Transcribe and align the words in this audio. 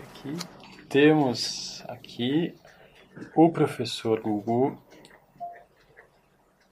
aqui, 0.00 0.30
aqui. 0.30 0.86
Temos 0.88 1.82
aqui 1.88 2.54
o 3.34 3.50
professor 3.50 4.20
Gugu 4.20 4.78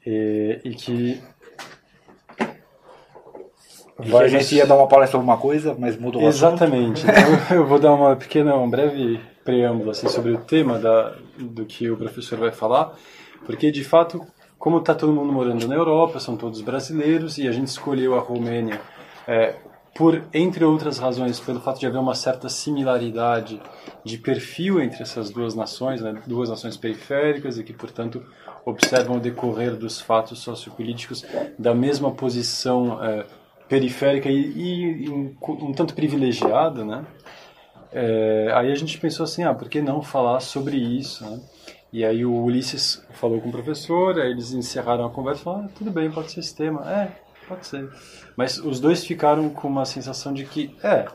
e, 0.06 0.60
e 0.64 0.74
que 0.74 1.22
Vai, 3.98 4.24
a 4.24 4.28
gente 4.28 4.54
ia 4.54 4.66
dar 4.66 4.76
uma 4.76 4.86
palestra 4.86 5.18
sobre 5.18 5.30
uma 5.30 5.36
coisa, 5.36 5.76
mas 5.78 5.98
mudou 5.98 6.22
o 6.22 6.26
Exatamente. 6.26 7.04
Então 7.44 7.56
eu 7.56 7.66
vou 7.66 7.78
dar 7.78 7.92
uma 7.92 8.16
pequena, 8.16 8.56
um 8.56 8.68
breve 8.68 9.20
preâmbulo 9.44 9.90
assim, 9.90 10.08
sobre 10.08 10.32
o 10.32 10.38
tema 10.38 10.78
da, 10.78 11.16
do 11.38 11.66
que 11.66 11.90
o 11.90 11.96
professor 11.96 12.38
vai 12.38 12.50
falar, 12.50 12.94
porque 13.44 13.70
de 13.70 13.84
fato, 13.84 14.26
como 14.58 14.78
está 14.78 14.94
todo 14.94 15.12
mundo 15.12 15.32
morando 15.32 15.68
na 15.68 15.74
Europa, 15.74 16.18
são 16.18 16.36
todos 16.36 16.62
brasileiros 16.62 17.36
e 17.36 17.46
a 17.46 17.52
gente 17.52 17.68
escolheu 17.68 18.14
a 18.14 18.20
Romênia 18.20 18.80
é, 19.28 19.56
por, 20.00 20.24
entre 20.32 20.64
outras 20.64 20.96
razões, 20.98 21.38
pelo 21.38 21.60
fato 21.60 21.78
de 21.78 21.86
haver 21.86 21.98
uma 21.98 22.14
certa 22.14 22.48
similaridade 22.48 23.60
de 24.02 24.16
perfil 24.16 24.80
entre 24.80 25.02
essas 25.02 25.28
duas 25.28 25.54
nações, 25.54 26.00
né, 26.00 26.22
duas 26.26 26.48
nações 26.48 26.74
periféricas 26.74 27.58
e 27.58 27.62
que, 27.62 27.74
portanto, 27.74 28.24
observam 28.64 29.18
o 29.18 29.20
decorrer 29.20 29.76
dos 29.76 30.00
fatos 30.00 30.38
sociopolíticos 30.38 31.22
da 31.58 31.74
mesma 31.74 32.10
posição 32.12 32.98
é, 33.04 33.26
periférica 33.68 34.30
e, 34.30 35.04
e 35.04 35.10
um, 35.10 35.36
um, 35.46 35.72
tanto 35.74 35.92
privilegiada, 35.92 36.82
né? 36.82 37.04
É, 37.92 38.50
aí 38.54 38.72
a 38.72 38.74
gente 38.74 38.96
pensou 38.96 39.24
assim, 39.24 39.42
ah, 39.42 39.52
por 39.52 39.68
que 39.68 39.82
não 39.82 40.00
falar 40.00 40.40
sobre 40.40 40.78
isso, 40.78 41.28
né? 41.28 41.40
E 41.92 42.06
aí 42.06 42.24
o 42.24 42.42
Ulisses 42.42 43.04
falou 43.10 43.38
com 43.38 43.50
o 43.50 43.52
professor, 43.52 44.18
aí 44.18 44.30
eles 44.30 44.52
encerraram 44.52 45.04
a 45.04 45.10
conversa 45.10 45.42
falaram, 45.42 45.66
ah, 45.66 45.70
tudo 45.76 45.90
bem, 45.90 46.10
pode 46.10 46.32
ser 46.32 46.40
esse 46.40 46.56
tema. 46.56 46.90
É, 46.90 47.29
pode 47.50 47.66
ser. 47.66 47.90
Mas 48.36 48.58
os 48.58 48.78
dois 48.78 49.04
ficaram 49.04 49.50
com 49.50 49.66
uma 49.66 49.84
sensação 49.84 50.32
de 50.32 50.44
que, 50.44 50.74
é, 50.82 51.06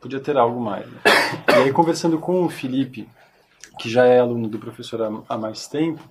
podia 0.00 0.18
ter 0.18 0.36
algo 0.36 0.60
mais. 0.60 0.86
Né? 0.90 1.00
E 1.48 1.52
aí 1.52 1.72
conversando 1.72 2.18
com 2.18 2.44
o 2.44 2.48
Felipe, 2.48 3.08
que 3.78 3.88
já 3.88 4.04
é 4.04 4.18
aluno 4.18 4.48
do 4.48 4.58
professor 4.58 5.24
há, 5.28 5.38
mais 5.38 5.68
tempo, 5.68 6.02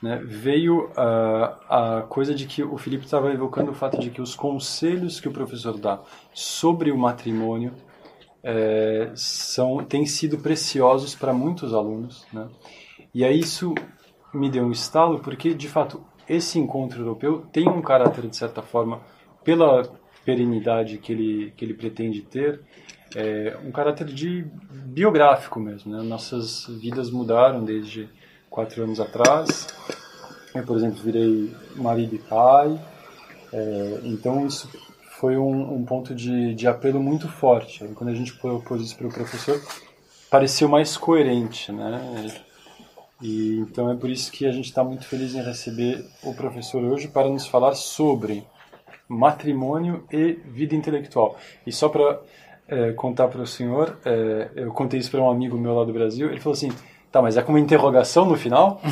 né, 0.00 0.20
veio 0.24 0.90
a, 0.96 1.98
a 1.98 2.02
coisa 2.02 2.34
de 2.34 2.46
que 2.46 2.62
o 2.62 2.76
Felipe 2.78 3.04
estava 3.04 3.32
evocando 3.32 3.72
o 3.72 3.74
fato 3.74 3.98
de 3.98 4.10
que 4.10 4.22
os 4.22 4.34
conselhos 4.34 5.20
que 5.20 5.28
o 5.28 5.32
professor 5.32 5.78
dá 5.78 6.00
sobre 6.32 6.90
o 6.90 6.98
matrimônio 6.98 7.72
é, 8.42 9.12
são 9.14 9.84
têm 9.84 10.04
sido 10.04 10.38
preciosos 10.38 11.14
para 11.14 11.32
muitos 11.32 11.72
alunos, 11.72 12.26
né? 12.32 12.48
E 13.14 13.24
aí 13.24 13.38
isso 13.38 13.74
me 14.34 14.50
deu 14.50 14.64
um 14.64 14.72
estalo 14.72 15.20
porque 15.20 15.54
de 15.54 15.68
fato 15.68 16.02
esse 16.28 16.58
encontro 16.58 17.00
europeu 17.00 17.44
tem 17.52 17.68
um 17.68 17.82
caráter 17.82 18.28
de 18.28 18.36
certa 18.36 18.62
forma 18.62 19.00
pela 19.44 19.82
perenidade 20.24 20.98
que 20.98 21.12
ele 21.12 21.52
que 21.56 21.64
ele 21.64 21.74
pretende 21.74 22.22
ter 22.22 22.60
é, 23.14 23.56
um 23.64 23.70
caráter 23.70 24.06
de 24.06 24.44
biográfico 24.70 25.60
mesmo, 25.60 25.94
né? 25.94 26.02
Nossas 26.02 26.66
vidas 26.66 27.10
mudaram 27.10 27.64
desde 27.64 28.08
quatro 28.48 28.82
anos 28.82 29.00
atrás. 29.00 29.66
Eu, 30.54 30.64
por 30.64 30.76
exemplo, 30.76 31.02
virei 31.02 31.54
marido 31.76 32.14
e 32.14 32.18
pai. 32.18 32.78
É, 33.52 34.00
então, 34.04 34.46
isso 34.46 34.68
foi 35.18 35.36
um, 35.36 35.74
um 35.74 35.84
ponto 35.84 36.14
de, 36.14 36.54
de, 36.54 36.66
apelo 36.66 37.00
muito 37.00 37.28
forte. 37.28 37.86
Quando 37.94 38.10
a 38.10 38.14
gente 38.14 38.34
propôs 38.34 38.82
isso 38.82 38.96
para 38.96 39.06
o 39.06 39.12
professor, 39.12 39.60
pareceu 40.30 40.68
mais 40.68 40.96
coerente, 40.96 41.70
né? 41.70 42.28
E, 43.22 43.58
então 43.60 43.90
é 43.90 43.94
por 43.94 44.10
isso 44.10 44.32
que 44.32 44.46
a 44.46 44.52
gente 44.52 44.66
está 44.66 44.82
muito 44.82 45.06
feliz 45.06 45.34
em 45.34 45.42
receber 45.42 46.04
o 46.22 46.34
professor 46.34 46.82
hoje 46.82 47.06
para 47.08 47.28
nos 47.28 47.46
falar 47.46 47.74
sobre 47.74 48.44
matrimônio 49.08 50.04
e 50.12 50.38
vida 50.44 50.74
intelectual. 50.74 51.36
E 51.66 51.72
só 51.72 51.88
para 51.88 52.20
é, 52.68 52.92
contar 52.92 53.28
para 53.28 53.40
o 53.40 53.46
senhor, 53.46 53.96
é, 54.04 54.50
eu 54.56 54.72
contei 54.72 54.98
isso 54.98 55.10
para 55.10 55.20
um 55.20 55.30
amigo 55.30 55.56
meu 55.56 55.74
lá 55.74 55.84
do 55.84 55.92
Brasil, 55.92 56.28
ele 56.30 56.40
falou 56.40 56.54
assim, 56.54 56.70
Tá, 57.12 57.20
mas 57.20 57.36
é 57.36 57.42
com 57.42 57.52
uma 57.52 57.60
interrogação 57.60 58.24
no 58.24 58.36
final? 58.36 58.80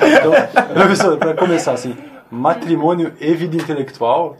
então, 0.00 0.32
professor, 0.72 1.18
para 1.18 1.34
começar 1.34 1.72
assim, 1.72 1.94
matrimônio 2.30 3.12
e 3.20 3.34
vida 3.34 3.56
intelectual? 3.56 4.38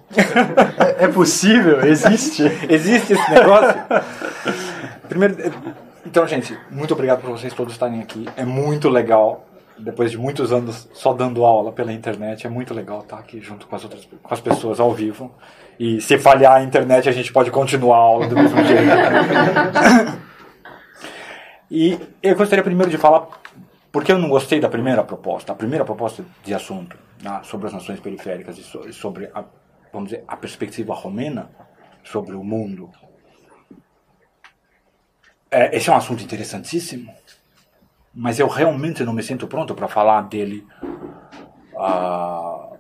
É, 0.99 1.05
é 1.05 1.09
possível? 1.09 1.85
Existe? 1.85 2.45
Existe 2.71 3.13
esse 3.13 3.31
negócio? 3.31 3.75
Primeiro, 5.11 5.37
então, 6.07 6.25
gente, 6.25 6.57
muito 6.71 6.95
obrigado 6.95 7.21
por 7.21 7.31
vocês 7.31 7.53
todos 7.53 7.73
estarem 7.73 8.01
aqui. 8.01 8.29
É 8.37 8.45
muito 8.45 8.89
legal 8.89 9.45
depois 9.77 10.13
de 10.13 10.17
muitos 10.17 10.53
anos 10.53 10.89
só 10.93 11.13
dando 11.13 11.45
aula 11.45 11.73
pela 11.73 11.93
internet, 11.93 12.47
é 12.47 12.51
muito 12.51 12.73
legal 12.73 13.01
estar 13.01 13.19
aqui 13.19 13.41
junto 13.41 13.67
com 13.67 13.75
as 13.75 13.83
outras 13.83 14.09
com 14.23 14.33
as 14.33 14.41
pessoas 14.41 14.79
ao 14.79 14.95
vivo. 14.95 15.35
E 15.81 16.01
se 16.01 16.17
falhar 16.17 16.53
a 16.53 16.63
internet, 16.63 17.09
a 17.09 17.13
gente 17.13 17.33
pode 17.33 17.51
continuar 17.51 17.97
a 17.97 18.01
aula 18.01 18.29
do 18.29 18.37
mesmo 18.37 18.65
jeito. 18.65 18.85
e 21.69 21.99
eu 22.23 22.37
gostaria 22.37 22.63
primeiro 22.63 22.89
de 22.89 22.97
falar 22.97 23.27
porque 23.91 24.13
eu 24.13 24.19
não 24.19 24.29
gostei 24.29 24.61
da 24.61 24.69
primeira 24.69 25.03
proposta, 25.03 25.51
a 25.51 25.57
primeira 25.57 25.85
proposta 25.85 26.25
de 26.45 26.55
assunto 26.55 26.97
né, 27.21 27.41
sobre 27.43 27.67
as 27.67 27.73
nações 27.73 27.99
periféricas 27.99 28.59
e 28.59 28.93
sobre 28.93 29.29
a, 29.35 29.43
vamos 29.93 30.11
dizer, 30.11 30.23
a 30.29 30.37
perspectiva 30.37 30.95
romena 30.95 31.51
sobre 32.05 32.37
o 32.37 32.45
mundo. 32.45 32.89
É, 35.51 35.77
esse 35.77 35.89
é 35.91 35.93
um 35.93 35.97
assunto 35.97 36.23
interessantíssimo 36.23 37.13
mas 38.15 38.39
eu 38.39 38.49
realmente 38.49 39.05
não 39.05 39.13
me 39.13 39.23
sinto 39.23 39.47
pronto 39.47 39.75
para 39.75 39.89
falar 39.89 40.23
dele. 40.23 40.67
Uh, 41.73 42.77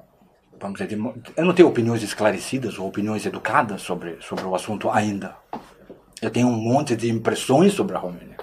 vamos 0.58 0.78
dizer, 0.78 0.98
eu 1.36 1.44
não 1.44 1.54
tenho 1.54 1.68
opiniões 1.68 2.02
esclarecidas 2.02 2.78
ou 2.78 2.88
opiniões 2.88 3.24
educadas 3.24 3.82
sobre, 3.82 4.20
sobre 4.20 4.44
o 4.44 4.54
assunto 4.54 4.90
ainda. 4.90 5.36
Eu 6.20 6.30
tenho 6.30 6.48
um 6.48 6.56
monte 6.56 6.96
de 6.96 7.08
impressões 7.08 7.72
sobre 7.72 7.96
a 7.96 7.98
Romênia. 7.98 8.36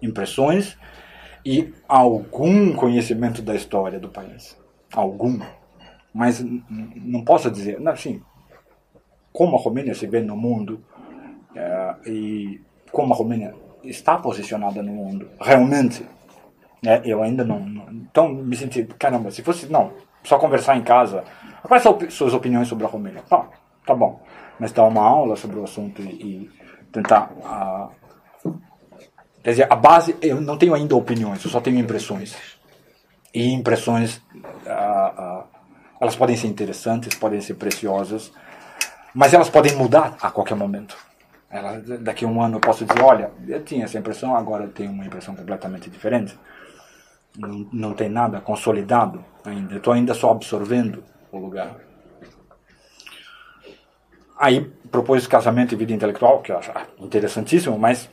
Impressões 0.00 0.78
e 1.44 1.74
algum 1.88 2.72
conhecimento 2.72 3.42
da 3.42 3.54
história 3.54 3.98
do 3.98 4.08
país. 4.08 4.56
Algum. 4.92 5.40
Mas 6.14 6.40
não 6.40 7.24
posso 7.24 7.50
dizer, 7.50 7.86
assim, 7.88 8.22
como 9.32 9.56
a 9.56 9.60
Romênia 9.60 9.94
se 9.94 10.06
vê 10.06 10.20
no 10.20 10.36
mundo 10.36 10.84
uh, 11.50 12.08
e 12.08 12.60
como 12.92 13.12
a 13.12 13.16
Romênia 13.16 13.54
está 13.82 14.16
posicionada 14.16 14.82
no 14.82 14.92
mundo, 14.92 15.28
realmente. 15.40 16.06
Né? 16.82 17.00
Eu 17.04 17.22
ainda 17.22 17.44
não, 17.44 17.60
não, 17.60 17.86
Então, 17.90 18.28
me 18.28 18.56
senti, 18.56 18.84
caramba, 18.98 19.30
se 19.30 19.42
fosse, 19.42 19.66
não, 19.66 19.92
só 20.22 20.38
conversar 20.38 20.76
em 20.76 20.82
casa. 20.82 21.24
Quais 21.62 21.82
são 21.82 21.98
suas 22.10 22.34
opiniões 22.34 22.68
sobre 22.68 22.84
a 22.84 22.88
Romênia? 22.88 23.22
Tá, 23.28 23.48
tá 23.86 23.94
bom. 23.94 24.20
Mas 24.58 24.72
dar 24.72 24.84
uma 24.84 25.02
aula 25.02 25.36
sobre 25.36 25.58
o 25.58 25.64
assunto 25.64 26.02
e, 26.02 26.04
e 26.04 26.50
tentar. 26.92 27.30
Quer 29.42 29.50
dizer, 29.50 29.72
a 29.72 29.74
base, 29.74 30.16
eu 30.20 30.40
não 30.40 30.56
tenho 30.56 30.74
ainda 30.74 30.94
opiniões, 30.94 31.44
eu 31.44 31.50
só 31.50 31.60
tenho 31.60 31.78
impressões. 31.78 32.36
E 33.34 33.50
impressões, 33.52 34.20
elas 36.00 36.14
podem 36.14 36.36
ser 36.36 36.48
interessantes, 36.48 37.14
podem 37.14 37.40
ser 37.40 37.54
preciosas, 37.54 38.30
mas 39.14 39.32
elas 39.32 39.48
podem 39.48 39.74
mudar 39.74 40.16
a 40.20 40.30
qualquer 40.30 40.54
momento. 40.54 40.96
Ela, 41.52 41.82
daqui 42.00 42.24
a 42.24 42.28
um 42.28 42.42
ano 42.42 42.56
eu 42.56 42.60
posso 42.60 42.86
dizer, 42.86 43.02
olha, 43.02 43.30
eu 43.46 43.62
tinha 43.62 43.84
essa 43.84 43.98
impressão, 43.98 44.34
agora 44.34 44.64
eu 44.64 44.70
tenho 44.70 44.90
uma 44.90 45.04
impressão 45.04 45.36
completamente 45.36 45.90
diferente. 45.90 46.36
Não, 47.36 47.68
não 47.70 47.92
tem 47.92 48.08
nada 48.08 48.40
consolidado 48.40 49.22
ainda. 49.44 49.76
Estou 49.76 49.92
ainda 49.92 50.14
só 50.14 50.30
absorvendo 50.30 51.04
o 51.30 51.38
lugar. 51.38 51.76
Aí 54.38 54.62
propôs 54.90 55.26
casamento 55.26 55.74
e 55.74 55.76
vida 55.76 55.92
intelectual, 55.92 56.40
que 56.40 56.50
eu 56.50 56.58
acho 56.58 56.72
interessantíssimo, 56.98 57.78
mas 57.78 58.08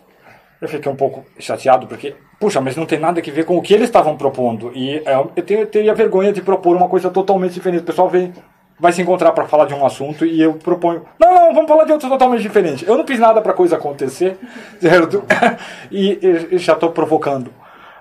eu 0.61 0.67
fiquei 0.67 0.91
um 0.91 0.95
pouco 0.95 1.25
chateado 1.39 1.87
porque, 1.87 2.15
puxa, 2.39 2.59
mas 2.59 2.75
não 2.75 2.85
tem 2.85 2.99
nada 2.99 3.21
a 3.21 3.23
ver 3.23 3.45
com 3.45 3.57
o 3.57 3.61
que 3.61 3.73
eles 3.73 3.87
estavam 3.87 4.17
propondo. 4.17 4.71
E 4.75 4.97
é, 5.05 5.15
eu, 5.15 5.31
eu 5.35 5.67
teria 5.67 5.95
vergonha 5.95 6.33
de 6.33 6.41
propor 6.41 6.75
uma 6.75 6.89
coisa 6.89 7.09
totalmente 7.09 7.53
diferente. 7.53 7.81
O 7.81 7.85
pessoal 7.85 8.09
vem 8.09 8.33
vai 8.79 8.91
se 8.91 9.01
encontrar 9.01 9.31
para 9.33 9.45
falar 9.45 9.65
de 9.65 9.73
um 9.73 9.85
assunto 9.85 10.25
e 10.25 10.41
eu 10.41 10.53
proponho, 10.53 11.05
não, 11.19 11.33
não, 11.33 11.53
vamos 11.53 11.67
falar 11.67 11.83
de 11.83 11.91
outro 11.91 12.07
totalmente 12.07 12.41
diferente. 12.41 12.87
Eu 12.87 12.97
não 12.97 13.05
fiz 13.05 13.19
nada 13.19 13.41
para 13.41 13.51
a 13.51 13.55
coisa 13.55 13.75
acontecer, 13.75 14.37
certo? 14.79 15.23
E, 15.91 16.19
e 16.51 16.57
já 16.59 16.73
estou 16.73 16.91
provocando 16.91 17.51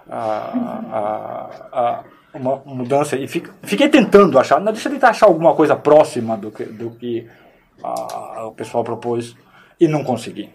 a, 0.09 0.19
a, 0.93 1.51
a, 1.73 2.05
uma 2.35 2.61
mudança 2.67 3.17
e 3.17 3.27
fiquei 3.27 3.89
tentando 3.89 4.39
achar, 4.39 4.61
não 4.61 4.73
deixa 4.73 4.89
de 4.89 4.97
tentar 4.97 5.11
achar 5.11 5.27
alguma 5.27 5.55
coisa 5.55 5.75
próxima 5.75 6.37
do 6.37 6.51
que, 6.51 6.65
do 6.65 6.91
que 6.91 7.27
o 8.45 8.53
pessoal 8.53 8.85
propôs 8.85 9.35
e 9.81 9.89
não 9.89 10.05
consegui. 10.05 10.51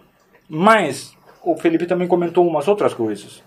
Mas 0.47 1.15
o 1.43 1.55
Felipe 1.55 1.85
também 1.85 2.07
comentou 2.07 2.47
umas 2.47 2.67
outras 2.67 2.93
coisas 2.93 3.43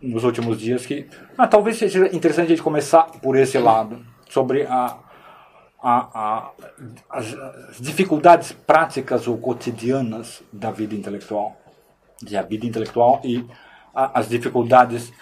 nos 0.00 0.24
últimos 0.24 0.60
dias 0.60 0.86
que 0.86 1.06
ah, 1.36 1.46
talvez 1.46 1.76
seja 1.76 2.06
interessante 2.06 2.46
a 2.46 2.50
gente 2.50 2.62
começar 2.62 3.02
por 3.20 3.36
esse 3.36 3.58
lado 3.58 4.00
sobre 4.28 4.62
a 4.62 4.96
a, 5.82 6.08
a, 6.14 6.50
as, 7.10 7.34
as, 7.34 7.80
dificuldades 7.80 8.52
práticas 8.52 9.26
ou 9.26 9.36
cotidianas 9.36 10.42
da 10.52 10.70
vida 10.70 10.94
intelectual, 10.94 11.56
da 12.22 12.42
vida 12.42 12.64
intelectual 12.64 13.20
e 13.24 13.44
a, 13.92 14.20
as 14.20 14.28
dificuldades 14.28 15.12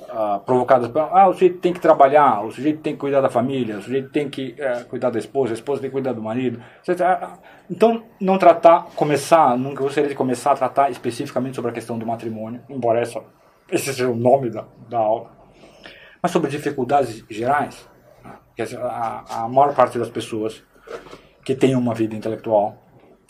uh, 0.00 0.40
provocadas 0.40 0.90
por 0.90 1.00
ah, 1.00 1.28
o 1.28 1.32
sujeito 1.32 1.58
tem 1.58 1.72
que 1.72 1.80
trabalhar, 1.80 2.44
o 2.44 2.52
sujeito 2.52 2.80
tem 2.80 2.92
que 2.92 2.98
cuidar 2.98 3.22
da 3.22 3.30
família, 3.30 3.78
o 3.78 3.82
sujeito 3.82 4.10
tem 4.10 4.28
que 4.28 4.54
uh, 4.58 4.84
cuidar 4.86 5.08
da 5.08 5.18
esposa, 5.18 5.52
a 5.52 5.54
esposa 5.54 5.80
tem 5.80 5.88
que 5.88 5.94
cuidar 5.94 6.12
do 6.12 6.22
marido. 6.22 6.62
Então, 7.70 8.02
não 8.20 8.36
tratar, 8.36 8.88
começar, 8.94 9.56
nunca 9.56 9.82
gostaria 9.82 10.10
de 10.10 10.14
começar 10.14 10.52
a 10.52 10.56
tratar 10.56 10.90
especificamente 10.90 11.56
sobre 11.56 11.70
a 11.70 11.74
questão 11.74 11.98
do 11.98 12.06
matrimônio, 12.06 12.60
embora 12.68 13.00
essa, 13.00 13.22
esse 13.70 13.86
seja 13.86 14.10
o 14.10 14.16
nome 14.16 14.50
da, 14.50 14.64
da 14.86 14.98
aula, 14.98 15.30
mas 16.22 16.30
sobre 16.30 16.50
dificuldades 16.50 17.24
gerais. 17.30 17.88
Né? 18.60 18.78
A, 18.82 19.44
a 19.44 19.48
maior 19.48 19.74
parte 19.74 19.98
das 19.98 20.08
pessoas 20.08 20.62
que 21.44 21.54
tem 21.54 21.74
uma 21.74 21.94
vida 21.94 22.14
intelectual, 22.14 22.76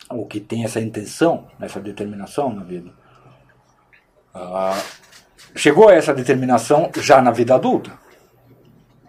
ou 0.08 0.26
que 0.26 0.40
tem 0.40 0.64
essa 0.64 0.80
intenção, 0.80 1.46
essa 1.60 1.80
determinação 1.80 2.52
na 2.52 2.64
vida, 2.64 2.90
uh, 4.34 4.82
chegou 5.54 5.88
a 5.88 5.94
essa 5.94 6.12
determinação 6.12 6.90
já 6.96 7.22
na 7.22 7.30
vida 7.30 7.54
adulta. 7.54 7.92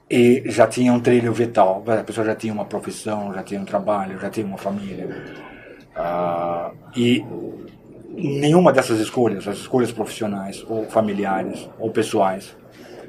E 0.09 0.44
já 0.47 0.68
tinha 0.68 0.91
um 0.91 1.00
trilho 1.00 1.31
vital. 1.31 1.83
A 1.88 2.03
pessoa 2.03 2.25
já 2.25 2.35
tinha 2.35 2.51
uma 2.51 2.65
profissão, 2.65 3.33
já 3.33 3.41
tinha 3.44 3.62
um 3.62 3.65
trabalho, 3.65 4.19
já 4.19 4.29
tinha 4.29 4.45
uma 4.45 4.57
família. 4.57 5.07
Uh, 5.95 6.75
e 6.95 7.25
nenhuma 8.13 8.73
dessas 8.73 9.00
escolhas, 9.00 9.47
as 9.47 9.57
escolhas 9.57 9.91
profissionais, 9.91 10.65
ou 10.68 10.85
familiares, 10.85 11.69
ou 11.79 11.89
pessoais, 11.89 12.56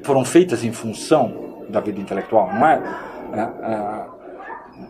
foram 0.01 0.23
feitas 0.23 0.63
em 0.63 0.71
função 0.71 1.52
da 1.69 1.79
vida 1.79 1.99
intelectual. 1.99 2.51
Não 2.53 2.67
é? 2.67 2.77
Uh, 2.77 4.13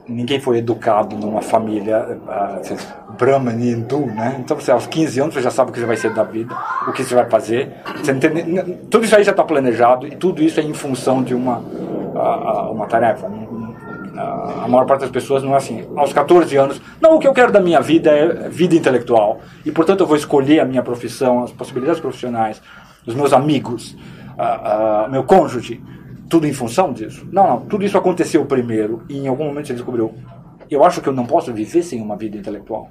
ninguém 0.08 0.40
foi 0.40 0.58
educado 0.58 1.16
numa 1.16 1.42
família 1.42 2.20
uh, 2.22 3.14
Brahman 3.18 3.60
e 3.60 3.72
hindu, 3.72 4.06
né? 4.08 4.38
Então 4.40 4.60
você 4.60 4.72
aos 4.72 4.88
15 4.88 5.20
anos 5.20 5.34
você 5.34 5.42
já 5.42 5.52
sabe 5.52 5.70
o 5.70 5.74
que 5.74 5.80
você 5.80 5.86
vai 5.86 5.98
ser 5.98 6.14
da 6.14 6.24
vida, 6.24 6.56
o 6.88 6.92
que 6.92 7.04
você 7.04 7.16
vai 7.16 7.30
fazer. 7.30 7.74
Você 7.98 8.12
entende? 8.12 8.78
Tudo 8.90 9.06
isso 9.06 9.16
aí 9.16 9.24
já 9.24 9.32
está 9.32 9.44
planejado 9.44 10.08
e 10.08 10.16
tudo 10.16 10.42
isso 10.42 10.60
é 10.60 10.64
em 10.64 10.74
função 10.74 11.24
de 11.24 11.34
uma 11.34 11.64
uma 12.72 12.86
tarefa. 12.86 13.28
A 14.16 14.68
maior 14.68 14.86
parte 14.86 15.02
das 15.02 15.10
pessoas 15.10 15.42
não 15.42 15.54
é 15.54 15.58
assim. 15.58 15.86
Aos 15.96 16.14
14 16.14 16.56
anos, 16.56 16.82
não, 17.02 17.16
o 17.16 17.20
que 17.20 17.28
eu 17.28 17.34
quero 17.34 17.52
da 17.52 17.60
minha 17.60 17.82
vida 17.82 18.12
é 18.12 18.48
vida 18.48 18.76
intelectual. 18.76 19.42
E, 19.66 19.72
portanto, 19.72 20.02
eu 20.02 20.08
vou 20.08 20.16
escolher 20.16 20.60
a 20.60 20.66
minha 20.66 20.84
profissão, 20.84 21.44
as 21.44 21.52
possibilidades 21.52 22.00
profissionais, 22.00 22.62
os 23.08 23.16
meus 23.16 23.34
amigos, 23.34 23.98
uh, 24.38 25.10
meu 25.10 25.24
cônjuge, 25.24 25.82
tudo 26.30 26.48
em 26.48 26.54
função 26.54 26.94
disso? 26.94 27.28
Não, 27.32 27.48
não. 27.48 27.62
Tudo 27.66 27.86
isso 27.86 27.98
aconteceu 27.98 28.46
primeiro 28.46 29.04
e 29.10 29.18
em 29.18 29.28
algum 29.28 29.46
momento 29.46 29.68
você 29.68 29.74
descobriu. 29.74 30.14
Eu 30.70 30.84
acho 30.84 31.02
que 31.02 31.10
eu 31.10 31.14
não 31.14 31.26
posso 31.26 31.54
viver 31.54 31.84
sem 31.84 32.02
uma 32.02 32.16
vida 32.16 32.38
intelectual. 32.38 32.90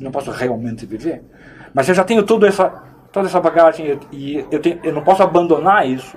não 0.00 0.10
posso 0.10 0.30
realmente 0.30 0.86
viver. 0.86 1.24
Mas 1.72 1.88
eu 1.88 1.94
já 1.94 2.04
tenho 2.04 2.22
toda 2.22 2.46
essa, 2.46 2.70
toda 3.12 3.26
essa 3.26 3.40
bagagem 3.40 3.98
e 4.12 4.44
eu, 4.50 4.60
tenho, 4.60 4.78
eu 4.82 4.92
não 4.92 5.02
posso 5.02 5.22
abandonar 5.22 5.88
isso 5.88 6.16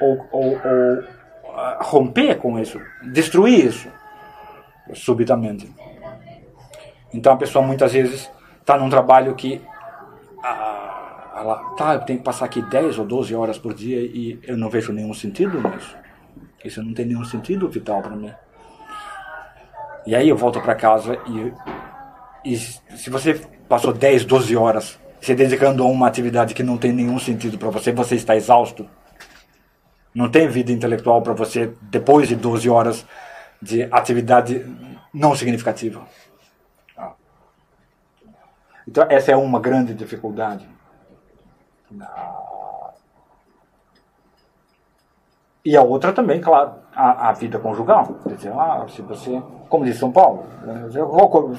ou, 0.00 0.26
ou, 0.30 0.50
ou 0.52 0.98
uh, 1.00 1.76
romper 1.80 2.36
com 2.36 2.58
isso, 2.58 2.80
destruir 3.12 3.66
isso 3.66 3.88
subitamente. 4.94 5.70
Então 7.12 7.32
a 7.32 7.36
pessoa 7.36 7.64
muitas 7.64 7.92
vezes 7.92 8.30
está 8.60 8.78
num 8.78 8.88
trabalho 8.88 9.34
que 9.34 9.60
uh, 10.38 10.95
ela, 11.36 11.56
tá, 11.76 11.94
eu 11.94 12.00
tenho 12.00 12.18
que 12.18 12.24
passar 12.24 12.46
aqui 12.46 12.62
10 12.62 12.98
ou 12.98 13.04
12 13.04 13.34
horas 13.34 13.58
por 13.58 13.74
dia 13.74 14.00
e 14.00 14.40
eu 14.42 14.56
não 14.56 14.70
vejo 14.70 14.92
nenhum 14.92 15.12
sentido 15.12 15.60
nisso. 15.68 15.96
Isso 16.64 16.82
não 16.82 16.94
tem 16.94 17.04
nenhum 17.04 17.24
sentido 17.24 17.68
vital 17.68 18.00
para 18.00 18.16
mim. 18.16 18.32
E 20.06 20.14
aí 20.14 20.28
eu 20.28 20.36
volto 20.36 20.60
para 20.60 20.74
casa 20.74 21.18
e, 21.26 22.52
e 22.52 22.56
se 22.56 23.10
você 23.10 23.34
passou 23.68 23.92
10, 23.92 24.24
12 24.24 24.56
horas 24.56 24.98
se 25.20 25.34
dedicando 25.34 25.82
a 25.82 25.86
uma 25.86 26.06
atividade 26.06 26.54
que 26.54 26.62
não 26.62 26.78
tem 26.78 26.92
nenhum 26.92 27.18
sentido 27.18 27.58
para 27.58 27.70
você, 27.70 27.92
você 27.92 28.14
está 28.14 28.34
exausto. 28.34 28.88
Não 30.14 30.30
tem 30.30 30.48
vida 30.48 30.72
intelectual 30.72 31.20
para 31.20 31.34
você 31.34 31.74
depois 31.82 32.28
de 32.28 32.36
12 32.36 32.70
horas 32.70 33.06
de 33.60 33.82
atividade 33.90 34.64
não 35.12 35.34
significativa. 35.34 36.06
Ah. 36.96 37.12
Então, 38.88 39.06
essa 39.10 39.32
é 39.32 39.36
uma 39.36 39.60
grande 39.60 39.92
dificuldade. 39.92 40.75
E 45.64 45.76
a 45.76 45.82
outra 45.82 46.12
também, 46.12 46.40
claro, 46.40 46.74
a, 46.94 47.30
a 47.30 47.32
vida 47.32 47.58
conjugal. 47.58 48.06
Quer 48.22 48.34
dizer, 48.36 48.52
ah, 48.52 48.86
se 48.88 49.02
você, 49.02 49.42
como 49.68 49.84
diz 49.84 49.98
São 49.98 50.12
Paulo, 50.12 50.44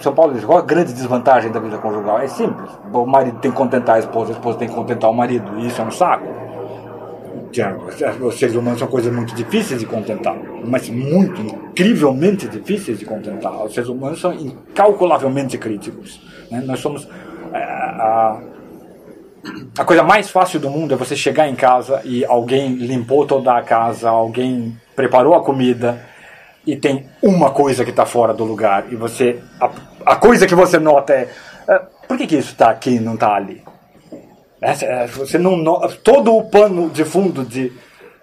São 0.02 0.16
Paulo 0.16 0.34
diz 0.34 0.46
qual 0.46 0.60
a 0.60 0.62
grande 0.62 0.94
desvantagem 0.94 1.52
da 1.52 1.60
vida 1.60 1.78
conjugal? 1.78 2.20
É 2.20 2.28
simples. 2.28 2.72
O 2.94 3.06
marido 3.06 3.40
tem 3.40 3.52
que 3.52 3.58
contentar 3.58 3.98
a 3.98 4.00
esposa, 4.00 4.32
a 4.32 4.36
esposa 4.36 4.60
tem 4.60 4.70
que 4.70 4.74
contentar 4.74 5.10
o 5.10 5.14
marido, 5.14 5.60
e 5.60 5.68
isso 5.68 5.82
é 5.82 5.84
um 5.84 5.92
saco. 5.92 6.26
Os 8.22 8.40
seres 8.40 8.56
humanos 8.56 8.80
são 8.80 8.88
coisas 8.88 9.14
muito 9.14 9.36
difíceis 9.36 9.80
de 9.80 9.86
contentar, 9.86 10.38
mas 10.66 10.90
muito, 10.90 11.42
incrivelmente 11.42 12.48
difíceis 12.48 13.00
de 13.00 13.06
contentar. 13.06 13.66
Os 13.66 13.74
seres 13.74 13.90
humanos 13.90 14.22
são 14.22 14.34
incalculavelmente 14.34 15.58
críticos. 15.58 16.22
Né? 16.50 16.62
Nós 16.66 16.80
somos. 16.80 17.08
É, 17.54 17.62
a, 17.62 18.42
a 19.78 19.84
coisa 19.84 20.04
mais 20.04 20.30
fácil 20.30 20.60
do 20.60 20.70
mundo 20.70 20.94
é 20.94 20.98
você 20.98 21.16
chegar 21.16 21.48
em 21.48 21.56
casa 21.56 22.02
e 22.04 22.26
alguém 22.26 22.74
limpou 22.74 23.26
toda 23.26 23.56
a 23.56 23.62
casa, 23.62 24.10
alguém 24.10 24.78
preparou 24.96 25.36
a 25.36 25.44
comida 25.44 26.04
e 26.66 26.76
tem 26.76 27.08
uma 27.22 27.52
coisa 27.52 27.84
que 27.84 27.92
está 27.92 28.06
fora 28.06 28.34
do 28.34 28.44
lugar 28.44 28.92
e 28.92 28.96
você 28.96 29.40
a, 29.60 29.70
a, 30.06 30.16
coisa 30.16 30.46
que 30.46 30.56
você 30.56 30.80
nota 30.80 31.14
é, 31.14 31.30
é 31.68 31.82
por 32.08 32.18
que, 32.18 32.28
que 32.28 32.36
isso 32.36 32.52
está 32.52 32.70
aqui 32.70 32.96
e 32.96 33.00
não 33.00 33.14
está 33.14 33.36
ali? 33.36 33.64
É, 34.60 35.06
você 35.08 35.38
não 35.38 35.64
todo 36.04 36.36
o 36.36 36.50
pano 36.50 36.90
de 36.90 37.06
fundo 37.06 37.46
de 37.46 37.72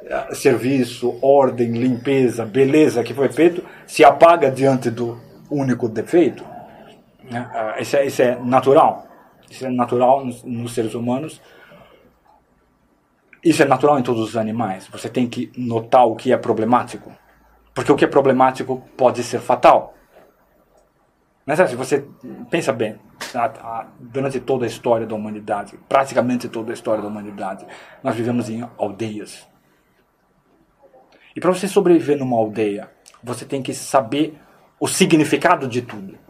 é, 0.05 0.35
serviço, 0.35 1.17
ordem, 1.23 1.71
limpeza, 1.73 2.45
beleza 2.45 3.05
que 3.05 3.15
foi 3.15 3.29
feito 3.29 3.65
se 3.87 4.05
apaga 4.05 4.51
diante 4.51 4.91
do 4.91 5.19
único 5.51 5.89
defeito. 5.89 6.45
Né? 7.31 7.49
Isso, 7.79 7.97
é, 7.97 8.07
isso 8.07 8.21
é 8.21 8.39
natural. 8.43 9.07
Isso 9.55 9.67
é 9.67 9.71
natural 9.71 10.27
nos, 10.27 10.75
seres 10.75 10.95
humanos. 10.95 11.41
Isso 13.43 13.63
é 13.63 13.67
natural 13.67 13.99
em 14.01 14.03
todos 14.03 14.21
os 14.21 14.37
animais. 14.37 14.89
Você 14.89 15.09
tem 15.09 15.29
que 15.29 15.53
notar 15.57 16.07
o 16.07 16.17
que 16.17 16.33
é 16.33 16.37
problemático. 16.37 17.13
Porque 17.73 17.93
o 17.93 17.95
que 17.95 18.05
é 18.05 18.09
problemático 18.09 18.83
pode 18.97 19.23
ser 19.23 19.39
fatal. 19.39 19.95
Mas 21.47 21.59
se 21.71 21.77
você 21.77 22.05
pensa 22.51 22.73
bem, 22.73 22.99
durante 24.01 24.41
toda 24.41 24.65
a 24.65 24.69
história 24.69 25.07
da 25.07 25.15
humanidade, 25.15 25.79
praticamente 25.89 26.49
toda 26.49 26.73
a 26.73 26.75
história 26.75 27.03
da 27.03 27.09
humanidade, 27.09 27.65
nós 28.03 28.17
vivemos 28.17 28.49
em 28.49 28.69
aldeias. 28.77 29.47
E 31.37 31.41
para 31.41 31.53
você 31.53 31.69
sobreviver 31.69 32.19
numa 32.19 32.37
aldeia, 32.37 32.91
você 33.23 33.45
tem 33.45 33.63
que 33.63 33.73
saber 33.75 34.37
o 34.81 34.89
significado 34.89 35.69
de 35.69 35.83
tudo. 35.83 36.24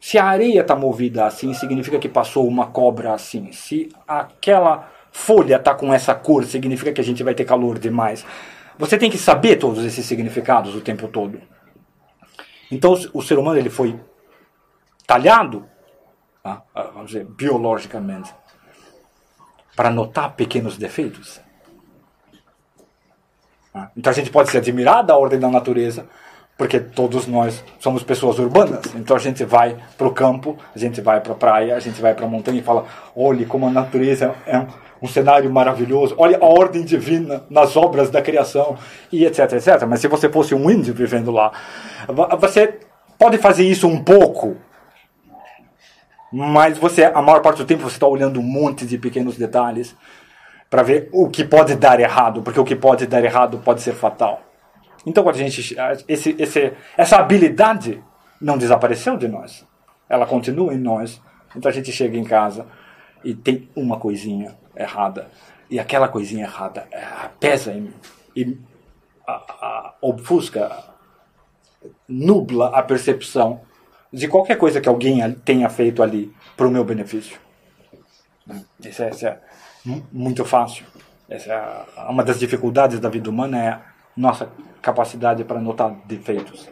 Se 0.00 0.18
a 0.18 0.24
areia 0.24 0.62
está 0.62 0.74
movida 0.74 1.26
assim, 1.26 1.52
significa 1.52 1.98
que 1.98 2.08
passou 2.08 2.48
uma 2.48 2.68
cobra 2.68 3.12
assim. 3.12 3.52
Se 3.52 3.90
aquela 4.08 4.90
folha 5.12 5.56
está 5.56 5.74
com 5.74 5.92
essa 5.92 6.14
cor, 6.14 6.44
significa 6.44 6.92
que 6.92 7.00
a 7.00 7.04
gente 7.04 7.22
vai 7.22 7.34
ter 7.34 7.44
calor 7.44 7.78
demais. 7.78 8.24
Você 8.78 8.96
tem 8.96 9.10
que 9.10 9.18
saber 9.18 9.56
todos 9.56 9.84
esses 9.84 10.06
significados 10.06 10.74
o 10.74 10.80
tempo 10.80 11.06
todo. 11.06 11.38
Então 12.70 12.96
o 13.12 13.20
ser 13.20 13.38
humano 13.38 13.58
ele 13.58 13.68
foi 13.68 14.00
talhado, 15.06 15.68
tá? 16.42 16.62
ah, 16.74 16.84
vamos 16.94 17.08
dizer, 17.08 17.26
biologicamente, 17.26 18.32
para 19.76 19.90
notar 19.90 20.34
pequenos 20.34 20.78
defeitos. 20.78 21.40
Ah, 23.74 23.90
então 23.94 24.10
a 24.10 24.14
gente 24.14 24.30
pode 24.30 24.50
se 24.50 24.56
admirar 24.56 25.04
da 25.04 25.16
ordem 25.16 25.38
da 25.38 25.50
natureza, 25.50 26.08
porque 26.60 26.78
todos 26.78 27.26
nós 27.26 27.64
somos 27.78 28.02
pessoas 28.02 28.38
urbanas. 28.38 28.94
Então 28.94 29.16
a 29.16 29.18
gente 29.18 29.46
vai 29.46 29.78
para 29.96 30.06
o 30.06 30.12
campo, 30.12 30.58
a 30.76 30.78
gente 30.78 31.00
vai 31.00 31.18
para 31.18 31.32
a 31.32 31.34
praia, 31.34 31.74
a 31.74 31.80
gente 31.80 32.02
vai 32.02 32.12
para 32.12 32.26
a 32.26 32.28
montanha 32.28 32.60
e 32.60 32.62
fala: 32.62 32.84
olhe 33.16 33.46
como 33.46 33.66
a 33.66 33.70
natureza 33.70 34.34
é 34.46 34.58
um, 34.58 34.66
um, 35.00 35.08
cenário 35.08 35.50
maravilhoso, 35.50 36.14
olha 36.18 36.36
a 36.36 36.44
ordem 36.44 36.84
divina 36.84 37.44
nas 37.48 37.78
obras 37.78 38.10
da 38.10 38.20
criação, 38.20 38.76
e 39.10 39.24
etc, 39.24 39.54
etc. 39.54 39.86
Mas 39.88 40.00
se 40.00 40.08
você 40.08 40.28
fosse 40.28 40.54
um 40.54 40.70
índio 40.70 40.92
vivendo 40.92 41.30
lá, 41.30 41.50
você 42.38 42.78
pode 43.18 43.38
fazer 43.38 43.64
isso 43.64 43.88
um 43.88 44.04
pouco, 44.04 44.58
mas 46.30 46.76
você, 46.76 47.04
a 47.04 47.22
maior 47.22 47.40
parte 47.40 47.56
do 47.56 47.64
tempo, 47.64 47.84
você 47.84 47.96
está 47.96 48.06
olhando 48.06 48.38
um 48.38 48.42
monte 48.42 48.84
de 48.84 48.98
pequenos 48.98 49.38
detalhes 49.38 49.96
para 50.68 50.82
ver 50.82 51.08
o 51.10 51.26
que 51.30 51.42
pode 51.42 51.74
dar 51.74 51.98
errado, 51.98 52.42
porque 52.42 52.60
o 52.60 52.64
que 52.64 52.76
pode 52.76 53.06
dar 53.06 53.24
errado 53.24 53.62
pode 53.64 53.80
ser 53.80 53.94
fatal. 53.94 54.49
Então, 55.06 55.22
quando 55.24 55.36
a 55.36 55.38
gente, 55.38 55.76
esse, 56.08 56.36
esse, 56.38 56.72
essa 56.96 57.16
habilidade 57.16 58.02
não 58.40 58.56
desapareceu 58.56 59.16
de 59.16 59.28
nós. 59.28 59.66
Ela 60.08 60.26
continua 60.26 60.72
em 60.72 60.78
nós. 60.78 61.20
Então 61.54 61.68
a 61.68 61.74
gente 61.74 61.92
chega 61.92 62.16
em 62.16 62.24
casa 62.24 62.66
e 63.22 63.34
tem 63.34 63.68
uma 63.76 63.98
coisinha 63.98 64.56
errada. 64.74 65.28
E 65.68 65.78
aquela 65.78 66.08
coisinha 66.08 66.44
errada 66.44 66.86
é, 66.90 67.04
pesa 67.38 67.72
em 67.72 67.82
mim. 67.82 67.94
E 68.34 68.58
a, 69.26 69.32
a, 69.32 69.94
obfusca, 70.00 70.84
nubla 72.08 72.68
a 72.68 72.82
percepção 72.82 73.60
de 74.12 74.26
qualquer 74.26 74.56
coisa 74.56 74.80
que 74.80 74.88
alguém 74.88 75.32
tenha 75.44 75.68
feito 75.68 76.02
ali 76.02 76.32
para 76.56 76.66
o 76.66 76.70
meu 76.70 76.84
benefício. 76.84 77.38
Isso 78.84 79.02
é, 79.02 79.10
isso 79.10 79.26
é 79.26 79.38
muito 80.10 80.44
fácil. 80.44 80.84
Essa 81.28 81.86
é 81.96 82.02
uma 82.10 82.24
das 82.24 82.40
dificuldades 82.40 82.98
da 82.98 83.08
vida 83.08 83.30
humana 83.30 83.64
é 83.64 83.89
nossa 84.20 84.50
capacidade 84.82 85.44
para 85.44 85.60
notar 85.60 85.94
defeitos, 86.04 86.68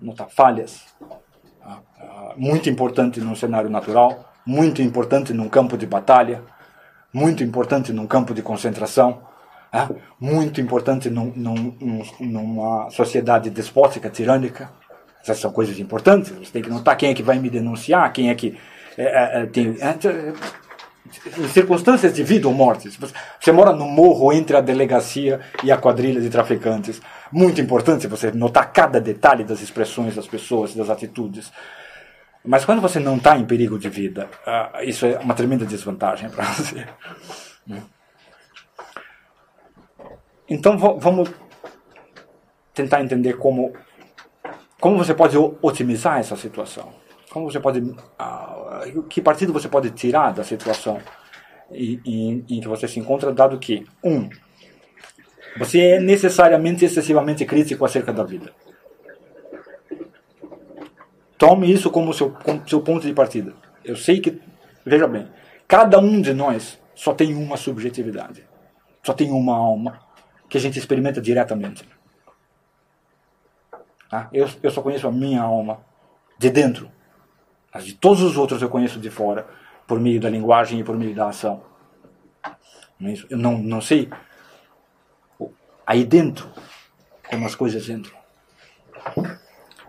notar 0.00 0.28
falhas. 0.30 0.82
Ah, 1.62 1.78
ah, 2.00 2.34
muito 2.36 2.70
importante 2.70 3.20
num 3.20 3.34
cenário 3.34 3.68
natural, 3.68 4.32
muito 4.44 4.80
importante 4.80 5.32
num 5.34 5.48
campo 5.48 5.76
de 5.76 5.86
batalha, 5.86 6.42
muito 7.12 7.44
importante 7.44 7.92
num 7.92 8.06
campo 8.06 8.32
de 8.32 8.42
concentração, 8.42 9.20
ah, 9.70 9.88
muito 10.18 10.60
importante 10.60 11.10
num, 11.10 11.32
num, 11.36 12.04
numa 12.18 12.90
sociedade 12.90 13.50
despótica, 13.50 14.08
tirânica. 14.08 14.70
Essas 15.22 15.38
são 15.38 15.52
coisas 15.52 15.78
importantes. 15.78 16.30
Você 16.30 16.52
tem 16.52 16.62
que 16.62 16.70
notar 16.70 16.96
quem 16.96 17.10
é 17.10 17.14
que 17.14 17.22
vai 17.22 17.38
me 17.38 17.48
denunciar, 17.48 18.12
quem 18.12 18.28
é 18.30 18.34
que 18.34 18.58
é, 18.96 19.42
é, 19.42 19.46
tem. 19.46 19.76
É, 19.80 19.96
circunstâncias 21.52 22.14
de 22.14 22.22
vida 22.22 22.46
ou 22.46 22.54
morte. 22.54 22.88
Você 23.40 23.52
mora 23.52 23.72
no 23.72 23.86
morro 23.86 24.32
entre 24.32 24.56
a 24.56 24.60
delegacia 24.60 25.40
e 25.62 25.72
a 25.72 25.76
quadrilha 25.76 26.20
de 26.20 26.30
traficantes. 26.30 27.00
Muito 27.30 27.60
importante 27.60 28.06
você 28.06 28.30
notar 28.30 28.72
cada 28.72 29.00
detalhe 29.00 29.44
das 29.44 29.60
expressões 29.60 30.14
das 30.14 30.26
pessoas, 30.26 30.74
das 30.74 30.88
atitudes. 30.88 31.52
Mas 32.44 32.64
quando 32.64 32.80
você 32.80 32.98
não 32.98 33.16
está 33.16 33.36
em 33.36 33.44
perigo 33.44 33.78
de 33.78 33.88
vida, 33.88 34.28
uh, 34.46 34.82
isso 34.82 35.06
é 35.06 35.18
uma 35.18 35.34
tremenda 35.34 35.64
desvantagem 35.64 36.28
para 36.30 36.44
você. 36.52 36.86
Então 40.48 40.76
vamos 40.76 41.30
tentar 42.74 43.00
entender 43.02 43.34
como, 43.34 43.72
como 44.80 44.98
você 44.98 45.14
pode 45.14 45.36
otimizar 45.36 46.18
essa 46.18 46.36
situação. 46.36 47.01
Como 47.32 47.50
você 47.50 47.58
pode. 47.58 47.80
Uh, 47.80 49.02
que 49.08 49.22
partido 49.22 49.54
você 49.54 49.66
pode 49.66 49.90
tirar 49.92 50.34
da 50.34 50.44
situação 50.44 51.00
em, 51.70 51.98
em, 52.04 52.44
em 52.46 52.60
que 52.60 52.68
você 52.68 52.86
se 52.86 53.00
encontra, 53.00 53.32
dado 53.32 53.58
que, 53.58 53.86
um, 54.04 54.28
você 55.58 55.80
é 55.80 56.00
necessariamente 56.00 56.84
excessivamente 56.84 57.46
crítico 57.46 57.86
acerca 57.86 58.12
da 58.12 58.22
vida. 58.22 58.52
Tome 61.38 61.72
isso 61.72 61.90
como 61.90 62.12
seu, 62.12 62.30
como 62.30 62.68
seu 62.68 62.82
ponto 62.82 63.06
de 63.06 63.14
partida. 63.14 63.54
Eu 63.82 63.96
sei 63.96 64.20
que, 64.20 64.38
veja 64.84 65.08
bem, 65.08 65.26
cada 65.66 65.98
um 65.98 66.20
de 66.20 66.34
nós 66.34 66.78
só 66.94 67.14
tem 67.14 67.34
uma 67.34 67.56
subjetividade, 67.56 68.46
só 69.02 69.14
tem 69.14 69.30
uma 69.30 69.56
alma 69.56 70.00
que 70.50 70.58
a 70.58 70.60
gente 70.60 70.78
experimenta 70.78 71.18
diretamente. 71.18 71.88
Ah, 74.10 74.28
eu, 74.34 74.46
eu 74.62 74.70
só 74.70 74.82
conheço 74.82 75.08
a 75.08 75.12
minha 75.12 75.40
alma 75.40 75.80
de 76.38 76.50
dentro. 76.50 76.92
As 77.72 77.84
de 77.84 77.94
todos 77.94 78.22
os 78.22 78.36
outros 78.36 78.60
eu 78.60 78.68
conheço 78.68 79.00
de 79.00 79.10
fora, 79.10 79.46
por 79.86 79.98
meio 79.98 80.20
da 80.20 80.28
linguagem 80.28 80.80
e 80.80 80.84
por 80.84 80.96
meio 80.96 81.14
da 81.14 81.28
ação. 81.28 81.62
É 82.44 83.14
eu 83.30 83.38
não, 83.38 83.58
não 83.58 83.80
sei 83.80 84.10
aí 85.86 86.04
dentro 86.04 86.48
como 87.28 87.46
as 87.46 87.54
coisas 87.54 87.88
entram. 87.88 88.14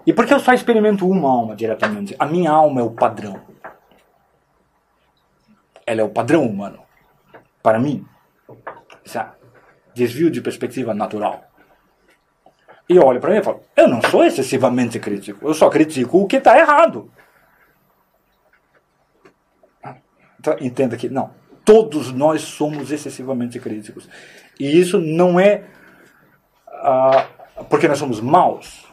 E 0.05 0.13
por 0.13 0.25
que 0.25 0.33
eu 0.33 0.39
só 0.39 0.53
experimento 0.53 1.07
uma 1.07 1.29
alma 1.29 1.55
diretamente? 1.55 2.15
A 2.19 2.25
minha 2.25 2.51
alma 2.51 2.81
é 2.81 2.83
o 2.83 2.91
padrão. 2.91 3.41
Ela 5.85 6.01
é 6.01 6.03
o 6.03 6.09
padrão 6.09 6.45
humano. 6.45 6.79
Para 7.61 7.79
mim, 7.79 8.05
esse 9.05 9.19
desvio 9.93 10.29
de 10.29 10.41
perspectiva 10.41 10.93
natural. 10.93 11.43
E 12.89 12.99
olho 12.99 13.21
para 13.21 13.31
mim 13.31 13.37
e 13.37 13.43
falo: 13.43 13.63
eu 13.75 13.87
não 13.87 14.01
sou 14.01 14.23
excessivamente 14.25 14.99
crítico, 14.99 15.47
eu 15.47 15.53
só 15.53 15.69
critico 15.69 16.19
o 16.19 16.27
que 16.27 16.37
está 16.37 16.57
errado. 16.57 17.09
Então, 19.81 20.01
entenda 20.59 20.97
que, 20.97 21.09
não, 21.09 21.31
todos 21.65 22.11
nós 22.11 22.41
somos 22.41 22.91
excessivamente 22.91 23.59
críticos. 23.59 24.07
E 24.59 24.79
isso 24.79 24.99
não 24.99 25.39
é 25.39 25.63
ah, 26.67 27.25
porque 27.69 27.87
nós 27.87 27.97
somos 27.97 28.19
maus. 28.19 28.85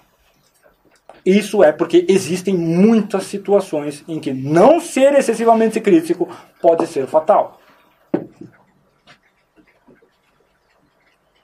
Isso 1.24 1.62
é 1.62 1.70
porque 1.72 2.06
existem 2.08 2.56
muitas 2.56 3.24
situações 3.24 4.02
em 4.08 4.18
que 4.18 4.32
não 4.32 4.80
ser 4.80 5.12
excessivamente 5.14 5.80
crítico 5.80 6.28
pode 6.62 6.86
ser 6.86 7.06
fatal. 7.06 7.60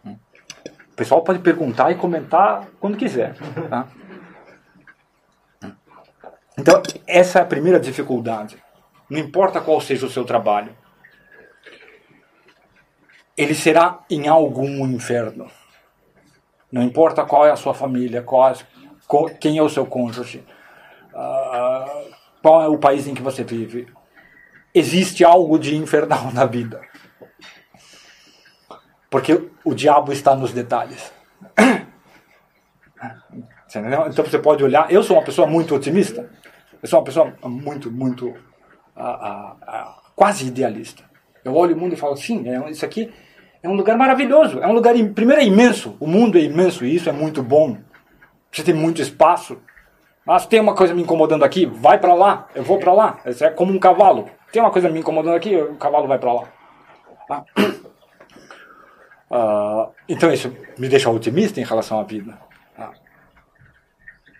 O 0.04 0.96
pessoal 0.96 1.22
pode 1.22 1.40
perguntar 1.40 1.90
e 1.90 1.96
comentar 1.96 2.68
quando 2.80 2.96
quiser. 2.96 3.36
Tá? 3.68 3.86
Então, 6.58 6.82
essa 7.06 7.40
é 7.40 7.42
a 7.42 7.44
primeira 7.44 7.78
dificuldade. 7.78 8.56
Não 9.08 9.18
importa 9.18 9.60
qual 9.60 9.80
seja 9.80 10.06
o 10.06 10.10
seu 10.10 10.24
trabalho, 10.24 10.76
ele 13.36 13.54
será 13.54 14.00
em 14.10 14.26
algum 14.28 14.86
inferno. 14.86 15.50
Não 16.72 16.82
importa 16.82 17.24
qual 17.24 17.46
é 17.46 17.50
a 17.50 17.56
sua 17.56 17.74
família, 17.74 18.22
qual, 18.22 18.54
quem 19.40 19.58
é 19.58 19.62
o 19.62 19.68
seu 19.68 19.86
cônjuge, 19.86 20.44
uh, 21.14 22.14
qual 22.42 22.62
é 22.62 22.68
o 22.68 22.78
país 22.78 23.06
em 23.06 23.14
que 23.14 23.22
você 23.22 23.44
vive. 23.44 23.88
Existe 24.74 25.24
algo 25.24 25.58
de 25.58 25.76
infernal 25.76 26.30
na 26.34 26.44
vida. 26.44 26.80
Porque 29.08 29.48
o 29.64 29.74
diabo 29.74 30.12
está 30.12 30.34
nos 30.34 30.52
detalhes. 30.52 31.12
Então 34.08 34.24
você 34.24 34.38
pode 34.38 34.64
olhar. 34.64 34.90
Eu 34.90 35.02
sou 35.02 35.16
uma 35.16 35.24
pessoa 35.24 35.46
muito 35.46 35.74
otimista. 35.74 36.30
Eu 36.80 36.88
sou 36.88 37.00
uma 37.00 37.04
pessoa 37.04 37.34
muito, 37.42 37.90
muito 37.90 38.32
quase 40.14 40.46
idealista. 40.46 41.04
Eu 41.44 41.54
olho 41.54 41.76
o 41.76 41.78
mundo 41.78 41.92
e 41.92 41.96
falo, 41.96 42.16
sim, 42.16 42.48
é, 42.48 42.70
isso 42.70 42.84
aqui 42.84 43.12
é 43.62 43.68
um 43.68 43.74
lugar 43.74 43.96
maravilhoso. 43.96 44.58
É 44.60 44.66
um 44.66 44.72
lugar, 44.72 44.94
primeiro, 45.14 45.42
é 45.42 45.44
imenso. 45.44 45.96
O 46.00 46.06
mundo 46.06 46.38
é 46.38 46.42
imenso 46.42 46.84
e 46.84 46.94
isso 46.94 47.08
é 47.08 47.12
muito 47.12 47.42
bom. 47.42 47.78
Você 48.50 48.62
tem 48.62 48.74
muito 48.74 49.02
espaço. 49.02 49.58
Mas 50.26 50.44
tem 50.44 50.58
uma 50.58 50.74
coisa 50.74 50.92
me 50.92 51.02
incomodando 51.02 51.44
aqui, 51.44 51.66
vai 51.66 51.98
para 51.98 52.12
lá, 52.12 52.48
eu 52.52 52.64
vou 52.64 52.80
para 52.80 52.92
lá. 52.92 53.20
Isso 53.24 53.44
é 53.44 53.50
como 53.50 53.72
um 53.72 53.78
cavalo. 53.78 54.28
Tem 54.50 54.60
uma 54.60 54.72
coisa 54.72 54.88
me 54.88 54.98
incomodando 54.98 55.36
aqui, 55.36 55.54
o 55.54 55.76
cavalo 55.76 56.08
vai 56.08 56.18
para 56.18 56.32
lá. 56.32 56.48
Ah. 57.30 57.44
Uh, 59.30 59.92
então 60.08 60.32
isso 60.32 60.52
me 60.76 60.88
deixa 60.88 61.08
otimista 61.08 61.60
em 61.60 61.64
relação 61.64 62.00
à 62.00 62.02
vida. 62.02 62.36
Ah. 62.76 62.90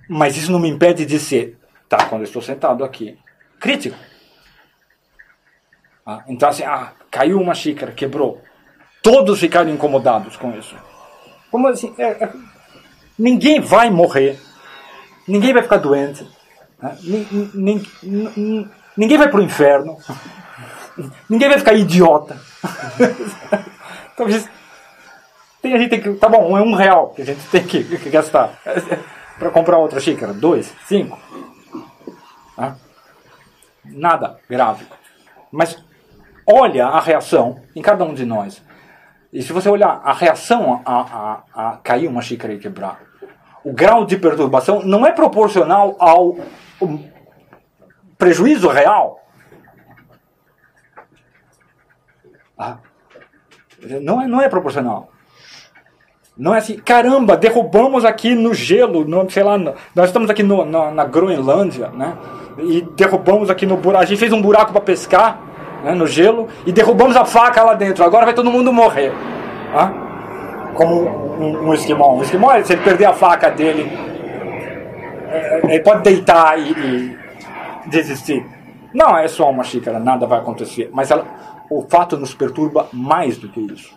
Mas 0.09 0.37
isso 0.37 0.51
não 0.51 0.59
me 0.59 0.69
impede 0.69 1.07
de 1.07 1.21
ser, 1.21 1.57
tá, 1.89 2.07
quando 2.07 2.23
eu 2.23 2.27
estou 2.27 2.43
sentado 2.43 2.85
aqui, 2.85 3.17
crítico. 3.61 3.97
Ah, 6.07 6.23
então, 6.29 6.49
assim, 6.49 6.63
ah, 6.63 6.93
caiu 7.11 7.41
uma 7.41 7.53
xícara, 7.53 7.91
quebrou. 7.91 8.41
Todos 9.03 9.41
ficaram 9.41 9.71
incomodados 9.71 10.37
com 10.37 10.57
isso. 10.57 10.77
Como 11.51 11.67
assim? 11.67 11.93
É, 11.99 12.25
é, 12.25 12.33
ninguém 13.19 13.61
vai 13.61 13.91
morrer. 13.91 14.39
Ninguém 15.27 15.53
vai 15.53 15.63
ficar 15.63 15.79
doente. 15.79 16.25
Né? 16.81 16.97
ninguém 18.97 19.19
vai 19.19 19.29
para 19.29 19.41
o 19.41 19.43
inferno. 19.43 19.99
Ninguém 21.29 21.51
vai 21.51 21.59
ficar 21.59 21.75
idiota. 21.75 22.41
então, 24.15 24.27
tem, 25.61 25.75
a 25.75 25.79
gente 25.79 25.91
tem 25.91 26.01
que. 26.01 26.15
Tá 26.15 26.27
bom, 26.27 26.57
é 26.57 26.63
um 26.63 26.75
real 26.75 27.11
que 27.11 27.21
a 27.21 27.25
gente 27.27 27.47
tem 27.49 27.67
que, 27.67 27.85
que 27.85 28.09
gastar 28.09 28.59
para 29.39 29.51
comprar 29.51 29.77
outra 29.77 30.01
xícara. 30.01 30.33
Dois, 30.33 30.73
cinco. 30.87 31.19
Nada 33.85 34.39
grave. 34.49 34.87
Mas 35.53 35.77
olha 36.47 36.87
a 36.87 37.01
reação 37.01 37.61
em 37.75 37.83
cada 37.83 38.05
um 38.05 38.15
de 38.15 38.25
nós. 38.25 38.63
E 39.33 39.43
se 39.43 39.53
você 39.53 39.69
olhar 39.69 40.01
a 40.05 40.13
reação 40.13 40.81
a, 40.85 41.01
a, 41.55 41.71
a 41.73 41.77
cair 41.79 42.07
uma 42.07 42.23
xícara 42.23 42.55
e 42.55 42.59
quebrar, 42.59 43.01
o 43.65 43.73
grau 43.73 44.07
de 44.07 44.17
perturbação 44.17 44.83
não 44.83 45.05
é 45.05 45.11
proporcional 45.11 45.97
ao 45.99 46.37
prejuízo 48.17 48.69
real. 48.69 49.21
Ah, 52.57 52.79
não, 54.01 54.23
é, 54.23 54.27
não 54.27 54.41
é 54.41 54.49
proporcional. 54.49 55.11
Não 56.37 56.55
é 56.55 56.59
assim, 56.59 56.79
caramba, 56.79 57.37
derrubamos 57.37 58.05
aqui 58.05 58.35
no 58.35 58.53
gelo, 58.53 59.05
no, 59.05 59.29
sei 59.31 59.43
lá, 59.43 59.57
nós 59.59 60.07
estamos 60.07 60.29
aqui 60.29 60.43
no, 60.43 60.65
na, 60.65 60.91
na 60.91 61.05
Groenlândia, 61.05 61.89
né? 61.89 62.17
E 62.59 62.83
derrubamos 62.83 63.49
aqui 63.49 63.65
no 63.67 63.77
buraco, 63.77 64.05
a 64.05 64.07
gente 64.07 64.19
fez 64.19 64.33
um 64.33 64.41
buraco 64.41 64.73
para 64.73 64.81
pescar, 64.81 65.43
né, 65.87 65.95
no 65.95 66.07
gelo 66.07 66.49
e 66.67 66.73
derrubamos 66.73 67.15
a 67.17 67.25
faca 67.25 67.63
lá 67.63 67.75
dentro. 67.75 68.03
Agora 68.03 68.25
vai 68.25 68.35
todo 68.35 68.51
mundo 68.51 68.73
morrer. 68.73 69.13
Ah? 69.73 70.73
Como 70.75 71.09
um, 71.39 71.69
um 71.69 71.75
esquimó. 71.75 72.13
Um 72.17 72.23
esquimó, 72.23 72.61
se 72.65 72.73
ele 72.73 72.83
perder 72.83 73.05
a 73.05 73.13
faca 73.13 73.51
dele, 73.51 73.89
é, 75.31 75.61
ele 75.65 75.81
pode 75.85 76.03
deitar 76.03 76.59
e, 76.59 76.73
e 76.73 77.17
desistir. 77.89 78.45
Não 78.93 79.17
é 79.17 79.29
só 79.29 79.49
uma 79.49 79.63
xícara, 79.63 80.01
nada 80.01 80.27
vai 80.27 80.41
acontecer. 80.41 80.91
Mas 80.93 81.13
ela, 81.13 81.25
o 81.71 81.83
fato 81.89 82.17
nos 82.17 82.35
perturba 82.35 82.89
mais 82.93 83.39
do 83.39 83.49
que 83.49 83.61
isso. 83.61 83.97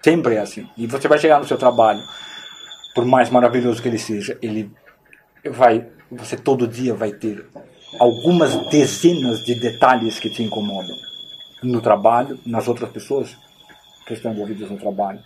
Sempre 0.00 0.36
é 0.36 0.38
assim. 0.38 0.68
E 0.76 0.86
você 0.86 1.08
vai 1.08 1.18
chegar 1.18 1.40
no 1.40 1.44
seu 1.44 1.56
trabalho, 1.56 2.00
por 2.94 3.04
mais 3.04 3.28
maravilhoso 3.28 3.82
que 3.82 3.88
ele 3.88 3.98
seja, 3.98 4.38
ele 4.40 4.70
vai, 5.50 5.84
você 6.10 6.36
todo 6.36 6.68
dia 6.68 6.94
vai 6.94 7.10
ter 7.10 7.44
algumas 7.98 8.56
dezenas 8.68 9.44
de 9.44 9.54
detalhes 9.54 10.18
que 10.18 10.30
te 10.30 10.42
incomodam. 10.42 10.96
no 11.62 11.80
trabalho, 11.80 12.40
nas 12.44 12.66
outras 12.66 12.90
pessoas 12.90 13.36
que 14.04 14.14
estão 14.14 14.32
envolvidas 14.32 14.68
no 14.68 14.76
trabalho. 14.76 15.20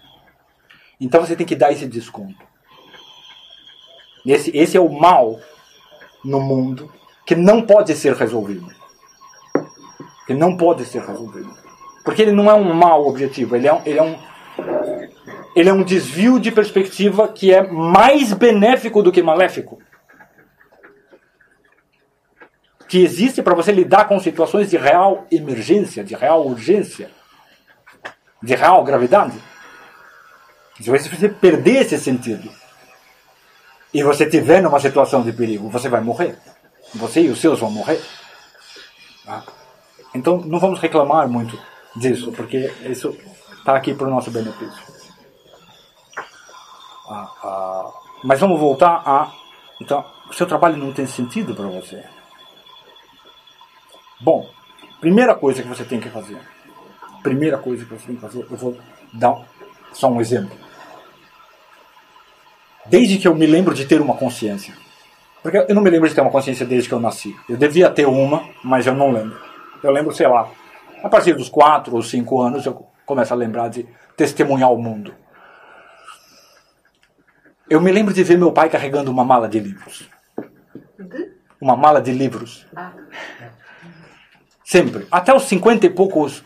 Então 1.00 1.24
você 1.24 1.34
tem 1.34 1.46
que 1.46 1.56
dar 1.56 1.72
esse 1.72 1.86
desconto. 1.86 2.44
Esse, 4.26 4.54
esse 4.54 4.76
é 4.76 4.80
o 4.80 4.90
mal 4.90 5.40
no 6.22 6.38
mundo 6.38 6.92
que 7.24 7.34
não 7.34 7.62
pode 7.62 7.94
ser 7.94 8.14
resolvido. 8.14 8.66
Que 10.26 10.34
não 10.34 10.58
pode 10.58 10.84
ser 10.84 11.00
resolvido. 11.00 11.50
Porque 12.04 12.20
ele 12.20 12.32
não 12.32 12.50
é 12.50 12.54
um 12.54 12.74
mal 12.74 13.06
objetivo, 13.06 13.56
ele 13.56 13.66
é 13.66 13.82
ele 13.86 13.98
é 13.98 14.02
um, 14.02 14.18
ele 15.54 15.68
é 15.70 15.72
um 15.72 15.82
desvio 15.82 16.38
de 16.38 16.52
perspectiva 16.52 17.28
que 17.28 17.52
é 17.52 17.66
mais 17.66 18.32
benéfico 18.32 19.02
do 19.02 19.10
que 19.10 19.22
maléfico. 19.22 19.78
Que 22.96 23.04
existe 23.04 23.42
para 23.42 23.54
você 23.54 23.72
lidar 23.72 24.08
com 24.08 24.18
situações 24.18 24.70
de 24.70 24.78
real 24.78 25.26
emergência, 25.30 26.02
de 26.02 26.14
real 26.14 26.46
urgência, 26.46 27.10
de 28.42 28.54
real 28.54 28.82
gravidade. 28.84 29.38
Se 30.80 30.88
você 30.88 31.28
perder 31.28 31.82
esse 31.82 31.98
sentido 31.98 32.50
e 33.92 34.02
você 34.02 34.24
estiver 34.24 34.62
numa 34.62 34.80
situação 34.80 35.22
de 35.22 35.30
perigo, 35.30 35.68
você 35.68 35.90
vai 35.90 36.00
morrer. 36.00 36.38
Você 36.94 37.20
e 37.20 37.28
os 37.28 37.38
seus 37.38 37.60
vão 37.60 37.70
morrer. 37.70 38.02
Tá? 39.26 39.42
Então 40.14 40.38
não 40.38 40.58
vamos 40.58 40.80
reclamar 40.80 41.28
muito 41.28 41.60
disso, 41.94 42.32
porque 42.32 42.72
isso 42.86 43.14
está 43.58 43.76
aqui 43.76 43.92
para 43.92 44.06
o 44.06 44.10
nosso 44.10 44.30
benefício. 44.30 44.82
Ah, 47.10 47.30
ah, 47.44 47.92
mas 48.24 48.40
vamos 48.40 48.58
voltar 48.58 49.02
a. 49.04 49.30
Então, 49.82 50.02
o 50.30 50.32
seu 50.32 50.46
trabalho 50.46 50.78
não 50.78 50.94
tem 50.94 51.06
sentido 51.06 51.54
para 51.54 51.66
você. 51.66 52.15
Bom, 54.20 54.48
primeira 55.00 55.34
coisa 55.34 55.62
que 55.62 55.68
você 55.68 55.84
tem 55.84 56.00
que 56.00 56.08
fazer. 56.08 56.38
Primeira 57.22 57.58
coisa 57.58 57.84
que 57.84 57.90
você 57.90 58.06
tem 58.06 58.14
que 58.14 58.20
fazer, 58.20 58.46
eu 58.50 58.56
vou 58.56 58.76
dar 59.12 59.46
só 59.92 60.08
um 60.08 60.20
exemplo. 60.20 60.56
Desde 62.86 63.18
que 63.18 63.28
eu 63.28 63.34
me 63.34 63.46
lembro 63.46 63.74
de 63.74 63.84
ter 63.84 64.00
uma 64.00 64.16
consciência. 64.16 64.74
Porque 65.42 65.58
eu 65.68 65.74
não 65.74 65.82
me 65.82 65.90
lembro 65.90 66.08
de 66.08 66.14
ter 66.14 66.20
uma 66.20 66.30
consciência 66.30 66.64
desde 66.64 66.88
que 66.88 66.94
eu 66.94 67.00
nasci. 67.00 67.36
Eu 67.48 67.56
devia 67.56 67.90
ter 67.90 68.06
uma, 68.06 68.48
mas 68.64 68.86
eu 68.86 68.94
não 68.94 69.10
lembro. 69.10 69.38
Eu 69.82 69.90
lembro, 69.90 70.12
sei 70.14 70.26
lá, 70.26 70.48
a 71.02 71.08
partir 71.08 71.34
dos 71.34 71.48
4 71.48 71.94
ou 71.94 72.02
5 72.02 72.40
anos 72.40 72.66
eu 72.66 72.86
começo 73.04 73.32
a 73.32 73.36
lembrar 73.36 73.68
de 73.68 73.86
testemunhar 74.16 74.72
o 74.72 74.78
mundo. 74.78 75.14
Eu 77.68 77.80
me 77.80 77.92
lembro 77.92 78.14
de 78.14 78.22
ver 78.22 78.38
meu 78.38 78.52
pai 78.52 78.70
carregando 78.70 79.10
uma 79.10 79.24
mala 79.24 79.48
de 79.48 79.60
livros. 79.60 80.08
Uma 81.60 81.76
mala 81.76 82.00
de 82.00 82.12
livros. 82.12 82.66
Ah. 82.74 82.92
Sempre. 84.66 85.06
Até 85.12 85.32
os 85.32 85.44
50 85.44 85.86
e 85.86 85.90
poucos 85.90 86.42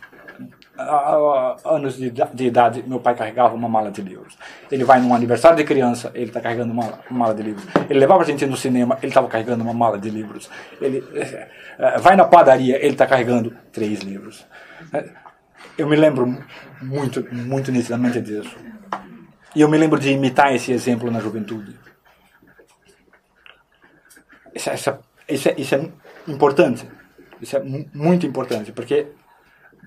anos 1.65 1.97
de, 1.97 2.11
de, 2.11 2.45
idade, 2.45 2.85
meu 2.87 3.01
pai 3.01 3.15
carregava 3.15 3.55
uma 3.55 3.67
mala 3.67 3.91
de 3.91 4.03
livros. 4.03 4.37
Ele 4.71 4.85
vai 4.85 5.01
num 5.01 5.15
aniversário 5.15 5.57
de 5.57 5.65
criança, 5.65 6.11
ele 6.15 6.27
está 6.27 6.39
carregando 6.39 6.71
uma, 6.71 6.99
mala 7.11 7.35
de 7.35 7.43
livros. 7.43 7.67
Ele 7.89 7.99
levava 7.99 8.21
a 8.21 8.27
gente 8.27 8.45
no 8.45 8.59
cinema, 8.59 8.99
ele 8.99 9.09
estava 9.09 9.27
carregando 9.27 9.65
uma 9.65 9.73
mala 9.73 9.99
de 9.99 10.11
livros. 10.11 10.51
Ele 10.83 11.03
é, 11.15 11.97
vai 11.99 12.15
na 12.15 12.27
padaria, 12.27 12.77
ele 12.77 12.93
está 12.93 13.07
carregando 13.07 13.57
três 13.73 14.01
livros. 14.01 14.47
Eu 15.79 15.89
me 15.89 15.97
lembro 15.97 16.27
muito, 16.83 17.27
muito 17.33 17.73
nitidamente 17.73 18.21
disso. 18.21 18.55
E 19.57 19.63
eu 19.63 19.69
me 19.69 19.79
lembro 19.79 19.99
de 19.99 20.11
imitar 20.11 20.55
esse 20.55 20.73
exemplo 20.73 21.11
na 21.11 21.21
juventude. 21.21 21.75
Isso, 24.55 24.71
isso, 24.71 24.99
isso, 25.27 25.49
é, 25.49 25.55
isso 25.57 25.75
é 25.75 25.89
importante. 26.29 26.87
Isso 27.41 27.57
é 27.57 27.63
muito 27.95 28.27
importante, 28.27 28.73
porque 28.73 29.07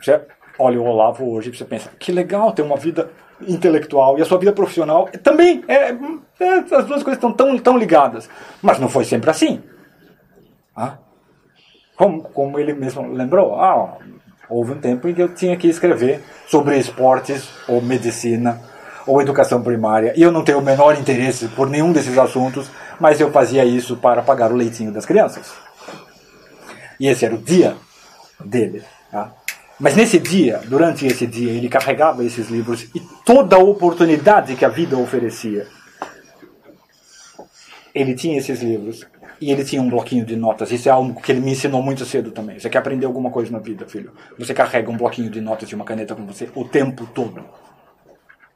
você 0.01 0.21
olha 0.57 0.79
o 0.79 0.85
Olavo 0.85 1.29
hoje 1.29 1.49
e 1.49 1.55
você 1.55 1.65
pensa, 1.65 1.89
que 1.99 2.11
legal 2.11 2.51
ter 2.51 2.61
uma 2.61 2.77
vida 2.77 3.09
intelectual 3.47 4.17
e 4.17 4.21
a 4.21 4.25
sua 4.25 4.37
vida 4.37 4.51
profissional 4.51 5.07
também. 5.21 5.63
É, 5.67 5.89
é, 6.39 6.57
as 6.59 6.85
duas 6.85 7.03
coisas 7.03 7.13
estão 7.13 7.31
tão, 7.31 7.57
tão 7.57 7.77
ligadas. 7.77 8.29
Mas 8.61 8.79
não 8.79 8.89
foi 8.89 9.05
sempre 9.05 9.29
assim. 9.29 9.61
Ah? 10.75 10.97
Como, 11.95 12.23
como 12.23 12.59
ele 12.59 12.73
mesmo 12.73 13.11
lembrou, 13.11 13.55
ah, 13.55 13.97
houve 14.49 14.73
um 14.73 14.79
tempo 14.79 15.07
em 15.07 15.13
que 15.13 15.21
eu 15.21 15.33
tinha 15.33 15.55
que 15.55 15.67
escrever 15.67 16.21
sobre 16.47 16.77
esportes 16.77 17.49
ou 17.67 17.81
medicina 17.81 18.59
ou 19.05 19.21
educação 19.21 19.61
primária 19.61 20.13
e 20.15 20.21
eu 20.21 20.31
não 20.31 20.43
tenho 20.43 20.59
o 20.59 20.61
menor 20.61 20.97
interesse 20.97 21.47
por 21.49 21.69
nenhum 21.69 21.91
desses 21.91 22.17
assuntos, 22.17 22.71
mas 22.99 23.19
eu 23.19 23.31
fazia 23.31 23.65
isso 23.65 23.97
para 23.97 24.21
pagar 24.21 24.51
o 24.51 24.55
leitinho 24.55 24.91
das 24.91 25.05
crianças. 25.05 25.53
E 27.03 27.07
esse 27.09 27.25
era 27.25 27.35
o 27.35 27.37
dia 27.37 27.75
dele. 28.39 28.81
Tá? 29.11 29.33
Mas 29.77 29.93
nesse 29.93 30.17
dia, 30.17 30.61
durante 30.65 31.05
esse 31.05 31.27
dia, 31.27 31.51
ele 31.51 31.67
carregava 31.67 32.23
esses 32.23 32.47
livros 32.47 32.83
e 32.95 33.01
toda 33.25 33.57
a 33.57 33.59
oportunidade 33.59 34.55
que 34.55 34.63
a 34.63 34.69
vida 34.69 34.97
oferecia. 34.97 35.67
Ele 37.93 38.15
tinha 38.15 38.37
esses 38.37 38.61
livros 38.61 39.05
e 39.41 39.51
ele 39.51 39.65
tinha 39.65 39.81
um 39.81 39.89
bloquinho 39.89 40.25
de 40.25 40.37
notas. 40.37 40.71
Isso 40.71 40.87
é 40.87 40.93
algo 40.93 41.21
que 41.21 41.29
ele 41.29 41.41
me 41.41 41.51
ensinou 41.51 41.83
muito 41.83 42.05
cedo 42.05 42.31
também. 42.31 42.57
Você 42.57 42.69
quer 42.69 42.77
aprender 42.77 43.05
alguma 43.05 43.29
coisa 43.29 43.51
na 43.51 43.59
vida, 43.59 43.85
filho? 43.85 44.13
Você 44.39 44.53
carrega 44.53 44.89
um 44.89 44.95
bloquinho 44.95 45.29
de 45.29 45.41
notas 45.41 45.69
e 45.69 45.75
uma 45.75 45.83
caneta 45.83 46.15
com 46.15 46.25
você 46.25 46.49
o 46.55 46.63
tempo 46.63 47.05
todo. 47.07 47.43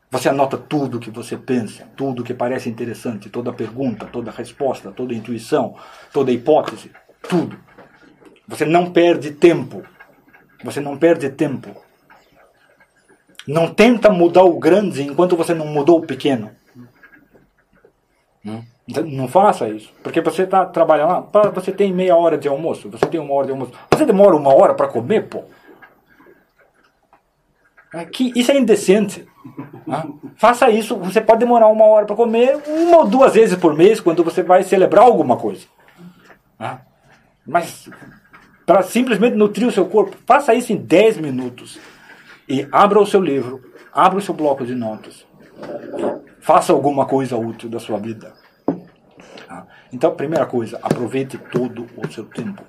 Você 0.09 0.29
anota 0.29 0.57
tudo 0.57 1.01
que 1.01 1.11
você 1.11 1.35
pensa, 1.35 1.85
tudo 1.97 2.23
que 2.23 2.33
parece 2.33 2.69
interessante, 2.69 3.29
toda 3.29 3.51
pergunta, 3.51 4.05
toda 4.05 4.31
resposta, 4.31 4.89
toda 4.89 5.13
intuição, 5.13 5.75
toda 6.13 6.31
hipótese, 6.31 6.91
tudo. 7.27 7.66
Você 8.47 8.65
não 8.65 8.91
perde 8.91 9.31
tempo 9.31 9.83
você 10.63 10.79
não 10.79 10.97
perde 10.97 11.29
tempo. 11.29 11.69
Não 13.47 13.73
tenta 13.73 14.09
mudar 14.09 14.43
o 14.43 14.59
grande 14.59 15.03
enquanto 15.03 15.37
você 15.37 15.53
não 15.53 15.67
mudou 15.67 15.99
o 15.99 16.05
pequeno. 16.05 16.51
Não, 18.43 18.63
não 19.05 19.27
faça 19.27 19.69
isso. 19.69 19.91
Porque 20.03 20.21
você 20.21 20.43
está 20.43 20.65
trabalhando 20.65 21.29
lá, 21.31 21.49
você 21.51 21.71
tem 21.71 21.93
meia 21.93 22.15
hora 22.15 22.37
de 22.37 22.47
almoço, 22.47 22.89
você 22.89 23.05
tem 23.05 23.19
uma 23.19 23.33
hora 23.33 23.45
de 23.45 23.51
almoço. 23.51 23.71
Você 23.91 24.05
demora 24.05 24.35
uma 24.35 24.53
hora 24.53 24.73
para 24.73 24.87
comer, 24.87 25.27
pô. 25.27 25.43
Aqui, 27.93 28.33
isso 28.35 28.51
é 28.51 28.57
indecente. 28.57 29.25
Né? 29.85 30.03
Faça 30.35 30.69
isso, 30.69 30.97
você 30.97 31.21
pode 31.21 31.39
demorar 31.39 31.67
uma 31.67 31.85
hora 31.85 32.05
para 32.05 32.15
comer 32.15 32.61
uma 32.67 32.97
ou 32.97 33.07
duas 33.07 33.33
vezes 33.33 33.57
por 33.57 33.73
mês 33.73 34.01
quando 34.01 34.23
você 34.23 34.43
vai 34.43 34.63
celebrar 34.63 35.05
alguma 35.05 35.37
coisa. 35.37 35.65
Né? 36.59 36.81
Mas 37.45 37.89
para 38.67 38.83
simplesmente 38.83 39.37
nutrir 39.37 39.65
o 39.65 39.71
seu 39.71 39.85
corpo. 39.85 40.17
Faça 40.25 40.53
isso 40.53 40.73
em 40.73 40.75
10 40.75 41.19
minutos. 41.19 41.79
E 42.49 42.67
abra 42.69 42.99
o 42.99 43.05
seu 43.05 43.21
livro, 43.21 43.63
abra 43.93 44.19
o 44.19 44.21
seu 44.21 44.33
bloco 44.33 44.65
de 44.65 44.75
notas. 44.75 45.25
Faça 46.41 46.73
alguma 46.73 47.05
coisa 47.05 47.37
útil 47.37 47.69
da 47.69 47.79
sua 47.79 47.97
vida. 47.97 48.33
Tá? 49.47 49.65
Então, 49.91 50.13
primeira 50.13 50.45
coisa, 50.45 50.77
aproveite 50.83 51.37
todo 51.37 51.87
o 51.95 52.11
seu 52.11 52.25
tempo. 52.25 52.61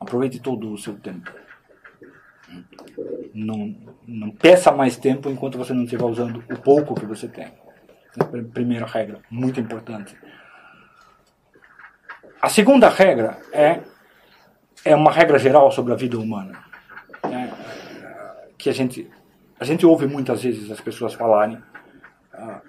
Aproveite 0.00 0.40
todo 0.40 0.72
o 0.72 0.78
seu 0.78 0.94
tempo. 0.94 1.30
Não, 3.34 3.76
não 4.06 4.30
peça 4.30 4.72
mais 4.72 4.96
tempo 4.96 5.28
enquanto 5.28 5.58
você 5.58 5.74
não 5.74 5.84
estiver 5.84 6.06
usando 6.06 6.42
o 6.50 6.58
pouco 6.58 6.94
que 6.94 7.04
você 7.04 7.28
tem. 7.28 7.52
Primeira 8.54 8.86
regra, 8.86 9.20
muito 9.30 9.60
importante. 9.60 10.16
A 12.40 12.48
segunda 12.48 12.88
regra 12.88 13.36
é, 13.52 13.80
é 14.84 14.94
uma 14.94 15.10
regra 15.10 15.38
geral 15.38 15.72
sobre 15.72 15.92
a 15.92 15.96
vida 15.96 16.18
humana. 16.18 16.64
Né? 17.24 17.52
Que 18.56 18.70
a 18.70 18.72
gente, 18.72 19.10
a 19.58 19.64
gente 19.64 19.84
ouve 19.84 20.06
muitas 20.06 20.42
vezes 20.42 20.70
as 20.70 20.80
pessoas 20.80 21.14
falarem 21.14 21.60
ah, 22.32 22.60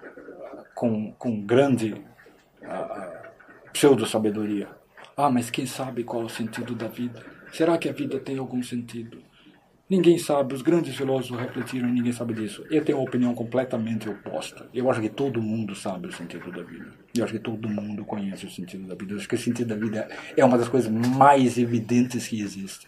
com, 0.73 1.11
com 1.13 1.45
grande 1.45 2.03
ah, 2.65 3.29
pseudo-sabedoria. 3.71 4.67
Ah, 5.15 5.29
mas 5.29 5.51
quem 5.51 5.67
sabe 5.67 6.03
qual 6.03 6.23
é 6.23 6.25
o 6.25 6.29
sentido 6.29 6.73
da 6.73 6.87
vida? 6.87 7.23
Será 7.51 7.77
que 7.77 7.87
a 7.87 7.93
vida 7.93 8.19
tem 8.19 8.39
algum 8.39 8.63
sentido? 8.63 9.21
Ninguém 9.89 10.19
sabe, 10.19 10.53
os 10.53 10.61
grandes 10.61 10.95
filósofos 10.95 11.39
refletiram 11.39 11.89
e 11.89 11.91
ninguém 11.91 12.13
sabe 12.13 12.35
disso. 12.35 12.63
Eu 12.69 12.85
tenho 12.85 12.99
uma 12.99 13.07
opinião 13.07 13.33
completamente 13.33 14.07
oposta. 14.07 14.69
Eu 14.71 14.87
acho 14.91 15.01
que 15.01 15.09
todo 15.09 15.41
mundo 15.41 15.73
sabe 15.73 16.07
o 16.07 16.11
sentido 16.11 16.51
da 16.51 16.61
vida. 16.61 16.93
Eu 17.17 17.23
acho 17.23 17.33
que 17.33 17.39
todo 17.39 17.67
mundo 17.67 18.05
conhece 18.05 18.45
o 18.45 18.51
sentido 18.51 18.87
da 18.87 18.93
vida. 18.93 19.13
Eu 19.13 19.17
acho 19.17 19.27
que 19.27 19.33
o 19.33 19.39
sentido 19.39 19.69
da 19.69 19.75
vida 19.75 20.07
é 20.37 20.45
uma 20.45 20.59
das 20.59 20.69
coisas 20.69 20.91
mais 20.91 21.57
evidentes 21.57 22.27
que 22.27 22.39
existe. 22.39 22.87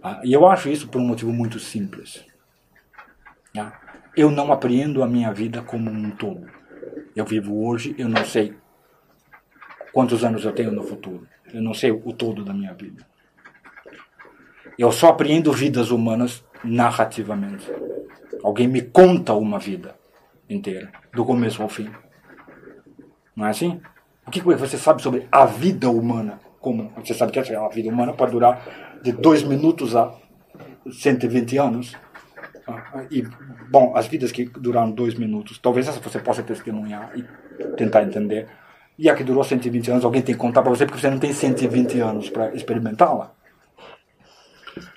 Ah, 0.00 0.20
e 0.22 0.32
eu 0.32 0.46
acho 0.46 0.68
isso 0.68 0.86
por 0.88 1.00
um 1.00 1.06
motivo 1.08 1.32
muito 1.32 1.58
simples. 1.58 2.24
Ah, 3.58 3.80
eu 4.16 4.30
não 4.30 4.52
apreendo 4.52 5.02
a 5.02 5.08
minha 5.08 5.32
vida 5.32 5.60
como 5.60 5.90
um 5.90 6.12
todo. 6.12 6.46
Eu 7.16 7.24
vivo 7.24 7.66
hoje, 7.66 7.96
eu 7.98 8.08
não 8.08 8.24
sei 8.24 8.54
quantos 9.92 10.22
anos 10.22 10.44
eu 10.44 10.52
tenho 10.52 10.70
no 10.70 10.84
futuro. 10.84 11.26
Eu 11.52 11.60
não 11.60 11.74
sei 11.74 11.90
o 11.90 12.12
todo 12.12 12.44
da 12.44 12.54
minha 12.54 12.72
vida. 12.74 13.09
Eu 14.80 14.90
só 14.90 15.08
apreendo 15.08 15.52
vidas 15.52 15.90
humanas 15.90 16.42
narrativamente. 16.64 17.70
Alguém 18.42 18.66
me 18.66 18.80
conta 18.80 19.34
uma 19.34 19.58
vida 19.58 19.94
inteira, 20.48 20.90
do 21.12 21.24
começo 21.24 21.62
ao 21.62 21.68
fim. 21.68 21.90
Não 23.36 23.46
é 23.46 23.50
assim? 23.50 23.80
O 24.26 24.30
que 24.30 24.40
você 24.40 24.78
sabe 24.78 25.02
sobre 25.02 25.28
a 25.30 25.44
vida 25.44 25.90
humana? 25.90 26.40
como 26.60 26.92
você 26.96 27.14
sabe 27.14 27.32
que 27.32 27.38
a 27.38 27.68
vida 27.68 27.88
humana 27.88 28.12
pode 28.12 28.32
durar 28.32 29.00
de 29.02 29.12
2 29.12 29.44
minutos 29.44 29.96
a 29.96 30.12
120 30.90 31.56
anos. 31.56 31.96
Ah, 32.68 33.04
e, 33.10 33.26
bom, 33.70 33.96
as 33.96 34.06
vidas 34.06 34.30
que 34.30 34.44
duraram 34.44 34.90
2 34.92 35.14
minutos, 35.14 35.58
talvez 35.58 35.88
essa 35.88 35.98
você 35.98 36.18
possa 36.18 36.42
testemunhar 36.42 37.10
e 37.16 37.24
tentar 37.76 38.02
entender. 38.02 38.46
E 38.98 39.08
a 39.08 39.14
que 39.14 39.24
durou 39.24 39.42
120 39.42 39.90
anos, 39.90 40.04
alguém 40.04 40.20
tem 40.20 40.34
que 40.34 40.40
contar 40.40 40.60
para 40.60 40.70
você 40.70 40.84
porque 40.84 41.00
você 41.00 41.08
não 41.08 41.18
tem 41.18 41.32
120 41.32 41.98
anos 42.00 42.28
para 42.28 42.54
experimentá-la. 42.54 43.32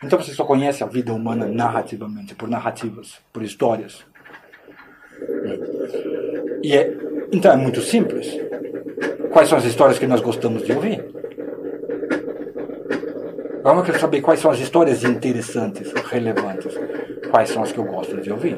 Então 0.03 0.19
você 0.19 0.33
só 0.33 0.43
conhece 0.43 0.83
a 0.83 0.87
vida 0.87 1.13
humana 1.13 1.47
narrativamente, 1.47 2.35
por 2.35 2.49
narrativas, 2.49 3.19
por 3.31 3.43
histórias. 3.43 4.05
E 6.63 6.75
é, 6.75 6.95
então 7.31 7.51
é 7.51 7.55
muito 7.55 7.81
simples. 7.81 8.27
Quais 9.31 9.49
são 9.49 9.57
as 9.57 9.65
histórias 9.65 9.97
que 9.97 10.07
nós 10.07 10.21
gostamos 10.21 10.63
de 10.63 10.73
ouvir? 10.73 11.03
Vamos 13.63 13.85
querer 13.85 13.99
saber 13.99 14.21
quais 14.21 14.39
são 14.39 14.51
as 14.51 14.59
histórias 14.59 15.03
interessantes, 15.03 15.91
relevantes. 16.09 16.77
Quais 17.31 17.49
são 17.49 17.63
as 17.63 17.71
que 17.71 17.79
eu 17.79 17.85
gosto 17.85 18.21
de 18.21 18.31
ouvir? 18.31 18.57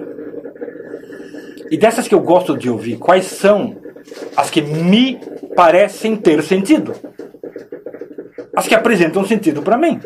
E 1.70 1.78
dessas 1.78 2.08
que 2.08 2.16
eu 2.16 2.22
gosto 2.22 2.58
de 2.58 2.70
ouvir, 2.70 2.98
quais 2.98 3.26
são 3.26 3.78
as 4.36 4.50
que 4.50 4.62
me 4.62 5.20
parecem 5.56 6.16
ter 6.16 6.44
sentido? 6.44 6.94
As 8.56 8.68
que 8.68 8.76
apresentam 8.76 9.26
sentido 9.26 9.62
para 9.62 9.78
mim. 9.78 10.00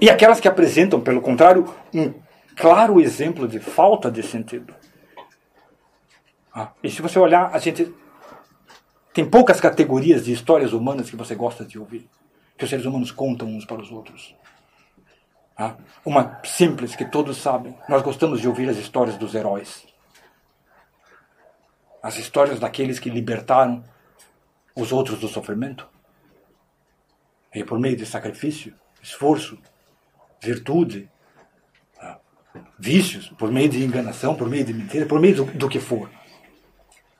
E 0.00 0.10
aquelas 0.10 0.40
que 0.40 0.48
apresentam, 0.48 1.00
pelo 1.00 1.22
contrário, 1.22 1.74
um 1.94 2.12
claro 2.54 3.00
exemplo 3.00 3.48
de 3.48 3.58
falta 3.58 4.10
de 4.10 4.22
sentido. 4.22 4.74
Ah, 6.54 6.72
e 6.82 6.90
se 6.90 7.00
você 7.00 7.18
olhar, 7.18 7.54
a 7.54 7.58
gente 7.58 7.94
tem 9.12 9.28
poucas 9.28 9.60
categorias 9.60 10.24
de 10.24 10.32
histórias 10.32 10.72
humanas 10.72 11.08
que 11.08 11.16
você 11.16 11.34
gosta 11.34 11.64
de 11.64 11.78
ouvir, 11.78 12.08
que 12.56 12.64
os 12.64 12.70
seres 12.70 12.84
humanos 12.84 13.10
contam 13.10 13.48
uns 13.48 13.64
para 13.64 13.80
os 13.80 13.90
outros. 13.90 14.34
Ah, 15.56 15.74
uma 16.04 16.40
simples 16.44 16.94
que 16.94 17.04
todos 17.04 17.38
sabem. 17.38 17.74
Nós 17.88 18.02
gostamos 18.02 18.42
de 18.42 18.48
ouvir 18.48 18.68
as 18.68 18.76
histórias 18.76 19.16
dos 19.16 19.34
heróis. 19.34 19.86
As 22.02 22.18
histórias 22.18 22.60
daqueles 22.60 22.98
que 22.98 23.08
libertaram 23.08 23.82
os 24.74 24.92
outros 24.92 25.18
do 25.18 25.28
sofrimento. 25.28 25.88
E 27.54 27.64
por 27.64 27.78
meio 27.78 27.96
de 27.96 28.04
sacrifício, 28.04 28.74
esforço, 29.02 29.58
virtude, 30.40 31.08
ah, 32.00 32.18
vícios, 32.78 33.28
por 33.38 33.50
meio 33.50 33.68
de 33.68 33.84
enganação, 33.84 34.34
por 34.34 34.48
meio 34.48 34.64
de 34.64 34.72
mentira, 34.72 35.06
por 35.06 35.20
meio 35.20 35.36
do, 35.36 35.44
do 35.44 35.68
que 35.68 35.80
for. 35.80 36.08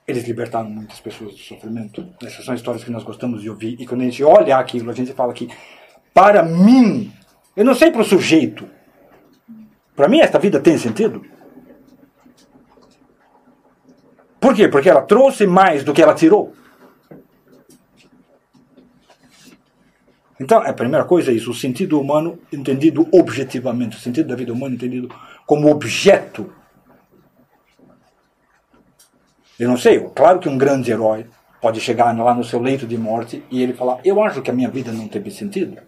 Eles 0.07 0.25
libertaram 0.25 0.69
muitas 0.69 0.99
pessoas 0.99 1.33
do 1.33 1.39
sofrimento. 1.39 2.07
Essas 2.23 2.45
são 2.45 2.55
histórias 2.55 2.83
que 2.83 2.91
nós 2.91 3.03
gostamos 3.03 3.41
de 3.41 3.49
ouvir. 3.49 3.75
E 3.79 3.85
quando 3.85 4.01
a 4.01 4.05
gente 4.05 4.23
olha 4.23 4.57
aquilo, 4.57 4.89
a 4.89 4.93
gente 4.93 5.11
fala 5.13 5.33
que, 5.33 5.49
para 6.13 6.43
mim, 6.43 7.11
eu 7.55 7.65
não 7.65 7.75
sei 7.75 7.91
para 7.91 8.01
o 8.01 8.05
sujeito, 8.05 8.69
para 9.95 10.07
mim 10.07 10.19
esta 10.19 10.39
vida 10.39 10.59
tem 10.59 10.77
sentido. 10.77 11.25
Por 14.39 14.55
quê? 14.55 14.67
Porque 14.67 14.89
ela 14.89 15.01
trouxe 15.01 15.45
mais 15.45 15.83
do 15.83 15.93
que 15.93 16.01
ela 16.01 16.13
tirou. 16.13 16.53
Então, 20.39 20.59
a 20.59 20.71
primeira 20.71 21.03
coisa 21.03 21.31
é 21.31 21.33
isso, 21.33 21.49
o 21.49 21.53
sentido 21.53 21.99
humano 21.99 22.39
entendido 22.53 23.07
objetivamente, 23.11 23.97
o 23.97 23.99
sentido 23.99 24.29
da 24.29 24.35
vida 24.35 24.53
humana 24.53 24.75
entendido 24.75 25.09
como 25.45 25.69
objeto. 25.69 26.53
Eu 29.59 29.67
não 29.67 29.77
sei, 29.77 29.99
claro 30.15 30.39
que 30.39 30.47
um 30.47 30.57
grande 30.57 30.91
herói 30.91 31.25
pode 31.59 31.81
chegar 31.81 32.15
lá 32.15 32.33
no 32.35 32.43
seu 32.43 32.59
leito 32.59 32.85
de 32.85 32.97
morte 32.97 33.43
e 33.49 33.63
ele 33.63 33.73
falar: 33.73 33.99
Eu 34.05 34.21
acho 34.21 34.41
que 34.41 34.51
a 34.51 34.53
minha 34.53 34.69
vida 34.69 34.91
não 34.91 35.07
teve 35.07 35.31
sentido. 35.31 35.81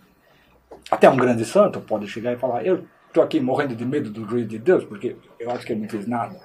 Até 0.89 1.07
um 1.07 1.15
grande 1.15 1.45
santo 1.45 1.79
pode 1.79 2.07
chegar 2.07 2.33
e 2.33 2.37
falar: 2.37 2.65
Eu 2.65 2.85
estou 3.07 3.21
aqui 3.21 3.39
morrendo 3.39 3.75
de 3.75 3.85
medo 3.85 4.09
do 4.09 4.27
juízo 4.27 4.47
de 4.47 4.57
Deus 4.57 4.83
porque 4.83 5.15
eu 5.39 5.51
acho 5.51 5.65
que 5.65 5.73
ele 5.73 5.81
não 5.81 5.89
fez 5.89 6.07
nada. 6.07 6.39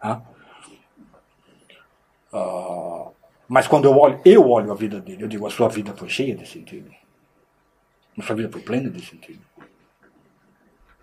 Ah? 0.00 0.20
Uh, 2.30 3.10
mas 3.48 3.66
quando 3.66 3.86
eu 3.86 3.96
olho, 3.96 4.20
eu 4.22 4.46
olho 4.50 4.70
a 4.70 4.74
vida 4.74 5.00
dele, 5.00 5.24
eu 5.24 5.28
digo: 5.28 5.46
A 5.46 5.50
sua 5.50 5.68
vida 5.68 5.94
foi 5.94 6.10
cheia 6.10 6.36
de 6.36 6.46
sentido. 6.46 6.90
Nossa 8.18 8.34
vida 8.34 8.50
foi 8.50 8.60
plena 8.60 8.90
de 8.90 9.00
sentido. 9.00 9.40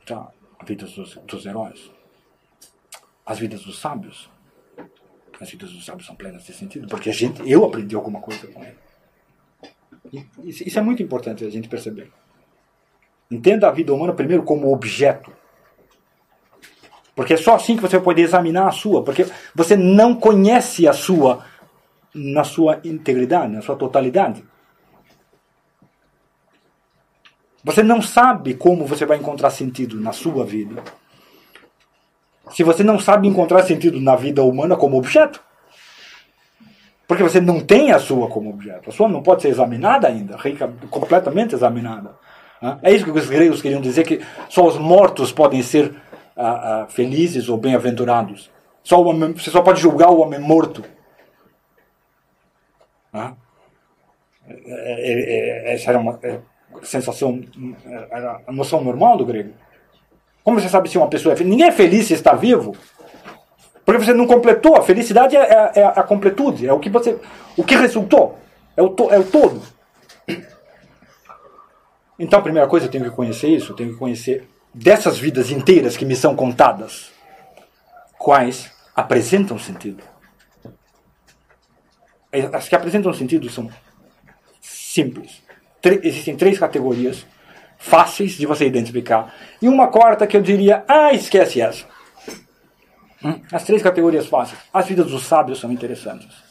Tá? 0.05 0.27
A 0.59 0.65
vida 0.65 0.85
dos, 0.85 1.15
dos 1.15 1.45
heróis. 1.45 1.89
As 3.25 3.39
vidas 3.39 3.63
dos 3.63 3.79
sábios. 3.79 4.29
As 5.39 5.49
vidas 5.49 5.71
dos 5.71 5.85
sábios 5.85 6.07
são 6.07 6.15
plenas 6.15 6.43
de 6.43 6.53
sentido, 6.53 6.89
porque 6.89 7.09
a 7.09 7.13
gente, 7.13 7.41
eu 7.49 7.63
aprendi 7.63 7.95
alguma 7.95 8.19
coisa 8.19 8.45
com 8.47 8.61
ele. 8.61 8.75
Isso 10.43 10.77
é 10.77 10.81
muito 10.81 11.01
importante 11.01 11.45
a 11.45 11.49
gente 11.49 11.69
perceber. 11.69 12.11
Entenda 13.31 13.69
a 13.69 13.71
vida 13.71 13.93
humana 13.93 14.13
primeiro 14.13 14.43
como 14.43 14.71
objeto. 14.73 15.31
Porque 17.15 17.33
é 17.33 17.37
só 17.37 17.55
assim 17.55 17.77
que 17.77 17.81
você 17.81 17.95
vai 17.95 18.03
poder 18.03 18.23
examinar 18.23 18.67
a 18.67 18.71
sua. 18.71 19.03
Porque 19.05 19.25
você 19.55 19.77
não 19.77 20.15
conhece 20.15 20.85
a 20.85 20.91
sua 20.91 21.45
na 22.13 22.43
sua 22.43 22.81
integridade, 22.83 23.53
na 23.53 23.61
sua 23.61 23.77
totalidade. 23.77 24.43
Você 27.65 27.81
não 27.81 27.99
sabe 27.99 28.53
como 28.53 28.85
você 28.85 29.07
vai 29.07 29.17
encontrar 29.17 29.49
sentido 29.49 29.99
na 29.99 30.11
sua 30.11 30.45
vida. 30.45 30.83
Se 32.51 32.63
você 32.63 32.83
não 32.83 32.99
sabe 32.99 33.27
encontrar 33.27 33.63
sentido 33.63 33.99
na 33.99 34.15
vida 34.15 34.43
humana 34.43 34.75
como 34.75 34.97
objeto. 34.97 35.43
Porque 37.07 37.23
você 37.23 37.41
não 37.41 37.59
tem 37.59 37.91
a 37.91 37.97
sua 37.97 38.29
como 38.29 38.51
objeto. 38.51 38.91
A 38.91 38.93
sua 38.93 39.09
não 39.09 39.23
pode 39.23 39.41
ser 39.41 39.49
examinada 39.49 40.07
ainda, 40.07 40.37
completamente 40.91 41.55
examinada. 41.55 42.15
É 42.83 42.91
isso 42.91 43.03
que 43.03 43.11
os 43.11 43.27
gregos 43.27 43.63
queriam 43.63 43.81
dizer, 43.81 44.05
que 44.05 44.23
só 44.47 44.65
os 44.65 44.77
mortos 44.77 45.31
podem 45.31 45.63
ser 45.63 45.91
ah, 46.37 46.83
ah, 46.83 46.87
felizes 46.87 47.49
ou 47.49 47.57
bem-aventurados. 47.57 48.51
Só 48.83 49.03
você 49.03 49.49
só 49.49 49.63
pode 49.63 49.81
julgar 49.81 50.11
o 50.11 50.19
homem 50.19 50.39
morto. 50.39 50.83
É, 53.11 53.33
é, 54.47 55.71
é, 55.71 55.73
essa 55.73 55.89
era 55.89 55.99
uma, 55.99 56.19
sensação, 56.83 57.41
era 58.11 58.41
a 58.47 58.51
noção 58.51 58.83
normal 58.83 59.17
do 59.17 59.25
grego. 59.25 59.53
Como 60.43 60.59
você 60.59 60.69
sabe 60.69 60.89
se 60.89 60.97
uma 60.97 61.07
pessoa 61.07 61.33
é 61.33 61.35
feliz? 61.35 61.49
Ninguém 61.49 61.67
é 61.67 61.71
feliz 61.71 62.05
se 62.05 62.13
está 62.13 62.33
vivo. 62.33 62.75
Porque 63.83 64.03
você 64.03 64.13
não 64.13 64.27
completou. 64.27 64.75
A 64.75 64.83
felicidade 64.83 65.35
é, 65.35 65.41
é, 65.41 65.71
é, 65.79 65.83
a 65.83 66.03
completude. 66.03 66.67
É 66.67 66.73
o 66.73 66.79
que 66.79 66.89
você. 66.89 67.19
O 67.57 67.63
que 67.63 67.75
resultou. 67.75 68.37
É 68.77 68.81
o, 68.81 68.89
to, 68.89 69.11
é 69.11 69.17
o 69.17 69.23
todo. 69.23 69.61
Então, 72.19 72.39
a 72.39 72.41
primeira 72.41 72.67
coisa, 72.67 72.85
eu 72.85 72.91
tenho 72.91 73.05
que 73.05 73.09
conhecer 73.09 73.49
isso. 73.49 73.71
Eu 73.71 73.75
tenho 73.75 73.93
que 73.93 73.97
conhecer 73.97 74.47
dessas 74.73 75.17
vidas 75.17 75.49
inteiras 75.49 75.97
que 75.97 76.05
me 76.05 76.15
são 76.15 76.35
contadas. 76.35 77.11
Quais 78.17 78.71
apresentam 78.95 79.57
sentido. 79.57 80.03
As 82.53 82.67
que 82.67 82.75
apresentam 82.75 83.13
sentido 83.13 83.49
são 83.49 83.69
simples 84.61 85.44
existem 86.03 86.35
três 86.35 86.57
categorias 86.57 87.25
fáceis 87.77 88.33
de 88.33 88.45
você 88.45 88.65
identificar. 88.65 89.33
E 89.61 89.67
uma 89.67 89.87
quarta 89.87 90.27
que 90.27 90.35
eu 90.35 90.41
diria, 90.41 90.83
ah, 90.87 91.13
esquece 91.13 91.61
essa. 91.61 91.85
Hum? 93.23 93.39
As 93.51 93.63
três 93.63 93.81
categorias 93.81 94.27
fáceis. 94.27 94.59
As 94.73 94.87
vidas 94.87 95.07
dos 95.07 95.23
sábios 95.23 95.59
são 95.59 95.71
interessantes. 95.71 96.43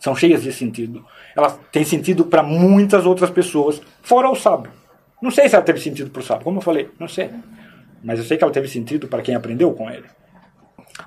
São 0.00 0.14
cheias 0.14 0.42
de 0.42 0.52
sentido. 0.52 1.04
Elas 1.36 1.58
têm 1.70 1.84
sentido 1.84 2.24
para 2.24 2.42
muitas 2.42 3.06
outras 3.06 3.30
pessoas, 3.30 3.80
fora 4.02 4.28
o 4.30 4.34
sábio. 4.34 4.72
Não 5.20 5.30
sei 5.30 5.48
se 5.48 5.54
ela 5.54 5.64
teve 5.64 5.80
sentido 5.80 6.10
para 6.10 6.20
o 6.20 6.24
sábio, 6.24 6.44
como 6.44 6.58
eu 6.58 6.62
falei, 6.62 6.90
não 6.98 7.08
sei. 7.08 7.30
Mas 8.02 8.18
eu 8.18 8.24
sei 8.24 8.36
que 8.36 8.44
ela 8.44 8.52
teve 8.52 8.68
sentido 8.68 9.08
para 9.08 9.22
quem 9.22 9.34
aprendeu 9.34 9.72
com 9.72 9.90
ele. 9.90 10.06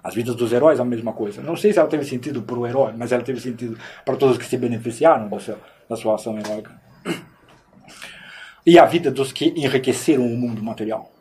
As 0.03 0.13
vidas 0.13 0.35
dos 0.35 0.51
heróis, 0.51 0.79
a 0.79 0.85
mesma 0.85 1.13
coisa. 1.13 1.41
Não 1.41 1.55
sei 1.55 1.73
se 1.73 1.79
ela 1.79 1.87
teve 1.87 2.03
sentido 2.05 2.41
para 2.41 2.57
o 2.57 2.67
herói, 2.67 2.93
mas 2.97 3.11
ela 3.11 3.23
teve 3.23 3.39
sentido 3.39 3.77
para 4.05 4.15
todos 4.15 4.37
que 4.37 4.45
se 4.45 4.57
beneficiaram 4.57 5.27
da 5.29 5.39
sua, 5.39 5.57
da 5.89 5.95
sua 5.95 6.15
ação 6.15 6.37
heróica 6.37 6.80
e 8.65 8.77
a 8.77 8.85
vida 8.85 9.09
dos 9.11 9.31
que 9.31 9.53
enriqueceram 9.55 10.25
o 10.25 10.37
mundo 10.37 10.63
material. 10.63 11.11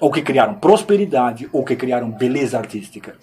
Ou 0.00 0.10
que 0.10 0.22
criaram 0.22 0.54
prosperidade, 0.54 1.48
ou 1.52 1.64
que 1.64 1.74
criaram 1.74 2.10
beleza 2.10 2.58
artística. 2.58 3.16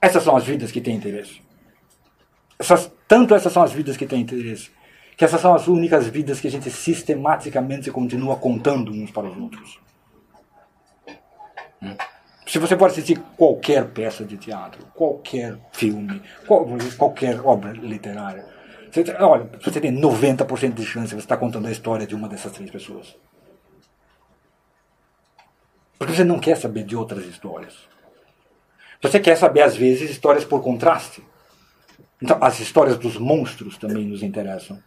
Essas 0.00 0.22
são 0.22 0.36
as 0.36 0.44
vidas 0.44 0.70
que 0.70 0.80
têm 0.80 0.96
interesse. 0.96 1.40
Essas, 2.58 2.92
tanto 3.08 3.34
essas 3.34 3.52
são 3.52 3.62
as 3.62 3.72
vidas 3.72 3.96
que 3.96 4.06
têm 4.06 4.20
interesse, 4.20 4.70
que 5.16 5.24
essas 5.24 5.40
são 5.40 5.54
as 5.54 5.66
únicas 5.66 6.06
vidas 6.06 6.40
que 6.40 6.48
a 6.48 6.50
gente 6.50 6.70
sistematicamente 6.70 7.90
continua 7.90 8.36
contando 8.36 8.92
uns 8.92 9.10
para 9.10 9.26
os 9.26 9.36
outros. 9.36 9.78
Se 12.46 12.58
você 12.58 12.76
pode 12.76 12.92
assistir 12.92 13.20
qualquer 13.36 13.86
peça 13.88 14.24
de 14.24 14.36
teatro, 14.36 14.86
qualquer 14.94 15.58
filme, 15.72 16.22
qualquer 16.96 17.40
obra 17.40 17.72
literária, 17.72 18.46
você, 19.04 19.16
olha, 19.18 19.50
você 19.62 19.80
tem 19.80 19.92
90% 19.92 20.74
de 20.74 20.84
chance 20.84 21.08
de 21.08 21.14
você 21.14 21.20
estar 21.20 21.36
contando 21.36 21.66
a 21.66 21.70
história 21.70 22.06
de 22.06 22.14
uma 22.14 22.28
dessas 22.28 22.52
três 22.52 22.70
pessoas. 22.70 23.16
Porque 25.98 26.14
você 26.14 26.24
não 26.24 26.38
quer 26.38 26.56
saber 26.56 26.84
de 26.84 26.94
outras 26.94 27.24
histórias. 27.26 27.74
Você 29.02 29.20
quer 29.20 29.36
saber, 29.36 29.62
às 29.62 29.76
vezes, 29.76 30.10
histórias 30.10 30.44
por 30.44 30.62
contraste. 30.62 31.22
Então, 32.20 32.38
as 32.40 32.60
histórias 32.60 32.96
dos 32.96 33.16
monstros 33.16 33.76
também 33.76 34.04
nos 34.04 34.22
interessam. 34.22 34.82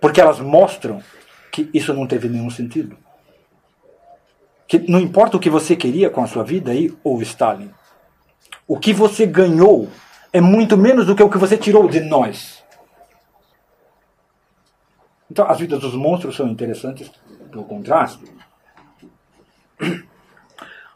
Porque 0.00 0.20
elas 0.20 0.40
mostram 0.40 1.02
que 1.50 1.68
isso 1.74 1.92
não 1.92 2.06
teve 2.06 2.28
nenhum 2.28 2.50
sentido. 2.50 2.96
Que 4.66 4.78
não 4.78 5.00
importa 5.00 5.36
o 5.36 5.40
que 5.40 5.50
você 5.50 5.74
queria 5.74 6.10
com 6.10 6.22
a 6.22 6.26
sua 6.26 6.44
vida 6.44 6.70
aí, 6.70 6.94
ou 7.02 7.20
Stalin. 7.22 7.70
O 8.66 8.78
que 8.78 8.92
você 8.92 9.26
ganhou 9.26 9.88
é 10.32 10.40
muito 10.40 10.76
menos 10.76 11.06
do 11.06 11.14
que 11.14 11.22
o 11.22 11.28
que 11.30 11.38
você 11.38 11.56
tirou 11.56 11.88
de 11.88 12.00
nós. 12.00 12.59
Então, 15.30 15.48
as 15.48 15.60
vidas 15.60 15.80
dos 15.80 15.94
monstros 15.94 16.34
são 16.34 16.48
interessantes 16.48 17.10
pelo 17.50 17.64
contraste. 17.64 18.24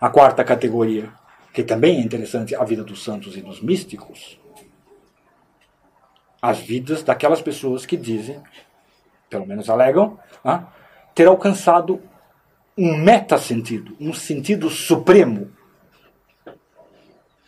A 0.00 0.10
quarta 0.10 0.42
categoria, 0.42 1.10
que 1.52 1.62
também 1.62 1.98
é 1.98 2.00
interessante, 2.00 2.54
a 2.54 2.64
vida 2.64 2.82
dos 2.82 3.04
santos 3.04 3.36
e 3.36 3.40
dos 3.40 3.62
místicos. 3.62 4.38
As 6.42 6.58
vidas 6.58 7.02
daquelas 7.02 7.40
pessoas 7.40 7.86
que 7.86 7.96
dizem, 7.96 8.42
pelo 9.30 9.46
menos 9.46 9.70
alegam, 9.70 10.18
ah, 10.44 10.64
ter 11.14 11.28
alcançado 11.28 12.02
um 12.76 12.96
meta-sentido, 12.96 13.96
um 14.00 14.12
sentido 14.12 14.68
supremo, 14.68 15.50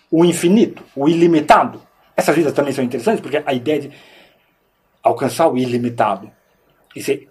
o 0.09 0.25
infinito, 0.25 0.85
o 0.94 1.09
ilimitado. 1.09 1.83
Essas 2.16 2.37
vidas 2.37 2.53
também 2.53 2.72
são 2.72 2.85
interessantes 2.85 3.20
porque 3.20 3.42
a 3.44 3.53
ideia 3.53 3.81
de 3.81 3.92
alcançar 5.03 5.49
o 5.49 5.59
ilimitado 5.59 6.31
e 6.96 7.02
ser 7.02 7.28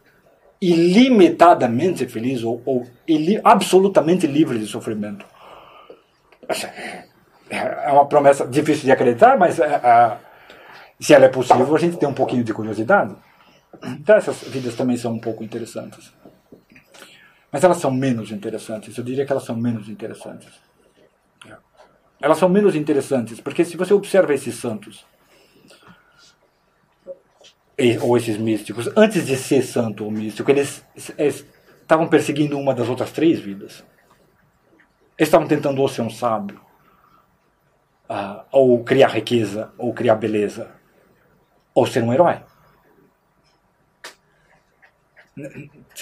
ilimitadamente 0.62 2.08
feliz 2.08 2.44
ou, 2.44 2.62
ou 2.66 2.88
ili, 3.08 3.42
absolutamente 3.44 4.28
livre 4.28 4.60
de 4.60 4.68
sofrimento. 4.68 5.26
É 7.50 7.92
uma 7.92 8.08
promessa 8.08 8.48
difícil 8.48 8.86
de 8.86 8.92
acreditar, 8.92 9.38
mas 9.38 9.60
é, 9.60 9.66
é, 9.66 10.18
se 11.00 11.14
ela 11.14 11.26
é 11.26 11.30
possível, 11.30 11.76
a 11.76 11.80
gente 11.80 11.98
tem 11.98 12.08
um 12.08 12.14
pouquinho 12.14 12.44
de 12.44 12.54
curiosidade. 12.54 13.16
Então, 13.84 14.16
essas 14.16 14.44
vidas 14.44 14.76
também 14.76 14.98
são 14.98 15.14
um 15.14 15.20
pouco 15.20 15.44
interessantes. 15.44 16.14
Mas 17.52 17.64
elas 17.64 17.78
são 17.78 17.92
menos 17.92 18.32
interessantes. 18.32 18.98
Eu 18.98 19.04
diria 19.04 19.26
que 19.26 19.32
elas 19.32 19.44
são 19.44 19.56
menos 19.56 19.90
interessantes. 19.90 20.50
Elas 22.22 22.38
são 22.38 22.50
menos 22.50 22.76
interessantes 22.76 23.40
porque 23.42 23.66
se 23.66 23.76
você 23.78 23.94
observa 23.94 24.34
esses 24.34 24.56
santos, 24.56 25.06
ou 28.02 28.16
esses 28.16 28.38
místicos, 28.38 28.90
antes 28.96 29.26
de 29.26 29.36
ser 29.36 29.62
santo 29.62 30.06
ou 30.06 30.12
místico, 30.12 30.50
eles, 30.50 30.86
estavam 31.82 32.08
perseguindo 32.08 32.58
uma 32.58 32.74
das 32.74 32.88
outras 32.88 33.12
três 33.12 33.40
vidas. 33.40 33.84
Eles 35.18 35.28
estavam 35.28 35.48
tentando 35.48 35.82
ou 35.82 35.88
ser 35.88 36.02
um 36.02 36.10
sábio, 36.10 36.60
uh, 38.10 38.44
ou 38.52 38.84
criar 38.84 39.10
riqueza, 39.10 39.72
ou 39.78 39.94
criar 39.94 40.16
beleza, 40.16 40.72
ou 41.74 41.86
ser 41.86 42.02
um 42.02 42.14
herói. 42.14 42.42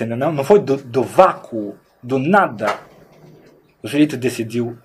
Não, 0.06 0.32
não 0.32 0.44
foi 0.44 0.60
do, 0.60 0.78
do 0.78 1.04
vácuo, 1.04 1.76
do 2.02 2.20
nada. 2.20 2.80
O 3.82 3.88
sujeito 3.88 4.16
decidiu 4.16 4.78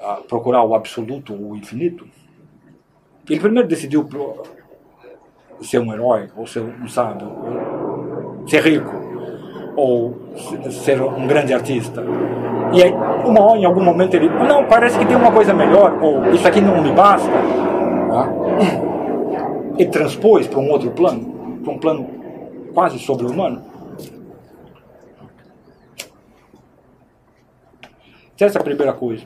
uh, 0.00 0.22
procurar 0.24 0.64
o 0.64 0.74
absoluto, 0.74 1.32
o 1.32 1.56
infinito. 1.56 2.08
Ele 3.28 3.38
primeiro 3.38 3.68
decidiu 3.68 4.08
ser 5.62 5.78
um 5.78 5.92
herói, 5.92 6.28
ou 6.36 6.46
ser 6.46 6.60
um 6.60 6.88
sábio, 6.88 7.28
ser 8.46 8.62
rico, 8.62 8.94
ou 9.76 10.16
ser 10.70 11.00
um 11.00 11.26
grande 11.26 11.52
artista. 11.52 12.02
E 12.72 12.82
aí, 12.82 12.92
uma 13.24 13.40
hora, 13.40 13.58
em 13.58 13.64
algum 13.64 13.82
momento, 13.82 14.14
ele, 14.14 14.28
não, 14.28 14.64
parece 14.66 14.98
que 14.98 15.06
tem 15.06 15.16
uma 15.16 15.32
coisa 15.32 15.52
melhor, 15.52 15.98
ou 16.02 16.32
isso 16.32 16.46
aqui 16.46 16.60
não 16.60 16.82
me 16.82 16.92
basta. 16.92 17.28
Tá? 17.28 18.28
E 19.78 19.86
transpôs 19.86 20.46
para 20.46 20.58
um 20.58 20.70
outro 20.70 20.90
plano, 20.90 21.60
para 21.62 21.72
um 21.72 21.78
plano 21.78 22.08
quase 22.72 22.98
sobre-humano. 22.98 23.62
Essa 28.38 28.58
é 28.58 28.60
a 28.60 28.64
primeira 28.64 28.92
coisa. 28.94 29.24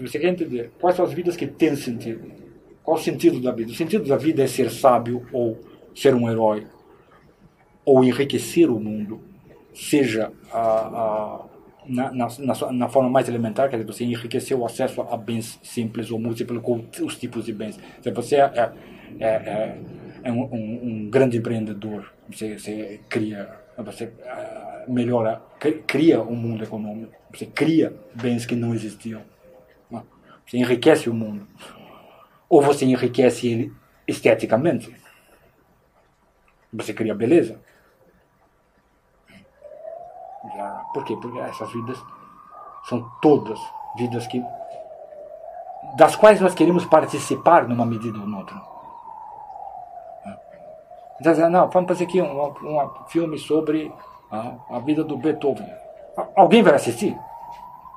Você 0.00 0.18
quer 0.18 0.28
entender 0.28 0.72
quais 0.80 0.96
são 0.96 1.04
as 1.04 1.12
vidas 1.12 1.36
que 1.36 1.46
têm 1.46 1.76
sentido, 1.76 2.26
qual 2.82 2.96
o 2.96 3.00
sentido 3.00 3.40
da 3.40 3.52
vida? 3.52 3.70
O 3.70 3.74
sentido 3.74 4.06
da 4.06 4.16
vida 4.16 4.42
é 4.42 4.46
ser 4.46 4.70
sábio 4.70 5.26
ou 5.32 5.58
ser 5.94 6.14
um 6.14 6.30
herói 6.30 6.66
ou 7.84 8.04
enriquecer 8.04 8.70
o 8.70 8.78
mundo, 8.78 9.20
seja 9.74 10.30
a, 10.52 10.60
a, 10.60 11.40
na, 11.86 12.12
na, 12.12 12.28
na, 12.72 12.88
forma 12.88 13.10
mais 13.10 13.28
elementar, 13.28 13.68
quer 13.68 13.76
dizer, 13.76 13.92
você 13.92 14.04
enriquecer 14.04 14.56
o 14.56 14.64
acesso 14.64 15.00
a 15.02 15.16
bens 15.16 15.58
simples 15.62 16.10
ou 16.10 16.18
múltiplos, 16.18 16.62
com 16.62 16.84
os 17.02 17.16
tipos 17.16 17.44
de 17.44 17.52
bens. 17.52 17.78
Se 18.02 18.10
você 18.10 18.36
é, 18.36 18.40
é, 18.54 18.72
é, 19.18 19.28
é, 19.28 19.78
é 20.24 20.32
um, 20.32 20.42
um, 20.42 21.10
grande 21.10 21.38
empreendedor, 21.38 22.12
você, 22.28 22.58
você 22.58 23.00
cria, 23.08 23.50
você 23.78 24.04
uh, 24.04 24.92
melhora, 24.92 25.42
cria 25.86 26.22
um 26.22 26.36
mundo 26.36 26.62
econômico, 26.62 27.12
você 27.32 27.46
cria 27.46 27.92
bens 28.14 28.46
que 28.46 28.54
não 28.54 28.74
existiam, 28.74 29.22
você 30.46 30.58
enriquece 30.58 31.08
o 31.08 31.14
mundo 31.14 31.46
ou 32.50 32.60
você 32.60 32.84
enriquece 32.84 33.46
ele 33.46 33.72
esteticamente. 34.06 34.94
Você 36.72 36.92
cria 36.92 37.14
beleza. 37.14 37.60
Já, 40.56 40.70
por 40.92 41.04
quê? 41.04 41.16
Porque 41.16 41.38
essas 41.38 41.72
vidas 41.72 41.98
são 42.88 43.08
todas 43.22 43.58
vidas 43.96 44.26
que 44.26 44.44
das 45.96 46.16
quais 46.16 46.40
nós 46.40 46.54
queremos 46.54 46.84
participar 46.84 47.68
numa 47.68 47.86
medida 47.86 48.18
ou 48.18 48.26
noutra. 48.26 48.60
Então, 51.20 51.50
não, 51.50 51.68
vamos 51.68 51.88
fazer 51.88 52.04
aqui 52.04 52.20
um, 52.20 52.42
um, 52.42 52.90
filme 53.08 53.38
sobre 53.38 53.92
a, 54.30 54.78
vida 54.78 55.04
do 55.04 55.18
Beethoven. 55.18 55.68
Alguém 56.34 56.62
vai 56.62 56.74
assistir? 56.74 57.16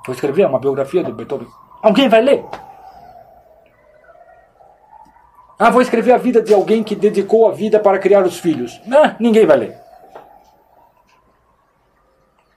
Vou 0.05 0.13
escrever 0.13 0.45
uma 0.45 0.59
biografia 0.59 1.03
do 1.03 1.13
Beethoven. 1.13 1.47
Alguém 1.81 2.09
vai 2.09 2.21
ler? 2.21 2.45
Ah, 5.57 5.69
vou 5.69 5.81
escrever 5.81 6.11
a 6.11 6.17
vida 6.17 6.41
de 6.41 6.53
alguém 6.53 6.83
que 6.83 6.95
dedicou 6.95 7.47
a 7.47 7.51
vida 7.51 7.79
para 7.79 7.99
criar 7.99 8.23
os 8.23 8.39
filhos. 8.39 8.81
Ah, 8.91 9.15
ninguém 9.19 9.45
vai 9.45 9.57
ler. 9.57 9.77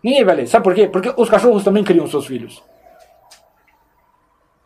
Ninguém 0.03 0.25
vai 0.25 0.37
ler. 0.37 0.47
Sabe 0.47 0.65
por 0.65 0.75
quê? 0.75 0.89
Porque 0.89 1.13
os 1.17 1.29
cachorros 1.29 1.65
também 1.65 1.85
criam 1.85 2.07
seus 2.07 2.27
filhos. 2.27 2.63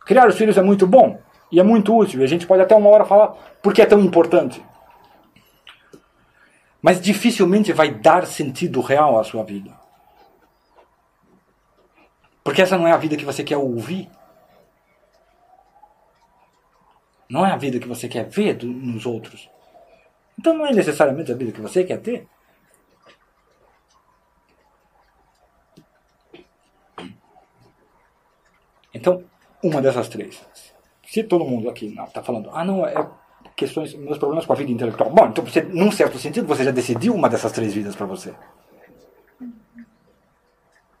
Criar 0.05 0.27
os 0.27 0.37
filhos 0.37 0.57
é 0.57 0.61
muito 0.61 0.85
bom 0.87 1.19
e 1.51 1.59
é 1.59 1.63
muito 1.63 1.95
útil. 1.95 2.21
E 2.21 2.23
a 2.23 2.27
gente 2.27 2.47
pode 2.47 2.61
até 2.61 2.75
uma 2.75 2.89
hora 2.89 3.05
falar 3.05 3.29
por 3.61 3.73
que 3.73 3.81
é 3.81 3.85
tão 3.85 3.99
importante. 3.99 4.63
Mas 6.81 6.99
dificilmente 6.99 7.73
vai 7.73 7.91
dar 7.91 8.25
sentido 8.25 8.81
real 8.81 9.19
à 9.19 9.23
sua 9.23 9.43
vida. 9.43 9.71
Porque 12.43 12.61
essa 12.61 12.77
não 12.77 12.87
é 12.87 12.91
a 12.91 12.97
vida 12.97 13.15
que 13.15 13.25
você 13.25 13.43
quer 13.43 13.57
ouvir. 13.57 14.09
Não 17.31 17.45
é 17.45 17.51
a 17.51 17.55
vida 17.55 17.79
que 17.79 17.87
você 17.87 18.09
quer 18.09 18.27
ver 18.27 18.55
do, 18.55 18.67
nos 18.67 19.05
outros. 19.05 19.49
Então 20.37 20.53
não 20.53 20.65
é 20.65 20.73
necessariamente 20.73 21.31
a 21.31 21.35
vida 21.35 21.53
que 21.53 21.61
você 21.61 21.81
quer 21.85 21.97
ter. 22.01 22.27
Então, 28.93 29.23
uma 29.63 29.81
dessas 29.81 30.09
três. 30.09 30.45
Se 31.07 31.23
todo 31.23 31.45
mundo 31.45 31.69
aqui 31.69 31.95
está 32.05 32.21
falando, 32.21 32.49
ah, 32.53 32.65
não, 32.65 32.85
é 32.85 33.09
questões, 33.55 33.93
meus 33.93 34.17
problemas 34.17 34.45
com 34.45 34.51
a 34.51 34.57
vida 34.57 34.69
intelectual. 34.69 35.09
Bom, 35.09 35.27
então, 35.27 35.45
você, 35.45 35.61
num 35.61 35.89
certo 35.89 36.19
sentido, 36.19 36.45
você 36.45 36.65
já 36.65 36.71
decidiu 36.71 37.15
uma 37.15 37.29
dessas 37.29 37.53
três 37.53 37.73
vidas 37.73 37.95
para 37.95 38.05
você. 38.05 38.33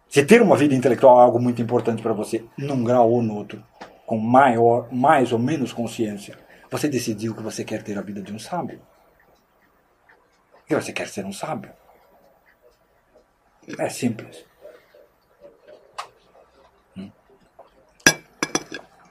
Se 0.07 0.25
ter 0.25 0.41
uma 0.41 0.55
vida 0.55 0.73
intelectual 0.73 1.19
é 1.19 1.23
algo 1.23 1.41
muito 1.41 1.61
importante 1.61 2.01
para 2.01 2.13
você, 2.13 2.45
num 2.57 2.85
grau 2.85 3.11
ou 3.11 3.21
no 3.21 3.35
outro, 3.35 3.61
com 4.11 4.17
maior, 4.17 4.91
mais 4.91 5.31
ou 5.31 5.39
menos 5.39 5.71
consciência, 5.71 6.37
você 6.69 6.89
decidiu 6.89 7.33
que 7.33 7.41
você 7.41 7.63
quer 7.63 7.81
ter 7.81 7.97
a 7.97 8.01
vida 8.01 8.21
de 8.21 8.33
um 8.33 8.37
sábio. 8.37 8.81
E 10.69 10.75
você 10.75 10.91
quer 10.91 11.07
ser 11.07 11.23
um 11.23 11.31
sábio. 11.31 11.71
É 13.79 13.87
simples. 13.87 14.43
Hum. 16.97 17.09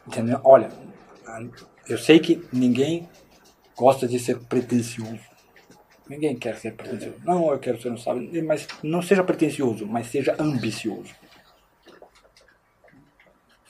Entendeu? 0.07 0.39
Olha, 0.45 0.71
eu 1.89 1.97
sei 1.97 2.19
que 2.19 2.47
ninguém 2.53 3.09
gosta 3.75 4.07
de 4.07 4.19
ser 4.19 4.39
pretensioso. 4.41 5.25
Ninguém 6.11 6.39
quer 6.39 6.57
ser 6.59 6.73
pretensioso. 6.73 7.17
Não, 7.25 7.51
eu 7.51 7.59
quero 7.59 7.81
ser 7.81 7.91
um 7.91 7.97
sábio. 7.97 8.45
Mas 8.45 8.69
não 8.83 9.01
seja 9.01 9.25
pretensioso, 9.25 9.87
mas 9.87 10.09
seja 10.09 10.37
ambicioso. 10.39 11.15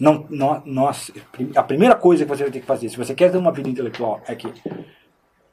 Não, 0.01 0.25
não, 0.31 0.63
nós, 0.65 1.13
a 1.55 1.63
primeira 1.63 1.95
coisa 1.95 2.25
que 2.25 2.31
você 2.31 2.43
vai 2.45 2.51
ter 2.51 2.61
que 2.61 2.67
fazer, 2.67 2.89
se 2.89 2.97
você 2.97 3.15
quer 3.15 3.31
ter 3.31 3.37
uma 3.37 3.53
vida 3.53 3.69
intelectual, 3.69 4.23
é 4.27 4.35
que 4.35 4.51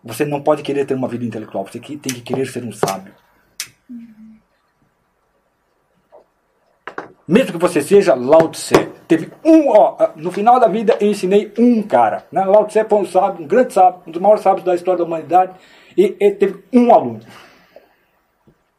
você 0.01 0.23
não 0.23 0.41
pode 0.41 0.63
querer 0.63 0.85
ter 0.85 0.93
uma 0.93 1.09
vida 1.09 1.25
intelectual, 1.25 1.65
você 1.65 1.79
tem 1.79 1.97
que 1.97 2.21
querer 2.21 2.45
ser 2.47 2.63
um 2.63 2.71
sábio. 2.71 3.13
Mesmo 7.27 7.51
que 7.51 7.57
você 7.57 7.81
seja 7.81 8.15
Lao 8.15 8.47
Tse. 8.47 8.87
Teve 9.05 9.29
um, 9.43 9.69
ó, 9.69 10.11
no 10.15 10.31
final 10.31 10.61
da 10.61 10.69
vida 10.69 10.97
eu 11.01 11.11
ensinei 11.11 11.51
um 11.59 11.83
cara. 11.83 12.25
Né? 12.31 12.45
Lao 12.45 12.65
Tse 12.65 12.85
foi 12.85 12.99
um 12.99 13.05
sábio, 13.05 13.43
um 13.43 13.47
grande 13.47 13.73
sábio, 13.73 14.01
um 14.07 14.11
dos 14.11 14.21
maiores 14.21 14.41
sábios 14.41 14.63
da 14.63 14.73
história 14.73 14.99
da 14.99 15.03
humanidade. 15.03 15.53
E 15.97 16.15
ele 16.21 16.35
teve 16.35 16.63
um 16.71 16.93
aluno. 16.93 17.19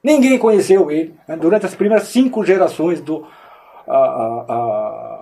Ninguém 0.02 0.38
conheceu 0.38 0.90
ele 0.90 1.14
né? 1.28 1.36
durante 1.36 1.66
as 1.66 1.74
primeiras 1.74 2.08
cinco 2.08 2.42
gerações 2.42 3.02
do. 3.02 3.18
Uh, 3.86 3.92
uh, 3.92 4.42
uh, 4.42 5.17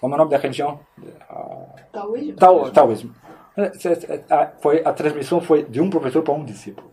como 0.00 0.14
é 0.14 0.16
o 0.16 0.18
nome 0.18 0.30
da 0.30 0.38
religião? 0.38 0.80
Taoísmo. 1.92 2.36
Tao, 2.36 2.70
taoísmo. 2.70 3.14
Foi, 4.60 4.82
a 4.84 4.92
transmissão 4.92 5.40
foi 5.40 5.64
de 5.64 5.80
um 5.80 5.90
professor 5.90 6.22
para 6.22 6.34
um 6.34 6.44
discípulo. 6.44 6.90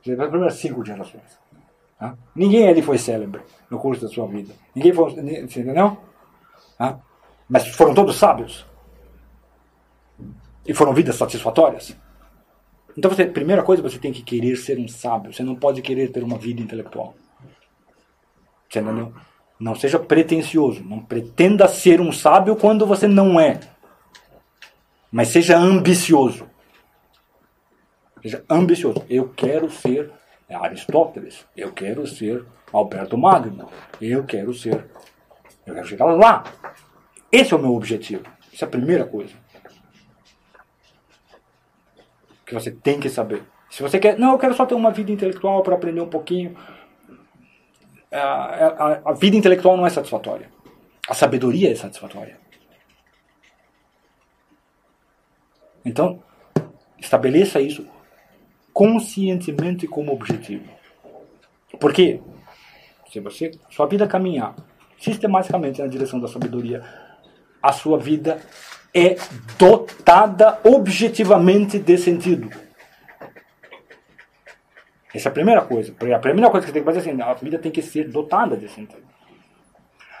As 0.00 0.28
primeiras 0.28 0.54
cinco 0.54 0.84
gerações. 0.84 1.38
Ninguém 2.34 2.68
ali 2.68 2.82
foi 2.82 2.98
célebre 2.98 3.40
no 3.70 3.78
curso 3.78 4.02
da 4.02 4.08
sua 4.08 4.26
vida. 4.26 4.54
Ninguém 4.74 4.92
foi. 4.92 5.12
Entendeu? 5.12 5.96
Mas 7.48 7.68
foram 7.68 7.94
todos 7.94 8.16
sábios. 8.16 8.66
E 10.66 10.74
foram 10.74 10.92
vidas 10.92 11.16
satisfatórias. 11.16 11.96
Então, 12.96 13.10
você, 13.10 13.24
primeira 13.26 13.62
coisa, 13.62 13.82
você 13.82 13.98
tem 13.98 14.12
que 14.12 14.22
querer 14.22 14.56
ser 14.56 14.78
um 14.78 14.88
sábio. 14.88 15.32
Você 15.32 15.42
não 15.44 15.54
pode 15.54 15.80
querer 15.80 16.10
ter 16.10 16.22
uma 16.24 16.36
vida 16.36 16.60
intelectual. 16.60 17.14
Você 18.68 18.80
entendeu? 18.80 19.14
Não 19.58 19.74
seja 19.74 19.98
pretensioso. 19.98 20.84
Não 20.84 21.00
pretenda 21.00 21.66
ser 21.66 22.00
um 22.00 22.12
sábio 22.12 22.56
quando 22.56 22.86
você 22.86 23.08
não 23.08 23.40
é. 23.40 23.60
Mas 25.10 25.28
seja 25.28 25.58
ambicioso. 25.58 26.48
Seja 28.22 28.44
ambicioso. 28.48 29.04
Eu 29.08 29.28
quero 29.30 29.70
ser 29.70 30.12
Aristóteles. 30.48 31.44
Eu 31.56 31.72
quero 31.72 32.06
ser 32.06 32.44
Alberto 32.72 33.18
Magno. 33.18 33.68
Eu 34.00 34.24
quero 34.24 34.54
ser. 34.54 34.86
Eu 35.66 35.74
quero 35.74 35.86
chegar 35.86 36.06
lá. 36.06 36.44
Esse 37.30 37.52
é 37.52 37.56
o 37.56 37.60
meu 37.60 37.74
objetivo. 37.74 38.24
Essa 38.52 38.64
é 38.64 38.68
a 38.68 38.70
primeira 38.70 39.04
coisa. 39.04 39.34
Que 42.46 42.54
você 42.54 42.70
tem 42.70 42.98
que 42.98 43.10
saber. 43.10 43.42
Se 43.68 43.82
você 43.82 43.98
quer. 43.98 44.18
Não, 44.18 44.32
eu 44.32 44.38
quero 44.38 44.54
só 44.54 44.64
ter 44.64 44.74
uma 44.74 44.90
vida 44.90 45.12
intelectual 45.12 45.62
para 45.62 45.74
aprender 45.74 46.00
um 46.00 46.08
pouquinho. 46.08 46.56
A, 48.10 48.18
a, 48.18 49.10
a 49.10 49.12
vida 49.12 49.36
intelectual 49.36 49.76
não 49.76 49.86
é 49.86 49.90
satisfatória. 49.90 50.50
A 51.08 51.14
sabedoria 51.14 51.70
é 51.70 51.74
satisfatória. 51.74 52.38
Então, 55.84 56.22
estabeleça 56.98 57.60
isso 57.60 57.86
conscientemente 58.72 59.86
como 59.86 60.12
objetivo. 60.12 60.70
Porque 61.80 62.20
se 63.10 63.20
você 63.20 63.50
sua 63.70 63.86
vida 63.86 64.06
caminhar 64.06 64.54
sistematicamente 64.98 65.80
na 65.80 65.86
direção 65.86 66.20
da 66.20 66.28
sabedoria, 66.28 66.82
a 67.62 67.72
sua 67.72 67.98
vida 67.98 68.40
é 68.94 69.16
dotada 69.58 70.58
objetivamente 70.64 71.78
de 71.78 71.96
sentido. 71.96 72.50
Essa 75.14 75.28
é 75.28 75.30
a 75.30 75.32
primeira 75.32 75.62
coisa. 75.62 75.92
A 75.92 76.18
primeira 76.18 76.50
coisa 76.50 76.66
que 76.66 76.72
você 76.72 76.72
tem 76.72 76.82
que 76.82 76.92
fazer 76.92 76.98
é 76.98 77.12
assim, 77.12 77.22
a 77.22 77.34
vida 77.34 77.58
tem 77.58 77.72
que 77.72 77.82
ser 77.82 78.08
dotada 78.08 78.56
de 78.56 78.68
sentido. 78.68 79.06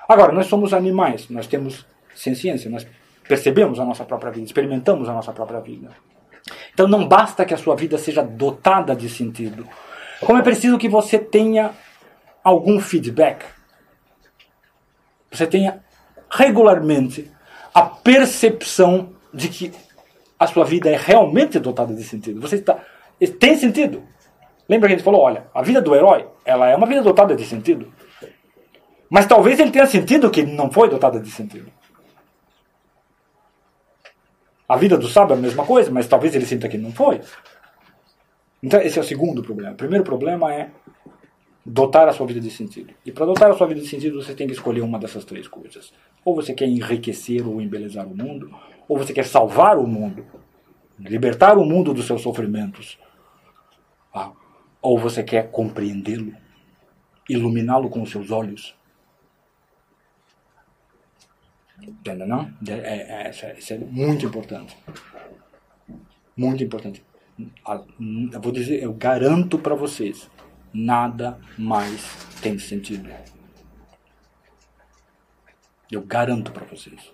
Agora, 0.08 0.32
nós 0.32 0.46
somos 0.46 0.72
animais, 0.72 1.28
nós 1.28 1.46
temos 1.46 1.86
ciência, 2.14 2.70
nós 2.70 2.86
percebemos 3.28 3.78
a 3.78 3.84
nossa 3.84 4.04
própria 4.04 4.30
vida, 4.32 4.46
experimentamos 4.46 5.08
a 5.08 5.12
nossa 5.12 5.32
própria 5.32 5.60
vida. 5.60 5.90
Então 6.72 6.88
não 6.88 7.06
basta 7.06 7.44
que 7.44 7.52
a 7.52 7.58
sua 7.58 7.76
vida 7.76 7.98
seja 7.98 8.22
dotada 8.22 8.96
de 8.96 9.08
sentido. 9.08 9.68
Como 10.20 10.38
é 10.38 10.42
preciso 10.42 10.78
que 10.78 10.88
você 10.88 11.18
tenha 11.18 11.72
algum 12.42 12.80
feedback. 12.80 13.44
Você 15.30 15.46
tenha 15.46 15.84
regularmente 16.30 17.30
a 17.74 17.82
percepção 17.82 19.12
de 19.32 19.48
que 19.48 19.72
a 20.38 20.46
sua 20.46 20.64
vida 20.64 20.88
é 20.88 20.96
realmente 20.96 21.58
dotada 21.58 21.94
de 21.94 22.02
sentido. 22.02 22.40
Você 22.40 22.56
está 22.56 22.78
tem 23.38 23.56
sentido. 23.56 24.02
Lembra 24.68 24.88
que 24.88 24.94
a 24.94 24.96
gente 24.96 25.04
falou, 25.04 25.22
olha, 25.22 25.46
a 25.54 25.62
vida 25.62 25.80
do 25.80 25.94
herói, 25.94 26.26
ela 26.44 26.68
é 26.68 26.76
uma 26.76 26.86
vida 26.86 27.02
dotada 27.02 27.34
de 27.34 27.44
sentido. 27.44 27.90
Mas 29.08 29.26
talvez 29.26 29.58
ele 29.58 29.70
tenha 29.70 29.86
sentido 29.86 30.30
que 30.30 30.42
não 30.42 30.70
foi 30.70 30.90
dotada 30.90 31.18
de 31.18 31.30
sentido. 31.30 31.72
A 34.68 34.76
vida 34.76 34.98
do 34.98 35.08
sábio 35.08 35.34
é 35.34 35.38
a 35.38 35.40
mesma 35.40 35.64
coisa, 35.64 35.90
mas 35.90 36.06
talvez 36.06 36.34
ele 36.34 36.44
sinta 36.44 36.68
que 36.68 36.76
não 36.76 36.92
foi. 36.92 37.22
Então, 38.62 38.80
esse 38.82 38.98
é 38.98 39.00
o 39.00 39.04
segundo 39.04 39.42
problema. 39.42 39.72
O 39.72 39.76
primeiro 39.76 40.04
problema 40.04 40.52
é 40.52 40.70
dotar 41.64 42.06
a 42.06 42.12
sua 42.12 42.26
vida 42.26 42.40
de 42.40 42.50
sentido. 42.50 42.92
E 43.06 43.10
para 43.10 43.24
dotar 43.24 43.50
a 43.50 43.54
sua 43.54 43.66
vida 43.66 43.80
de 43.80 43.88
sentido, 43.88 44.22
você 44.22 44.34
tem 44.34 44.46
que 44.46 44.52
escolher 44.52 44.82
uma 44.82 44.98
dessas 44.98 45.24
três 45.24 45.48
coisas. 45.48 45.92
Ou 46.22 46.34
você 46.34 46.52
quer 46.52 46.66
enriquecer 46.66 47.46
ou 47.46 47.62
embelezar 47.62 48.06
o 48.06 48.14
mundo, 48.14 48.54
ou 48.86 48.98
você 48.98 49.14
quer 49.14 49.24
salvar 49.24 49.78
o 49.78 49.86
mundo, 49.86 50.26
libertar 50.98 51.56
o 51.56 51.64
mundo 51.64 51.94
dos 51.94 52.06
seus 52.06 52.20
sofrimentos, 52.20 52.98
ah, 54.12 54.32
ou 54.80 54.98
você 54.98 55.22
quer 55.22 55.50
compreendê-lo, 55.50 56.34
iluminá-lo 57.28 57.90
com 57.90 58.02
os 58.02 58.10
seus 58.10 58.30
olhos 58.30 58.78
Entende, 61.88 62.24
não? 62.24 62.52
É, 62.66 62.72
é, 62.72 63.22
é, 63.28 63.58
isso 63.58 63.72
é 63.72 63.78
muito 63.78 64.26
importante. 64.26 64.76
Muito 66.36 66.62
importante. 66.62 67.04
Eu 68.32 68.40
vou 68.40 68.52
dizer, 68.52 68.82
eu 68.82 68.92
garanto 68.92 69.58
para 69.58 69.74
vocês, 69.74 70.28
nada 70.72 71.38
mais 71.56 72.04
tem 72.42 72.58
sentido. 72.58 73.08
Eu 75.90 76.02
garanto 76.02 76.52
para 76.52 76.66
vocês. 76.66 77.12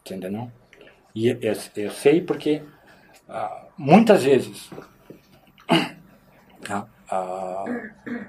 Entende, 0.00 0.28
não? 0.28 0.52
E 1.14 1.28
eu, 1.28 1.38
eu 1.76 1.90
sei 1.90 2.20
porque 2.20 2.62
uh, 3.32 3.66
muitas 3.76 4.22
vezes 4.22 4.70
uh, 6.70 6.86
uh, 7.10 8.24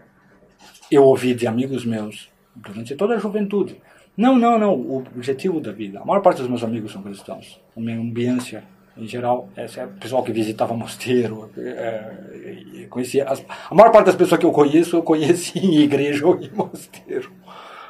eu 0.89 1.03
ouvi 1.03 1.33
de 1.33 1.45
amigos 1.45 1.85
meus 1.85 2.31
durante 2.55 2.95
toda 2.95 3.15
a 3.15 3.19
juventude. 3.19 3.81
Não, 4.15 4.37
não, 4.37 4.59
não. 4.59 4.73
O 4.73 4.97
objetivo 4.97 5.59
da 5.59 5.71
vida. 5.71 5.99
A 5.99 6.05
maior 6.05 6.21
parte 6.21 6.39
dos 6.39 6.47
meus 6.47 6.63
amigos 6.63 6.91
são 6.91 7.01
cristãos. 7.01 7.59
A 7.75 7.79
minha 7.79 7.99
ambiência, 7.99 8.63
em 8.95 9.07
geral, 9.07 9.49
é 9.55 9.65
o 9.85 9.87
pessoal 9.99 10.23
que 10.23 10.31
visitava 10.31 10.75
mosteiro. 10.75 11.49
É, 11.57 12.85
conhecia 12.89 13.27
as, 13.27 13.43
a 13.69 13.73
maior 13.73 13.91
parte 13.91 14.07
das 14.07 14.15
pessoas 14.15 14.39
que 14.39 14.45
eu 14.45 14.51
conheço, 14.51 14.95
eu 14.95 15.01
conheci 15.01 15.57
em 15.59 15.79
igreja 15.79 16.27
ou 16.27 16.39
em 16.39 16.51
mosteiro. 16.51 17.31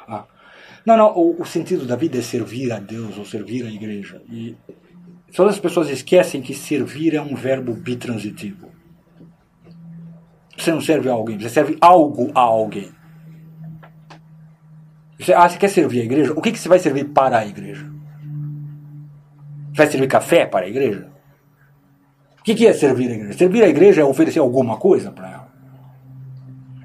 Ah. 0.08 0.24
Não, 0.86 0.96
não. 0.96 1.14
O, 1.14 1.42
o, 1.42 1.44
sentido 1.44 1.86
da 1.86 1.96
vida 1.96 2.18
é 2.18 2.22
servir 2.22 2.72
a 2.72 2.78
Deus 2.78 3.18
ou 3.18 3.24
servir 3.26 3.66
a 3.66 3.70
igreja. 3.70 4.22
E 4.30 4.56
todas 5.34 5.54
as 5.54 5.60
pessoas 5.60 5.90
esquecem 5.90 6.40
que 6.40 6.54
servir 6.54 7.14
é 7.14 7.20
um 7.20 7.34
verbo 7.34 7.74
bitransitivo. 7.74 8.68
Você 10.56 10.70
não 10.70 10.80
serve 10.80 11.08
a 11.08 11.12
alguém, 11.12 11.38
você 11.38 11.48
serve 11.48 11.76
algo 11.80 12.30
a 12.34 12.40
alguém. 12.40 12.90
Você, 15.18 15.32
ah, 15.32 15.48
você 15.48 15.58
quer 15.58 15.68
servir 15.68 16.00
a 16.00 16.04
igreja? 16.04 16.32
O 16.32 16.40
que, 16.40 16.52
que 16.52 16.58
você 16.58 16.68
vai 16.68 16.78
servir 16.78 17.04
para 17.06 17.38
a 17.38 17.46
igreja? 17.46 17.90
Vai 19.74 19.86
servir 19.86 20.06
café 20.06 20.46
para 20.46 20.66
a 20.66 20.68
igreja? 20.68 21.08
O 22.38 22.42
que, 22.44 22.54
que 22.54 22.66
é 22.66 22.72
servir 22.72 23.10
a 23.10 23.14
igreja? 23.14 23.38
Servir 23.38 23.64
a 23.64 23.68
igreja 23.68 24.02
é 24.02 24.04
oferecer 24.04 24.38
alguma 24.38 24.76
coisa 24.76 25.10
para 25.10 25.30
ela. 25.30 25.48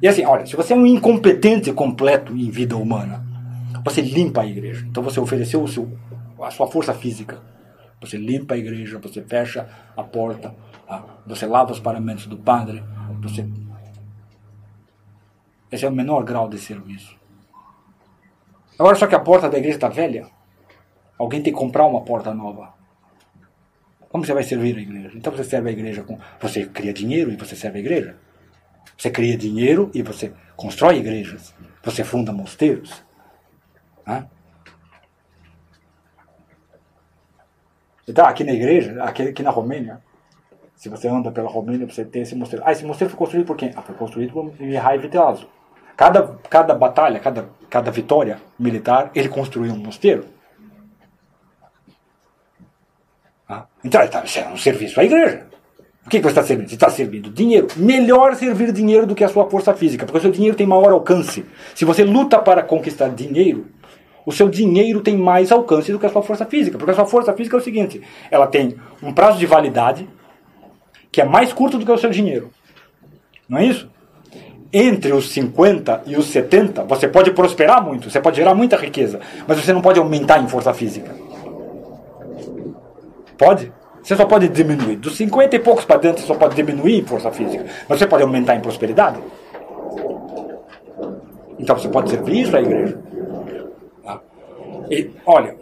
E 0.02 0.08
assim, 0.08 0.26
olha, 0.26 0.46
se 0.46 0.56
você 0.56 0.74
é 0.74 0.76
um 0.76 0.86
incompetente 0.86 1.72
completo 1.74 2.36
em 2.36 2.50
vida 2.50 2.78
humana, 2.78 3.26
você 3.84 4.02
limpa 4.02 4.42
a 4.42 4.48
igreja. 4.48 4.86
Então 4.88 5.04
você 5.04 5.20
ofereceu 5.20 5.62
o 5.62 5.68
seu, 5.68 5.92
a 6.42 6.50
sua 6.50 6.68
força 6.68 6.94
física. 6.94 7.42
Você 8.02 8.18
limpa 8.18 8.56
a 8.56 8.58
igreja, 8.58 8.98
você 8.98 9.22
fecha 9.22 9.70
a 9.96 10.04
porta, 10.04 10.56
tá? 10.88 11.06
você 11.26 11.46
lava 11.46 11.72
os 11.72 11.80
paramentos 11.80 12.28
do 12.28 12.38
padre, 12.38 12.84
você. 13.22 13.48
Esse 15.72 15.86
é 15.86 15.90
o 15.90 15.92
menor 15.92 16.24
grau 16.24 16.48
de 16.48 16.58
serviço. 16.58 17.18
Agora 18.78 18.96
só 18.96 19.08
que 19.08 19.16
a 19.16 19.20
porta 19.20 19.50
da 19.50 19.58
igreja 19.58 19.78
está 19.78 19.90
velha. 19.90 20.28
Alguém 21.18 21.44
tem 21.44 21.52
que 21.52 21.60
comprar 21.60 21.86
uma 21.86 22.02
porta 22.02 22.34
nova. 22.34 22.74
Como 24.08 24.26
você 24.26 24.34
vai 24.34 24.44
servir 24.44 24.78
a 24.78 24.82
igreja? 24.82 25.12
Então 25.16 25.32
você 25.34 25.44
serve 25.44 25.70
a 25.70 25.72
igreja 25.74 26.02
com. 26.02 26.18
Você 26.40 26.66
cria 26.66 26.94
dinheiro 26.94 27.32
e 27.32 27.36
você 27.36 27.56
serve 27.56 27.78
a 27.78 27.82
igreja. 27.82 28.18
Você 28.98 29.12
cria 29.12 29.38
dinheiro 29.38 29.92
e 29.94 30.02
você 30.02 30.34
constrói 30.56 30.98
igrejas. 30.98 31.54
Você 31.84 32.04
funda 32.04 32.32
mosteiros. 32.32 33.04
Hã? 34.08 34.28
Então, 38.10 38.26
aqui 38.26 38.44
na 38.44 38.54
igreja, 38.54 39.04
aqui, 39.04 39.22
aqui 39.22 39.44
na 39.44 39.52
Romênia, 39.52 40.02
se 40.76 40.90
você 40.90 41.08
anda 41.08 41.32
pela 41.32 41.48
Romênia, 41.48 41.86
você 41.86 42.04
tem 42.04 42.24
esse 42.24 42.36
mosteiro. 42.36 42.64
Ah, 42.66 42.72
esse 42.72 42.84
mosteiro 42.84 43.12
foi 43.12 43.18
construído 43.20 43.46
por 43.46 43.56
quem? 43.56 43.72
Ah, 43.76 43.84
foi 43.84 43.94
construído 43.94 44.34
por 44.34 44.60
Mihai 44.60 44.98
Viteazzo. 44.98 45.48
Cada, 45.96 46.36
cada 46.50 46.74
batalha, 46.74 47.20
cada, 47.20 47.50
cada 47.70 47.92
vitória 47.92 48.40
militar, 48.58 49.12
ele 49.14 49.30
construiu 49.30 49.74
um 49.74 49.78
mosteiro. 49.78 50.26
Ah, 53.48 53.66
então, 53.84 54.02
isso 54.24 54.40
é 54.40 54.48
um 54.48 54.58
serviço 54.58 55.00
à 55.00 55.04
igreja. 55.04 55.46
O 56.06 56.10
que, 56.10 56.18
que 56.18 56.24
você 56.24 56.30
está 56.30 56.44
servindo? 56.44 56.70
Você 56.70 56.76
está 56.76 56.90
servindo 56.90 57.30
dinheiro. 57.30 57.68
Melhor 57.76 58.34
servir 58.36 58.72
dinheiro 58.72 59.06
do 59.06 59.14
que 59.14 59.24
a 59.24 59.30
sua 59.30 59.48
força 59.48 59.76
física, 59.76 60.06
porque 60.06 60.18
o 60.18 60.22
seu 60.22 60.32
dinheiro 60.32 60.58
tem 60.58 60.66
maior 60.66 60.92
alcance. 60.92 61.46
Se 61.76 61.86
você 61.86 62.04
luta 62.04 62.40
para 62.40 62.64
conquistar 62.64 63.10
dinheiro, 63.10 63.68
o 64.26 64.32
seu 64.32 64.50
dinheiro 64.50 65.02
tem 65.02 65.18
mais 65.18 65.52
alcance 65.52 65.92
do 65.92 66.00
que 66.00 66.06
a 66.06 66.10
sua 66.10 66.22
força 66.22 66.46
física. 66.46 66.78
Porque 66.78 66.92
a 66.92 66.96
sua 66.96 67.06
força 67.06 67.34
física 67.34 67.58
é 67.58 67.60
o 67.60 67.64
seguinte: 67.64 68.02
ela 68.30 68.48
tem 68.48 68.76
um 69.02 69.14
prazo 69.14 69.40
de 69.40 69.46
validade 69.46 70.08
que 71.12 71.22
é 71.22 71.26
mais 71.26 71.52
curto 71.52 71.78
do 71.78 71.86
que 71.86 71.92
o 71.92 71.98
seu 71.98 72.10
dinheiro. 72.10 72.50
Não 73.48 73.58
é 73.58 73.66
isso? 73.66 73.90
Entre 74.72 75.12
os 75.12 75.32
50 75.32 76.04
e 76.06 76.16
os 76.16 76.28
70, 76.28 76.84
você 76.84 77.08
pode 77.08 77.32
prosperar 77.32 77.84
muito, 77.84 78.10
você 78.10 78.22
pode 78.22 78.38
gerar 78.38 78.54
muita 78.54 78.78
riqueza, 78.78 79.20
mas 79.48 79.60
você 79.60 79.74
não 79.74 79.82
pode 79.82 79.98
aumentar 79.98 80.40
em 80.40 80.48
força 80.48 80.72
física. 80.76 81.12
Pode? 83.36 83.72
Você 84.04 84.16
só 84.16 84.26
pode 84.26 84.48
diminuir. 84.50 84.98
Dos 84.98 85.16
50 85.18 85.56
e 85.56 85.60
poucos 85.60 85.86
para 85.86 85.98
dentro, 85.98 86.22
você 86.22 86.28
só 86.28 86.36
pode 86.36 86.56
diminuir 86.56 87.00
em 87.00 87.06
força 87.06 87.32
física. 87.32 87.66
Mas 87.88 88.00
você 88.00 88.06
pode 88.06 88.22
aumentar 88.22 88.56
em 88.56 88.60
prosperidade. 88.60 89.20
Então 91.58 91.78
você 91.78 91.90
pode 91.90 92.10
servir 92.10 92.42
isso 92.42 92.56
à 92.56 92.62
igreja. 92.62 92.98
E, 94.90 95.10
olha, 95.26 95.56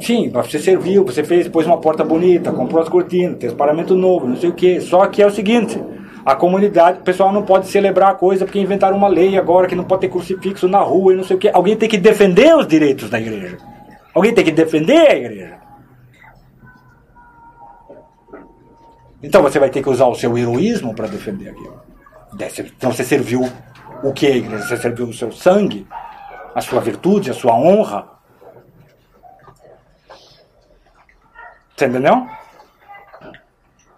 sim, 0.00 0.28
você 0.30 0.58
serviu, 0.58 1.04
você 1.04 1.22
fez, 1.22 1.48
pôs 1.48 1.66
uma 1.66 1.78
porta 1.78 2.04
bonita, 2.04 2.52
comprou 2.52 2.82
as 2.82 2.88
cortinas, 2.88 3.38
fez 3.40 3.52
paramento 3.52 3.94
novo, 3.94 4.26
não 4.26 4.36
sei 4.36 4.50
o 4.50 4.54
quê. 4.54 4.80
Só 4.80 5.06
que 5.06 5.22
é 5.22 5.26
o 5.26 5.30
seguinte, 5.30 5.80
a 6.24 6.34
comunidade, 6.34 6.98
o 7.00 7.02
pessoal 7.02 7.32
não 7.32 7.42
pode 7.42 7.68
celebrar 7.68 8.10
a 8.10 8.14
coisa 8.14 8.44
porque 8.44 8.58
inventaram 8.58 8.96
uma 8.96 9.06
lei 9.06 9.38
agora 9.38 9.68
que 9.68 9.76
não 9.76 9.84
pode 9.84 10.00
ter 10.00 10.08
crucifixo 10.08 10.66
na 10.66 10.80
rua 10.80 11.12
e 11.12 11.16
não 11.16 11.22
sei 11.22 11.36
o 11.36 11.38
quê. 11.38 11.50
Alguém 11.52 11.76
tem 11.76 11.88
que 11.88 11.98
defender 11.98 12.52
os 12.56 12.66
direitos 12.66 13.08
da 13.08 13.20
igreja. 13.20 13.58
Alguém 14.12 14.34
tem 14.34 14.44
que 14.44 14.50
defender 14.50 15.08
a 15.08 15.14
igreja. 15.14 15.58
Então 19.22 19.42
você 19.42 19.58
vai 19.58 19.70
ter 19.70 19.82
que 19.82 19.88
usar 19.88 20.06
o 20.06 20.14
seu 20.14 20.36
heroísmo 20.36 20.94
para 20.94 21.06
defender 21.06 21.50
aquilo. 21.50 21.80
Então 22.76 22.90
você 22.90 23.04
serviu 23.04 23.48
o 24.02 24.12
que, 24.12 24.26
igreja? 24.26 24.66
Você 24.66 24.76
serviu 24.76 25.06
o 25.06 25.12
seu 25.12 25.30
sangue, 25.30 25.86
a 26.54 26.60
sua 26.60 26.80
virtude, 26.80 27.30
a 27.30 27.34
sua 27.34 27.54
honra. 27.54 28.15
Você 31.76 31.86
entendeu? 31.86 32.26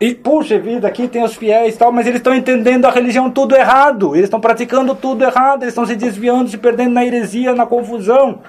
E, 0.01 0.15
puxa 0.15 0.59
vida, 0.59 0.87
aqui 0.87 1.09
tem 1.09 1.25
os 1.25 1.35
fiéis 1.35 1.75
e 1.75 1.79
tal, 1.79 1.91
mas 1.91 2.07
eles 2.07 2.21
estão 2.21 2.35
entendendo 2.35 2.85
a 2.85 2.91
religião 2.91 3.31
tudo 3.31 3.57
errado. 3.57 4.15
Eles 4.15 4.25
estão 4.25 4.41
praticando 4.41 4.95
tudo 4.95 5.25
errado. 5.25 5.63
Eles 5.63 5.73
estão 5.73 5.87
se 5.87 5.97
desviando, 5.97 6.49
se 6.49 6.57
perdendo 6.57 6.93
na 6.93 7.05
heresia, 7.05 7.55
na 7.55 7.67
confusão. 7.67 8.41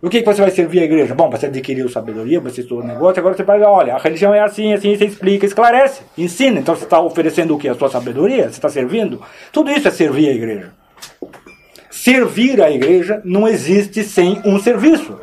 O 0.00 0.08
que, 0.08 0.20
que 0.20 0.26
você 0.26 0.40
vai 0.40 0.50
servir 0.50 0.80
a 0.80 0.84
igreja? 0.84 1.14
Bom, 1.14 1.30
você 1.30 1.46
adquiriu 1.46 1.88
sabedoria, 1.88 2.38
você 2.38 2.60
estudou 2.60 2.84
o 2.84 2.86
negócio, 2.86 3.18
agora 3.18 3.34
você 3.34 3.42
vai, 3.42 3.60
olha, 3.62 3.94
a 3.94 3.98
religião 3.98 4.32
é 4.32 4.40
assim, 4.40 4.72
assim, 4.72 4.94
você 4.94 5.06
explica, 5.06 5.46
esclarece, 5.46 6.02
ensina. 6.18 6.60
Então 6.60 6.76
você 6.76 6.84
está 6.84 7.00
oferecendo 7.00 7.54
o 7.54 7.58
que? 7.58 7.68
A 7.68 7.74
sua 7.74 7.88
sabedoria? 7.88 8.42
Você 8.44 8.50
está 8.50 8.68
servindo? 8.68 9.20
Tudo 9.50 9.70
isso 9.70 9.88
é 9.88 9.90
servir 9.90 10.28
a 10.28 10.32
igreja. 10.32 10.72
Servir 11.90 12.62
a 12.62 12.70
igreja 12.70 13.22
não 13.24 13.48
existe 13.48 14.04
sem 14.04 14.40
um 14.44 14.60
serviço. 14.60 15.18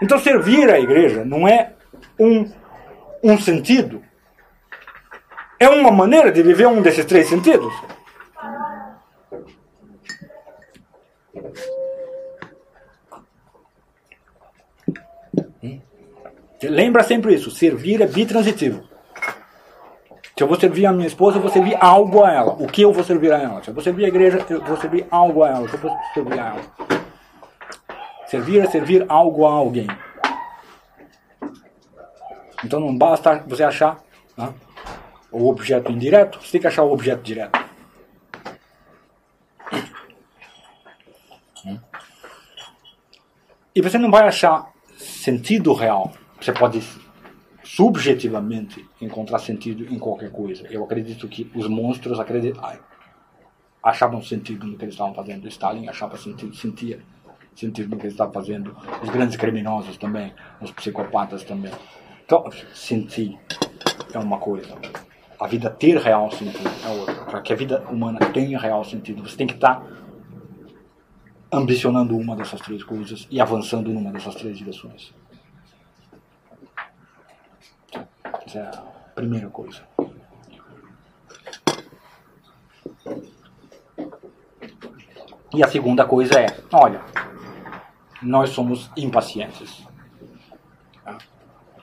Então 0.00 0.18
servir 0.18 0.70
a 0.70 0.78
igreja 0.78 1.24
não 1.24 1.46
é 1.46 1.72
um, 2.18 2.50
um 3.22 3.38
sentido. 3.38 4.02
É 5.58 5.68
uma 5.68 5.90
maneira 5.90 6.30
de 6.30 6.42
viver 6.42 6.66
um 6.66 6.80
desses 6.80 7.04
três 7.04 7.28
sentidos. 7.28 7.72
Lembra 16.62 17.02
sempre 17.02 17.34
isso: 17.34 17.50
servir 17.50 18.00
é 18.00 18.06
bitransitivo. 18.06 18.82
Se 20.36 20.44
eu 20.44 20.46
vou 20.46 20.58
servir 20.58 20.86
a 20.86 20.92
minha 20.92 21.06
esposa, 21.06 21.38
eu 21.38 21.42
vou 21.42 21.50
servir 21.50 21.76
algo 21.80 22.22
a 22.22 22.32
ela. 22.32 22.52
O 22.52 22.68
que 22.68 22.82
eu 22.82 22.92
vou 22.92 23.02
servir 23.02 23.32
a 23.32 23.38
ela? 23.38 23.62
Se 23.62 23.70
eu 23.70 23.74
vou 23.74 23.82
servir 23.82 24.04
a 24.04 24.08
igreja, 24.08 24.44
eu 24.48 24.60
vou 24.60 24.76
servir 24.76 25.04
algo 25.10 25.42
a 25.42 25.48
ela. 25.48 25.62
O 25.62 25.68
que 25.68 25.74
eu 25.74 25.80
vou 25.80 25.96
servir 26.14 26.38
a 26.38 26.46
ela? 26.46 27.07
Servir 28.28 28.60
é 28.60 28.66
servir 28.66 29.06
algo 29.08 29.46
a 29.46 29.52
alguém. 29.52 29.86
Então 32.62 32.78
não 32.78 32.96
basta 32.96 33.42
você 33.46 33.64
achar 33.64 34.02
né, 34.36 34.52
o 35.32 35.48
objeto 35.48 35.90
indireto, 35.90 36.38
você 36.38 36.52
tem 36.52 36.60
que 36.60 36.66
achar 36.66 36.82
o 36.82 36.92
objeto 36.92 37.22
direto. 37.22 37.58
E 43.74 43.80
você 43.80 43.96
não 43.96 44.10
vai 44.10 44.26
achar 44.26 44.72
sentido 44.96 45.72
real. 45.72 46.12
Você 46.40 46.52
pode 46.52 46.82
subjetivamente 47.62 48.84
encontrar 49.00 49.38
sentido 49.38 49.84
em 49.92 49.98
qualquer 49.98 50.30
coisa. 50.30 50.66
Eu 50.68 50.84
acredito 50.84 51.28
que 51.28 51.50
os 51.54 51.66
monstros 51.66 52.18
achavam 53.82 54.20
sentido 54.20 54.66
no 54.66 54.76
que 54.76 54.84
eles 54.84 54.94
estavam 54.94 55.14
fazendo. 55.14 55.48
Stalin 55.48 55.88
achava 55.88 56.18
sentido, 56.18 56.54
sentia 56.54 57.00
no 57.66 57.72
que 57.72 57.80
ele 57.82 58.08
estava 58.08 58.32
fazendo. 58.32 58.76
Os 59.02 59.10
grandes 59.10 59.36
criminosos 59.36 59.96
também, 59.96 60.32
os 60.60 60.70
psicopatas 60.70 61.42
também. 61.44 61.72
Então, 62.24 62.44
sentir 62.74 63.38
é 64.12 64.18
uma 64.18 64.38
coisa. 64.38 64.76
A 65.40 65.46
vida 65.46 65.70
ter 65.70 65.96
real 65.98 66.30
sentido 66.30 66.70
é 66.84 66.88
outra. 66.88 67.24
Para 67.24 67.40
que 67.40 67.52
a 67.52 67.56
vida 67.56 67.84
humana 67.90 68.18
tenha 68.32 68.58
real 68.58 68.84
sentido, 68.84 69.22
você 69.22 69.36
tem 69.36 69.46
que 69.46 69.54
estar 69.54 69.84
ambicionando 71.50 72.16
uma 72.16 72.36
dessas 72.36 72.60
três 72.60 72.82
coisas 72.82 73.26
e 73.30 73.40
avançando 73.40 73.90
numa 73.90 74.12
dessas 74.12 74.34
três 74.34 74.58
direções. 74.58 75.14
Essa 78.46 78.58
é 78.58 78.62
a 78.62 78.82
primeira 79.14 79.48
coisa. 79.48 79.82
E 85.54 85.64
a 85.64 85.68
segunda 85.68 86.04
coisa 86.04 86.38
é, 86.38 86.46
olha, 86.72 87.00
nós 88.22 88.50
somos 88.50 88.90
impacientes. 88.96 89.86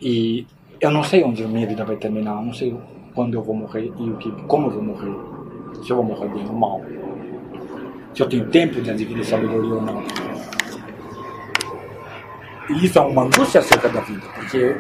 E 0.02 0.46
eu 0.80 0.92
não 0.92 1.04
sei 1.04 1.24
onde 1.24 1.44
a 1.44 1.48
minha 1.48 1.66
vida 1.66 1.86
vai 1.86 1.96
terminar, 1.96 2.36
não 2.42 2.54
sei 2.54 2.78
quando 3.14 3.34
eu 3.34 3.42
vou 3.42 3.56
morrer 3.56 3.92
e 3.98 4.10
o 4.10 4.18
que, 4.18 4.32
como 4.44 4.68
eu 4.68 4.72
vou 4.72 4.84
morrer. 4.84 5.16
Se 5.84 5.90
eu 5.90 5.98
vou 5.98 6.06
morrer 6.06 6.30
bem 6.30 6.48
ou 6.48 6.54
mal 6.54 6.82
se 8.16 8.24
eu 8.24 8.30
tenho 8.30 8.50
tempo 8.50 8.82
de 8.82 8.90
adquirir 8.90 9.26
sabedoria 9.26 9.76
ou 9.76 9.82
não. 9.82 10.02
E 12.70 12.86
isso 12.86 12.98
é 12.98 13.02
uma 13.02 13.24
angústia 13.24 13.60
acerca 13.60 13.90
da 13.90 14.00
vida, 14.00 14.26
porque 14.34 14.76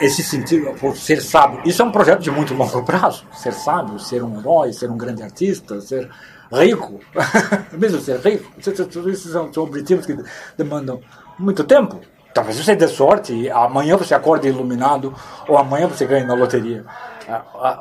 esse 0.00 0.22
sentido, 0.22 0.74
ser 0.94 1.20
sábio, 1.20 1.60
isso 1.66 1.82
é 1.82 1.84
um 1.84 1.92
projeto 1.92 2.20
de 2.20 2.30
muito 2.30 2.54
longo 2.54 2.82
prazo. 2.82 3.26
Ser 3.32 3.52
sábio, 3.52 3.98
ser 3.98 4.24
um 4.24 4.40
herói, 4.40 4.72
ser 4.72 4.90
um 4.90 4.96
grande 4.96 5.22
artista, 5.22 5.80
ser 5.82 6.08
rico, 6.52 7.00
mesmo 7.72 8.00
ser 8.00 8.18
rico, 8.20 8.52
isso 8.58 9.28
são, 9.28 9.52
são 9.52 9.62
objetivos 9.62 10.06
que 10.06 10.16
demandam 10.56 11.00
muito 11.38 11.64
tempo. 11.64 12.00
Talvez 12.32 12.56
você 12.56 12.76
dê 12.76 12.86
sorte 12.86 13.32
e 13.32 13.50
amanhã 13.50 13.96
você 13.96 14.14
acorde 14.14 14.48
iluminado, 14.48 15.14
ou 15.48 15.58
amanhã 15.58 15.88
você 15.88 16.06
ganhe 16.06 16.24
na 16.24 16.34
loteria, 16.34 16.84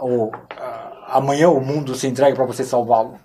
ou 0.01 0.31
amanhã 1.07 1.49
o 1.49 1.61
mundo 1.61 1.93
se 1.93 2.07
entregue 2.07 2.35
para 2.35 2.45
você 2.45 2.63
salvá-lo. 2.63 3.19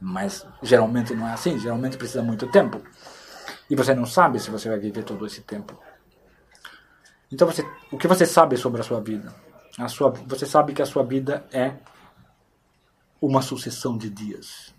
Mas 0.00 0.44
geralmente 0.60 1.14
não 1.14 1.28
é 1.28 1.32
assim, 1.32 1.58
geralmente 1.58 1.96
precisa 1.96 2.22
muito 2.22 2.48
tempo. 2.48 2.80
E 3.70 3.76
você 3.76 3.94
não 3.94 4.04
sabe 4.04 4.40
se 4.40 4.50
você 4.50 4.68
vai 4.68 4.78
viver 4.78 5.04
todo 5.04 5.24
esse 5.24 5.42
tempo. 5.42 5.78
Então 7.32 7.46
você, 7.46 7.64
o 7.90 7.96
que 7.96 8.08
você 8.08 8.26
sabe 8.26 8.56
sobre 8.56 8.80
a 8.80 8.84
sua 8.84 9.00
vida? 9.00 9.32
A 9.78 9.88
sua, 9.88 10.10
você 10.26 10.44
sabe 10.44 10.74
que 10.74 10.82
a 10.82 10.86
sua 10.86 11.04
vida 11.04 11.44
é 11.52 11.72
uma 13.22 13.40
sucessão 13.40 13.96
de 13.96 14.10
dias. 14.10 14.74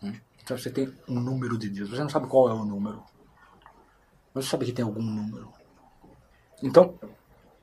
Hum? 0.00 0.14
Então 0.40 0.56
você 0.56 0.70
tem 0.70 0.94
um 1.08 1.18
número 1.18 1.58
de 1.58 1.68
dias. 1.68 1.90
Você 1.90 2.00
não 2.00 2.08
sabe 2.08 2.28
qual 2.28 2.48
é 2.48 2.54
o 2.54 2.64
número. 2.64 3.02
Mas 4.32 4.44
você 4.44 4.50
sabe 4.52 4.64
que 4.66 4.72
tem 4.72 4.84
algum 4.84 5.02
número. 5.02 5.52
Então, 6.62 6.94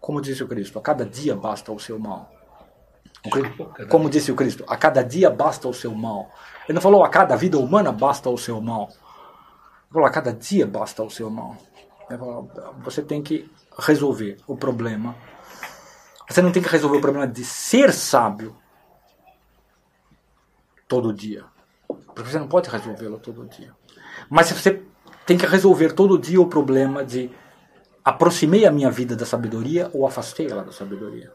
como 0.02 0.22
disse 0.22 0.44
o 0.44 0.48
Cristo, 0.48 0.78
a 0.78 0.82
cada 0.82 1.06
dia 1.06 1.36
basta 1.36 1.72
o 1.72 1.80
seu 1.80 1.98
mal. 1.98 2.30
Como 3.90 4.10
disse 4.10 4.32
o 4.32 4.36
Cristo, 4.36 4.66
a 4.68 4.76
cada 4.76 5.02
dia 5.02 5.30
basta 5.30 5.68
o 5.68 5.74
seu 5.74 5.96
mal. 5.96 6.30
Ele 6.66 6.74
não 6.74 6.82
falou 6.82 7.04
a 7.04 7.10
cada 7.10 7.36
vida 7.36 7.58
humana 7.58 7.92
basta 7.94 8.30
o 8.30 8.38
seu 8.38 8.62
mal. 8.62 8.90
Ele 8.90 9.94
falou 9.94 10.08
a 10.08 10.12
cada 10.12 10.34
dia 10.34 10.68
basta 10.68 11.02
o 11.02 11.10
seu 11.10 11.30
mal. 11.30 11.56
Falou, 12.10 12.50
você 12.84 13.02
tem 13.02 13.22
que 13.22 13.50
resolver 13.80 14.38
o 14.46 14.56
problema. 14.56 15.16
Você 16.28 16.42
não 16.42 16.52
tem 16.52 16.62
que 16.62 16.70
resolver 16.70 16.98
o 16.98 17.02
problema 17.02 17.28
de 17.28 17.44
ser 17.44 17.94
sábio 17.94 18.56
todo 20.88 21.14
dia. 21.14 21.46
Porque 21.88 22.24
você 22.24 22.40
não 22.40 22.48
pode 22.48 22.70
resolvê-lo 22.70 23.20
todo 23.20 23.46
dia. 23.46 23.74
Mas 24.30 24.52
você 24.52 24.84
tem 25.26 25.38
que 25.38 25.46
resolver 25.46 25.94
todo 25.94 26.18
dia 26.18 26.42
o 26.42 26.48
problema 26.48 27.04
de 27.04 27.32
aproximei 28.04 28.66
a 28.66 28.72
minha 28.72 28.92
vida 28.92 29.16
da 29.16 29.26
sabedoria 29.26 29.90
ou 29.94 30.06
afastei 30.06 30.48
ela 30.50 30.64
da 30.64 30.72
sabedoria 30.72 31.32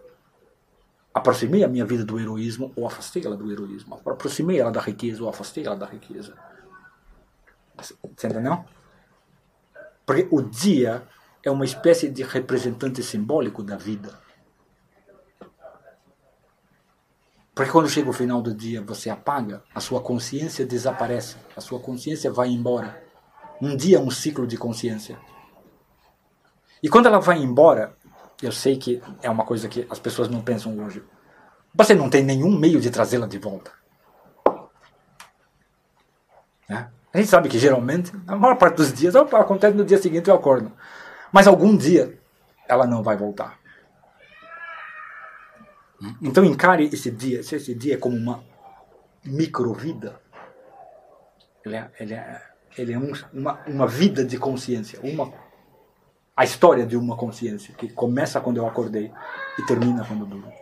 aproximei 1.14 1.62
a 1.62 1.68
minha 1.68 1.84
vida 1.84 2.04
do 2.04 2.18
heroísmo 2.18 2.72
ou 2.74 2.86
afastei 2.86 3.24
ela 3.24 3.36
do 3.36 3.50
heroísmo. 3.50 4.00
Aproximei 4.06 4.58
ela 4.58 4.70
da 4.70 4.80
riqueza 4.80 5.22
ou 5.22 5.28
afastei 5.28 5.66
ela 5.66 5.76
da 5.76 5.86
riqueza. 5.86 6.34
Você 7.76 8.26
entendeu? 8.26 8.64
Porque 10.06 10.26
o 10.30 10.40
dia 10.40 11.02
é 11.44 11.50
uma 11.50 11.64
espécie 11.64 12.08
de 12.08 12.22
representante 12.22 13.02
simbólico 13.02 13.62
da 13.62 13.76
vida. 13.76 14.18
Porque 17.54 17.70
quando 17.70 17.88
chega 17.88 18.08
o 18.08 18.14
final 18.14 18.40
do 18.40 18.54
dia, 18.54 18.80
você 18.80 19.10
apaga, 19.10 19.62
a 19.74 19.80
sua 19.80 20.00
consciência 20.00 20.64
desaparece, 20.64 21.36
a 21.54 21.60
sua 21.60 21.78
consciência 21.78 22.30
vai 22.32 22.48
embora. 22.48 23.02
Um 23.60 23.76
dia 23.76 23.98
é 23.98 24.00
um 24.00 24.10
ciclo 24.10 24.46
de 24.46 24.56
consciência. 24.56 25.18
E 26.82 26.88
quando 26.88 27.06
ela 27.06 27.20
vai 27.20 27.38
embora, 27.38 27.94
eu 28.42 28.50
sei 28.50 28.76
que 28.76 29.02
é 29.22 29.30
uma 29.30 29.44
coisa 29.44 29.68
que 29.68 29.86
as 29.90 29.98
pessoas 29.98 30.28
não 30.28 30.40
pensam 30.40 30.78
hoje. 30.82 31.04
Você 31.74 31.94
não 31.94 32.08
tem 32.08 32.24
nenhum 32.24 32.58
meio 32.58 32.80
de 32.80 32.90
trazê-la 32.90 33.26
de 33.26 33.38
volta. 33.38 33.70
Né? 36.68 36.90
A 37.12 37.18
gente 37.18 37.28
sabe 37.28 37.48
que 37.50 37.58
geralmente, 37.58 38.12
a 38.26 38.34
maior 38.34 38.56
parte 38.56 38.76
dos 38.76 38.92
dias, 38.92 39.14
acontece 39.14 39.76
no 39.76 39.84
dia 39.84 39.98
seguinte 39.98 40.28
eu 40.28 40.34
acordo. 40.34 40.72
Mas 41.30 41.46
algum 41.46 41.76
dia 41.76 42.18
ela 42.66 42.86
não 42.86 43.02
vai 43.02 43.16
voltar. 43.16 43.61
Então 46.20 46.44
encare 46.44 46.84
esse 46.92 47.10
dia, 47.10 47.40
esse 47.40 47.74
dia 47.74 47.98
como 47.98 48.16
uma 48.16 48.42
microvida. 49.24 50.20
Ele 51.64 51.76
é, 51.76 51.90
ele 52.00 52.14
é, 52.14 52.42
ele 52.76 52.92
é 52.92 52.98
um, 52.98 53.12
uma, 53.32 53.60
uma 53.66 53.86
vida 53.86 54.24
de 54.24 54.36
consciência, 54.36 54.98
uma, 55.02 55.32
a 56.36 56.44
história 56.44 56.84
de 56.84 56.96
uma 56.96 57.16
consciência 57.16 57.72
que 57.74 57.88
começa 57.88 58.40
quando 58.40 58.56
eu 58.56 58.66
acordei 58.66 59.12
e 59.58 59.66
termina 59.66 60.04
quando 60.04 60.22
eu 60.22 60.26
durmo. 60.26 60.52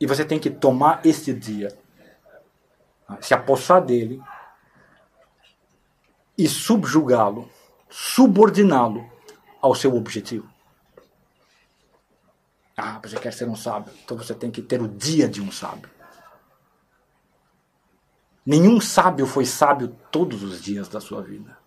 E 0.00 0.06
você 0.06 0.24
tem 0.24 0.38
que 0.38 0.50
tomar 0.50 1.00
esse 1.04 1.32
dia, 1.32 1.76
se 3.20 3.34
apossar 3.34 3.84
dele 3.84 4.20
e 6.36 6.48
subjugá-lo, 6.48 7.48
subordiná-lo 7.88 9.08
ao 9.60 9.74
seu 9.74 9.94
objetivo. 9.94 10.48
Ah, 12.80 13.00
você 13.02 13.18
quer 13.18 13.32
ser 13.32 13.48
um 13.48 13.56
sábio, 13.56 13.92
então 14.04 14.16
você 14.16 14.32
tem 14.32 14.52
que 14.52 14.62
ter 14.62 14.80
o 14.80 14.86
dia 14.86 15.28
de 15.28 15.42
um 15.42 15.50
sábio. 15.50 15.90
Nenhum 18.46 18.80
sábio 18.80 19.26
foi 19.26 19.44
sábio 19.44 19.88
todos 20.12 20.44
os 20.44 20.62
dias 20.62 20.88
da 20.88 21.00
sua 21.00 21.20
vida. 21.20 21.58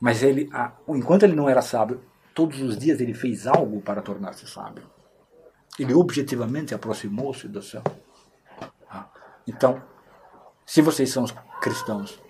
Mas 0.00 0.22
ele, 0.22 0.48
enquanto 0.88 1.24
ele 1.24 1.34
não 1.34 1.48
era 1.48 1.60
sábio, 1.60 2.00
todos 2.32 2.60
os 2.62 2.78
dias 2.78 3.00
ele 3.00 3.14
fez 3.14 3.48
algo 3.48 3.82
para 3.82 4.00
tornar-se 4.00 4.46
sábio. 4.46 4.88
Ele 5.76 5.92
objetivamente 5.92 6.72
aproximou-se 6.72 7.48
do 7.48 7.60
céu. 7.60 7.82
Ah, 8.88 9.08
então, 9.44 9.82
se 10.64 10.80
vocês 10.80 11.10
são 11.10 11.24
cristãos, 11.60 12.22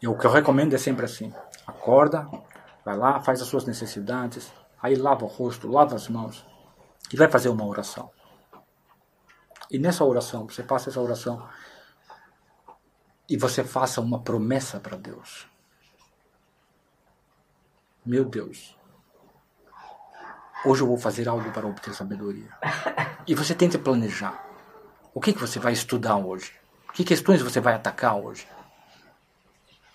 e 0.00 0.06
o 0.06 0.16
que 0.16 0.24
eu 0.24 0.30
recomendo 0.30 0.74
é 0.74 0.78
sempre 0.78 1.04
assim: 1.04 1.32
acorda, 1.66 2.28
vai 2.84 2.96
lá, 2.96 3.20
faz 3.20 3.42
as 3.42 3.48
suas 3.48 3.64
necessidades, 3.64 4.52
Aí 4.84 4.96
lava 4.96 5.24
o 5.24 5.28
rosto, 5.28 5.66
lava 5.66 5.96
as 5.96 6.10
mãos 6.10 6.46
e 7.10 7.16
vai 7.16 7.26
fazer 7.26 7.48
uma 7.48 7.64
oração. 7.64 8.10
E 9.70 9.78
nessa 9.78 10.04
oração, 10.04 10.46
você 10.46 10.62
faça 10.62 10.90
essa 10.90 11.00
oração 11.00 11.48
e 13.26 13.34
você 13.38 13.64
faça 13.64 14.02
uma 14.02 14.20
promessa 14.20 14.78
para 14.78 14.94
Deus. 14.98 15.48
Meu 18.04 18.26
Deus, 18.26 18.78
hoje 20.66 20.82
eu 20.82 20.86
vou 20.86 20.98
fazer 20.98 21.30
algo 21.30 21.50
para 21.50 21.66
obter 21.66 21.94
sabedoria. 21.94 22.50
E 23.26 23.34
você 23.34 23.54
tenta 23.54 23.78
planejar. 23.78 24.46
O 25.14 25.20
que, 25.22 25.32
que 25.32 25.40
você 25.40 25.58
vai 25.58 25.72
estudar 25.72 26.18
hoje? 26.18 26.52
Que 26.92 27.04
questões 27.04 27.40
você 27.40 27.58
vai 27.58 27.72
atacar 27.72 28.16
hoje? 28.16 28.46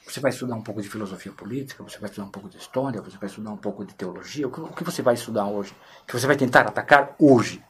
Você 0.09 0.19
vai 0.19 0.31
estudar 0.31 0.55
um 0.55 0.63
pouco 0.63 0.81
de 0.81 0.89
filosofia 0.89 1.31
política, 1.31 1.83
você 1.83 1.99
vai 1.99 2.09
estudar 2.09 2.27
um 2.27 2.31
pouco 2.31 2.49
de 2.49 2.57
história, 2.57 2.99
você 2.99 3.15
vai 3.15 3.29
estudar 3.29 3.51
um 3.51 3.57
pouco 3.57 3.85
de 3.85 3.93
teologia. 3.93 4.47
O 4.47 4.73
que, 4.73 4.83
você 4.83 5.03
vai 5.03 5.13
estudar 5.13 5.45
hoje? 5.45 5.75
Que 6.07 6.13
você 6.13 6.25
vai 6.25 6.35
tentar 6.35 6.61
atacar 6.61 7.15
hoje. 7.19 7.63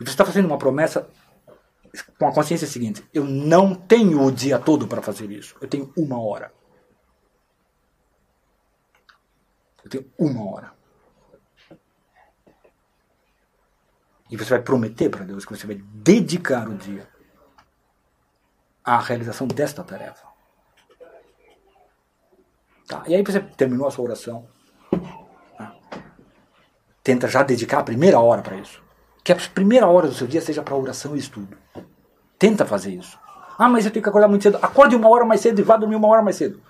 E 0.00 0.04
você 0.04 0.12
está 0.12 0.24
fazendo 0.24 0.46
uma 0.46 0.56
promessa 0.56 1.06
com 2.18 2.26
a 2.26 2.32
consciência 2.32 2.66
seguinte: 2.66 3.06
eu 3.12 3.24
não 3.24 3.74
tenho 3.74 4.22
o 4.22 4.32
dia 4.32 4.58
todo 4.58 4.88
para 4.88 5.02
fazer 5.02 5.30
isso. 5.30 5.54
Eu 5.60 5.68
tenho 5.68 5.92
uma 5.94 6.18
hora. 6.18 6.50
Eu 9.84 9.90
tenho 9.90 10.10
uma 10.18 10.50
hora. 10.50 10.72
E 14.30 14.36
você 14.36 14.48
vai 14.48 14.62
prometer 14.62 15.10
para 15.10 15.26
Deus 15.26 15.44
que 15.44 15.54
você 15.54 15.66
vai 15.66 15.76
dedicar 15.76 16.66
o 16.66 16.74
dia 16.74 17.06
à 18.82 18.98
realização 18.98 19.46
desta 19.46 19.84
tarefa. 19.84 20.29
Tá? 22.90 23.04
E 23.06 23.14
aí 23.14 23.22
você 23.22 23.38
terminou 23.38 23.86
a 23.86 23.90
sua 23.92 24.04
oração. 24.04 24.48
Tá? 25.56 25.76
Tenta 27.04 27.28
já 27.28 27.44
dedicar 27.44 27.78
a 27.78 27.84
primeira 27.84 28.18
hora 28.18 28.42
para 28.42 28.56
isso. 28.56 28.82
Que 29.22 29.30
a 29.30 29.36
primeira 29.36 29.86
hora 29.86 30.08
do 30.08 30.14
seu 30.14 30.26
dia 30.26 30.40
seja 30.40 30.60
para 30.60 30.74
oração 30.74 31.14
e 31.14 31.20
estudo. 31.20 31.56
Tenta 32.36 32.66
fazer 32.66 32.92
isso. 32.92 33.16
Ah, 33.56 33.68
mas 33.68 33.84
eu 33.84 33.92
tenho 33.92 34.02
que 34.02 34.08
acordar 34.08 34.26
muito 34.26 34.42
cedo. 34.42 34.58
Acorde 34.60 34.96
uma 34.96 35.08
hora 35.08 35.24
mais 35.24 35.40
cedo 35.40 35.60
e 35.60 35.62
vá 35.62 35.76
dormir 35.76 35.94
uma 35.94 36.08
hora 36.08 36.20
mais 36.20 36.34
cedo. 36.34 36.60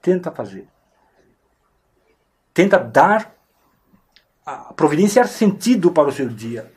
Tenta 0.00 0.30
fazer. 0.30 0.68
Tenta 2.52 2.78
dar, 2.78 3.34
providenciar 4.76 5.26
sentido 5.26 5.90
para 5.90 6.08
o 6.08 6.12
seu 6.12 6.28
dia. 6.28 6.72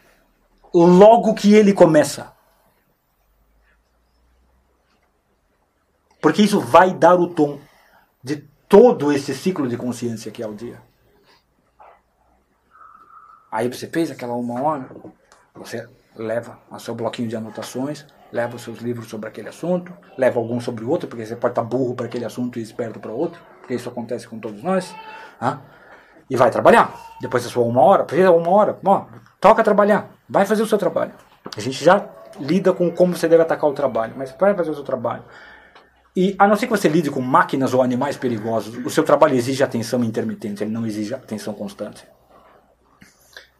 Logo 0.74 1.36
que 1.36 1.54
ele 1.54 1.74
começa. 1.74 2.34
Porque 6.20 6.42
isso 6.42 6.60
vai 6.60 6.92
dar 6.92 7.20
o 7.20 7.28
tom 7.28 7.67
de 8.28 8.44
todo 8.68 9.14
esse 9.14 9.34
ciclo 9.34 9.68
de 9.68 9.78
consciência 9.78 10.32
que 10.32 10.44
é 10.44 10.48
o 10.48 10.54
dia. 10.54 10.82
Aí 13.50 13.70
você 13.70 13.88
fez 13.88 14.12
aquela 14.12 14.34
uma 14.34 14.62
hora, 14.62 14.90
você 15.56 15.88
leva 16.14 16.60
o 16.70 16.78
seu 16.78 16.94
bloquinho 16.94 17.30
de 17.30 17.38
anotações, 17.38 18.06
leva 18.30 18.58
os 18.58 18.62
seus 18.62 18.80
livros 18.80 19.08
sobre 19.08 19.30
aquele 19.30 19.48
assunto, 19.48 19.94
leva 20.18 20.40
alguns 20.40 20.66
sobre 20.66 20.84
o 20.84 20.90
outro, 20.90 21.08
porque 21.08 21.26
você 21.26 21.38
pode 21.38 21.54
estar 21.54 21.64
burro 21.64 21.96
para 21.96 22.08
aquele 22.08 22.26
assunto 22.26 22.60
e 22.60 22.62
esperto 22.62 23.00
para 23.00 23.12
outro, 23.12 23.42
porque 23.62 23.74
isso 23.74 23.88
acontece 23.88 24.28
com 24.28 24.38
todos 24.38 24.62
nós. 24.62 24.94
Hein? 25.42 25.58
E 26.30 26.36
vai 26.36 26.52
trabalhar. 26.52 26.94
Depois 27.22 27.46
da 27.46 27.50
sua 27.50 27.64
uma 27.64 27.82
hora, 27.82 28.04
precisa 28.04 28.32
uma 28.32 28.50
hora, 28.50 28.78
ó, 28.86 29.06
toca 29.40 29.64
trabalhar, 29.64 30.10
vai 30.28 30.46
fazer 30.46 30.64
o 30.64 30.68
seu 30.68 30.78
trabalho. 30.78 31.14
A 31.56 31.62
gente 31.62 31.82
já 31.84 32.06
lida 32.42 32.74
com 32.74 32.92
como 32.92 33.16
você 33.16 33.30
deve 33.30 33.44
atacar 33.44 33.70
o 33.70 33.74
trabalho, 33.74 34.14
mas 34.18 34.36
vai 34.38 34.54
fazer 34.54 34.72
o 34.72 34.76
seu 34.76 34.84
trabalho. 34.84 35.24
E 36.18 36.36
a 36.40 36.48
não 36.48 36.56
ser 36.56 36.66
que 36.66 36.72
você 36.72 36.90
lide 36.90 37.12
com 37.12 37.22
máquinas 37.22 37.76
ou 37.76 37.84
animais 37.84 38.18
perigosos, 38.18 38.84
o 38.84 38.90
seu 38.90 39.04
trabalho 39.04 39.36
exige 39.36 39.62
atenção 39.62 40.04
intermitente, 40.04 40.64
ele 40.64 40.72
não 40.72 40.84
exige 40.84 41.14
atenção 41.14 41.54
constante. 41.54 42.08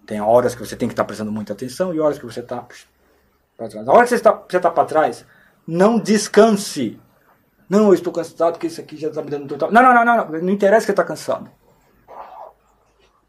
Tem 0.08 0.20
horas 0.20 0.56
que 0.56 0.66
você 0.66 0.76
tem 0.76 0.88
que 0.88 0.94
estar 0.94 1.06
prestando 1.06 1.32
muita 1.32 1.54
atenção 1.54 1.94
e 1.94 2.00
horas 2.00 2.18
que 2.18 2.26
você 2.26 2.40
está 2.40 2.66
para 3.56 3.70
trás. 3.70 3.88
A 3.88 3.92
hora 3.92 4.04
que 4.06 4.10
você 4.10 4.16
está, 4.16 4.44
está 4.52 4.72
para 4.72 4.86
trás, 4.86 5.24
não 5.68 6.00
descanse. 6.00 7.00
Não, 7.70 7.90
eu 7.90 7.94
estou 7.94 8.12
cansado 8.12 8.54
porque 8.54 8.66
isso 8.66 8.82
aqui 8.82 8.98
já 8.98 9.10
está 9.10 9.22
me 9.22 9.30
dando 9.30 9.48
total. 9.48 9.72
Não, 9.72 9.84
não, 9.84 9.94
não, 9.94 10.04
não, 10.04 10.16
não, 10.18 10.42
não 10.42 10.50
interessa 10.50 10.80
que 10.80 10.86
você 10.88 10.94
está 10.94 11.04
cansado. 11.04 11.52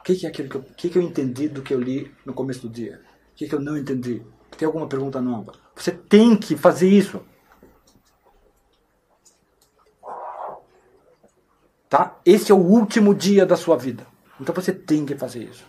O 0.01 0.05
que, 0.05 0.15
que 0.15 0.25
é 0.25 0.31
aquilo 0.31 0.49
que 0.49 0.57
eu, 0.57 0.63
que, 0.75 0.89
que 0.89 0.97
eu 0.97 1.03
entendi 1.03 1.49
do 1.49 1.61
que 1.61 1.75
eu 1.75 1.81
li 1.81 2.11
no 2.25 2.33
começo 2.33 2.67
do 2.67 2.71
dia? 2.71 2.99
O 3.35 3.37
que, 3.37 3.47
que 3.47 3.55
eu 3.55 3.61
não 3.61 3.77
entendi? 3.77 4.23
Tem 4.57 4.65
alguma 4.65 4.87
pergunta 4.87 5.21
nova? 5.21 5.53
Você 5.77 5.93
tem 5.93 6.35
que 6.35 6.57
fazer 6.57 6.89
isso. 6.89 7.21
Tá? 11.89 12.19
Esse 12.25 12.53
é 12.53 12.55
o 12.55 12.59
último 12.59 13.15
dia 13.15 13.47
da 13.47 13.57
sua 13.57 13.77
vida. 13.77 14.07
Então 14.41 14.55
você 14.55 14.73
tem 14.73 15.07
que 15.07 15.17
fazer 15.17 15.45
isso. 15.45 15.65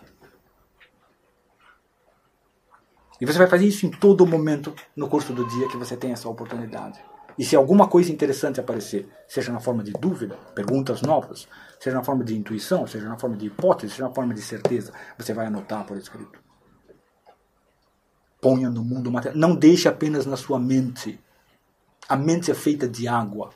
E 3.22 3.26
você 3.26 3.38
vai 3.38 3.48
fazer 3.48 3.66
isso 3.66 3.86
em 3.86 3.92
todo 3.92 4.26
momento 4.26 4.74
no 4.96 5.10
curso 5.10 5.34
do 5.34 5.46
dia 5.46 5.68
que 5.68 5.78
você 5.78 5.96
tem 5.98 6.12
essa 6.12 6.30
oportunidade. 6.30 7.00
E 7.38 7.46
se 7.46 7.56
alguma 7.56 7.88
coisa 7.88 8.12
interessante 8.12 8.60
aparecer, 8.60 9.08
seja 9.28 9.52
na 9.52 9.62
forma 9.62 9.82
de 9.82 9.94
dúvida, 9.94 10.38
perguntas 10.54 11.02
novas, 11.02 11.48
seja 11.80 11.96
na 11.96 12.04
forma 12.04 12.24
de 12.24 12.38
intuição, 12.38 12.86
seja 12.86 13.08
na 13.08 13.18
forma 13.18 13.38
de 13.38 13.48
hipótese, 13.48 13.94
seja 13.94 14.08
na 14.08 14.14
forma 14.14 14.34
de 14.34 14.42
certeza, 14.42 14.94
você 15.18 15.34
vai 15.34 15.48
anotar 15.48 15.86
por 15.86 15.98
escrito. 15.98 16.40
Ponha 18.42 18.70
no 18.70 18.84
mundo 18.84 19.12
material. 19.12 19.40
Não 19.40 19.56
deixe 19.56 19.88
apenas 19.88 20.26
na 20.26 20.36
sua 20.36 20.60
mente. 20.60 21.20
A 22.08 22.16
mente 22.16 22.52
é 22.52 22.54
feita 22.54 22.88
de 22.88 23.08
água 23.08 23.52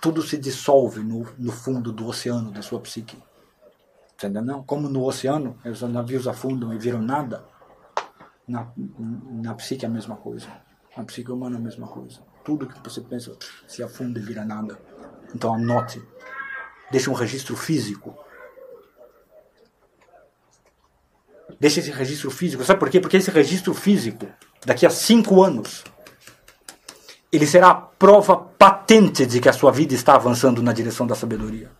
tudo 0.00 0.22
se 0.22 0.38
dissolve 0.38 1.02
no, 1.02 1.26
no 1.38 1.52
fundo 1.52 1.92
do 1.92 2.06
oceano 2.06 2.50
da 2.50 2.62
sua 2.62 2.80
psique. 2.80 3.18
Entendeu? 4.14 4.42
Não? 4.42 4.62
Como 4.62 4.88
no 4.88 5.04
oceano, 5.04 5.58
os 5.64 5.82
navios 5.82 6.26
afundam 6.26 6.72
e 6.74 6.78
viram 6.78 7.00
nada, 7.00 7.44
na, 8.46 8.66
na 8.76 9.54
psique 9.54 9.84
é 9.84 9.88
a 9.88 9.90
mesma 9.90 10.16
coisa. 10.16 10.48
Na 10.96 11.04
psique 11.04 11.30
humana 11.30 11.56
é 11.56 11.58
a 11.58 11.62
mesma 11.62 11.86
coisa. 11.86 12.20
Tudo 12.44 12.66
que 12.66 12.82
você 12.82 13.00
pensa 13.00 13.36
se 13.66 13.82
afunda 13.82 14.18
e 14.18 14.22
vira 14.22 14.44
nada. 14.44 14.78
Então 15.34 15.54
anote. 15.54 16.02
Deixe 16.90 17.08
um 17.08 17.14
registro 17.14 17.56
físico. 17.56 18.18
Deixe 21.60 21.80
esse 21.80 21.90
registro 21.90 22.30
físico. 22.30 22.64
Sabe 22.64 22.80
por 22.80 22.90
quê? 22.90 23.00
Porque 23.00 23.16
esse 23.16 23.30
registro 23.30 23.72
físico, 23.72 24.26
daqui 24.66 24.84
a 24.84 24.90
cinco 24.90 25.42
anos, 25.42 25.84
ele 27.32 27.46
será 27.46 27.70
a 27.70 27.74
prova 27.74 28.36
patente 28.36 29.24
de 29.24 29.40
que 29.40 29.48
a 29.48 29.52
sua 29.52 29.70
vida 29.70 29.94
está 29.94 30.14
avançando 30.14 30.62
na 30.62 30.72
direção 30.72 31.06
da 31.06 31.14
sabedoria. 31.14 31.70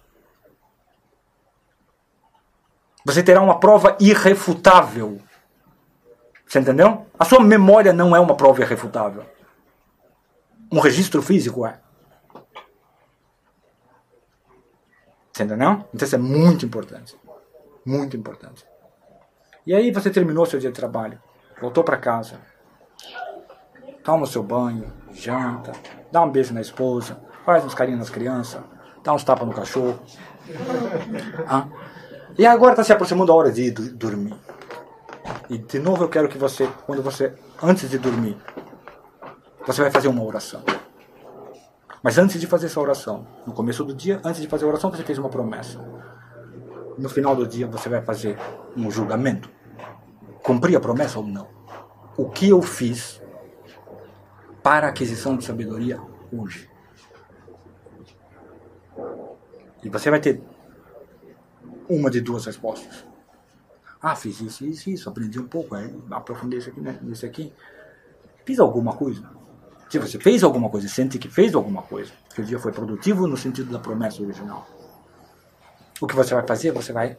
Você 3.05 3.23
terá 3.23 3.41
uma 3.41 3.59
prova 3.59 3.97
irrefutável. 3.99 5.21
Você 6.47 6.59
entendeu? 6.59 7.07
A 7.19 7.25
sua 7.25 7.41
memória 7.41 7.93
não 7.93 8.15
é 8.15 8.21
uma 8.21 8.37
prova 8.37 8.61
irrefutável. 8.61 9.25
Um 10.71 10.79
registro 10.79 11.23
físico 11.23 11.67
é. 11.67 11.81
Você 15.33 15.45
entendeu? 15.45 15.85
Então 15.93 16.07
isso 16.07 16.15
é 16.15 16.19
muito 16.19 16.65
importante. 16.67 17.17
Muito 17.85 18.17
importante. 18.17 18.65
E 19.67 19.75
aí 19.75 19.91
você 19.91 20.11
terminou 20.11 20.47
seu 20.47 20.59
dia 20.61 20.71
de 20.71 20.77
trabalho, 20.77 21.21
voltou 21.61 21.83
para 21.83 21.97
casa, 21.97 22.41
toma 24.11 24.25
o 24.25 24.27
seu 24.27 24.43
banho, 24.43 24.93
janta, 25.13 25.71
dá 26.11 26.21
um 26.21 26.33
beijo 26.33 26.53
na 26.53 26.61
esposa, 26.61 27.17
faz 27.47 27.65
uns 27.65 27.75
carinhos 27.75 28.01
nas 28.01 28.11
crianças, 28.11 28.61
dá 29.05 29.13
uns 29.13 29.23
tapas 29.23 29.47
no 29.47 29.55
cachorro. 29.55 30.01
Ah. 31.47 31.69
E 32.37 32.45
agora 32.45 32.73
está 32.73 32.83
se 32.83 32.93
aproximando 32.93 33.31
a 33.31 33.35
hora 33.37 33.53
de 33.53 33.67
ir 33.67 33.71
dormir. 33.71 34.35
E 35.49 35.59
de 35.59 35.79
novo 35.79 36.03
eu 36.03 36.09
quero 36.09 36.29
que 36.29 36.37
você, 36.37 36.69
quando 36.87 37.05
você, 37.05 37.33
antes 37.63 37.89
de 37.89 37.99
dormir, 37.99 38.37
você 39.65 39.81
vai 39.81 39.93
fazer 39.93 40.09
uma 40.09 40.25
oração. 40.25 40.65
Mas 42.03 42.19
antes 42.19 42.41
de 42.41 42.49
fazer 42.49 42.67
essa 42.67 42.81
oração, 42.81 43.25
no 43.47 43.53
começo 43.53 43.85
do 43.85 43.95
dia, 43.95 44.21
antes 44.25 44.41
de 44.41 44.49
fazer 44.49 44.65
a 44.65 44.69
oração, 44.69 44.91
você 44.91 45.05
fez 45.05 45.19
uma 45.19 45.29
promessa. 45.29 45.79
No 46.99 47.09
final 47.09 47.37
do 47.37 47.47
dia, 47.47 47.69
você 47.69 47.89
vai 47.89 48.03
fazer 48.03 48.37
um 48.77 48.91
julgamento. 48.91 49.49
Cumpri 50.43 50.75
a 50.75 50.81
promessa 50.81 51.21
ou 51.21 51.25
não? 51.25 51.47
O 52.17 52.29
que 52.29 52.49
eu 52.49 52.61
fiz 52.61 53.20
para 54.71 54.87
a 54.87 54.91
aquisição 54.91 55.37
de 55.37 55.45
sabedoria 55.45 56.01
hoje? 56.33 56.71
E 59.83 59.89
você 59.89 60.09
vai 60.09 60.21
ter 60.21 60.41
uma 61.89 62.09
de 62.09 62.21
duas 62.21 62.47
respostas. 62.47 63.05
Ah, 64.01 64.15
fiz 64.15 64.41
isso, 64.41 64.65
isso, 64.65 64.89
isso, 64.89 65.09
aprendi 65.09 65.41
um 65.41 65.49
pouco, 65.49 65.75
aí 65.75 65.93
aprofundei 66.13 66.61
isso 66.61 66.71
aqui, 66.71 66.81
né, 66.81 66.97
aqui. 67.27 67.53
Fiz 68.45 68.61
alguma 68.61 68.95
coisa. 68.95 69.29
Se 69.89 69.99
você 69.99 70.21
fez 70.21 70.45
alguma 70.45 70.71
coisa, 70.71 70.87
sente 70.87 71.19
que 71.19 71.29
fez 71.29 71.53
alguma 71.53 71.83
coisa, 71.83 72.13
que 72.33 72.41
o 72.41 72.45
dia 72.45 72.61
foi 72.61 72.71
produtivo 72.71 73.27
no 73.27 73.37
sentido 73.37 73.73
da 73.73 73.81
promessa 73.81 74.23
original. 74.23 74.69
O 76.01 76.07
que 76.07 76.15
você 76.15 76.33
vai 76.33 76.47
fazer? 76.47 76.71
Você 76.71 76.93
vai, 76.93 77.19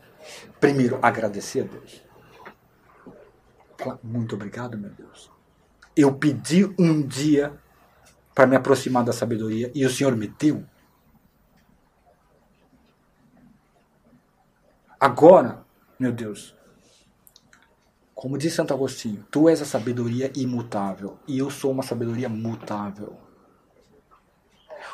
primeiro, 0.57 0.99
agradecer 1.01 1.63
a 1.63 1.63
Deus. 1.65 2.01
Muito 4.01 4.35
obrigado, 4.35 4.77
meu 4.77 4.91
Deus. 4.91 5.30
Eu 5.95 6.13
pedi 6.15 6.65
um 6.79 7.05
dia 7.05 7.59
para 8.33 8.47
me 8.47 8.55
aproximar 8.55 9.03
da 9.03 9.11
sabedoria 9.11 9.71
e 9.75 9.85
o 9.85 9.89
Senhor 9.89 10.15
me 10.15 10.27
deu. 10.27 10.63
Agora, 14.99 15.65
meu 15.99 16.11
Deus, 16.11 16.55
como 18.13 18.37
diz 18.37 18.53
Santo 18.53 18.73
Agostinho, 18.73 19.25
tu 19.31 19.49
és 19.49 19.61
a 19.61 19.65
sabedoria 19.65 20.31
imutável 20.35 21.17
e 21.27 21.39
eu 21.39 21.49
sou 21.49 21.71
uma 21.71 21.81
sabedoria 21.81 22.29
mutável. 22.29 23.17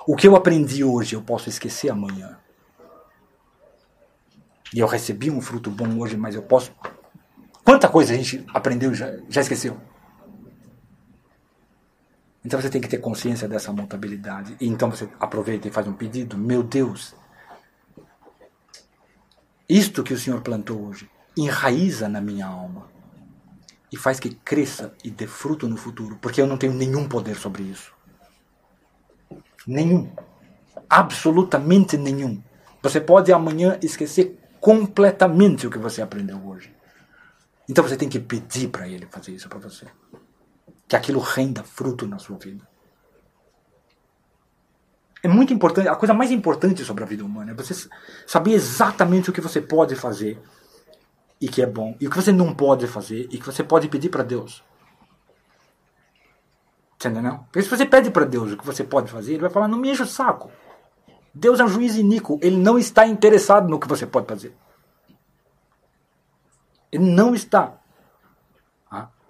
O 0.08 0.16
que 0.16 0.28
eu 0.28 0.36
aprendi 0.36 0.84
hoje 0.84 1.16
eu 1.16 1.22
posso 1.22 1.50
esquecer 1.50 1.89
amanhã. 1.89 2.39
E 4.74 4.80
eu 4.80 4.88
recebi 4.88 5.30
um 5.30 5.41
fruto 5.41 5.70
bom 5.70 6.00
hoje, 6.00 6.16
mas 6.16 6.36
eu 6.36 6.41
posso. 6.41 6.74
Quanta 7.64 7.89
coisa 7.89 8.14
a 8.14 8.16
gente 8.16 8.45
aprendeu 8.54 8.91
e 8.93 8.95
já, 8.95 9.18
já 9.28 9.41
esqueceu? 9.41 9.78
Então 12.48 12.62
você 12.62 12.70
tem 12.70 12.80
que 12.80 12.88
ter 12.88 13.00
consciência 13.00 13.45
dessa 13.45 13.74
mutabilidade. 13.74 14.56
E 14.62 14.70
então 14.70 14.89
você 14.89 15.10
aproveita 15.20 15.68
e 15.68 15.72
faz 15.72 15.86
um 15.86 15.91
pedido. 15.91 16.38
Meu 16.38 16.64
Deus, 16.64 17.14
isto 19.68 20.02
que 20.02 20.14
o 20.14 20.18
Senhor 20.18 20.39
plantou 20.39 20.82
hoje 20.82 21.10
enraiza 21.36 22.08
na 22.08 22.22
minha 22.22 22.48
alma 22.48 22.88
e 23.91 23.98
faz 23.98 24.18
que 24.18 24.30
cresça 24.34 24.93
e 25.04 25.12
dê 25.12 25.28
fruto 25.28 25.68
no 25.68 25.76
futuro, 25.76 26.18
porque 26.22 26.41
eu 26.41 26.48
não 26.48 26.58
tenho 26.58 26.74
nenhum 26.74 27.06
poder 27.06 27.36
sobre 27.36 27.64
isso. 27.64 27.91
Nenhum. 29.68 30.10
Absolutamente 30.89 31.98
nenhum. 31.98 32.41
Você 32.82 33.02
pode 33.02 33.30
amanhã 33.34 33.78
esquecer 33.84 34.39
completamente 34.62 35.68
o 35.68 35.70
que 35.70 35.78
você 35.78 36.02
aprendeu 36.02 36.41
hoje. 36.48 36.74
Então 37.68 37.84
você 37.84 37.98
tem 37.98 38.08
que 38.08 38.22
pedir 38.22 38.70
para 38.70 38.88
ele 38.88 39.06
fazer 39.06 39.34
isso 39.34 39.50
para 39.50 39.60
você. 39.60 39.86
Que 40.88 40.96
aquilo 40.96 41.20
renda 41.20 41.64
fruto 41.64 42.08
na 42.08 42.20
sua 42.20 42.38
vida. 42.38 42.68
É 45.24 45.28
muito 45.28 45.54
importante, 45.54 45.88
a 45.88 45.96
coisa 45.96 46.14
mais 46.14 46.32
importante 46.32 46.86
sobre 46.86 47.04
a 47.04 47.08
vida 47.08 47.26
humana 47.26 47.52
é 47.52 47.54
você 47.54 47.90
saber 48.26 48.52
exatamente 48.52 49.30
o 49.30 49.34
que 49.34 49.42
você 49.42 49.60
pode 49.60 49.96
fazer 49.96 50.40
e 51.42 51.48
que 51.48 51.62
é 51.62 51.66
bom, 51.66 51.96
e 52.00 52.08
o 52.08 52.10
que 52.10 52.16
você 52.16 52.32
não 52.32 52.54
pode 52.54 52.88
fazer 52.88 53.28
e 53.32 53.38
que 53.38 53.46
você 53.46 53.64
pode 53.64 53.90
pedir 53.90 54.10
para 54.10 54.24
Deus. 54.24 54.64
Entendeu? 56.96 57.40
Porque 57.46 57.62
se 57.62 57.70
você 57.70 57.86
pede 57.86 58.10
para 58.10 58.26
Deus 58.26 58.52
o 58.52 58.58
que 58.58 58.66
você 58.66 58.84
pode 58.84 59.12
fazer, 59.12 59.34
ele 59.34 59.42
vai 59.42 59.50
falar: 59.50 59.68
não 59.68 59.78
me 59.78 59.92
enche 59.92 60.02
o 60.02 60.08
saco. 60.08 60.52
Deus 61.34 61.60
é 61.60 61.64
um 61.64 61.68
juiz 61.68 61.96
iníquo, 61.96 62.40
ele 62.42 62.58
não 62.58 62.80
está 62.80 63.06
interessado 63.06 63.70
no 63.70 63.80
que 63.80 63.88
você 63.88 64.08
pode 64.08 64.28
fazer. 64.28 64.56
Ele 66.92 67.12
não 67.12 67.36
está. 67.36 67.78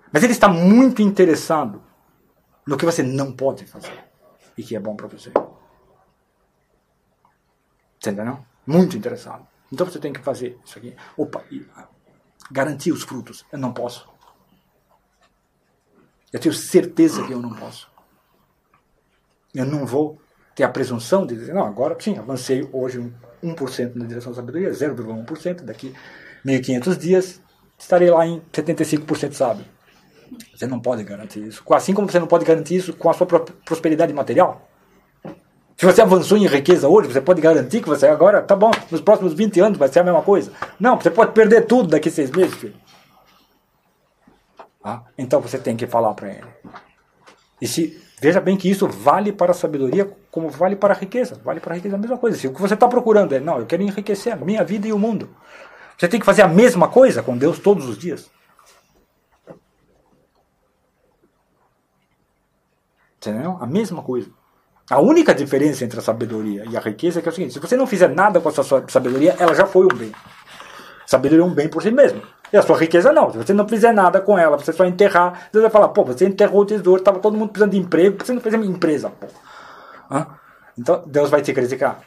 Ah? 0.07 0.09
Mas 0.11 0.23
ele 0.23 0.33
está 0.33 0.47
muito 0.47 1.01
interessado 1.01 1.83
no 2.65 2.77
que 2.77 2.85
você 2.85 3.03
não 3.03 3.31
pode 3.31 3.65
fazer 3.65 4.03
e 4.57 4.63
que 4.63 4.75
é 4.75 4.79
bom 4.79 4.95
para 4.95 5.07
você. 5.07 5.31
Você 7.99 8.11
entendeu? 8.11 8.39
Muito 8.65 8.97
interessado. 8.97 9.47
Então 9.71 9.85
você 9.85 9.99
tem 9.99 10.13
que 10.13 10.19
fazer 10.19 10.59
isso 10.65 10.77
aqui. 10.77 10.95
Opa, 11.15 11.43
garantir 12.51 12.91
os 12.91 13.03
frutos. 13.03 13.45
Eu 13.51 13.59
não 13.59 13.73
posso. 13.73 14.07
Eu 16.31 16.39
tenho 16.39 16.53
certeza 16.53 17.25
que 17.25 17.33
eu 17.33 17.41
não 17.41 17.53
posso. 17.53 17.89
Eu 19.53 19.65
não 19.65 19.85
vou 19.85 20.21
ter 20.55 20.63
a 20.63 20.69
presunção 20.69 21.25
de 21.25 21.35
dizer, 21.35 21.53
não, 21.53 21.65
agora 21.65 21.95
sim, 21.99 22.17
avancei 22.17 22.67
hoje 22.73 22.99
1% 23.43 23.95
na 23.95 24.05
direção 24.05 24.31
da 24.31 24.35
sabedoria, 24.35 24.69
0,1%, 24.71 25.61
daqui 25.61 25.95
1.500 26.45 26.97
dias 26.97 27.41
estarei 27.77 28.09
lá 28.09 28.25
em 28.25 28.41
75% 28.51 29.33
sábio. 29.33 29.65
Você 30.53 30.67
não 30.67 30.79
pode 30.79 31.03
garantir 31.03 31.45
isso. 31.45 31.63
Assim 31.73 31.93
como 31.93 32.09
você 32.09 32.19
não 32.19 32.27
pode 32.27 32.45
garantir 32.45 32.75
isso 32.75 32.93
com 32.93 33.09
a 33.09 33.13
sua 33.13 33.25
prosperidade 33.25 34.13
material. 34.13 34.67
Se 35.77 35.85
você 35.85 36.01
avançou 36.01 36.37
em 36.37 36.47
riqueza 36.47 36.87
hoje, 36.87 37.11
você 37.11 37.21
pode 37.21 37.39
garantir 37.39 37.81
que 37.81 37.87
você 37.87 38.07
agora, 38.07 38.41
tá 38.41 38.55
bom, 38.55 38.71
nos 38.89 38.99
próximos 38.99 39.33
20 39.33 39.59
anos 39.59 39.77
vai 39.77 39.87
ser 39.87 39.99
a 39.99 40.03
mesma 40.03 40.23
coisa. 40.23 40.51
Não, 40.79 40.99
você 40.99 41.11
pode 41.11 41.33
perder 41.33 41.67
tudo 41.67 41.89
daqui 41.89 42.09
a 42.09 42.11
seis 42.11 42.31
meses, 42.31 42.55
filho. 42.55 42.73
Ah, 44.83 45.03
então 45.17 45.39
você 45.39 45.59
tem 45.59 45.75
que 45.75 45.85
falar 45.85 46.15
para 46.15 46.29
ele. 46.29 46.47
E 47.61 47.67
se, 47.67 48.01
veja 48.19 48.41
bem 48.41 48.57
que 48.57 48.69
isso 48.69 48.87
vale 48.87 49.31
para 49.31 49.51
a 49.51 49.53
sabedoria 49.53 50.09
como 50.31 50.49
vale 50.49 50.75
para 50.75 50.95
a 50.95 50.97
riqueza. 50.97 51.39
Vale 51.43 51.59
para 51.59 51.73
a 51.73 51.75
riqueza 51.75 51.95
a 51.95 51.99
mesma 51.99 52.17
coisa. 52.17 52.37
Se 52.37 52.47
o 52.47 52.53
que 52.53 52.61
você 52.61 52.73
está 52.73 52.87
procurando 52.87 53.35
é, 53.35 53.39
não, 53.39 53.59
eu 53.59 53.65
quero 53.67 53.83
enriquecer 53.83 54.33
a 54.33 54.35
minha 54.35 54.63
vida 54.63 54.87
e 54.87 54.93
o 54.93 54.97
mundo. 54.97 55.29
Você 55.95 56.07
tem 56.07 56.19
que 56.19 56.25
fazer 56.25 56.41
a 56.41 56.47
mesma 56.47 56.87
coisa 56.87 57.21
com 57.21 57.37
Deus 57.37 57.59
todos 57.59 57.87
os 57.87 57.97
dias. 57.97 58.31
Entendeu? 63.29 63.57
A 63.59 63.65
mesma 63.65 64.01
coisa. 64.01 64.29
A 64.89 64.99
única 64.99 65.35
diferença 65.35 65.83
entre 65.83 65.99
a 65.99 66.01
sabedoria 66.01 66.63
e 66.69 66.77
a 66.77 66.79
riqueza 66.79 67.19
é 67.19 67.21
que 67.21 67.27
é 67.27 67.31
o 67.31 67.35
seguinte: 67.35 67.53
se 67.53 67.59
você 67.59 67.75
não 67.75 67.85
fizer 67.85 68.07
nada 68.07 68.39
com 68.39 68.47
a 68.47 68.51
sua 68.51 68.85
sabedoria, 68.87 69.35
ela 69.37 69.53
já 69.53 69.65
foi 69.65 69.85
um 69.85 69.97
bem. 69.97 70.13
Sabedoria 71.05 71.43
é 71.43 71.47
um 71.47 71.53
bem 71.53 71.67
por 71.67 71.81
si 71.83 71.91
mesmo. 71.91 72.21
E 72.51 72.57
a 72.57 72.61
sua 72.61 72.77
riqueza 72.77 73.11
não. 73.11 73.31
Se 73.31 73.37
você 73.37 73.53
não 73.53 73.67
fizer 73.67 73.93
nada 73.93 74.21
com 74.21 74.37
ela, 74.37 74.57
você 74.57 74.71
só 74.71 74.85
enterrar, 74.85 75.49
Deus 75.51 75.61
vai 75.63 75.71
falar: 75.71 75.89
pô, 75.89 76.05
você 76.05 76.25
enterrou 76.25 76.61
o 76.61 76.65
tesouro, 76.65 77.01
estava 77.01 77.19
todo 77.19 77.35
mundo 77.35 77.49
precisando 77.49 77.71
de 77.71 77.77
emprego, 77.77 78.23
você 78.23 78.31
não 78.31 78.41
fez 78.41 78.55
a 78.55 78.57
minha 78.57 78.71
empresa, 78.71 79.09
pô? 79.09 79.27
Então 80.77 81.03
Deus 81.05 81.29
vai 81.29 81.41
te 81.41 81.53
criticar. 81.53 81.99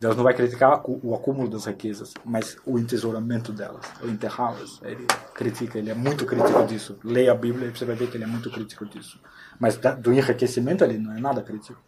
Deus 0.00 0.16
não 0.16 0.24
vai 0.24 0.32
criticar 0.32 0.80
o 0.86 1.14
acúmulo 1.14 1.46
das 1.46 1.66
riquezas, 1.66 2.14
mas 2.24 2.56
o 2.64 2.78
entesouramento 2.78 3.52
delas, 3.52 3.84
o 4.02 4.06
enterrá-las. 4.08 4.80
Ele 4.82 5.06
critica, 5.34 5.78
ele 5.78 5.90
é 5.90 5.94
muito 5.94 6.24
crítico 6.24 6.64
disso. 6.64 6.98
Leia 7.04 7.32
a 7.32 7.34
Bíblia 7.34 7.68
e 7.68 7.70
você 7.70 7.84
vai 7.84 7.94
ver 7.94 8.10
que 8.10 8.16
ele 8.16 8.24
é 8.24 8.26
muito 8.26 8.50
crítico 8.50 8.86
disso. 8.86 9.20
Mas 9.58 9.76
do 9.76 10.10
enriquecimento 10.10 10.82
ele 10.82 10.96
não 10.96 11.14
é 11.14 11.20
nada 11.20 11.42
crítico. 11.42 11.78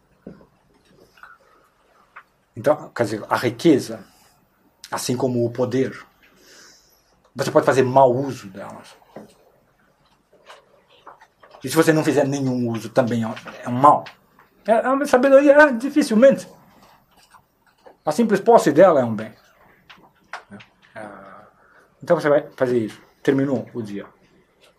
Então, 2.55 2.91
quer 2.95 3.05
dizer, 3.05 3.25
a 3.31 3.37
riqueza, 3.37 4.05
assim 4.91 5.17
como 5.17 5.43
o 5.47 5.51
poder, 5.51 5.99
você 7.35 7.51
pode 7.51 7.65
fazer 7.65 7.83
mau 7.83 8.15
uso 8.15 8.47
delas. 8.49 8.95
E 11.65 11.69
se 11.71 11.75
você 11.75 11.95
não 11.95 12.05
fizer 12.05 12.29
nenhum 12.29 12.69
uso, 12.69 12.91
também 12.91 13.23
é 13.23 13.69
um 13.71 13.73
mal. 13.73 14.05
É, 14.67 14.73
é 14.73 14.89
uma 14.91 15.07
sabedoria, 15.07 15.53
é, 15.53 15.73
dificilmente. 15.73 16.47
A 18.05 18.13
simples 18.13 18.41
posse 18.41 18.73
dela 18.73 19.01
é 19.01 19.05
um 19.05 19.15
bem. 19.15 19.33
É, 20.95 21.09
então 22.03 22.19
você 22.19 22.29
vai 22.29 22.47
fazer 22.57 22.79
isso. 22.79 23.01
Terminou 23.23 23.69
o 23.73 23.83
dia. 23.83 24.07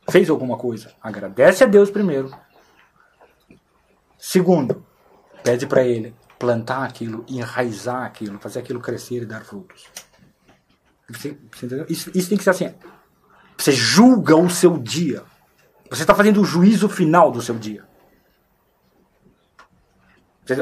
fez 0.10 0.30
alguma 0.30 0.58
coisa, 0.58 0.92
agradece 1.02 1.64
a 1.64 1.68
Deus 1.68 1.90
primeiro. 1.90 2.32
Segundo, 4.18 4.86
pede 5.44 5.66
para 5.66 5.84
Ele 5.84 6.14
plantar 6.38 6.84
aquilo, 6.84 7.26
enraizar 7.30 8.04
aquilo, 8.04 8.40
fazer 8.40 8.60
aquilo 8.60 8.82
crescer 8.82 9.24
e 9.24 9.26
dar 9.26 9.46
frutos. 9.46 9.86
Você, 11.10 11.38
isso, 11.88 12.12
isso 12.14 12.30
tem 12.30 12.38
que 12.38 12.44
ser 12.44 12.50
assim. 12.50 12.74
Você 13.58 13.72
julga 13.72 14.36
o 14.36 14.50
seu 14.50 14.78
dia. 14.78 15.24
Você 15.90 16.02
está 16.02 16.16
fazendo 16.16 16.42
o 16.42 16.46
juízo 16.46 16.90
final 16.90 17.32
do 17.32 17.42
seu 17.42 17.56
dia. 17.56 17.88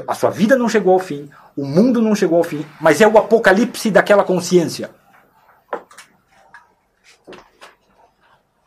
A 0.08 0.14
sua 0.14 0.30
vida 0.30 0.56
não 0.56 0.70
chegou 0.70 0.94
ao 0.94 1.00
fim, 1.00 1.30
o 1.56 1.66
mundo 1.66 2.02
não 2.02 2.16
chegou 2.16 2.38
ao 2.38 2.44
fim, 2.44 2.66
mas 2.80 3.02
é 3.02 3.08
o 3.08 3.18
apocalipse 3.18 3.92
daquela 3.92 4.24
consciência. 4.24 4.90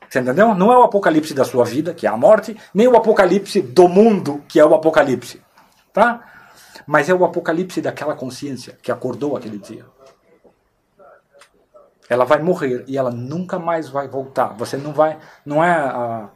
Você 0.09 0.21
entendeu? 0.21 0.55
Não 0.55 0.73
é 0.73 0.79
o 0.79 0.83
apocalipse 0.83 1.35
da 1.35 1.45
sua 1.45 1.65
vida, 1.65 1.93
que 1.93 2.07
é 2.07 2.11
a 2.11 2.17
morte, 2.17 2.57
nem 2.73 2.87
o 2.87 2.97
apocalipse 2.97 3.61
do 3.61 3.89
mundo, 3.89 4.45
que 4.47 4.61
é 4.61 4.65
o 4.65 4.75
apocalipse. 4.75 5.43
Tá? 5.93 6.23
Mas 6.87 7.09
é 7.09 7.15
o 7.15 7.25
apocalipse 7.25 7.81
daquela 7.81 8.15
consciência 8.15 8.79
que 8.81 8.93
acordou 8.93 9.37
aquele 9.37 9.59
dia. 9.59 9.87
Ela 12.09 12.25
vai 12.25 12.41
morrer 12.41 12.85
e 12.87 12.97
ela 12.97 13.11
nunca 13.11 13.59
mais 13.59 13.89
vai 13.89 14.07
voltar. 14.07 14.49
Você 14.55 14.77
não 14.77 14.93
vai. 14.93 15.19
Não 15.45 15.65
é 15.65 15.73
a 15.73 16.29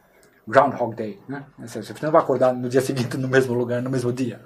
Groundhog 0.45 0.95
Day. 0.95 1.21
Né? 1.29 1.45
Você 1.59 1.93
não 2.01 2.11
vai 2.11 2.21
acordar 2.21 2.53
no 2.53 2.67
dia 2.67 2.81
seguinte 2.81 3.15
no 3.15 3.29
mesmo 3.29 3.53
lugar, 3.53 3.81
no 3.81 3.89
mesmo 3.89 4.11
dia 4.11 4.41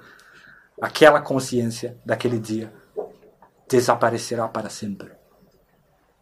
aquela 0.80 1.20
consciência 1.20 1.96
daquele 2.04 2.38
dia 2.38 2.72
desaparecerá 3.68 4.48
para 4.48 4.68
sempre. 4.68 5.10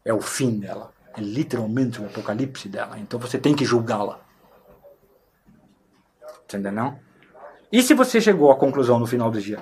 É 0.04 0.12
o 0.12 0.20
fim 0.20 0.58
dela. 0.58 0.92
É 1.16 1.20
literalmente 1.20 2.00
o 2.00 2.06
apocalipse 2.06 2.68
dela. 2.68 2.98
Então 2.98 3.18
você 3.18 3.38
tem 3.38 3.54
que 3.54 3.64
julgá-la. 3.64 4.20
Entendeu? 6.44 6.72
Não? 6.72 6.98
E 7.70 7.82
se 7.82 7.94
você 7.94 8.20
chegou 8.20 8.50
à 8.50 8.56
conclusão 8.56 8.98
no 8.98 9.06
final 9.06 9.30
do 9.30 9.40
dia? 9.40 9.58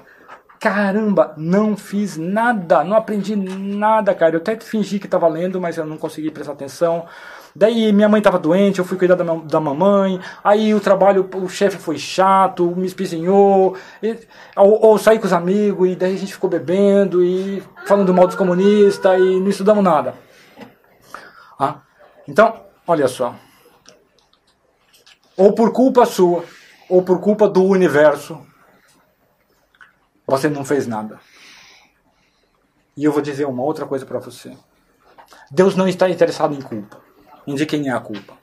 Caramba, 0.58 1.32
não 1.36 1.76
fiz 1.76 2.16
nada, 2.16 2.84
não 2.84 2.96
aprendi 2.96 3.34
nada, 3.34 4.14
cara. 4.14 4.36
Eu 4.36 4.40
até 4.40 4.58
fingi 4.58 4.98
que 4.98 5.06
estava 5.06 5.26
lendo, 5.26 5.60
mas 5.60 5.78
eu 5.78 5.86
não 5.86 5.96
consegui 5.96 6.30
prestar 6.30 6.52
atenção. 6.52 7.06
Daí 7.54 7.92
minha 7.92 8.08
mãe 8.08 8.18
estava 8.18 8.38
doente, 8.38 8.78
eu 8.78 8.84
fui 8.84 8.96
cuidar 8.96 9.16
da, 9.16 9.24
da 9.24 9.60
mamãe. 9.60 10.20
Aí 10.42 10.74
o 10.74 10.80
trabalho, 10.80 11.28
o 11.34 11.48
chefe 11.48 11.78
foi 11.78 11.98
chato, 11.98 12.74
me 12.76 12.86
espizinhou. 12.86 13.76
E, 14.02 14.16
ou, 14.56 14.86
ou 14.86 14.98
saí 14.98 15.18
com 15.18 15.26
os 15.26 15.32
amigos 15.32 15.88
e 15.88 15.96
daí 15.96 16.14
a 16.14 16.18
gente 16.18 16.32
ficou 16.32 16.48
bebendo 16.48 17.24
e 17.24 17.62
falando 17.86 18.14
mal 18.14 18.26
dos 18.26 18.36
comunistas 18.36 19.18
e 19.20 19.40
não 19.40 19.48
estudamos 19.48 19.82
nada. 19.82 20.14
Ah, 21.58 21.80
então, 22.26 22.64
olha 22.86 23.08
só. 23.08 23.34
Ou 25.36 25.54
por 25.54 25.72
culpa 25.72 26.06
sua, 26.06 26.44
ou 26.88 27.02
por 27.02 27.20
culpa 27.20 27.48
do 27.48 27.64
universo, 27.64 28.40
você 30.26 30.48
não 30.48 30.64
fez 30.64 30.86
nada. 30.86 31.18
E 32.96 33.04
eu 33.04 33.12
vou 33.12 33.22
dizer 33.22 33.46
uma 33.46 33.62
outra 33.62 33.86
coisa 33.86 34.06
para 34.06 34.18
você. 34.18 34.56
Deus 35.50 35.74
não 35.74 35.88
está 35.88 36.08
interessado 36.08 36.54
em 36.54 36.60
culpa 36.60 37.09
em 37.46 37.56
quem 37.66 37.88
é 37.88 37.92
a 37.92 38.00
culpa. 38.00 38.34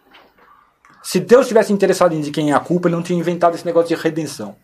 Se 1.03 1.19
Deus 1.19 1.47
tivesse 1.47 1.71
interessado 1.71 2.13
em 2.13 2.21
de 2.21 2.31
quem 2.31 2.51
é 2.51 2.53
a 2.53 2.59
culpa, 2.59 2.87
ele 2.87 2.95
não 2.95 3.03
tinha 3.03 3.17
inventado 3.17 3.55
esse 3.55 3.65
negócio 3.65 3.95
de 3.95 4.01
redenção. 4.01 4.55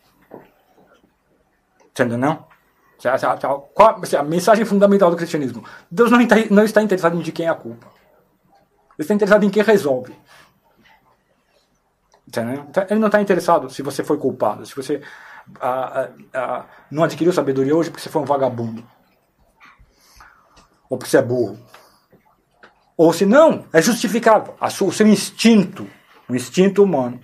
Entendeu, 1.91 2.17
não? 2.17 2.45
Qual 3.73 4.01
a 4.17 4.23
mensagem 4.23 4.65
fundamental 4.65 5.09
do 5.09 5.17
cristianismo? 5.17 5.63
Deus 5.91 6.09
não 6.09 6.21
está, 6.21 6.81
interessado 6.81 7.17
em 7.17 7.21
de 7.21 7.31
quem 7.31 7.45
é 7.45 7.49
a 7.49 7.55
culpa. 7.55 7.87
Ele 7.87 8.99
está 8.99 9.13
interessado 9.13 9.43
em 9.43 9.49
quem 9.49 9.63
resolve. 9.63 10.15
Entendeu? 12.27 12.65
Então, 12.69 12.85
ele 12.89 12.99
não 12.99 13.07
está 13.07 13.21
interessado 13.21 13.69
se 13.69 13.81
você 13.81 14.03
foi 14.03 14.17
culpado, 14.17 14.65
se 14.65 14.75
você 14.75 15.01
ah, 15.59 16.09
ah, 16.33 16.65
não 16.89 17.03
adquiriu 17.03 17.33
sabedoria 17.33 17.75
hoje 17.75 17.89
porque 17.89 18.03
você 18.03 18.09
foi 18.09 18.21
um 18.21 18.25
vagabundo. 18.25 18.83
Ou 20.89 20.97
porque 20.97 21.09
você 21.09 21.17
é 21.17 21.21
burro. 21.21 21.59
Ou 22.97 23.11
se 23.11 23.25
não, 23.25 23.65
é 23.73 23.81
justificável. 23.81 24.55
o 24.61 24.91
seu 24.91 25.07
instinto, 25.07 25.87
o 26.29 26.35
instinto 26.35 26.83
humano, 26.83 27.19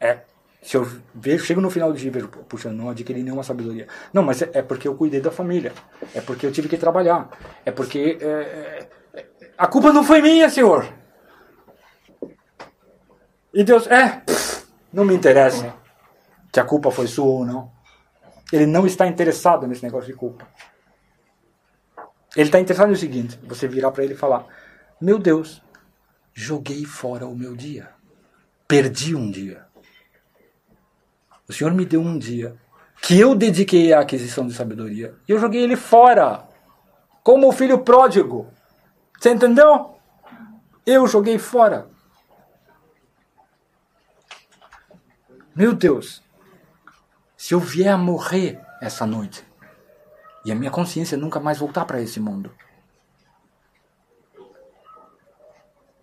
é. 0.00 0.20
Se 0.62 0.78
eu 0.78 0.88
vejo, 1.14 1.44
chego 1.44 1.60
no 1.60 1.68
final 1.68 1.92
do 1.92 1.98
dia 1.98 2.08
e 2.08 2.10
vejo, 2.10 2.28
puxa, 2.28 2.70
não 2.70 2.88
adquiri 2.88 3.22
nenhuma 3.22 3.42
sabedoria. 3.42 3.86
Não, 4.14 4.22
mas 4.22 4.40
é, 4.40 4.50
é, 4.54 4.62
porque 4.62 4.88
eu 4.88 4.94
cuidei 4.94 5.20
da 5.20 5.30
família. 5.30 5.74
É 6.14 6.22
porque 6.22 6.46
eu 6.46 6.52
tive 6.52 6.70
que 6.70 6.78
trabalhar. 6.78 7.28
É 7.66 7.70
porque. 7.70 8.18
É, 8.20 8.88
é, 9.12 9.28
a 9.58 9.66
culpa 9.66 9.92
não 9.92 10.02
foi 10.02 10.22
minha, 10.22 10.48
senhor. 10.48 10.88
E 13.52 13.62
Deus, 13.62 13.86
é, 13.88 14.22
não 14.90 15.04
me 15.04 15.14
interessa 15.14 15.74
se 16.52 16.60
a 16.60 16.64
culpa 16.64 16.90
foi 16.90 17.06
sua 17.06 17.26
ou 17.26 17.44
não. 17.44 17.70
Ele 18.50 18.64
não 18.64 18.86
está 18.86 19.06
interessado 19.06 19.66
nesse 19.66 19.82
negócio 19.82 20.10
de 20.10 20.18
culpa. 20.18 20.46
Ele 22.36 22.48
está 22.48 22.60
interessado 22.60 22.88
no 22.88 22.96
seguinte: 22.96 23.38
você 23.44 23.68
virar 23.68 23.90
para 23.90 24.04
ele 24.04 24.14
e 24.14 24.16
falar: 24.16 24.46
Meu 25.00 25.18
Deus, 25.18 25.62
joguei 26.32 26.84
fora 26.84 27.26
o 27.26 27.36
meu 27.36 27.54
dia. 27.54 27.90
Perdi 28.66 29.14
um 29.14 29.30
dia. 29.30 29.66
O 31.48 31.52
Senhor 31.52 31.72
me 31.72 31.84
deu 31.84 32.00
um 32.00 32.18
dia 32.18 32.56
que 33.02 33.18
eu 33.18 33.34
dediquei 33.34 33.92
à 33.92 34.00
aquisição 34.00 34.46
de 34.46 34.54
sabedoria 34.54 35.14
e 35.28 35.32
eu 35.32 35.38
joguei 35.38 35.62
ele 35.62 35.76
fora. 35.76 36.48
Como 37.22 37.48
o 37.48 37.52
filho 37.52 37.78
pródigo. 37.78 38.52
Você 39.18 39.30
entendeu? 39.30 39.96
Eu 40.84 41.06
joguei 41.06 41.38
fora. 41.38 41.88
Meu 45.54 45.72
Deus, 45.72 46.22
se 47.36 47.54
eu 47.54 47.60
vier 47.60 47.92
a 47.92 47.96
morrer 47.96 48.60
essa 48.80 49.06
noite, 49.06 49.44
e 50.44 50.52
a 50.52 50.54
minha 50.54 50.70
consciência 50.70 51.16
nunca 51.16 51.40
mais 51.40 51.58
voltar 51.58 51.84
para 51.84 52.00
esse 52.00 52.20
mundo. 52.20 52.54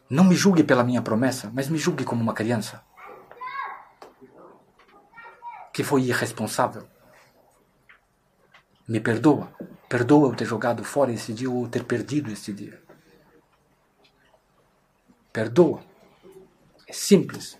Não 0.10 0.24
me 0.24 0.36
julgue 0.36 0.64
pela 0.64 0.84
minha 0.84 1.02
promessa, 1.02 1.50
mas 1.54 1.70
me 1.70 1.78
julgue 1.78 2.04
como 2.04 2.22
uma 2.22 2.34
criança 2.34 2.84
que 5.74 5.84
foi 5.84 6.04
irresponsável. 6.04 6.88
Me 8.88 9.00
perdoa. 9.00 9.54
Perdoa 9.88 10.30
eu 10.30 10.36
ter 10.36 10.46
jogado 10.46 10.84
fora 10.84 11.12
esse 11.12 11.34
dia 11.34 11.50
ou 11.50 11.68
ter 11.68 11.86
perdido 11.86 12.32
esse 12.32 12.52
dia. 12.52 12.82
Perdoa. 15.32 15.82
É 16.88 16.94
simples. 16.94 17.58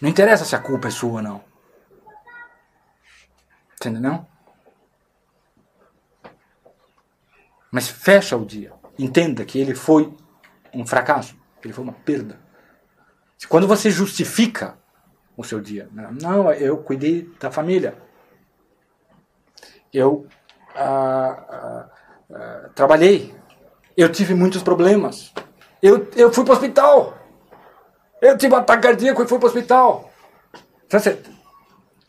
Não 0.00 0.08
interessa 0.08 0.46
se 0.46 0.56
a 0.56 0.58
culpa 0.58 0.88
é 0.88 0.90
sua 0.90 1.12
ou 1.12 1.22
não. 1.22 1.44
Entendeu? 3.74 4.00
Não? 4.00 4.26
Mas 7.70 7.88
fecha 7.88 8.36
o 8.36 8.44
dia. 8.44 8.72
Entenda 8.98 9.44
que 9.44 9.58
ele 9.58 9.74
foi 9.74 10.12
um 10.74 10.86
fracasso, 10.86 11.36
ele 11.62 11.72
foi 11.72 11.84
uma 11.84 11.92
perda. 11.92 12.38
Quando 13.48 13.66
você 13.66 13.90
justifica 13.90 14.78
o 15.36 15.42
seu 15.42 15.60
dia, 15.60 15.88
né? 15.92 16.08
não, 16.20 16.52
eu 16.52 16.76
cuidei 16.78 17.30
da 17.40 17.50
família, 17.50 17.96
eu 19.92 20.26
ah, 20.74 21.44
ah, 21.48 21.90
ah, 22.32 22.70
trabalhei, 22.74 23.34
eu 23.96 24.12
tive 24.12 24.34
muitos 24.34 24.62
problemas, 24.62 25.32
eu, 25.82 26.08
eu 26.14 26.30
fui 26.32 26.44
para 26.44 26.52
o 26.52 26.54
hospital, 26.54 27.18
eu 28.20 28.36
tive 28.36 28.54
um 28.54 28.58
ataque 28.58 28.82
cardíaco 28.82 29.22
e 29.22 29.26
fui 29.26 29.38
para 29.38 29.46
o 29.46 29.48
hospital. 29.48 30.10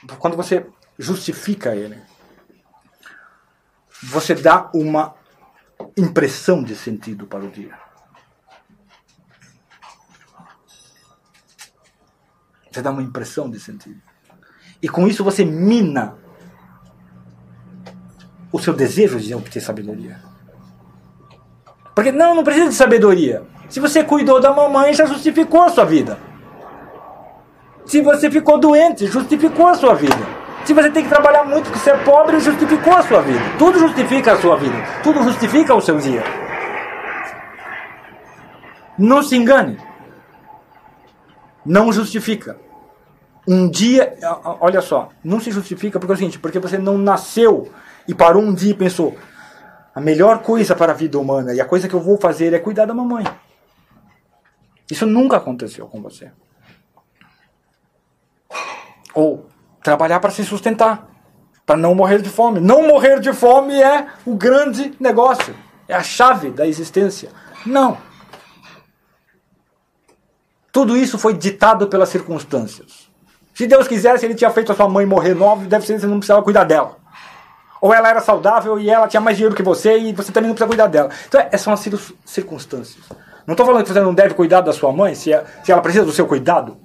Então, 0.04 0.18
quando 0.18 0.36
você 0.36 0.66
justifica 0.98 1.74
ele, 1.74 2.02
você 4.04 4.36
dá 4.36 4.70
uma 4.74 5.16
impressão 5.98 6.64
de 6.64 6.76
sentido 6.76 7.26
para 7.26 7.44
o 7.44 7.50
dia. 7.50 7.78
Você 12.72 12.82
dá 12.82 12.92
uma 12.92 13.02
impressão 13.02 13.50
de 13.50 13.60
sentido. 13.60 14.02
E 14.82 14.88
com 14.88 15.08
isso 15.08 15.24
você 15.24 15.44
mina 15.44 16.16
o 18.52 18.60
seu 18.60 18.74
desejo 18.74 19.20
de 19.20 19.34
obter 19.34 19.62
sabedoria. 19.62 20.22
Porque 21.94 22.12
não, 22.12 22.34
não 22.34 22.44
precisa 22.44 22.70
de 22.70 22.76
sabedoria. 22.76 23.44
Se 23.70 23.80
você 23.80 24.04
cuidou 24.04 24.40
da 24.40 24.54
mamãe, 24.54 24.94
já 24.94 25.06
justificou 25.06 25.62
a 25.64 25.70
sua 25.70 25.86
vida. 25.86 26.18
Se 27.86 28.02
você 28.02 28.32
ficou 28.32 28.58
doente, 28.58 29.06
justificou 29.08 29.68
a 29.68 29.76
sua 29.76 29.94
vida. 29.94 30.31
Se 30.66 30.74
você 30.74 30.92
tem 30.92 31.04
que 31.04 31.10
trabalhar 31.10 31.44
muito 31.44 31.66
porque 31.66 31.80
você 31.80 31.92
é 31.92 31.98
pobre, 31.98 32.40
justificou 32.40 32.94
a 32.94 33.04
sua 33.04 33.22
vida. 33.22 33.40
Tudo 33.58 33.80
justifica 33.80 34.34
a 34.34 34.38
sua 34.38 34.56
vida. 34.58 34.76
Tudo 35.04 35.24
justifica 35.24 35.74
o 35.74 35.82
seu 35.82 35.98
dia. 35.98 36.24
Não 38.98 39.24
se 39.24 39.36
engane. 39.36 39.78
Não 41.66 41.92
justifica. 41.92 42.58
Um 43.48 43.70
dia, 43.70 44.16
olha 44.60 44.82
só, 44.82 45.10
não 45.24 45.40
se 45.40 45.50
justifica 45.52 46.00
porque 46.00 46.12
é 46.12 46.16
o 46.16 46.18
seguinte, 46.18 46.40
porque 46.40 46.60
você 46.60 46.78
não 46.78 46.98
nasceu 46.98 47.72
e 48.08 48.14
parou 48.14 48.44
um 48.44 48.54
dia 48.54 48.72
e 48.72 48.76
pensou: 48.76 49.18
a 49.96 50.00
melhor 50.00 50.44
coisa 50.44 50.76
para 50.76 50.92
a 50.92 50.96
vida 50.96 51.18
humana 51.18 51.54
e 51.54 51.60
a 51.60 51.66
coisa 51.66 51.88
que 51.88 51.94
eu 51.96 52.00
vou 52.00 52.18
fazer 52.18 52.54
é 52.54 52.60
cuidar 52.60 52.86
da 52.86 52.94
mamãe. 52.94 53.26
Isso 54.90 55.08
nunca 55.08 55.38
aconteceu 55.38 55.88
com 55.88 56.02
você. 56.02 56.32
Ou 59.14 59.51
trabalhar 59.84 60.20
para 60.20 60.32
se 60.32 60.44
sustentar, 60.44 61.08
para 61.66 61.78
não 61.78 61.96
morrer 61.96 62.22
de 62.22 62.30
fome. 62.30 62.60
Não 62.60 62.88
morrer 62.88 63.20
de 63.20 63.34
fome 63.34 63.82
é 63.82 64.08
o 64.26 64.36
grande 64.36 64.94
negócio, 65.00 65.56
é 65.88 65.96
a 65.96 66.04
chave 66.04 66.52
da 66.52 66.68
existência. 66.68 67.30
Não. 67.66 67.98
Tudo 70.72 70.96
isso 70.96 71.18
foi 71.18 71.34
ditado 71.34 71.88
pelas 71.88 72.10
circunstâncias. 72.10 73.10
Se 73.54 73.68
Deus 73.68 73.88
quisesse, 73.88 74.26
ele 74.26 74.34
tinha 74.34 74.50
feito 74.50 74.72
a 74.72 74.76
sua 74.76 74.88
mãe 74.88 75.06
morrer 75.06 75.34
nova, 75.34 75.66
deve 75.66 75.86
ser 75.86 75.96
que 75.96 76.00
você 76.00 76.08
não 76.08 76.18
precisava 76.18 76.42
cuidar 76.42 76.64
dela. 76.64 76.98
Ou 77.82 77.94
ela 77.94 78.10
era 78.10 78.22
saudável 78.22 78.80
e 78.80 78.90
ela 78.90 79.08
tinha 79.08 79.20
mais 79.20 79.36
dinheiro 79.36 79.56
que 79.56 79.64
você 79.64 79.98
e 79.98 80.14
você 80.14 80.32
também 80.32 80.48
não 80.48 80.56
precisa 80.56 80.68
cuidar 80.68 80.88
dela. 80.88 81.10
Então, 81.28 81.42
essas 81.42 81.62
são 81.62 81.74
as 81.74 82.14
circunstâncias. 82.24 83.04
Não 83.46 83.54
estou 83.54 83.66
falando 83.66 83.84
que 83.84 83.92
você 83.92 84.00
não 84.00 84.14
deve 84.14 84.36
cuidar 84.36 84.62
da 84.62 84.72
sua 84.72 84.94
mãe 84.94 85.16
se, 85.16 85.34
é, 85.34 85.44
se 85.64 85.72
ela 85.72 85.82
precisa 85.82 86.06
do 86.06 86.12
seu 86.12 86.28
cuidado. 86.28 86.78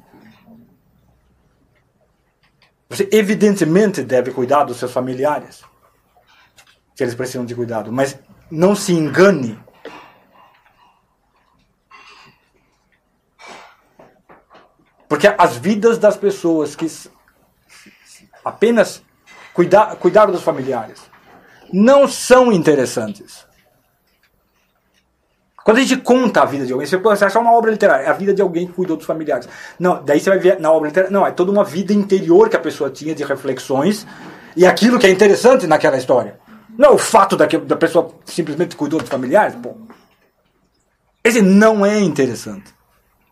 Você 2.88 3.08
evidentemente 3.12 4.02
deve 4.02 4.32
cuidar 4.32 4.64
dos 4.64 4.76
seus 4.76 4.92
familiares, 4.92 5.62
se 6.94 7.02
eles 7.02 7.14
precisam 7.14 7.44
de 7.44 7.54
cuidado, 7.54 7.92
mas 7.92 8.18
não 8.50 8.76
se 8.76 8.92
engane. 8.92 9.58
Porque 15.08 15.32
as 15.38 15.56
vidas 15.56 15.98
das 15.98 16.16
pessoas 16.16 16.74
que 16.74 16.86
apenas 18.44 19.02
cuidar, 19.54 19.96
cuidar 19.96 20.26
dos 20.26 20.42
familiares 20.42 21.02
não 21.72 22.06
são 22.08 22.52
interessantes. 22.52 23.45
Quando 25.66 25.78
a 25.78 25.80
gente 25.80 25.96
conta 25.96 26.42
a 26.42 26.44
vida 26.44 26.64
de 26.64 26.72
alguém, 26.72 26.86
você 26.86 27.24
acha 27.24 27.40
uma 27.40 27.52
obra 27.52 27.72
literária, 27.72 28.04
é 28.04 28.08
a 28.08 28.12
vida 28.12 28.32
de 28.32 28.40
alguém 28.40 28.68
que 28.68 28.72
cuidou 28.72 28.96
dos 28.96 29.04
familiares. 29.04 29.48
Não, 29.80 30.00
daí 30.00 30.20
você 30.20 30.30
vai 30.30 30.38
ver 30.38 30.60
na 30.60 30.70
obra 30.70 30.86
literária, 30.86 31.12
não, 31.12 31.26
é 31.26 31.32
toda 31.32 31.50
uma 31.50 31.64
vida 31.64 31.92
interior 31.92 32.48
que 32.48 32.54
a 32.54 32.60
pessoa 32.60 32.88
tinha 32.88 33.12
de 33.16 33.24
reflexões 33.24 34.06
e 34.54 34.64
aquilo 34.64 34.96
que 34.96 35.08
é 35.08 35.10
interessante 35.10 35.66
naquela 35.66 35.96
história. 35.96 36.38
Não 36.78 36.90
é 36.90 36.92
o 36.92 36.98
fato 36.98 37.36
da, 37.36 37.48
que, 37.48 37.58
da 37.58 37.74
pessoa 37.74 38.14
simplesmente 38.24 38.76
cuidou 38.76 39.00
dos 39.00 39.08
familiares, 39.08 39.56
pô. 39.56 39.76
Esse 41.24 41.42
não 41.42 41.84
é 41.84 41.98
interessante. 41.98 42.72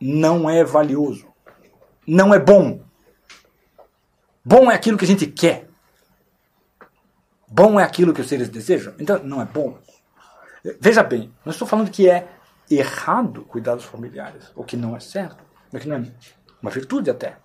Não 0.00 0.50
é 0.50 0.64
valioso. 0.64 1.28
Não 2.04 2.34
é 2.34 2.40
bom. 2.40 2.80
Bom 4.44 4.72
é 4.72 4.74
aquilo 4.74 4.98
que 4.98 5.04
a 5.04 5.08
gente 5.08 5.28
quer. 5.28 5.68
Bom 7.48 7.78
é 7.78 7.84
aquilo 7.84 8.12
que 8.12 8.20
os 8.20 8.26
seres 8.26 8.48
desejam. 8.48 8.92
Então, 8.98 9.20
não 9.22 9.40
é 9.40 9.44
bom. 9.44 9.78
Veja 10.80 11.02
bem, 11.02 11.30
não 11.44 11.50
estou 11.52 11.68
falando 11.68 11.90
que 11.90 12.08
é 12.08 12.26
errado 12.70 13.44
cuidar 13.44 13.74
dos 13.74 13.84
familiares, 13.84 14.50
ou 14.54 14.64
que 14.64 14.78
não 14.78 14.96
é 14.96 15.00
certo, 15.00 15.44
mas 15.70 15.82
que 15.82 15.88
não 15.88 15.96
é 15.96 16.12
uma 16.62 16.70
virtude 16.70 17.10
até. 17.10 17.36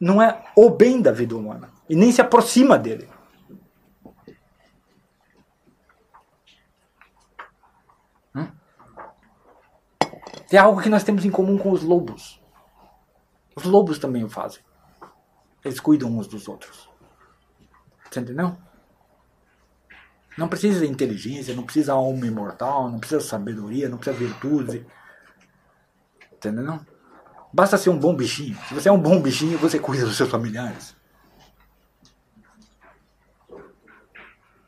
Não 0.00 0.20
é 0.20 0.44
o 0.56 0.68
bem 0.68 1.00
da 1.00 1.12
vida 1.12 1.36
humana, 1.36 1.70
e 1.88 1.94
nem 1.94 2.10
se 2.10 2.20
aproxima 2.20 2.76
dele. 2.76 3.08
Hum? 8.34 8.48
É 10.50 10.58
algo 10.58 10.82
que 10.82 10.88
nós 10.88 11.04
temos 11.04 11.24
em 11.24 11.30
comum 11.30 11.56
com 11.56 11.70
os 11.70 11.84
lobos. 11.84 12.42
Os 13.54 13.62
lobos 13.62 14.00
também 14.00 14.24
o 14.24 14.28
fazem. 14.28 14.62
Eles 15.64 15.78
cuidam 15.78 16.10
uns 16.10 16.26
dos 16.26 16.48
outros. 16.48 16.90
Você 18.10 18.18
entendeu? 18.18 18.56
Não 20.36 20.48
precisa 20.48 20.80
de 20.80 20.90
inteligência, 20.90 21.54
não 21.54 21.64
precisa 21.64 21.92
alma 21.92 22.26
imortal, 22.26 22.90
não 22.90 22.98
precisa 22.98 23.20
sabedoria, 23.20 23.88
não 23.88 23.98
precisa 23.98 24.16
virtude. 24.16 24.86
Entendeu? 26.32 26.80
Basta 27.52 27.76
ser 27.76 27.90
um 27.90 27.98
bom 27.98 28.14
bichinho. 28.14 28.56
Se 28.68 28.74
você 28.74 28.88
é 28.88 28.92
um 28.92 29.00
bom 29.00 29.20
bichinho, 29.20 29.58
você 29.58 29.78
cuida 29.78 30.04
dos 30.04 30.16
seus 30.16 30.30
familiares. 30.30 30.96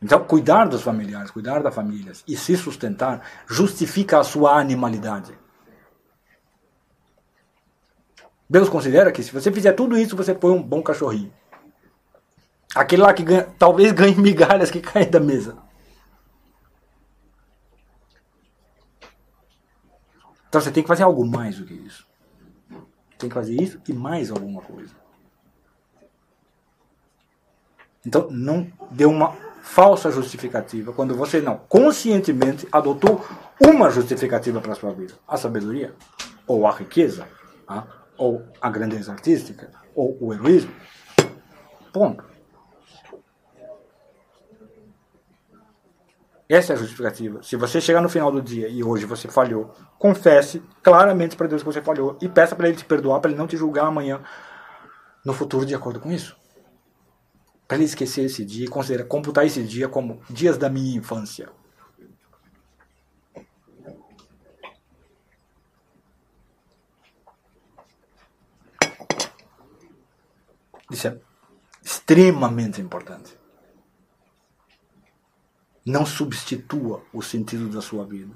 Então, 0.02 0.24
cuidar 0.24 0.64
dos 0.64 0.82
familiares, 0.82 1.30
cuidar 1.30 1.62
das 1.62 1.72
famílias 1.72 2.24
e 2.26 2.36
se 2.36 2.56
sustentar 2.56 3.24
justifica 3.46 4.18
a 4.18 4.24
sua 4.24 4.58
animalidade. 4.58 5.38
Deus 8.50 8.68
considera 8.68 9.12
que 9.12 9.22
se 9.22 9.32
você 9.32 9.50
fizer 9.52 9.72
tudo 9.72 9.96
isso, 9.96 10.16
você 10.16 10.34
põe 10.34 10.50
um 10.50 10.62
bom 10.62 10.82
cachorrinho. 10.82 11.32
Aquele 12.74 13.02
lá 13.02 13.12
que 13.12 13.22
ganha, 13.22 13.44
talvez 13.58 13.92
ganhe 13.92 14.14
migalhas 14.20 14.70
que 14.70 14.80
caem 14.80 15.10
da 15.10 15.20
mesa. 15.20 15.56
Então 20.48 20.60
você 20.60 20.70
tem 20.70 20.82
que 20.82 20.88
fazer 20.88 21.02
algo 21.02 21.24
mais 21.26 21.58
do 21.58 21.64
que 21.64 21.74
isso. 21.74 22.06
Tem 23.18 23.28
que 23.28 23.34
fazer 23.34 23.54
isso 23.54 23.80
e 23.88 23.92
mais 23.92 24.30
alguma 24.30 24.60
coisa. 24.60 24.94
Então 28.04 28.28
não 28.30 28.70
dê 28.90 29.04
uma 29.04 29.32
falsa 29.62 30.10
justificativa 30.10 30.92
quando 30.92 31.14
você 31.14 31.40
não 31.40 31.56
conscientemente 31.56 32.66
adotou 32.70 33.24
uma 33.60 33.90
justificativa 33.90 34.60
para 34.60 34.72
a 34.72 34.74
sua 34.74 34.92
vida. 34.92 35.14
A 35.26 35.36
sabedoria, 35.36 35.94
ou 36.46 36.66
a 36.66 36.72
riqueza, 36.72 37.28
tá? 37.66 37.86
ou 38.18 38.42
a 38.60 38.68
grandeza 38.68 39.12
artística, 39.12 39.70
ou 39.94 40.18
o 40.20 40.34
heroísmo. 40.34 40.72
Ponto. 41.92 42.31
Essa 46.52 46.74
é 46.74 46.76
a 46.76 46.78
justificativa. 46.78 47.42
Se 47.42 47.56
você 47.56 47.80
chegar 47.80 48.02
no 48.02 48.10
final 48.10 48.30
do 48.30 48.42
dia 48.42 48.68
e 48.68 48.84
hoje 48.84 49.06
você 49.06 49.26
falhou, 49.26 49.74
confesse 49.98 50.62
claramente 50.82 51.34
para 51.34 51.46
Deus 51.46 51.62
que 51.62 51.66
você 51.66 51.80
falhou 51.80 52.18
e 52.20 52.28
peça 52.28 52.54
para 52.54 52.68
Ele 52.68 52.76
te 52.76 52.84
perdoar, 52.84 53.20
para 53.20 53.30
Ele 53.30 53.38
não 53.38 53.46
te 53.46 53.56
julgar 53.56 53.86
amanhã, 53.86 54.20
no 55.24 55.32
futuro, 55.32 55.64
de 55.64 55.74
acordo 55.74 55.98
com 55.98 56.12
isso. 56.12 56.36
Para 57.66 57.78
Ele 57.78 57.86
esquecer 57.86 58.26
esse 58.26 58.44
dia 58.44 58.66
e 58.66 58.68
considerar, 58.68 59.04
computar 59.04 59.46
esse 59.46 59.62
dia 59.62 59.88
como 59.88 60.20
dias 60.28 60.58
da 60.58 60.68
minha 60.68 60.94
infância. 60.94 61.48
Isso 70.90 71.08
é 71.08 71.18
extremamente 71.82 72.78
importante. 72.78 73.41
Não 75.84 76.06
substitua 76.06 77.04
o 77.12 77.20
sentido 77.22 77.68
da 77.68 77.80
sua 77.80 78.04
vida 78.04 78.34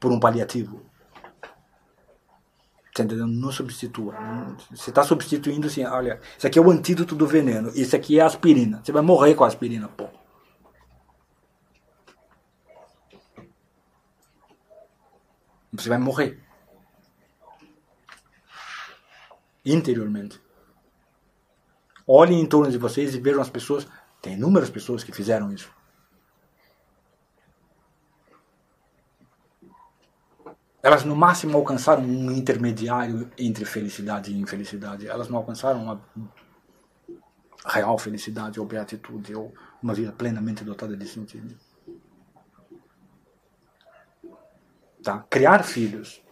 por 0.00 0.12
um 0.12 0.20
paliativo. 0.20 0.84
Tá 2.94 3.02
entendendo? 3.02 3.26
Não 3.26 3.50
substitua. 3.50 4.14
Você 4.70 4.90
está 4.90 5.02
substituindo 5.02 5.66
assim, 5.66 5.84
olha, 5.84 6.20
isso 6.36 6.46
aqui 6.46 6.58
é 6.58 6.62
o 6.62 6.70
antídoto 6.70 7.14
do 7.14 7.26
veneno, 7.26 7.70
isso 7.74 7.96
aqui 7.96 8.18
é 8.18 8.22
a 8.22 8.26
aspirina. 8.26 8.82
Você 8.84 8.92
vai 8.92 9.02
morrer 9.02 9.34
com 9.34 9.44
a 9.44 9.46
aspirina, 9.46 9.88
pô. 9.88 10.08
Você 15.72 15.88
vai 15.88 15.98
morrer. 15.98 16.40
Interiormente. 19.64 20.40
Olhem 22.06 22.40
em 22.40 22.46
torno 22.46 22.70
de 22.70 22.78
vocês 22.78 23.14
e 23.14 23.20
vejam 23.20 23.40
as 23.40 23.50
pessoas 23.50 23.88
tem 24.24 24.32
inúmeras 24.32 24.70
pessoas 24.70 25.04
que 25.04 25.12
fizeram 25.12 25.52
isso. 25.52 25.70
Elas 30.82 31.04
no 31.04 31.14
máximo 31.14 31.58
alcançaram 31.58 32.02
um 32.02 32.30
intermediário 32.30 33.30
entre 33.36 33.66
felicidade 33.66 34.32
e 34.32 34.40
infelicidade. 34.40 35.06
Elas 35.06 35.28
não 35.28 35.36
alcançaram 35.36 35.82
uma 35.82 36.02
real 37.66 37.98
felicidade 37.98 38.58
ou 38.58 38.64
beatitude 38.64 39.34
ou 39.34 39.52
uma 39.82 39.92
vida 39.92 40.10
plenamente 40.10 40.64
dotada 40.64 40.96
de 40.96 41.06
sentido. 41.06 41.54
Tá? 45.02 45.18
Criar 45.28 45.62
filhos 45.64 46.22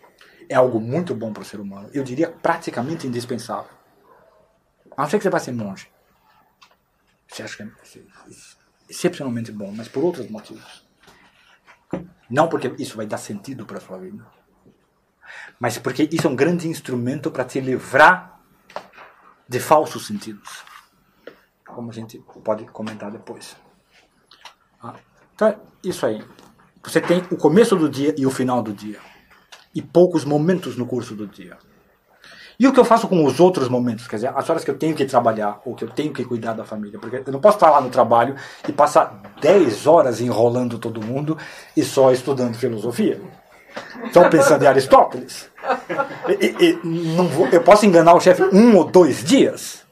é 0.48 0.54
algo 0.54 0.80
muito 0.80 1.14
bom 1.14 1.30
para 1.30 1.42
o 1.42 1.46
ser 1.46 1.60
humano. 1.60 1.90
Eu 1.92 2.02
diria 2.02 2.30
praticamente 2.30 3.06
indispensável. 3.06 3.70
A 4.96 5.02
não 5.02 5.10
ser 5.10 5.18
que 5.18 5.24
você 5.24 5.30
vá 5.30 5.38
ser 5.38 5.52
monge. 5.52 5.91
Você 7.32 7.42
acha 7.42 7.56
que 7.56 7.62
é 7.62 7.68
excepcionalmente 8.90 9.50
bom, 9.50 9.72
mas 9.74 9.88
por 9.88 10.04
outros 10.04 10.28
motivos. 10.28 10.86
Não 12.28 12.46
porque 12.46 12.74
isso 12.78 12.94
vai 12.94 13.06
dar 13.06 13.16
sentido 13.16 13.64
para 13.64 13.78
a 13.78 13.80
sua 13.80 13.98
vida, 13.98 14.22
mas 15.58 15.78
porque 15.78 16.06
isso 16.12 16.26
é 16.26 16.30
um 16.30 16.36
grande 16.36 16.68
instrumento 16.68 17.30
para 17.30 17.44
te 17.44 17.58
livrar 17.58 18.38
de 19.48 19.58
falsos 19.58 20.06
sentidos. 20.06 20.62
Como 21.66 21.90
a 21.90 21.94
gente 21.94 22.18
pode 22.44 22.66
comentar 22.66 23.10
depois. 23.10 23.56
Ah, 24.82 24.94
então, 25.34 25.48
é 25.48 25.58
isso 25.82 26.04
aí. 26.04 26.22
Você 26.84 27.00
tem 27.00 27.22
o 27.30 27.36
começo 27.36 27.74
do 27.76 27.88
dia 27.88 28.14
e 28.18 28.26
o 28.26 28.30
final 28.30 28.62
do 28.62 28.74
dia. 28.74 29.00
E 29.74 29.80
poucos 29.80 30.26
momentos 30.26 30.76
no 30.76 30.86
curso 30.86 31.14
do 31.14 31.26
dia. 31.26 31.56
E 32.62 32.66
o 32.68 32.72
que 32.72 32.78
eu 32.78 32.84
faço 32.84 33.08
com 33.08 33.24
os 33.24 33.40
outros 33.40 33.68
momentos? 33.68 34.06
Quer 34.06 34.14
dizer, 34.14 34.32
as 34.36 34.48
horas 34.48 34.62
que 34.62 34.70
eu 34.70 34.78
tenho 34.78 34.94
que 34.94 35.04
trabalhar 35.04 35.60
ou 35.64 35.74
que 35.74 35.82
eu 35.82 35.90
tenho 35.90 36.12
que 36.12 36.24
cuidar 36.24 36.52
da 36.52 36.62
família. 36.62 36.96
Porque 36.96 37.20
eu 37.26 37.32
não 37.32 37.40
posso 37.40 37.56
estar 37.56 37.68
lá 37.68 37.80
no 37.80 37.90
trabalho 37.90 38.36
e 38.68 38.70
passar 38.70 39.20
10 39.40 39.84
horas 39.88 40.20
enrolando 40.20 40.78
todo 40.78 41.04
mundo 41.04 41.36
e 41.76 41.82
só 41.82 42.12
estudando 42.12 42.54
filosofia. 42.54 43.20
Só 44.12 44.28
pensando 44.28 44.62
em 44.62 44.68
Aristóteles. 44.68 45.50
E, 46.40 46.56
e, 46.64 46.72
vou, 47.26 47.48
eu 47.48 47.64
posso 47.64 47.84
enganar 47.84 48.14
o 48.14 48.20
chefe 48.20 48.44
um 48.54 48.76
ou 48.76 48.84
dois 48.84 49.24
dias, 49.24 49.84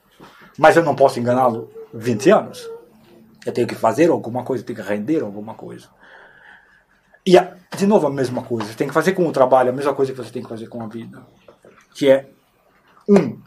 mas 0.57 0.77
eu 0.77 0.85
não 0.85 0.95
posso 0.95 1.19
enganá-lo 1.19 1.69
20 1.93 2.31
anos. 2.31 2.71
Eu 3.45 3.53
tenho 3.53 3.67
que 3.67 3.75
fazer 3.75 4.11
alguma 4.11 4.45
coisa, 4.45 4.63
tenho 4.63 4.81
que 4.81 4.89
render 4.89 5.23
alguma 5.23 5.55
coisa. 5.55 5.89
E, 7.27 7.37
de 7.77 7.87
novo, 7.89 8.07
a 8.07 8.11
mesma 8.11 8.45
coisa. 8.45 8.69
Você 8.69 8.77
tem 8.77 8.87
que 8.87 8.95
fazer 8.95 9.11
com 9.15 9.27
o 9.27 9.33
trabalho 9.33 9.71
a 9.71 9.73
mesma 9.73 9.93
coisa 9.93 10.13
que 10.13 10.19
você 10.19 10.31
tem 10.31 10.45
que 10.45 10.49
fazer 10.49 10.69
com 10.69 10.81
a 10.85 10.87
vida. 10.87 11.21
Que 11.93 12.09
é 12.09 12.31
um, 13.11 13.43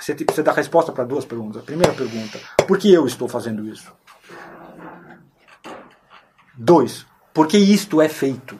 você 0.00 0.14
precisa 0.14 0.42
dar 0.42 0.52
resposta 0.52 0.90
para 0.90 1.04
duas 1.04 1.24
perguntas. 1.24 1.62
Primeira 1.64 1.92
pergunta: 1.92 2.38
por 2.66 2.78
que 2.78 2.92
eu 2.92 3.06
estou 3.06 3.28
fazendo 3.28 3.66
isso? 3.68 3.92
Dois, 6.56 7.06
por 7.34 7.46
que 7.46 7.58
isto 7.58 8.00
é 8.00 8.08
feito? 8.08 8.58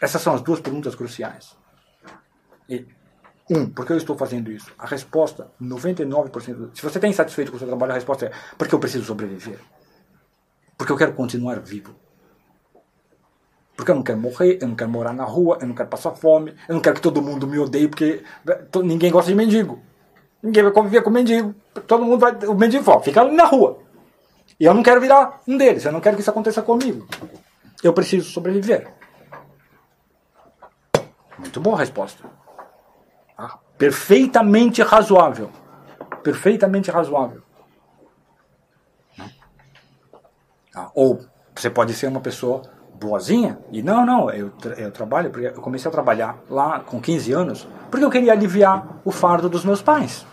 Essas 0.00 0.22
são 0.22 0.34
as 0.34 0.42
duas 0.42 0.60
perguntas 0.60 0.94
cruciais. 0.94 1.56
E, 2.68 2.86
um, 3.50 3.68
por 3.68 3.84
que 3.84 3.92
eu 3.92 3.96
estou 3.96 4.16
fazendo 4.16 4.52
isso? 4.52 4.72
A 4.78 4.86
resposta, 4.86 5.50
99%. 5.60 6.70
Se 6.74 6.82
você 6.82 6.98
está 6.98 7.08
insatisfeito 7.08 7.50
com 7.50 7.56
o 7.56 7.58
seu 7.58 7.66
trabalho, 7.66 7.92
a 7.92 7.94
resposta 7.96 8.26
é 8.26 8.32
porque 8.56 8.74
eu 8.74 8.78
preciso 8.78 9.04
sobreviver. 9.04 9.58
Porque 10.76 10.92
eu 10.92 10.96
quero 10.96 11.14
continuar 11.14 11.58
vivo. 11.60 11.96
Porque 13.78 13.92
eu 13.92 13.94
não 13.94 14.02
quero 14.02 14.18
morrer, 14.18 14.58
eu 14.60 14.66
não 14.66 14.74
quero 14.74 14.90
morar 14.90 15.12
na 15.12 15.22
rua, 15.22 15.56
eu 15.60 15.68
não 15.68 15.72
quero 15.72 15.88
passar 15.88 16.10
fome, 16.10 16.52
eu 16.68 16.74
não 16.74 16.82
quero 16.82 16.96
que 16.96 17.00
todo 17.00 17.22
mundo 17.22 17.46
me 17.46 17.60
odeie, 17.60 17.86
porque 17.86 18.24
ninguém 18.82 19.08
gosta 19.08 19.30
de 19.30 19.36
mendigo. 19.36 19.80
Ninguém 20.42 20.64
vai 20.64 20.72
conviver 20.72 21.00
com 21.00 21.10
mendigo. 21.10 21.54
Todo 21.86 22.04
mundo 22.04 22.18
vai. 22.18 22.32
O 22.48 22.56
mendigo 22.56 22.82
fala, 22.82 23.00
fica 23.04 23.22
na 23.22 23.44
rua. 23.44 23.78
E 24.58 24.64
eu 24.64 24.74
não 24.74 24.82
quero 24.82 25.00
virar 25.00 25.42
um 25.46 25.56
deles, 25.56 25.84
eu 25.84 25.92
não 25.92 26.00
quero 26.00 26.16
que 26.16 26.22
isso 26.22 26.30
aconteça 26.30 26.60
comigo. 26.60 27.06
Eu 27.80 27.92
preciso 27.92 28.28
sobreviver. 28.28 28.92
Muito 31.38 31.60
boa 31.60 31.76
a 31.76 31.78
resposta. 31.78 32.24
Ah, 33.38 33.60
perfeitamente 33.78 34.82
razoável. 34.82 35.52
Perfeitamente 36.24 36.90
razoável. 36.90 37.42
Ah, 40.74 40.90
ou 40.96 41.24
você 41.54 41.70
pode 41.70 41.94
ser 41.94 42.08
uma 42.08 42.20
pessoa 42.20 42.76
boazinha. 42.98 43.58
E 43.70 43.82
não, 43.82 44.04
não, 44.04 44.30
eu, 44.30 44.50
eu 44.76 44.90
trabalho, 44.90 45.30
porque 45.30 45.46
eu 45.46 45.62
comecei 45.62 45.88
a 45.88 45.92
trabalhar 45.92 46.38
lá 46.50 46.80
com 46.80 47.00
15 47.00 47.32
anos, 47.32 47.68
porque 47.90 48.04
eu 48.04 48.10
queria 48.10 48.32
aliviar 48.32 49.00
o 49.04 49.10
fardo 49.10 49.48
dos 49.48 49.64
meus 49.64 49.80
pais. 49.80 50.26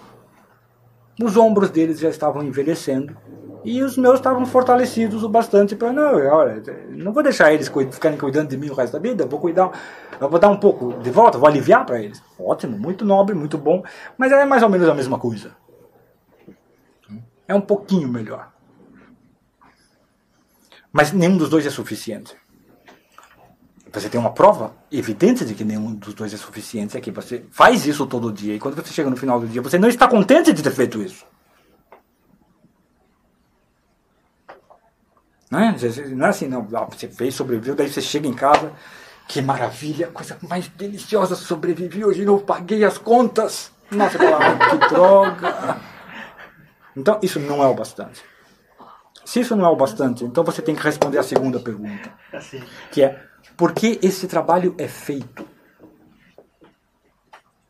Os 1.21 1.37
ombros 1.37 1.69
deles 1.69 1.99
já 1.99 2.09
estavam 2.09 2.43
envelhecendo 2.43 3.15
e 3.63 3.81
os 3.81 3.97
meus 3.97 4.15
estavam 4.15 4.45
fortalecidos 4.45 5.23
o 5.23 5.29
bastante 5.29 5.75
para 5.75 5.91
não, 5.91 6.15
olha, 6.27 6.61
não 6.89 7.13
vou 7.13 7.23
deixar 7.23 7.53
eles 7.53 7.71
ficarem 7.91 8.17
cuidando 8.17 8.49
de 8.49 8.57
mim 8.57 8.69
o 8.69 8.75
resto 8.75 8.93
da 8.93 8.99
vida, 8.99 9.25
vou 9.25 9.39
cuidar, 9.39 9.71
vou 10.19 10.37
dar 10.37 10.49
um 10.49 10.57
pouco 10.57 10.93
de 11.01 11.09
volta, 11.09 11.37
vou 11.37 11.47
aliviar 11.47 11.85
para 11.85 12.01
eles. 12.01 12.21
Ótimo, 12.37 12.77
muito 12.77 13.05
nobre, 13.05 13.33
muito 13.33 13.57
bom, 13.57 13.81
mas 14.17 14.31
é 14.31 14.45
mais 14.45 14.61
ou 14.61 14.69
menos 14.69 14.87
a 14.89 14.93
mesma 14.93 15.17
coisa. 15.17 15.55
É 17.47 17.55
um 17.55 17.61
pouquinho 17.61 18.09
melhor. 18.09 18.51
Mas 20.91 21.11
nenhum 21.11 21.37
dos 21.37 21.49
dois 21.49 21.65
é 21.65 21.69
suficiente. 21.69 22.35
Você 23.99 24.09
tem 24.09 24.19
uma 24.19 24.33
prova 24.33 24.75
evidente 24.91 25.45
de 25.45 25.53
que 25.53 25.63
nenhum 25.63 25.93
dos 25.93 26.13
dois 26.13 26.33
é 26.33 26.37
suficiente, 26.37 26.97
é 26.97 27.01
que 27.01 27.11
você 27.11 27.45
faz 27.49 27.85
isso 27.85 28.05
todo 28.05 28.31
dia 28.31 28.53
e 28.53 28.59
quando 28.59 28.75
você 28.75 28.91
chega 28.91 29.09
no 29.09 29.15
final 29.15 29.39
do 29.39 29.47
dia, 29.47 29.61
você 29.61 29.77
não 29.77 29.87
está 29.87 30.05
contente 30.05 30.51
de 30.51 30.61
ter 30.61 30.71
feito 30.71 31.01
isso. 31.01 31.25
Não 35.49 35.59
é, 35.59 35.75
não 36.09 36.25
é 36.25 36.29
assim, 36.29 36.47
não. 36.47 36.67
Ah, 36.73 36.85
você 36.85 37.07
fez, 37.07 37.35
sobreviveu, 37.35 37.73
daí 37.73 37.89
você 37.89 38.01
chega 38.01 38.27
em 38.27 38.33
casa, 38.33 38.73
que 39.29 39.41
maravilha, 39.41 40.07
coisa 40.07 40.37
mais 40.49 40.67
deliciosa, 40.67 41.33
sobrevivi, 41.35 42.03
hoje 42.03 42.25
não 42.25 42.39
paguei 42.39 42.83
as 42.83 42.97
contas. 42.97 43.71
Nossa, 43.89 44.17
que 44.17 44.89
droga. 44.89 45.79
Então, 46.97 47.17
isso 47.21 47.39
não 47.39 47.63
é 47.63 47.67
o 47.67 47.73
bastante. 47.73 48.21
Se 49.23 49.39
isso 49.39 49.55
não 49.55 49.65
é 49.65 49.69
o 49.69 49.75
bastante, 49.75 50.25
então 50.25 50.43
você 50.43 50.61
tem 50.61 50.75
que 50.75 50.83
responder 50.83 51.17
a 51.17 51.23
segunda 51.23 51.59
pergunta. 51.59 52.11
Assim. 52.33 52.61
Que 52.91 53.03
é, 53.03 53.23
por 53.57 53.73
que 53.73 53.99
esse 54.01 54.27
trabalho 54.27 54.75
é 54.77 54.87
feito? 54.87 55.47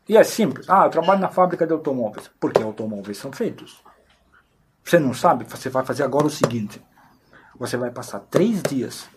E 0.08 0.16
é 0.16 0.22
simples. 0.22 0.68
Ah, 0.68 0.84
eu 0.86 0.90
trabalho 0.90 1.20
na 1.20 1.28
fábrica 1.28 1.66
de 1.66 1.72
automóveis. 1.72 2.30
Porque 2.38 2.62
automóveis 2.62 3.18
são 3.18 3.32
feitos. 3.32 3.82
Você 4.84 4.98
não 4.98 5.12
sabe? 5.12 5.44
Você 5.44 5.68
vai 5.68 5.84
fazer 5.84 6.04
agora 6.04 6.26
o 6.26 6.30
seguinte: 6.30 6.80
você 7.58 7.76
vai 7.76 7.90
passar 7.90 8.20
três 8.20 8.62
dias 8.62 9.08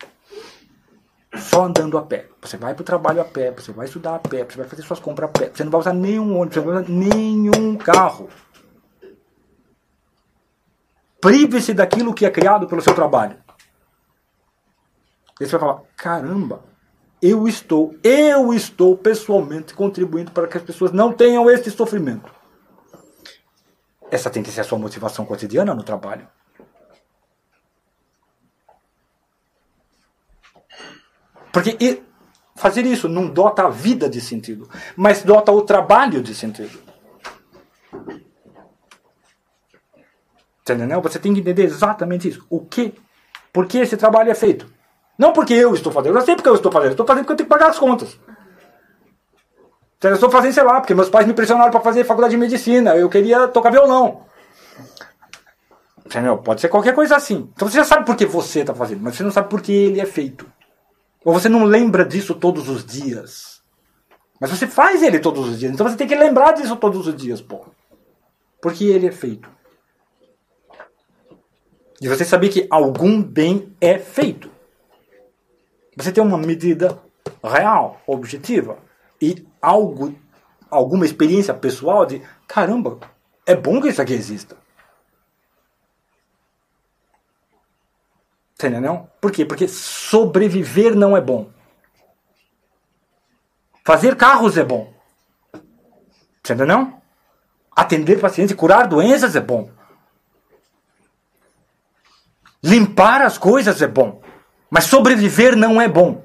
só 1.36 1.66
andando 1.66 1.98
a 1.98 2.02
pé. 2.02 2.28
Você 2.42 2.58
vai 2.58 2.74
para 2.74 2.82
o 2.82 2.86
trabalho 2.86 3.22
a 3.22 3.26
pé, 3.26 3.52
você 3.52 3.72
vai 3.72 3.86
estudar 3.86 4.16
a 4.16 4.20
pé, 4.20 4.44
você 4.44 4.58
vai 4.58 4.68
fazer 4.68 4.82
suas 4.82 5.00
compras 5.00 5.30
a 5.30 5.32
pé. 5.32 5.52
Você 5.54 5.64
não 5.64 5.72
vai 5.72 5.82
usar 5.82 5.94
nenhum 5.94 6.40
ônibus, 6.40 6.56
você 6.56 6.60
não 6.60 6.74
vai 6.74 6.84
usar 6.84 6.92
nenhum 6.92 7.78
carro. 7.78 8.30
Prive-se 11.22 11.74
daquilo 11.74 12.14
que 12.14 12.26
é 12.26 12.32
criado 12.32 12.68
pelo 12.68 12.82
seu 12.82 12.96
trabalho. 12.96 13.38
E 15.40 15.46
você 15.46 15.58
vai 15.58 15.60
falar: 15.60 15.82
caramba, 15.96 16.64
eu 17.22 17.48
estou, 17.48 17.96
eu 18.04 18.54
estou 18.54 18.98
pessoalmente 18.98 19.74
contribuindo 19.74 20.32
para 20.32 20.48
que 20.48 20.58
as 20.58 20.64
pessoas 20.64 20.92
não 20.92 21.12
tenham 21.12 21.50
esse 21.50 21.70
sofrimento. 21.72 22.32
Essa 24.12 24.30
tem 24.30 24.42
que 24.42 24.52
ser 24.52 24.62
a 24.62 24.64
sua 24.64 24.78
motivação 24.78 25.26
cotidiana 25.26 25.74
no 25.76 25.84
trabalho. 25.84 26.28
Porque 31.52 32.04
fazer 32.56 32.86
isso 32.86 33.08
não 33.08 33.28
dota 33.28 33.64
a 33.64 33.70
vida 33.70 34.10
de 34.10 34.22
sentido, 34.22 34.70
mas 34.96 35.24
dota 35.24 35.52
o 35.52 35.62
trabalho 35.62 36.22
de 36.22 36.34
sentido. 36.36 36.80
Entendeu? 40.62 41.02
Você 41.02 41.18
tem 41.18 41.34
que 41.34 41.40
entender 41.40 41.64
exatamente 41.64 42.28
isso. 42.28 42.46
O 42.50 42.64
que? 42.64 42.94
Por 43.52 43.66
que 43.66 43.80
esse 43.80 43.98
trabalho 43.98 44.30
é 44.30 44.36
feito? 44.36 44.72
Não 45.20 45.34
porque 45.34 45.54
eu 45.54 45.74
estou 45.74 45.92
fazendo, 45.92 46.18
eu 46.18 46.22
sei 46.22 46.34
porque 46.34 46.48
eu 46.48 46.56
estou 46.56 46.72
fazendo, 46.72 46.92
eu 46.92 46.94
estou 46.94 47.06
fazendo 47.06 47.26
porque 47.26 47.34
eu 47.34 47.38
tenho 47.38 47.50
que 47.50 47.54
pagar 47.54 47.72
as 47.72 47.78
contas. 47.78 48.18
Eu 50.02 50.14
estou 50.14 50.32
fazendo, 50.32 50.54
sei 50.54 50.64
lá, 50.64 50.80
porque 50.80 50.96
meus 50.96 51.10
pais 51.10 51.28
me 51.28 51.34
pressionaram 51.34 51.70
para 51.72 51.82
fazer 51.82 52.06
faculdade 52.06 52.32
de 52.32 52.38
medicina, 52.38 52.96
eu 52.96 53.10
queria 53.10 53.46
tocar 53.50 53.70
violão. 53.70 54.24
Entendeu? 56.06 56.38
Pode 56.38 56.62
ser 56.62 56.70
qualquer 56.70 56.96
coisa 56.96 57.18
assim. 57.18 57.50
Então 57.54 57.68
você 57.68 57.76
já 57.76 57.84
sabe 57.84 58.06
por 58.06 58.16
que 58.16 58.26
você 58.26 58.62
está 58.62 58.74
fazendo, 58.74 59.02
mas 59.02 59.16
você 59.16 59.24
não 59.24 59.30
sabe 59.30 59.50
por 59.50 59.62
que 59.62 59.74
ele 59.74 60.00
é 60.00 60.06
feito. 60.06 60.50
Ou 61.26 61.34
você 61.34 61.50
não 61.50 61.66
lembra 61.66 62.06
disso 62.06 62.34
todos 62.34 62.70
os 62.70 62.86
dias. 62.86 63.62
Mas 64.40 64.50
você 64.50 64.66
faz 64.66 65.04
ele 65.04 65.20
todos 65.20 65.50
os 65.50 65.60
dias. 65.60 65.74
Então 65.74 65.86
você 65.86 65.98
tem 65.98 66.08
que 66.08 66.16
lembrar 66.16 66.54
disso 66.54 66.78
todos 66.78 67.06
os 67.06 67.14
dias, 67.14 67.42
pô. 67.42 67.66
Porque 68.62 68.86
ele 68.86 69.08
é 69.08 69.12
feito. 69.12 69.50
E 72.02 72.08
você 72.08 72.24
saber 72.24 72.48
que 72.48 72.66
algum 72.72 73.22
bem 73.22 73.76
é 73.82 74.00
feito. 74.00 74.50
Você 75.96 76.12
tem 76.12 76.24
uma 76.24 76.38
medida 76.38 76.98
real, 77.44 78.02
objetiva 78.08 78.78
e 79.22 79.46
algo, 79.62 80.16
alguma 80.70 81.06
experiência 81.06 81.54
pessoal 81.54 82.06
de 82.06 82.22
caramba, 82.48 83.00
é 83.46 83.56
bom 83.56 83.82
que 83.82 83.90
isso 83.90 84.02
aqui 84.02 84.14
exista. 84.14 84.56
Entendeu? 88.54 89.10
Por 89.22 89.32
quê? 89.32 89.46
Porque 89.46 89.68
sobreviver 89.68 90.94
não 90.94 91.16
é 91.16 91.22
bom. 91.22 91.50
Fazer 93.86 94.16
carros 94.18 94.58
é 94.58 94.64
bom. 94.64 94.94
Entendeu? 96.40 96.94
Atender 97.76 98.20
pacientes, 98.20 98.56
curar 98.56 98.88
doenças 98.88 99.36
é 99.36 99.40
bom. 99.40 99.72
Limpar 102.62 103.22
as 103.22 103.38
coisas 103.38 103.82
é 103.82 103.88
bom. 103.88 104.22
Mas 104.70 104.86
sobreviver 104.86 105.56
não 105.56 105.82
é 105.82 105.88
bom. 105.88 106.24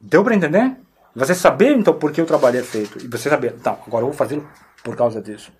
Deu 0.00 0.24
para 0.24 0.34
entender? 0.34 0.76
Você 1.14 1.34
saber 1.34 1.76
então 1.76 1.98
por 1.98 2.12
que 2.12 2.22
o 2.22 2.26
trabalho 2.26 2.58
é 2.58 2.62
feito. 2.62 2.98
E 3.04 3.08
você 3.08 3.28
saber, 3.28 3.58
tá, 3.60 3.72
agora 3.72 4.02
eu 4.04 4.08
vou 4.08 4.12
fazer 4.12 4.42
por 4.82 4.96
causa 4.96 5.20
disso. 5.20 5.52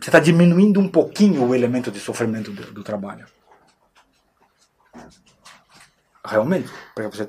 Você 0.00 0.08
está 0.08 0.18
diminuindo 0.18 0.80
um 0.80 0.88
pouquinho 0.88 1.44
o 1.44 1.54
elemento 1.54 1.90
de 1.90 2.00
sofrimento 2.00 2.50
do, 2.50 2.72
do 2.72 2.82
trabalho. 2.82 3.26
Realmente, 6.24 6.70
porque 6.94 7.16
você 7.16 7.24
uh, 7.24 7.28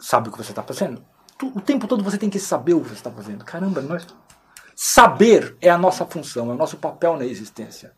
sabe 0.00 0.28
o 0.28 0.32
que 0.32 0.38
você 0.38 0.52
está 0.52 0.62
fazendo. 0.62 1.04
O 1.42 1.60
tempo 1.60 1.88
todo 1.88 2.04
você 2.04 2.16
tem 2.16 2.30
que 2.30 2.38
saber 2.38 2.74
o 2.74 2.80
que 2.80 2.88
você 2.88 2.94
está 2.94 3.10
fazendo. 3.10 3.44
Caramba, 3.44 3.80
nós 3.80 4.06
Saber 4.84 5.56
é 5.60 5.70
a 5.70 5.78
nossa 5.78 6.04
função, 6.04 6.50
é 6.50 6.54
o 6.54 6.56
nosso 6.56 6.76
papel 6.76 7.16
na 7.16 7.24
existência. 7.24 7.92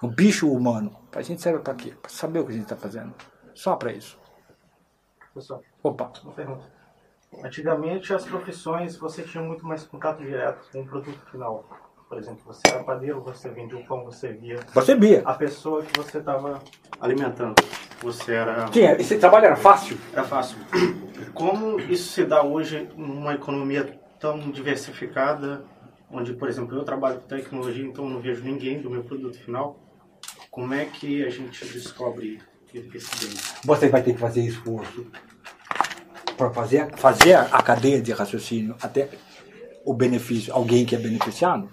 O 0.00 0.08
bicho 0.08 0.50
humano, 0.50 0.96
a 1.14 1.20
gente 1.20 1.42
serve 1.42 1.58
para 1.58 1.74
quê? 1.74 1.92
Para 2.00 2.10
saber 2.10 2.38
o 2.38 2.46
que 2.46 2.52
a 2.52 2.54
gente 2.54 2.62
está 2.62 2.76
fazendo. 2.76 3.12
Só 3.54 3.76
para 3.76 3.92
isso. 3.92 4.18
Pessoal, 5.34 5.62
Opa. 5.82 6.10
uma 6.24 6.32
pergunta. 6.32 6.64
Antigamente 7.44 8.14
as 8.14 8.24
profissões 8.24 8.96
você 8.96 9.22
tinha 9.22 9.44
muito 9.44 9.66
mais 9.66 9.84
contato 9.84 10.22
direto 10.22 10.66
com 10.72 10.80
o 10.80 10.86
produto 10.86 11.20
final. 11.30 11.68
Por 12.08 12.16
exemplo, 12.16 12.40
você 12.46 12.62
era 12.68 12.82
padeiro, 12.82 13.20
você 13.20 13.50
vendia 13.50 13.76
o 13.76 13.84
pão, 13.86 14.02
você 14.02 14.32
via 14.32 14.60
Você 14.72 14.94
via. 14.94 15.20
a 15.26 15.34
pessoa 15.34 15.82
que 15.82 15.94
você 15.94 16.20
estava 16.20 16.58
alimentando. 16.98 17.54
Você 18.00 18.32
era. 18.32 18.66
Sim, 18.72 18.84
esse 18.98 19.18
trabalho 19.18 19.44
era 19.44 19.56
fácil. 19.56 19.98
Era 20.14 20.24
fácil. 20.24 20.56
Como 21.34 21.78
isso 21.80 22.12
se 22.14 22.24
dá 22.24 22.42
hoje 22.42 22.90
numa 22.96 23.34
economia 23.34 24.00
tão 24.18 24.50
diversificada, 24.50 25.62
onde, 26.10 26.32
por 26.34 26.48
exemplo, 26.48 26.76
eu 26.76 26.84
trabalho 26.84 27.20
com 27.20 27.26
tecnologia, 27.26 27.84
então 27.84 28.08
não 28.08 28.20
vejo 28.20 28.42
ninguém 28.42 28.80
do 28.80 28.90
meu 28.90 29.02
produto 29.04 29.38
final. 29.38 29.78
Como 30.50 30.74
é 30.74 30.84
que 30.84 31.24
a 31.24 31.30
gente 31.30 31.64
descobre 31.66 32.40
esse 32.72 33.26
bem? 33.26 33.36
Você 33.64 33.88
vai 33.88 34.02
ter 34.02 34.14
que 34.14 34.20
fazer 34.20 34.42
esforço 34.42 35.06
para 36.36 36.50
fazer, 36.50 36.94
fazer 36.96 37.34
a 37.34 37.62
cadeia 37.62 38.00
de 38.00 38.12
raciocínio 38.12 38.74
até 38.80 39.08
o 39.84 39.92
benefício, 39.92 40.52
alguém 40.52 40.84
que 40.84 40.94
é 40.94 40.98
beneficiado. 40.98 41.68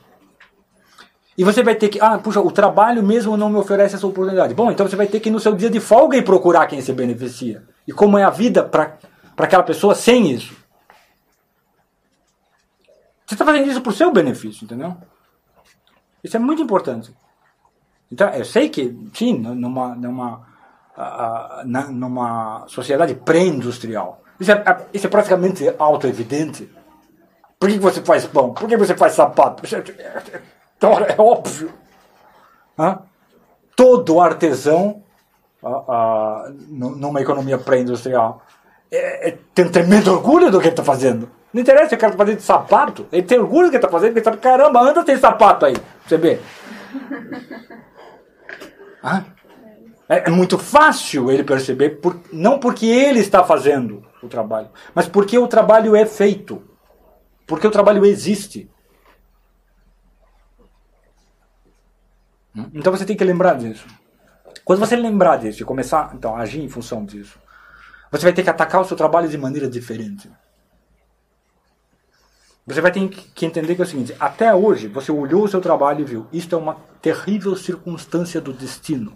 E 1.38 1.44
você 1.44 1.62
vai 1.62 1.76
ter 1.76 1.90
que, 1.90 2.00
ah, 2.00 2.18
puxa, 2.18 2.40
o 2.40 2.50
trabalho 2.50 3.04
mesmo 3.04 3.36
não 3.36 3.50
me 3.50 3.58
oferece 3.58 3.96
essa 3.96 4.08
oportunidade. 4.08 4.54
Bom, 4.54 4.72
então 4.72 4.88
você 4.88 4.96
vai 4.96 5.06
ter 5.06 5.20
que 5.20 5.28
ir 5.28 5.32
no 5.32 5.40
seu 5.40 5.54
dia 5.54 5.70
de 5.70 5.82
folga 5.82 6.18
e 6.18 6.22
procurar 6.22 6.66
quem 6.66 6.80
se 6.80 6.94
beneficia. 6.94 7.64
E 7.86 7.92
como 7.92 8.18
é 8.18 8.24
a 8.24 8.30
vida 8.30 8.64
para 8.64 8.98
aquela 9.38 9.64
pessoa 9.64 9.94
sem 9.94 10.32
isso. 10.32 10.56
Você 13.26 13.34
está 13.36 13.44
fazendo 13.46 13.68
isso 13.70 13.82
o 13.84 13.92
seu 13.92 14.12
benefício, 14.12 14.66
entendeu? 14.66 14.96
Isso 16.24 16.36
é 16.38 16.40
muito 16.40 16.62
importante. 16.62 17.14
Então, 18.12 18.30
eu 18.30 18.46
sei 18.46 18.70
que, 18.70 18.96
sim, 19.14 19.34
numa, 19.38 19.96
numa, 19.96 20.48
numa 21.92 22.66
sociedade 22.68 23.16
pré-industrial, 23.16 24.22
isso 24.40 24.52
é, 24.52 24.64
isso 24.94 25.08
é 25.08 25.10
praticamente 25.10 25.74
auto-evidente. 25.78 26.70
Por 27.60 27.70
que 27.70 27.80
você 27.80 28.02
faz 28.02 28.26
pão? 28.26 28.54
Por 28.54 28.68
que 28.68 28.78
você 28.78 28.96
faz 28.96 29.14
sapato? 29.14 29.64
É- 29.76 30.42
Ora, 30.86 31.06
é 31.06 31.16
óbvio. 31.20 31.74
Hã? 32.78 33.00
Todo 33.76 34.20
artesão, 34.22 35.02
nu- 36.70 36.96
numa 36.96 37.22
economia 37.22 37.58
pré-industrial, 37.58 38.42
é- 38.92 39.30
é- 39.30 39.38
tem 39.54 39.70
tremendo 39.72 40.12
orgulho 40.12 40.52
do 40.52 40.60
que 40.60 40.66
ele 40.68 40.74
está 40.74 40.84
fazendo. 40.84 41.30
Não 41.56 41.62
interessa 41.62 41.88
se 41.88 41.96
o 41.96 41.98
cara 41.98 42.12
está 42.12 42.26
fazendo 42.26 42.42
sapato, 42.42 43.08
ele 43.14 43.24
tem 43.24 43.40
orgulho 43.40 43.70
que 43.70 43.78
ele 43.78 43.86
está 43.86 43.88
fazendo, 43.88 44.18
ele 44.18 44.26
sabe, 44.26 44.36
caramba, 44.40 44.82
anda 44.82 45.06
tem 45.06 45.18
sapato 45.18 45.66
aí, 45.66 45.74
você 46.06 46.18
vê. 46.18 46.38
Hã? 49.02 49.26
É, 50.10 50.28
é 50.28 50.30
muito 50.30 50.58
fácil 50.58 51.32
ele 51.32 51.46
perceber, 51.46 52.02
por- 52.02 52.20
não 52.34 52.60
porque 52.60 52.86
ele 52.86 53.20
está 53.22 53.42
fazendo 53.42 54.06
o 54.22 54.28
trabalho, 54.28 54.68
mas 54.94 55.08
porque 55.08 55.38
o 55.38 55.48
trabalho 55.48 55.96
é 55.96 56.06
feito. 56.06 56.62
Porque 57.48 57.66
o 57.66 57.72
trabalho 57.72 58.06
existe. 58.06 58.70
Hum? 62.54 62.70
Então 62.74 62.92
você 62.92 63.06
tem 63.06 63.16
que 63.16 63.24
lembrar 63.24 63.56
disso. 63.56 63.88
Quando 64.66 64.80
você 64.80 64.98
lembrar 64.98 65.38
disso 65.38 65.62
e 65.62 65.66
começar 65.66 66.12
então, 66.14 66.36
a 66.36 66.42
agir 66.42 66.62
em 66.62 66.68
função 66.68 67.06
disso, 67.06 67.40
você 68.12 68.24
vai 68.24 68.34
ter 68.34 68.44
que 68.44 68.50
atacar 68.50 68.82
o 68.82 68.86
seu 68.86 68.98
trabalho 68.98 69.30
de 69.30 69.38
maneira 69.38 69.70
diferente. 69.70 70.30
Você 72.66 72.82
vai 72.82 72.92
ter 72.92 73.08
que 73.08 73.46
entender 73.46 73.76
que 73.76 73.82
é 73.82 73.86
o 73.86 73.88
seguinte: 73.88 74.16
até 74.20 74.54
hoje 74.54 74.88
você 74.88 75.12
olhou 75.12 75.44
o 75.44 75.48
seu 75.48 75.62
trabalho 75.62 76.02
e 76.02 76.04
viu, 76.04 76.28
isto 76.34 76.56
é 76.56 76.58
uma 76.58 76.76
terrível 77.02 77.56
circunstância 77.56 78.42
do 78.42 78.52
destino. 78.52 79.16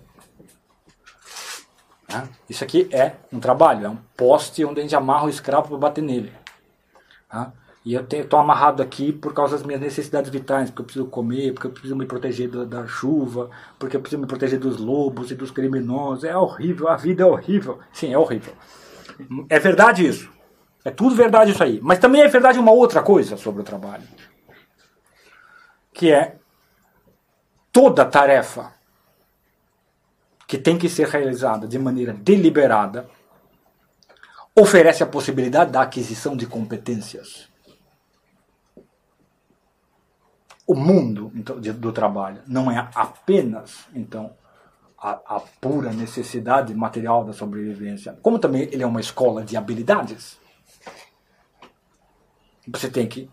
Né? 2.08 2.30
Isso 2.48 2.64
aqui 2.64 2.88
é 2.92 3.14
um 3.34 3.40
trabalho, 3.40 3.86
é 3.86 3.90
um 3.90 3.98
poste 4.16 4.64
onde 4.64 4.80
a 4.80 4.84
gente 4.84 4.96
amarra 4.96 5.26
o 5.26 5.30
escravo 5.30 5.70
para 5.70 5.78
bater 5.78 6.04
nele. 6.04 6.32
Tá? 7.28 7.52
E 7.84 7.94
eu 7.94 8.02
estou 8.02 8.40
amarrado 8.40 8.84
aqui 8.84 9.12
por 9.12 9.34
causa 9.34 9.58
das 9.58 9.66
minhas 9.66 9.82
necessidades 9.82 10.30
vitais, 10.30 10.70
porque 10.70 10.82
eu 10.82 10.86
preciso 10.86 11.06
comer, 11.06 11.54
porque 11.54 11.68
eu 11.68 11.72
preciso 11.72 11.96
me 11.96 12.06
proteger 12.06 12.50
da, 12.50 12.66
da 12.66 12.88
chuva, 12.88 13.50
porque 13.80 13.96
eu 13.96 14.02
preciso 14.02 14.22
me 14.22 14.28
proteger 14.28 14.60
dos 14.60 14.78
lobos 14.78 15.32
e 15.32 15.36
dos 15.36 15.50
criminosos. 15.50 16.24
É 16.24 16.38
horrível, 16.38 16.88
a 16.88 16.98
vida 16.98 17.24
é 17.24 17.26
horrível. 17.26 17.80
Sim, 17.92 18.14
é 18.14 18.18
horrível. 18.18 18.54
É 19.50 19.58
verdade 19.60 20.06
isso. 20.06 20.30
É 20.90 20.92
tudo 20.92 21.14
verdade 21.16 21.52
isso 21.52 21.64
aí. 21.64 21.80
Mas 21.84 22.00
também 22.00 22.22
é 22.22 22.28
verdade 22.28 22.58
uma 22.58 22.72
outra 22.72 23.04
coisa 23.04 23.38
sobre 23.38 23.62
o 23.62 23.64
trabalho. 23.64 24.08
Que 25.94 26.12
é 26.12 26.36
toda 27.72 28.04
tarefa 28.04 28.74
que 30.48 30.58
tem 30.58 30.80
que 30.80 30.90
ser 30.90 31.08
realizada 31.08 31.68
de 31.68 31.78
maneira 31.78 32.12
deliberada 32.12 33.08
oferece 34.56 35.04
a 35.04 35.06
possibilidade 35.06 35.72
da 35.72 35.84
aquisição 35.84 36.36
de 36.36 36.48
competências. 36.48 37.48
O 40.66 40.74
mundo 40.74 41.32
então, 41.36 41.60
do 41.60 41.92
trabalho 41.92 42.42
não 42.48 42.72
é 42.72 42.90
apenas 42.96 43.86
então 43.94 44.36
a, 44.98 45.36
a 45.36 45.40
pura 45.62 45.94
necessidade 45.94 46.74
material 46.74 47.24
da 47.24 47.32
sobrevivência, 47.32 48.18
como 48.24 48.40
também 48.40 48.64
ele 48.72 48.82
é 48.82 48.88
uma 48.88 49.00
escola 49.00 49.44
de 49.44 49.56
habilidades. 49.56 50.40
Você 52.74 52.90
tem 52.90 53.08
que, 53.08 53.30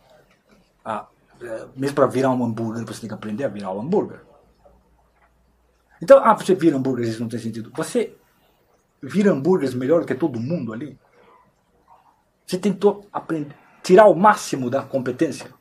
ah, 0.84 1.06
eh, 1.40 1.66
mesmo 1.76 1.94
para 1.94 2.06
virar 2.06 2.30
um 2.30 2.44
hambúrguer, 2.44 2.84
você 2.84 3.00
tem 3.00 3.08
que 3.08 3.14
aprender 3.14 3.44
a 3.44 3.48
virar 3.48 3.72
um 3.72 3.80
hambúrguer. 3.80 4.20
Então, 6.02 6.20
ah, 6.22 6.34
você 6.34 6.54
vira 6.54 6.76
hambúrguer, 6.76 7.08
isso 7.08 7.20
não 7.20 7.28
tem 7.28 7.40
sentido. 7.40 7.72
Você 7.74 8.16
vira 9.02 9.32
hambúrgueres 9.32 9.74
melhor 9.74 10.04
que 10.04 10.14
todo 10.14 10.40
mundo 10.40 10.72
ali. 10.72 10.98
Você 12.46 12.58
tentou 12.58 13.06
aprender, 13.12 13.54
tirar 13.82 14.06
o 14.06 14.14
máximo 14.14 14.70
da 14.70 14.82
competência. 14.82 15.52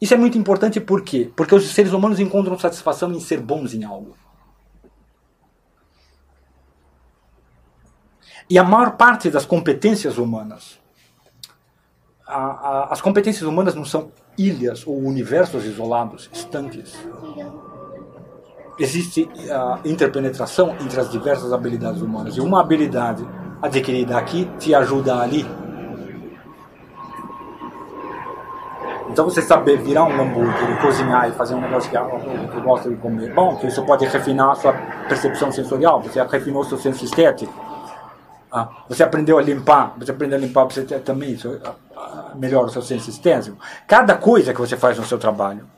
Isso 0.00 0.14
é 0.14 0.16
muito 0.16 0.38
importante 0.38 0.80
por 0.80 1.02
quê? 1.02 1.30
Porque 1.36 1.54
os 1.54 1.66
seres 1.68 1.92
humanos 1.92 2.18
encontram 2.18 2.58
satisfação 2.58 3.12
em 3.12 3.20
ser 3.20 3.40
bons 3.40 3.74
em 3.74 3.84
algo. 3.84 4.16
E 8.48 8.58
a 8.58 8.64
maior 8.64 8.96
parte 8.96 9.30
das 9.30 9.46
competências 9.46 10.18
humanas, 10.18 10.78
a- 12.26 12.36
a- 12.36 12.88
as 12.90 13.00
competências 13.00 13.42
humanas 13.48 13.74
não 13.74 13.84
são 13.84 14.10
ilhas 14.36 14.86
ou 14.86 14.98
universos 14.98 15.64
isolados, 15.64 16.28
estanques. 16.32 16.94
Existe 18.78 19.28
a 19.50 19.78
interpenetração 19.84 20.74
entre 20.80 20.98
as 20.98 21.10
diversas 21.10 21.52
habilidades 21.52 22.02
humanas. 22.02 22.36
E 22.36 22.40
uma 22.40 22.60
habilidade 22.60 23.24
adquirida 23.62 24.18
aqui 24.18 24.50
te 24.58 24.74
ajuda 24.74 25.20
ali. 25.20 25.46
Então 29.10 29.26
você 29.26 29.40
saber 29.42 29.76
virar 29.78 30.04
um 30.04 30.20
hambúrguer, 30.20 30.80
cozinhar 30.80 31.28
e 31.28 31.32
fazer 31.32 31.54
um 31.54 31.60
negócio 31.60 31.88
que 31.88 31.96
ah, 31.96 32.02
eu 32.54 32.60
gosto 32.62 32.88
de 32.88 32.96
comer. 32.96 33.32
Bom, 33.32 33.60
isso 33.62 33.84
pode 33.84 34.04
refinar 34.06 34.50
a 34.50 34.54
sua 34.56 34.72
percepção 35.08 35.52
sensorial, 35.52 36.00
você 36.02 36.20
refinou 36.24 36.64
seu 36.64 36.78
senso 36.78 37.04
estético. 37.04 37.52
Ah, 38.50 38.68
você 38.88 39.02
aprendeu 39.04 39.38
a 39.38 39.42
limpar, 39.42 39.94
você 39.98 40.10
aprendeu 40.10 40.38
a 40.38 40.40
limpar, 40.40 40.64
você 40.64 40.82
também 40.82 41.30
isso 41.32 41.60
ah, 41.64 41.68
ah, 41.70 41.74
melhora 42.34 42.66
o 42.66 42.70
seu 42.70 42.82
senso 42.82 43.10
estético. 43.10 43.58
Cada 43.86 44.16
coisa 44.16 44.52
que 44.52 44.60
você 44.60 44.76
faz 44.76 44.98
no 44.98 45.04
seu 45.04 45.18
trabalho 45.18 45.68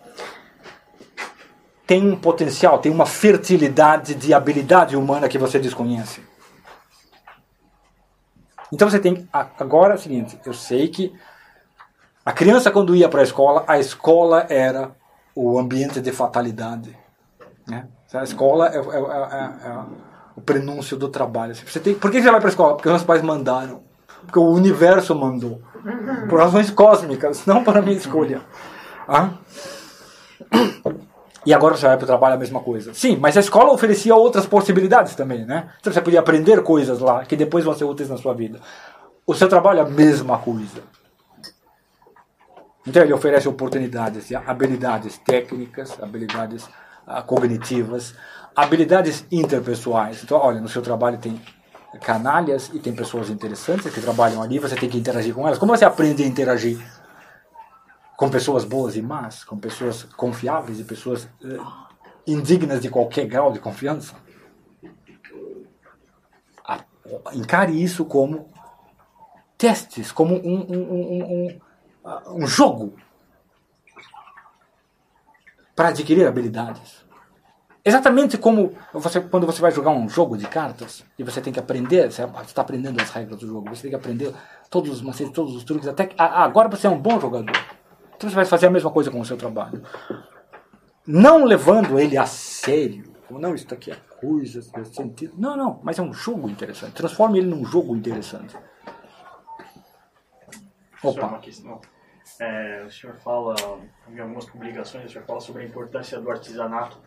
tem 1.87 2.07
um 2.11 2.17
potencial, 2.17 2.79
tem 2.79 2.91
uma 2.91 3.07
fertilidade 3.07 4.15
de 4.15 4.35
habilidade 4.35 4.97
humana 4.97 5.29
que 5.29 5.39
você 5.39 5.59
desconhece. 5.59 6.21
Então 8.73 8.91
você 8.91 8.99
tem. 8.99 9.29
Agora 9.33 9.95
é 9.95 9.97
o 9.97 10.01
seguinte: 10.01 10.39
eu 10.45 10.53
sei 10.53 10.89
que 10.89 11.15
a 12.25 12.33
criança, 12.33 12.71
quando 12.71 12.95
ia 12.97 13.09
para 13.09 13.21
a 13.21 13.25
escola, 13.25 13.65
a 13.69 13.79
escola 13.79 14.47
era 14.49 14.91
o 15.35 15.59
ambiente 15.59 16.01
de 16.01 16.11
fatalidade. 16.11 16.97
Né? 17.69 17.87
A 18.13 18.25
escola 18.25 18.69
é, 18.69 18.79
é- 18.79 18.81
é- 18.81 19.69
é 19.69 19.79
o 20.35 20.41
prenúncio 20.41 20.97
do 20.97 21.09
trabalho. 21.09 21.55
Você 21.55 21.79
tem, 21.81 21.95
por 21.95 22.11
que 22.11 22.21
você 22.21 22.31
vai 22.31 22.41
para 22.41 22.49
a 22.49 22.51
escola? 22.51 22.75
Porque 22.75 22.89
meus 22.89 23.05
pais 23.05 23.23
mandaram. 23.23 23.85
Porque 24.23 24.39
o 24.39 24.51
universo 24.51 25.15
mandou. 25.15 25.63
Por 26.29 26.39
razões 26.39 26.71
cósmicas, 26.71 27.47
não 27.47 27.63
para 27.65 27.83
minha 27.83 27.97
escolha. 27.97 28.41
Ah? 29.09 29.31
E 31.45 31.55
agora 31.55 31.77
você 31.77 31.87
vai 31.87 31.97
para 31.97 32.05
o 32.05 32.07
trabalho 32.07 32.35
a 32.35 32.39
mesma 32.39 32.61
coisa. 32.61 32.93
Sim, 32.93 33.17
mas 33.17 33.37
a 33.37 33.41
escola 33.41 33.73
oferecia 33.73 34.15
outras 34.17 34.47
possibilidades 34.47 35.15
também, 35.15 35.47
né? 35.47 35.71
Então 35.81 35.93
você 35.93 36.01
podia 36.01 36.19
aprender 36.19 36.61
coisas 36.63 36.99
lá 36.99 37.25
que 37.25 37.37
depois 37.37 37.65
vão 37.65 37.73
ser 37.73 37.85
úteis 37.85 38.09
na 38.09 38.17
sua 38.17 38.35
vida. 38.35 38.61
O 39.25 39.33
seu 39.33 39.49
trabalho 39.49 39.79
é 39.79 39.83
a 39.83 39.89
mesma 39.89 40.39
coisa. 40.39 40.83
Então 42.85 43.03
ele 43.03 43.13
oferece 43.13 43.49
oportunidades, 43.49 44.33
habilidades 44.33 45.19
técnicas, 45.19 45.97
habilidades 46.03 46.69
ah, 47.07 47.23
cognitivas, 47.23 48.15
habilidades 48.55 49.25
interpessoais. 49.31 50.23
Então, 50.25 50.39
olha, 50.39 50.61
no 50.61 50.69
seu 50.69 50.83
trabalho 50.83 51.19
tem 51.19 51.41
canalhas 52.01 52.71
e 52.73 52.79
tem 52.79 52.95
pessoas 52.95 53.31
interessantes 53.31 53.93
que 53.93 54.01
trabalham 54.01 54.43
ali, 54.43 54.59
você 54.59 54.77
tem 54.77 54.89
que 54.89 54.99
interagir 54.99 55.35
com 55.35 55.47
elas. 55.47 55.59
Como 55.59 55.77
você 55.77 55.85
aprende 55.85 56.23
a 56.23 56.27
interagir 56.27 56.79
com 58.17 58.31
pessoas 58.31 58.65
boas 58.65 58.97
e 58.97 59.03
más, 59.03 59.45
com 59.45 59.59
pessoas 59.59 60.05
confiáveis 60.05 60.81
e 60.81 60.85
pessoas 60.85 61.29
eh, 61.45 61.59
indignas 62.27 62.81
de 62.81 62.89
qualquer 62.89 63.27
grau 63.27 63.53
de 63.53 63.59
confiança? 63.59 64.15
encare 67.33 67.83
isso 67.83 68.05
como 68.05 68.49
testes, 69.57 70.13
como 70.13 70.35
um, 70.35 70.67
um, 70.69 70.93
um, 70.93 71.59
um, 72.05 72.43
um 72.43 72.47
jogo 72.47 72.95
para 75.75 75.89
adquirir 75.89 76.27
habilidades. 76.27 77.06
Exatamente 77.87 78.37
como 78.37 78.75
você, 78.93 79.21
quando 79.21 79.47
você 79.47 79.63
vai 79.63 79.71
jogar 79.71 79.93
um 79.93 80.09
jogo 80.09 80.37
de 80.37 80.45
cartas 80.49 81.05
e 81.17 81.23
você 81.23 81.41
tem 81.41 81.53
que 81.53 81.61
aprender, 81.61 82.11
você 82.11 82.25
está 82.45 82.63
aprendendo 82.63 83.01
as 83.01 83.11
regras 83.11 83.39
do 83.39 83.47
jogo, 83.47 83.69
você 83.69 83.83
tem 83.83 83.91
que 83.91 83.97
aprender 83.97 84.35
todos 84.69 84.91
os 84.91 85.01
macetes, 85.01 85.33
todos 85.33 85.55
os 85.55 85.63
truques, 85.63 85.87
até 85.87 86.07
que 86.07 86.17
ah, 86.19 86.43
agora 86.43 86.69
você 86.69 86.89
é 86.89 86.91
um 86.91 86.99
bom 86.99 87.21
jogador. 87.21 87.57
Então 88.17 88.29
você 88.29 88.35
vai 88.35 88.45
fazer 88.45 88.67
a 88.67 88.71
mesma 88.71 88.91
coisa 88.91 89.09
com 89.09 89.21
o 89.21 89.25
seu 89.25 89.37
trabalho. 89.37 89.85
Não 91.07 91.45
levando 91.45 91.97
ele 91.97 92.19
a 92.19 92.27
sério. 92.27 93.05
Não, 93.31 93.55
isso 93.55 93.73
aqui 93.73 93.93
é 93.93 93.97
coisa, 94.21 94.59
é 94.75 94.83
sentido. 94.83 95.35
Não, 95.39 95.57
não, 95.57 95.79
mas 95.85 95.97
é 95.97 96.03
um 96.03 96.13
jogo 96.13 96.51
interessante. 96.51 96.93
Transforme 96.93 97.39
ele 97.39 97.47
num 97.47 97.65
jogo 97.65 97.95
interessante. 97.95 98.57
Opa. 101.05 101.41
É, 102.41 102.83
o 102.85 102.91
senhor 102.91 103.15
fala, 103.19 103.55
em 104.09 104.19
algumas 104.19 104.45
publicações, 104.47 105.05
o 105.05 105.09
senhor 105.09 105.25
fala 105.25 105.41
sobre 105.41 105.63
a 105.63 105.67
importância 105.67 106.21
do 106.21 106.29
artesanato 106.29 106.99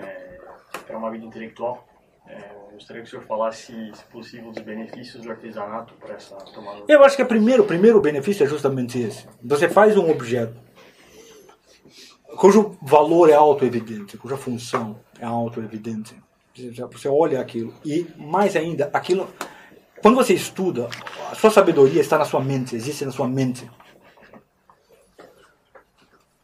é, 0.00 0.38
para 0.86 0.98
uma 0.98 1.10
vida 1.10 1.24
intelectual. 1.24 1.86
É, 2.26 2.50
eu 2.68 2.74
gostaria 2.74 3.02
que 3.02 3.08
o 3.08 3.10
senhor 3.10 3.24
falasse, 3.26 3.72
se 3.94 4.04
possível, 4.06 4.52
dos 4.52 4.62
benefícios 4.62 5.22
do 5.22 5.30
artesanato 5.30 5.94
para 5.94 6.14
essa 6.14 6.36
tomada. 6.36 6.84
Eu 6.86 7.02
acho 7.02 7.16
que 7.16 7.22
o 7.22 7.26
primeiro, 7.26 7.64
primeiro 7.64 8.00
benefício 8.00 8.44
é 8.44 8.46
justamente 8.46 9.00
esse. 9.00 9.26
Você 9.42 9.68
faz 9.68 9.96
um 9.96 10.10
objeto 10.10 10.68
cujo 12.38 12.76
valor 12.80 13.30
é 13.30 13.34
auto-evidente, 13.34 14.16
cuja 14.16 14.36
função 14.36 15.00
é 15.18 15.24
auto-evidente. 15.24 16.16
Você 16.92 17.08
olha 17.08 17.40
aquilo 17.40 17.74
e, 17.84 18.06
mais 18.16 18.54
ainda, 18.56 18.90
aquilo. 18.92 19.28
Quando 20.02 20.16
você 20.16 20.34
estuda, 20.34 20.88
a 21.30 21.34
sua 21.34 21.50
sabedoria 21.50 22.00
está 22.00 22.16
na 22.16 22.24
sua 22.24 22.40
mente, 22.40 22.76
existe 22.76 23.04
na 23.04 23.10
sua 23.10 23.26
mente. 23.26 23.68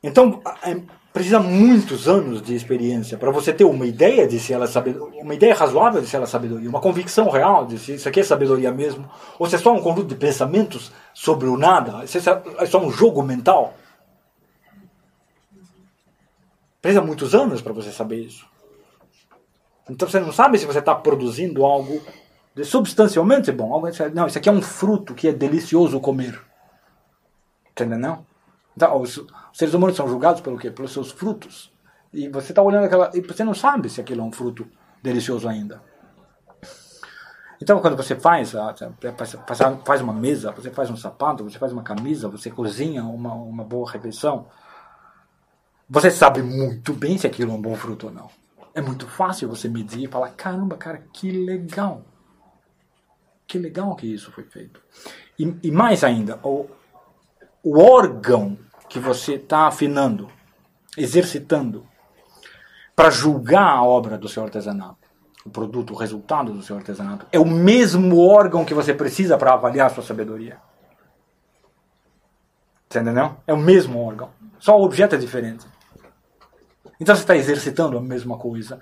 Então, 0.02 0.42
é, 0.62 0.80
precisa 1.14 1.38
muitos 1.38 2.08
anos 2.08 2.42
de 2.42 2.56
experiência 2.56 3.16
para 3.16 3.30
você 3.30 3.52
ter 3.52 3.62
uma 3.62 3.86
ideia 3.86 4.26
de 4.26 4.40
se 4.40 4.52
ela 4.52 4.64
é 4.64 4.66
sabedoria, 4.66 5.22
uma 5.22 5.32
ideia 5.32 5.54
razoável 5.54 6.00
de 6.00 6.08
se 6.08 6.16
ela 6.16 6.24
é 6.24 6.28
sabedoria, 6.28 6.68
uma 6.68 6.80
convicção 6.80 7.30
real 7.30 7.64
de 7.64 7.78
se 7.78 7.94
isso 7.94 8.08
aqui 8.08 8.18
é 8.18 8.24
sabedoria 8.24 8.72
mesmo, 8.72 9.08
ou 9.38 9.48
se 9.48 9.54
é 9.54 9.58
só 9.58 9.72
um 9.72 9.80
conjunto 9.80 10.08
de 10.08 10.16
pensamentos 10.16 10.90
sobre 11.14 11.46
o 11.46 11.56
nada, 11.56 12.04
se 12.08 12.18
é 12.18 12.66
só 12.66 12.84
um 12.84 12.90
jogo 12.90 13.22
mental. 13.22 13.74
Precisa 16.82 17.00
muitos 17.00 17.32
anos 17.32 17.62
para 17.62 17.72
você 17.72 17.92
saber 17.92 18.16
isso. 18.16 18.44
Então 19.88 20.08
você 20.08 20.18
não 20.18 20.32
sabe 20.32 20.58
se 20.58 20.66
você 20.66 20.80
está 20.80 20.96
produzindo 20.96 21.64
algo 21.64 22.02
de 22.56 22.64
substancialmente 22.64 23.52
bom. 23.52 23.72
Algo, 23.72 23.86
não, 24.12 24.26
isso 24.26 24.38
aqui 24.38 24.48
é 24.48 24.52
um 24.52 24.60
fruto 24.60 25.14
que 25.14 25.28
é 25.28 25.32
delicioso 25.32 26.00
comer. 26.00 26.42
Entendeu? 27.70 28.00
Não? 28.00 28.26
Então, 28.76 29.04
os, 29.54 29.58
seres 29.58 29.72
humanos 29.72 29.96
são 29.96 30.08
julgados 30.08 30.40
pelo 30.40 30.58
quê? 30.58 30.68
Pelos 30.68 30.92
seus 30.92 31.12
frutos. 31.12 31.72
E 32.12 32.28
você 32.28 32.50
está 32.50 32.60
olhando 32.60 32.86
aquela. 32.86 33.10
E 33.14 33.20
você 33.20 33.44
não 33.44 33.54
sabe 33.54 33.88
se 33.88 34.00
aquilo 34.00 34.20
é 34.20 34.24
um 34.24 34.32
fruto 34.32 34.66
delicioso 35.00 35.48
ainda. 35.48 35.80
Então, 37.62 37.80
quando 37.80 37.96
você 37.96 38.16
faz, 38.16 38.52
faz 39.86 40.00
uma 40.00 40.12
mesa, 40.12 40.50
você 40.50 40.70
faz 40.70 40.90
um 40.90 40.96
sapato, 40.96 41.44
você 41.44 41.56
faz 41.56 41.72
uma 41.72 41.84
camisa, 41.84 42.28
você 42.28 42.50
cozinha 42.50 43.04
uma, 43.04 43.32
uma 43.32 43.64
boa 43.64 43.90
refeição, 43.90 44.48
você 45.88 46.10
sabe 46.10 46.42
muito 46.42 46.92
bem 46.92 47.16
se 47.16 47.26
aquilo 47.26 47.52
é 47.52 47.54
um 47.54 47.62
bom 47.62 47.76
fruto 47.76 48.08
ou 48.08 48.12
não. 48.12 48.28
É 48.74 48.80
muito 48.80 49.06
fácil 49.06 49.48
você 49.48 49.68
medir 49.68 50.04
e 50.04 50.10
falar: 50.10 50.30
caramba, 50.30 50.76
cara, 50.76 51.04
que 51.12 51.30
legal. 51.30 52.02
Que 53.46 53.56
legal 53.56 53.94
que 53.94 54.12
isso 54.12 54.32
foi 54.32 54.44
feito. 54.44 54.80
E, 55.38 55.56
e 55.62 55.70
mais 55.70 56.02
ainda, 56.02 56.40
o, 56.42 56.66
o 57.62 57.78
órgão 57.78 58.58
que 58.88 58.98
você 58.98 59.34
está 59.34 59.66
afinando, 59.66 60.30
exercitando, 60.96 61.86
para 62.94 63.10
julgar 63.10 63.66
a 63.66 63.82
obra 63.82 64.16
do 64.16 64.28
seu 64.28 64.42
artesanato, 64.42 65.08
o 65.44 65.50
produto, 65.50 65.92
o 65.92 65.96
resultado 65.96 66.52
do 66.52 66.62
seu 66.62 66.76
artesanato, 66.76 67.26
é 67.32 67.38
o 67.38 67.44
mesmo 67.44 68.18
órgão 68.18 68.64
que 68.64 68.74
você 68.74 68.94
precisa 68.94 69.36
para 69.36 69.52
avaliar 69.52 69.88
a 69.88 69.90
sua 69.90 70.04
sabedoria. 70.04 70.58
Você 72.88 73.00
entendeu? 73.00 73.36
É 73.46 73.52
o 73.52 73.58
mesmo 73.58 74.00
órgão. 74.00 74.30
Só 74.60 74.78
o 74.78 74.84
objeto 74.84 75.16
é 75.16 75.18
diferente. 75.18 75.66
Então 77.00 77.14
você 77.14 77.22
está 77.22 77.36
exercitando 77.36 77.98
a 77.98 78.00
mesma 78.00 78.38
coisa 78.38 78.80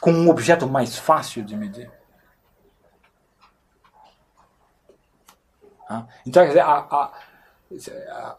com 0.00 0.12
um 0.12 0.30
objeto 0.30 0.68
mais 0.68 0.96
fácil 0.96 1.44
de 1.44 1.56
medir. 1.56 1.90
Então, 6.24 6.42
a, 6.44 6.78
a, 6.78 7.12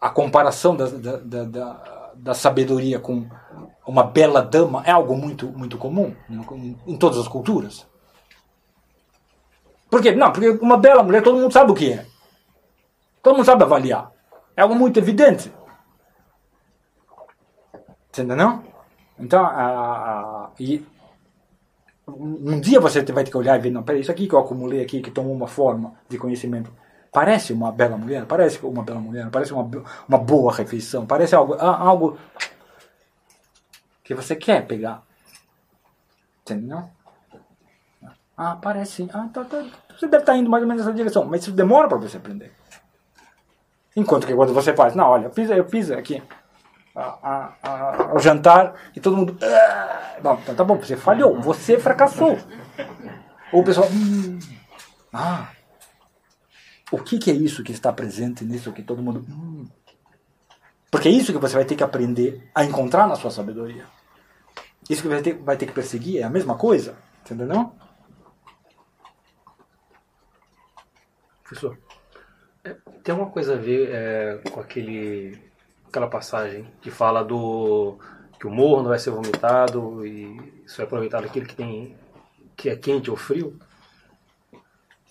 a 0.00 0.10
comparação 0.10 0.76
da, 0.76 0.86
da, 0.86 1.44
da, 1.44 2.12
da, 2.14 2.34
sabedoria 2.34 2.98
com 2.98 3.26
uma 3.86 4.02
bela 4.04 4.42
dama 4.42 4.82
é 4.84 4.90
algo 4.90 5.16
muito, 5.16 5.46
muito 5.48 5.78
comum 5.78 6.14
em 6.86 6.96
todas 6.98 7.18
as 7.18 7.28
culturas. 7.28 7.86
Por 9.90 10.02
quê? 10.02 10.12
Não, 10.12 10.30
porque 10.30 10.50
uma 10.50 10.76
bela 10.76 11.02
mulher 11.02 11.22
todo 11.22 11.38
mundo 11.38 11.52
sabe 11.52 11.72
o 11.72 11.74
que 11.74 11.92
é. 11.92 12.06
Todo 13.22 13.36
mundo 13.36 13.46
sabe 13.46 13.62
avaliar. 13.62 14.10
É 14.56 14.62
algo 14.62 14.74
muito 14.74 14.98
evidente. 14.98 15.52
Entendeu? 18.08 18.36
Não? 18.36 18.62
Então, 19.18 19.44
a, 19.44 19.48
a, 19.48 20.50
e 20.58 20.84
um 22.08 22.60
dia 22.60 22.80
você 22.80 23.02
vai 23.02 23.24
ter 23.24 23.30
que 23.30 23.36
olhar 23.36 23.58
e 23.58 23.62
ver, 23.62 23.70
não, 23.70 23.82
peraí, 23.82 24.00
isso 24.00 24.10
aqui 24.10 24.26
que 24.26 24.34
eu 24.34 24.38
acumulei 24.38 24.82
aqui, 24.82 25.00
que 25.00 25.10
tomou 25.10 25.32
uma 25.32 25.46
forma 25.46 25.94
de 26.08 26.18
conhecimento, 26.18 26.72
parece 27.12 27.52
uma 27.52 27.70
bela 27.70 27.96
mulher? 27.96 28.24
Parece 28.24 28.58
uma 28.64 28.82
bela 28.82 28.98
mulher? 28.98 29.28
Parece 29.30 29.52
uma, 29.52 29.68
uma 30.08 30.18
boa 30.18 30.52
refeição? 30.52 31.06
Parece 31.06 31.34
algo, 31.34 31.54
algo 31.54 32.18
que 34.02 34.14
você 34.14 34.34
quer 34.34 34.66
pegar? 34.66 35.02
Entendeu? 36.40 36.88
Ah, 38.36 38.56
parece. 38.60 39.08
Ah, 39.12 39.28
tá, 39.32 39.44
tá, 39.44 39.64
você 39.96 40.08
deve 40.08 40.22
estar 40.22 40.36
indo 40.36 40.50
mais 40.50 40.62
ou 40.62 40.68
menos 40.68 40.84
nessa 40.84 40.96
direção, 40.96 41.24
mas 41.24 41.42
isso 41.42 41.52
demora 41.52 41.86
para 41.86 41.98
você 41.98 42.16
aprender. 42.16 42.52
Enquanto 43.94 44.26
que 44.26 44.34
quando 44.34 44.54
você 44.54 44.74
faz, 44.74 44.94
não, 44.94 45.06
olha, 45.06 45.26
eu 45.26 45.30
fiz, 45.30 45.50
eu 45.50 45.68
fiz 45.68 45.90
aqui 45.90 46.22
a, 46.96 48.08
ao 48.10 48.18
jantar 48.18 48.74
e 48.96 49.00
todo 49.00 49.16
mundo. 49.16 49.36
Ah! 49.42 50.16
Bom, 50.22 50.38
então 50.42 50.54
tá 50.54 50.64
bom, 50.64 50.76
você 50.76 50.96
falhou, 50.96 51.40
você 51.40 51.78
fracassou. 51.78 52.38
Ou 53.52 53.60
o 53.60 53.64
pessoal. 53.64 53.86
Hum, 53.90 54.38
ah, 55.12 55.48
o 56.92 57.02
que, 57.02 57.18
que, 57.18 57.30
é 57.30 57.34
isso 57.34 57.64
que 57.64 57.72
está 57.72 57.92
presente 57.92 58.44
nisso 58.44 58.72
que 58.72 58.82
todo 58.82 59.02
mundo. 59.02 59.24
Hum. 59.28 59.66
Porque 60.90 61.08
é 61.08 61.10
isso 61.10 61.32
que 61.32 61.38
você 61.38 61.54
vai 61.54 61.64
ter 61.64 61.74
que 61.74 61.82
aprender 61.82 62.50
a 62.54 62.62
encontrar 62.64 63.08
na 63.08 63.16
sua 63.16 63.30
sabedoria. 63.30 63.86
Isso 64.88 65.00
que 65.00 65.08
você 65.08 65.14
vai 65.14 65.22
ter, 65.22 65.34
vai 65.34 65.56
ter 65.56 65.66
que 65.66 65.72
perseguir 65.72 66.20
é 66.20 66.22
a 66.22 66.30
mesma 66.30 66.56
coisa. 66.56 66.94
Entendeu? 67.24 67.72
Professor, 71.42 71.78
é, 72.62 72.76
tem 73.02 73.14
uma 73.14 73.30
coisa 73.30 73.54
a 73.54 73.58
ver 73.58 73.90
é, 73.90 74.40
com 74.50 74.60
aquele 74.60 75.50
aquela 75.88 76.08
passagem 76.08 76.66
que 76.80 76.90
fala 76.90 77.22
do 77.22 77.98
que 78.40 78.46
o 78.46 78.50
morro 78.50 78.82
não 78.82 78.88
vai 78.88 78.98
ser 78.98 79.10
vomitado 79.10 80.06
e 80.06 80.62
isso 80.64 80.80
é 80.80 80.84
aproveitado 80.84 81.26
aquilo 81.26 81.46
que 81.46 81.54
tem 81.54 81.94
que 82.56 82.68
é 82.68 82.76
quente 82.76 83.10
ou 83.10 83.16
frio. 83.16 83.58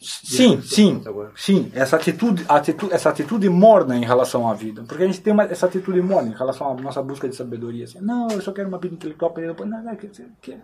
Sim, 0.02 0.60
sim, 0.64 1.04
sim. 1.36 1.72
Essa 1.76 1.96
atitude, 1.96 2.44
atitude, 2.50 2.92
essa 2.92 3.10
atitude 3.10 3.48
morna 3.48 3.96
em 3.96 4.04
relação 4.04 4.50
à 4.50 4.54
vida, 4.56 4.84
porque 4.88 5.04
a 5.04 5.06
gente 5.06 5.22
tem 5.22 5.32
uma, 5.32 5.44
essa 5.44 5.68
atitude 5.68 6.02
morna 6.02 6.30
em 6.30 6.36
relação 6.36 6.72
à 6.72 6.74
nossa 6.74 7.04
busca 7.04 7.30
de 7.30 7.36
sabedoria. 7.36 7.84
Assim, 7.86 8.00
não, 8.02 8.28
eu 8.32 8.42
só 8.42 8.52
quero 8.52 8.68
uma 8.68 8.80
vida 8.80 8.96
intelectual. 8.96 9.32
Não, 9.64 9.84
não, 9.84 9.96
que, 9.96 10.08
que, 10.42 10.58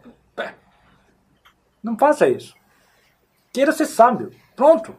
não 1.84 1.96
faça 1.96 2.28
isso. 2.28 2.56
Queira 3.54 3.72
ser 3.72 3.86
sábio. 3.86 4.32
Pronto. 4.56 4.96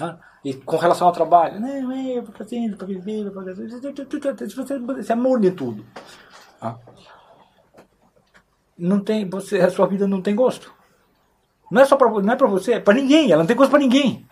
Ah, 0.00 0.18
e 0.42 0.54
com 0.54 0.76
relação 0.78 1.06
ao 1.06 1.12
trabalho, 1.12 1.60
não, 1.60 1.92
é, 1.92 2.20
vou 2.22 2.32
fazendo 2.32 2.78
para 2.78 2.86
viver, 2.86 3.30
para 3.30 3.44
fazer. 3.44 3.68
Você 3.68 5.12
é 5.12 5.14
amor 5.14 5.38
de 5.38 5.50
tudo. 5.50 5.84
Ah. 6.62 6.76
Não 8.78 9.00
tem, 9.00 9.28
você, 9.28 9.58
a 9.60 9.70
sua 9.70 9.86
vida 9.86 10.06
não 10.08 10.22
tem 10.22 10.34
gosto. 10.34 10.75
Não 11.70 11.82
é 11.82 11.84
só 11.84 11.96
para 11.96 12.08
não 12.10 12.32
é 12.32 12.36
você, 12.36 12.74
é 12.74 12.80
para 12.80 12.94
ninguém. 12.94 13.30
Ela 13.30 13.42
não 13.42 13.46
tem 13.46 13.56
gosto 13.56 13.70
para 13.70 13.80
ninguém. 13.80 14.26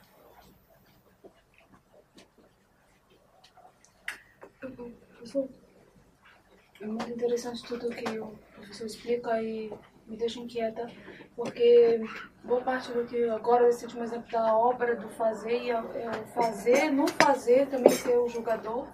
É 6.80 6.86
muito 6.86 7.10
interessante 7.10 7.62
tudo 7.64 7.88
que 7.88 8.18
o 8.18 8.34
professor 8.54 8.86
explica 8.86 9.42
e 9.42 9.72
me 10.06 10.18
deixa 10.18 10.38
inquieta, 10.38 10.86
porque 11.34 12.00
boa 12.44 12.60
parte 12.60 12.92
do 12.92 13.06
que 13.06 13.24
agora 13.30 13.68
esse 13.68 13.86
último 13.86 14.04
exemplo 14.04 14.30
da 14.30 14.54
obra 14.54 14.94
do 14.94 15.08
fazer 15.08 15.62
e 15.62 15.70
é 15.70 16.12
fazer, 16.34 16.90
não 16.90 17.08
fazer, 17.08 17.68
também 17.68 17.90
ser 17.90 18.18
o 18.18 18.28
julgador. 18.28 18.86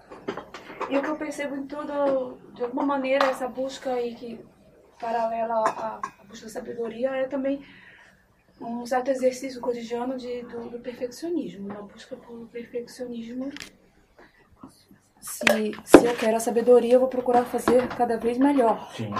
E 0.88 0.96
o 0.96 1.02
que 1.02 1.08
eu 1.08 1.16
percebo 1.16 1.56
em 1.56 1.66
tudo, 1.66 2.38
de 2.54 2.62
alguma 2.62 2.86
maneira, 2.86 3.26
essa 3.26 3.48
busca 3.48 3.90
aí 3.92 4.14
que 4.14 4.40
paralela 5.00 5.64
à 5.66 6.00
busca 6.28 6.46
da 6.46 6.52
sabedoria 6.52 7.10
é 7.10 7.26
também 7.26 7.64
um 8.60 8.84
certo 8.84 9.10
exercício 9.10 9.60
cotidiano 9.60 10.16
de, 10.16 10.42
do, 10.42 10.70
do 10.70 10.78
perfeccionismo, 10.78 11.66
uma 11.66 11.82
busca 11.82 12.16
por 12.16 12.46
perfeccionismo. 12.48 13.50
Se, 15.20 15.72
se 15.84 16.06
eu 16.06 16.14
quero 16.16 16.36
a 16.36 16.40
sabedoria, 16.40 16.94
eu 16.94 17.00
vou 17.00 17.08
procurar 17.08 17.44
fazer 17.44 17.88
cada 17.88 18.16
vez 18.16 18.38
melhor. 18.38 18.90
Sim. 18.96 19.10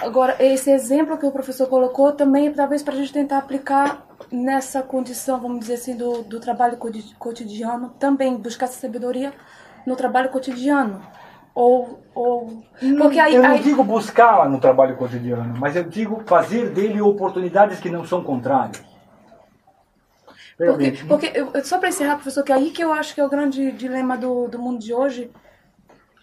Agora, 0.00 0.42
esse 0.42 0.70
exemplo 0.70 1.18
que 1.18 1.26
o 1.26 1.32
professor 1.32 1.68
colocou 1.68 2.12
também 2.12 2.48
é 2.48 2.52
talvez 2.52 2.82
para 2.82 2.94
a 2.94 2.96
gente 2.96 3.12
tentar 3.12 3.38
aplicar 3.38 4.06
nessa 4.32 4.82
condição, 4.82 5.38
vamos 5.40 5.60
dizer 5.60 5.74
assim, 5.74 5.94
do, 5.96 6.22
do 6.22 6.40
trabalho 6.40 6.78
coti- 6.78 7.14
cotidiano, 7.18 7.90
também 7.98 8.36
buscar 8.36 8.64
essa 8.64 8.80
sabedoria 8.80 9.34
no 9.86 9.96
trabalho 9.96 10.30
cotidiano. 10.30 11.02
Ou. 11.54 12.00
ou 12.14 12.62
porque 12.98 13.18
aí. 13.18 13.34
eu 13.34 13.42
não 13.42 13.50
aí- 13.50 13.62
digo 13.62 13.82
buscar 13.84 14.48
no 14.48 14.60
trabalho 14.60 14.96
cotidiano, 14.96 15.54
mas 15.58 15.74
eu 15.76 15.84
digo 15.84 16.22
fazer 16.26 16.70
dele 16.70 17.00
oportunidades 17.00 17.80
que 17.80 17.90
não 17.90 18.04
são 18.04 18.22
contrárias. 18.22 18.82
Porque, 20.56 20.92
porque 21.08 21.32
eu- 21.34 21.64
só 21.64 21.78
para 21.78 21.88
encerrar, 21.88 22.16
professor, 22.16 22.44
que 22.44 22.52
aí 22.52 22.70
que 22.70 22.84
eu 22.84 22.92
acho 22.92 23.14
que 23.14 23.20
é 23.20 23.24
o 23.24 23.30
grande 23.30 23.72
dilema 23.72 24.16
do, 24.16 24.46
do 24.46 24.58
mundo 24.58 24.78
de 24.78 24.92
hoje, 24.92 25.30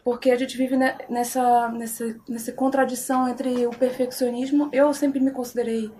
porque 0.03 0.29
a 0.29 0.35
gente 0.37 0.55
vive 0.55 0.77
ne- 0.77 0.95
nessa, 1.09 1.69
nessa, 1.69 2.15
nessa 2.29 2.51
contradição 2.51 3.27
entre 3.27 3.65
o 3.65 3.71
perfeccionismo. 3.71 4.69
Eu 4.71 4.93
sempre 4.93 5.19
me 5.19 5.31
considerei, 5.31 5.91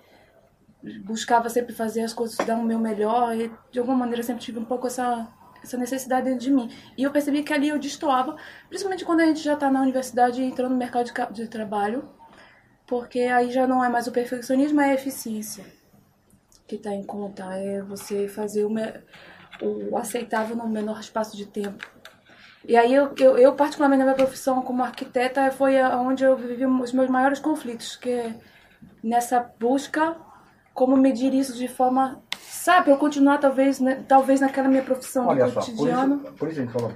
buscava 1.04 1.50
sempre 1.50 1.74
fazer 1.74 2.02
as 2.02 2.14
coisas, 2.14 2.38
dar 2.46 2.58
o 2.58 2.64
meu 2.64 2.78
melhor, 2.78 3.36
e 3.36 3.52
de 3.72 3.80
alguma 3.80 3.98
maneira 3.98 4.22
sempre 4.22 4.44
tive 4.44 4.60
um 4.60 4.66
pouco 4.66 4.86
essa, 4.86 5.28
essa 5.68 5.78
necessidade 5.78 6.26
dentro 6.26 6.40
de 6.40 6.52
mim. 6.52 6.70
E 6.98 7.04
eu 7.04 7.12
percebi 7.12 7.44
que 7.44 7.54
ali 7.54 7.70
eu 7.70 7.78
destoava, 7.78 8.36
principalmente 8.70 9.06
quando 9.06 9.20
a 9.20 9.26
gente 9.26 9.42
já 9.42 9.54
está 9.54 9.70
na 9.70 9.82
universidade 9.82 10.42
e 10.42 10.46
entrando 10.46 10.72
no 10.72 10.78
mercado 10.78 11.06
de, 11.06 11.34
de 11.34 11.48
trabalho, 11.48 12.10
porque 12.86 13.20
aí 13.20 13.52
já 13.52 13.68
não 13.68 13.84
é 13.84 13.90
mais 13.90 14.08
o 14.08 14.12
perfeccionismo, 14.12 14.80
é 14.82 14.92
a 14.92 14.94
eficiência 14.94 15.66
que 16.66 16.76
está 16.76 16.94
em 16.94 17.04
conta. 17.04 17.44
É 17.56 17.82
você 17.82 18.28
fazer 18.28 18.66
o, 18.66 18.72
o 19.92 19.98
aceitável 19.98 20.56
no 20.56 20.68
menor 20.68 21.00
espaço 21.00 21.36
de 21.36 21.46
tempo. 21.46 21.86
E 22.66 22.76
aí, 22.76 22.94
eu, 22.94 23.14
eu, 23.18 23.38
eu, 23.38 23.56
particularmente 23.56 24.00
na 24.00 24.06
minha 24.06 24.16
profissão 24.16 24.62
como 24.62 24.84
arquiteta, 24.84 25.50
foi 25.52 25.82
onde 25.82 26.26
eu 26.26 26.36
vivi 26.36 26.66
os 26.66 26.92
meus 26.92 27.10
maiores 27.10 27.40
conflitos, 27.40 27.96
que 27.96 28.10
é 28.10 28.36
nessa 29.02 29.40
busca 29.58 30.18
como 30.78 30.96
medir 30.96 31.34
isso 31.34 31.58
de 31.58 31.68
forma, 31.68 32.22
sabe, 32.40 32.92
eu 32.92 32.98
continuar 32.98 33.40
talvez, 33.40 33.80
né, 33.80 34.06
talvez 34.08 34.40
naquela 34.40 34.68
minha 34.68 34.84
profissão 34.84 35.26
Olha 35.26 35.46
do 35.46 35.52
só, 35.52 35.60
por 35.62 35.66
cotidiano. 35.72 36.22
isso, 36.24 36.34
por 36.34 36.48
isso 36.50 36.60
a 36.60 36.64
gente 36.64 36.72
falou, 36.72 36.94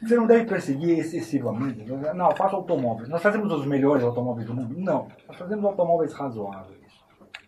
você 0.00 0.16
não 0.16 0.26
deve 0.26 0.46
perseguir 0.46 0.98
excessivamente. 0.98 1.84
Não, 2.14 2.34
faça 2.34 2.56
automóveis. 2.56 3.10
Nós 3.10 3.20
fazemos 3.22 3.52
os 3.52 3.66
melhores 3.66 4.02
automóveis 4.02 4.46
do 4.46 4.54
mundo? 4.54 4.74
Não. 4.78 5.08
Nós 5.28 5.36
fazemos 5.36 5.62
automóveis 5.62 6.14
razoáveis. 6.14 6.80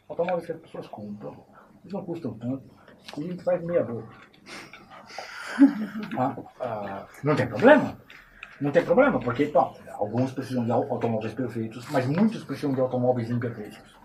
Automóveis 0.07 0.45
que 0.45 0.53
as 0.53 0.59
pessoas 0.61 0.87
compram. 0.89 1.35
Eles 1.83 1.95
não 1.95 2.05
custam 2.05 2.35
tanto. 2.35 2.63
E 3.17 3.25
a 3.25 3.31
gente 3.31 3.43
faz 3.43 3.65
meia 3.65 3.83
boca. 3.85 4.09
Ah, 6.19 6.37
ah, 6.61 7.07
não 7.23 7.35
tem 7.35 7.47
problema. 7.47 7.97
Não 8.61 8.71
tem 8.71 8.85
problema, 8.85 9.19
porque 9.19 9.47
bom, 9.47 9.75
alguns 9.95 10.31
precisam 10.33 10.63
de 10.67 10.71
au- 10.73 10.93
automóveis 10.93 11.33
perfeitos, 11.33 11.87
mas 11.91 12.07
muitos 12.07 12.45
precisam 12.45 12.75
de 12.75 12.81
automóveis 12.83 13.31
imperfeitos. 13.31 14.04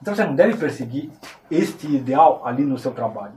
Então 0.00 0.14
você 0.14 0.24
não 0.24 0.34
deve 0.34 0.56
perseguir 0.56 1.10
este 1.50 1.86
ideal 1.94 2.42
ali 2.46 2.64
no 2.64 2.78
seu 2.78 2.92
trabalho. 2.92 3.34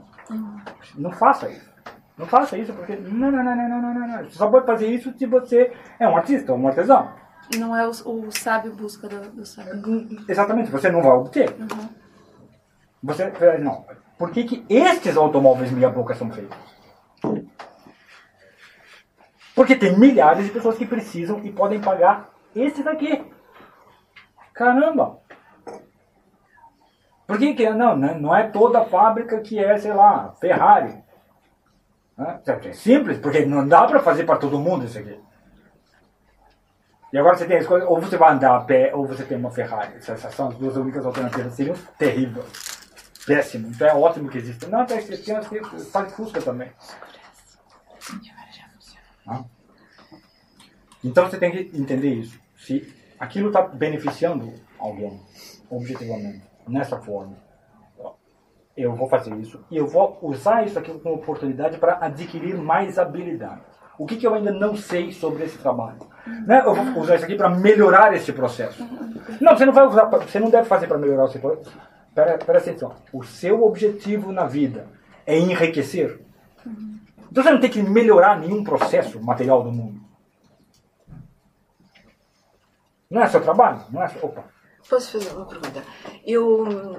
Não 0.96 1.10
faça 1.12 1.48
isso. 1.50 1.72
Não 2.16 2.26
faça 2.26 2.56
isso 2.56 2.72
porque. 2.72 2.96
Não, 2.96 3.30
não, 3.30 3.44
não, 3.44 3.56
não, 3.56 3.68
não, 3.68 3.94
não, 3.94 4.08
não. 4.08 4.24
Você 4.24 4.36
só 4.38 4.48
pode 4.48 4.66
fazer 4.66 4.86
isso 4.86 5.12
se 5.18 5.26
você 5.26 5.72
é 5.98 6.08
um 6.08 6.16
artista, 6.16 6.54
um 6.54 6.66
artesão. 6.66 7.10
Não 7.58 7.76
é 7.76 7.86
o, 7.86 7.90
o 7.90 8.30
sábio 8.30 8.72
busca 8.74 9.06
do, 9.08 9.20
do 9.30 9.44
sábio. 9.44 10.08
Exatamente, 10.28 10.70
você 10.70 10.90
não 10.90 11.02
vai 11.02 11.12
obter. 11.12 11.50
Uhum. 11.58 11.88
Você. 13.02 13.24
eh, 13.24 13.58
Não. 13.58 13.84
Por 14.16 14.30
que, 14.30 14.44
que 14.44 14.64
estes 14.68 15.16
automóveis 15.16 15.70
meia 15.72 15.90
boca 15.90 16.14
são 16.14 16.30
feitos? 16.30 16.56
Porque 19.54 19.76
tem 19.76 19.98
milhares 19.98 20.44
de 20.46 20.50
pessoas 20.52 20.78
que 20.78 20.86
precisam 20.86 21.40
e 21.44 21.52
podem 21.52 21.80
pagar 21.80 22.30
esse 22.54 22.82
daqui. 22.82 23.24
Caramba! 24.52 25.18
Por 27.26 27.38
que, 27.38 27.54
que 27.54 27.70
não, 27.70 27.96
né? 27.96 28.16
não 28.20 28.34
é 28.34 28.48
toda 28.48 28.84
fábrica 28.84 29.40
que 29.40 29.58
é, 29.58 29.76
sei 29.78 29.92
lá, 29.92 30.34
Ferrari? 30.40 31.02
Né? 32.16 32.40
É 32.46 32.72
simples, 32.72 33.18
porque 33.18 33.44
não 33.46 33.66
dá 33.66 33.86
para 33.86 34.00
fazer 34.00 34.24
para 34.24 34.36
todo 34.36 34.58
mundo 34.58 34.84
isso 34.84 34.98
aqui. 34.98 35.18
E 37.12 37.18
agora 37.18 37.36
você 37.36 37.46
tem 37.46 37.58
as 37.58 37.66
coisas, 37.66 37.88
ou 37.88 38.00
você 38.00 38.16
vai 38.16 38.32
andar 38.32 38.56
a 38.56 38.60
pé, 38.60 38.92
ou 38.92 39.06
você 39.06 39.24
tem 39.24 39.38
uma 39.38 39.50
Ferrari. 39.50 39.94
Essas 39.96 40.34
são 40.34 40.48
as 40.48 40.56
duas 40.56 40.76
únicas 40.76 41.06
alternativas. 41.06 41.54
Seriam 41.54 41.76
terrível. 41.96 42.44
Péssimo. 43.24 43.68
Então 43.68 43.86
é 43.86 43.94
ótimo 43.94 44.28
que 44.28 44.38
exista. 44.38 44.66
Não, 44.66 44.80
até 44.80 45.00
que 45.00 45.16
tem 45.16 45.36
as 45.36 45.46
que 45.48 45.62
faz 45.92 46.12
Fusca 46.12 46.42
também. 46.42 46.70
Então 51.04 51.30
você 51.30 51.38
tem 51.38 51.52
que 51.52 51.78
entender 51.78 52.14
isso. 52.14 52.38
Se 52.56 52.92
aquilo 53.18 53.48
está 53.48 53.62
beneficiando 53.62 54.52
alguém, 54.78 55.20
objetivamente, 55.70 56.42
nessa 56.66 56.98
forma, 56.98 57.36
eu 58.76 58.94
vou 58.94 59.08
fazer 59.08 59.34
isso 59.36 59.64
e 59.70 59.76
eu 59.76 59.86
vou 59.86 60.18
usar 60.22 60.64
isso 60.64 60.78
aqui 60.78 60.92
como 60.98 61.14
oportunidade 61.14 61.78
para 61.78 61.98
adquirir 62.04 62.56
mais 62.56 62.98
habilidades. 62.98 63.62
O 63.96 64.06
que, 64.06 64.16
que 64.16 64.26
eu 64.26 64.34
ainda 64.34 64.52
não 64.52 64.74
sei 64.74 65.12
sobre 65.12 65.44
esse 65.44 65.56
trabalho? 65.58 66.00
Né? 66.46 66.62
Eu 66.64 66.74
vou 66.74 67.02
usar 67.02 67.14
isso 67.14 67.24
aqui 67.24 67.36
para 67.36 67.48
melhorar 67.48 68.12
esse 68.12 68.32
processo. 68.32 68.84
Não, 69.40 69.56
você 69.56 69.64
não 69.64 69.72
vai 69.72 69.86
usar, 69.86 70.06
você 70.06 70.40
não 70.40 70.50
deve 70.50 70.66
fazer 70.66 70.88
para 70.88 70.98
melhorar 70.98 71.26
esse 71.26 71.38
processo. 71.38 71.78
Pera, 72.12 72.34
atenção. 72.34 72.92
O 73.12 73.22
seu 73.22 73.62
objetivo 73.64 74.32
na 74.32 74.46
vida 74.46 74.88
é 75.24 75.38
enriquecer. 75.38 76.20
Então 77.30 77.42
você 77.42 77.50
não 77.50 77.60
tem 77.60 77.70
que 77.70 77.82
melhorar 77.82 78.38
nenhum 78.38 78.64
processo 78.64 79.22
material 79.22 79.62
do 79.62 79.70
mundo. 79.70 80.00
Não 83.08 83.22
é 83.22 83.28
seu 83.28 83.40
trabalho? 83.40 83.80
Não 83.90 84.02
é 84.02 84.08
seu... 84.08 84.24
Opa. 84.24 84.44
Posso 84.88 85.12
fazer 85.12 85.30
uma 85.34 85.46
pergunta? 85.46 85.82
Eu, 86.26 86.98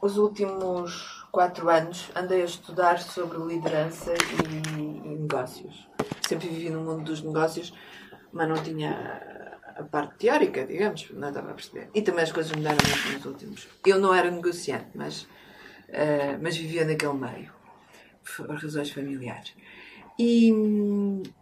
os 0.00 0.16
últimos 0.16 1.26
quatro 1.32 1.68
anos, 1.68 2.10
andei 2.14 2.42
a 2.42 2.44
estudar 2.44 2.98
sobre 3.00 3.38
liderança 3.38 4.14
e, 4.14 4.78
e 4.78 5.18
negócios. 5.18 5.88
Sempre 6.26 6.48
vivi 6.48 6.70
no 6.70 6.82
mundo 6.82 7.04
dos 7.04 7.22
negócios, 7.22 7.72
mas 8.32 8.48
não 8.48 8.62
tinha 8.62 9.50
a 9.76 9.82
parte 9.82 10.18
teórica, 10.18 10.64
digamos, 10.64 11.10
não 11.10 11.28
estava 11.28 11.50
a 11.50 11.54
perceber. 11.54 11.90
E 11.94 12.02
também 12.02 12.22
as 12.22 12.32
coisas 12.32 12.52
mudaram 12.52 12.78
muito 12.86 13.12
nos 13.16 13.24
últimos. 13.24 13.68
Eu 13.84 13.98
não 13.98 14.14
era 14.14 14.30
negociante, 14.30 14.90
mas, 14.94 15.26
eh, 15.88 16.38
mas 16.40 16.56
vivia 16.56 16.84
naquele 16.84 17.14
meio, 17.14 17.52
por 18.36 18.50
razões 18.50 18.90
familiares. 18.90 19.54
E, 20.18 20.52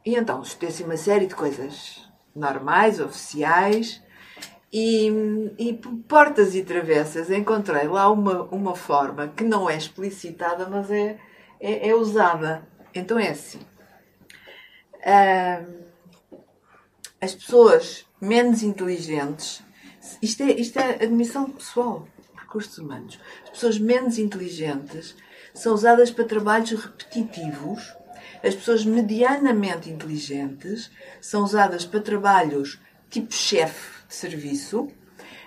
e 0.06 0.14
então, 0.14 0.40
estudei 0.40 0.68
assim 0.68 0.84
uma 0.84 0.96
série 0.96 1.26
de 1.26 1.34
coisas 1.34 2.08
normais, 2.34 3.00
oficiais, 3.00 4.00
e, 4.72 5.10
e 5.58 5.72
por 5.72 5.92
portas 6.06 6.54
e 6.54 6.62
travessas 6.62 7.30
encontrei 7.30 7.88
lá 7.88 8.10
uma, 8.10 8.42
uma 8.44 8.76
forma 8.76 9.28
que 9.28 9.42
não 9.42 9.68
é 9.68 9.76
explicitada, 9.76 10.68
mas 10.68 10.90
é, 10.90 11.18
é, 11.60 11.88
é 11.88 11.94
usada. 11.94 12.66
Então 12.94 13.18
é 13.18 13.30
assim. 13.30 13.60
Ahm, 15.04 15.88
as 17.20 17.34
pessoas 17.34 18.06
menos 18.20 18.62
inteligentes, 18.62 19.62
isto 20.22 20.42
é, 20.42 20.52
isto 20.52 20.78
é 20.78 21.02
admissão 21.02 21.50
pessoal, 21.50 22.06
recursos 22.36 22.78
humanos. 22.78 23.18
As 23.44 23.50
pessoas 23.50 23.78
menos 23.78 24.18
inteligentes 24.18 25.16
são 25.54 25.74
usadas 25.74 26.10
para 26.10 26.24
trabalhos 26.24 26.70
repetitivos. 26.72 27.96
As 28.42 28.54
pessoas 28.54 28.84
medianamente 28.84 29.90
inteligentes 29.90 30.90
são 31.20 31.42
usadas 31.42 31.84
para 31.84 32.00
trabalhos 32.00 32.78
tipo 33.10 33.32
chefe 33.32 33.97
serviço. 34.08 34.88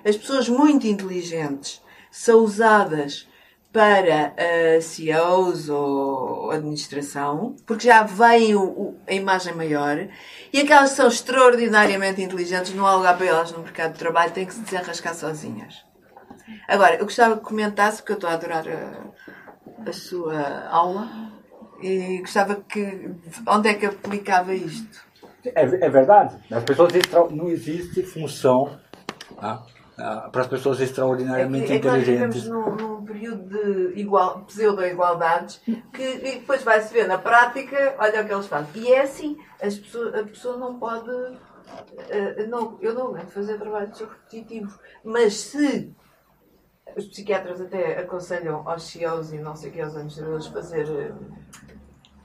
As 0.05 0.15
pessoas 0.17 0.47
muito 0.49 0.87
inteligentes 0.87 1.81
são 2.11 2.39
usadas 2.43 3.27
para 3.71 4.33
uh, 4.35 4.81
CEOs 4.81 5.69
ou 5.69 6.51
administração, 6.51 7.55
porque 7.65 7.87
já 7.87 8.03
vem 8.03 8.53
o- 8.53 8.63
o- 8.63 8.99
a 9.07 9.13
imagem 9.13 9.53
maior, 9.55 10.09
e 10.51 10.59
aquelas 10.59 10.89
que 10.89 10.97
são 10.97 11.07
extraordinariamente 11.07 12.21
inteligentes, 12.21 12.73
não 12.73 12.85
há 12.85 12.95
lugar 12.95 13.15
para 13.17 13.27
elas 13.27 13.51
no 13.53 13.59
mercado 13.59 13.93
de 13.93 13.99
trabalho, 13.99 14.33
têm 14.33 14.45
que 14.45 14.53
se 14.53 14.59
desenrascar 14.59 15.15
sozinhas. 15.15 15.85
Agora, 16.67 16.95
eu 16.95 17.05
gostava 17.05 17.37
que 17.37 17.43
comentasse, 17.43 17.97
porque 18.01 18.11
eu 18.11 18.15
estou 18.15 18.29
a 18.29 18.33
adorar 18.33 18.65
a, 18.67 19.89
a 19.89 19.93
sua 19.93 20.67
aula, 20.67 21.09
e 21.81 22.17
gostava 22.19 22.55
que. 22.55 23.09
onde 23.47 23.69
é 23.69 23.73
que 23.73 23.85
aplicava 23.85 24.53
isto? 24.53 24.99
É, 25.45 25.63
é 25.63 25.89
verdade. 25.89 26.37
As 26.51 26.63
pessoas 26.63 26.93
extra... 26.95 27.27
não 27.29 27.49
existe 27.49 28.03
função 28.03 28.79
tá? 29.35 29.65
Ah, 29.97 30.29
para 30.31 30.41
as 30.41 30.47
pessoas 30.47 30.79
extraordinariamente 30.79 31.65
é 31.65 31.67
que, 31.67 31.73
é 31.73 31.79
que 31.79 31.87
nós 31.87 32.03
vivemos 32.03 32.35
inteligentes. 32.37 32.47
num, 32.47 32.75
num 32.75 33.05
período 33.05 33.49
de 33.49 33.99
igual, 33.99 34.41
pseudo-igualdades 34.45 35.61
que 35.93 36.03
e 36.03 36.39
depois 36.39 36.63
vai-se 36.63 36.93
ver 36.93 37.07
na 37.07 37.17
prática, 37.17 37.95
olha 37.99 38.21
o 38.21 38.25
que 38.25 38.33
eles 38.33 38.47
fazem. 38.47 38.83
E 38.83 38.93
é 38.93 39.01
assim, 39.01 39.37
as 39.61 39.77
pessoas, 39.77 40.15
a 40.15 40.23
pessoa 40.23 40.57
não 40.57 40.79
pode. 40.79 41.11
eh, 42.09 42.47
não, 42.47 42.77
eu 42.81 42.93
não 42.93 43.07
aguento 43.07 43.29
fazer 43.29 43.59
trabalhos 43.59 43.99
repetitivos, 43.99 44.79
mas 45.03 45.35
se 45.35 45.93
os 46.95 47.05
psiquiatras 47.05 47.61
até 47.61 47.99
aconselham 47.99 48.67
aos 48.67 48.83
CEOs 48.83 49.33
e 49.33 49.37
não 49.37 49.55
sei 49.55 49.69
o 49.69 49.73
que 49.73 49.81
aos 49.81 49.93
administradores 49.93 50.47
fazer 50.47 50.89
uh, 50.89 51.15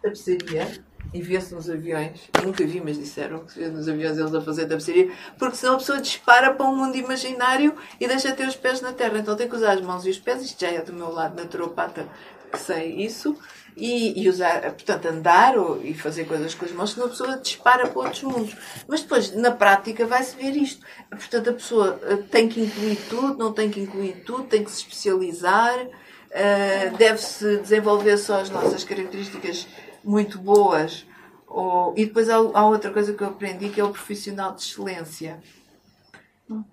tapeçaria 0.03 0.67
e 1.13 1.23
vê-se 1.23 1.55
nos 1.55 1.69
aviões. 1.69 2.21
Nunca 2.45 2.65
vi, 2.67 2.81
mas 2.81 2.99
disseram 2.99 3.41
que 3.45 3.53
se 3.53 3.59
vê 3.59 3.69
nos 3.69 3.89
aviões 3.89 4.19
eles 4.19 4.35
a 4.35 4.41
fazer 4.41 4.67
tapeçaria, 4.67 5.11
porque 5.39 5.57
senão 5.57 5.75
a 5.75 5.79
pessoa 5.79 6.01
dispara 6.01 6.53
para 6.53 6.67
um 6.67 6.77
mundo 6.77 6.97
imaginário 6.97 7.75
e 8.01 8.07
deixa 8.07 8.33
ter 8.33 8.47
os 8.47 8.57
pés 8.57 8.81
na 8.81 8.93
terra. 8.93 9.19
Então 9.19 9.37
tem 9.37 9.49
que 9.49 9.57
usar 9.57 9.73
as 9.73 9.81
mãos 9.81 10.05
e 10.07 10.11
os 10.11 10.19
pés. 10.19 10.43
Isto 10.43 10.61
já 10.61 10.69
é 10.69 10.83
do 10.83 10.93
meu 10.93 11.11
lado 11.11 11.37
naturopata 11.37 12.07
que 12.51 12.59
sei 12.59 12.93
isso. 12.97 13.37
E, 13.77 14.23
e 14.23 14.27
usar, 14.31 14.63
portanto, 14.73 15.05
andar 15.05 15.59
ou, 15.59 15.85
e 15.85 15.93
fazer 15.93 16.25
coisas 16.25 16.55
com 16.55 16.65
as 16.65 16.73
mãos, 16.73 16.93
senão 16.93 17.09
a 17.09 17.11
pessoa 17.11 17.37
dispara 17.37 17.87
para 17.87 18.01
outros 18.01 18.23
mundos. 18.23 18.57
Mas 18.89 19.03
depois, 19.03 19.35
na 19.35 19.51
prática, 19.51 20.07
vai-se 20.07 20.35
ver 20.35 20.57
isto. 20.57 20.83
Portanto, 21.11 21.51
a 21.51 21.53
pessoa 21.53 22.01
eh, 22.05 22.17
tem 22.31 22.49
que 22.49 22.59
incluir 22.59 22.97
tudo, 23.11 23.37
não 23.37 23.53
tem 23.53 23.71
que 23.71 23.79
incluir 23.79 24.23
tudo, 24.25 24.45
tem 24.45 24.65
que 24.65 24.71
se 24.71 24.79
especializar, 24.79 25.77
uh, 25.79 26.97
deve-se 26.97 27.59
desenvolver 27.59 28.17
só 28.17 28.41
as 28.41 28.49
nossas 28.49 28.83
características 28.83 29.67
muito 30.07 30.39
boas. 30.39 31.07
Ou, 31.47 31.93
e 31.97 32.07
depois 32.07 32.31
há, 32.31 32.37
há, 32.37 32.67
outra 32.67 32.91
coisa 32.91 33.13
que 33.13 33.23
eu 33.23 33.29
aprendi 33.29 33.69
que 33.69 33.81
é 33.81 33.85
o 33.85 33.91
profissional 33.91 34.55
de 34.55 34.63
excelência. 34.63 35.39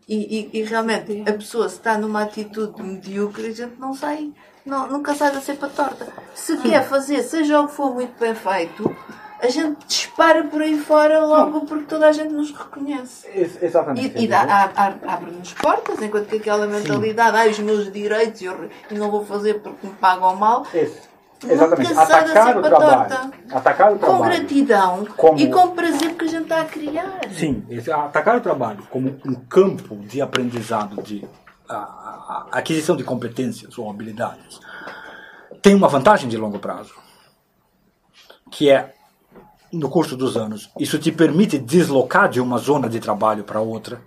E, 0.07 0.49
e, 0.53 0.59
e 0.59 0.63
realmente 0.63 1.23
a 1.27 1.33
pessoa 1.33 1.67
se 1.67 1.75
está 1.75 1.97
numa 1.97 2.23
atitude 2.23 2.81
medíocre, 2.81 3.47
a 3.47 3.51
gente 3.51 3.79
não 3.79 3.93
sai 3.93 4.31
não, 4.65 4.87
nunca 4.87 5.13
sai 5.13 5.31
da 5.31 5.41
cepa 5.41 5.67
torta. 5.67 6.07
Se 6.33 6.57
quer 6.57 6.87
fazer, 6.87 7.21
seja 7.23 7.59
o 7.59 7.67
que 7.67 7.73
for 7.73 7.93
muito 7.93 8.17
bem 8.17 8.33
feito, 8.33 8.95
a 9.41 9.49
gente 9.49 9.85
dispara 9.85 10.45
por 10.45 10.61
aí 10.61 10.79
fora 10.79 11.25
logo 11.25 11.65
porque 11.65 11.83
toda 11.83 12.07
a 12.07 12.11
gente 12.13 12.31
nos 12.31 12.51
reconhece. 12.51 13.27
exatamente. 13.61 14.17
E, 14.17 14.25
e 14.25 14.33
abre-nos 14.33 15.53
portas, 15.53 16.01
enquanto 16.01 16.27
que 16.27 16.37
aquela 16.37 16.65
mentalidade, 16.65 17.37
ah, 17.37 17.49
os 17.49 17.59
meus 17.59 17.91
direitos 17.91 18.41
eu, 18.41 18.69
eu 18.89 18.97
não 18.97 19.11
vou 19.11 19.25
fazer 19.25 19.55
porque 19.55 19.85
me 19.85 19.93
pagam 19.93 20.33
mal. 20.37 20.65
Isso. 20.73 21.12
Exatamente. 21.47 21.93
Atacar 21.93 22.57
o, 22.57 22.61
trabalho, 22.61 23.33
atacar 23.51 23.93
o 23.93 23.99
trabalho. 23.99 23.99
Com 23.99 24.29
gratidão 24.29 25.07
como... 25.17 25.39
e 25.39 25.49
com 25.49 25.71
prazer 25.71 26.15
que 26.15 26.25
a 26.25 26.27
gente 26.27 26.43
está 26.43 26.61
a 26.61 26.65
criar. 26.65 27.19
Sim, 27.31 27.63
atacar 27.91 28.37
o 28.37 28.41
trabalho 28.41 28.83
como 28.89 29.19
um 29.25 29.35
campo 29.35 29.95
de 29.97 30.21
aprendizado, 30.21 31.01
de 31.01 31.27
a, 31.67 31.75
a 31.75 32.47
aquisição 32.51 32.95
de 32.95 33.03
competências 33.03 33.77
ou 33.77 33.89
habilidades 33.89 34.59
tem 35.63 35.73
uma 35.73 35.87
vantagem 35.87 36.27
de 36.27 36.35
longo 36.35 36.59
prazo, 36.59 36.93
que 38.51 38.69
é 38.69 38.93
no 39.71 39.89
curso 39.89 40.17
dos 40.17 40.35
anos, 40.35 40.69
isso 40.77 40.99
te 40.99 41.09
permite 41.09 41.57
deslocar 41.57 42.29
de 42.29 42.41
uma 42.41 42.57
zona 42.57 42.89
de 42.89 42.99
trabalho 42.99 43.45
para 43.45 43.61
outra, 43.61 44.01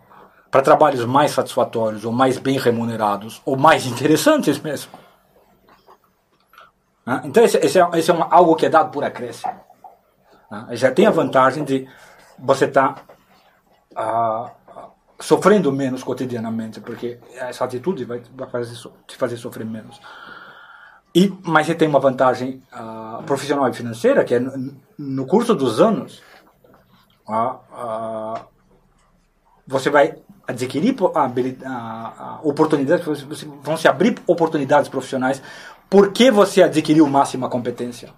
para 0.50 0.60
trabalhos 0.60 1.04
mais 1.06 1.30
satisfatórios, 1.30 2.04
ou 2.04 2.12
mais 2.12 2.36
bem 2.38 2.58
remunerados, 2.58 3.40
ou 3.44 3.56
mais 3.56 3.86
interessantes 3.88 4.58
mesmo. 4.60 4.92
Né? 7.06 7.22
Então, 7.24 7.44
esse, 7.44 7.56
esse, 7.58 7.78
é, 7.78 7.88
esse 7.94 8.10
é 8.10 8.14
uma, 8.14 8.28
algo 8.30 8.56
que 8.56 8.66
é 8.66 8.68
dado 8.68 8.90
por 8.90 9.04
acréscimo. 9.04 9.54
Né? 10.50 10.66
Já 10.72 10.90
tem 10.90 11.06
a 11.06 11.10
vantagem 11.10 11.64
de 11.64 11.88
você 12.38 12.64
estar 12.64 13.04
tá, 13.94 14.52
uh, 14.76 14.90
sofrendo 15.20 15.72
menos 15.72 16.02
cotidianamente, 16.02 16.80
porque 16.80 17.18
essa 17.34 17.64
atitude 17.64 18.04
vai, 18.04 18.20
vai 18.34 18.50
fazer, 18.50 18.76
te 19.06 19.16
fazer 19.16 19.36
sofrer 19.36 19.64
menos. 19.64 20.00
E, 21.14 21.32
mas 21.44 21.66
você 21.66 21.74
tem 21.74 21.88
uma 21.88 22.00
vantagem 22.00 22.62
profissional 23.24 23.66
e 23.70 23.72
financeira, 23.72 24.22
que 24.22 24.34
é 24.34 24.38
no, 24.38 24.76
no 24.98 25.26
curso 25.26 25.54
dos 25.54 25.80
anos, 25.80 26.22
você 29.66 29.88
vai 29.88 30.14
adquirir 30.46 30.94
oportunidades, 32.42 33.06
vão 33.62 33.78
se 33.78 33.88
abrir 33.88 34.18
oportunidades 34.26 34.90
profissionais 34.90 35.42
porque 35.88 36.30
você 36.30 36.62
adquiriu 36.62 37.06
máxima 37.06 37.48
competência. 37.48 38.12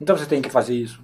Então 0.00 0.16
você 0.16 0.26
tem 0.26 0.42
que 0.42 0.50
fazer 0.50 0.74
isso 0.74 1.02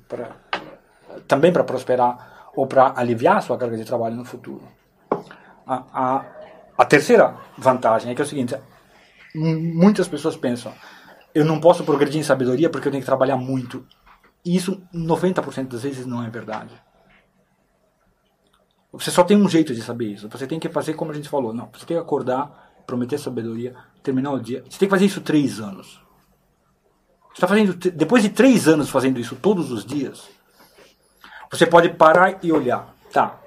também 1.26 1.52
para 1.52 1.64
prosperar 1.64 2.50
ou 2.54 2.66
para 2.66 2.92
aliviar 2.96 3.42
sua 3.42 3.56
carga 3.56 3.76
de 3.76 3.84
trabalho 3.84 4.16
no 4.16 4.24
futuro. 4.24 4.62
A, 5.66 5.84
a, 5.92 6.26
a 6.76 6.84
terceira 6.84 7.36
vantagem 7.56 8.10
é 8.10 8.14
que 8.14 8.22
é 8.22 8.24
o 8.24 8.28
seguinte: 8.28 8.56
muitas 9.34 10.08
pessoas 10.08 10.36
pensam, 10.36 10.72
eu 11.34 11.44
não 11.44 11.60
posso 11.60 11.84
progredir 11.84 12.20
em 12.20 12.24
sabedoria 12.24 12.68
porque 12.68 12.88
eu 12.88 12.92
tenho 12.92 13.02
que 13.02 13.06
trabalhar 13.06 13.36
muito. 13.36 13.86
E 14.44 14.56
isso, 14.56 14.82
90% 14.92 15.68
das 15.68 15.82
vezes, 15.82 16.04
não 16.04 16.24
é 16.24 16.28
verdade. 16.28 16.74
Você 18.92 19.10
só 19.10 19.22
tem 19.22 19.36
um 19.36 19.48
jeito 19.48 19.72
de 19.72 19.80
saber 19.80 20.06
isso. 20.06 20.28
Você 20.28 20.46
tem 20.46 20.58
que 20.58 20.68
fazer 20.68 20.94
como 20.94 21.12
a 21.12 21.14
gente 21.14 21.28
falou. 21.28 21.54
Não, 21.54 21.70
você 21.72 21.86
tem 21.86 21.96
que 21.96 22.02
acordar, 22.02 22.72
prometer 22.86 23.18
sabedoria, 23.18 23.74
terminar 24.02 24.32
o 24.32 24.40
dia. 24.40 24.64
Você 24.68 24.78
tem 24.78 24.88
que 24.88 24.94
fazer 24.94 25.06
isso 25.06 25.20
três 25.20 25.60
anos. 25.60 26.00
Você 27.28 27.34
está 27.34 27.48
fazendo, 27.48 27.74
depois 27.74 28.22
de 28.22 28.28
três 28.28 28.68
anos 28.68 28.90
fazendo 28.90 29.18
isso 29.18 29.36
todos 29.36 29.70
os 29.70 29.84
dias, 29.84 30.28
você 31.50 31.66
pode 31.66 31.90
parar 31.90 32.38
e 32.42 32.52
olhar, 32.52 32.94
tá? 33.12 33.38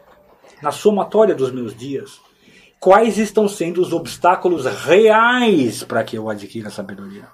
Na 0.61 0.71
somatória 0.71 1.35
dos 1.35 1.51
meus 1.51 1.75
dias, 1.75 2.19
quais 2.79 3.17
estão 3.17 3.47
sendo 3.47 3.81
os 3.81 3.93
obstáculos 3.93 4.65
reais 4.65 5.83
para 5.83 6.03
que 6.03 6.17
eu 6.17 6.29
adquira 6.29 6.69
sabedoria? 6.69 7.27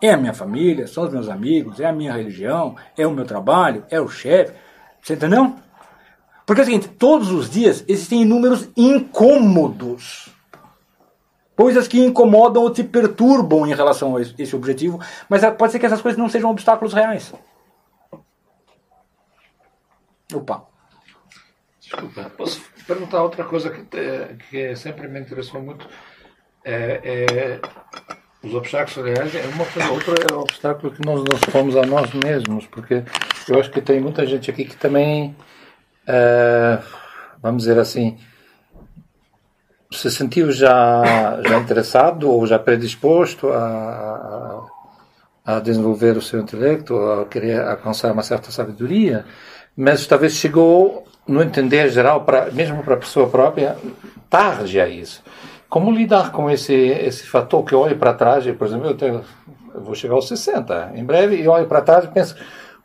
É 0.00 0.10
a 0.10 0.16
minha 0.16 0.34
família, 0.34 0.88
são 0.88 1.04
os 1.04 1.12
meus 1.12 1.28
amigos, 1.28 1.78
é 1.78 1.86
a 1.86 1.92
minha 1.92 2.12
religião, 2.12 2.74
é 2.96 3.06
o 3.06 3.12
meu 3.12 3.24
trabalho, 3.24 3.84
é 3.88 4.00
o 4.00 4.08
chefe. 4.08 4.52
Você 5.00 5.14
entendeu? 5.14 5.54
Porque 6.44 6.60
é 6.60 6.64
o 6.64 6.66
seguinte, 6.66 6.88
todos 6.88 7.30
os 7.30 7.48
dias 7.48 7.84
existem 7.86 8.22
inúmeros 8.22 8.68
incômodos. 8.76 10.31
Coisas 11.56 11.86
que 11.86 12.00
incomodam 12.00 12.62
ou 12.62 12.70
te 12.70 12.82
perturbam 12.82 13.66
em 13.66 13.74
relação 13.74 14.16
a 14.16 14.22
esse 14.22 14.56
objetivo, 14.56 14.98
mas 15.28 15.42
pode 15.56 15.72
ser 15.72 15.78
que 15.78 15.86
essas 15.86 16.00
coisas 16.00 16.18
não 16.18 16.28
sejam 16.28 16.50
obstáculos 16.50 16.94
reais. 16.94 17.32
Opa. 20.34 20.64
Desculpa, 21.78 22.30
posso 22.36 22.62
perguntar 22.86 23.22
outra 23.22 23.44
coisa 23.44 23.70
que, 23.70 23.84
que 24.48 24.76
sempre 24.76 25.06
me 25.08 25.20
interessou 25.20 25.60
muito? 25.60 25.86
É, 26.64 27.00
é, 27.04 27.60
os 28.42 28.54
obstáculos 28.54 29.04
reais 29.06 29.34
é 29.34 29.46
uma 29.48 29.66
coisa, 29.66 29.90
outra 29.90 30.14
é 30.30 30.34
o 30.34 30.40
obstáculo 30.40 30.92
que 30.92 31.04
nós 31.04 31.20
nos 31.20 31.40
pomos 31.52 31.76
a 31.76 31.82
nós 31.82 32.12
mesmos, 32.14 32.66
porque 32.66 33.02
eu 33.48 33.60
acho 33.60 33.70
que 33.70 33.82
tem 33.82 34.00
muita 34.00 34.26
gente 34.26 34.50
aqui 34.50 34.64
que 34.64 34.76
também, 34.76 35.36
é, 36.06 36.78
vamos 37.42 37.64
dizer 37.64 37.78
assim, 37.78 38.18
se 39.92 40.10
sentiu 40.10 40.50
já, 40.50 41.40
já 41.46 41.58
interessado 41.58 42.30
ou 42.30 42.46
já 42.46 42.58
predisposto 42.58 43.48
a, 43.50 44.62
a, 45.44 45.60
desenvolver 45.60 46.16
o 46.16 46.22
seu 46.22 46.40
intelecto, 46.40 46.96
a 46.96 47.24
querer 47.26 47.60
alcançar 47.60 48.12
uma 48.12 48.22
certa 48.22 48.50
sabedoria, 48.50 49.24
mas 49.76 50.06
talvez 50.06 50.34
chegou, 50.34 51.04
no 51.26 51.42
entender 51.42 51.88
geral, 51.90 52.24
pra, 52.24 52.50
mesmo 52.50 52.82
para 52.82 52.94
a 52.94 52.98
pessoa 52.98 53.28
própria, 53.28 53.76
tarde 54.28 54.80
a 54.80 54.88
isso. 54.88 55.22
Como 55.68 55.90
lidar 55.90 56.32
com 56.32 56.50
esse, 56.50 56.74
esse 56.74 57.26
fator 57.26 57.64
que 57.64 57.74
eu 57.74 57.80
olho 57.80 57.96
para 57.96 58.12
trás, 58.12 58.44
por 58.56 58.66
exemplo, 58.66 58.88
eu, 58.88 58.96
tenho, 58.96 59.24
eu 59.74 59.80
vou 59.80 59.94
chegar 59.94 60.14
aos 60.14 60.28
60 60.28 60.92
em 60.94 61.04
breve, 61.04 61.36
e 61.36 61.48
olho 61.48 61.66
para 61.66 61.80
trás 61.80 62.04
e 62.04 62.08
penso, 62.08 62.36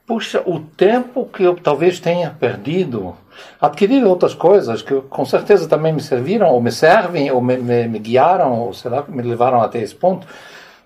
puxa, 0.07 0.41
o 0.45 0.61
tempo 0.61 1.25
que 1.25 1.43
eu 1.43 1.53
talvez 1.55 1.99
tenha 1.99 2.29
perdido, 2.29 3.13
adquirir 3.59 4.05
outras 4.05 4.33
coisas 4.33 4.81
que 4.81 5.01
com 5.01 5.25
certeza 5.25 5.67
também 5.67 5.91
me 5.91 5.99
serviram, 5.99 6.47
ou 6.47 6.61
me 6.61 6.71
servem, 6.71 7.29
ou 7.29 7.41
me, 7.41 7.57
me, 7.57 7.87
me 7.89 7.99
guiaram, 7.99 8.61
ou 8.61 8.73
sei 8.73 8.89
lá, 8.89 9.03
me 9.05 9.21
levaram 9.21 9.61
até 9.61 9.79
esse 9.81 9.93
ponto, 9.93 10.25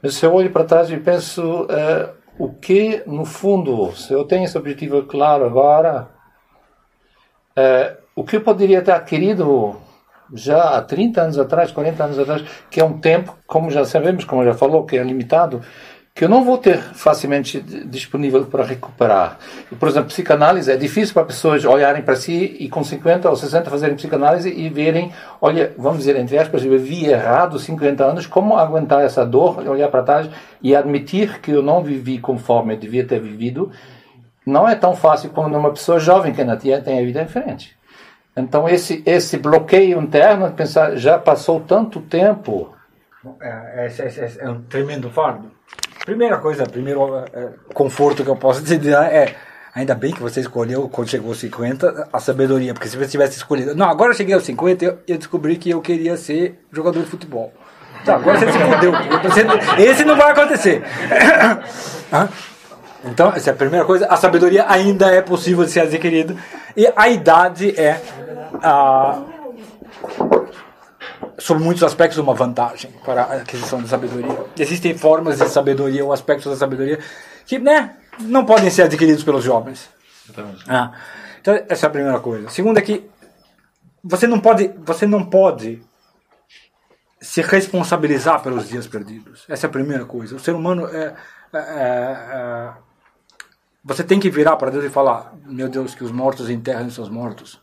mas 0.02 0.16
se 0.16 0.26
eu 0.26 0.34
olho 0.34 0.50
para 0.50 0.64
trás 0.66 0.90
e 0.90 0.98
penso, 0.98 1.66
uh, 1.66 2.10
o 2.40 2.50
que, 2.50 3.04
no 3.06 3.24
fundo, 3.24 3.92
se 3.96 4.12
eu 4.12 4.26
tenho 4.26 4.46
esse 4.46 4.58
objetivo 4.58 5.04
claro 5.04 5.46
agora, 5.46 6.10
é, 7.56 7.98
o 8.16 8.24
que 8.24 8.38
eu 8.38 8.42
poderia 8.42 8.82
ter 8.82 8.94
adquirido 8.94 9.76
já 10.34 10.78
há 10.78 10.82
30 10.82 11.22
anos 11.22 11.38
atrás, 11.38 11.72
40 11.72 12.04
anos 12.04 12.20
atrás, 12.20 12.44
que 12.70 12.80
é 12.80 12.84
um 12.84 13.00
tempo, 13.00 13.38
como 13.46 13.70
já 13.70 13.86
sabemos, 13.86 14.24
como 14.24 14.44
já 14.44 14.54
falou, 14.54 14.86
que 14.86 14.98
é 14.98 15.04
limitado, 15.04 15.62
que 16.14 16.26
eu 16.26 16.30
não 16.30 16.44
vou 16.44 16.58
ter 16.58 16.78
facilmente 16.78 17.62
disponível 17.62 18.46
para 18.46 18.66
recuperar. 18.66 19.38
Por 19.80 19.88
exemplo, 19.88 20.10
psicanálise 20.10 20.70
é 20.70 20.76
difícil 20.76 21.14
para 21.14 21.24
pessoas 21.24 21.64
olharem 21.64 22.02
para 22.02 22.16
si 22.16 22.58
e 22.60 22.68
com 22.68 22.84
50 22.84 23.30
ou 23.30 23.36
60 23.36 23.70
fazerem 23.70 23.96
psicanálise 23.96 24.52
e 24.52 24.70
verem, 24.70 25.12
olha, 25.40 25.74
vamos 25.78 26.00
dizer 26.00 26.18
entre 26.18 26.38
aspas, 26.38 26.66
eu 26.66 26.78
vi 26.78 27.06
errado 27.06 27.58
50 27.58 28.04
anos, 28.04 28.28
como 28.28 28.58
aguentar 28.58 29.02
essa 29.02 29.26
dor, 29.26 29.66
olhar 29.68 29.88
para 29.88 30.04
trás 30.04 30.30
e 30.62 30.76
admitir 30.76 31.40
que 31.40 31.52
eu 31.52 31.64
não 31.64 31.82
vivi 31.82 32.20
conforme 32.20 32.74
eu 32.74 32.78
devia 32.78 33.06
ter 33.06 33.20
vivido, 33.20 33.72
não 34.46 34.68
é 34.68 34.76
tão 34.76 34.96
fácil 34.96 35.30
quando 35.30 35.58
uma 35.58 35.72
pessoa 35.72 36.00
jovem 36.00 36.34
que 36.34 36.42
ainda 36.42 36.58
tem 36.58 37.00
a 37.00 37.04
vida 37.04 37.24
diferente. 37.24 37.78
Então 38.36 38.68
esse 38.68 39.02
esse 39.06 39.38
bloqueio 39.38 40.02
interno, 40.02 40.52
pensar 40.52 40.96
já 40.98 41.18
passou 41.18 41.60
tanto 41.62 42.02
tempo, 42.02 42.74
é, 43.42 43.86
é, 43.86 43.88
é, 43.88 44.34
é 44.40 44.50
um 44.50 44.62
tremendo 44.64 45.10
fardo. 45.10 45.52
Primeira 46.06 46.38
coisa, 46.38 46.64
primeiro 46.66 47.18
é, 47.34 47.50
conforto 47.74 48.24
que 48.24 48.30
eu 48.30 48.36
posso 48.36 48.64
te 48.66 48.78
dar 48.78 49.12
é 49.12 49.36
Ainda 49.74 49.96
bem 49.96 50.12
que 50.12 50.22
você 50.22 50.42
escolheu, 50.42 50.90
quando 50.90 51.08
chegou 51.10 51.30
aos 51.30 51.40
50, 51.40 52.10
a 52.12 52.20
sabedoria. 52.20 52.74
Porque 52.74 52.90
se 52.90 52.98
você 52.98 53.08
tivesse 53.08 53.38
escolhido. 53.38 53.74
Não, 53.74 53.88
agora 53.88 54.12
eu 54.12 54.16
cheguei 54.16 54.34
aos 54.36 54.44
50 54.44 54.84
eu, 54.84 54.98
eu 55.08 55.18
descobri 55.18 55.56
que 55.56 55.70
eu 55.70 55.80
queria 55.80 56.18
ser 56.18 56.60
jogador 56.74 57.00
de 57.02 57.06
futebol. 57.10 57.54
Tá, 58.04 58.16
agora 58.16 58.38
você 58.38 58.52
se. 58.52 58.58
Você- 58.58 59.82
Esse 59.82 60.04
não 60.06 60.16
vai 60.18 60.32
acontecer. 60.32 60.84
Então, 63.04 63.34
essa 63.36 63.50
é 63.50 63.54
a 63.54 63.56
primeira 63.56 63.84
coisa. 63.84 64.06
A 64.06 64.16
sabedoria 64.16 64.64
ainda 64.68 65.12
é 65.12 65.24
possível 65.24 65.66
de 65.66 65.72
ser 65.72 65.80
adquirida. 65.80 66.36
E 66.78 66.88
a 66.96 67.10
idade 67.10 67.74
é, 67.76 68.00
ah, 68.62 69.24
sob 71.38 71.62
muitos 71.62 71.84
aspectos, 71.84 72.18
uma 72.18 72.34
vantagem 72.34 72.92
para 73.06 73.24
a 73.24 73.34
aquisição 73.38 73.82
de 73.82 73.88
sabedoria. 73.90 74.46
Existem 74.58 74.98
formas 74.98 75.40
de 75.40 75.50
sabedoria 75.50 76.04
ou 76.04 76.14
aspectos 76.14 76.52
da 76.52 76.58
sabedoria 76.58 77.00
que 77.46 77.60
né, 77.60 77.98
não 78.20 78.46
podem 78.46 78.70
ser 78.70 78.84
adquiridos 78.84 79.24
pelos 79.24 79.44
jovens. 79.44 79.90
Ah, 80.68 80.94
então, 81.42 81.60
essa 81.68 81.86
é 81.86 81.88
a 81.88 81.92
primeira 81.92 82.20
coisa. 82.20 82.50
Segunda 82.50 82.80
é 82.80 82.84
que 82.84 83.10
você 84.04 84.28
não 84.28 84.40
pode, 84.40 84.74
você 84.84 85.06
não 85.06 85.26
pode 85.26 85.82
se 87.20 87.42
responsabilizar 87.42 88.42
pelos 88.42 88.68
dias 88.68 88.88
perdidos. 88.88 89.46
Essa 89.48 89.68
é 89.68 89.70
a 89.70 89.72
primeira 89.72 90.06
coisa. 90.06 90.36
O 90.36 90.40
ser 90.40 90.56
humano 90.56 90.88
é, 90.88 91.14
é, 91.54 91.58
é, 91.58 92.70
você 93.84 94.04
tem 94.04 94.20
que 94.20 94.30
virar 94.30 94.56
para 94.56 94.72
Deus 94.72 94.86
e 94.86 94.90
falar: 94.90 95.34
Meu 95.46 95.70
Deus, 95.70 95.94
que 95.94 96.04
os 96.04 96.12
mortos 96.12 96.50
enterrem 96.50 96.90
seus 96.90 97.10
mortos. 97.10 97.62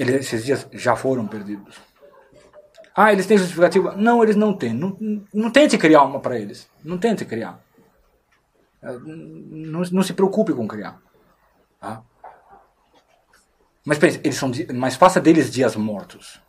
Esses 0.00 0.44
dias 0.44 0.66
já 0.72 0.96
foram 0.96 1.26
perdidos. 1.26 1.76
Ah, 2.96 3.12
eles 3.12 3.26
têm 3.26 3.36
justificativa? 3.36 3.94
Não, 3.96 4.22
eles 4.22 4.34
não 4.34 4.52
têm. 4.52 4.72
Não, 4.72 4.96
não 5.32 5.50
tente 5.50 5.76
criar 5.76 6.02
uma 6.02 6.20
para 6.20 6.38
eles. 6.38 6.68
Não 6.82 6.96
tente 6.96 7.24
criar. 7.24 7.60
É, 8.82 8.92
Não, 8.92 9.82
não 9.92 10.02
se 10.02 10.14
preocupe 10.14 10.54
com 10.54 10.66
criar. 10.66 11.00
Tá? 11.78 12.02
Mas 13.84 13.98
pense, 13.98 14.20
eles 14.24 14.36
são, 14.36 14.50
mas 14.74 14.96
faça 14.96 15.20
deles 15.20 15.50
dias 15.50 15.76
mortos. 15.76 16.40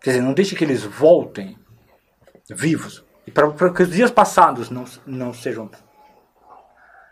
Quer 0.00 0.10
dizer, 0.10 0.22
não 0.22 0.34
deixe 0.34 0.56
que 0.56 0.64
eles 0.64 0.84
voltem 0.84 1.58
vivos. 2.50 3.04
E 3.26 3.30
para 3.30 3.50
para 3.50 3.72
que 3.72 3.82
os 3.82 3.90
dias 3.90 4.10
passados 4.10 4.70
não, 4.70 4.84
não 5.06 5.32
sejam. 5.32 5.70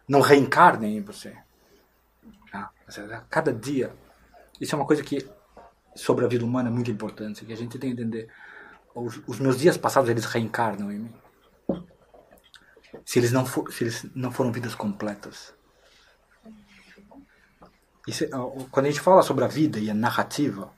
não 0.09 0.21
reencarnem 0.21 0.97
em 0.97 1.03
você. 1.03 1.37
Tá? 2.51 2.73
Cada 3.29 3.53
dia. 3.53 3.95
Isso 4.61 4.75
é 4.75 4.79
uma 4.79 4.87
coisa 4.87 5.03
que 5.03 5.27
sobre 5.95 6.25
a 6.25 6.29
vida 6.29 6.45
humana 6.45 6.69
é 6.69 6.73
muito 6.73 6.91
importante. 6.91 7.45
Que 7.45 7.53
a 7.53 7.57
gente 7.57 7.79
tem 7.79 7.95
que 7.95 8.03
entender. 8.03 8.29
Os, 8.95 9.21
os 9.27 9.39
meus 9.39 9.59
dias 9.59 9.77
passados 9.77 10.09
eles 10.09 10.25
reencarnam 10.25 10.91
em 10.91 10.99
mim. 11.01 11.15
Se 13.05 13.19
eles 13.19 13.33
não, 13.33 13.45
for, 13.45 13.71
se 13.73 13.85
eles 13.85 14.07
não 14.15 14.31
foram 14.31 14.51
vidas 14.51 14.75
completas. 14.75 15.55
Isso 18.07 18.25
é- 18.25 18.29
quando 18.71 18.87
a 18.87 18.91
gente 18.91 19.01
fala 19.01 19.23
sobre 19.23 19.45
a 19.45 19.49
vida 19.49 19.79
e 19.79 19.91
a 19.91 19.95
narrativa, 19.95 20.73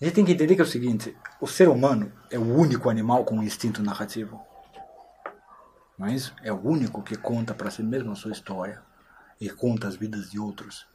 a 0.00 0.04
gente 0.04 0.14
tem 0.14 0.24
que 0.24 0.32
entender 0.32 0.54
que 0.54 0.60
é 0.60 0.64
o 0.64 0.68
seguinte: 0.68 1.16
o 1.40 1.46
ser 1.46 1.68
humano 1.68 2.12
é 2.30 2.38
o 2.38 2.54
único 2.54 2.90
animal 2.90 3.24
com 3.24 3.36
um 3.36 3.42
instinto 3.42 3.82
narrativo. 3.82 4.40
Não 5.98 6.06
é 6.06 6.14
isso? 6.14 6.34
É 6.42 6.52
o 6.52 6.60
único 6.60 7.02
que 7.02 7.16
conta 7.16 7.54
para 7.54 7.70
si 7.70 7.82
mesmo 7.82 8.12
a 8.12 8.16
sua 8.16 8.32
história 8.32 8.82
e 9.40 9.48
conta 9.48 9.88
as 9.88 9.96
vidas 9.96 10.30
de 10.30 10.38
outros. 10.38 10.86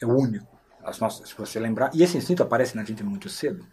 É 0.00 0.06
o 0.06 0.14
único. 0.14 0.49
As 0.82 0.98
nossas, 0.98 1.28
se 1.28 1.34
você 1.36 1.58
lembrar, 1.58 1.90
e 1.94 2.02
esse 2.02 2.16
instinto 2.16 2.42
aparece 2.42 2.76
na 2.76 2.84
gente 2.84 3.02
muito 3.02 3.28
cedo. 3.28 3.64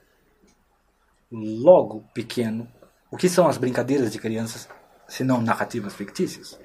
Logo 1.31 2.03
pequeno, 2.13 2.67
o 3.09 3.17
que 3.17 3.29
são 3.29 3.47
as 3.47 3.57
brincadeiras 3.57 4.11
de 4.11 4.19
crianças, 4.19 4.67
se 5.07 5.23
não 5.23 5.41
narrativas 5.41 5.95
fictícias? 5.95 6.59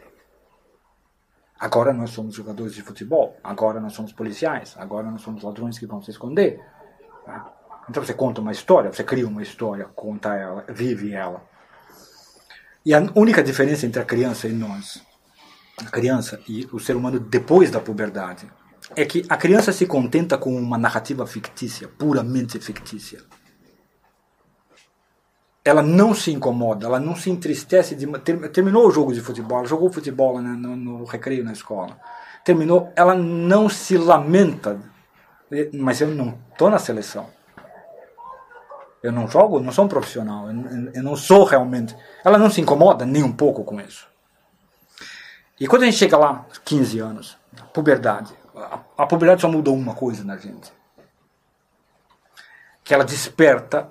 Agora 1.58 1.92
nós 1.92 2.10
somos 2.10 2.34
jogadores 2.34 2.74
de 2.74 2.82
futebol, 2.82 3.36
agora 3.42 3.80
nós 3.80 3.92
somos 3.92 4.12
policiais, 4.12 4.74
agora 4.76 5.08
nós 5.08 5.22
somos 5.22 5.44
ladrões 5.44 5.78
que 5.78 5.86
vão 5.86 6.02
se 6.02 6.10
esconder. 6.10 6.60
tá? 7.24 7.52
Então 7.88 8.04
você 8.04 8.12
conta 8.12 8.40
uma 8.40 8.50
história, 8.50 8.92
você 8.92 9.04
cria 9.04 9.26
uma 9.28 9.42
história, 9.42 9.84
conta 9.94 10.34
ela, 10.34 10.64
vive 10.68 11.12
ela. 11.12 11.42
E 12.84 12.92
a 12.92 13.00
única 13.14 13.44
diferença 13.44 13.86
entre 13.86 14.02
a 14.02 14.04
criança 14.04 14.48
e 14.48 14.52
nós, 14.52 15.04
a 15.78 15.88
criança 15.88 16.40
e 16.48 16.68
o 16.72 16.80
ser 16.80 16.96
humano 16.96 17.20
depois 17.20 17.70
da 17.70 17.78
puberdade, 17.78 18.50
é 18.96 19.04
que 19.04 19.24
a 19.28 19.36
criança 19.36 19.72
se 19.72 19.86
contenta 19.86 20.36
com 20.38 20.54
uma 20.56 20.78
narrativa 20.78 21.26
fictícia, 21.26 21.88
puramente 21.88 22.58
fictícia. 22.58 23.20
Ela 25.64 25.82
não 25.82 26.12
se 26.14 26.32
incomoda, 26.32 26.86
ela 26.86 26.98
não 26.98 27.14
se 27.14 27.30
entristece. 27.30 27.94
De, 27.94 28.06
ter- 28.20 28.50
terminou 28.50 28.86
o 28.86 28.90
jogo 28.90 29.12
de 29.12 29.20
futebol, 29.20 29.58
ela 29.58 29.66
jogou 29.66 29.92
futebol 29.92 30.40
né, 30.40 30.50
no, 30.50 30.74
no 30.76 31.04
recreio 31.04 31.44
na 31.44 31.52
escola. 31.52 31.98
Terminou, 32.44 32.92
ela 32.96 33.14
não 33.14 33.68
se 33.68 33.96
lamenta. 33.96 34.80
Mas 35.72 36.00
eu 36.00 36.08
não 36.08 36.38
estou 36.50 36.68
na 36.70 36.78
seleção. 36.78 37.28
Eu 39.02 39.12
não 39.12 39.28
jogo, 39.28 39.60
não 39.60 39.72
sou 39.72 39.84
um 39.84 39.88
profissional, 39.88 40.48
eu- 40.50 40.90
eu 40.94 41.02
não 41.02 41.14
sou 41.16 41.44
realmente. 41.44 41.94
Ela 42.24 42.38
não 42.38 42.50
se 42.50 42.60
incomoda 42.60 43.04
nem 43.06 43.22
um 43.22 43.32
pouco 43.32 43.62
com 43.64 43.80
isso. 43.80 44.08
E 45.60 45.66
quando 45.68 45.82
a 45.82 45.84
gente 45.84 45.96
chega 45.98 46.16
lá, 46.16 46.44
15 46.64 46.98
anos, 46.98 47.36
puberdade, 47.72 48.32
a, 48.54 48.80
a 48.98 49.06
puberdade 49.06 49.40
só 49.40 49.48
muda 49.48 49.70
uma 49.70 49.94
coisa 49.94 50.24
na 50.24 50.36
gente. 50.36 50.72
Que 52.84 52.94
ela 52.94 53.04
desperta 53.04 53.90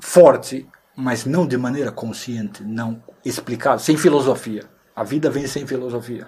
forte, 0.00 0.68
mas 0.94 1.24
não 1.24 1.46
de 1.46 1.56
maneira 1.56 1.90
consciente, 1.90 2.62
não 2.62 3.02
explicada, 3.24 3.78
sem 3.78 3.96
filosofia. 3.96 4.64
A 4.94 5.04
vida 5.04 5.30
vem 5.30 5.46
sem 5.46 5.66
filosofia. 5.66 6.26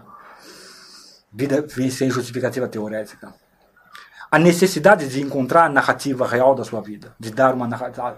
Vida 1.32 1.62
vem 1.62 1.90
sem 1.90 2.10
justificativa 2.10 2.68
teorética. 2.68 3.34
A 4.30 4.38
necessidade 4.38 5.08
de 5.08 5.22
encontrar 5.22 5.64
a 5.64 5.68
narrativa 5.70 6.26
real 6.26 6.54
da 6.54 6.62
sua 6.62 6.82
vida, 6.82 7.14
de 7.18 7.30
dar 7.30 7.54
uma 7.54 7.66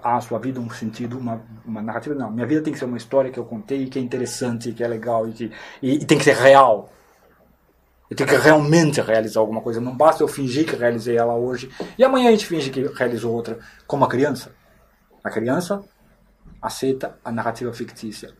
à 0.02 0.20
sua 0.20 0.40
vida 0.40 0.58
um 0.58 0.68
sentido, 0.70 1.16
uma, 1.16 1.40
uma 1.64 1.80
narrativa. 1.80 2.16
Não, 2.16 2.32
minha 2.32 2.46
vida 2.46 2.62
tem 2.62 2.72
que 2.72 2.78
ser 2.80 2.84
uma 2.84 2.96
história 2.96 3.30
que 3.30 3.38
eu 3.38 3.44
contei, 3.44 3.86
que 3.86 3.96
é 3.96 4.02
interessante, 4.02 4.72
que 4.72 4.82
é 4.82 4.88
legal 4.88 5.28
e 5.28 5.32
que 5.32 5.52
e, 5.80 5.94
e 5.94 6.04
tem 6.04 6.18
que 6.18 6.24
ser 6.24 6.34
real. 6.34 6.90
Eu 8.10 8.16
tenho 8.16 8.28
que 8.28 8.36
realmente 8.36 9.00
realizar 9.00 9.38
alguma 9.38 9.60
coisa. 9.60 9.80
Não 9.80 9.96
basta 9.96 10.20
eu 10.20 10.28
fingir 10.28 10.66
que 10.66 10.74
realizei 10.74 11.16
ela 11.16 11.34
hoje 11.34 11.70
e 11.96 12.02
amanhã 12.02 12.28
a 12.28 12.32
gente 12.32 12.44
finge 12.44 12.68
que 12.68 12.82
realizou 12.82 13.32
outra, 13.32 13.60
como 13.86 14.04
a 14.04 14.08
criança. 14.08 14.52
A 15.22 15.30
criança 15.30 15.84
aceita 16.60 17.16
a 17.24 17.30
narrativa 17.30 17.72
fictícia. 17.72 18.34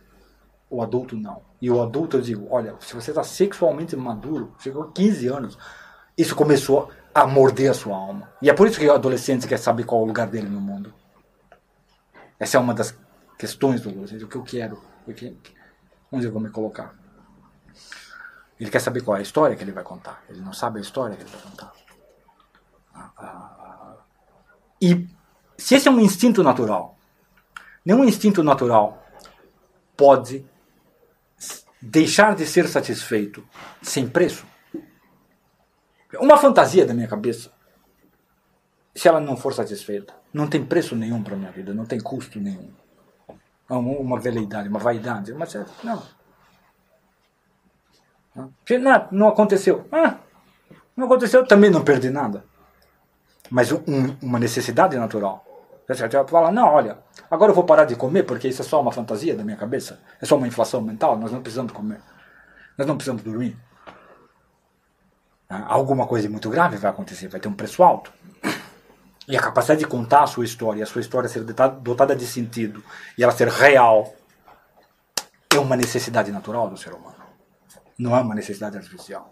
O 0.68 0.82
adulto 0.82 1.16
não. 1.16 1.42
E 1.62 1.70
o 1.70 1.80
adulto 1.80 2.16
eu 2.16 2.20
digo, 2.20 2.48
olha, 2.50 2.74
se 2.80 2.94
você 2.94 3.12
está 3.12 3.22
sexualmente 3.22 3.94
maduro, 3.94 4.52
chegou 4.58 4.82
a 4.82 4.92
15 4.92 5.28
anos, 5.28 5.58
isso 6.18 6.34
começou 6.34 6.90
a 7.14 7.24
morder 7.26 7.70
a 7.70 7.74
sua 7.74 7.96
alma. 7.96 8.28
E 8.42 8.50
é 8.50 8.52
por 8.52 8.66
isso 8.66 8.78
que 8.78 8.86
o 8.86 8.92
adolescente 8.92 9.46
quer 9.46 9.58
saber 9.58 9.84
qual 9.84 10.00
é 10.00 10.04
o 10.04 10.06
lugar 10.06 10.26
dele 10.26 10.48
no 10.48 10.60
mundo. 10.60 10.92
Essa 12.38 12.56
é 12.56 12.60
uma 12.60 12.74
das 12.74 12.96
questões 13.38 13.80
do 13.80 13.90
adolescente, 13.90 14.24
o 14.24 14.28
que 14.28 14.36
eu 14.36 14.42
quero, 14.42 14.82
onde 16.10 16.26
eu 16.26 16.32
vou 16.32 16.40
me 16.40 16.50
colocar. 16.50 16.94
Ele 18.60 18.70
quer 18.70 18.80
saber 18.80 19.00
qual 19.00 19.16
é 19.16 19.20
a 19.20 19.22
história 19.22 19.56
que 19.56 19.64
ele 19.64 19.72
vai 19.72 19.82
contar. 19.82 20.22
Ele 20.28 20.40
não 20.42 20.52
sabe 20.52 20.78
a 20.78 20.82
história 20.82 21.16
que 21.16 21.22
ele 21.22 21.30
vai 21.30 21.40
contar. 21.40 21.72
Ah, 22.94 23.10
ah, 23.16 23.24
ah. 23.26 23.96
E 24.82 25.08
se 25.56 25.74
esse 25.74 25.88
é 25.88 25.90
um 25.90 25.98
instinto 25.98 26.42
natural, 26.42 26.98
nenhum 27.82 28.04
instinto 28.04 28.42
natural 28.42 29.02
pode 29.96 30.46
deixar 31.80 32.34
de 32.34 32.46
ser 32.46 32.68
satisfeito 32.68 33.42
sem 33.80 34.06
preço. 34.06 34.46
Uma 36.18 36.36
fantasia 36.36 36.84
da 36.84 36.92
minha 36.92 37.08
cabeça, 37.08 37.50
se 38.94 39.08
ela 39.08 39.20
não 39.20 39.36
for 39.36 39.54
satisfeita, 39.54 40.14
não 40.34 40.46
tem 40.46 40.64
preço 40.64 40.94
nenhum 40.94 41.22
para 41.22 41.36
minha 41.36 41.50
vida, 41.50 41.72
não 41.72 41.86
tem 41.86 41.98
custo 41.98 42.38
nenhum. 42.38 42.70
É 43.70 43.74
uma, 43.74 44.18
veleidade, 44.18 44.68
uma 44.68 44.80
vaidade, 44.80 45.32
mas 45.32 45.54
não. 45.82 46.02
Não, 48.34 48.52
não 49.10 49.28
aconteceu. 49.28 49.86
Ah, 49.90 50.16
não 50.96 51.06
aconteceu, 51.06 51.46
também 51.46 51.70
não 51.70 51.82
perdi 51.82 52.10
nada. 52.10 52.44
Mas 53.50 53.72
um- 53.72 54.16
uma 54.22 54.38
necessidade 54.38 54.96
natural. 54.96 55.44
Você 55.88 56.08
falar, 56.28 56.52
não, 56.52 56.68
olha, 56.68 56.98
agora 57.28 57.50
eu 57.50 57.54
vou 57.54 57.64
parar 57.64 57.84
de 57.84 57.96
comer 57.96 58.22
porque 58.22 58.46
isso 58.46 58.62
é 58.62 58.64
só 58.64 58.80
uma 58.80 58.92
fantasia 58.92 59.34
da 59.34 59.42
minha 59.42 59.56
cabeça. 59.56 60.00
É 60.22 60.24
só 60.26 60.36
uma 60.36 60.46
inflação 60.46 60.80
mental, 60.80 61.18
nós 61.18 61.32
não 61.32 61.42
precisamos 61.42 61.72
comer. 61.72 62.00
Nós 62.78 62.86
não 62.86 62.96
precisamos 62.96 63.22
dormir. 63.22 63.58
Ah, 65.48 65.64
Alguma 65.74 66.06
coisa 66.06 66.28
muito 66.30 66.48
grave 66.48 66.76
vai 66.76 66.90
acontecer, 66.92 67.26
vai 67.26 67.40
ter 67.40 67.48
um 67.48 67.52
preço 67.54 67.82
alto. 67.82 68.12
E 69.26 69.36
a 69.36 69.40
capacidade 69.42 69.80
de 69.80 69.86
contar 69.86 70.22
a 70.22 70.26
sua 70.28 70.44
história, 70.44 70.82
a 70.82 70.86
sua 70.86 71.00
história 71.00 71.28
ser 71.28 71.42
dota- 71.42 71.68
dotada 71.68 72.14
de 72.14 72.26
sentido 72.26 72.82
e 73.18 73.22
ela 73.24 73.32
ser 73.32 73.48
real, 73.48 74.14
é 75.52 75.58
uma 75.58 75.76
necessidade 75.76 76.30
natural 76.30 76.68
do 76.68 76.76
ser 76.76 76.92
humano. 76.92 77.09
Não 78.00 78.16
é 78.16 78.20
uma 78.22 78.34
necessidade 78.34 78.78
artificial. 78.78 79.30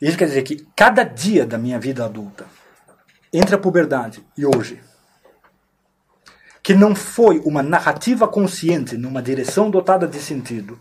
Isso 0.00 0.18
quer 0.18 0.26
dizer 0.26 0.42
que 0.42 0.66
cada 0.74 1.04
dia 1.04 1.46
da 1.46 1.56
minha 1.56 1.78
vida 1.78 2.04
adulta, 2.04 2.44
entre 3.32 3.54
a 3.54 3.58
puberdade 3.58 4.26
e 4.36 4.44
hoje, 4.44 4.82
que 6.60 6.74
não 6.74 6.92
foi 6.92 7.38
uma 7.44 7.62
narrativa 7.62 8.26
consciente 8.26 8.96
numa 8.96 9.22
direção 9.22 9.70
dotada 9.70 10.08
de 10.08 10.18
sentido, 10.18 10.80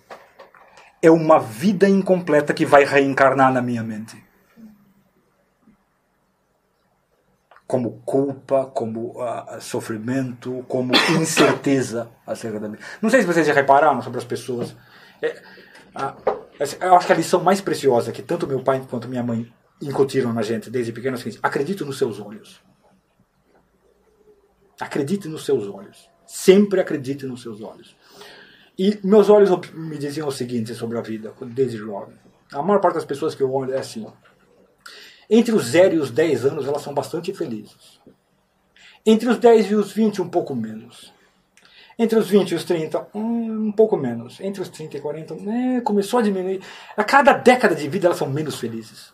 é 1.04 1.12
uma 1.12 1.40
vida 1.40 1.88
incompleta 1.88 2.52
que 2.52 2.66
vai 2.66 2.84
reencarnar 2.84 3.54
na 3.54 3.62
minha 3.62 3.84
mente. 3.84 4.24
Como 7.68 8.02
culpa, 8.04 8.66
como 8.66 9.22
uh, 9.22 9.62
sofrimento, 9.62 10.66
como 10.68 10.94
incerteza 11.22 12.10
acerca 12.26 12.60
da 12.60 12.70
vida. 12.70 12.84
Não 13.00 13.10
sei 13.12 13.22
se 13.22 13.28
vocês 13.28 13.46
já 13.46 13.54
repararam 13.54 14.02
sobre 14.02 14.18
as 14.18 14.26
pessoas. 14.26 14.76
É, 15.22 15.40
uh, 15.96 16.42
eu 16.80 16.96
acho 16.96 17.08
que 17.08 17.14
a 17.14 17.16
lição 17.16 17.44
mais 17.44 17.60
preciosa 17.62 18.12
que 18.12 18.22
tanto 18.22 18.48
meu 18.48 18.64
pai 18.64 18.86
quanto 18.90 19.08
minha 19.08 19.24
mãe 19.24 19.52
incutiram 19.82 20.32
na 20.32 20.42
gente 20.42 20.70
desde 20.70 20.92
pequeno 20.92 21.16
é 21.16 21.20
o 21.20 21.22
seguinte: 21.22 21.40
acredite 21.42 21.84
nos 21.84 21.98
seus 21.98 22.20
olhos. 22.20 22.62
Acredite 24.80 25.28
nos 25.28 25.46
seus 25.46 25.68
olhos. 25.68 26.10
Sempre 26.26 26.80
acredite 26.80 27.26
nos 27.26 27.42
seus 27.42 27.62
olhos. 27.62 27.96
E 28.78 29.00
meus 29.04 29.30
olhos 29.30 29.50
me 29.74 29.98
diziam 29.98 30.28
o 30.28 30.32
seguinte 30.32 30.74
sobre 30.74 30.98
a 30.98 31.02
vida, 31.02 31.34
desde 31.42 31.78
jovem. 31.78 32.16
A 32.52 32.62
maior 32.62 32.80
parte 32.80 32.96
das 32.96 33.06
pessoas 33.06 33.36
que 33.36 33.44
eu 33.44 33.54
olho 33.54 33.74
é 33.74 33.80
assim. 33.80 34.06
Entre 35.30 35.54
os 35.54 35.66
0 35.66 35.96
e 35.96 36.00
os 36.00 36.12
10 36.12 36.46
anos, 36.46 36.68
elas 36.68 36.82
são 36.82 36.94
bastante 36.94 37.34
felizes. 37.34 38.00
Entre 39.06 39.30
os 39.30 39.38
10 39.38 39.72
e 39.72 39.76
os 39.76 39.92
20, 39.92 40.22
um 40.22 40.30
pouco 40.30 40.56
menos. 40.56 41.14
Entre 42.02 42.18
os 42.18 42.28
20 42.30 42.50
e 42.50 42.56
os 42.56 42.64
30, 42.64 43.10
um, 43.14 43.72
pouco 43.72 43.96
menos. 43.96 44.40
Entre 44.42 44.60
os 44.60 44.70
30 44.70 44.98
e 44.98 45.00
40, 45.00 45.36
é, 45.36 45.82
começou 45.82 46.20
a 46.20 46.24
diminuir. 46.24 46.60
A 46.98 47.04
cada 47.04 47.32
década 47.32 47.76
de 47.76 47.88
vida, 47.88 48.08
elas 48.08 48.18
são 48.18 48.28
menos 48.28 48.60
felizes. 48.60 49.14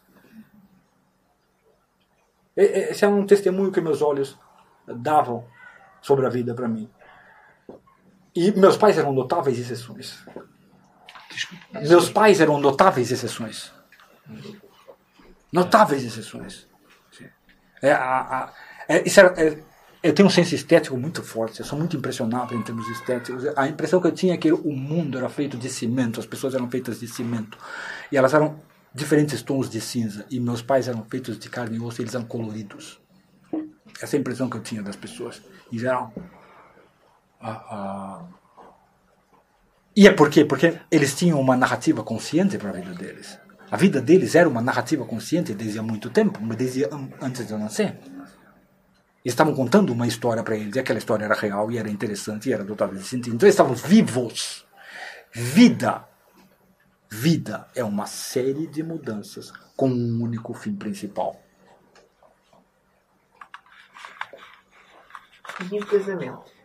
Esse 2.56 3.04
é 3.04 3.08
um 3.10 3.26
testemunho 3.26 3.74
que 3.74 3.82
meus 3.82 4.02
olhos 4.02 4.40
davam 4.88 5.46
sobre 6.02 6.26
a 6.26 6.30
vida 6.30 6.56
para 6.56 6.70
mim. 6.70 6.90
E 8.34 8.54
meus 8.54 8.78
pais 8.78 8.98
eram 8.98 9.12
notáveis 9.12 9.60
exceções. 9.60 10.26
Meus 11.74 12.10
pais 12.10 12.40
eram 12.40 12.58
notáveis 12.58 13.12
exceções. 13.12 13.74
Notáveis 15.52 16.06
exceções. 16.06 16.70
É, 17.82 17.92
a, 17.92 18.22
a, 18.22 18.54
é, 18.88 19.06
isso 19.06 19.20
era, 19.20 19.34
é, 19.42 19.62
eu 20.08 20.14
tenho 20.14 20.28
um 20.28 20.32
senso 20.32 20.56
estético 20.56 20.96
muito 20.96 21.22
forte, 21.22 21.60
eu 21.60 21.66
sou 21.66 21.78
muito 21.78 21.98
impressionável 21.98 22.58
em 22.58 22.64
termos 22.64 22.88
estéticos. 22.88 23.44
A 23.58 23.68
impressão 23.68 24.00
que 24.00 24.08
eu 24.08 24.12
tinha 24.14 24.36
é 24.36 24.38
que 24.38 24.50
o 24.50 24.72
mundo 24.72 25.18
era 25.18 25.28
feito 25.28 25.58
de 25.58 25.70
cimento, 25.70 26.18
as 26.18 26.26
pessoas 26.26 26.56
eram 26.56 26.70
feitas 26.70 27.02
de 27.02 27.08
cimento. 27.10 27.58
E 28.10 28.16
elas 28.16 28.34
eram 28.34 28.58
diferentes 28.94 29.42
tons 29.42 29.70
de 29.70 29.82
cinza. 29.82 30.26
E 30.32 30.40
meus 30.40 30.62
pais 30.62 30.88
eram 30.88 31.04
feitos 31.04 31.38
de 31.38 31.50
carne 31.50 31.76
e 31.76 31.82
osso 31.82 32.02
e 32.02 32.04
eles 32.04 32.16
eram 32.16 32.24
coloridos. 32.24 33.02
Essa 34.02 34.16
é 34.16 34.18
a 34.18 34.22
impressão 34.22 34.50
que 34.50 34.56
eu 34.56 34.62
tinha 34.62 34.82
das 34.82 34.96
pessoas, 34.96 35.42
em 35.74 35.78
geral. 35.78 36.14
E 39.94 40.08
é 40.08 40.12
por 40.14 40.30
quê? 40.30 40.46
Porque 40.46 40.80
eles 40.90 41.18
tinham 41.18 41.38
uma 41.38 41.58
narrativa 41.58 42.02
consciente 42.02 42.58
para 42.58 42.70
a 42.70 42.74
vida 42.74 42.94
deles. 42.94 43.38
A 43.70 43.76
vida 43.76 44.00
deles 44.00 44.36
era 44.36 44.48
uma 44.48 44.62
narrativa 44.62 45.04
consciente 45.04 45.54
desde 45.54 45.80
há 45.80 45.84
muito 45.84 46.10
tempo, 46.10 46.40
desde 46.56 46.88
antes 47.22 47.46
de 47.46 47.52
eu 47.52 47.60
nascer. 47.60 48.00
Eles 49.24 49.34
estavam 49.34 49.54
contando 49.54 49.92
uma 49.92 50.08
história 50.08 50.44
para 50.44 50.56
eles, 50.56 50.76
e 50.76 50.80
aquela 50.80 51.00
história 51.00 51.26
era 51.26 51.36
real, 51.36 51.70
e 51.72 51.78
era 51.78 51.90
interessante, 51.90 52.50
e 52.50 52.54
era 52.54 52.64
dotada 52.64 52.96
de 52.96 53.04
sentido. 53.04 53.36
Então 53.36 53.46
eles 53.46 53.56
estavam 53.56 53.76
vivos. 53.76 54.66
Vida. 55.32 56.08
Vida 57.10 57.68
é 57.76 57.84
uma 57.84 58.06
série 58.06 58.68
de 58.68 58.84
mudanças 58.84 59.52
com 59.76 59.90
um 59.90 60.22
único 60.22 60.54
fim 60.54 60.76
principal. 60.76 61.40
O 65.60 65.86
casamento? 65.86 66.58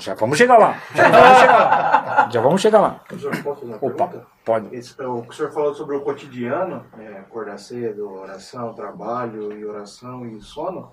Já 0.00 0.14
vamos 0.14 0.38
chegar 0.38 0.56
lá. 0.56 0.80
Já 0.94 1.10
vamos 1.10 1.38
chegar 1.40 1.60
lá. 1.60 2.28
Já 2.30 2.40
vamos 2.40 2.60
chegar 2.60 2.80
lá. 2.80 2.90
Posso 3.08 3.30
fazer 3.60 3.66
uma 3.66 3.76
Opa, 3.76 4.08
pergunta? 4.08 4.26
pode. 4.44 4.74
Esse, 4.74 5.02
o 5.02 5.22
que 5.22 5.28
o 5.28 5.32
senhor 5.32 5.52
falou 5.52 5.74
sobre 5.74 5.94
o 5.96 6.00
cotidiano, 6.00 6.86
é, 6.98 7.18
acordar 7.18 7.58
cedo, 7.58 8.10
oração, 8.10 8.72
trabalho 8.72 9.52
e 9.52 9.64
oração 9.64 10.26
e 10.26 10.40
sono, 10.40 10.90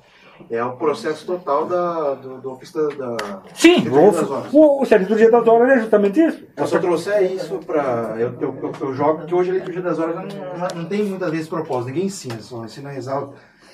é 0.49 0.63
o 0.63 0.73
processo 0.73 1.25
total 1.25 1.65
da, 1.65 2.13
do, 2.15 2.41
do 2.41 2.51
ofício 2.51 2.87
da, 2.97 3.15
da 3.15 3.41
Sim, 3.53 3.79
liturgia 3.79 4.11
das 4.11 4.29
horas. 4.29 4.53
o, 4.53 4.81
o 4.81 4.85
do 4.85 5.15
dia 5.15 5.31
das 5.31 5.47
horas 5.47 5.69
é 5.69 5.79
justamente 5.79 6.19
isso. 6.19 6.43
Eu 6.55 6.67
só 6.67 6.79
trouxe 6.79 7.09
isso 7.25 7.59
para. 7.59 8.15
Eu, 8.17 8.33
eu, 8.39 8.55
eu, 8.61 8.73
eu 8.79 8.93
jogo, 8.93 9.19
porque 9.19 9.35
hoje 9.35 9.51
a 9.51 9.53
liturgia 9.55 9.81
das 9.81 9.99
horas 9.99 10.15
não, 10.15 10.75
não, 10.75 10.85
tem 10.85 11.03
muitas 11.03 11.31
vezes 11.31 11.47
propósito, 11.47 11.87
ninguém 11.87 12.05
ensina, 12.05 12.39
só 12.39 12.63
ensina 12.63 12.89
a 12.89 12.93
rezar 12.93 13.27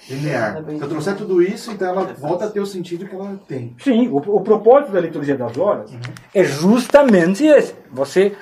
linear. 0.09 0.63
Se 0.65 0.81
eu 0.81 0.89
trouxer 0.89 1.15
tudo 1.15 1.41
isso, 1.41 1.71
então 1.71 1.89
ela 1.89 2.03
volta 2.13 2.45
a 2.45 2.49
ter 2.49 2.59
o 2.59 2.65
sentido 2.65 3.05
que 3.07 3.15
ela 3.15 3.39
tem. 3.47 3.75
Sim, 3.79 4.07
o, 4.09 4.17
o 4.17 4.41
propósito 4.41 4.91
da 4.91 4.99
liturgia 4.99 5.37
das 5.37 5.57
horas 5.57 5.91
é 6.33 6.43
justamente 6.43 7.45
esse. 7.45 7.75
Você 7.91 8.35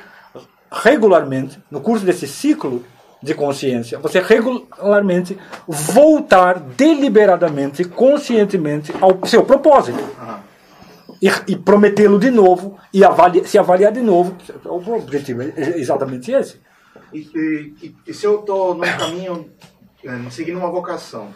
regularmente, 0.72 1.62
no 1.70 1.82
curso 1.82 2.06
desse 2.06 2.28
ciclo 2.28 2.84
de 3.22 3.34
consciência, 3.36 4.00
você 4.00 4.20
regularmente 4.20 5.38
voltar 5.68 6.60
deliberadamente, 6.60 7.84
conscientemente 7.84 8.92
ao 9.00 9.26
seu 9.28 9.44
propósito. 9.44 10.00
E, 11.22 11.28
e 11.52 11.56
prometê-lo 11.56 12.18
de 12.18 12.32
novo 12.32 12.80
e 12.92 13.02
se 13.46 13.56
avaliar 13.60 13.92
de 13.92 14.02
novo. 14.02 14.36
O 14.66 14.96
objetivo 14.96 15.44
é 15.44 15.78
exatamente 15.78 16.32
esse. 16.32 16.60
E, 17.14 17.20
e- 17.80 17.96
e- 18.08 18.14
se 18.14 18.26
eu 18.26 18.40
estou 18.40 18.74
num 18.74 18.82
caminho, 18.82 19.52
eh, 20.04 20.30
seguindo 20.32 20.58
uma 20.58 20.72
vocação, 20.72 21.28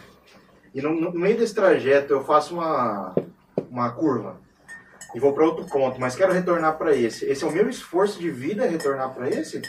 e 0.74 0.82
no, 0.82 0.92
no 0.92 1.12
meio 1.12 1.36
desse 1.38 1.54
trajeto 1.54 2.12
eu 2.14 2.24
faço 2.24 2.54
uma, 2.54 3.14
uma 3.70 3.90
curva 3.90 4.40
e 5.14 5.20
vou 5.20 5.32
para 5.32 5.44
outro 5.44 5.64
ponto, 5.66 6.00
mas 6.00 6.16
quero 6.16 6.32
retornar 6.32 6.76
para 6.76 6.92
esse. 6.94 7.24
Esse 7.24 7.44
é 7.44 7.46
o 7.46 7.52
meu 7.52 7.68
esforço 7.68 8.18
de 8.18 8.28
vida, 8.28 8.66
retornar 8.66 9.14
para 9.14 9.28
esse 9.30 9.62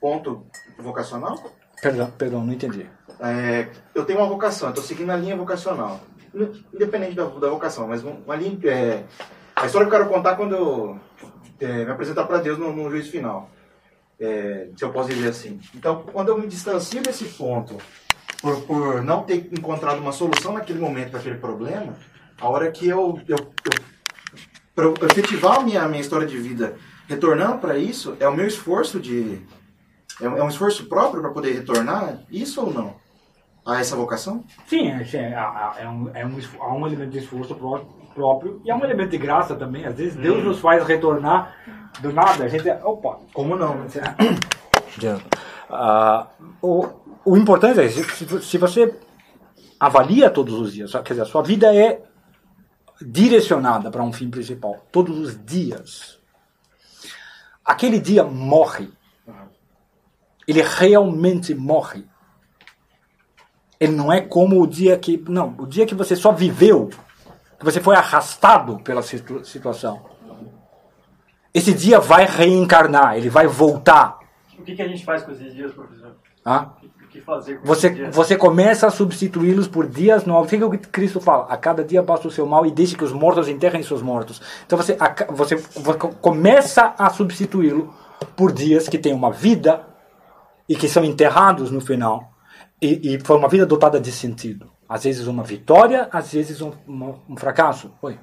ponto 0.00 0.46
vocacional? 0.78 1.38
Perdão, 1.80 2.10
perdão, 2.10 2.44
não 2.44 2.52
entendi. 2.52 2.86
É, 3.20 3.68
eu 3.94 4.04
tenho 4.04 4.18
uma 4.18 4.28
vocação, 4.28 4.70
estou 4.70 4.84
seguindo 4.84 5.10
a 5.10 5.16
linha 5.16 5.36
vocacional. 5.36 6.00
Independente 6.72 7.14
da, 7.14 7.24
da 7.24 7.48
vocação, 7.48 7.88
mas 7.88 8.02
uma 8.02 8.36
linha. 8.36 8.58
É, 8.64 9.04
a 9.54 9.66
história 9.66 9.88
que 9.88 9.94
eu 9.94 9.98
quero 9.98 10.10
contar 10.10 10.36
quando 10.36 10.54
eu 10.54 11.00
é, 11.60 11.84
me 11.84 11.90
apresentar 11.90 12.24
para 12.24 12.38
Deus 12.38 12.58
no, 12.58 12.72
no 12.72 12.90
juízo 12.90 13.10
final. 13.10 13.50
É, 14.18 14.68
se 14.76 14.84
eu 14.84 14.92
posso 14.92 15.10
dizer 15.10 15.28
assim. 15.28 15.60
Então, 15.74 16.04
quando 16.12 16.28
eu 16.28 16.38
me 16.38 16.46
distancio 16.46 17.02
desse 17.02 17.24
ponto, 17.24 17.76
por, 18.40 18.62
por 18.62 19.02
não 19.02 19.22
ter 19.22 19.48
encontrado 19.52 19.98
uma 19.98 20.12
solução 20.12 20.52
naquele 20.52 20.78
momento 20.78 21.10
para 21.10 21.20
aquele 21.20 21.38
problema, 21.38 21.94
a 22.40 22.48
hora 22.48 22.70
que 22.70 22.88
eu. 22.88 23.18
eu, 23.28 23.36
eu 23.36 23.96
para 24.74 24.84
eu 24.84 24.94
efetivar 25.10 25.60
a 25.60 25.62
minha, 25.62 25.88
minha 25.88 26.02
história 26.02 26.26
de 26.26 26.36
vida 26.36 26.76
retornando 27.08 27.58
para 27.58 27.78
isso, 27.78 28.16
é 28.20 28.28
o 28.28 28.34
meu 28.34 28.46
esforço 28.46 29.00
de. 29.00 29.40
É, 30.20 30.28
um- 30.28 30.36
é 30.38 30.42
um 30.42 30.48
esforço 30.48 30.86
próprio 30.86 31.20
para 31.22 31.30
poder 31.30 31.52
retornar? 31.52 32.18
Isso 32.30 32.60
ou 32.64 32.72
não? 32.72 32.94
A 33.66 33.80
essa 33.80 33.96
vocação? 33.96 34.44
Sim, 34.68 34.88
é, 34.88 35.02
é, 35.02 35.16
é, 35.18 35.82
é 35.84 35.88
um, 35.88 36.10
é 36.14 36.24
um, 36.26 36.38
há 36.60 36.74
um 36.74 36.86
elemento 36.86 37.10
de 37.10 37.18
esforço 37.18 37.54
pró- 37.54 37.84
próprio 38.14 38.62
e 38.64 38.70
há 38.70 38.76
um 38.76 38.84
elemento 38.84 39.10
de 39.10 39.18
graça 39.18 39.54
também. 39.56 39.84
Às 39.84 39.96
vezes 39.96 40.16
Deus 40.16 40.42
nos 40.44 40.60
faz 40.60 40.86
retornar 40.86 41.54
do 42.00 42.12
nada. 42.12 42.44
A 42.44 42.48
gente. 42.48 42.68
Opa! 42.84 43.18
Como 43.34 43.56
não? 43.56 43.74
Né? 43.78 43.88
Ah, 45.68 46.28
o, 46.62 46.86
o 47.24 47.36
importante 47.36 47.80
é, 47.80 47.88
se, 47.88 48.04
se- 48.04 48.40
se 48.42 48.56
você 48.58 48.94
avalia 49.80 50.30
todos 50.30 50.54
os 50.54 50.72
dias, 50.72 50.92
quer 50.92 51.02
dizer, 51.08 51.22
a 51.22 51.26
sua 51.26 51.42
vida 51.42 51.74
é 51.74 52.02
direcionada 53.02 53.90
para 53.90 54.02
um 54.02 54.12
fim 54.12 54.30
principal, 54.30 54.76
todos 54.92 55.18
os 55.18 55.44
dias. 55.44 56.18
Aquele 57.64 57.98
dia 57.98 58.22
morre. 58.24 58.88
Ele 60.46 60.62
realmente 60.62 61.54
morre. 61.54 62.04
Ele 63.78 63.92
não 63.92 64.12
é 64.12 64.20
como 64.20 64.60
o 64.62 64.66
dia 64.66 64.96
que. 64.96 65.22
Não, 65.28 65.54
o 65.58 65.66
dia 65.66 65.84
que 65.86 65.94
você 65.94 66.16
só 66.16 66.32
viveu, 66.32 66.88
que 67.58 67.64
você 67.64 67.80
foi 67.80 67.94
arrastado 67.96 68.78
pela 68.80 69.02
situ- 69.02 69.44
situação. 69.44 70.04
Esse 71.52 71.72
dia 71.72 71.98
vai 71.98 72.26
reencarnar, 72.26 73.16
ele 73.16 73.30
vai 73.30 73.46
voltar. 73.46 74.18
O 74.58 74.62
que, 74.62 74.74
que 74.74 74.82
a 74.82 74.88
gente 74.88 75.04
faz 75.04 75.22
com 75.22 75.32
esses 75.32 75.54
dias, 75.54 75.72
professor? 75.72 76.16
Ah? 76.44 76.72
O 77.02 77.08
que 77.08 77.20
fazer 77.20 77.56
com 77.58 77.66
Você, 77.66 77.86
esses 77.86 77.98
dias? 77.98 78.14
você 78.14 78.36
começa 78.36 78.86
a 78.86 78.90
substituí-los 78.90 79.66
por 79.68 79.86
dias 79.88 80.26
novos. 80.26 80.52
O 80.52 80.70
que, 80.70 80.78
Cristo 80.78 81.18
fala? 81.20 81.46
A 81.48 81.56
cada 81.56 81.82
dia 81.82 82.02
basta 82.02 82.28
o 82.28 82.30
seu 82.30 82.46
mal 82.46 82.66
e 82.66 82.70
deixe 82.70 82.94
que 82.94 83.04
os 83.04 83.12
mortos 83.12 83.48
enterrem 83.48 83.82
seus 83.82 84.02
mortos. 84.02 84.40
Então 84.66 84.78
você, 84.78 84.96
você 85.30 85.56
começa 86.20 86.94
a 86.98 87.08
substituí-lo 87.10 87.94
por 88.34 88.52
dias 88.52 88.86
que 88.88 88.98
têm 88.98 89.14
uma 89.14 89.30
vida 89.32 89.86
e 90.68 90.74
que 90.76 90.88
são 90.88 91.04
enterrados 91.04 91.70
no 91.70 91.80
final. 91.80 92.32
E, 92.80 93.14
e 93.14 93.20
foi 93.20 93.36
uma 93.36 93.48
vida 93.48 93.64
dotada 93.66 93.98
de 94.00 94.12
sentido. 94.12 94.70
Às 94.88 95.04
vezes 95.04 95.26
uma 95.26 95.42
vitória, 95.42 96.08
às 96.12 96.32
vezes 96.32 96.60
um, 96.60 96.72
uma- 96.86 97.18
um 97.28 97.36
fracasso. 97.36 97.92
Oi. 98.02 98.18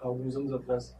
alguns 0.00 0.36
anos 0.36 0.52
atrás, 0.52 0.94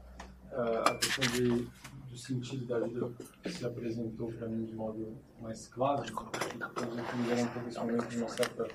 ah, 0.52 0.84
a 0.90 0.94
questão 0.94 1.24
de, 1.32 1.68
do 2.10 2.16
sentido 2.16 2.66
da 2.66 2.80
vida 2.80 3.10
se 3.46 3.64
apresentou 3.66 4.32
para 4.32 4.48
mim 4.48 4.64
de 4.64 4.74
modo 4.74 5.16
mais 5.40 5.68
claro. 5.68 6.02
Por 6.12 6.82
exemplo, 6.84 7.18
me 7.18 7.26
deram 7.28 7.94
um 7.94 8.08
de 8.08 8.16
uma 8.18 8.28
certa 8.28 8.66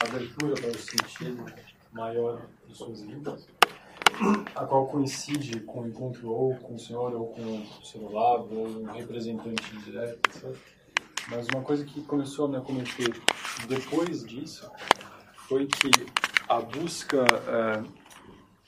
abertura 0.00 0.54
para 0.54 0.70
o 0.70 0.78
sentido 0.78 1.44
maior 1.92 2.46
suas 2.72 3.02
vidas, 3.02 3.46
a 4.54 4.64
qual 4.64 4.86
coincide 4.86 5.60
com 5.60 5.82
o 5.82 5.88
encontro 5.88 6.30
ou 6.30 6.54
com 6.56 6.74
o 6.74 6.78
senhor 6.78 7.14
ou 7.14 7.26
com 7.28 7.42
o 7.42 8.12
lado 8.12 8.58
ou 8.58 8.66
um 8.68 8.84
representante 8.84 9.76
direto, 9.78 10.18
etc. 10.28 10.56
Mas 11.28 11.46
uma 11.54 11.62
coisa 11.62 11.84
que 11.84 12.02
começou 12.02 12.46
a 12.46 12.48
me 12.48 12.56
acometer 12.56 13.14
depois 13.68 14.24
disso 14.24 14.68
foi 15.48 15.66
que 15.66 15.90
a 16.48 16.60
busca, 16.60 17.24
é, 17.48 17.82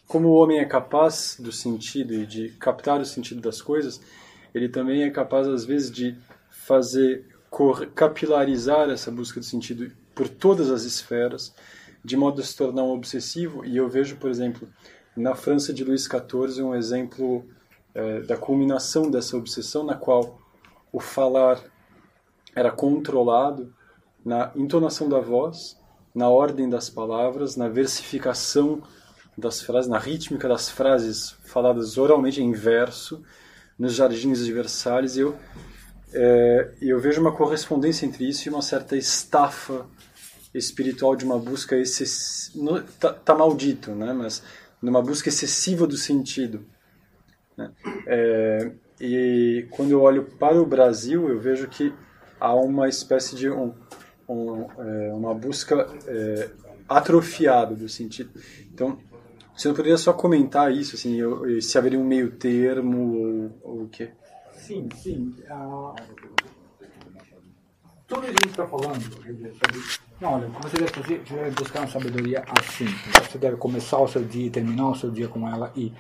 como 0.07 0.29
o 0.29 0.35
homem 0.35 0.59
é 0.59 0.65
capaz 0.65 1.37
do 1.39 1.51
sentido 1.51 2.15
e 2.15 2.27
de 2.27 2.51
captar 2.51 3.01
o 3.01 3.05
sentido 3.05 3.41
das 3.41 3.61
coisas, 3.61 4.01
ele 4.55 4.69
também 4.69 5.03
é 5.03 5.11
capaz 5.11 5.49
às 5.49 5.65
vezes 5.65 5.91
de 5.91 6.17
fazer 6.51 7.27
capilarizar 7.95 8.91
essa 8.91 9.11
busca 9.11 9.39
do 9.39 9.47
sentido 9.47 9.93
por 10.15 10.29
todas 10.29 10.71
as 10.71 10.85
esferas, 10.85 11.55
de 12.05 12.17
modo 12.17 12.41
a 12.41 12.45
se 12.45 12.57
tornar 12.57 12.83
um 12.83 12.93
obsessivo. 12.93 13.65
E 13.65 13.77
eu 13.77 13.89
vejo, 13.89 14.17
por 14.17 14.31
exemplo, 14.31 14.69
na 15.17 15.35
França 15.35 15.73
de 15.73 15.85
Luís 15.85 16.05
XIV 16.05 16.63
um 16.63 16.75
exemplo 16.75 17.45
eh, 17.95 18.21
da 18.23 18.37
culminação 18.37 19.11
dessa 19.11 19.37
obsessão, 19.37 19.85
na 19.85 19.95
qual 19.95 20.39
o 20.93 21.01
falar 21.01 21.61
era 22.55 22.71
controlado 22.71 23.73
na 24.25 24.51
entonação 24.55 25.09
da 25.09 25.21
voz, 25.21 25.79
na 26.15 26.29
ordem 26.29 26.69
das 26.69 26.89
palavras, 26.89 27.57
na 27.57 27.69
versificação 27.69 28.83
das 29.37 29.61
frases, 29.61 29.91
na 29.91 29.99
rítmica 29.99 30.49
das 30.49 30.71
frases 30.71 31.37
faladas 31.45 31.99
oralmente 31.99 32.43
em 32.43 32.53
verso, 32.53 33.23
nos 33.79 33.95
jardins 33.95 34.45
de 34.45 34.53
Versalhes. 34.53 35.17
Eu 35.17 35.37
é, 36.17 36.71
eu 36.81 37.01
vejo 37.01 37.21
uma 37.21 37.33
correspondência 37.33 38.07
entre 38.07 38.29
isso 38.29 38.49
e 38.49 38.51
uma 38.51 38.63
certa 38.63 38.97
estafa 38.97 39.85
espiritual 40.55 41.17
de 41.17 41.25
uma 41.25 41.39
busca 41.39 41.77
excessiva. 41.77 42.85
Tá, 43.01 43.13
tá 43.13 43.35
maldito, 43.35 43.91
né? 43.91 44.13
Mas 44.13 44.41
numa 44.85 45.03
busca 45.03 45.29
excessiva 45.29 45.87
do 45.87 45.97
sentido. 45.97 46.65
né? 47.57 47.73
É, 48.07 48.73
e 49.01 49.67
quando 49.71 49.91
eu 49.91 50.01
olho 50.03 50.25
para 50.39 50.61
o 50.61 50.67
Brasil, 50.67 51.29
eu 51.29 51.41
vejo 51.41 51.67
que 51.69 51.93
há 52.39 52.55
uma 52.55 52.89
espécie 52.89 53.35
de 53.35 53.51
um, 53.51 53.75
um, 54.29 54.63
é, 54.81 55.13
uma 55.13 55.35
busca 55.35 55.89
é, 56.07 56.51
atrofiada 56.89 57.75
do 57.75 57.89
sentido. 57.89 58.31
Então, 58.73 58.99
você 59.57 59.69
não 59.69 59.75
poderia 59.75 59.97
só 59.97 60.13
comentar 60.13 60.73
isso, 60.73 60.97
assim, 60.97 61.17
eu- 61.17 61.61
se 61.61 61.79
haveria 61.79 61.99
um 61.99 62.05
meio 62.05 62.33
termo 62.33 63.51
ou, 63.63 63.73
ou 63.79 63.83
o 63.85 63.89
quê? 63.89 64.11
Sim, 64.53 64.89
sim. 64.97 65.35
ah, 65.49 65.95
tudo 68.07 68.27
isso 68.27 68.35
que 68.39 68.47
está 68.49 68.67
falando, 68.67 69.01
não, 70.21 70.35
olha, 70.35 70.49
o 70.49 70.51
que 70.53 70.63
você 70.63 70.77
deve 70.77 70.91
fazer, 70.91 71.23
você 71.27 71.35
deve 71.35 71.51
buscar 71.51 71.81
uma 71.81 71.89
sabedoria 71.89 72.45
assim. 72.59 72.87
Você 73.13 73.39
deve 73.39 73.57
começar 73.57 73.99
o 73.99 74.09
seu 74.09 74.25
dia 74.25 74.47
e 74.47 74.51
terminar 74.51 74.89
o 74.89 74.95
seu 74.95 75.11
dia 75.11 75.29
com 75.29 75.49
ela 75.49 75.73
e, 75.77 75.93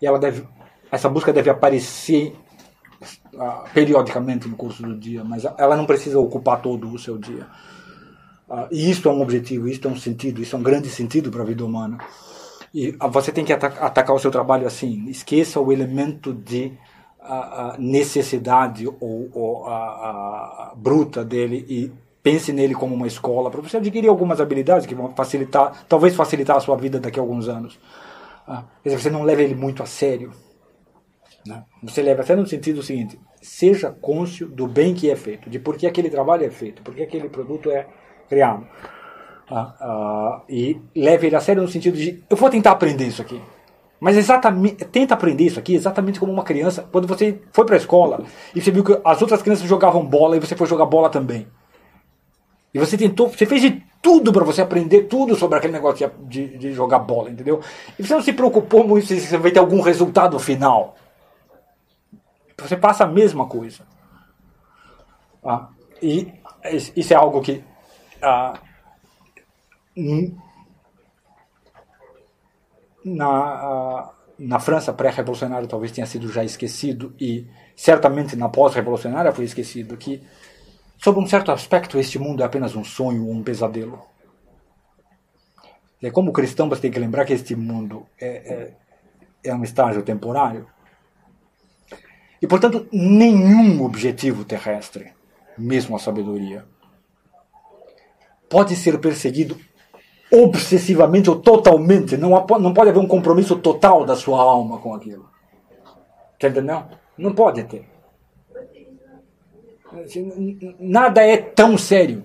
e 0.00 0.06
ela 0.06 0.18
deve, 0.18 0.46
essa 0.90 1.08
busca 1.08 1.32
deve 1.32 1.50
aparecer 1.50 2.36
ah, 3.38 3.64
periodicamente 3.72 4.46
no 4.48 4.56
curso 4.56 4.82
do 4.82 4.96
dia, 4.96 5.24
mas 5.24 5.44
ela 5.58 5.76
não 5.76 5.86
precisa 5.86 6.18
ocupar 6.18 6.60
todo 6.60 6.92
o 6.92 6.98
seu 6.98 7.18
dia. 7.18 7.46
Ah, 8.48 8.68
e 8.70 8.90
isso 8.90 9.08
é 9.08 9.12
um 9.12 9.22
objetivo, 9.22 9.66
isso 9.66 9.86
é 9.86 9.90
um 9.90 9.96
sentido, 9.96 10.42
isso 10.42 10.54
é 10.54 10.58
um 10.58 10.62
grande 10.62 10.88
sentido 10.88 11.30
para 11.30 11.42
a 11.42 11.46
vida 11.46 11.64
humana. 11.64 11.98
E 12.74 12.94
ah, 13.00 13.08
você 13.08 13.32
tem 13.32 13.44
que 13.44 13.52
ata- 13.52 13.84
atacar 13.84 14.14
o 14.14 14.18
seu 14.18 14.30
trabalho 14.30 14.66
assim. 14.66 15.08
Esqueça 15.08 15.60
o 15.60 15.72
elemento 15.72 16.32
de 16.32 16.72
necessidade 17.78 18.86
ou, 18.86 19.30
ou 19.32 19.64
bruta 20.76 21.24
dele 21.24 21.64
e 21.68 21.92
pense 22.22 22.52
nele 22.52 22.74
como 22.74 22.94
uma 22.94 23.06
escola 23.06 23.50
para 23.50 23.60
você 23.60 23.76
adquirir 23.76 24.08
algumas 24.08 24.40
habilidades 24.40 24.86
que 24.86 24.94
vão 24.94 25.12
facilitar, 25.14 25.84
talvez 25.88 26.14
facilitar 26.14 26.56
a 26.56 26.60
sua 26.60 26.76
vida 26.76 27.00
daqui 27.00 27.18
a 27.18 27.22
alguns 27.22 27.48
anos. 27.48 27.78
Ah, 28.46 28.64
quer 28.82 28.90
dizer, 28.90 29.02
você 29.02 29.10
não 29.10 29.22
leva 29.22 29.42
ele 29.42 29.54
muito 29.54 29.82
a 29.82 29.86
sério. 29.86 30.32
né? 31.46 31.64
Você 31.82 32.02
leva 32.02 32.22
a 32.22 32.24
sério 32.24 32.42
no 32.42 32.48
sentido 32.48 32.82
seguinte: 32.82 33.18
seja 33.40 33.90
cônscio 33.90 34.48
do 34.48 34.66
bem 34.66 34.94
que 34.94 35.10
é 35.10 35.16
feito, 35.16 35.50
de 35.50 35.58
por 35.58 35.76
que 35.76 35.86
aquele 35.86 36.10
trabalho 36.10 36.44
é 36.44 36.50
feito, 36.50 36.82
por 36.82 36.94
que 36.94 37.02
aquele 37.02 37.28
produto 37.28 37.70
é 37.70 37.86
criado. 38.28 38.66
Ah, 39.50 39.74
ah, 39.80 40.42
e 40.48 40.80
leve 40.96 41.26
ele 41.26 41.36
a 41.36 41.40
sério 41.40 41.62
no 41.62 41.68
sentido 41.68 41.96
de 41.96 42.22
eu 42.30 42.36
vou 42.36 42.48
tentar 42.48 42.70
aprender 42.70 43.06
isso 43.06 43.20
aqui. 43.20 43.40
Mas 44.00 44.16
exatamente, 44.16 44.84
tenta 44.86 45.14
aprender 45.14 45.44
isso 45.44 45.60
aqui 45.60 45.74
exatamente 45.74 46.18
como 46.18 46.32
uma 46.32 46.42
criança. 46.42 46.88
Quando 46.90 47.06
você 47.06 47.40
foi 47.52 47.64
para 47.64 47.76
a 47.76 47.78
escola 47.78 48.24
e 48.54 48.60
você 48.60 48.70
viu 48.70 48.82
que 48.82 48.98
as 49.04 49.22
outras 49.22 49.42
crianças 49.42 49.68
jogavam 49.68 50.04
bola 50.04 50.36
e 50.36 50.40
você 50.40 50.56
foi 50.56 50.66
jogar 50.66 50.86
bola 50.86 51.08
também. 51.08 51.46
E 52.72 52.78
você 52.78 52.96
tentou, 52.96 53.28
você 53.28 53.44
fez 53.46 53.60
de 53.60 53.82
tudo 54.00 54.32
para 54.32 54.44
você 54.44 54.62
aprender 54.62 55.02
tudo 55.04 55.36
sobre 55.36 55.58
aquele 55.58 55.72
negócio 55.74 56.10
de, 56.26 56.56
de- 56.56 56.72
jogar 56.72 56.98
bola, 57.00 57.30
entendeu? 57.30 57.60
E 57.98 58.02
você 58.02 58.14
não 58.14 58.22
se 58.22 58.32
preocupou 58.32 58.86
muito 58.86 59.06
se 59.06 59.20
você 59.20 59.36
vai 59.38 59.50
ter 59.50 59.60
algum 59.60 59.80
resultado 59.80 60.38
final. 60.38 60.96
Você 62.58 62.76
passa 62.76 63.04
a 63.04 63.06
mesma 63.06 63.46
coisa. 63.46 63.84
Ah, 65.44 65.68
e 66.00 66.32
isso 66.96 67.12
é 67.12 67.16
algo 67.16 67.40
que 67.40 67.62
ah, 68.22 68.54
na, 73.04 73.26
ah, 73.28 74.10
na 74.38 74.58
França 74.58 74.92
pré-revolucionária 74.92 75.68
talvez 75.68 75.92
tenha 75.92 76.06
sido 76.06 76.28
já 76.30 76.44
esquecido 76.44 77.14
e 77.20 77.46
certamente 77.76 78.36
na 78.36 78.48
pós-revolucionária 78.48 79.32
foi 79.32 79.44
esquecido 79.44 79.96
que 79.96 80.22
sob 81.02 81.18
um 81.18 81.26
certo 81.26 81.50
aspecto 81.50 81.98
este 81.98 82.18
mundo 82.18 82.42
é 82.42 82.46
apenas 82.46 82.76
um 82.76 82.84
sonho 82.84 83.26
ou 83.26 83.32
um 83.32 83.42
pesadelo. 83.42 84.00
E 86.00 86.10
como 86.10 86.32
cristão 86.32 86.68
você 86.68 86.82
tem 86.82 86.90
que 86.90 86.98
lembrar 86.98 87.24
que 87.24 87.32
este 87.32 87.56
mundo 87.56 88.06
é, 88.20 88.28
é, 88.28 89.50
é 89.50 89.54
um 89.54 89.64
estágio 89.64 90.02
temporário 90.02 90.66
e 92.40 92.46
portanto 92.46 92.86
nenhum 92.92 93.84
objetivo 93.84 94.44
terrestre, 94.44 95.12
mesmo 95.58 95.96
a 95.96 95.98
sabedoria, 95.98 96.64
pode 98.48 98.76
ser 98.76 98.98
perseguido 99.00 99.58
obsessivamente 100.32 101.28
ou 101.28 101.40
totalmente. 101.40 102.16
Não, 102.16 102.30
não 102.30 102.72
pode 102.72 102.90
haver 102.90 103.00
um 103.00 103.08
compromisso 103.08 103.56
total 103.56 104.04
da 104.04 104.14
sua 104.14 104.40
alma 104.40 104.78
com 104.78 104.94
aquilo. 104.94 105.28
Tá 106.38 106.48
entendendo? 106.48 106.86
Não 107.18 107.34
pode 107.34 107.64
ter. 107.64 107.91
Assim, 110.04 110.76
Nada 110.78 111.22
é 111.22 111.36
tão 111.36 111.76
sério. 111.76 112.24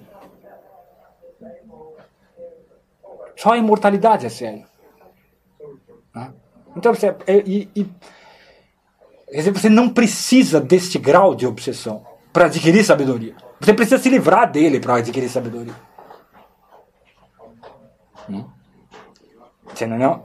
Só 3.35 3.52
a 3.52 3.57
imortalidade 3.57 4.26
é 4.26 4.30
sério. 4.30 4.65
Tá? 6.14 6.34
Então 6.76 6.94
você, 6.94 7.07
é- 7.27 7.44
e, 7.45 7.69
e- 7.76 7.88
dizer, 9.31 9.52
você 9.52 9.69
não 9.69 9.89
precisa 9.89 10.60
deste 10.60 10.98
grau 10.98 11.35
de 11.35 11.45
obsessão 11.45 12.06
para 12.34 12.45
adquirir 12.45 12.84
sabedoria. 12.84 13.35
Você 13.60 13.73
precisa 13.73 13.98
se 14.02 14.10
livrar 14.10 14.52
dele 14.52 14.80
para 14.80 14.95
adquirir 14.95 15.30
sabedoria. 15.30 15.73
Você 19.68 19.85
não, 19.85 20.23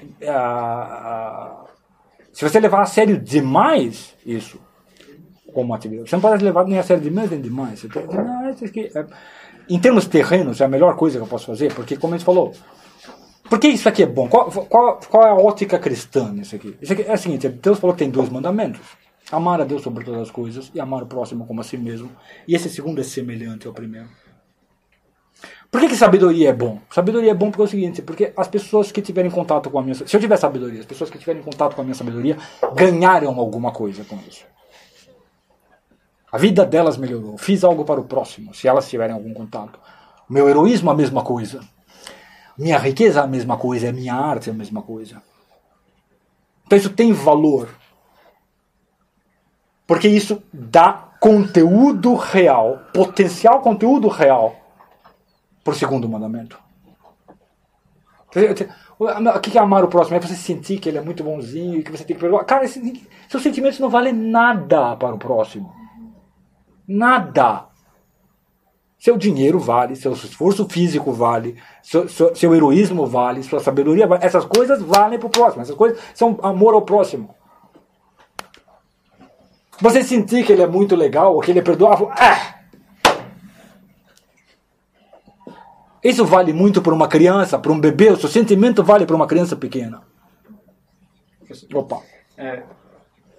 se 2.32 2.48
você 2.48 2.58
levar 2.58 2.82
a 2.82 2.86
sério 2.86 3.18
demais 3.20 4.16
isso 4.24 4.58
como 5.52 5.74
atividade, 5.74 6.08
você 6.08 6.16
não 6.16 6.20
pode 6.20 6.44
levar 6.44 6.64
nem 6.64 6.78
a 6.78 6.82
sério 6.82 7.02
demais 7.02 7.30
nem 7.30 7.40
demais. 7.40 7.80
Você 7.80 7.88
tem, 7.88 8.06
não, 8.06 8.50
isso 8.50 8.64
aqui 8.64 8.90
é- 8.94 9.06
em 9.68 9.78
termos 9.78 10.06
terrenos, 10.06 10.60
é 10.60 10.64
a 10.64 10.68
melhor 10.68 10.96
coisa 10.96 11.18
que 11.18 11.24
eu 11.24 11.28
posso 11.28 11.46
fazer, 11.46 11.72
porque, 11.72 11.96
como 11.96 12.14
a 12.14 12.18
gente 12.18 12.26
falou, 12.26 12.52
por 13.48 13.58
que 13.58 13.68
isso 13.68 13.88
aqui 13.88 14.02
é 14.02 14.06
bom? 14.06 14.28
Qual, 14.28 14.50
qual, 14.50 14.98
qual 15.08 15.26
é 15.26 15.30
a 15.30 15.34
ótica 15.34 15.78
cristã 15.78 16.32
nisso 16.32 16.56
aqui? 16.56 16.76
Isso 16.80 16.92
aqui 16.92 17.02
é 17.02 17.12
o 17.12 17.18
seguinte: 17.18 17.48
Deus 17.48 17.78
falou 17.78 17.94
que 17.94 17.98
tem 18.02 18.10
dois 18.10 18.28
mandamentos. 18.28 18.80
Amar 19.30 19.60
a 19.60 19.64
Deus 19.64 19.82
sobre 19.82 20.04
todas 20.04 20.22
as 20.22 20.30
coisas 20.30 20.70
e 20.74 20.80
amar 20.80 21.02
o 21.02 21.06
próximo 21.06 21.46
como 21.46 21.60
a 21.60 21.64
si 21.64 21.76
mesmo. 21.76 22.10
E 22.46 22.54
esse 22.54 22.68
segundo 22.68 23.00
é 23.00 23.04
semelhante 23.04 23.66
ao 23.66 23.72
primeiro. 23.72 24.08
Por 25.70 25.80
que, 25.80 25.88
que 25.88 25.96
sabedoria 25.96 26.50
é 26.50 26.52
bom? 26.52 26.80
Sabedoria 26.90 27.30
é 27.30 27.34
bom 27.34 27.50
porque 27.50 27.62
é 27.62 27.64
o 27.64 27.68
seguinte, 27.68 28.02
porque 28.02 28.32
as 28.36 28.46
pessoas 28.46 28.92
que 28.92 29.00
tiverem 29.00 29.30
contato 29.30 29.70
com 29.70 29.78
a 29.78 29.82
minha... 29.82 29.94
Se 29.94 30.14
eu 30.14 30.20
tiver 30.20 30.36
sabedoria, 30.36 30.80
as 30.80 30.86
pessoas 30.86 31.08
que 31.08 31.18
tiverem 31.18 31.42
contato 31.42 31.74
com 31.74 31.80
a 31.80 31.84
minha 31.84 31.94
sabedoria 31.94 32.36
ganharam 32.74 33.38
alguma 33.38 33.72
coisa 33.72 34.04
com 34.04 34.18
isso. 34.28 34.44
A 36.32 36.38
vida 36.38 36.64
delas 36.64 36.96
melhorou. 36.96 37.36
Fiz 37.36 37.62
algo 37.62 37.84
para 37.84 38.00
o 38.00 38.04
próximo, 38.04 38.54
se 38.54 38.66
elas 38.66 38.88
tiverem 38.88 39.14
algum 39.14 39.34
contato. 39.34 39.78
Meu 40.26 40.48
heroísmo 40.48 40.90
a 40.90 40.94
mesma 40.94 41.22
coisa. 41.22 41.60
Minha 42.56 42.78
riqueza 42.78 43.22
a 43.22 43.26
mesma 43.26 43.58
coisa, 43.58 43.92
minha 43.92 44.14
arte 44.14 44.48
a 44.48 44.54
mesma 44.54 44.80
coisa. 44.80 45.22
Então 46.64 46.78
isso 46.78 46.88
tem 46.88 47.12
valor. 47.12 47.68
Porque 49.86 50.08
isso 50.08 50.42
dá 50.50 51.10
conteúdo 51.20 52.14
real, 52.14 52.80
potencial 52.94 53.60
conteúdo 53.60 54.08
real 54.08 54.56
para 55.62 55.72
o 55.72 55.76
segundo 55.76 56.08
mandamento. 56.08 56.58
O 58.98 59.40
que 59.40 59.58
é 59.58 59.60
amar 59.60 59.84
o 59.84 59.88
próximo? 59.88 60.16
É 60.16 60.20
você 60.20 60.34
sentir 60.34 60.78
que 60.78 60.88
ele 60.88 60.96
é 60.96 61.02
muito 61.02 61.22
bonzinho 61.22 61.78
e 61.78 61.82
que 61.82 61.90
você 61.90 62.04
tem 62.04 62.16
que 62.16 62.20
perdoar. 62.20 62.44
Cara, 62.44 62.66
seus 62.66 63.42
sentimentos 63.42 63.78
não 63.78 63.90
valem 63.90 64.14
nada 64.14 64.96
para 64.96 65.14
o 65.14 65.18
próximo. 65.18 65.81
Nada. 66.86 67.66
Seu 68.98 69.16
dinheiro 69.16 69.58
vale, 69.58 69.96
seu 69.96 70.12
esforço 70.12 70.68
físico 70.68 71.12
vale, 71.12 71.60
seu, 71.82 72.08
seu, 72.08 72.36
seu 72.36 72.54
heroísmo 72.54 73.04
vale, 73.04 73.42
sua 73.42 73.58
sabedoria 73.58 74.06
vale. 74.06 74.24
Essas 74.24 74.44
coisas 74.44 74.80
valem 74.80 75.18
para 75.18 75.26
o 75.26 75.30
próximo. 75.30 75.62
Essas 75.62 75.74
coisas 75.74 75.98
são 76.14 76.38
amor 76.42 76.74
ao 76.74 76.82
próximo. 76.82 77.34
Você 79.80 80.04
sentir 80.04 80.46
que 80.46 80.52
ele 80.52 80.62
é 80.62 80.66
muito 80.68 80.94
legal, 80.94 81.40
que 81.40 81.50
ele 81.50 81.58
é 81.58 81.62
perdoável, 81.62 82.08
ah! 82.12 82.60
Isso 86.02 86.24
vale 86.24 86.52
muito 86.52 86.82
para 86.82 86.94
uma 86.94 87.08
criança, 87.08 87.58
para 87.58 87.72
um 87.72 87.80
bebê. 87.80 88.10
O 88.10 88.16
seu 88.16 88.28
sentimento 88.28 88.82
vale 88.82 89.06
para 89.06 89.14
uma 89.14 89.26
criança 89.26 89.56
pequena. 89.56 90.02
Opa. 91.74 92.02
É, 92.36 92.62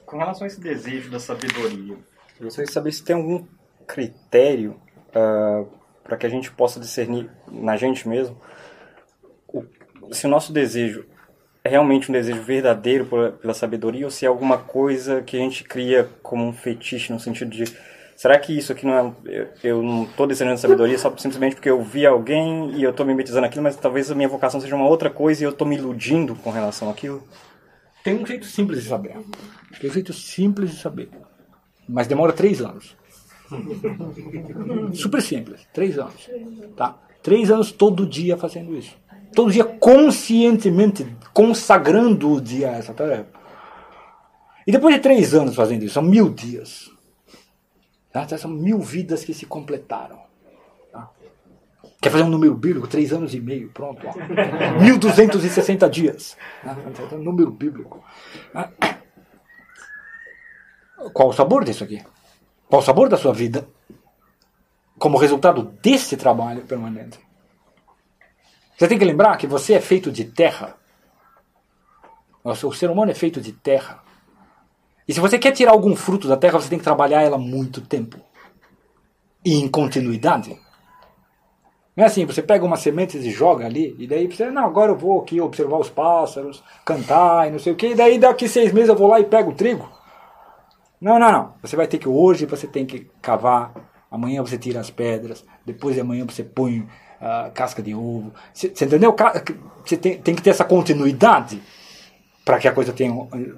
com 0.05 0.17
relação 0.17 0.43
a 0.43 0.47
esse 0.47 0.61
desejo 0.61 1.09
da 1.09 1.19
sabedoria, 1.19 1.97
eu 2.39 2.45
gostaria 2.45 2.67
de 2.67 2.73
saber 2.73 2.91
se 2.91 3.03
tem 3.03 3.15
algum 3.15 3.45
critério 3.87 4.79
uh, 5.09 5.67
para 6.03 6.17
que 6.17 6.25
a 6.25 6.29
gente 6.29 6.51
possa 6.51 6.79
discernir 6.79 7.29
na 7.51 7.75
gente 7.75 8.07
mesmo 8.07 8.37
o, 9.47 9.63
se 10.11 10.25
o 10.25 10.29
nosso 10.29 10.51
desejo 10.51 11.05
é 11.63 11.69
realmente 11.69 12.09
um 12.09 12.13
desejo 12.13 12.41
verdadeiro 12.41 13.05
pela, 13.05 13.31
pela 13.31 13.53
sabedoria 13.53 14.05
ou 14.05 14.11
se 14.11 14.25
é 14.25 14.27
alguma 14.27 14.57
coisa 14.57 15.21
que 15.21 15.37
a 15.37 15.39
gente 15.39 15.63
cria 15.63 16.09
como 16.21 16.45
um 16.45 16.53
fetiche 16.53 17.11
no 17.13 17.19
sentido 17.19 17.51
de 17.51 17.63
será 18.15 18.37
que 18.37 18.57
isso 18.57 18.71
aqui 18.71 18.85
não 18.85 19.15
é 19.25 19.47
eu, 19.63 19.81
não 19.81 20.03
estou 20.03 20.27
desejando 20.27 20.59
sabedoria 20.59 20.97
só 20.97 21.09
simplesmente 21.17 21.55
porque 21.55 21.69
eu 21.69 21.81
vi 21.81 22.05
alguém 22.05 22.71
e 22.71 22.83
eu 22.83 22.91
estou 22.91 23.05
me 23.05 23.13
metizando 23.13 23.45
aquilo 23.45 23.63
mas 23.63 23.75
talvez 23.75 24.11
a 24.11 24.15
minha 24.15 24.27
vocação 24.27 24.59
seja 24.59 24.75
uma 24.75 24.87
outra 24.87 25.09
coisa 25.09 25.41
e 25.41 25.45
eu 25.45 25.51
estou 25.51 25.67
me 25.67 25.75
iludindo 25.75 26.35
com 26.35 26.51
relação 26.51 26.89
àquilo 26.89 27.23
tem 28.03 28.21
um 28.21 28.25
jeito 28.25 28.45
simples 28.45 28.83
de 28.83 28.89
saber. 28.89 29.15
Tem 29.79 29.89
um 29.89 29.93
jeito 29.93 30.11
simples 30.11 30.71
de 30.71 30.81
saber. 30.81 31.09
Mas 31.87 32.07
demora 32.07 32.33
três 32.33 32.61
anos. 32.61 32.95
Super 34.93 35.21
simples. 35.21 35.67
Três 35.73 35.97
anos. 35.97 36.29
Tá? 36.75 36.97
Três 37.21 37.51
anos 37.51 37.71
todo 37.71 38.05
dia 38.05 38.37
fazendo 38.37 38.75
isso. 38.75 38.95
Todo 39.35 39.51
dia 39.51 39.63
conscientemente 39.63 41.07
consagrando 41.33 42.31
o 42.31 42.41
dia 42.41 42.69
a 42.69 42.75
essa 42.75 42.93
tarefa. 42.93 43.27
E 44.65 44.71
depois 44.71 44.95
de 44.95 45.01
três 45.01 45.33
anos 45.33 45.55
fazendo 45.55 45.83
isso, 45.83 45.95
são 45.95 46.03
mil 46.03 46.29
dias. 46.29 46.89
Tá? 48.11 48.27
São 48.37 48.51
mil 48.51 48.79
vidas 48.79 49.23
que 49.23 49.33
se 49.33 49.45
completaram. 49.45 50.23
Quer 52.03 52.09
fazer 52.09 52.23
um 52.25 52.29
número 52.29 52.53
bíblico? 52.53 52.85
Três 52.85 53.13
anos 53.13 53.33
e 53.33 53.39
meio, 53.39 53.69
pronto. 53.69 54.05
1260 54.81 55.87
dias. 55.89 56.37
Um 57.13 57.17
número 57.19 57.49
bíblico. 57.49 58.03
Qual 61.11 61.29
o 61.29 61.33
sabor 61.33 61.63
disso 61.63 61.83
aqui? 61.83 62.01
Qual 62.67 62.81
o 62.81 62.85
sabor 62.85 63.09
da 63.09 63.17
sua 63.17 63.33
vida? 63.33 63.67
Como 64.97 65.17
resultado 65.17 65.63
desse 65.81 66.15
trabalho 66.15 66.61
permanente. 66.61 67.19
Você 68.77 68.87
tem 68.87 68.97
que 68.97 69.05
lembrar 69.05 69.37
que 69.37 69.47
você 69.47 69.73
é 69.73 69.81
feito 69.81 70.11
de 70.11 70.25
terra. 70.25 70.75
O 72.43 72.73
ser 72.73 72.89
humano 72.89 73.11
é 73.11 73.15
feito 73.15 73.39
de 73.39 73.53
terra. 73.53 74.03
E 75.07 75.13
se 75.13 75.19
você 75.19 75.37
quer 75.37 75.51
tirar 75.51 75.71
algum 75.71 75.95
fruto 75.95 76.27
da 76.27 76.37
terra, 76.37 76.59
você 76.59 76.69
tem 76.69 76.77
que 76.77 76.83
trabalhar 76.83 77.21
ela 77.21 77.37
muito 77.37 77.81
tempo. 77.81 78.19
E 79.45 79.55
em 79.55 79.67
continuidade. 79.67 80.57
Não 81.95 82.03
é 82.03 82.07
assim, 82.07 82.25
você 82.25 82.41
pega 82.41 82.65
uma 82.65 82.75
semente 82.75 83.17
e 83.17 83.31
joga 83.31 83.65
ali, 83.65 83.95
e 83.99 84.07
daí 84.07 84.27
você, 84.27 84.49
não, 84.49 84.65
agora 84.65 84.91
eu 84.91 84.97
vou 84.97 85.21
aqui 85.21 85.39
observar 85.39 85.77
os 85.77 85.89
pássaros, 85.89 86.63
cantar 86.83 87.47
e 87.47 87.51
não 87.51 87.59
sei 87.59 87.73
o 87.73 87.75
que, 87.75 87.89
e 87.89 87.95
daí 87.95 88.17
daqui 88.17 88.47
seis 88.47 88.73
meses 88.73 88.89
eu 88.89 88.95
vou 88.95 89.07
lá 89.07 89.19
e 89.19 89.25
pego 89.25 89.51
o 89.51 89.55
trigo. 89.55 89.87
Não, 91.03 91.19
não, 91.19 91.29
não. 91.29 91.53
Você 91.61 91.75
vai 91.75 91.85
ter 91.85 91.97
que, 91.97 92.07
hoje 92.07 92.45
você 92.45 92.65
tem 92.65 92.85
que 92.85 93.11
cavar, 93.21 93.73
amanhã 94.09 94.41
você 94.41 94.57
tira 94.57 94.79
as 94.79 94.89
pedras, 94.89 95.45
depois 95.65 95.95
de 95.95 96.01
amanhã 96.01 96.25
você 96.25 96.45
põe 96.45 96.79
uh, 96.79 97.51
casca 97.53 97.83
de 97.83 97.93
ovo. 97.93 98.33
Você, 98.53 98.69
você 98.73 98.85
entendeu? 98.85 99.13
Você 99.85 99.97
tem, 99.97 100.17
tem 100.17 100.33
que 100.33 100.41
ter 100.41 100.51
essa 100.51 100.63
continuidade 100.63 101.61
para 102.45 102.57
que 102.57 102.69
a 102.69 102.71
coisa 102.71 102.93
tenha. 102.93 103.13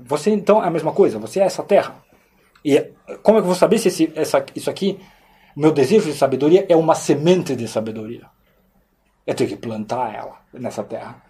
Você 0.06 0.32
então 0.32 0.64
é 0.64 0.68
a 0.68 0.72
mesma 0.72 0.92
coisa, 0.92 1.20
você 1.20 1.40
é 1.40 1.44
essa 1.44 1.62
terra. 1.62 1.96
E 2.64 2.80
como 3.22 3.38
é 3.38 3.42
que 3.42 3.46
eu 3.46 3.52
vou 3.52 3.56
saber 3.56 3.78
se 3.78 3.90
esse, 3.90 4.12
essa, 4.16 4.44
isso 4.56 4.72
aqui 4.72 5.00
meu 5.56 5.72
desejo 5.72 6.12
de 6.12 6.18
sabedoria 6.18 6.66
é 6.68 6.76
uma 6.76 6.96
semente 6.96 7.56
de 7.56 7.68
sabedoria. 7.68 8.26
Eu 9.26 9.36
tenho 9.36 9.52
que 9.52 9.56
plantar 9.56 10.16
ela 10.16 10.42
nessa 10.52 10.84
terra. 10.84 11.22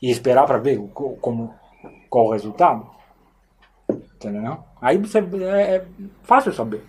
E 0.00 0.10
esperar 0.10 0.46
para 0.46 0.58
ver 0.58 0.78
como, 0.92 1.54
qual 2.10 2.26
o 2.26 2.32
resultado. 2.32 2.97
Entendeu? 3.90 4.58
Aí 4.80 4.98
você, 4.98 5.18
é, 5.18 5.76
é 5.76 5.84
fácil 6.22 6.52
saber. 6.52 6.82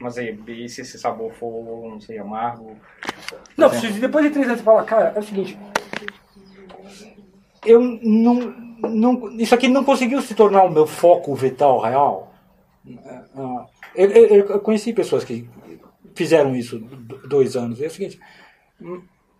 Mas 0.00 0.18
aí, 0.18 0.36
e 0.48 0.68
se 0.68 0.80
esse 0.80 0.98
sabor 0.98 1.32
for, 1.32 1.88
não 1.88 2.00
sei, 2.00 2.18
amargo? 2.18 2.76
Não, 3.56 3.70
se 3.70 3.88
depois 3.92 4.24
de 4.24 4.32
três 4.32 4.48
anos 4.48 4.58
você 4.58 4.64
fala, 4.64 4.82
cara, 4.82 5.12
é 5.14 5.18
o 5.20 5.22
seguinte. 5.22 5.56
Eu 7.64 7.80
não, 7.80 8.34
não. 8.80 9.30
Isso 9.38 9.54
aqui 9.54 9.68
não 9.68 9.84
conseguiu 9.84 10.20
se 10.20 10.34
tornar 10.34 10.64
o 10.64 10.70
meu 10.70 10.86
foco 10.86 11.34
vital 11.36 11.80
real. 11.80 12.34
Eu, 13.94 14.10
eu, 14.10 14.46
eu, 14.48 14.60
conheci 14.60 14.92
pessoas 14.92 15.22
que 15.22 15.48
fizeram 16.16 16.56
isso 16.56 16.80
dois 17.28 17.54
anos. 17.54 17.80
É 17.80 17.86
o 17.86 17.90
seguinte. 17.90 18.18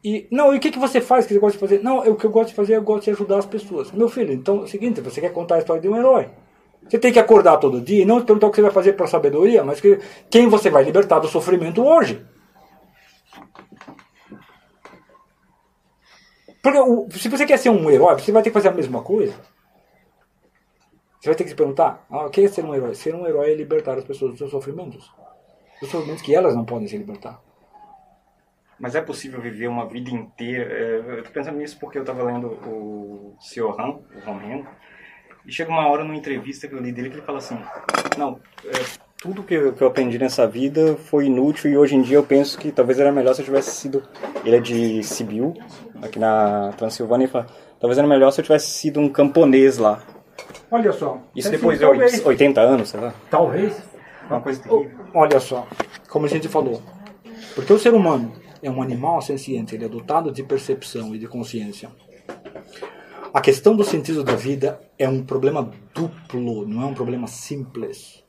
E, 0.05 0.29
não, 0.31 0.55
e 0.55 0.59
o 0.59 0.61
que, 0.61 0.71
que 0.71 0.79
você 0.79 1.01
faz 1.01 1.27
que 1.27 1.35
você 1.35 1.41
gosta 1.41 1.57
de 1.59 1.61
fazer? 1.61 1.83
Não, 1.83 1.99
o 1.99 2.15
que 2.15 2.25
eu 2.25 2.31
gosto 2.31 2.51
de 2.51 2.55
fazer, 2.55 2.77
eu 2.77 2.83
gosto 2.83 3.05
de 3.05 3.11
ajudar 3.11 3.39
as 3.39 3.47
pessoas. 3.47 3.91
Meu 3.91 4.09
filho, 4.09 4.33
então 4.33 4.61
é 4.61 4.63
o 4.63 4.67
seguinte, 4.69 5.01
você 5.01 5.21
quer 5.21 5.33
contar 5.33 5.57
a 5.57 5.59
história 5.59 5.83
de 5.83 5.89
um 5.89 5.97
herói. 5.97 6.29
Você 6.89 6.99
tem 6.99 7.13
que 7.13 7.19
acordar 7.19 7.57
todo 7.57 7.81
dia 7.81 8.03
e 8.03 8.05
não 8.05 8.25
perguntar 8.25 8.49
o 8.49 8.51
que 8.51 8.57
você 8.57 8.63
vai 8.63 8.71
fazer 8.71 8.93
para 8.93 9.07
a 9.07 9.09
sabedoria, 9.09 9.65
mas 9.65 9.81
que, 9.81 9.99
quem 10.31 10.49
você 10.49 10.69
vai 10.69 10.85
libertar 10.85 11.19
do 11.19 11.29
sofrimento 11.29 11.85
hoje. 11.85 12.25
Porque 16.63 16.79
o, 16.79 17.09
se 17.11 17.29
você 17.29 17.45
quer 17.45 17.59
ser 17.59 17.71
um 17.71 17.91
herói, 17.91 18.15
você 18.19 18.31
vai 18.31 18.43
ter 18.43 18.51
que 18.51 18.55
fazer 18.55 18.69
a 18.69 18.73
mesma 18.73 19.03
coisa. 19.03 19.35
Você 21.21 21.29
vai 21.29 21.35
ter 21.35 21.45
que 21.45 21.51
se 21.51 21.57
perguntar: 21.57 22.07
ah, 22.11 22.27
o 22.27 22.31
que 22.31 22.45
é 22.45 22.49
ser 22.49 22.65
um 22.65 22.75
herói? 22.75 22.95
Ser 22.95 23.15
um 23.15 23.27
herói 23.27 23.53
é 23.53 23.55
libertar 23.55 23.99
as 23.99 24.05
pessoas 24.05 24.33
dos 24.33 24.39
seus 24.39 24.51
sofrimentos. 24.51 25.11
Dos 25.81 25.91
sofrimentos 25.91 26.23
que 26.23 26.35
elas 26.35 26.55
não 26.55 26.65
podem 26.65 26.87
se 26.87 26.97
libertar. 26.97 27.41
Mas 28.79 28.95
é 28.95 29.01
possível 29.01 29.41
viver 29.41 29.69
uma 29.69 29.87
vida 29.87 30.11
inteira. 30.11 30.73
É, 30.73 30.97
eu 30.99 31.19
estou 31.19 31.33
pensando 31.33 31.59
nisso 31.59 31.79
porque 31.79 31.99
eu 31.99 32.03
estava 32.03 32.23
lendo 32.25 32.49
o 32.49 33.37
Sr. 33.41 33.81
Han, 33.81 34.01
o 34.17 34.21
Romeno, 34.25 34.67
e 35.47 35.53
chega 35.53 35.71
uma 35.71 35.87
hora 35.89 36.05
numa 36.05 36.17
entrevista 36.17 36.69
que 36.69 36.75
eu 36.75 36.81
li 36.81 36.93
dele 36.93 37.11
que 37.11 37.17
ele 37.17 37.23
fala 37.23 37.39
assim: 37.39 37.59
Não, 38.17 38.39
é, 38.65 38.71
tudo 39.21 39.43
que 39.43 39.55
eu, 39.55 39.73
que 39.73 39.83
eu 39.83 39.89
aprendi 39.89 40.19
nessa 40.19 40.47
vida 40.47 40.97
foi 40.97 41.27
inútil 41.27 41.71
e 41.71 41.77
hoje 41.77 41.95
em 41.95 42.03
dia 42.03 42.17
eu 42.17 42.25
penso 42.25 42.59
que 42.59 42.73
talvez 42.73 42.99
era 42.99 43.13
melhor 43.13 43.35
se 43.35 43.43
eu 43.43 43.45
tivesse 43.45 43.71
sido. 43.71 44.03
Ele 44.45 44.57
é 44.57 44.61
de 44.61 45.03
Sibiu, 45.05 45.55
aqui 46.03 46.19
na 46.19 46.73
Transilvânia, 46.77 47.27
e 47.27 47.29
fala: 47.29 47.47
Talvez 47.81 47.99
era 47.99 48.07
melhor 48.07 48.31
se 48.31 48.41
eu 48.41 48.45
tivesse 48.45 48.71
sido 48.71 49.01
um 49.01 49.09
camponês 49.09 49.79
lá. 49.79 50.03
Olha 50.71 50.93
só. 50.93 51.21
Isso 51.37 51.51
depois 51.51 51.79
de 51.79 51.85
talvez, 51.85 52.25
80 52.25 52.61
anos, 52.61 52.89
sei 52.89 53.01
lá. 53.01 53.15
Talvez. 53.31 53.81
Uma 54.29 54.41
coisa 54.41 54.63
terrível. 54.63 54.91
Olha 55.15 55.41
só, 55.41 55.67
como 56.09 56.27
a 56.27 56.29
gente 56.29 56.49
falou. 56.49 56.81
Porque 57.55 57.73
o 57.73 57.79
ser 57.79 57.93
humano 57.93 58.33
é 58.63 58.71
um 58.71 58.81
animal 58.81 59.21
senciente, 59.21 59.75
ele 59.75 59.85
é 59.85 59.89
dotado 59.89 60.33
de 60.33 60.43
percepção 60.43 61.15
e 61.15 61.19
de 61.19 61.27
consciência. 61.27 61.91
A 63.35 63.41
questão 63.41 63.75
do 63.75 63.83
sentido 63.83 64.23
da 64.23 64.37
vida 64.37 64.79
é 64.99 65.09
um 65.09 65.25
problema 65.25 65.71
duplo, 65.95 66.69
não 66.69 66.83
é 66.83 66.85
um 66.85 66.93
problema 66.93 67.27
simples. 67.27 68.23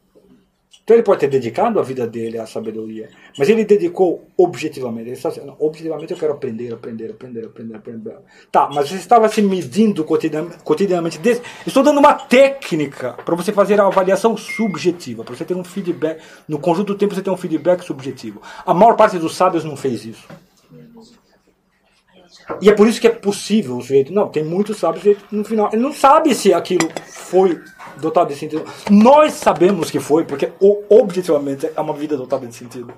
Então 0.81 0.95
ele 0.95 1.03
pode 1.03 1.19
ter 1.19 1.27
dedicado 1.27 1.77
a 1.77 1.83
vida 1.83 2.07
dele 2.07 2.37
à 2.37 2.45
sabedoria, 2.45 3.09
mas 3.37 3.49
ele 3.49 3.65
dedicou 3.65 4.25
objetivamente. 4.37 5.07
Ele 5.07 5.15
está 5.15 5.27
dizendo, 5.27 5.55
objetivamente 5.59 6.13
eu 6.13 6.17
quero 6.17 6.31
aprender, 6.33 6.73
aprender, 6.73 7.11
aprender, 7.11 7.45
aprender, 7.45 7.75
aprender. 7.75 8.15
Tá, 8.49 8.69
mas 8.73 8.89
você 8.89 8.95
estava 8.95 9.27
se 9.27 9.41
medindo 9.41 10.05
cotidianamente. 10.05 11.19
Estou 11.67 11.83
dando 11.83 11.99
uma 11.99 12.13
técnica 12.13 13.13
para 13.25 13.35
você 13.35 13.51
fazer 13.51 13.81
a 13.81 13.87
avaliação 13.87 14.37
subjetiva, 14.37 15.23
para 15.25 15.35
você 15.35 15.43
ter 15.43 15.55
um 15.55 15.65
feedback. 15.65 16.21
No 16.47 16.59
conjunto 16.59 16.93
do 16.93 16.97
tempo 16.97 17.13
você 17.13 17.21
tem 17.21 17.31
um 17.31 17.37
feedback 17.37 17.81
subjetivo. 17.83 18.41
A 18.65 18.73
maior 18.73 18.95
parte 18.95 19.17
dos 19.17 19.35
sábios 19.35 19.65
não 19.65 19.75
fez 19.75 20.05
isso. 20.05 20.27
E 22.61 22.69
é 22.69 22.73
por 22.73 22.87
isso 22.87 22.99
que 22.99 23.07
é 23.07 23.11
possível 23.11 23.77
o 23.77 23.81
sujeito. 23.81 24.13
Não, 24.13 24.27
tem 24.27 24.43
muitos 24.43 24.77
sábios 24.77 25.17
no 25.31 25.43
final. 25.43 25.69
Ele 25.71 25.81
não 25.81 25.93
sabe 25.93 26.33
se 26.35 26.53
aquilo 26.53 26.89
foi 27.07 27.59
dotado 27.97 28.29
de 28.29 28.35
sentido. 28.35 28.63
Nós 28.89 29.33
sabemos 29.33 29.89
que 29.89 29.99
foi, 29.99 30.25
porque 30.25 30.51
objetivamente 30.89 31.69
é 31.75 31.81
uma 31.81 31.93
vida 31.93 32.17
dotada 32.17 32.45
de 32.45 32.55
sentido. 32.55 32.93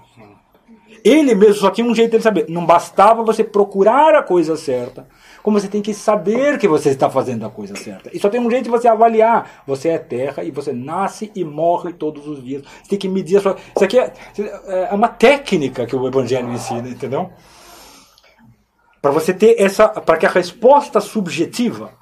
Ele 1.03 1.35
mesmo 1.35 1.53
só 1.55 1.69
tinha 1.69 1.85
um 1.85 1.93
jeito 1.93 2.17
de 2.17 2.23
saber. 2.23 2.47
Não 2.49 2.65
bastava 2.65 3.21
você 3.21 3.43
procurar 3.43 4.15
a 4.15 4.23
coisa 4.23 4.57
certa, 4.57 5.07
como 5.43 5.59
você 5.59 5.67
tem 5.67 5.79
que 5.79 5.93
saber 5.93 6.57
que 6.57 6.67
você 6.67 6.89
está 6.89 7.07
fazendo 7.11 7.45
a 7.45 7.49
coisa 7.51 7.75
certa. 7.75 8.09
E 8.11 8.19
só 8.19 8.27
tem 8.27 8.41
um 8.41 8.49
jeito 8.49 8.63
de 8.63 8.71
você 8.71 8.87
avaliar. 8.87 9.61
Você 9.67 9.89
é 9.89 9.99
terra 9.99 10.43
e 10.43 10.49
você 10.49 10.73
nasce 10.73 11.31
e 11.35 11.43
morre 11.43 11.93
todos 11.93 12.27
os 12.27 12.43
dias. 12.43 12.63
Você 12.81 12.89
tem 12.89 12.97
que 12.97 13.07
medir 13.07 13.37
a 13.37 13.41
sua. 13.41 13.55
Isso 13.75 13.83
aqui 13.83 13.99
é, 13.99 14.11
é 14.67 14.95
uma 14.95 15.07
técnica 15.07 15.85
que 15.85 15.95
o 15.95 16.07
Evangelho 16.07 16.51
ensina, 16.51 16.89
entendeu? 16.89 17.29
Para 19.05 19.11
você 19.11 19.35
ter 19.35 19.61
essa. 19.61 19.87
Para 19.87 20.17
que 20.17 20.25
a 20.25 20.29
resposta 20.29 20.99
subjetiva 20.99 21.93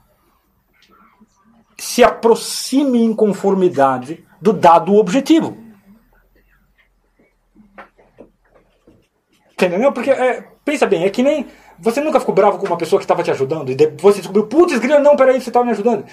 se 1.77 2.01
aproxime 2.01 3.03
em 3.03 3.13
conformidade 3.13 4.25
do 4.39 4.53
dado 4.53 4.95
objetivo. 4.95 5.57
Entendeu? 9.51 9.91
Porque, 9.91 10.11
é, 10.11 10.47
pensa 10.63 10.87
bem, 10.87 11.03
é 11.03 11.09
que 11.09 11.21
nem. 11.21 11.45
Você 11.77 11.99
nunca 11.99 12.21
ficou 12.21 12.33
bravo 12.33 12.57
com 12.57 12.67
uma 12.67 12.77
pessoa 12.77 13.01
que 13.01 13.03
estava 13.03 13.21
te 13.21 13.31
ajudando 13.31 13.69
e 13.69 13.75
depois 13.75 14.15
você 14.15 14.21
descobriu, 14.21 14.47
putz, 14.47 14.79
grilo, 14.79 14.99
não, 14.99 15.17
peraí, 15.17 15.41
você 15.41 15.49
estava 15.49 15.65
me 15.65 15.71
ajudando. 15.71 16.05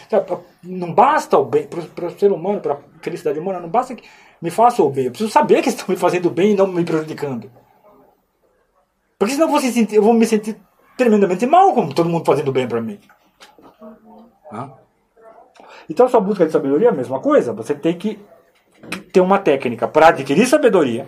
Não 0.64 0.92
basta 0.92 1.38
o 1.38 1.44
bem, 1.44 1.68
para 1.68 2.06
o 2.06 2.18
ser 2.18 2.32
humano, 2.32 2.60
para 2.60 2.74
a 2.74 2.78
felicidade 3.00 3.38
humana, 3.38 3.60
não 3.60 3.68
basta 3.68 3.94
que 3.94 4.02
me 4.42 4.50
faça 4.50 4.82
o 4.82 4.90
bem. 4.90 5.04
Eu 5.04 5.12
preciso 5.12 5.30
saber 5.30 5.62
que 5.62 5.68
estão 5.68 5.86
me 5.88 5.96
fazendo 5.96 6.28
bem 6.30 6.50
e 6.50 6.56
não 6.56 6.66
me 6.66 6.84
prejudicando. 6.84 7.48
Porque 9.16 9.34
senão 9.34 9.46
eu 9.46 9.52
vou, 9.52 9.60
se 9.60 9.70
sentir- 9.70 9.94
eu 9.94 10.02
vou 10.02 10.14
me 10.14 10.26
sentir 10.26 10.56
tremendamente 11.00 11.46
mal 11.46 11.72
com 11.72 11.88
todo 11.88 12.10
mundo 12.10 12.26
fazendo 12.26 12.52
bem 12.52 12.68
para 12.68 12.80
mim. 12.80 13.00
Hã? 14.52 14.70
Então, 15.88 16.06
sua 16.08 16.20
busca 16.20 16.44
de 16.44 16.52
sabedoria 16.52 16.88
é 16.88 16.90
a 16.90 16.94
mesma 16.94 17.20
coisa. 17.20 17.54
Você 17.54 17.74
tem 17.74 17.96
que 17.96 18.18
ter 19.10 19.20
uma 19.20 19.38
técnica 19.38 19.88
para 19.88 20.08
adquirir 20.08 20.46
sabedoria, 20.46 21.06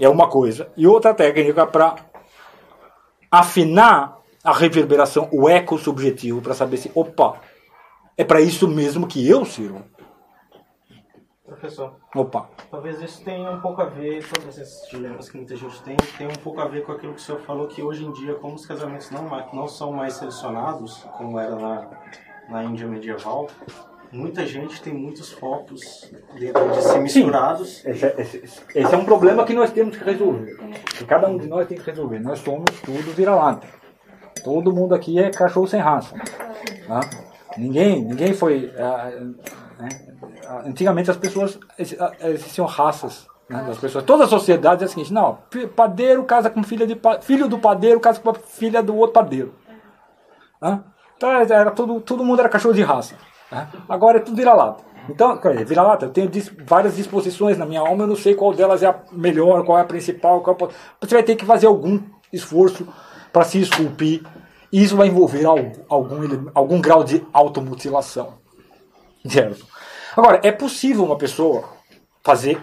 é 0.00 0.08
uma 0.08 0.28
coisa, 0.28 0.68
e 0.76 0.86
outra 0.86 1.12
técnica 1.14 1.66
para 1.66 1.96
afinar 3.30 4.18
a 4.42 4.52
reverberação, 4.52 5.28
o 5.30 5.48
eco 5.48 5.78
subjetivo, 5.78 6.40
para 6.40 6.54
saber 6.54 6.78
se, 6.78 6.90
opa, 6.94 7.40
é 8.16 8.24
para 8.24 8.40
isso 8.40 8.66
mesmo 8.66 9.06
que 9.06 9.28
eu 9.28 9.44
sirvo. 9.44 9.82
Professor, 11.46 11.92
Opa. 12.16 12.48
talvez 12.70 13.02
isso 13.02 13.22
tenha 13.22 13.50
um 13.50 13.60
pouco 13.60 13.82
a 13.82 13.84
ver, 13.84 14.26
todos 14.26 14.56
esses 14.56 14.88
dilemas 14.88 15.28
que 15.28 15.36
muita 15.36 15.54
gente 15.54 15.82
tem, 15.82 15.94
tem 16.16 16.26
um 16.26 16.42
pouco 16.42 16.58
a 16.60 16.66
ver 16.66 16.84
com 16.86 16.92
aquilo 16.92 17.12
que 17.12 17.20
o 17.20 17.22
senhor 17.22 17.40
falou, 17.42 17.68
que 17.68 17.82
hoje 17.82 18.02
em 18.02 18.10
dia, 18.12 18.34
como 18.36 18.54
os 18.54 18.64
casamentos 18.64 19.10
não, 19.10 19.28
não 19.52 19.68
são 19.68 19.92
mais 19.92 20.14
selecionados, 20.14 21.04
como 21.18 21.38
era 21.38 21.54
na, 21.54 21.86
na 22.48 22.64
Índia 22.64 22.86
medieval, 22.88 23.46
muita 24.10 24.46
gente 24.46 24.80
tem 24.82 24.94
muitos 24.94 25.32
focos 25.32 26.10
dentro 26.38 26.66
de 26.70 26.80
si 26.82 26.98
misturados. 26.98 27.84
Esse, 27.84 28.06
é- 28.06 28.14
esse- 28.18 28.42
esse 28.74 28.94
é 28.94 28.96
um 28.96 29.04
problema 29.04 29.44
que 29.44 29.52
nós 29.52 29.70
temos 29.70 29.98
que 29.98 30.02
resolver. 30.04 30.56
Que 30.96 31.04
cada 31.04 31.28
um 31.28 31.36
de 31.36 31.46
nós 31.46 31.68
tem 31.68 31.76
que 31.76 31.84
resolver. 31.90 32.20
Nós 32.20 32.38
somos 32.38 32.64
tudo 32.80 33.12
vira-lata. 33.14 33.66
Todo 34.42 34.72
mundo 34.72 34.94
aqui 34.94 35.18
é 35.18 35.30
cachorro 35.30 35.66
sem 35.66 35.80
raça. 35.80 36.16
tá? 36.88 37.00
Ninguém, 37.58 38.02
ninguém 38.02 38.32
foi. 38.32 38.72
ah, 38.78 39.10
né? 39.78 39.88
Antigamente 40.66 41.10
as 41.10 41.16
pessoas 41.16 41.58
ah, 42.00 42.12
existiam 42.28 42.66
raças. 42.66 43.26
Né, 43.48 43.62
das 43.62 43.76
pessoas. 43.76 44.04
Toda 44.04 44.24
a 44.24 44.26
sociedade 44.26 44.82
é 44.82 44.86
a 44.86 44.88
seguinte: 44.88 45.12
não, 45.12 45.38
padeiro 45.76 46.24
casa 46.24 46.48
com 46.48 46.62
filha 46.62 46.86
de 46.86 46.98
filho 47.20 47.46
do 47.46 47.58
padeiro 47.58 48.00
casa 48.00 48.18
com 48.18 48.30
a 48.30 48.34
filha 48.34 48.82
do 48.82 48.96
outro 48.96 49.12
padeiro. 49.12 49.54
Hã? 50.62 50.82
Então 51.16 51.30
era 51.30 51.70
todo, 51.70 52.00
todo 52.00 52.24
mundo 52.24 52.40
era 52.40 52.48
cachorro 52.48 52.74
de 52.74 52.82
raça. 52.82 53.16
né? 53.52 53.68
Agora 53.88 54.16
é 54.16 54.20
tudo 54.20 54.36
vira-lata. 54.36 54.82
Então, 55.08 55.38
vira-lata, 55.66 56.06
eu 56.06 56.10
tenho 56.10 56.30
várias 56.66 56.96
disposições 56.96 57.58
na 57.58 57.66
minha 57.66 57.80
alma, 57.80 58.04
eu 58.04 58.06
não 58.06 58.16
sei 58.16 58.34
qual 58.34 58.54
delas 58.54 58.82
é 58.82 58.86
a 58.86 58.98
melhor, 59.12 59.62
qual 59.62 59.76
é 59.76 59.82
a 59.82 59.84
principal. 59.84 60.40
Qual 60.40 60.56
é 60.58 60.64
a... 60.64 60.68
Você 61.06 61.14
vai 61.14 61.22
ter 61.22 61.36
que 61.36 61.44
fazer 61.44 61.66
algum 61.66 62.00
esforço 62.32 62.88
para 63.30 63.44
se 63.44 63.60
esculpir. 63.60 64.22
E 64.72 64.82
isso 64.82 64.96
vai 64.96 65.08
envolver 65.08 65.44
al- 65.44 65.72
algum, 65.90 66.24
ele- 66.24 66.48
algum 66.54 66.80
grau 66.80 67.04
de 67.04 67.22
automutilação. 67.34 68.38
Certo? 69.26 69.66
Agora, 70.16 70.40
é 70.42 70.52
possível 70.52 71.04
uma 71.04 71.18
pessoa 71.18 71.68
fazer 72.22 72.62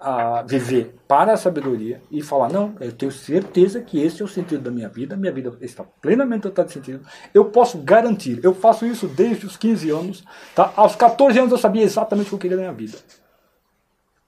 a 0.00 0.42
viver 0.42 0.98
para 1.06 1.34
a 1.34 1.36
sabedoria 1.36 2.02
e 2.10 2.22
falar, 2.22 2.50
não, 2.50 2.74
eu 2.80 2.90
tenho 2.90 3.12
certeza 3.12 3.82
que 3.82 4.00
esse 4.00 4.22
é 4.22 4.24
o 4.24 4.28
sentido 4.28 4.62
da 4.62 4.70
minha 4.70 4.88
vida, 4.88 5.16
minha 5.16 5.32
vida 5.32 5.56
está 5.60 5.84
plenamente 5.84 6.44
dotada 6.44 6.68
de 6.68 6.74
sentido, 6.74 7.06
eu 7.34 7.46
posso 7.46 7.78
garantir, 7.78 8.40
eu 8.42 8.54
faço 8.54 8.86
isso 8.86 9.06
desde 9.06 9.44
os 9.44 9.58
15 9.58 9.90
anos, 9.90 10.24
tá? 10.54 10.72
aos 10.74 10.96
14 10.96 11.38
anos 11.38 11.52
eu 11.52 11.58
sabia 11.58 11.82
exatamente 11.82 12.28
o 12.28 12.30
que 12.30 12.34
eu 12.34 12.38
queria 12.38 12.56
da 12.56 12.62
minha 12.62 12.72
vida. 12.72 12.96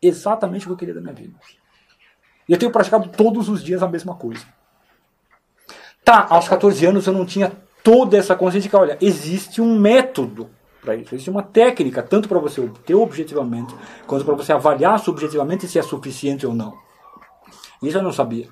Exatamente 0.03 0.65
o 0.65 0.69
que 0.69 0.73
eu 0.73 0.77
queria 0.77 0.95
da 0.95 1.01
minha 1.01 1.15
vida. 1.15 1.35
E 2.47 2.53
eu 2.53 2.59
tenho 2.59 2.73
praticado 2.73 3.09
todos 3.09 3.49
os 3.49 3.63
dias 3.63 3.83
a 3.83 3.89
mesma 3.89 4.15
coisa. 4.15 4.45
Tá, 6.05 6.27
aos 6.29 6.49
14 6.49 6.85
anos 6.85 7.07
eu 7.07 7.13
não 7.13 7.25
tinha 7.25 7.53
toda 7.83 8.19
essa 8.19 8.35
consciência 8.35 8.63
de 8.63 8.69
que, 8.69 8.77
olha, 8.77 8.99
existe 9.01 9.63
um 9.63 9.79
método 9.79 10.51
para 10.83 10.97
isso, 10.97 11.15
existe 11.15 11.31
uma 11.31 11.45
técnica, 11.45 12.03
tanto 12.03 12.29
para 12.29 12.41
você 12.41 12.61
obter 12.61 12.95
objetivamente, 12.95 13.73
quanto 14.05 14.25
para 14.25 14.35
você 14.35 14.53
avaliar 14.53 14.99
subjetivamente 14.99 15.69
se 15.69 15.79
é 15.79 15.83
suficiente 15.83 16.45
ou 16.45 16.53
não. 16.53 16.77
Isso 17.81 17.97
eu 17.97 18.03
não 18.03 18.13
sabia. 18.13 18.49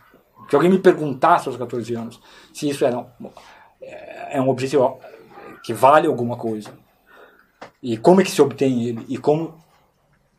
Se 0.49 0.55
alguém 0.55 0.71
me 0.71 0.79
perguntasse 0.79 1.49
aos 1.49 1.57
14 1.57 1.93
anos 1.95 2.21
se 2.55 2.69
isso 2.69 2.85
era 2.85 2.99
um, 2.99 3.07
é 3.81 4.41
um 4.41 4.49
objetivo 4.49 5.01
que 5.65 5.75
vale 5.75 6.07
alguma 6.07 6.37
coisa, 6.37 6.73
e 7.83 7.97
como 7.97 8.21
é 8.21 8.25
que 8.25 8.31
se 8.31 8.41
obtém 8.41 8.85
ele, 8.85 9.05
e 9.09 9.19
como 9.19 9.59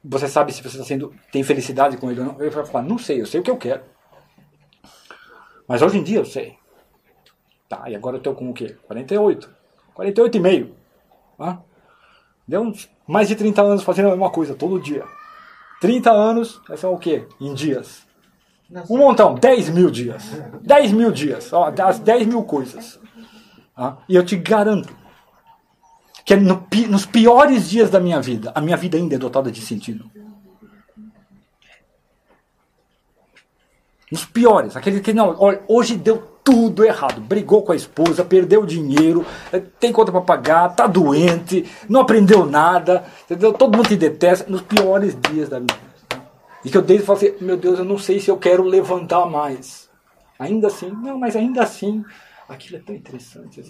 você 0.04 0.30
sabe 0.30 0.54
se 0.54 0.62
você 0.62 0.78
está 0.78 0.86
sendo, 0.86 1.14
tem 1.30 1.44
felicidade 1.44 1.98
com 1.98 2.10
ele 2.10 2.22
ou 2.22 2.26
não, 2.28 2.40
eu 2.40 2.46
ia 2.46 2.66
falar, 2.66 2.86
não 2.86 2.98
sei, 2.98 3.20
eu 3.20 3.26
sei 3.26 3.42
o 3.42 3.44
que 3.44 3.52
eu 3.52 3.58
quero. 3.58 3.84
Mas 5.68 5.82
hoje 5.82 5.98
em 5.98 6.04
dia 6.04 6.20
eu 6.20 6.26
sei. 6.26 6.58
Tá, 7.68 7.90
e 7.90 7.96
agora 7.96 8.16
eu 8.16 8.20
estou 8.20 8.34
com 8.34 8.50
o 8.50 8.54
quê? 8.54 8.78
48. 8.88 9.50
48 9.94 10.38
e 10.38 10.40
meio. 10.40 10.76
Tá? 11.38 11.62
Deu 12.48 12.62
uns 12.62 12.90
mais 13.08 13.28
de 13.28 13.36
30 13.36 13.62
anos 13.62 13.84
fazendo 13.84 14.08
a 14.08 14.12
mesma 14.12 14.30
coisa 14.30 14.54
todo 14.56 14.80
dia. 14.80 15.04
30 15.80 16.12
anos, 16.12 16.62
é 16.70 16.78
só 16.78 16.94
o 16.94 16.98
quê? 16.98 17.28
Em 17.40 17.54
dias. 17.54 18.06
Um 18.90 18.98
montão, 18.98 19.36
10 19.36 19.70
mil 19.70 19.90
dias. 19.90 20.24
10 20.62 20.92
mil 20.94 21.12
dias. 21.12 21.52
Ó, 21.52 21.70
das 21.72 22.00
10 22.00 22.26
mil 22.28 22.44
coisas. 22.44 23.00
Tá? 23.76 23.98
E 24.08 24.16
eu 24.16 24.24
te 24.26 24.36
garanto 24.38 24.96
que 26.24 26.36
no 26.36 26.62
pi- 26.62 26.88
nos 26.88 27.06
piores 27.06 27.70
dias 27.70 27.90
da 27.90 28.00
minha 28.00 28.22
vida, 28.22 28.52
a 28.56 28.62
minha 28.62 28.78
vida 28.78 28.98
ainda 28.98 29.16
é 29.16 29.18
dotada 29.18 29.52
de 29.52 29.60
sentido. 29.62 30.10
Nos 34.12 34.26
piores, 34.26 34.76
aquele 34.76 35.00
que 35.00 35.14
não, 35.14 35.36
olha, 35.40 35.62
hoje 35.68 35.96
deu 35.96 36.31
tudo 36.44 36.84
errado. 36.84 37.22
Brigou 37.22 37.64
com 37.64 37.72
a 37.72 37.76
esposa, 37.76 38.26
perdeu 38.26 38.66
dinheiro, 38.66 39.26
eh, 39.52 39.62
tem 39.80 39.92
conta 39.92 40.12
para 40.12 40.22
pagar, 40.22 40.76
tá 40.76 40.88
doente, 40.88 41.70
não 41.88 42.02
aprendeu 42.02 42.46
nada, 42.46 43.06
entendeu? 43.26 43.54
Todo 43.54 43.76
mundo 43.76 43.88
te 43.88 43.96
detesta 43.96 44.50
nos 44.50 44.62
piores 44.62 45.18
dias 45.30 45.50
da 45.50 45.60
minha 45.60 45.74
vida. 45.74 46.24
E 46.64 46.70
que 46.70 46.78
eu 46.78 46.82
desde 46.82 47.06
falo 47.06 47.18
assim, 47.18 47.34
meu 47.42 47.58
Deus, 47.58 47.80
eu 47.80 47.86
não 47.86 47.98
sei 47.98 48.20
se 48.20 48.30
eu 48.30 48.38
quero 48.38 48.64
levantar 48.64 49.26
mais. 49.26 49.90
Ainda 50.38 50.68
assim, 50.68 50.90
não, 50.90 51.18
mas 51.18 51.36
ainda 51.36 51.64
assim, 51.64 52.04
aquilo 52.48 52.78
é 52.78 52.82
tão 52.82 52.96
interessante. 52.96 53.62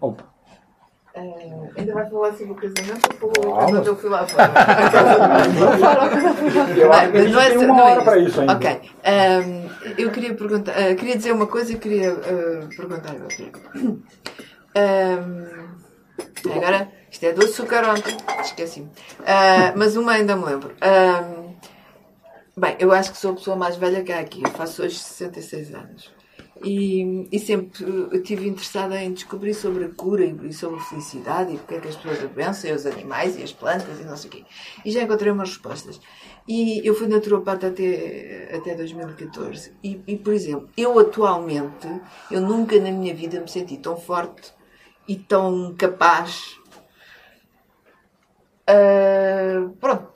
Opa. 0.00 0.33
Eh, 1.16 1.70
ainda 1.76 1.94
vai 1.94 2.10
falar 2.10 2.32
sobre 2.32 2.52
o 2.52 2.54
casamento 2.56 3.08
ou 3.22 3.32
falou 3.32 3.54
Vamos. 3.54 3.70
quando 3.70 3.86
eu 3.86 3.96
fui 3.96 4.10
lá 4.10 4.26
fora? 4.26 4.48
Vou 4.48 5.78
falar 5.78 6.08
quando 6.10 6.26
eu 6.26 6.34
fui 6.34 6.50
lá 6.50 6.66
fora. 6.66 6.78
Eu 6.78 6.92
acho 6.92 7.12
que 7.12 7.16
a 7.16 7.22
gente 7.22 7.32
Não 7.32 7.40
é 7.40 7.48
tem 7.50 7.58
uma 7.58 7.66
não 7.68 7.78
é 7.78 7.92
hora 7.92 8.02
para 8.02 8.18
isso 8.18 8.40
ainda. 8.40 8.52
Ok. 8.54 8.80
Eu 9.96 10.10
queria 10.10 10.34
perguntar, 10.34 10.72
ah, 10.72 10.94
queria 10.96 11.16
dizer 11.16 11.30
uma 11.32 11.46
coisa 11.46 11.72
e 11.72 11.78
queria 11.78 12.12
ah, 12.12 12.68
perguntar 12.76 13.14
outra. 13.14 13.52
Ahm, 14.76 15.76
agora, 16.52 16.88
isto 17.08 17.24
é 17.26 17.32
do 17.32 17.44
açúcar 17.44 17.88
ontem, 17.88 18.16
esqueci-me. 18.40 18.90
Ah, 19.24 19.72
mas 19.76 19.94
uma 19.96 20.12
ainda 20.12 20.34
me 20.34 20.44
lembro. 20.46 20.74
Ahm, 20.80 21.54
bem, 22.56 22.74
eu 22.80 22.90
acho 22.90 23.12
que 23.12 23.18
sou 23.18 23.30
a 23.30 23.34
pessoa 23.34 23.56
mais 23.56 23.76
velha 23.76 24.02
que 24.02 24.12
há 24.12 24.18
aqui. 24.18 24.42
Eu 24.42 24.50
faço 24.50 24.82
hoje 24.82 24.98
66 24.98 25.74
anos. 25.76 26.12
E, 26.64 27.28
e 27.30 27.38
sempre 27.38 27.84
estive 28.12 28.48
interessada 28.48 29.00
em 29.02 29.12
descobrir 29.12 29.54
sobre 29.54 29.84
a 29.84 29.88
cura 29.90 30.24
e, 30.24 30.52
sobre 30.52 30.80
a 30.80 30.82
felicidade 30.82 31.54
e 31.54 31.58
porque 31.58 31.74
é 31.74 31.80
que 31.80 31.88
as 31.88 31.96
pessoas 31.96 32.24
a 32.24 32.28
pensam, 32.28 32.70
e 32.70 32.72
os 32.72 32.86
animais 32.86 33.38
e 33.38 33.42
as 33.42 33.52
plantas 33.52 34.00
e 34.00 34.04
não 34.04 34.16
sei 34.16 34.28
o 34.28 34.32
quê. 34.32 34.44
E 34.84 34.90
já 34.90 35.02
encontrei 35.02 35.30
umas 35.30 35.50
respostas. 35.50 36.00
E 36.46 36.86
eu 36.86 36.94
fui 36.94 37.06
naturopata 37.06 37.68
até, 37.68 38.54
até 38.54 38.74
2014. 38.74 39.72
E, 39.82 40.00
e, 40.06 40.16
por 40.16 40.32
exemplo, 40.32 40.68
eu 40.76 40.98
atualmente, 40.98 41.88
eu 42.30 42.40
nunca 42.40 42.78
na 42.80 42.90
minha 42.90 43.14
vida 43.14 43.40
me 43.40 43.48
senti 43.48 43.76
tão 43.76 43.96
forte 43.96 44.52
e 45.08 45.16
tão 45.16 45.74
capaz. 45.76 46.58
Ah, 48.66 49.70
pronto, 49.80 50.13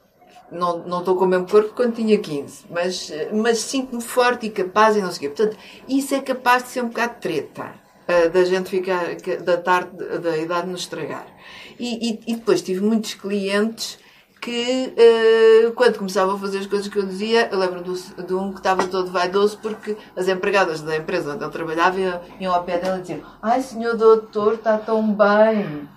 não, 0.51 0.79
não 0.79 0.99
estou 1.01 1.17
com 1.17 1.25
o 1.25 1.29
mesmo 1.29 1.47
corpo 1.49 1.73
quando 1.75 1.95
tinha 1.95 2.19
15, 2.19 2.65
mas, 2.71 3.13
mas 3.33 3.59
sinto-me 3.59 4.03
forte 4.03 4.47
e 4.47 4.51
capaz 4.51 4.97
e 4.97 5.01
não 5.03 5.11
sei 5.13 5.29
o 5.29 5.33
quê. 5.33 5.37
Portanto, 5.43 5.59
isso 5.89 6.15
é 6.15 6.21
capaz 6.21 6.63
de 6.65 6.69
ser 6.71 6.83
um 6.83 6.89
bocado 6.89 7.15
treta, 7.21 7.73
ah, 8.09 8.29
da 8.29 8.45
gente 8.45 8.71
ficar, 8.71 9.05
da 9.45 9.57
tarde, 9.59 9.91
da 10.19 10.37
idade 10.37 10.69
nos 10.69 10.81
estragar. 10.81 11.27
E, 11.79 12.11
e, 12.11 12.21
e 12.27 12.35
depois 12.37 12.63
tive 12.63 12.81
muitos 12.81 13.15
clientes 13.15 13.99
que, 14.41 14.95
ah, 14.97 15.73
quando 15.75 15.99
começavam 15.99 16.37
a 16.37 16.39
fazer 16.39 16.59
as 16.61 16.67
coisas 16.67 16.89
que 16.89 16.97
eu 16.99 17.05
dizia, 17.05 17.49
eu 17.53 17.59
lembro 17.59 17.83
do- 17.83 18.23
de 18.25 18.35
um 18.35 18.53
que 18.53 18.59
estava 18.61 18.87
todo 18.87 19.11
vaidoso 19.11 19.59
porque 19.61 19.97
as 20.17 20.29
empregadas 20.29 20.81
da 20.81 20.97
empresa 20.97 21.35
onde 21.35 21.45
ele 21.45 21.53
trabalhava 21.53 21.99
iam- 22.41 22.55
ao 22.55 22.63
pé 22.65 22.79
dele 22.79 22.99
e 22.99 23.01
diziam: 23.01 23.21
Ai, 23.43 23.61
senhor 23.61 23.97
doutor, 23.97 24.55
está 24.55 24.79
tão 24.79 25.03
bem 25.13 25.89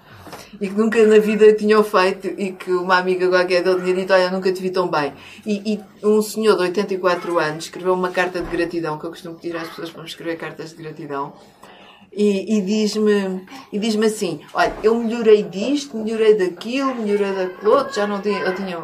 e 0.59 0.67
que 0.67 0.75
nunca 0.75 1.05
na 1.05 1.19
vida 1.19 1.53
tinham 1.53 1.83
feito 1.83 2.27
e 2.27 2.51
que 2.51 2.71
uma 2.71 2.97
amiga 2.97 3.29
qualquer 3.29 3.63
dele 3.63 3.81
tinha 3.81 3.95
dito, 3.95 4.13
olha, 4.13 4.31
nunca 4.31 4.51
te 4.51 4.61
vi 4.61 4.69
tão 4.69 4.89
bem. 4.89 5.13
E, 5.45 5.73
e 5.73 6.05
um 6.05 6.21
senhor 6.21 6.55
de 6.55 6.63
84 6.63 7.39
anos 7.39 7.65
escreveu 7.65 7.93
uma 7.93 8.09
carta 8.09 8.41
de 8.41 8.49
gratidão, 8.49 8.97
que 8.97 9.05
eu 9.05 9.09
costumo 9.09 9.35
pedir 9.35 9.55
às 9.55 9.69
pessoas 9.69 9.91
para 9.91 10.01
me 10.01 10.07
escrever 10.07 10.37
cartas 10.37 10.71
de 10.71 10.83
gratidão, 10.83 11.33
E, 12.11 12.57
e 12.57 12.61
diz-me 12.61 13.45
e 13.71 13.79
diz 13.79 13.95
assim: 13.95 14.41
Olha, 14.53 14.73
eu 14.83 14.93
melhorei 14.95 15.43
disto, 15.43 15.95
melhorei 15.97 16.35
daquilo, 16.35 16.95
melhorei 16.95 17.31
daquilo 17.31 17.71
outro, 17.71 17.95
já 17.95 18.05
não 18.05 18.19
tinha, 18.21 18.39
eu 18.39 18.53
tinha 18.53 18.77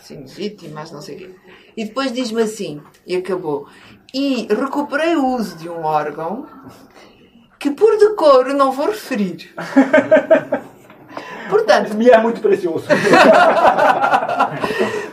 sinusite, 0.00 0.68
mas 0.68 0.90
não 0.90 1.02
sei 1.02 1.16
o 1.16 1.18
quê. 1.18 1.30
E 1.76 1.84
depois 1.84 2.12
diz-me 2.12 2.42
assim, 2.42 2.80
e 3.06 3.16
acabou. 3.16 3.66
E 4.12 4.48
recuperei 4.48 5.14
o 5.16 5.26
uso 5.36 5.56
de 5.56 5.68
um 5.68 5.84
órgão 5.84 6.46
que 7.58 7.70
por 7.70 7.96
decoro 7.98 8.54
não 8.54 8.72
vou 8.72 8.86
referir. 8.86 9.54
Portanto, 11.50 11.94
Me 11.94 12.08
é 12.08 12.18
muito 12.18 12.40
precioso. 12.40 12.86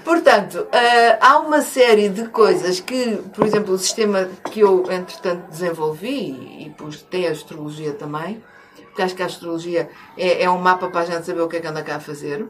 Portanto, 0.04 0.68
ah, 0.72 1.18
há 1.20 1.40
uma 1.40 1.62
série 1.62 2.10
de 2.10 2.28
coisas 2.30 2.80
que, 2.80 3.18
por 3.34 3.46
exemplo, 3.46 3.74
o 3.74 3.78
sistema 3.78 4.30
que 4.52 4.60
eu, 4.62 4.90
entretanto, 4.92 5.50
desenvolvi 5.50 6.66
e 6.66 6.70
pus, 6.78 7.02
tem 7.02 7.28
a 7.28 7.32
astrologia 7.32 7.94
também, 7.94 8.42
porque 8.86 9.02
acho 9.02 9.16
que 9.16 9.24
a 9.24 9.26
astrologia 9.26 9.90
é, 10.18 10.44
é 10.44 10.50
um 10.50 10.60
mapa 10.60 10.88
para 10.90 11.02
a 11.02 11.06
gente 11.06 11.26
saber 11.26 11.42
o 11.42 11.48
que 11.48 11.58
é 11.58 11.60
que 11.60 11.68
anda 11.68 11.84
cá 11.84 11.98
a 11.98 12.00
fazer. 12.00 12.48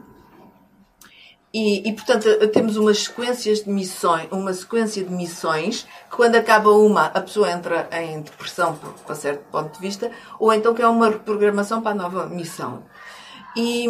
E, 1.52 1.88
e, 1.88 1.92
portanto, 1.94 2.28
ah, 2.28 2.46
temos 2.46 2.76
umas 2.76 3.04
sequências 3.04 3.64
de 3.64 3.70
missões, 3.70 4.28
uma 4.30 4.52
sequência 4.52 5.02
de 5.02 5.10
missões 5.10 5.86
que 6.10 6.16
quando 6.16 6.36
acaba 6.36 6.70
uma, 6.70 7.06
a 7.06 7.20
pessoa 7.20 7.50
entra 7.50 7.88
em 7.92 8.20
depressão 8.20 8.78
para 9.06 9.14
certo 9.14 9.44
ponto 9.50 9.72
de 9.72 9.80
vista, 9.80 10.10
ou 10.38 10.52
então 10.52 10.74
que 10.74 10.82
é 10.82 10.86
uma 10.86 11.08
reprogramação 11.08 11.80
para 11.80 11.92
a 11.92 11.94
nova 11.94 12.26
missão. 12.26 12.82
E, 13.58 13.86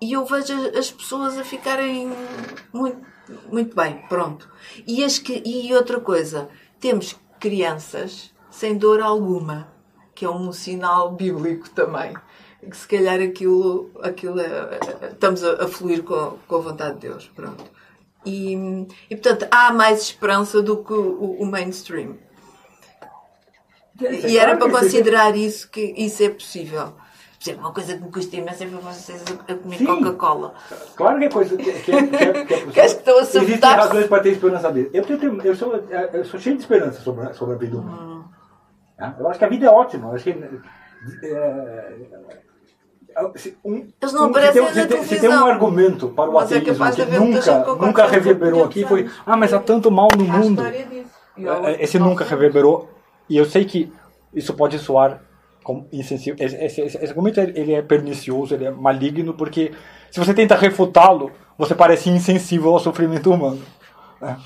e 0.00 0.12
eu 0.14 0.24
vejo 0.24 0.54
as 0.78 0.90
pessoas 0.90 1.36
a 1.36 1.44
ficarem 1.44 2.10
muito, 2.72 3.02
muito 3.52 3.76
bem, 3.76 4.02
pronto. 4.08 4.50
E, 4.86 5.04
as 5.04 5.18
que, 5.18 5.42
e 5.44 5.74
outra 5.74 6.00
coisa, 6.00 6.48
temos 6.80 7.14
crianças 7.38 8.32
sem 8.50 8.78
dor 8.78 9.02
alguma, 9.02 9.68
que 10.14 10.24
é 10.24 10.30
um 10.30 10.50
sinal 10.52 11.12
bíblico 11.12 11.68
também. 11.68 12.14
Que 12.62 12.74
se 12.76 12.88
calhar 12.88 13.20
aquilo, 13.20 13.90
aquilo 14.02 14.40
é- 14.40 14.78
estamos 15.12 15.44
a, 15.44 15.64
a 15.64 15.68
fluir 15.68 16.02
com, 16.02 16.38
com 16.48 16.56
a 16.56 16.60
vontade 16.60 16.94
de 16.94 17.08
Deus, 17.08 17.30
pronto. 17.36 17.64
E, 18.24 18.54
e 19.10 19.14
portanto 19.16 19.46
há 19.50 19.70
mais 19.72 20.00
esperança 20.00 20.62
do 20.62 20.82
que 20.82 20.94
o, 20.94 21.36
o 21.38 21.46
mainstream. 21.46 22.16
E 24.00 24.36
era 24.38 24.56
para 24.56 24.70
considerar 24.70 25.36
isso 25.36 25.70
que 25.70 25.80
isso 25.96 26.22
é 26.22 26.28
possível. 26.30 26.94
Uma 27.54 27.72
coisa 27.72 27.96
que 27.96 28.02
me 28.04 28.10
custa 28.10 28.36
imenso 28.36 28.62
é 28.62 28.66
ver 28.66 28.76
vocês 28.80 29.22
a 29.48 29.54
comer. 29.54 29.84
Coca-Cola. 29.86 30.54
Claro 30.96 31.18
que 31.18 31.24
é 31.24 31.28
coisa 31.30 31.56
que, 31.56 31.72
que, 31.72 31.80
que, 31.82 31.92
é- 31.92 32.44
que 32.44 32.54
é 32.54 32.56
possível. 32.58 32.72
Que 32.72 32.80
acho 32.80 32.94
que 32.94 33.00
estão 33.00 33.18
a 33.18 33.20
Existem 33.20 33.70
razões 33.70 34.06
para 34.06 34.22
ter 34.22 34.30
esperança 34.30 34.72
dele. 34.72 34.90
Eu, 34.92 35.02
tenho, 35.04 35.42
eu, 35.42 35.54
sou, 35.54 35.74
eu 35.76 36.24
sou 36.24 36.40
cheio 36.40 36.56
de 36.56 36.62
esperança 36.62 37.00
sobre, 37.00 37.26
a- 37.26 37.32
sobre 37.34 37.54
a 37.54 37.58
vida 37.58 37.76
humana. 37.76 38.02
Hum. 38.02 38.24
Tá? 38.96 39.14
Eu 39.18 39.28
acho 39.28 39.38
que 39.38 39.44
a 39.44 39.48
vida 39.48 39.66
é 39.66 39.70
ótima. 39.70 40.08
Eu 40.08 40.14
acho 40.14 40.24
que, 40.24 40.30
é, 40.30 41.96
se 43.36 43.56
um, 43.64 43.88
Eles 44.00 44.12
não 44.12 44.22
um- 44.22 44.24
se 44.24 44.30
aparecem 44.30 44.52
tem, 44.52 44.62
na 44.62 44.68
se 44.68 44.74
tem, 44.74 45.02
se 45.02 45.08
tem 45.08 45.18
televisão. 45.20 45.46
um 45.46 45.50
argumento 45.50 46.08
para 46.08 46.30
o 46.30 46.34
Mas 46.34 46.52
é 46.52 46.58
ateísmo 46.58 46.84
de 46.90 46.96
que 46.96 47.18
nunca, 47.18 47.58
nunca 47.58 47.92
400 48.02 48.10
reverberou 48.12 48.64
aqui 48.64 48.84
foi 48.84 49.08
ah, 49.24 49.36
mas 49.36 49.52
há 49.54 49.58
tanto 49.58 49.90
mal 49.90 50.08
no 50.16 50.24
mundo. 50.24 50.62
É, 50.66 50.86
é, 51.72 51.82
Esse 51.82 51.98
nunca 51.98 52.24
reverberou. 52.24 52.90
E 53.28 53.36
eu 53.36 53.44
sei 53.44 53.64
que 53.64 53.92
isso 54.34 54.54
pode 54.54 54.78
soar 54.78 55.20
insensível. 55.92 56.36
Esse, 56.44 56.56
esse, 56.56 56.80
esse 56.80 57.06
argumento 57.06 57.40
ele 57.40 57.72
é 57.72 57.82
pernicioso, 57.82 58.54
ele 58.54 58.64
é 58.66 58.70
maligno, 58.70 59.34
porque 59.34 59.72
se 60.10 60.18
você 60.20 60.32
tenta 60.34 60.54
refutá-lo, 60.54 61.32
você 61.58 61.74
parece 61.74 62.10
insensível 62.10 62.72
ao 62.72 62.80
sofrimento 62.80 63.32
humano. 63.32 63.62
né? 64.20 64.36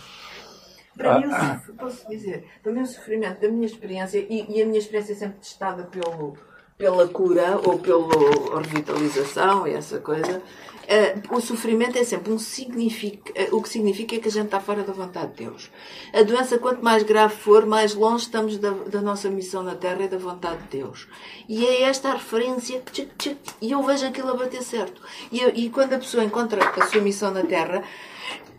Para 0.96 1.18
mim, 1.18 1.26
o 1.26 1.30
sof- 1.30 1.72
posso 1.78 2.08
dizer, 2.08 2.44
para 2.62 2.72
mim 2.72 2.82
o 2.82 2.86
sofrimento, 2.86 3.40
da 3.40 3.48
minha 3.48 3.66
experiência, 3.66 4.18
e, 4.18 4.46
e 4.48 4.62
a 4.62 4.66
minha 4.66 4.78
experiência 4.78 5.12
é 5.12 5.16
sempre 5.16 5.38
testada 5.38 5.84
pelo, 5.84 6.36
pela 6.76 7.08
cura 7.08 7.58
ou 7.64 7.78
pela 7.78 8.60
revitalização 8.60 9.66
e 9.66 9.72
essa 9.72 9.98
coisa, 9.98 10.42
eh, 10.90 11.14
o 11.30 11.40
sofrimento 11.40 11.96
é 11.96 12.04
sempre 12.04 12.32
um 12.32 12.38
significa, 12.38 13.32
eh, 13.34 13.48
o 13.52 13.62
que 13.62 13.68
significa 13.68 14.16
é 14.16 14.18
que 14.18 14.28
a 14.28 14.30
gente 14.30 14.46
está 14.46 14.60
fora 14.60 14.82
da 14.82 14.92
vontade 14.92 15.28
de 15.32 15.44
Deus. 15.44 15.70
A 16.12 16.22
doença, 16.22 16.58
quanto 16.58 16.82
mais 16.84 17.02
grave 17.04 17.34
for, 17.36 17.64
mais 17.64 17.94
longe 17.94 18.24
estamos 18.24 18.58
da, 18.58 18.70
da 18.70 19.00
nossa 19.00 19.30
missão 19.30 19.62
na 19.62 19.74
Terra 19.74 20.02
e 20.02 20.08
da 20.08 20.18
vontade 20.18 20.58
de 20.64 20.78
Deus. 20.78 21.06
E 21.48 21.64
é 21.64 21.82
esta 21.82 22.10
a 22.10 22.12
referência, 22.14 22.82
tchic, 22.92 23.08
tchic, 23.16 23.38
e 23.62 23.70
eu 23.72 23.82
vejo 23.82 24.04
aquilo 24.06 24.30
a 24.30 24.34
bater 24.34 24.62
certo. 24.62 25.00
E, 25.32 25.40
eu- 25.40 25.52
e 25.54 25.70
quando 25.70 25.92
a 25.94 25.98
pessoa 25.98 26.24
encontra 26.24 26.60
a 26.68 26.86
sua 26.86 27.00
missão 27.00 27.30
na 27.30 27.42
Terra, 27.44 27.82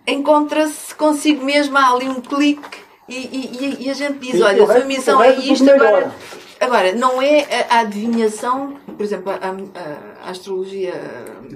encontra-se 0.07 0.95
consigo 0.95 1.43
mesma, 1.45 1.79
há 1.81 1.91
ali 1.93 2.07
um 2.09 2.21
clique 2.21 2.79
e, 3.07 3.15
e- 3.15 3.77
e- 3.85 3.89
a 3.89 3.93
gente 3.93 4.19
diz, 4.19 4.41
olha, 4.41 4.63
a 4.63 4.67
sua 4.67 4.85
missão 4.85 5.21
é 5.21 5.35
isto, 5.35 5.63
agora, 5.69 6.15
agora, 6.59 6.93
não 6.95 7.21
é 7.21 7.67
a 7.69 7.79
adivinhação, 7.79 8.77
por 9.01 9.05
exemplo, 9.05 9.31
a, 9.31 9.35
a- 9.35 10.27
a 10.27 10.29
astrologia 10.29 10.93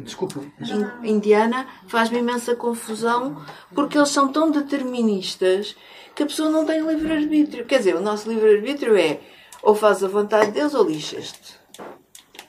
Desculpa. 0.02 0.40
in- 0.60 1.08
indiana 1.12 1.68
faz-me 1.88 2.18
imensa 2.18 2.56
confusão 2.56 3.40
porque 3.76 3.96
eles 4.00 4.10
são 4.10 4.32
tão 4.32 4.50
deterministas 4.50 5.76
que 6.16 6.24
a 6.24 6.26
pessoa 6.26 6.50
não 6.50 6.66
tem 6.66 6.82
livre-arbítrio. 6.82 7.64
Quer 7.66 7.78
dizer, 7.78 7.96
o 7.96 8.02
nosso 8.02 8.28
livre-arbítrio 8.28 8.98
é 8.98 9.20
ou 9.62 9.76
faz 9.76 10.04
a 10.04 10.08
vontade 10.08 10.48
de 10.48 10.54
Deus 10.54 10.74
ou 10.74 10.84
lixas-te. 10.90 11.54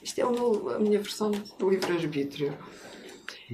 Isto 0.03 0.19
é 0.19 0.25
o 0.25 0.31
meu- 0.33 0.75
a 0.75 0.79
minha 0.79 0.99
versão 0.99 1.31
de 1.31 1.43
livre-arbítrio. 1.61 2.55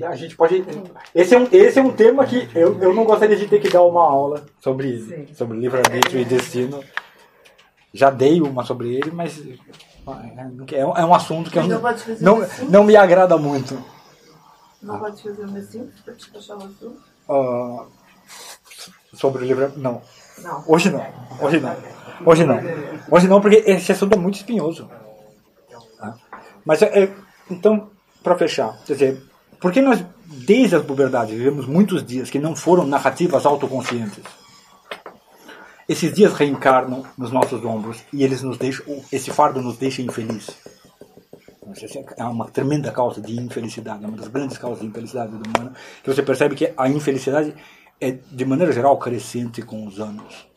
A 0.01 0.14
gente 0.14 0.36
pode. 0.36 0.64
Esse 1.12 1.35
é 1.35 1.39
um, 1.40 1.48
esse 1.51 1.78
é 1.81 1.82
um 1.82 1.90
tema 1.90 2.24
que 2.24 2.48
eu, 2.55 2.81
eu 2.81 2.94
não 2.94 3.05
gostaria 3.05 3.35
de 3.36 3.48
ter 3.48 3.60
que 3.60 3.69
dar 3.69 3.82
uma 3.82 4.02
aula 4.05 4.47
sobre, 4.60 5.27
sobre 5.35 5.59
livre-arbítrio 5.59 6.20
e 6.20 6.24
destino. 6.24 6.85
Já 7.93 8.10
dei 8.10 8.40
uma 8.40 8.64
sobre 8.64 8.94
ele, 8.94 9.10
mas 9.10 9.43
é 10.73 10.85
um, 10.85 10.97
é 10.97 11.05
um 11.05 11.15
assunto 11.15 11.51
que 11.51 11.59
eu 11.59 11.62
não 11.62 11.81
não, 12.20 12.39
não, 12.39 12.43
assim? 12.43 12.87
me 12.87 12.97
agrada 12.97 13.37
muito. 13.37 13.79
Não 14.83 14.99
podes 14.99 15.20
fazer 15.20 15.45
uma 15.45 15.61
simples 15.61 16.01
para 16.01 16.15
despachar 16.15 16.57
o 16.59 16.65
assunto? 16.65 17.01
Ah, 17.29 17.85
sobre 19.15 19.45
o 19.45 19.47
livre 19.47 19.70
Não. 19.77 20.03
Não. 20.39 20.65
Hoje 20.66 20.91
não. 20.91 21.07
Hoje 21.41 21.61
não. 21.61 21.77
Hoje 22.24 22.45
não. 22.45 22.61
Hoje 23.11 23.29
não, 23.29 23.41
porque 23.41 23.62
esse 23.66 23.93
assunto 23.93 24.15
é 24.15 24.19
muito 24.19 24.37
espinhoso. 24.37 24.91
Tá? 25.99 26.16
Mas, 26.65 26.83
é, 26.83 27.05
é, 27.05 27.12
então, 27.51 27.91
para 28.23 28.37
fechar, 28.37 28.77
quer 28.85 28.95
dizer, 28.95 29.23
por 29.61 29.70
que 29.70 29.81
nós, 29.81 30.05
desde 30.24 30.74
as 30.74 30.85
puberdades, 30.85 31.35
vivemos 31.35 31.66
muitos 31.66 32.05
dias 32.05 32.31
que 32.31 32.39
não 32.39 32.57
foram 32.57 32.87
narrativas 32.87 33.47
autoconscientes? 33.47 34.24
Esses 35.93 36.10
dias 36.14 36.32
reencarnam 36.32 37.05
nos 37.19 37.31
nossos 37.31 37.62
ombros 37.66 38.02
e 38.14 38.24
eles 38.24 38.40
nos 38.40 38.56
deixam, 38.56 38.86
esse 39.12 39.31
fardo 39.31 39.60
nos 39.60 39.77
deixa 39.77 40.01
infeliz. 40.01 40.48
É 42.16 42.24
uma 42.24 42.48
tremenda 42.48 42.90
causa 42.90 43.20
de 43.20 43.39
infelicidade, 43.39 44.02
é 44.02 44.09
uma 44.09 44.16
das 44.16 44.28
grandes 44.28 44.56
causas 44.56 44.81
de 44.81 44.86
infelicidade 44.86 45.32
do 45.32 45.47
humano, 45.47 45.74
que 46.02 46.09
você 46.09 46.23
percebe 46.23 46.55
que 46.55 46.73
a 46.78 46.89
infelicidade 46.89 47.55
é, 48.01 48.10
de 48.10 48.44
maneira 48.47 48.73
geral, 48.73 48.98
crescente 48.98 49.60
com 49.60 49.86
os 49.86 50.01
anos. 50.01 50.48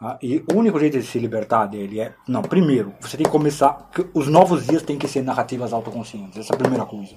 Ah, 0.00 0.18
e 0.22 0.42
o 0.50 0.56
único 0.56 0.80
jeito 0.80 0.98
de 0.98 1.04
se 1.04 1.18
libertar 1.18 1.66
dele 1.66 2.00
é. 2.00 2.14
Não, 2.26 2.40
primeiro, 2.40 2.94
você 2.98 3.18
tem 3.18 3.26
que 3.26 3.32
começar. 3.32 3.90
Os 4.14 4.26
novos 4.26 4.66
dias 4.66 4.82
têm 4.82 4.96
que 4.96 5.06
ser 5.06 5.22
narrativas 5.22 5.74
autoconscientes. 5.74 6.38
Essa 6.38 6.54
é 6.54 6.56
a 6.56 6.58
primeira 6.58 6.86
coisa. 6.86 7.14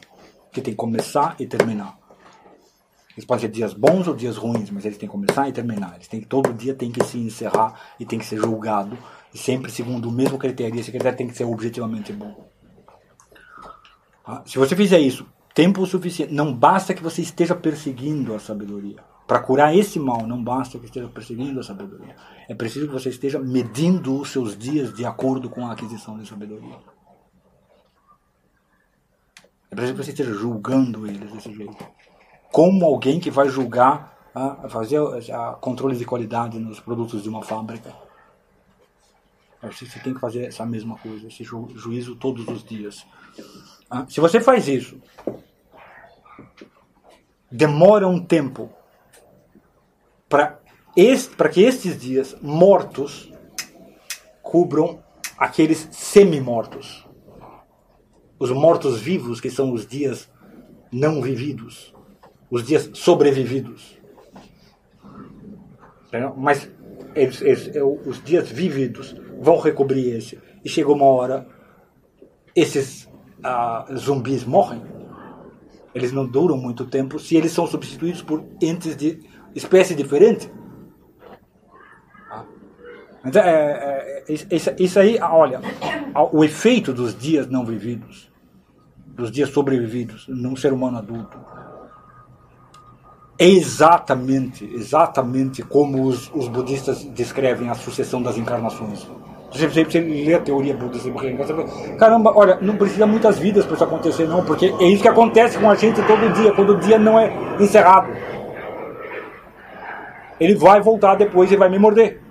Que 0.51 0.59
tem 0.59 0.73
que 0.73 0.77
começar 0.77 1.37
e 1.39 1.47
terminar. 1.47 1.97
Eles 3.18 3.26
podem 3.26 3.41
ser 3.41 3.48
dias 3.49 3.73
bons 3.73 4.07
ou 4.07 4.15
dias 4.15 4.38
ruins, 4.38 4.69
mas 4.69 4.85
eles 4.85 4.95
têm 4.95 5.10
que 5.10 5.11
começar 5.11 5.49
e 5.49 5.52
terminar. 5.52 5.95
Eles 5.95 6.07
têm, 6.07 6.22
todo 6.22 6.53
dia 6.53 6.76
tem 6.76 6.91
que 6.91 7.03
se 7.03 7.18
encerrar 7.18 7.73
e 7.99 8.06
tem 8.06 8.19
que 8.19 8.26
ser 8.26 8.38
julgado, 8.38 8.95
e 9.34 9.38
sempre 9.39 9.72
segundo 9.72 10.07
o 10.07 10.11
mesmo 10.11 10.38
critério. 10.38 10.80
Esse 10.80 10.91
critério 10.91 11.18
tem 11.18 11.27
que 11.27 11.35
ser 11.35 11.45
objetivamente 11.45 12.14
bom. 12.14 12.48
Ah, 14.23 14.44
Se 14.45 14.60
você 14.60 14.76
fizer 14.76 14.99
isso 14.99 15.26
tempo 15.52 15.84
suficiente, 15.88 16.31
não 16.31 16.53
basta 16.53 16.94
que 16.94 17.02
você 17.02 17.23
esteja 17.23 17.56
perseguindo 17.56 18.35
a 18.35 18.39
sabedoria. 18.39 19.03
Para 19.26 19.39
curar 19.39 19.76
esse 19.76 19.99
mal, 19.99 20.27
não 20.27 20.44
basta 20.44 20.77
que 20.77 20.85
esteja 20.85 21.07
perseguindo 21.07 21.60
a 21.60 21.64
sabedoria. 21.64 22.15
É 22.48 22.53
preciso 22.53 22.85
que 22.85 22.94
você 22.94 23.10
esteja 23.10 23.39
medindo 23.39 24.22
os 24.22 24.30
seus 24.30 24.56
dias 24.56 24.94
de 24.94 25.03
acordo 25.03 25.49
com 25.49 25.65
a 25.65 25.72
aquisição 25.72 26.19
de 26.19 26.30
sabedoria. 26.30 26.77
É 29.72 29.76
preciso 29.76 29.98
que 29.98 30.03
você 30.03 30.11
esteja 30.11 30.34
julgando 30.35 31.07
eles 31.07 31.31
desse 31.31 31.52
jeito. 31.52 31.84
Como 32.52 32.86
alguém 32.86 33.19
que 33.19 33.30
vai 33.30 33.49
julgar, 33.49 34.18
ah, 34.34 34.68
fazer 34.69 34.99
ah, 35.34 35.57
controle 35.60 35.95
de 35.95 36.06
qualidade 36.06 36.60
nos 36.60 36.80
produtos 36.80 37.22
de 37.24 37.30
uma 37.30 37.44
fábrica. 37.44 37.94
Você 39.61 39.86
você 39.86 39.99
tem 39.99 40.14
que 40.14 40.19
fazer 40.19 40.45
essa 40.45 40.65
mesma 40.65 40.98
coisa, 40.98 41.28
esse 41.28 41.44
ju- 41.44 41.68
juízo 41.76 42.15
todos 42.15 42.48
os 42.48 42.64
dias. 42.64 43.06
Ah, 43.90 44.06
Se 44.07 44.19
você 44.19 44.40
faz 44.40 44.68
isso, 44.68 45.02
demora 47.52 48.07
um 48.07 48.24
tempo 48.24 48.69
para 50.30 50.60
que 51.52 51.61
estes 51.61 51.99
dias 51.99 52.36
mortos 52.41 53.32
cubram 54.41 55.03
aqueles 55.38 55.88
semi-mortos. 55.91 57.06
Os 58.40 58.52
mortos-vivos, 58.52 59.41
que 59.41 59.49
são 59.49 59.72
os 59.74 59.86
dias 59.88 60.30
não 60.91 61.22
vividos, 61.22 61.94
os 62.49 62.64
dias 62.64 62.90
sobrevividos. 62.94 63.98
Entendeu? 66.07 66.34
Mas 66.38 66.69
eles- 67.15 67.41
eles- 67.41 67.76
é, 67.76 67.84
os 67.84 68.24
dias 68.24 68.49
vividos 68.49 69.15
vão 69.40 69.60
recobrir 69.60 70.15
esse. 70.15 70.40
E 70.64 70.69
chega 70.69 70.91
uma 70.91 71.06
hora, 71.06 71.48
esses 72.56 73.07
ah, 73.44 73.86
zumbis 73.95 74.44
morrem. 74.44 74.82
Eles 75.94 76.11
não 76.11 76.26
duram 76.26 76.57
muito 76.57 76.86
tempo 76.86 77.19
se 77.19 77.36
eles 77.36 77.52
são 77.52 77.68
substituídos 77.68 78.22
por 78.22 78.44
entes 78.61 78.95
de 78.95 79.19
espécie 79.56 79.95
diferente. 79.95 80.52
Ah. 82.32 82.45
Então, 83.26 83.41
é, 83.41 84.24
é, 84.28 84.34
isso, 84.34 84.69
isso 84.80 84.99
aí, 84.99 85.18
ah, 85.19 85.36
olha, 85.36 85.61
ah, 86.14 86.24
o 86.24 86.44
efeito 86.44 86.94
dos 86.94 87.18
dias 87.18 87.48
não 87.48 87.65
vividos, 87.65 88.32
dos 89.07 89.32
dias 89.32 89.49
sobrevividos 89.49 90.28
num 90.28 90.56
ser 90.56 90.74
humano 90.74 90.98
adulto, 90.98 91.40
é 93.39 93.47
exatamente, 93.47 94.65
exatamente 94.73 95.61
como 95.61 96.03
os, 96.03 96.31
os 96.34 96.47
budistas 96.47 97.03
descrevem 97.03 97.69
a 97.69 97.76
sucessão 97.76 98.22
das 98.22 98.38
encarnações. 98.38 99.07
Você, 99.51 99.68
você, 99.68 99.85
você 99.85 99.99
lê 99.99 100.34
a 100.34 100.39
teoria 100.39 100.76
budista 100.76 101.09
de 101.09 101.18
reencarnação, 101.18 101.97
caramba, 101.97 102.34
olha, 102.35 102.57
não 102.61 102.76
precisa 102.76 103.05
muitas 103.05 103.38
vidas 103.38 103.65
para 103.65 103.76
isso 103.76 103.84
acontecer, 103.84 104.27
não, 104.27 104.43
porque 104.43 104.73
é 104.80 104.85
isso 104.85 105.01
que 105.01 105.07
acontece 105.07 105.57
com 105.57 105.69
a 105.69 105.76
gente 105.76 106.01
todo 106.03 106.34
dia, 106.34 106.51
quando 106.53 106.72
o 106.72 106.80
dia 106.80 106.97
não 106.97 107.18
é 107.18 107.31
encerrado. 107.59 108.09
Ele 110.39 110.55
vai 110.55 110.81
voltar 110.81 111.15
depois 111.15 111.51
e 111.51 111.55
vai 111.55 111.69
me 111.69 111.80
morder. 111.80 112.22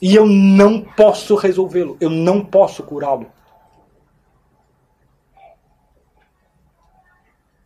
E 0.00 0.14
eu 0.14 0.26
não 0.26 0.80
posso 0.80 1.34
resolvê-lo, 1.34 1.96
eu 1.98 2.10
não 2.10 2.44
posso 2.44 2.82
curá-lo. 2.82 3.26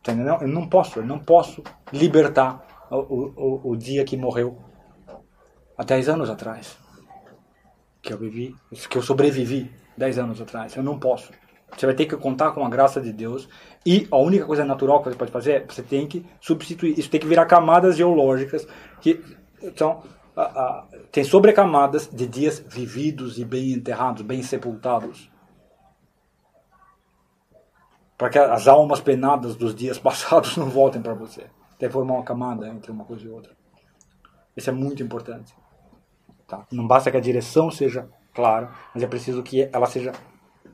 Tá 0.08 0.14
entendendo? 0.14 0.40
Eu 0.40 0.48
não 0.48 0.66
posso, 0.66 1.00
eu 1.00 1.04
não 1.04 1.18
posso 1.18 1.62
libertar 1.92 2.66
o, 2.90 2.96
o, 2.96 3.72
o 3.72 3.76
dia 3.76 4.06
que 4.06 4.16
morreu 4.16 4.56
há 5.76 5.84
10 5.84 6.08
anos 6.08 6.30
atrás. 6.30 6.78
Que 8.00 8.14
eu 8.14 8.16
vivi, 8.16 8.56
que 8.88 8.96
eu 8.96 9.02
sobrevivi 9.02 9.70
10 9.98 10.18
anos 10.18 10.40
atrás. 10.40 10.74
Eu 10.74 10.82
não 10.82 10.98
posso. 10.98 11.30
Você 11.76 11.84
vai 11.84 11.94
ter 11.94 12.06
que 12.06 12.16
contar 12.16 12.52
com 12.52 12.64
a 12.64 12.70
graça 12.70 13.02
de 13.02 13.12
Deus. 13.12 13.50
E 13.84 14.08
a 14.10 14.16
única 14.16 14.46
coisa 14.46 14.64
natural 14.64 15.02
que 15.02 15.10
você 15.10 15.16
pode 15.16 15.30
fazer 15.30 15.52
é 15.52 15.66
você 15.66 15.82
tem 15.82 16.06
que 16.06 16.24
substituir. 16.40 16.98
Isso 16.98 17.10
tem 17.10 17.20
que 17.20 17.26
virar 17.26 17.44
camadas 17.44 17.94
geológicas 17.94 18.66
que 19.02 19.22
são 19.76 20.02
ah, 20.34 20.52
ah, 20.56 20.86
tem 21.12 21.22
sobrecamadas 21.22 22.08
de 22.10 22.26
dias 22.26 22.64
vividos 22.66 23.38
e 23.38 23.44
bem 23.44 23.72
enterrados, 23.72 24.22
bem 24.22 24.42
sepultados. 24.42 25.30
Para 28.18 28.30
que 28.30 28.38
as 28.38 28.66
almas 28.66 29.00
penadas 29.00 29.54
dos 29.54 29.72
dias 29.72 29.96
passados 30.00 30.56
não 30.56 30.68
voltem 30.68 31.00
para 31.00 31.14
você. 31.14 31.46
Que 31.78 31.88
formar 31.88 32.14
uma 32.14 32.24
camada 32.24 32.68
entre 32.68 32.90
uma 32.90 33.04
coisa 33.04 33.24
e 33.24 33.28
outra. 33.28 33.56
Isso 34.56 34.68
é 34.68 34.72
muito 34.72 35.00
importante. 35.00 35.54
Tá? 36.48 36.66
Não 36.72 36.86
basta 36.86 37.10
que 37.12 37.16
a 37.16 37.20
direção 37.20 37.70
seja 37.70 38.08
clara, 38.34 38.72
mas 38.92 39.04
é 39.04 39.06
preciso 39.06 39.42
que 39.44 39.68
ela 39.72 39.86
seja 39.86 40.12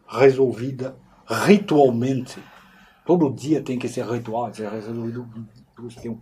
resolvida 0.09 0.97
ritualmente. 1.27 2.43
Todo 3.05 3.31
dia 3.31 3.63
tem 3.63 3.79
que 3.79 3.89
ser 3.89 4.07
ritual, 4.07 4.53
ser 4.55 4.71
resolvido. 4.71 5.29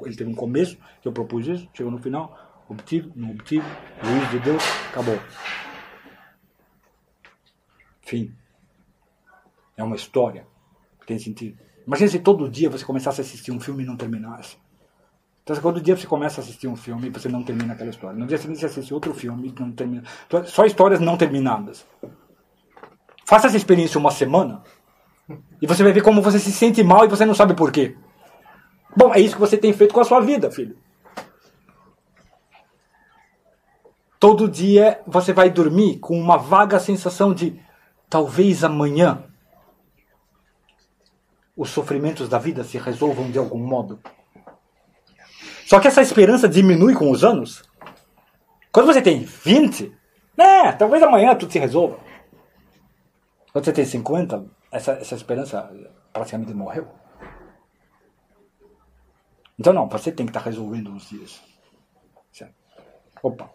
Ele 0.05 0.17
teve 0.17 0.31
um 0.31 0.35
começo, 0.35 0.77
que 1.01 1.07
eu 1.07 1.13
propus 1.13 1.47
isso, 1.47 1.69
chegou 1.73 1.93
no 1.93 1.99
final, 1.99 2.37
obtido, 2.69 3.13
não 3.15 3.31
obtido, 3.31 3.65
juiz 4.03 4.31
de 4.31 4.39
Deus, 4.41 4.63
acabou. 4.91 5.19
Fim. 8.01 8.35
É 9.77 9.85
uma 9.85 9.95
história 9.95 10.47
que 11.03 11.07
tem 11.07 11.19
sentido. 11.19 11.59
Imagina 11.87 12.11
se 12.11 12.19
todo 12.21 12.49
dia 12.49 12.71
você 12.71 12.85
começasse 12.85 13.21
a 13.21 13.25
assistir 13.25 13.53
um 13.53 13.61
filme 13.61 13.83
e 13.83 13.87
não 13.87 13.97
terminasse. 13.97 14.57
Então, 15.43 15.57
todo 15.57 15.81
dia 15.81 15.97
você 15.97 16.07
começa 16.07 16.41
a 16.41 16.45
assistir 16.45 16.69
um 16.69 16.77
filme 16.77 17.09
e 17.09 17.11
você 17.11 17.29
não 17.29 17.43
termina 17.43 17.75
aquela 17.75 17.91
história. 17.91 18.17
No 18.17 18.27
dia 18.27 18.39
seguinte 18.39 18.61
você 18.61 18.67
assiste 18.67 18.95
outro 18.95 19.13
filme 19.13 19.49
e 19.49 19.61
não 19.61 19.73
termina. 19.73 20.05
Então, 20.27 20.45
Só 20.45 20.65
histórias 20.65 21.01
não 21.01 21.17
terminadas. 21.17 21.85
Faça 23.27 23.49
essa 23.49 23.57
experiência 23.57 23.99
uma 23.99 24.11
semana 24.13 24.63
e 25.61 25.67
você 25.67 25.83
vai 25.83 25.93
ver 25.93 26.03
como 26.03 26.23
você 26.23 26.39
se 26.39 26.53
sente 26.53 26.83
mal 26.83 27.05
e 27.05 27.09
você 27.09 27.25
não 27.25 27.35
sabe 27.35 27.55
por 27.55 27.73
quê. 27.73 27.97
Bom, 28.97 29.13
é 29.13 29.21
isso 29.21 29.35
que 29.35 29.41
você 29.41 29.57
tem 29.57 29.73
feito 29.73 29.93
com 29.93 30.01
a 30.01 30.05
sua 30.05 30.21
vida, 30.21 30.51
filho. 30.51 30.77
Todo 34.21 34.49
dia 34.49 35.01
você 35.07 35.33
vai 35.33 35.51
dormir 35.51 35.99
com 35.99 36.17
uma 36.17 36.37
vaga 36.37 36.79
sensação 36.79 37.35
de 37.35 37.61
talvez 38.09 38.63
amanhã 38.63 39.25
os 41.57 41.71
sofrimentos 41.71 42.29
da 42.29 42.39
vida 42.39 42.65
se 42.65 42.79
resolvam 42.79 43.31
de 43.31 43.39
algum 43.39 43.59
modo. 43.59 44.01
Só 45.67 45.81
que 45.81 45.89
essa 45.89 46.03
esperança 46.03 46.49
diminui 46.49 46.95
com 46.95 47.11
os 47.11 47.25
anos. 47.25 47.63
Quando 48.71 48.87
você 48.87 49.03
tem 49.03 49.25
20, 49.25 49.93
né, 50.37 50.73
talvez 50.73 51.03
amanhã 51.03 51.35
tudo 51.35 51.53
se 51.53 51.59
resolva. 51.59 51.99
Quando 53.53 53.65
você 53.65 53.73
tem 53.73 53.85
50, 53.85 54.47
essa, 54.71 54.93
essa 54.93 55.15
esperança 55.15 55.71
praticamente 56.13 56.55
morreu. 56.55 56.89
Então 59.59 59.73
não, 59.73 59.89
você 59.89 60.11
tem 60.11 60.27
que 60.27 60.31
estar 60.31 60.41
resolvendo 60.41 60.95
os 60.95 61.09
dias. 61.09 61.41
Certo? 62.33 62.55
Opa. 63.23 63.51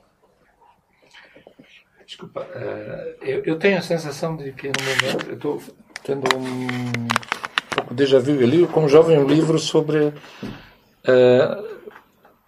Desculpa, 2.05 2.47
eh, 2.53 3.41
eu 3.45 3.59
tenho 3.59 3.77
a 3.77 3.81
sensação 3.81 4.37
de 4.37 4.53
que 4.53 4.67
no 4.67 4.73
momento 4.81 5.27
eu 5.27 5.33
estou 5.33 5.61
tendo 6.03 6.23
um 6.37 7.36
pouco 7.87 7.95
de 7.95 8.03
déjà 8.03 8.19
vu. 8.19 8.33
Li 8.33 8.67
como 8.67 8.89
jovem 8.89 9.17
um 9.17 9.25
livro 9.25 9.57
sobre 9.57 10.13
eh, 11.05 11.63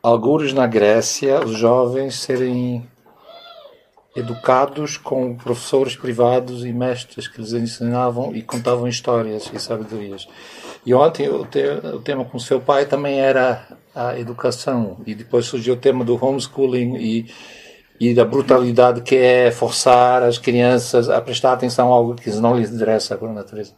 algures 0.03 0.53
na 0.53 0.67
Grécia, 0.67 1.43
os 1.43 1.57
jovens 1.57 2.15
serem 2.15 2.85
educados 4.15 4.97
com 4.97 5.35
professores 5.35 5.95
privados 5.95 6.65
e 6.65 6.73
mestres 6.73 7.27
que 7.27 7.39
lhes 7.39 7.53
ensinavam 7.53 8.35
e 8.35 8.41
contavam 8.41 8.87
histórias 8.87 9.49
e 9.53 9.59
sabedorias. 9.59 10.27
E 10.85 10.93
ontem 10.93 11.29
o, 11.29 11.45
te, 11.45 11.63
o 11.93 11.99
tema 11.99 12.25
com 12.25 12.39
seu 12.39 12.59
pai 12.59 12.85
também 12.85 13.19
era 13.19 13.65
a 13.95 14.19
educação 14.19 14.97
e 15.05 15.15
depois 15.15 15.45
surgiu 15.45 15.75
o 15.75 15.77
tema 15.77 16.03
do 16.03 16.23
homeschooling 16.23 16.97
e 16.97 17.27
e 17.99 18.13
da 18.13 18.23
brutalidade 18.23 19.01
que 19.01 19.15
é 19.17 19.51
forçar 19.51 20.23
as 20.23 20.37
crianças 20.37 21.09
a 21.09 21.19
prestar 21.19 21.51
atenção 21.51 21.91
a 21.91 21.95
algo 21.95 22.15
que 22.15 22.29
não 22.31 22.57
lhes 22.57 22.71
interessa 22.71 23.17
por 23.17 23.27
natureza. 23.29 23.73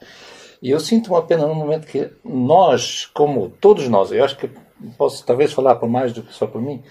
E 0.61 0.69
eu 0.69 0.79
sinto 0.79 1.07
uma 1.11 1.21
pena 1.23 1.47
no 1.47 1.55
momento 1.55 1.88
que 1.88 2.09
nós, 2.23 3.09
como 3.13 3.49
todos 3.59 3.88
nós, 3.88 4.11
eu 4.11 4.23
acho 4.23 4.38
que 4.38 4.49
posso 4.97 5.25
talvez 5.25 5.51
falar 5.51 5.75
por 5.75 5.89
mais 5.89 6.13
do 6.13 6.21
que 6.21 6.33
só 6.33 6.45
por 6.45 6.61
mim, 6.61 6.83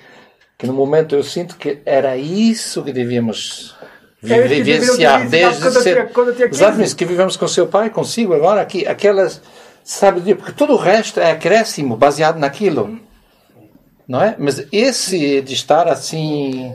que 0.59 0.67
no 0.67 0.73
momento 0.73 1.15
eu 1.15 1.23
sinto 1.23 1.57
que 1.57 1.79
era 1.87 2.17
isso 2.17 2.83
que 2.83 2.93
devíamos 2.93 3.75
É 4.23 4.43
que 4.43 4.49
vivenciar 4.63 5.21
ter 5.23 5.29
desde 5.29 5.63
quando 5.63 5.77
eu 5.77 5.83
ser, 5.83 5.93
tinha- 5.95 6.07
quando 6.07 6.29
eu 6.29 6.35
tinha 6.37 6.49
15. 6.49 6.63
exatamente, 6.63 6.97
que 6.97 7.05
vivemos 7.05 7.37
com 7.37 7.47
seu 7.49 7.67
pai, 7.69 7.91
consigo 7.91 8.35
agora 8.35 8.61
aqui, 8.61 8.87
aquelas 8.87 9.41
sabe 9.85 10.35
porque 10.35 10.53
todo 10.53 10.75
o 10.75 10.77
resto 10.77 11.21
é 11.21 11.31
acréscimo 11.31 11.97
baseado 11.97 12.39
naquilo, 12.39 12.99
não 14.07 14.21
é? 14.21 14.35
Mas 14.39 14.67
esse 14.73 15.41
de 15.41 15.55
estar 15.55 15.87
assim 15.89 16.75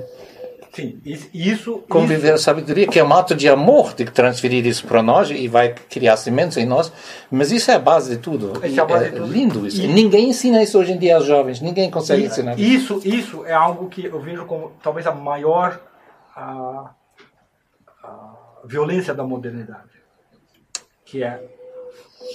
Sim, 0.76 0.99
isso, 1.06 1.30
isso 1.34 1.77
conviver 1.88 2.34
a 2.34 2.38
sabedoria, 2.38 2.85
que 2.85 2.99
é 2.99 3.03
um 3.03 3.14
ato 3.14 3.34
de 3.34 3.47
amor, 3.47 3.93
de 3.93 4.03
transferir 4.03 4.65
isso 4.65 4.85
para 4.85 5.02
nós 5.02 5.30
e 5.31 5.47
vai 5.47 5.73
criar 5.73 6.18
sementes 6.18 6.57
em 6.57 6.65
nós, 6.65 6.91
mas 7.31 7.49
isso 7.53 7.72
é 7.72 7.76
a 7.76 7.80
base 7.80 8.18
de 8.18 8.22
tudo. 8.22 8.52
Isso 8.65 8.77
é 8.77 8.84
a 8.84 8.85
base 8.85 9.06
é 9.06 9.10
de 9.11 9.15
tudo. 9.15 9.31
lindo 9.31 9.65
isso. 9.65 9.81
E- 9.81 9.88
Ninguém 9.88 10.30
ensina 10.30 10.61
isso 10.61 10.77
hoje 10.77 10.91
em 10.91 10.97
dia 10.97 11.15
aos 11.15 11.26
jovens, 11.26 11.61
ninguém 11.61 11.89
consegue 11.89 12.23
E 12.23 12.26
ensinar. 12.26 12.60
Isso, 12.60 12.99
isso 13.06 13.45
é 13.45 13.53
algo 13.53 13.88
que 13.88 14.03
eu 14.03 14.19
vejo 14.19 14.45
como 14.45 14.73
talvez 14.84 15.07
a 15.07 15.14
maior 15.14 15.80
a, 16.35 16.91
a 18.03 18.34
violência 18.65 19.14
da 19.14 19.23
modernidade. 19.23 19.95
Que 21.06 21.23
é 21.23 21.41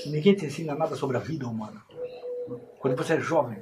ninguém 0.07 0.35
te 0.35 0.47
ensina 0.47 0.75
nada 0.75 0.97
sobre 0.97 1.19
a 1.19 1.21
vida 1.21 1.47
humana. 1.47 1.83
Quando 2.79 2.97
você 2.97 3.13
é 3.15 3.21
jovem. 3.21 3.59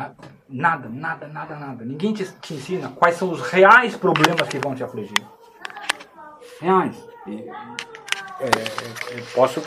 Ah, 0.00 0.12
Nada, 0.48 0.88
nada, 0.88 1.28
nada, 1.28 1.56
nada. 1.56 1.84
Ninguém 1.84 2.12
te, 2.12 2.24
te 2.40 2.54
ensina 2.54 2.88
quais 2.88 3.14
são 3.16 3.30
os 3.30 3.40
reais 3.40 3.94
problemas 3.96 4.48
que 4.48 4.58
vão 4.58 4.74
te 4.74 4.82
afligir. 4.82 5.24
Reais. 6.60 6.96
E, 7.26 7.48
é, 8.40 8.46
é, 8.46 9.20
eu 9.20 9.24
posso 9.32 9.62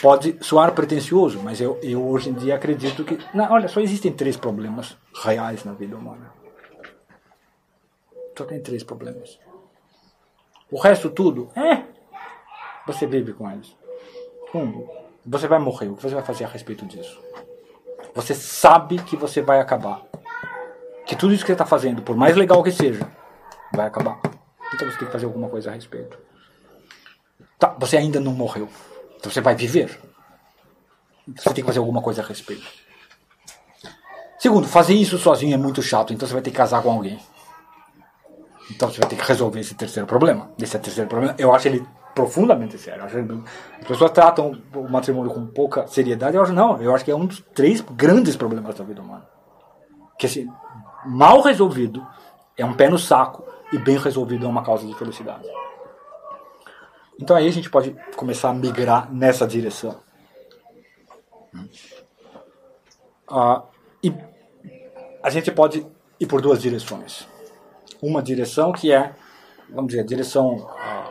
pode 0.00 0.36
soar 0.44 0.72
pretencioso, 0.72 1.40
mas 1.42 1.60
eu, 1.60 1.78
eu 1.82 2.06
hoje 2.06 2.30
em 2.30 2.34
dia 2.34 2.54
acredito 2.54 3.04
que. 3.04 3.18
Não, 3.34 3.50
olha, 3.50 3.66
só 3.66 3.80
existem 3.80 4.12
três 4.12 4.36
problemas 4.36 4.96
reais 5.24 5.64
na 5.64 5.72
vida 5.72 5.96
humana. 5.96 6.32
Só 8.38 8.44
tem 8.44 8.62
três 8.62 8.84
problemas. 8.84 9.40
O 10.70 10.78
resto 10.78 11.10
tudo, 11.10 11.50
é. 11.56 11.82
Você 12.86 13.06
vive 13.06 13.32
com 13.32 13.50
eles. 13.50 13.74
Um, 14.54 14.86
você 15.26 15.48
vai 15.48 15.58
morrer. 15.58 15.88
O 15.88 15.96
que 15.96 16.02
você 16.02 16.14
vai 16.14 16.24
fazer 16.24 16.44
a 16.44 16.48
respeito 16.48 16.86
disso? 16.86 17.20
Você 18.14 18.34
sabe 18.34 18.98
que 18.98 19.16
você 19.16 19.40
vai 19.40 19.60
acabar. 19.60 20.02
Que 21.06 21.16
tudo 21.16 21.32
isso 21.32 21.44
que 21.44 21.48
você 21.48 21.52
está 21.52 21.66
fazendo, 21.66 22.02
por 22.02 22.16
mais 22.16 22.36
legal 22.36 22.62
que 22.62 22.72
seja, 22.72 23.06
vai 23.72 23.86
acabar. 23.86 24.20
Então 24.74 24.90
você 24.90 24.98
tem 24.98 25.06
que 25.06 25.12
fazer 25.12 25.26
alguma 25.26 25.48
coisa 25.48 25.70
a 25.70 25.74
respeito. 25.74 26.18
Tá, 27.58 27.74
você 27.78 27.96
ainda 27.96 28.20
não 28.20 28.32
morreu. 28.32 28.68
Então 29.16 29.30
você 29.30 29.40
vai 29.40 29.54
viver. 29.54 30.00
Você 31.36 31.50
tem 31.50 31.62
que 31.62 31.66
fazer 31.66 31.78
alguma 31.78 32.00
coisa 32.00 32.22
a 32.22 32.26
respeito. 32.26 32.66
Segundo, 34.38 34.66
fazer 34.66 34.94
isso 34.94 35.18
sozinho 35.18 35.54
é 35.54 35.58
muito 35.58 35.82
chato, 35.82 36.14
então 36.14 36.26
você 36.26 36.32
vai 36.32 36.42
ter 36.42 36.50
que 36.50 36.56
casar 36.56 36.82
com 36.82 36.90
alguém. 36.90 37.20
Então 38.70 38.90
você 38.90 38.98
vai 38.98 39.10
ter 39.10 39.16
que 39.16 39.24
resolver 39.24 39.60
esse 39.60 39.74
terceiro 39.74 40.06
problema. 40.06 40.50
Esse 40.58 40.78
terceiro 40.78 41.08
problema, 41.08 41.34
eu 41.38 41.54
acho 41.54 41.68
ele 41.68 41.86
profundamente 42.20 42.76
sério. 42.78 43.02
As 43.04 43.86
pessoas 43.86 44.10
tratam 44.10 44.60
o 44.74 44.88
matrimônio 44.88 45.32
com 45.32 45.46
pouca 45.46 45.86
seriedade. 45.86 46.36
Eu 46.36 46.42
acho 46.42 46.52
não. 46.52 46.80
Eu 46.80 46.94
acho 46.94 47.04
que 47.04 47.10
é 47.10 47.16
um 47.16 47.26
dos 47.26 47.40
três 47.54 47.80
grandes 47.80 48.36
problemas 48.36 48.74
da 48.74 48.84
vida 48.84 49.00
humana. 49.00 49.26
Que 50.18 50.26
assim, 50.26 50.46
mal 51.06 51.40
resolvido 51.40 52.06
é 52.56 52.64
um 52.64 52.74
pé 52.74 52.88
no 52.90 52.98
saco 52.98 53.44
e 53.72 53.78
bem 53.78 53.96
resolvido 53.96 54.44
é 54.44 54.48
uma 54.48 54.62
causa 54.62 54.86
de 54.86 54.94
felicidade. 54.94 55.48
Então 57.18 57.36
aí 57.36 57.48
a 57.48 57.52
gente 57.52 57.70
pode 57.70 57.96
começar 58.16 58.50
a 58.50 58.54
migrar 58.54 59.10
nessa 59.12 59.46
direção. 59.46 59.98
Ah, 63.28 63.62
e 64.02 64.14
a 65.22 65.30
gente 65.30 65.50
pode 65.50 65.86
ir 66.18 66.26
por 66.26 66.42
duas 66.42 66.60
direções. 66.60 67.26
Uma 68.02 68.22
direção 68.22 68.72
que 68.72 68.92
é, 68.92 69.14
vamos 69.70 69.88
dizer, 69.88 70.02
a 70.02 70.06
direção 70.06 70.68
ah, 70.78 71.09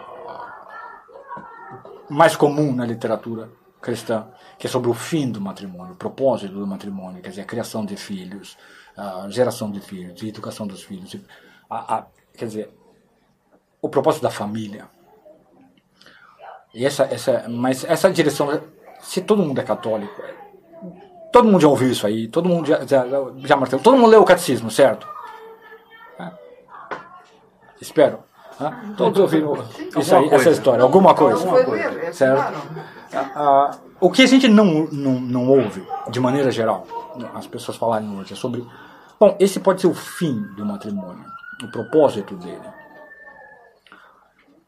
mais 2.09 2.35
comum 2.35 2.73
na 2.73 2.85
literatura 2.85 3.49
cristã, 3.81 4.27
que 4.57 4.67
é 4.67 4.69
sobre 4.69 4.89
o 4.89 4.93
fim 4.93 5.31
do 5.31 5.39
matrimônio, 5.39 5.93
o 5.93 5.97
propósito 5.97 6.53
do 6.53 6.67
matrimônio, 6.67 7.21
quer 7.21 7.29
dizer, 7.29 7.41
a 7.41 7.45
criação 7.45 7.85
de 7.85 7.95
filhos, 7.95 8.57
a 8.97 9.27
geração 9.29 9.71
de 9.71 9.79
filhos, 9.79 10.21
a 10.21 10.25
educação 10.27 10.67
dos 10.67 10.83
filhos, 10.83 11.15
a- 11.69 11.95
a- 11.97 12.05
quer 12.35 12.45
dizer, 12.45 12.73
o 13.81 13.87
propósito 13.87 14.23
da 14.23 14.29
família. 14.29 14.87
E 16.73 16.85
essa, 16.85 17.03
essa, 17.05 17.47
mas 17.47 17.83
essa 17.85 18.11
direção, 18.11 18.61
se 19.01 19.21
todo 19.21 19.41
mundo 19.41 19.59
é 19.59 19.63
católico, 19.63 20.21
todo 21.31 21.45
mundo 21.47 21.61
já 21.61 21.67
ouviu 21.67 21.89
isso 21.89 22.05
aí, 22.05 22.27
todo 22.27 22.49
mundo 22.49 22.67
já, 22.67 22.85
já, 22.85 23.05
já 23.37 23.55
martelou, 23.55 23.83
todo 23.83 23.97
mundo 23.97 24.09
leu 24.09 24.21
o 24.21 24.25
catecismo, 24.25 24.69
certo? 24.69 25.07
É. 26.19 26.31
Espero. 27.79 28.23
Hã? 28.59 28.93
Todos 28.97 29.19
ouviram 29.19 29.53
isso 29.95 30.15
aí, 30.15 30.29
essa 30.29 30.49
história, 30.49 30.83
alguma 30.83 31.13
coisa. 31.15 31.47
Foi 31.47 31.65
ler, 31.65 32.03
é 32.05 32.11
Certo? 32.11 32.35
claro. 32.35 32.57
Ah, 33.13 33.31
ah, 33.35 33.77
o 33.99 34.11
que 34.11 34.21
a 34.21 34.27
gente 34.27 34.47
não, 34.47 34.87
não, 34.91 35.19
não 35.19 35.47
ouve, 35.49 35.85
de 36.09 36.19
maneira 36.19 36.51
geral, 36.51 36.85
as 37.33 37.47
pessoas 37.47 37.77
falarem 37.77 38.09
hoje, 38.19 38.33
é 38.33 38.35
sobre. 38.35 38.65
Bom, 39.19 39.35
esse 39.39 39.59
pode 39.59 39.81
ser 39.81 39.87
o 39.87 39.93
fim 39.93 40.41
do 40.55 40.65
matrimônio, 40.65 41.25
o 41.63 41.67
propósito 41.71 42.35
dele. 42.35 42.61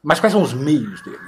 Mas 0.03 0.19
quais 0.19 0.33
são 0.33 0.41
os 0.41 0.53
meios 0.53 1.01
dele? 1.01 1.19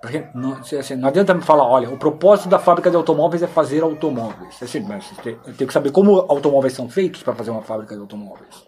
Porque 0.00 0.24
não, 0.34 0.52
assim, 0.52 0.94
não 0.96 1.08
adianta 1.08 1.34
me 1.34 1.42
falar, 1.42 1.64
olha, 1.64 1.90
o 1.90 1.98
propósito 1.98 2.48
da 2.48 2.58
fábrica 2.58 2.90
de 2.90 2.96
automóveis 2.96 3.42
é 3.42 3.46
fazer 3.46 3.82
automóveis. 3.82 4.56
Assim, 4.62 4.80
mas 4.80 5.10
tem- 5.22 5.38
eu 5.46 5.54
tenho 5.54 5.66
que 5.68 5.72
saber 5.72 5.90
como 5.90 6.20
automóveis 6.28 6.74
são 6.74 6.88
feitos 6.88 7.22
para 7.22 7.34
fazer 7.34 7.50
uma 7.50 7.62
fábrica 7.62 7.94
de 7.94 8.00
automóveis. 8.00 8.64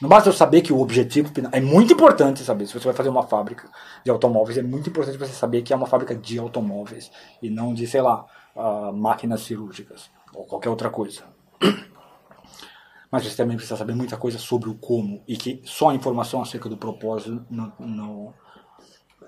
Não 0.00 0.08
basta 0.08 0.28
eu 0.28 0.32
saber 0.32 0.62
que 0.62 0.72
o 0.72 0.80
objetivo. 0.80 1.30
É 1.52 1.60
muito 1.60 1.92
importante 1.92 2.42
saber. 2.42 2.66
Se 2.66 2.74
você 2.74 2.86
vai 2.86 2.94
fazer 2.94 3.08
uma 3.08 3.22
fábrica 3.22 3.68
de 4.04 4.10
automóveis, 4.10 4.58
é 4.58 4.62
muito 4.62 4.90
importante 4.90 5.16
você 5.16 5.32
saber 5.32 5.62
que 5.62 5.72
é 5.72 5.76
uma 5.76 5.86
fábrica 5.86 6.14
de 6.14 6.38
automóveis 6.38 7.10
e 7.40 7.48
não 7.48 7.72
de, 7.72 7.86
sei 7.86 8.02
lá, 8.02 8.26
ah, 8.56 8.90
máquinas 8.92 9.42
cirúrgicas 9.42 10.10
ou 10.34 10.44
qualquer 10.44 10.68
outra 10.68 10.90
coisa. 10.90 11.22
Mas 13.10 13.24
você 13.24 13.36
também 13.36 13.56
precisa 13.56 13.76
saber 13.76 13.94
muita 13.94 14.16
coisa 14.16 14.38
sobre 14.38 14.68
o 14.68 14.74
como 14.74 15.22
e 15.28 15.36
que 15.36 15.62
só 15.64 15.90
a 15.90 15.94
informação 15.94 16.42
acerca 16.42 16.68
do 16.68 16.76
propósito 16.76 17.46
não, 17.48 17.72
não, 17.78 18.34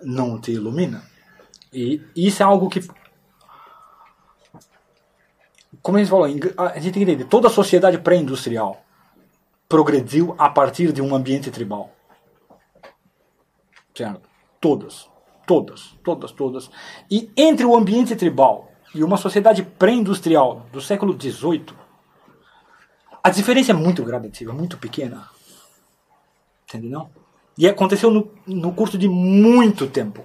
não 0.02 0.40
te 0.40 0.50
ilumina. 0.50 1.04
E 1.72 2.02
isso 2.16 2.42
é 2.42 2.46
algo 2.46 2.68
que. 2.68 2.80
Como 5.80 5.98
gente 5.98 6.10
falou, 6.10 6.24
a 6.24 6.28
gente 6.80 6.92
tem 6.92 7.04
que 7.04 7.10
entender: 7.10 7.24
toda 7.26 7.46
a 7.46 7.50
sociedade 7.50 7.98
pré-industrial 7.98 8.85
progrediu 9.68 10.34
a 10.38 10.48
partir 10.48 10.92
de 10.92 11.02
um 11.02 11.14
ambiente 11.14 11.50
tribal. 11.50 11.90
Certo? 13.94 14.28
Todas. 14.60 15.08
Todas, 15.46 15.96
todas, 16.02 16.32
todas. 16.32 16.70
E 17.08 17.30
entre 17.36 17.64
o 17.64 17.76
ambiente 17.76 18.16
tribal 18.16 18.72
e 18.92 19.04
uma 19.04 19.16
sociedade 19.16 19.62
pré-industrial 19.62 20.66
do 20.72 20.80
século 20.80 21.12
XVIII, 21.12 21.66
a 23.22 23.30
diferença 23.30 23.70
é 23.70 23.74
muito 23.74 24.04
gradativa, 24.04 24.52
muito 24.52 24.76
pequena. 24.76 25.28
Entendeu? 26.64 27.08
E 27.56 27.68
aconteceu 27.68 28.10
no, 28.10 28.30
no 28.46 28.72
curso 28.72 28.98
de 28.98 29.08
muito 29.08 29.86
tempo. 29.86 30.24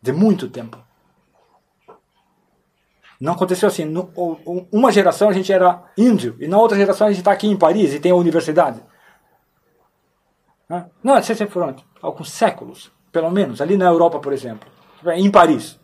De 0.00 0.12
muito 0.12 0.48
tempo. 0.48 0.78
Não 3.24 3.32
aconteceu 3.32 3.68
assim. 3.68 3.86
No, 3.86 4.12
uma 4.70 4.92
geração 4.92 5.30
a 5.30 5.32
gente 5.32 5.50
era 5.50 5.82
índio 5.96 6.36
e 6.38 6.46
na 6.46 6.58
outra 6.58 6.76
geração 6.76 7.06
a 7.06 7.10
gente 7.10 7.20
está 7.20 7.32
aqui 7.32 7.46
em 7.46 7.56
Paris 7.56 7.94
e 7.94 7.98
tem 7.98 8.12
a 8.12 8.16
universidade. 8.16 8.84
Né? 10.68 10.90
Não, 11.02 11.14
vocês 11.14 11.38
sempre 11.38 11.54
foram 11.54 11.74
alguns 12.02 12.30
séculos, 12.30 12.92
pelo 13.10 13.30
menos, 13.30 13.62
ali 13.62 13.78
na 13.78 13.86
Europa, 13.86 14.20
por 14.20 14.30
exemplo, 14.30 14.70
em 15.14 15.30
Paris. 15.30 15.80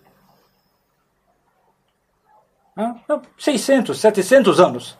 Né? 2.77 2.95
600, 3.39 3.99
700 3.99 4.61
anos. 4.61 4.99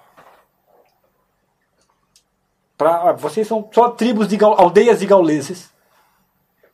Pra, 2.79 3.13
vocês 3.13 3.47
são 3.47 3.69
só 3.71 3.91
tribos 3.91 4.27
de 4.27 4.43
aldeias 4.43 5.01
de 5.01 5.07
gauleses. 5.07 5.71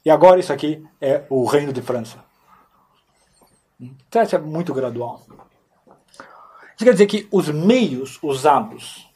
E 0.05 0.11
agora 0.13 0.39
isso 0.39 0.53
aqui 0.53 0.87
é 1.01 1.25
o 1.29 1.45
reino 1.45 1.73
de 1.73 1.83
França. 1.83 2.25
Então 3.81 4.23
isso 4.23 4.37
é 4.37 4.39
muito 4.39 4.73
gradual. 4.73 5.27
Isso 6.77 6.85
quer 6.85 6.93
dizer 6.93 7.07
que 7.07 7.27
os 7.33 7.49
meios 7.49 8.19
usados 8.23 9.09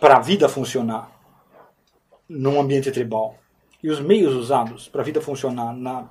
para 0.00 0.16
a 0.16 0.20
vida 0.20 0.48
funcionar 0.48 1.10
num 2.26 2.58
ambiente 2.58 2.90
tribal 2.90 3.36
e 3.82 3.90
os 3.90 4.00
meios 4.00 4.34
usados 4.34 4.88
para 4.88 5.02
a 5.02 5.04
vida 5.04 5.20
funcionar 5.20 5.74
na 5.74 6.08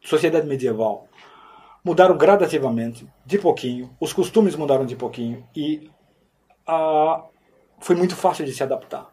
sociedade 0.00 0.46
medieval 0.46 1.06
mudaram 1.84 2.16
gradativamente, 2.16 3.06
de 3.26 3.38
pouquinho, 3.38 3.94
os 4.00 4.14
costumes 4.14 4.56
mudaram 4.56 4.86
de 4.86 4.96
pouquinho 4.96 5.46
e 5.54 5.90
ah, 6.66 7.24
foi 7.80 7.94
muito 7.94 8.16
fácil 8.16 8.46
de 8.46 8.52
se 8.52 8.62
adaptar. 8.62 9.10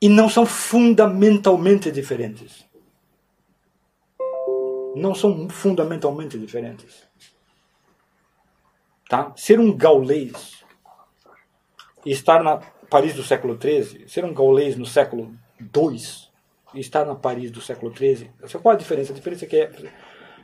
E 0.00 0.08
não 0.08 0.28
são 0.28 0.46
fundamentalmente 0.46 1.90
diferentes. 1.90 2.64
Não 4.94 5.14
são 5.14 5.48
fundamentalmente 5.48 6.38
diferentes. 6.38 7.09
Tá? 9.10 9.32
Ser 9.34 9.58
um 9.58 9.76
gaulês 9.76 10.64
e 12.06 12.12
estar 12.12 12.44
na 12.44 12.58
Paris 12.88 13.12
do 13.12 13.24
século 13.24 13.58
XIII, 13.60 14.08
ser 14.08 14.24
um 14.24 14.32
gaulês 14.32 14.76
no 14.76 14.86
século 14.86 15.34
II 15.60 16.00
e 16.74 16.78
estar 16.78 17.04
na 17.04 17.16
Paris 17.16 17.50
do 17.50 17.60
século 17.60 17.92
XIII, 17.92 18.30
qual 18.62 18.72
a 18.72 18.78
diferença? 18.78 19.12
A 19.12 19.16
diferença 19.16 19.44
é 19.46 19.48
que 19.48 19.56
é, 19.56 19.72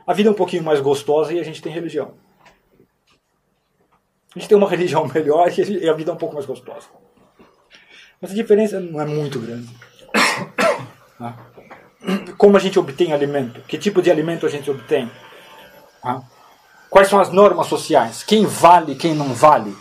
a 0.05 0.13
vida 0.13 0.27
é 0.27 0.31
um 0.33 0.35
pouquinho 0.35 0.63
mais 0.63 0.81
gostosa 0.81 1.31
e 1.31 1.39
a 1.39 1.43
gente 1.43 1.61
tem 1.61 1.71
religião. 1.71 2.15
A 4.35 4.39
gente 4.39 4.49
tem 4.49 4.57
uma 4.57 4.67
religião 4.69 5.07
melhor 5.07 5.47
e 5.57 5.89
a 5.89 5.93
vida 5.93 6.11
é 6.11 6.13
um 6.13 6.17
pouco 6.17 6.35
mais 6.35 6.45
gostosa. 6.45 6.89
Mas 8.19 8.31
a 8.31 8.35
diferença 8.35 8.81
não 8.81 8.99
é 8.99 9.05
muito 9.05 9.39
grande. 9.39 9.69
Tá? 11.17 11.35
Como 12.37 12.55
a 12.55 12.59
gente 12.59 12.77
obtém 12.77 13.11
alimento? 13.11 13.61
Que 13.61 13.75
tipo 13.75 14.03
de 14.03 14.11
alimento 14.11 14.45
a 14.45 14.49
gente 14.49 14.69
obtém? 14.69 15.09
Quais 16.89 17.09
são 17.09 17.19
as 17.19 17.31
normas 17.31 17.67
sociais? 17.67 18.23
Quem 18.23 18.45
vale, 18.45 18.95
quem 18.95 19.13
não 19.13 19.33
vale? 19.33 19.75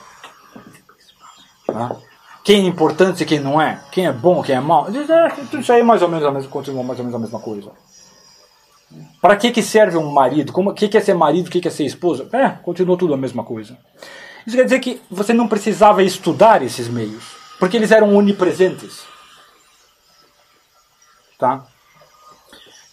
Tá? 1.66 1.96
Quem 2.44 2.64
é 2.64 2.68
importante 2.68 3.22
e 3.22 3.26
quem 3.26 3.40
não 3.40 3.60
é? 3.60 3.82
Quem 3.90 4.06
é 4.06 4.12
bom, 4.12 4.42
quem 4.42 4.54
é 4.54 4.60
mau? 4.60 4.86
Isso 5.58 5.72
aí 5.72 5.80
é 5.80 5.82
mais 5.82 6.02
ou 6.02 6.08
menos 6.08 6.24
a 6.24 6.30
mesma, 6.30 6.50
continua 6.50 6.82
mais 6.84 6.98
ou 6.98 7.04
menos 7.04 7.16
a 7.16 7.18
mesma 7.18 7.40
coisa. 7.40 7.72
Para 9.20 9.36
que, 9.36 9.50
que 9.50 9.62
serve 9.62 9.96
um 9.96 10.12
marido? 10.12 10.52
O 10.54 10.72
que, 10.72 10.88
que 10.88 10.96
é 10.96 11.00
ser 11.00 11.14
marido? 11.14 11.48
O 11.48 11.50
que, 11.50 11.60
que 11.60 11.68
é 11.68 11.70
ser 11.70 11.84
esposa? 11.84 12.28
É, 12.32 12.50
continua 12.50 12.96
tudo 12.96 13.14
a 13.14 13.16
mesma 13.16 13.42
coisa. 13.42 13.76
Isso 14.46 14.56
quer 14.56 14.62
dizer 14.62 14.78
que 14.78 15.02
você 15.10 15.32
não 15.32 15.48
precisava 15.48 16.04
estudar 16.04 16.62
esses 16.62 16.88
meios, 16.88 17.34
porque 17.58 17.76
eles 17.76 17.90
eram 17.90 18.14
onipresentes. 18.14 19.00
Tá? 21.36 21.66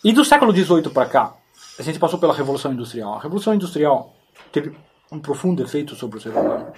E 0.03 0.11
do 0.11 0.25
século 0.25 0.51
XVIII 0.51 0.89
para 0.89 1.07
cá, 1.07 1.33
a 1.77 1.81
gente 1.81 1.99
passou 1.99 2.19
pela 2.19 2.33
Revolução 2.33 2.71
Industrial. 2.71 3.13
A 3.13 3.19
Revolução 3.19 3.53
Industrial 3.53 4.15
teve 4.51 4.75
um 5.11 5.19
profundo 5.19 5.63
efeito 5.63 5.95
sobre 5.95 6.17
o 6.17 6.21
ser 6.21 6.29
humano. 6.29 6.71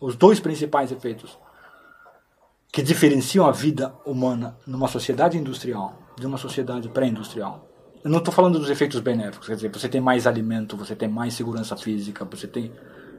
Os 0.00 0.16
dois 0.16 0.40
principais 0.40 0.90
efeitos 0.90 1.38
que 2.72 2.82
diferenciam 2.82 3.46
a 3.46 3.52
vida 3.52 3.94
humana 4.04 4.56
numa 4.66 4.88
sociedade 4.88 5.38
industrial 5.38 5.98
de 6.18 6.26
uma 6.26 6.38
sociedade 6.38 6.88
pré-industrial. 6.88 7.66
Eu 8.04 8.10
não 8.10 8.18
estou 8.18 8.32
falando 8.32 8.58
dos 8.58 8.70
efeitos 8.70 9.00
benéficos, 9.00 9.48
quer 9.48 9.56
dizer, 9.56 9.70
você 9.70 9.88
tem 9.88 10.00
mais 10.00 10.26
alimento, 10.26 10.76
você 10.76 10.94
tem 10.94 11.08
mais 11.08 11.34
segurança 11.34 11.76
física, 11.76 12.24
você 12.24 12.46
tem 12.46 12.72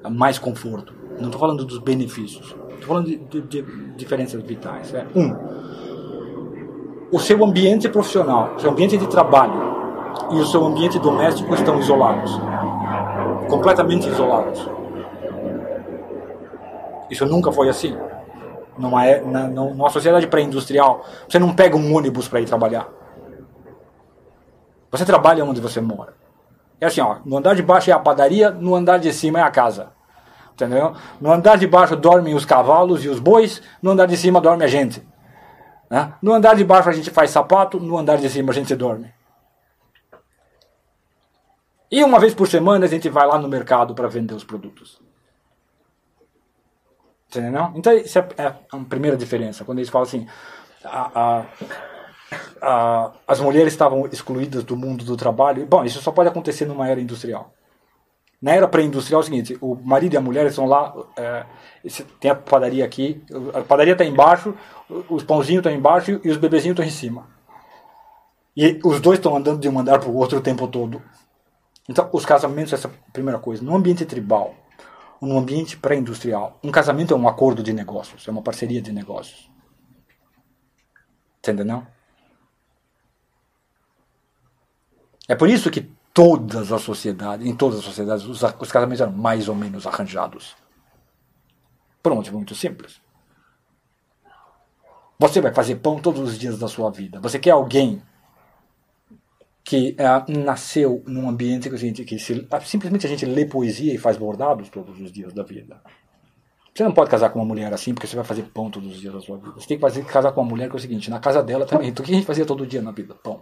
mais 0.09 0.39
conforto. 0.39 0.93
Não 1.19 1.25
estou 1.25 1.39
falando 1.39 1.65
dos 1.65 1.79
benefícios. 1.79 2.47
Estou 2.47 2.87
falando 2.87 3.07
de, 3.07 3.17
de, 3.17 3.41
de 3.41 3.61
diferenças 3.97 4.41
vitais. 4.41 4.93
É. 4.93 5.05
Um, 5.13 5.35
o 7.11 7.19
seu 7.19 7.43
ambiente 7.43 7.89
profissional, 7.89 8.53
o 8.55 8.59
seu 8.59 8.71
ambiente 8.71 8.97
de 8.97 9.07
trabalho 9.07 9.77
e 10.31 10.35
o 10.35 10.45
seu 10.45 10.65
ambiente 10.65 10.99
doméstico 10.99 11.53
estão 11.53 11.79
isolados. 11.79 12.39
Completamente 13.49 14.07
isolados. 14.07 14.69
Isso 17.09 17.25
nunca 17.25 17.51
foi 17.51 17.69
assim. 17.69 17.97
Numa, 18.77 19.05
é- 19.05 19.21
na, 19.21 19.47
numa 19.47 19.89
sociedade 19.89 20.27
pré-industrial, 20.27 21.03
você 21.27 21.39
não 21.39 21.53
pega 21.53 21.75
um 21.75 21.95
ônibus 21.95 22.27
para 22.27 22.39
ir 22.39 22.45
trabalhar. 22.45 22.87
Você 24.91 25.05
trabalha 25.05 25.43
onde 25.43 25.59
você 25.59 25.81
mora. 25.81 26.13
É 26.79 26.85
assim, 26.85 27.01
ó, 27.01 27.17
no 27.25 27.37
andar 27.37 27.55
de 27.55 27.61
baixo 27.61 27.89
é 27.89 27.93
a 27.93 27.99
padaria, 27.99 28.51
no 28.51 28.75
andar 28.75 28.99
de 28.99 29.11
cima 29.11 29.39
é 29.39 29.41
a 29.41 29.51
casa. 29.51 29.91
Entendeu? 30.53 30.93
No 31.19 31.31
andar 31.31 31.57
de 31.57 31.67
baixo 31.67 31.95
dormem 31.95 32.35
os 32.35 32.45
cavalos 32.45 33.03
e 33.03 33.09
os 33.09 33.19
bois, 33.19 33.61
no 33.81 33.91
andar 33.91 34.05
de 34.05 34.15
cima 34.15 34.39
dorme 34.39 34.63
a 34.63 34.67
gente. 34.67 35.05
Né? 35.89 36.13
No 36.21 36.33
andar 36.33 36.55
de 36.55 36.63
baixo 36.63 36.89
a 36.89 36.93
gente 36.93 37.09
faz 37.09 37.31
sapato, 37.31 37.79
no 37.79 37.97
andar 37.97 38.17
de 38.17 38.29
cima 38.29 38.51
a 38.51 38.55
gente 38.55 38.75
dorme. 38.75 39.13
E 41.91 42.03
uma 42.03 42.19
vez 42.19 42.35
por 42.35 42.47
semana 42.47 42.85
a 42.85 42.89
gente 42.89 43.09
vai 43.09 43.25
lá 43.25 43.39
no 43.39 43.47
mercado 43.47 43.95
para 43.95 44.07
vender 44.07 44.35
os 44.35 44.43
produtos. 44.43 45.01
Entendeu? 47.27 47.71
Então, 47.75 47.93
isso 47.93 48.17
é, 48.17 48.27
é 48.37 48.45
a 48.45 48.77
primeira 48.87 49.17
diferença. 49.17 49.63
Quando 49.63 49.79
eles 49.79 49.89
falam 49.89 50.07
assim, 50.07 50.27
a, 50.83 51.21
a, 51.21 51.45
a, 52.61 53.11
as 53.27 53.39
mulheres 53.39 53.73
estavam 53.73 54.07
excluídas 54.07 54.63
do 54.63 54.75
mundo 54.75 55.03
do 55.03 55.17
trabalho. 55.17 55.65
Bom, 55.65 55.83
isso 55.83 56.01
só 56.01 56.11
pode 56.11 56.29
acontecer 56.29 56.65
numa 56.65 56.87
era 56.87 57.01
industrial. 57.01 57.53
Na 58.41 58.51
era 58.51 58.67
pré-industrial 58.67 59.21
é 59.21 59.23
o 59.23 59.25
seguinte: 59.25 59.57
o 59.59 59.75
marido 59.75 60.13
e 60.13 60.17
a 60.17 60.21
mulher 60.21 60.45
estão 60.45 60.65
lá, 60.65 60.93
é, 61.17 61.45
tem 62.19 62.31
a 62.31 62.35
padaria 62.35 62.85
aqui, 62.85 63.21
a 63.53 63.61
padaria 63.61 63.93
está 63.93 64.05
embaixo, 64.05 64.55
os 65.09 65.23
pãozinhos 65.23 65.59
estão 65.59 65.71
embaixo 65.71 66.21
e 66.23 66.29
os 66.29 66.37
bebezinhos 66.37 66.77
estão 66.77 66.85
em 66.85 66.89
cima. 66.89 67.27
E 68.55 68.79
os 68.83 68.99
dois 68.99 69.19
estão 69.19 69.35
andando 69.35 69.59
de 69.59 69.69
um 69.69 69.79
andar 69.79 69.99
para 69.99 70.09
o 70.09 70.15
outro 70.15 70.37
o 70.37 70.41
tempo 70.41 70.67
todo. 70.67 71.01
Então, 71.87 72.09
os 72.13 72.25
casamentos, 72.25 72.71
essa 72.71 72.87
é 72.87 72.91
primeira 73.11 73.39
coisa. 73.39 73.63
No 73.63 73.75
ambiente 73.75 74.05
tribal, 74.05 74.55
no 75.21 75.37
ambiente 75.37 75.77
pré-industrial, 75.77 76.59
um 76.63 76.71
casamento 76.71 77.13
é 77.13 77.17
um 77.17 77.27
acordo 77.27 77.63
de 77.63 77.73
negócios, 77.73 78.27
é 78.27 78.31
uma 78.31 78.41
parceria 78.41 78.81
de 78.81 78.91
negócios. 78.91 79.49
Entendeu? 81.39 81.83
É 85.27 85.35
por 85.35 85.49
isso 85.49 85.69
que 85.69 85.89
todas 86.13 86.71
as 86.71 86.81
sociedades, 86.81 87.45
em 87.45 87.55
todas 87.55 87.79
as 87.79 87.85
sociedades, 87.85 88.25
os, 88.25 88.41
os 88.41 88.71
casamentos 88.71 89.01
eram 89.01 89.11
mais 89.11 89.47
ou 89.47 89.55
menos 89.55 89.85
arranjados. 89.85 90.55
Por 92.01 92.11
um 92.11 92.15
motivo 92.15 92.37
muito 92.37 92.55
simples. 92.55 93.01
Você 95.17 95.41
vai 95.41 95.53
fazer 95.53 95.75
pão 95.75 95.99
todos 95.99 96.21
os 96.21 96.39
dias 96.39 96.57
da 96.57 96.67
sua 96.67 96.89
vida. 96.89 97.19
Você 97.19 97.37
quer 97.37 97.51
alguém 97.51 98.01
que 99.63 99.95
é, 99.99 100.31
nasceu 100.31 101.03
num 101.05 101.29
ambiente 101.29 101.69
que, 101.69 101.75
a 101.75 101.77
gente, 101.77 102.03
que 102.03 102.17
se, 102.17 102.47
simplesmente 102.65 103.05
a 103.05 103.09
gente 103.09 103.25
lê 103.25 103.45
poesia 103.45 103.93
e 103.93 103.97
faz 103.97 104.17
bordados 104.17 104.69
todos 104.69 104.99
os 104.99 105.11
dias 105.11 105.33
da 105.33 105.43
vida. 105.43 105.81
Você 106.73 106.83
não 106.83 106.93
pode 106.93 107.09
casar 107.09 107.29
com 107.29 107.39
uma 107.39 107.45
mulher 107.45 107.73
assim 107.73 107.93
porque 107.93 108.07
você 108.07 108.15
vai 108.15 108.23
fazer 108.23 108.43
pão 108.43 108.71
todos 108.71 108.93
os 108.93 109.01
dias 109.01 109.13
da 109.13 109.19
sua 109.19 109.37
vida. 109.37 109.51
Você 109.51 109.67
tem 109.67 109.77
que 109.77 109.81
fazer, 109.81 110.03
casar 110.05 110.31
com 110.31 110.41
uma 110.41 110.49
mulher 110.49 110.69
que 110.69 110.75
é 110.75 110.77
o 110.77 110.79
seguinte: 110.79 111.09
na 111.09 111.19
casa 111.19 111.43
dela 111.43 111.65
também. 111.65 111.89
Então, 111.89 112.01
o 112.01 112.05
que 112.05 112.13
a 112.13 112.15
gente 112.15 112.25
fazia 112.25 112.45
todo 112.45 112.65
dia 112.65 112.81
na 112.81 112.91
vida? 112.91 113.13
Pão. 113.13 113.41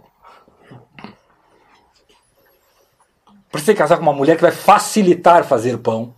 Você 3.52 3.66
tem 3.66 3.74
que 3.74 3.78
casar 3.78 3.96
com 3.96 4.02
uma 4.02 4.12
mulher 4.12 4.36
que 4.36 4.42
vai 4.42 4.52
facilitar 4.52 5.44
fazer 5.44 5.78
pão. 5.78 6.14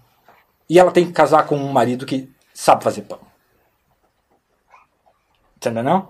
E 0.69 0.79
ela 0.79 0.91
tem 0.91 1.07
que 1.07 1.13
casar 1.13 1.47
com 1.47 1.57
um 1.57 1.73
marido 1.73 2.07
que 2.07 2.31
sabe 2.53 2.85
fazer 2.85 3.03
pão. 3.03 3.21
Entendeu 5.57 5.83
não? 5.83 6.09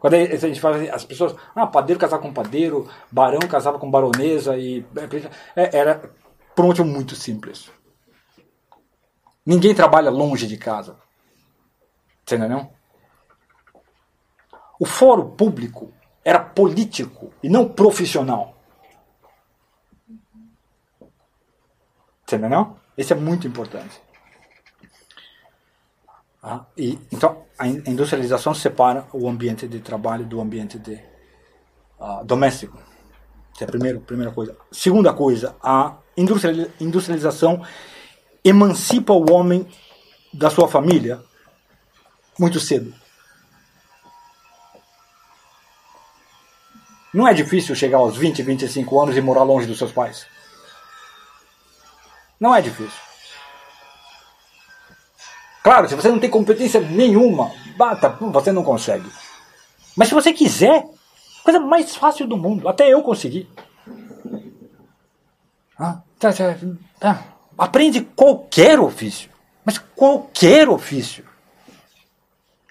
Quando 0.00 0.14
a 0.14 0.36
gente 0.36 0.60
fala 0.60 0.76
assim, 0.76 0.88
as 0.88 1.04
pessoas, 1.04 1.34
ah, 1.54 1.66
padeiro 1.66 2.00
casar 2.00 2.18
com 2.18 2.32
padeiro, 2.32 2.88
barão 3.10 3.40
casava 3.40 3.78
com 3.78 3.90
baronesa 3.90 4.56
e 4.56 4.86
é, 5.56 5.76
era 5.76 6.10
por 6.54 6.64
um 6.64 6.68
motivo 6.68 6.86
muito 6.86 7.16
simples. 7.16 7.70
Ninguém 9.44 9.74
trabalha 9.74 10.10
longe 10.10 10.46
de 10.46 10.56
casa. 10.56 10.96
Entendeu 12.22 12.48
não? 12.48 12.70
O 14.78 14.86
fórum 14.86 15.30
público 15.30 15.92
era 16.24 16.38
político 16.38 17.32
e 17.42 17.48
não 17.48 17.68
profissional. 17.68 18.57
Entendeu 22.28 22.50
não? 22.50 22.76
Isso 22.96 23.14
é 23.14 23.16
muito 23.16 23.48
importante. 23.48 23.98
Ah, 26.42 26.66
e, 26.76 26.98
então, 27.10 27.46
a 27.58 27.66
industrialização 27.66 28.52
separa 28.52 29.06
o 29.14 29.26
ambiente 29.26 29.66
de 29.66 29.80
trabalho 29.80 30.26
do 30.26 30.38
ambiente 30.38 30.78
de, 30.78 31.00
uh, 31.98 32.22
doméstico. 32.24 32.78
Essa 33.54 33.64
é 33.64 33.66
a 33.66 33.68
primeira, 33.68 33.98
primeira 33.98 34.30
coisa. 34.30 34.54
Segunda 34.70 35.14
coisa, 35.14 35.56
a 35.62 35.96
industrialização 36.78 37.64
emancipa 38.44 39.14
o 39.14 39.32
homem 39.32 39.66
da 40.32 40.50
sua 40.50 40.68
família 40.68 41.24
muito 42.38 42.60
cedo. 42.60 42.92
Não 47.14 47.26
é 47.26 47.32
difícil 47.32 47.74
chegar 47.74 47.98
aos 47.98 48.18
20, 48.18 48.42
25 48.42 49.00
anos 49.00 49.16
e 49.16 49.20
morar 49.22 49.44
longe 49.44 49.66
dos 49.66 49.78
seus 49.78 49.92
pais. 49.92 50.26
Não 52.40 52.54
é 52.54 52.60
difícil. 52.60 53.00
Claro, 55.62 55.88
se 55.88 55.94
você 55.94 56.08
não 56.08 56.18
tem 56.18 56.30
competência 56.30 56.80
nenhuma, 56.80 57.52
bata, 57.76 58.08
você 58.08 58.52
não 58.52 58.62
consegue. 58.62 59.10
Mas 59.96 60.08
se 60.08 60.14
você 60.14 60.32
quiser, 60.32 60.86
coisa 61.42 61.58
mais 61.58 61.96
fácil 61.96 62.26
do 62.26 62.36
mundo. 62.36 62.68
Até 62.68 62.88
eu 62.88 63.02
consegui. 63.02 63.48
Ah, 65.78 66.00
tá, 66.18 66.32
tá, 66.32 66.56
tá. 66.98 67.24
Aprende 67.56 68.02
qualquer 68.02 68.78
ofício. 68.78 69.30
Mas 69.64 69.78
qualquer 69.78 70.68
ofício. 70.68 71.24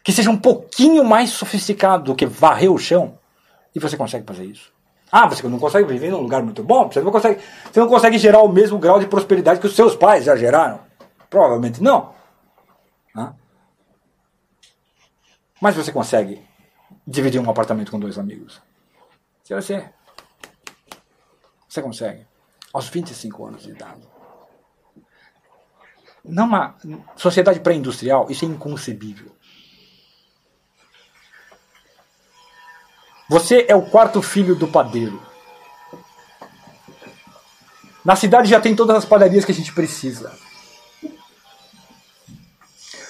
Que 0.03 0.13
seja 0.13 0.31
um 0.31 0.37
pouquinho 0.37 1.03
mais 1.03 1.31
sofisticado 1.31 2.05
do 2.05 2.15
que 2.15 2.25
varrer 2.25 2.71
o 2.71 2.77
chão. 2.77 3.19
E 3.75 3.79
você 3.79 3.97
consegue 3.97 4.25
fazer 4.25 4.45
isso. 4.45 4.71
Ah, 5.11 5.27
você 5.27 5.47
não 5.47 5.59
consegue 5.59 5.87
viver 5.87 6.11
num 6.11 6.21
lugar 6.21 6.43
muito 6.43 6.63
bom? 6.63 6.91
Você 6.91 7.01
não 7.01 7.11
consegue, 7.11 7.41
você 7.71 7.79
não 7.79 7.87
consegue 7.87 8.17
gerar 8.17 8.41
o 8.41 8.49
mesmo 8.49 8.77
grau 8.77 8.99
de 8.99 9.07
prosperidade 9.07 9.59
que 9.59 9.67
os 9.67 9.75
seus 9.75 9.95
pais 9.95 10.25
já 10.25 10.35
geraram? 10.35 10.81
Provavelmente 11.29 11.81
não. 11.81 12.15
Mas 15.61 15.75
você 15.75 15.91
consegue 15.91 16.45
dividir 17.05 17.41
um 17.41 17.49
apartamento 17.49 17.91
com 17.91 17.99
dois 17.99 18.17
amigos. 18.17 18.61
Se 19.43 19.53
você. 19.53 19.89
Você 21.67 21.81
consegue. 21.81 22.25
Aos 22.73 22.89
25 22.89 23.45
anos 23.45 23.63
de 23.63 23.71
idade. 23.71 24.07
Numa 26.23 26.75
sociedade 27.15 27.59
pré-industrial, 27.61 28.29
isso 28.29 28.45
é 28.45 28.47
inconcebível. 28.47 29.31
Você 33.29 33.65
é 33.67 33.75
o 33.75 33.81
quarto 33.81 34.21
filho 34.21 34.55
do 34.55 34.67
padeiro. 34.67 35.21
Na 38.03 38.15
cidade 38.15 38.49
já 38.49 38.61
tem 38.61 38.73
todas 38.73 38.95
as 38.95 39.03
padarias 39.03 39.43
que 39.43 39.51
a 39.51 39.55
gente 39.55 39.73
precisa. 39.73 40.31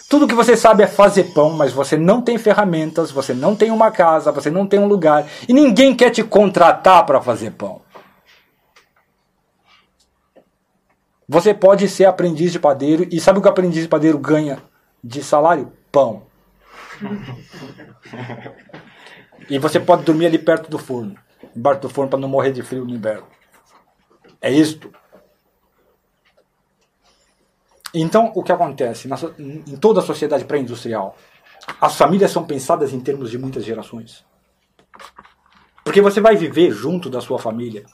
Tudo 0.10 0.28
que 0.28 0.34
você 0.34 0.58
sabe 0.58 0.82
é 0.84 0.88
fazer 0.88 1.26
pão, 1.34 1.52
mas 1.52 1.72
você 1.72 1.98
não 1.98 2.22
tem 2.22 2.38
ferramentas, 2.38 3.12
você 3.12 3.34
não 3.34 3.56
tem 3.56 3.70
uma 3.70 3.92
casa, 3.92 4.32
você 4.32 4.50
não 4.50 4.66
tem 4.66 4.80
um 4.80 4.88
lugar 4.88 5.28
e 5.48 5.54
ninguém 5.54 5.96
quer 5.96 6.10
te 6.10 6.24
contratar 6.24 7.06
para 7.06 7.22
fazer 7.22 7.52
pão. 7.52 7.82
Você 11.30 11.54
pode 11.54 11.88
ser 11.90 12.06
aprendiz 12.06 12.52
de 12.54 12.60
padeiro 12.60 13.06
e 13.12 13.20
sabe 13.20 13.38
o 13.38 13.42
que 13.42 13.48
o 13.48 13.52
aprendiz 13.52 13.84
de 13.84 13.90
padeiro 13.90 14.18
ganha 14.18 14.64
de 15.04 15.22
salário? 15.22 15.74
Pão. 15.92 16.24
E 19.50 19.58
você 19.58 19.80
pode 19.80 20.04
dormir 20.04 20.28
ali 20.28 20.40
perto 20.40 20.70
do 20.70 20.78
forno, 20.78 21.18
embaixo 21.56 21.82
do 21.82 21.90
forno 21.90 22.10
para 22.10 22.20
não 22.20 22.28
morrer 22.28 22.52
de 22.52 22.64
frio 22.64 22.86
no 22.86 22.94
inverno. 22.94 23.28
É 24.42 24.52
isto. 24.52 24.92
Então, 27.94 28.32
o 28.36 28.44
que 28.44 28.52
acontece? 28.52 29.10
em 29.40 29.78
toda 29.78 30.02
a 30.02 30.04
sociedade 30.04 30.46
pré-industrial, 30.46 31.16
as 31.80 31.96
famílias 31.96 32.32
são 32.32 32.46
pensadas 32.46 32.94
em 32.94 33.00
termos 33.00 33.32
de 33.32 33.38
muitas 33.38 33.64
gerações. 33.64 34.26
Porque 35.84 36.02
você 36.02 36.20
vai 36.20 36.36
viver 36.36 36.72
junto 36.72 37.10
da 37.10 37.22
sua 37.22 37.40
família 37.40 37.86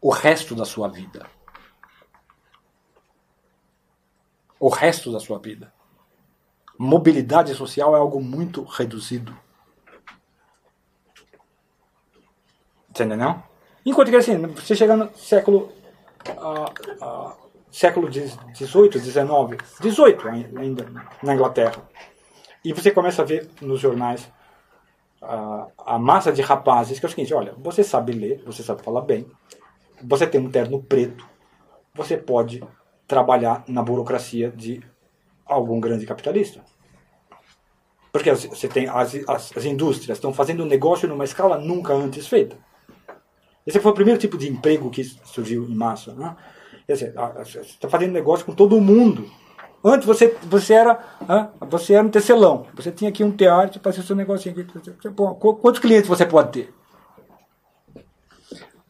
o 0.00 0.10
resto 0.10 0.54
da 0.54 0.64
sua 0.64 0.88
vida. 0.88 1.26
O 4.58 4.68
resto 4.68 5.12
da 5.12 5.20
sua 5.20 5.38
vida. 5.38 5.72
Mobilidade 6.78 7.54
social 7.54 7.94
é 7.94 7.98
algo 7.98 8.20
muito 8.20 8.62
reduzido. 8.64 9.36
Entendeu? 12.96 13.18
Não? 13.18 13.42
Enquanto 13.84 14.10
que 14.10 14.16
assim, 14.16 14.38
você 14.46 14.74
chega 14.74 14.96
no 14.96 15.14
século. 15.14 15.70
Uh, 16.28 17.04
uh, 17.04 17.46
século 17.70 18.10
XVIII, 18.10 18.98
XIX, 18.98 19.22
XVIII 19.82 20.58
ainda 20.58 20.86
na 21.22 21.34
Inglaterra. 21.34 21.86
E 22.64 22.72
você 22.72 22.90
começa 22.90 23.20
a 23.20 23.24
ver 23.24 23.48
nos 23.60 23.78
jornais 23.78 24.26
a, 25.20 25.66
a 25.78 25.98
massa 25.98 26.32
de 26.32 26.40
rapazes 26.40 26.98
que 26.98 27.04
é 27.04 27.08
o 27.08 27.10
seguinte: 27.10 27.34
olha, 27.34 27.54
você 27.58 27.84
sabe 27.84 28.12
ler, 28.12 28.42
você 28.46 28.62
sabe 28.62 28.82
falar 28.82 29.02
bem, 29.02 29.26
você 30.02 30.26
tem 30.26 30.40
um 30.40 30.50
terno 30.50 30.82
preto, 30.82 31.28
você 31.94 32.16
pode 32.16 32.64
trabalhar 33.06 33.62
na 33.68 33.82
burocracia 33.82 34.50
de 34.50 34.82
algum 35.44 35.78
grande 35.78 36.06
capitalista. 36.06 36.64
Porque 38.10 38.32
você 38.32 38.68
tem 38.68 38.88
as, 38.88 39.14
as, 39.28 39.54
as 39.54 39.64
indústrias 39.66 40.16
estão 40.16 40.32
fazendo 40.32 40.64
negócio 40.64 41.06
numa 41.06 41.24
escala 41.24 41.58
nunca 41.58 41.92
antes 41.92 42.26
feita. 42.26 42.56
Esse 43.66 43.80
foi 43.80 43.90
o 43.90 43.94
primeiro 43.94 44.20
tipo 44.20 44.38
de 44.38 44.48
emprego 44.48 44.90
que 44.90 45.02
surgiu 45.04 45.64
em 45.64 45.74
massa. 45.74 46.14
Né? 46.14 46.36
Você 46.88 47.12
está 47.60 47.88
fazendo 47.88 48.12
negócio 48.12 48.46
com 48.46 48.54
todo 48.54 48.80
mundo. 48.80 49.28
Antes 49.84 50.06
você, 50.06 50.36
você, 50.44 50.74
era, 50.74 50.98
você 51.60 51.94
era 51.94 52.06
um 52.06 52.10
tecelão. 52.10 52.66
Você 52.74 52.92
tinha 52.92 53.10
aqui 53.10 53.24
um 53.24 53.32
teatro 53.32 53.80
para 53.80 53.92
fazer 53.92 54.02
o 54.02 54.06
seu 54.06 54.16
negocinho. 54.16 54.54
Quantos 55.60 55.80
clientes 55.80 56.08
você 56.08 56.24
pode 56.24 56.52
ter? 56.52 56.74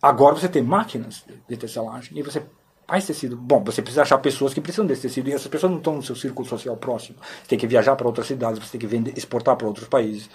Agora 0.00 0.34
você 0.34 0.48
tem 0.48 0.62
máquinas 0.62 1.24
de 1.48 1.56
tecelagem 1.56 2.18
e 2.18 2.22
você 2.22 2.42
faz 2.86 3.06
tecido. 3.06 3.36
Bom, 3.36 3.64
você 3.64 3.82
precisa 3.82 4.02
achar 4.02 4.18
pessoas 4.18 4.54
que 4.54 4.60
precisam 4.60 4.86
desse 4.86 5.02
tecido 5.02 5.28
e 5.28 5.32
essas 5.32 5.48
pessoas 5.48 5.72
não 5.72 5.78
estão 5.78 5.96
no 5.96 6.02
seu 6.02 6.14
círculo 6.14 6.46
social 6.46 6.76
próximo. 6.76 7.18
Você 7.42 7.48
tem 7.48 7.58
que 7.58 7.66
viajar 7.66 7.96
para 7.96 8.06
outras 8.06 8.26
cidades, 8.26 8.58
você 8.58 8.72
tem 8.72 8.80
que 8.80 8.86
vender, 8.86 9.14
exportar 9.16 9.56
para 9.56 9.66
outros 9.66 9.88
países. 9.88 10.30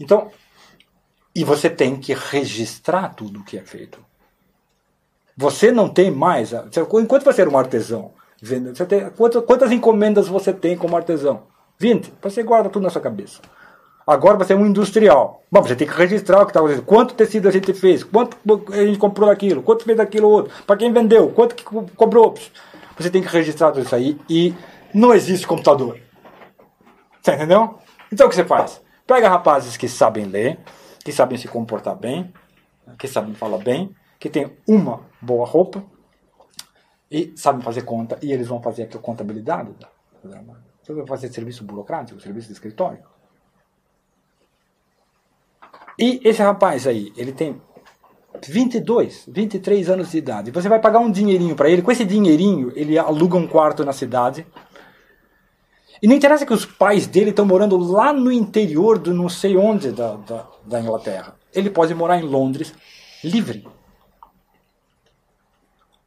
Então, 0.00 0.30
e 1.34 1.44
você 1.44 1.70
tem 1.70 1.96
que 1.96 2.12
registrar 2.12 3.14
tudo 3.14 3.40
o 3.40 3.44
que 3.44 3.56
é 3.56 3.62
feito. 3.62 3.98
Você 5.36 5.70
não 5.70 5.88
tem 5.88 6.10
mais. 6.10 6.52
Enquanto 6.52 7.24
você 7.24 7.42
era 7.42 7.50
um 7.50 7.58
artesão, 7.58 8.12
você 8.42 8.86
tem, 8.86 9.10
quantas, 9.10 9.44
quantas 9.44 9.72
encomendas 9.72 10.28
você 10.28 10.52
tem 10.52 10.76
como 10.76 10.96
artesão? 10.96 11.44
20. 11.78 12.12
Você 12.22 12.42
guarda 12.42 12.68
tudo 12.68 12.82
na 12.82 12.90
sua 12.90 13.00
cabeça. 13.00 13.40
Agora 14.06 14.36
você 14.36 14.52
é 14.52 14.56
um 14.56 14.66
industrial. 14.66 15.42
Bom, 15.50 15.62
você 15.62 15.76
tem 15.76 15.86
que 15.86 15.94
registrar 15.94 16.42
o 16.42 16.44
que 16.44 16.50
está 16.50 16.60
acontecendo. 16.60 16.84
Quanto 16.84 17.14
tecido 17.14 17.48
a 17.48 17.50
gente 17.50 17.72
fez? 17.72 18.02
Quanto 18.02 18.36
a 18.72 18.84
gente 18.84 18.98
comprou 18.98 19.28
daquilo? 19.28 19.62
Quanto 19.62 19.84
fez 19.84 19.96
daquilo 19.96 20.28
outro? 20.28 20.52
Para 20.66 20.76
quem 20.76 20.92
vendeu? 20.92 21.30
Quanto 21.30 21.54
que 21.54 21.64
cobrou? 21.64 22.34
Você 22.98 23.08
tem 23.08 23.22
que 23.22 23.28
registrar 23.28 23.70
tudo 23.70 23.84
isso 23.84 23.94
aí. 23.94 24.18
E 24.28 24.54
não 24.92 25.14
existe 25.14 25.46
computador. 25.46 25.98
Você 27.22 27.32
entendeu? 27.32 27.78
Então 28.12 28.26
o 28.26 28.30
que 28.30 28.36
você 28.36 28.44
faz? 28.44 28.80
Pega 29.06 29.28
rapazes 29.28 29.76
que 29.76 29.88
sabem 29.88 30.24
ler, 30.24 30.58
que 31.04 31.12
sabem 31.12 31.38
se 31.38 31.48
comportar 31.48 31.96
bem, 31.96 32.32
que 32.98 33.08
sabem 33.08 33.34
falar 33.34 33.58
bem, 33.58 33.94
que 34.18 34.28
tem 34.28 34.56
uma 34.66 35.02
boa 35.20 35.46
roupa 35.46 35.82
e 37.10 37.32
sabem 37.36 37.62
fazer 37.62 37.82
conta. 37.82 38.18
E 38.22 38.32
eles 38.32 38.48
vão 38.48 38.62
fazer 38.62 38.84
aqui 38.84 38.96
a 38.96 39.00
contabilidade. 39.00 39.74
Você 40.82 40.92
vai 40.92 41.06
fazer 41.06 41.32
serviço 41.32 41.64
burocrático, 41.64 42.20
serviço 42.20 42.48
de 42.48 42.52
escritório. 42.52 43.02
E 45.98 46.20
esse 46.24 46.42
rapaz 46.42 46.86
aí, 46.86 47.12
ele 47.16 47.32
tem 47.32 47.60
22, 48.46 49.26
23 49.28 49.90
anos 49.90 50.10
de 50.10 50.18
idade. 50.18 50.50
Você 50.50 50.68
vai 50.68 50.80
pagar 50.80 50.98
um 50.98 51.10
dinheirinho 51.10 51.54
para 51.54 51.68
ele. 51.68 51.82
Com 51.82 51.90
esse 51.90 52.04
dinheirinho, 52.04 52.72
ele 52.74 52.98
aluga 52.98 53.36
um 53.36 53.46
quarto 53.46 53.84
na 53.84 53.92
cidade. 53.92 54.46
E 56.02 56.08
não 56.08 56.16
interessa 56.16 56.46
que 56.46 56.52
os 56.52 56.64
pais 56.64 57.06
dele 57.06 57.30
estão 57.30 57.44
morando 57.44 57.76
lá 57.76 58.12
no 58.12 58.32
interior 58.32 58.98
do 58.98 59.12
não 59.12 59.28
sei 59.28 59.56
onde 59.56 59.92
da, 59.92 60.16
da, 60.16 60.46
da 60.64 60.80
Inglaterra. 60.80 61.36
Ele 61.52 61.68
pode 61.68 61.94
morar 61.94 62.18
em 62.18 62.22
Londres 62.22 62.74
livre. 63.22 63.66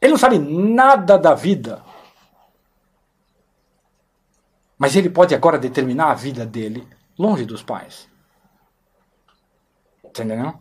Ele 0.02 0.11
não 0.11 0.18
sabe 0.18 0.40
nada 0.40 1.18
da 1.18 1.34
vida. 1.34 1.84
Mas 4.78 4.95
ele 4.95 5.10
pode 5.10 5.36
agora 5.36 5.57
determinar 5.57 6.11
a 6.11 6.15
vida 6.15 6.45
dele 6.45 6.88
longe 7.18 7.45
dos 7.45 7.61
pais. 7.61 8.10
Entendeu? 10.03 10.53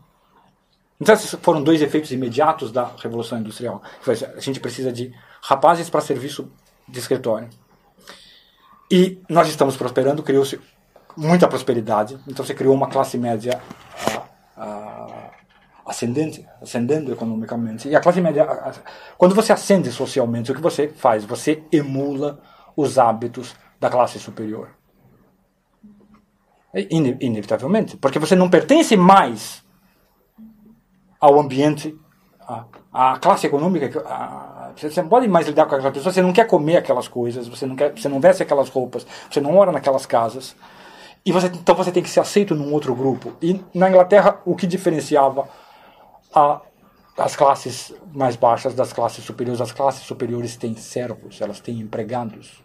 Então, 1.00 1.14
esses 1.14 1.34
foram 1.42 1.62
dois 1.62 1.82
efeitos 1.82 2.12
imediatos 2.12 2.70
da 2.70 2.84
Revolução 3.02 3.38
Industrial. 3.38 3.82
A 4.36 4.40
gente 4.40 4.60
precisa 4.60 4.92
de 4.92 5.12
rapazes 5.42 5.90
para 5.90 6.00
serviço 6.00 6.52
de 6.86 7.00
escritório. 7.00 7.50
E 8.92 9.22
nós 9.26 9.48
estamos 9.48 9.74
prosperando, 9.74 10.22
criou-se 10.22 10.60
muita 11.16 11.48
prosperidade. 11.48 12.18
Então, 12.28 12.44
você 12.44 12.52
criou 12.52 12.74
uma 12.74 12.90
classe 12.90 13.16
média 13.16 13.58
a, 14.54 14.62
a, 14.62 15.30
ascendente, 15.86 16.46
ascendendo 16.60 17.10
economicamente. 17.10 17.88
E 17.88 17.96
a 17.96 18.00
classe 18.00 18.20
média, 18.20 18.44
a, 18.44 18.74
quando 19.16 19.34
você 19.34 19.50
ascende 19.50 19.90
socialmente, 19.90 20.52
o 20.52 20.54
que 20.54 20.60
você 20.60 20.88
faz? 20.88 21.24
Você 21.24 21.62
emula 21.72 22.38
os 22.76 22.98
hábitos 22.98 23.56
da 23.80 23.88
classe 23.88 24.18
superior. 24.18 24.68
Ine 26.74 27.16
inevitavelmente. 27.18 27.96
Porque 27.96 28.18
você 28.18 28.36
não 28.36 28.50
pertence 28.50 28.94
mais 28.94 29.64
ao 31.18 31.40
ambiente, 31.40 31.98
à, 32.92 33.12
à 33.14 33.18
classe 33.18 33.46
econômica. 33.46 34.02
A, 34.06 34.70
você 34.76 35.02
não 35.02 35.08
pode 35.08 35.28
mais 35.28 35.46
lidar 35.46 35.66
com 35.66 35.74
aquelas 35.74 35.92
pessoas, 35.92 36.14
você 36.14 36.22
não 36.22 36.32
quer 36.32 36.46
comer 36.46 36.78
aquelas 36.78 37.08
coisas, 37.08 37.48
você 37.48 37.66
não, 37.66 37.76
quer, 37.76 37.92
você 37.92 38.08
não 38.08 38.20
veste 38.20 38.42
aquelas 38.42 38.68
roupas, 38.68 39.06
você 39.30 39.40
não 39.40 39.52
mora 39.52 39.72
naquelas 39.72 40.06
casas. 40.06 40.56
E 41.24 41.30
você, 41.30 41.46
então 41.46 41.74
você 41.74 41.92
tem 41.92 42.02
que 42.02 42.10
ser 42.10 42.20
aceito 42.20 42.54
num 42.54 42.72
outro 42.72 42.94
grupo. 42.94 43.32
E 43.40 43.60
na 43.74 43.88
Inglaterra, 43.88 44.40
o 44.44 44.56
que 44.56 44.66
diferenciava 44.66 45.48
a, 46.34 46.60
as 47.16 47.36
classes 47.36 47.94
mais 48.12 48.34
baixas 48.34 48.74
das 48.74 48.92
classes 48.92 49.24
superiores? 49.24 49.60
As 49.60 49.72
classes 49.72 50.02
superiores 50.02 50.56
têm 50.56 50.74
servos, 50.74 51.40
elas 51.40 51.60
têm 51.60 51.78
empregados. 51.78 52.62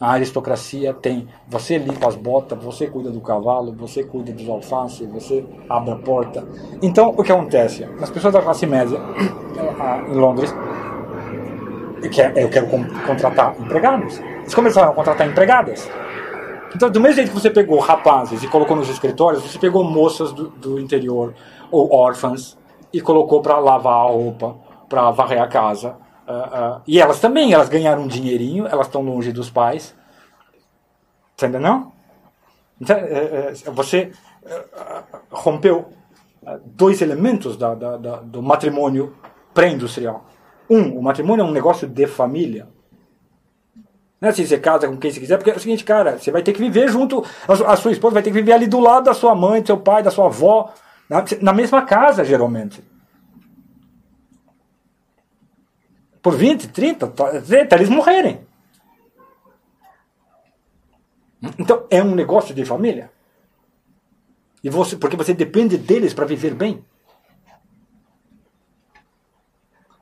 A 0.00 0.12
aristocracia 0.12 0.94
tem. 0.94 1.28
Você 1.46 1.76
limpa 1.76 2.08
as 2.08 2.16
botas, 2.16 2.58
você 2.58 2.86
cuida 2.86 3.10
do 3.10 3.20
cavalo, 3.20 3.74
você 3.76 4.02
cuida 4.02 4.32
dos 4.32 4.48
alfaces, 4.48 5.06
você 5.06 5.44
abre 5.68 5.90
a 5.90 5.96
porta. 5.96 6.42
Então, 6.80 7.10
o 7.10 7.22
que 7.22 7.30
acontece? 7.30 7.84
As 8.00 8.08
pessoas 8.08 8.32
da 8.32 8.40
classe 8.40 8.66
média 8.66 8.98
em 10.08 10.14
Londres, 10.14 10.54
eu 12.34 12.48
quero 12.48 12.66
contratar 13.06 13.54
empregados. 13.60 14.18
Eles 14.20 14.54
começaram 14.54 14.90
a 14.90 14.94
contratar 14.94 15.28
empregadas. 15.28 15.86
Então, 16.74 16.88
do 16.88 16.98
mesmo 16.98 17.16
jeito 17.16 17.28
que 17.28 17.38
você 17.38 17.50
pegou 17.50 17.78
rapazes 17.78 18.42
e 18.42 18.48
colocou 18.48 18.74
nos 18.74 18.88
escritórios, 18.88 19.42
você 19.42 19.58
pegou 19.58 19.84
moças 19.84 20.32
do, 20.32 20.48
do 20.48 20.80
interior 20.80 21.34
ou 21.70 21.92
órfãs 21.92 22.56
e 22.90 23.02
colocou 23.02 23.42
para 23.42 23.58
lavar 23.58 24.06
a 24.06 24.10
roupa, 24.10 24.56
para 24.88 25.10
varrer 25.10 25.42
a 25.42 25.46
casa 25.46 25.94
Uh, 26.30 26.76
uh, 26.76 26.82
e 26.86 27.00
elas 27.00 27.18
também, 27.18 27.52
elas 27.52 27.68
ganharam 27.68 28.02
um 28.02 28.06
dinheirinho, 28.06 28.64
elas 28.68 28.86
estão 28.86 29.02
longe 29.02 29.32
dos 29.32 29.50
pais. 29.50 29.96
Você 31.36 31.46
entendeu? 31.46 31.90
Então, 32.80 32.96
uh, 32.96 33.72
você 33.72 34.12
rompeu 35.28 35.92
dois 36.64 37.02
elementos 37.02 37.56
da, 37.56 37.74
da, 37.74 37.96
da, 37.96 38.16
do 38.16 38.40
matrimônio 38.40 39.16
pré-industrial. 39.52 40.24
Um, 40.68 40.98
o 40.98 41.02
matrimônio 41.02 41.44
é 41.44 41.48
um 41.48 41.50
negócio 41.50 41.88
de 41.88 42.06
família. 42.06 42.68
Não 44.20 44.28
é 44.28 44.30
assim, 44.30 44.46
você 44.46 44.58
casa 44.58 44.86
com 44.86 44.96
quem 44.96 45.10
você 45.10 45.18
quiser, 45.18 45.36
porque 45.36 45.50
é 45.50 45.56
o 45.56 45.60
seguinte, 45.60 45.82
cara, 45.82 46.16
você 46.16 46.30
vai 46.30 46.42
ter 46.42 46.52
que 46.52 46.60
viver 46.60 46.88
junto, 46.88 47.24
a 47.48 47.76
sua 47.76 47.90
esposa 47.90 48.14
vai 48.14 48.22
ter 48.22 48.30
que 48.30 48.38
viver 48.38 48.52
ali 48.52 48.66
do 48.68 48.78
lado 48.78 49.04
da 49.04 49.14
sua 49.14 49.34
mãe, 49.34 49.62
do 49.62 49.66
seu 49.66 49.78
pai, 49.78 50.02
da 50.02 50.10
sua 50.10 50.26
avó, 50.26 50.72
na, 51.08 51.24
na 51.40 51.52
mesma 51.52 51.82
casa, 51.82 52.24
geralmente. 52.24 52.84
Por 56.22 56.36
20, 56.36 56.68
30, 56.68 57.06
até 57.06 57.76
eles 57.76 57.88
morrerem. 57.88 58.46
Então 61.58 61.86
é 61.90 62.02
um 62.02 62.14
negócio 62.14 62.54
de 62.54 62.64
família. 62.64 63.10
E 64.62 64.68
você, 64.68 64.96
porque 64.96 65.16
você 65.16 65.32
depende 65.32 65.78
deles 65.78 66.12
para 66.12 66.26
viver 66.26 66.54
bem. 66.54 66.84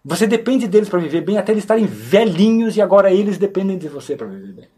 Você 0.05 0.27
depende 0.27 0.67
deles 0.67 0.89
para 0.89 0.99
viver 0.99 1.21
bem 1.21 1.39
até 1.39 1.53
eles 1.53 1.65
estarem 1.65 1.87
velhinhos 1.87 2.77
e 2.77 2.83
agora 2.83 3.13
eles 3.13 3.39
dependem 3.39 3.79
de 3.79 3.89
você 3.89 4.17
para 4.17 4.27
viver 4.27 4.53
bem. 4.53 4.69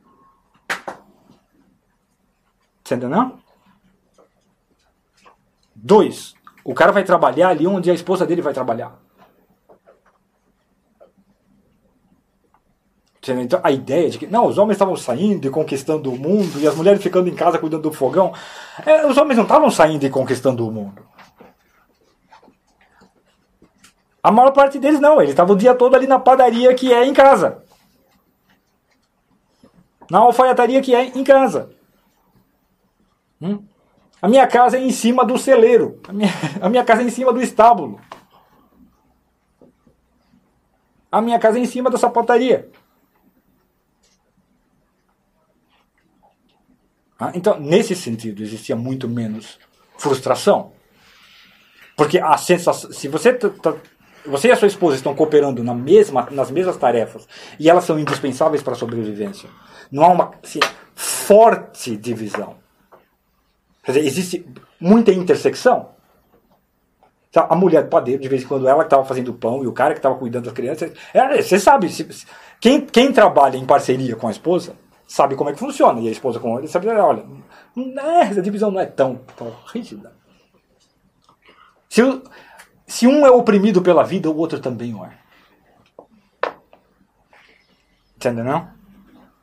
Você 2.85 2.97
entendeu? 2.97 3.39
Dois, 5.75 6.35
o 6.65 6.75
cara 6.75 6.93
vai 6.93 7.05
trabalhar 7.05 7.49
ali 7.49 7.67
onde 7.67 7.91
a 7.91 7.95
esposa 7.95 8.27
dele 8.27 8.43
vai 8.43 8.53
trabalhar. 8.53 9.00
Então, 13.23 13.61
a 13.63 13.71
ideia 13.71 14.09
de 14.09 14.19
que 14.19 14.27
não, 14.27 14.47
os 14.47 14.57
homens 14.57 14.77
estavam 14.77 14.97
saindo 14.97 15.47
e 15.47 15.51
conquistando 15.51 16.11
o 16.11 16.19
mundo 16.19 16.59
e 16.59 16.67
as 16.67 16.75
mulheres 16.75 17.03
ficando 17.03 17.29
em 17.29 17.35
casa 17.35 17.59
cuidando 17.59 17.83
do 17.83 17.93
fogão. 17.93 18.33
É, 18.87 19.07
os 19.07 19.17
homens 19.19 19.37
não 19.37 19.45
estavam 19.45 19.71
saindo 19.71 20.05
e 20.07 20.11
conquistando 20.11 20.67
o 20.67 20.73
mundo. 20.73 21.03
A 24.23 24.31
maior 24.31 24.53
parte 24.53 24.79
deles 24.79 25.01
não, 25.01 25.21
eles 25.21 25.31
estavam 25.31 25.55
o 25.55 25.59
dia 25.59 25.75
todo 25.75 25.95
ali 25.95 26.07
na 26.07 26.19
padaria 26.19 26.75
que 26.75 26.93
é 26.93 27.05
em 27.05 27.13
casa. 27.13 27.63
Na 30.11 30.21
alfaiataria 30.21 30.81
que 30.81 30.95
é 30.95 31.05
em 31.05 31.23
casa. 31.23 31.71
Hum? 33.41 33.63
A 34.21 34.29
minha 34.29 34.47
casa 34.47 34.79
é 34.79 34.81
em 34.81 34.91
cima 34.91 35.25
do 35.25 35.39
celeiro. 35.39 36.01
A 36.09 36.13
minha, 36.13 36.31
a 36.61 36.69
minha 36.69 36.85
casa 36.85 37.03
é 37.03 37.05
em 37.05 37.11
cima 37.11 37.33
do 37.33 37.41
estábulo. 37.41 38.01
A 41.13 41.21
minha 41.21 41.39
casa 41.39 41.59
é 41.59 41.63
em 41.63 41.67
cima 41.67 41.91
da 41.91 41.99
sapataria. 41.99 42.71
Então, 47.35 47.59
nesse 47.61 47.95
sentido, 47.95 48.43
existia 48.43 48.75
muito 48.77 49.09
menos 49.09 49.59
frustração. 49.99 50.73
Porque 51.97 52.19
a 52.19 52.37
sensação, 52.39 52.91
se 52.93 53.09
você 53.09 53.33
tá- 53.35 53.51
tá- 53.51 53.75
você 54.25 54.49
e 54.49 54.53
a 54.53 54.57
sua 54.57 54.69
esposa 54.69 54.97
estão 54.97 55.15
cooperando 55.15 55.63
na 55.63 55.75
mesma, 55.75 56.29
nas 56.31 56.51
mesmas 56.51 56.77
tarefas 56.77 57.27
e 57.59 57.69
elas 57.69 57.85
são 57.85 57.99
indispensáveis 57.99 58.63
para 58.63 58.73
a 58.73 58.77
sobrevivência, 58.77 59.49
não 59.91 60.05
há 60.05 60.09
uma 60.09 60.31
assim, 60.43 60.61
forte 60.95 61.97
divisão. 61.97 62.57
Quer 63.83 63.93
dizer, 63.93 64.07
existe 64.07 64.47
muita 64.81 65.13
intersecção. 65.13 65.91
Tá, 67.33 67.47
A 67.51 67.55
mulher 67.55 67.85
do 67.85 67.89
padeiro, 67.89 68.21
de 68.21 68.29
vez 68.29 68.43
em 68.43 68.47
quando, 68.47 68.67
ela 68.69 68.81
que 68.81 68.87
estava 68.87 69.05
fazendo 69.05 69.33
pão 69.35 69.63
e 69.63 69.67
o 69.67 69.73
cara 69.73 69.95
que 69.95 69.99
estava 70.01 70.17
cuidando 70.17 70.45
das 70.45 70.53
crianças. 70.55 70.93
é, 71.15 71.41
você 71.43 71.59
sabe, 71.61 71.89
se- 71.89 72.07
quem, 72.61 72.81
quem 72.81 73.13
trabalha 73.13 73.57
em 73.57 73.65
parceria 73.65 74.17
com 74.17 74.27
a 74.27 74.31
esposa 74.31 74.75
sabe 75.11 75.35
como 75.35 75.51
é 75.51 75.53
que 75.53 75.59
funciona. 75.59 76.01
E 76.01 76.07
a 76.07 76.13
esposa 76.13 76.39
com 76.39 76.57
ele 76.57 76.69
sabe, 76.69 76.87
olha, 76.89 77.27
não 77.75 78.03
é, 78.03 78.21
essa 78.29 78.41
divisão 78.41 78.71
não 78.71 78.81
é 78.81 78.87
tão, 78.87 79.21
tão 79.37 79.53
rígida. 79.67 80.13
Se, 81.89 82.01
se 82.87 83.09
um 83.09 83.27
é 83.27 83.31
oprimido 83.31 83.83
pela 83.83 84.05
vida, 84.05 84.31
o 84.31 84.37
outro 84.37 84.61
também 84.61 84.95
o 84.95 85.05
é. 85.05 85.19
Entendeu? 88.15 88.45
não? 88.45 88.69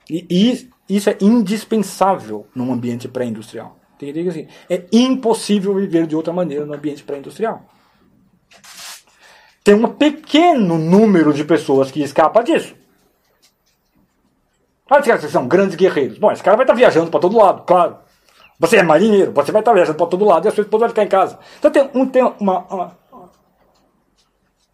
E, 0.09 0.25
e 0.29 0.69
isso 0.87 1.09
é 1.09 1.17
indispensável 1.19 2.47
num 2.55 2.71
ambiente 2.71 3.09
pré-industrial. 3.09 3.77
Tem 3.99 4.13
que 4.13 4.23
dizer 4.23 4.29
assim, 4.29 4.47
é 4.69 4.85
impossível 4.93 5.75
viver 5.75 6.07
de 6.07 6.15
outra 6.15 6.31
maneira 6.31 6.65
no 6.65 6.73
ambiente 6.73 7.03
pré-industrial. 7.03 7.65
Tem 9.65 9.75
um 9.75 9.91
pequeno 9.91 10.77
número 10.77 11.33
de 11.33 11.43
pessoas 11.43 11.91
que 11.91 12.01
escapa 12.01 12.41
disso. 12.41 12.73
Ah, 14.89 14.99
esses 14.99 15.07
caras 15.07 15.31
são 15.31 15.47
grandes 15.47 15.75
guerreiros. 15.75 16.17
Bom, 16.17 16.31
esse 16.31 16.41
cara 16.43 16.55
vai 16.55 16.63
estar 16.63 16.73
viajando 16.73 17.11
para 17.11 17.19
todo 17.19 17.37
lado, 17.37 17.63
claro. 17.63 17.97
Você 18.59 18.77
é 18.77 18.83
marinheiro, 18.83 19.31
você 19.33 19.51
vai 19.51 19.61
estar 19.61 19.73
viajando 19.73 19.97
para 19.97 20.07
todo 20.07 20.25
lado 20.25 20.45
e 20.45 20.47
a 20.47 20.51
sua 20.51 20.61
esposa 20.63 20.81
vai 20.81 20.89
ficar 20.89 21.03
em 21.03 21.07
casa. 21.07 21.37
Então 21.59 21.69
tem, 21.69 21.89
um, 21.93 22.07
tem 22.07 22.23
uma, 22.39 22.59
uma 22.73 22.97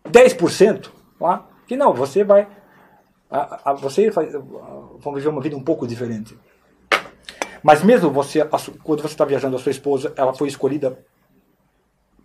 10% 0.08 0.90
lá 1.20 1.48
que 1.68 1.76
não, 1.76 1.94
você 1.94 2.24
vai. 2.24 2.48
A, 3.30 3.72
a- 3.72 3.74
você 3.74 4.12
faz, 4.12 4.32
vão 4.34 5.14
viver 5.14 5.30
uma 5.30 5.42
vida 5.42 5.56
um 5.58 5.64
pouco 5.64 5.88
diferente. 5.88 6.38
Mas 7.64 7.82
mesmo 7.84 8.12
você, 8.12 8.44
quando 8.84 9.02
você 9.02 9.08
está 9.14 9.26
viajando, 9.26 9.56
a 9.56 9.60
sua 9.60 9.72
esposa, 9.72 10.14
ela 10.18 10.34
foi 10.34 10.48
escolhida 10.50 11.00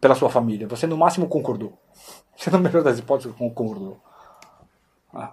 pela 0.01 0.15
sua 0.15 0.29
família. 0.29 0.67
Você 0.69 0.87
no 0.87 0.97
máximo 0.97 1.29
concordou. 1.29 1.79
Você 2.37 2.51
no 2.51 2.59
melhor 2.61 2.85
das 2.85 3.01
hipóteses 3.01 3.35
concordou. 3.37 3.99
Ah. 5.13 5.33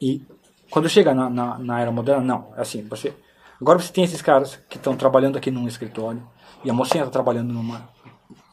E 0.00 0.22
quando 0.70 0.88
chega 0.88 1.14
na, 1.14 1.30
na, 1.30 1.58
na 1.58 1.80
era 1.80 1.90
moderna, 1.90 2.22
não. 2.22 2.52
É 2.56 2.62
assim, 2.62 2.82
você. 2.86 3.14
Agora 3.60 3.78
você 3.78 3.92
tem 3.92 4.04
esses 4.04 4.20
caras 4.20 4.56
que 4.68 4.76
estão 4.76 4.96
trabalhando 4.96 5.38
aqui 5.38 5.50
num 5.50 5.66
escritório 5.66 6.22
e 6.64 6.70
a 6.70 6.74
mocinha 6.74 7.02
está 7.02 7.12
trabalhando 7.12 7.52
numa 7.52 7.88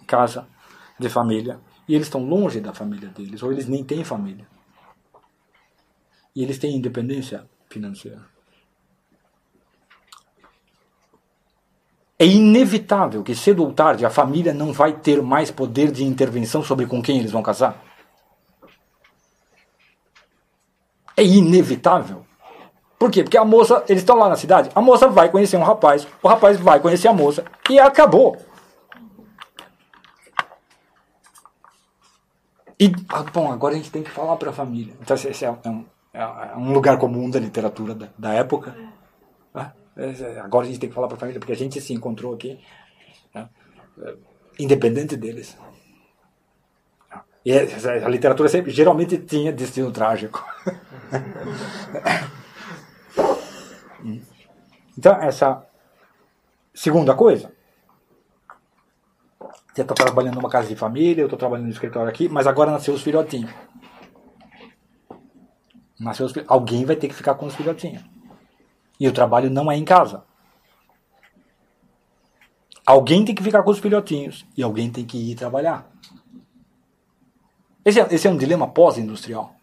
casa 0.07 0.48
de 0.99 1.10
família 1.10 1.60
e 1.88 1.95
eles 1.95 2.07
estão 2.07 2.24
longe 2.24 2.61
da 2.61 2.74
família 2.74 3.10
deles 3.10 3.44
ou 3.44 3.52
eles 3.52 3.68
nem 3.68 3.84
têm 3.84 4.03
família. 4.03 4.48
E 6.36 6.41
eles 6.41 6.57
têm 6.57 6.76
independência 6.76 7.48
financeira. 7.70 8.22
É 12.18 12.26
inevitável 12.26 13.22
que 13.22 13.36
cedo 13.36 13.64
ou 13.64 13.74
tarde 13.74 14.06
a 14.06 14.10
família 14.10 14.53
não 14.53 14.72
vai 14.72 14.94
ter 14.94 15.22
mais 15.22 15.52
poder 15.52 15.91
de 15.91 16.06
intervenção 16.06 16.64
sobre 16.64 16.86
com 16.86 17.02
quem 17.02 17.20
eles 17.20 17.32
vão 17.32 17.44
casar. 17.44 17.84
É 21.15 21.23
inevitável. 21.23 22.26
Por 22.98 23.11
quê? 23.11 23.23
Porque 23.23 23.38
a 23.38 23.44
moça, 23.45 23.84
eles 23.90 24.02
estão 24.02 24.15
lá 24.18 24.30
na 24.30 24.35
cidade, 24.35 24.69
a 24.73 24.81
moça 24.81 25.07
vai 25.10 25.30
conhecer 25.30 25.57
um 25.57 25.64
rapaz, 25.64 26.07
o 26.22 26.27
rapaz 26.27 26.57
vai 26.57 26.80
conhecer 26.80 27.07
a 27.10 27.14
moça 27.14 27.44
e 27.69 27.77
acabou. 27.80 28.38
E, 32.80 32.91
ah, 33.10 33.23
bom, 33.23 33.52
agora 33.52 33.73
a 33.73 33.77
gente 33.77 33.91
tem 33.91 34.03
que 34.03 34.10
falar 34.10 34.35
para 34.38 34.49
a 34.49 34.53
família. 34.53 34.94
Então, 35.02 35.15
esse 35.15 35.27
esse 35.27 35.45
é 35.45 35.52
um, 35.52 35.85
é 36.14 36.26
um 36.57 36.72
lugar 36.73 36.98
comum 36.98 37.30
da 37.30 37.40
literatura 37.40 37.94
da, 37.94 38.07
da 38.18 38.34
época. 38.34 38.72
né? 39.53 39.72
É, 39.95 40.40
Agora 40.40 40.65
a 40.65 40.68
gente 40.69 40.80
tem 40.80 40.90
que 40.90 40.95
falar 40.95 41.07
para 41.07 41.18
a 41.18 41.19
família, 41.19 41.40
porque 41.40 41.53
a 41.53 41.57
gente 41.57 41.80
se 41.80 41.94
encontrou 41.94 42.34
aqui, 42.34 42.60
né? 43.34 43.48
É, 44.02 44.15
independente 44.60 45.15
deles. 45.15 45.57
E 47.45 47.52
é- 47.52 48.03
a 48.03 48.10
literatura 48.10 48.49
sempre, 48.49 48.72
geralmente 48.72 49.18
tinha 49.18 49.52
destino 49.52 49.91
trágico. 49.91 50.44
então, 54.98 55.14
essa 55.22 55.65
segunda 56.73 57.15
coisa, 57.15 57.52
você 59.73 59.81
está 59.81 59.94
trabalhando 59.94 60.35
numa 60.35 60.49
casa 60.49 60.68
de 60.68 60.76
família, 60.76 61.22
eu 61.22 61.27
estou 61.27 61.40
trabalhando 61.40 61.65
no 61.65 61.72
escritório 61.72 62.10
aqui, 62.10 62.30
mas 62.30 62.45
agora 62.45 62.72
nasceu 62.72 62.94
os 62.94 63.02
filhotinhos. 63.02 63.52
Nasceu 65.99 66.26
os 66.26 66.34
Alguém 66.48 66.85
vai 66.85 66.95
ter 66.95 67.07
que 67.07 67.15
ficar 67.15 67.35
com 67.35 67.45
os 67.45 67.56
filhotinhos. 67.56 68.03
E 68.99 69.07
o 69.07 69.14
trabalho 69.14 69.49
não 69.49 69.72
é 69.72 69.77
em 69.77 69.85
casa. 69.85 70.23
Alguém 72.85 73.24
tem 73.24 73.33
que 73.33 73.43
ficar 73.43 73.64
com 73.64 73.72
os 73.72 73.80
filhotinhos 73.80 74.45
e 74.58 74.61
alguém 74.61 74.92
tem 74.92 75.06
que 75.06 75.32
ir 75.32 75.35
trabalhar. 75.35 75.90
Esse 77.85 78.00
é, 78.00 78.08
esse 78.14 78.27
é 78.27 78.32
um 78.32 78.38
dilema 78.38 78.67
pós-industrial. 78.67 79.56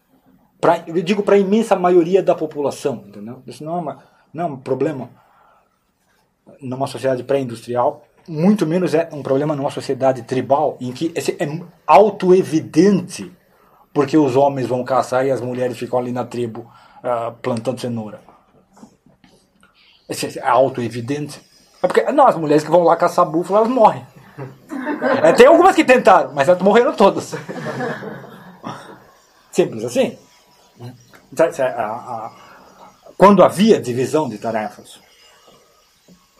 Pra- 0.61 0.83
Eu 0.87 1.01
digo 1.01 1.23
para 1.23 1.35
a 1.35 1.39
imensa 1.39 1.75
maioria 1.75 2.21
da 2.23 2.35
população, 2.35 3.03
entendeu? 3.07 3.41
Isso 3.47 3.63
não 3.63 3.75
é, 3.77 3.79
uma, 3.81 4.03
não 4.33 4.43
é 4.43 4.47
um 4.47 4.57
problema 4.57 5.09
numa 6.61 6.85
sociedade 6.87 7.23
pré-industrial, 7.23 8.05
muito 8.27 8.65
menos 8.67 8.93
é 8.93 9.09
um 9.11 9.23
problema 9.23 9.55
numa 9.55 9.71
sociedade 9.71 10.21
tribal, 10.21 10.77
em 10.79 10.91
que 10.91 11.11
é 11.15 11.21
auto-evidente 11.87 13.31
porque 13.93 14.15
os 14.17 14.35
homens 14.35 14.67
vão 14.67 14.83
caçar 14.83 15.25
e 15.25 15.31
as 15.31 15.41
mulheres 15.41 15.77
ficam 15.77 15.97
ali 15.99 16.11
na 16.11 16.23
tribo 16.23 16.71
ah, 17.03 17.33
plantando 17.41 17.81
cenoura. 17.81 18.21
Esse 20.07 20.37
é 20.39 20.47
auto-evidente. 20.47 21.41
É 21.81 21.87
porque, 21.87 22.03
não, 22.11 22.27
as 22.27 22.35
mulheres 22.37 22.63
que 22.63 22.69
vão 22.69 22.83
lá 22.83 22.95
caçar 22.95 23.25
búfalo, 23.25 23.57
elas 23.59 23.69
morrem. 23.69 24.05
É, 25.23 25.33
tem 25.33 25.47
algumas 25.47 25.75
que 25.75 25.83
tentaram, 25.83 26.31
mas 26.33 26.47
elas 26.47 26.61
morreram 26.61 26.93
todas. 26.95 27.33
Simples 29.51 29.83
assim. 29.83 30.17
Então, 30.79 30.81
isso 30.81 30.83
é 30.83 30.83
a- 30.83 30.89
a- 30.89 31.19
Quando 33.17 33.43
havia 33.43 33.79
divisão 33.79 34.27
de 34.27 34.37
tarefas, 34.37 34.99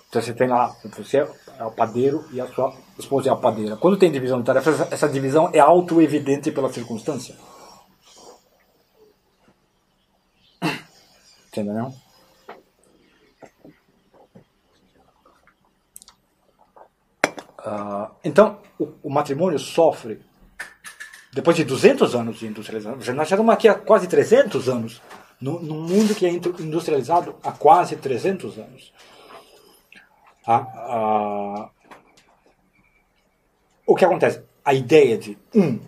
então 0.09 0.21
você 0.21 0.33
tem 0.33 0.47
lá, 0.47 0.75
você 0.97 1.19
é 1.57 1.65
o 1.65 1.71
padeiro 1.71 2.25
e 2.33 2.41
a 2.41 2.47
sua 2.47 2.73
esposa 2.99 3.29
é 3.29 3.31
a 3.31 3.35
padeira. 3.35 3.77
Quando 3.77 3.97
tem 3.97 4.11
divisão 4.11 4.39
de 4.39 4.45
tarefas, 4.45 4.81
essa- 4.91 5.07
divisão 5.07 5.49
é 5.53 5.59
auto-evidente 5.59 6.51
pela 6.51 6.71
circunstância. 6.71 7.35
Entendeu? 11.47 11.93
Ah, 17.57 18.11
então, 18.23 18.57
o, 18.79 18.87
o 19.03 19.09
matrimônio 19.09 19.59
sofre, 19.59 20.19
depois 21.33 21.55
de 21.55 21.63
200 21.63 22.13
anos 22.15 22.39
de 22.39 22.47
industrialização, 22.47 22.97
nós 23.15 23.27
estamos 23.31 23.53
aqui 23.53 23.67
há 23.67 23.75
quase 23.75 24.07
300 24.07 24.67
anos, 24.69 25.01
no- 25.39 25.59
mundo 25.61 26.13
que 26.13 26.25
é 26.25 26.29
indu- 26.29 26.55
industrializado 26.59 27.35
há 27.43 27.51
quase 27.51 27.95
300 27.95 28.57
anos. 28.57 28.93
O 33.85 33.95
que 33.95 34.05
acontece? 34.05 34.43
A 34.63 34.73
ideia 34.73 35.17
de, 35.17 35.37
um, 35.55 35.79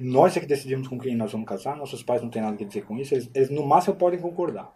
nós 0.00 0.36
é 0.36 0.40
que 0.40 0.46
decidimos 0.46 0.88
com 0.88 0.98
quem 0.98 1.14
nós 1.14 1.30
vamos 1.32 1.46
casar, 1.48 1.76
nossos 1.76 2.02
pais 2.02 2.22
não 2.22 2.30
têm 2.30 2.42
nada 2.42 2.54
a 2.62 2.66
dizer 2.66 2.82
com 2.84 2.96
isso, 2.98 3.14
eles, 3.14 3.30
eles 3.34 3.50
no 3.50 3.66
máximo 3.66 3.96
podem 3.96 4.18
concordar. 4.20 4.72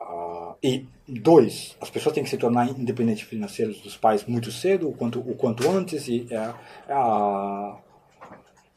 Ah, 0.00 0.49
e 0.62 0.86
dois, 1.08 1.76
as 1.80 1.90
pessoas 1.90 2.14
têm 2.14 2.22
que 2.24 2.30
se 2.30 2.36
tornar 2.36 2.68
independentes 2.68 3.22
financeiros 3.24 3.80
dos 3.80 3.96
pais 3.96 4.24
muito 4.26 4.52
cedo, 4.52 4.88
o 4.88 4.92
quanto, 4.92 5.18
o 5.20 5.34
quanto 5.34 5.68
antes, 5.68 6.06
e, 6.08 6.26
é, 6.30 6.52
a, 6.88 7.76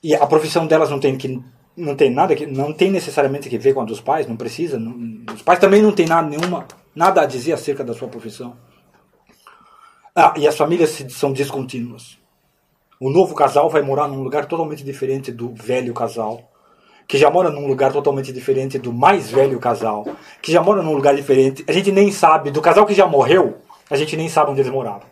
e 0.01 0.15
a 0.15 0.25
profissão 0.25 0.65
delas 0.65 0.89
não 0.89 0.99
tem 0.99 1.17
que 1.17 1.41
não 1.75 1.95
tem 1.95 2.11
nada 2.11 2.35
que 2.35 2.45
não 2.45 2.71
tem 2.71 2.91
necessariamente 2.91 3.49
que 3.49 3.57
ver 3.57 3.73
com 3.73 3.81
a 3.81 3.85
dos 3.85 3.99
pais, 3.99 4.27
não 4.27 4.35
precisa. 4.37 4.77
não- 4.77 5.23
os 5.33 5.41
pais 5.41 5.59
também 5.59 5.81
não 5.81 5.91
têm 5.91 6.05
nada 6.05 6.27
nenhuma 6.29 6.67
nada 6.95 7.21
a 7.21 7.25
dizer 7.25 7.53
acerca 7.53 7.83
da 7.83 7.93
sua 7.93 8.07
profissão. 8.07 8.55
Ah, 10.15 10.33
e 10.37 10.47
as 10.47 10.55
famílias 10.55 11.03
são 11.09 11.33
descontínuas. 11.33 12.19
O 12.99 13.09
novo 13.09 13.33
casal 13.33 13.69
vai 13.69 13.81
morar 13.81 14.07
num 14.07 14.21
lugar 14.21 14.45
totalmente 14.45 14.83
diferente 14.83 15.31
do 15.31 15.53
velho 15.53 15.93
casal, 15.93 16.52
que 17.07 17.17
já 17.17 17.29
mora 17.29 17.49
num 17.49 17.67
lugar 17.67 17.91
totalmente 17.91 18.31
diferente 18.31 18.79
do 18.79 18.93
mais 18.93 19.29
velho 19.29 19.59
casal, 19.59 20.05
que 20.41 20.51
já 20.51 20.61
mora 20.61 20.81
num 20.81 20.93
lugar 20.93 21.15
diferente. 21.15 21.63
A 21.67 21.71
gente 21.71 21.91
nem 21.91 22.11
sabe, 22.11 22.51
do 22.51 22.61
casal 22.61 22.85
que 22.85 22.93
já 22.93 23.05
morreu, 23.07 23.57
a 23.89 23.95
gente 23.95 24.15
nem 24.15 24.29
sabe 24.29 24.51
onde 24.51 24.61
eles 24.61 24.71
moravam. 24.71 25.03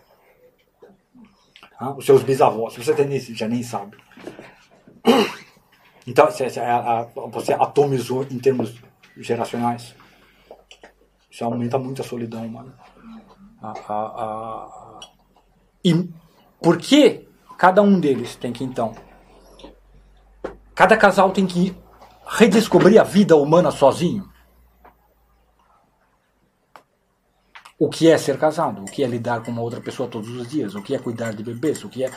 Ah, 1.79 1.91
os 1.91 2.05
seus 2.05 2.21
bisavós, 2.21 2.75
você 2.75 2.93
tem 2.93 3.11
isso, 3.15 3.33
já 3.35 3.47
nem 3.47 3.63
sabe. 3.63 3.97
Então, 6.07 6.27
você, 7.31 7.53
atomizou 7.53 8.23
em 8.23 8.39
termos 8.39 8.73
geracionais. 9.17 9.95
Isso 11.29 11.45
aumenta 11.45 11.77
muito 11.77 12.01
a 12.01 12.03
solidão 12.03 12.43
humana. 12.43 12.73
A, 13.61 13.69
a, 13.69 13.93
a... 13.93 14.99
E 15.85 16.09
por 16.59 16.79
que 16.79 17.27
cada 17.55 17.83
um 17.83 17.99
deles 17.99 18.35
tem 18.35 18.51
que, 18.51 18.63
então. 18.63 18.95
Cada 20.81 20.97
casal 20.97 21.29
tem 21.29 21.45
que 21.45 21.77
redescobrir 22.25 22.99
a 22.99 23.03
vida 23.03 23.35
humana 23.35 23.69
sozinho? 23.69 24.27
O 27.77 27.87
que 27.87 28.09
é 28.09 28.17
ser 28.17 28.39
casado? 28.39 28.81
O 28.81 28.85
que 28.85 29.03
é 29.03 29.07
lidar 29.07 29.43
com 29.43 29.51
uma 29.51 29.61
outra 29.61 29.79
pessoa 29.79 30.09
todos 30.09 30.27
os 30.31 30.49
dias? 30.49 30.73
O 30.73 30.81
que 30.81 30.95
é 30.95 30.97
cuidar 30.97 31.35
de 31.35 31.43
bebês? 31.43 31.83
O 31.83 31.87
que 31.87 32.03
é, 32.03 32.09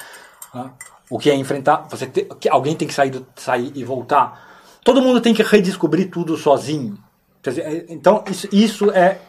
o 1.11 1.19
que 1.19 1.29
é 1.29 1.35
enfrentar? 1.35 1.87
Você 1.91 2.07
te, 2.07 2.27
alguém 2.49 2.75
tem 2.75 2.89
que 2.89 2.95
sair, 2.95 3.23
sair 3.37 3.71
e 3.75 3.85
voltar. 3.85 4.79
Todo 4.83 5.03
mundo 5.03 5.21
tem 5.21 5.35
que 5.35 5.43
redescobrir 5.43 6.11
tudo 6.11 6.35
sozinho. 6.35 6.97
Dizer, 7.43 7.85
então 7.91 8.25
isso, 8.31 8.49
isso 8.51 8.91
é 8.93 9.21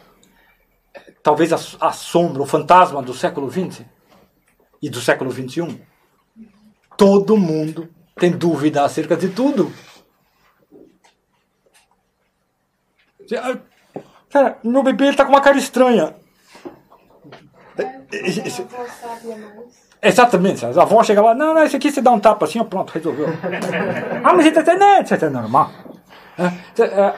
talvez 1.22 1.52
a, 1.52 1.88
a 1.88 1.92
sombra, 1.92 2.42
o 2.42 2.46
fantasma 2.46 3.02
do 3.02 3.12
século 3.12 3.50
XX 3.50 3.84
e 4.80 4.88
do 4.88 4.98
século 4.98 5.30
XXI. 5.30 5.78
Todo 6.96 7.36
mundo 7.36 7.94
tem 8.16 8.30
dúvida 8.30 8.84
acerca 8.84 9.16
de 9.16 9.28
tudo. 9.28 9.72
Cara, 14.30 14.58
meu 14.64 14.82
bebê 14.82 15.08
está 15.08 15.24
com 15.24 15.32
uma 15.32 15.40
cara 15.40 15.58
estranha. 15.58 16.14
Exatamente, 20.02 20.64
a 20.64 20.68
avó 20.68 21.02
chega 21.02 21.20
lá, 21.20 21.34
não, 21.34 21.52
não, 21.52 21.62
esse 21.62 21.76
aqui 21.76 21.90
você 21.90 22.00
dá 22.00 22.10
um 22.10 22.20
tapa 22.20 22.44
assim, 22.44 22.62
pronto, 22.64 22.90
resolveu. 22.90 23.26
ah, 24.24 24.32
mas 24.32 24.46
né, 24.46 25.04
você 25.04 25.16
tá 25.16 25.30
normal. 25.30 25.70
É, 26.38 26.82
é, 26.82 27.14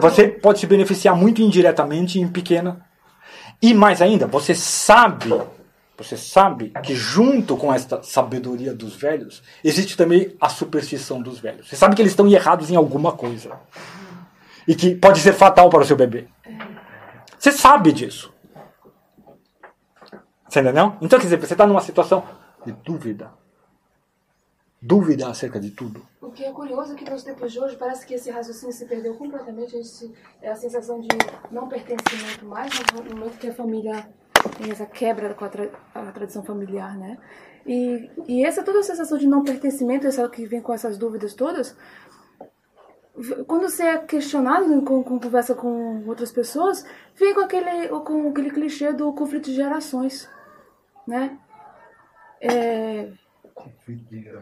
você 0.00 0.28
pode 0.28 0.60
se 0.60 0.66
beneficiar 0.66 1.16
muito 1.16 1.42
indiretamente 1.42 2.20
em 2.20 2.28
pequena. 2.28 2.84
E 3.60 3.74
mais 3.74 4.00
ainda, 4.00 4.26
você 4.26 4.54
sabe, 4.54 5.34
você 5.96 6.16
sabe 6.16 6.72
que 6.82 6.94
junto 6.94 7.56
com 7.56 7.72
esta 7.72 8.02
sabedoria 8.02 8.74
dos 8.74 8.96
velhos, 8.96 9.42
existe 9.62 9.96
também 9.96 10.34
a 10.40 10.48
superstição 10.48 11.20
dos 11.20 11.38
velhos. 11.38 11.68
Você 11.68 11.76
sabe 11.76 11.94
que 11.94 12.02
eles 12.02 12.12
estão 12.12 12.26
errados 12.28 12.70
em 12.70 12.76
alguma 12.76 13.12
coisa. 13.12 13.60
E 14.66 14.74
que 14.74 14.94
pode 14.94 15.20
ser 15.20 15.32
fatal 15.32 15.68
para 15.68 15.82
o 15.82 15.84
seu 15.84 15.96
bebê. 15.96 16.28
Você 17.38 17.52
sabe 17.52 17.92
disso. 17.92 18.32
Você 20.48 20.60
entendeu? 20.60 20.94
Então, 21.00 21.18
quer 21.18 21.24
dizer, 21.24 21.40
você 21.40 21.54
está 21.54 21.66
numa 21.66 21.80
situação 21.80 22.24
de 22.64 22.72
dúvida. 22.72 23.32
Dúvida 24.80 25.28
acerca 25.28 25.60
de 25.60 25.70
tudo. 25.70 26.06
O 26.20 26.30
que 26.30 26.44
é 26.44 26.52
curioso 26.52 26.92
é 26.92 26.96
que 26.96 27.08
nos 27.08 27.22
tempos 27.22 27.52
de 27.52 27.60
hoje 27.60 27.76
parece 27.76 28.06
que 28.06 28.14
esse 28.14 28.30
raciocínio 28.30 28.74
se 28.74 28.86
perdeu 28.86 29.14
completamente. 29.14 29.76
A, 29.76 29.82
gente, 29.82 30.12
é 30.40 30.50
a 30.50 30.56
sensação 30.56 31.00
de 31.00 31.08
não 31.50 31.68
pertencimento 31.68 32.44
mais, 32.44 32.72
no 32.92 33.16
momento 33.16 33.38
que 33.38 33.48
a 33.48 33.54
família 33.54 34.08
tem 34.50 34.70
essa 34.70 34.86
quebra 34.86 35.34
com 35.34 35.44
a, 35.44 35.48
tra 35.48 35.68
a 35.94 36.12
tradição 36.12 36.42
familiar, 36.42 36.96
né? 36.96 37.18
E, 37.66 38.10
e 38.26 38.44
essa 38.44 38.62
toda 38.62 38.80
a 38.80 38.82
sensação 38.82 39.16
de 39.18 39.26
não 39.26 39.44
pertencimento, 39.44 40.06
essa 40.06 40.28
que 40.28 40.46
vem 40.46 40.60
com 40.60 40.72
essas 40.72 40.98
dúvidas 40.98 41.34
todas, 41.34 41.76
quando 43.46 43.68
você 43.68 43.84
é 43.84 43.98
questionado 43.98 44.82
com, 44.82 45.02
com 45.04 45.20
conversa 45.20 45.54
com 45.54 46.04
outras 46.06 46.32
pessoas, 46.32 46.84
vem 47.14 47.34
com 47.34 47.40
aquele, 47.40 47.88
com 47.88 48.28
aquele 48.30 48.50
clichê 48.50 48.92
do 48.92 49.12
conflito 49.12 49.44
de 49.44 49.54
gerações 49.54 50.28
né? 51.06 51.38
É... 52.40 53.12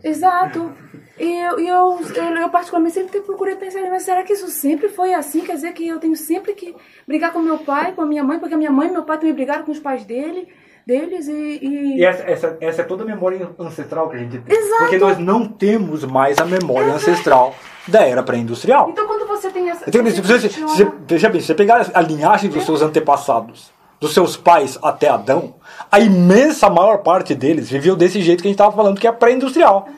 Exato. 0.03 0.73
E 1.19 1.25
eu, 1.25 1.59
eu, 1.59 2.01
eu, 2.15 2.37
eu, 2.37 2.49
particularmente 2.51 2.95
sempre 2.95 3.21
procurei 3.21 3.57
pensar, 3.57 3.81
mas 3.91 4.03
será 4.03 4.23
que 4.23 4.33
isso 4.33 4.49
sempre 4.49 4.89
foi 4.89 5.15
assim? 5.15 5.41
Quer 5.41 5.55
dizer 5.55 5.73
que 5.73 5.87
eu 5.87 5.99
tenho 5.99 6.17
sempre 6.17 6.55
que 6.55 6.75
brigar 7.07 7.33
com 7.33 7.41
meu 7.41 7.59
pai, 7.59 7.93
com 7.93 8.03
a 8.03 8.07
minha 8.07 8.25
mãe, 8.25 8.39
porque 8.39 8.55
a 8.55 8.59
minha 8.59 8.71
mãe 8.71 8.89
e 8.89 8.93
meu 8.93 9.05
pai 9.05 9.19
também 9.19 9.35
brigaram 9.35 9.65
com 9.65 9.73
os 9.73 9.79
pais 9.79 10.05
dele, 10.05 10.49
deles 10.87 11.29
e... 11.29 11.59
E, 11.63 11.99
e 11.99 12.05
essa, 12.05 12.23
essa, 12.23 12.59
essa, 12.61 12.83
é 12.83 12.85
toda 12.85 13.03
a 13.03 13.07
memória 13.07 13.51
ancestral 13.59 14.09
que 14.09 14.17
a 14.17 14.19
gente 14.19 14.39
tem. 14.39 14.57
Exato. 14.57 14.83
Porque 14.83 14.99
nós 14.99 15.19
não 15.19 15.47
temos 15.47 16.05
mais 16.05 16.39
a 16.39 16.45
memória 16.45 16.93
ancestral 16.93 17.55
da 17.89 18.07
era 18.07 18.23
pré-industrial. 18.23 18.91
Então 18.91 19.07
quando 19.07 19.27
você 19.27 19.51
tem 19.51 19.69
essa... 19.69 19.85
Então, 19.89 20.03
você, 20.03 20.21
você, 20.21 20.49
você, 20.49 20.93
veja 21.07 21.29
bem, 21.29 21.41
se 21.41 21.49
você 21.49 21.55
pegar 21.55 21.91
a 21.93 22.01
linhagem 22.01 22.51
dos 22.51 22.65
seus 22.65 22.83
antepassados 22.83 23.73
dos 24.01 24.15
seus 24.15 24.37
pais 24.37 24.79
até 24.83 25.09
Adão, 25.09 25.55
a 25.93 26.01
imensa 26.01 26.71
maior 26.71 26.99
parte 26.99 27.35
deles 27.35 27.71
viveu 27.71 27.95
desse 27.95 28.23
jeito 28.23 28.41
que 28.41 28.49
a 28.49 28.51
gente 28.51 28.55
estava 28.57 28.75
falando, 28.75 28.99
que 28.99 29.07
é 29.07 29.13
pré-industrial. 29.13 29.89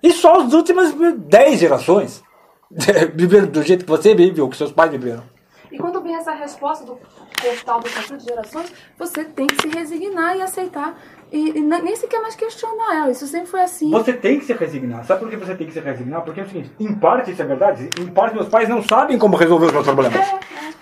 E 0.00 0.12
só 0.12 0.40
as 0.40 0.52
últimas 0.52 0.94
10 0.94 1.58
gerações 1.58 2.22
viveram 3.14 3.48
do 3.48 3.62
jeito 3.62 3.84
que 3.84 3.90
você 3.90 4.14
vive 4.14 4.40
ou 4.40 4.48
que 4.48 4.56
seus 4.56 4.70
pais 4.70 4.92
viveram. 4.92 5.24
E 5.70 5.76
quando 5.76 6.00
vem 6.00 6.14
essa 6.14 6.32
resposta 6.32 6.84
do 6.84 6.98
portal 7.42 7.80
do 7.80 7.90
conflito 7.90 8.18
de 8.18 8.24
gerações, 8.24 8.72
você 8.98 9.24
tem 9.24 9.46
que 9.46 9.60
se 9.60 9.68
resignar 9.68 10.36
e 10.36 10.42
aceitar. 10.42 10.98
E, 11.30 11.58
e, 11.58 11.60
nem 11.60 11.94
sequer 11.94 12.22
mais 12.22 12.34
questionar 12.34 12.96
ela. 12.96 13.10
Isso 13.10 13.26
sempre 13.26 13.48
foi 13.48 13.60
assim. 13.60 13.90
Você 13.90 14.14
tem 14.14 14.38
que 14.38 14.46
se 14.46 14.54
resignar. 14.54 15.04
Sabe 15.04 15.20
por 15.20 15.28
que 15.28 15.36
você 15.36 15.54
tem 15.54 15.66
que 15.66 15.72
se 15.74 15.80
resignar? 15.80 16.22
Porque 16.22 16.40
é 16.40 16.44
o 16.44 16.46
seguinte: 16.46 16.72
em 16.80 16.94
parte 16.94 17.32
isso 17.32 17.42
é 17.42 17.44
verdade, 17.44 17.90
em 18.00 18.06
parte 18.06 18.34
meus 18.34 18.48
pais 18.48 18.68
não 18.68 18.82
sabem 18.82 19.18
como 19.18 19.36
resolver 19.36 19.66
os 19.66 19.72
meus 19.72 19.84
problemas. 19.84 20.16
É, 20.18 20.34
é. 20.34 20.78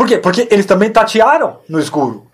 Por 0.00 0.06
quê? 0.06 0.16
Porque 0.16 0.48
eles 0.50 0.64
também 0.64 0.90
tatearam 0.90 1.58
no 1.68 1.78
escuro. 1.78 2.26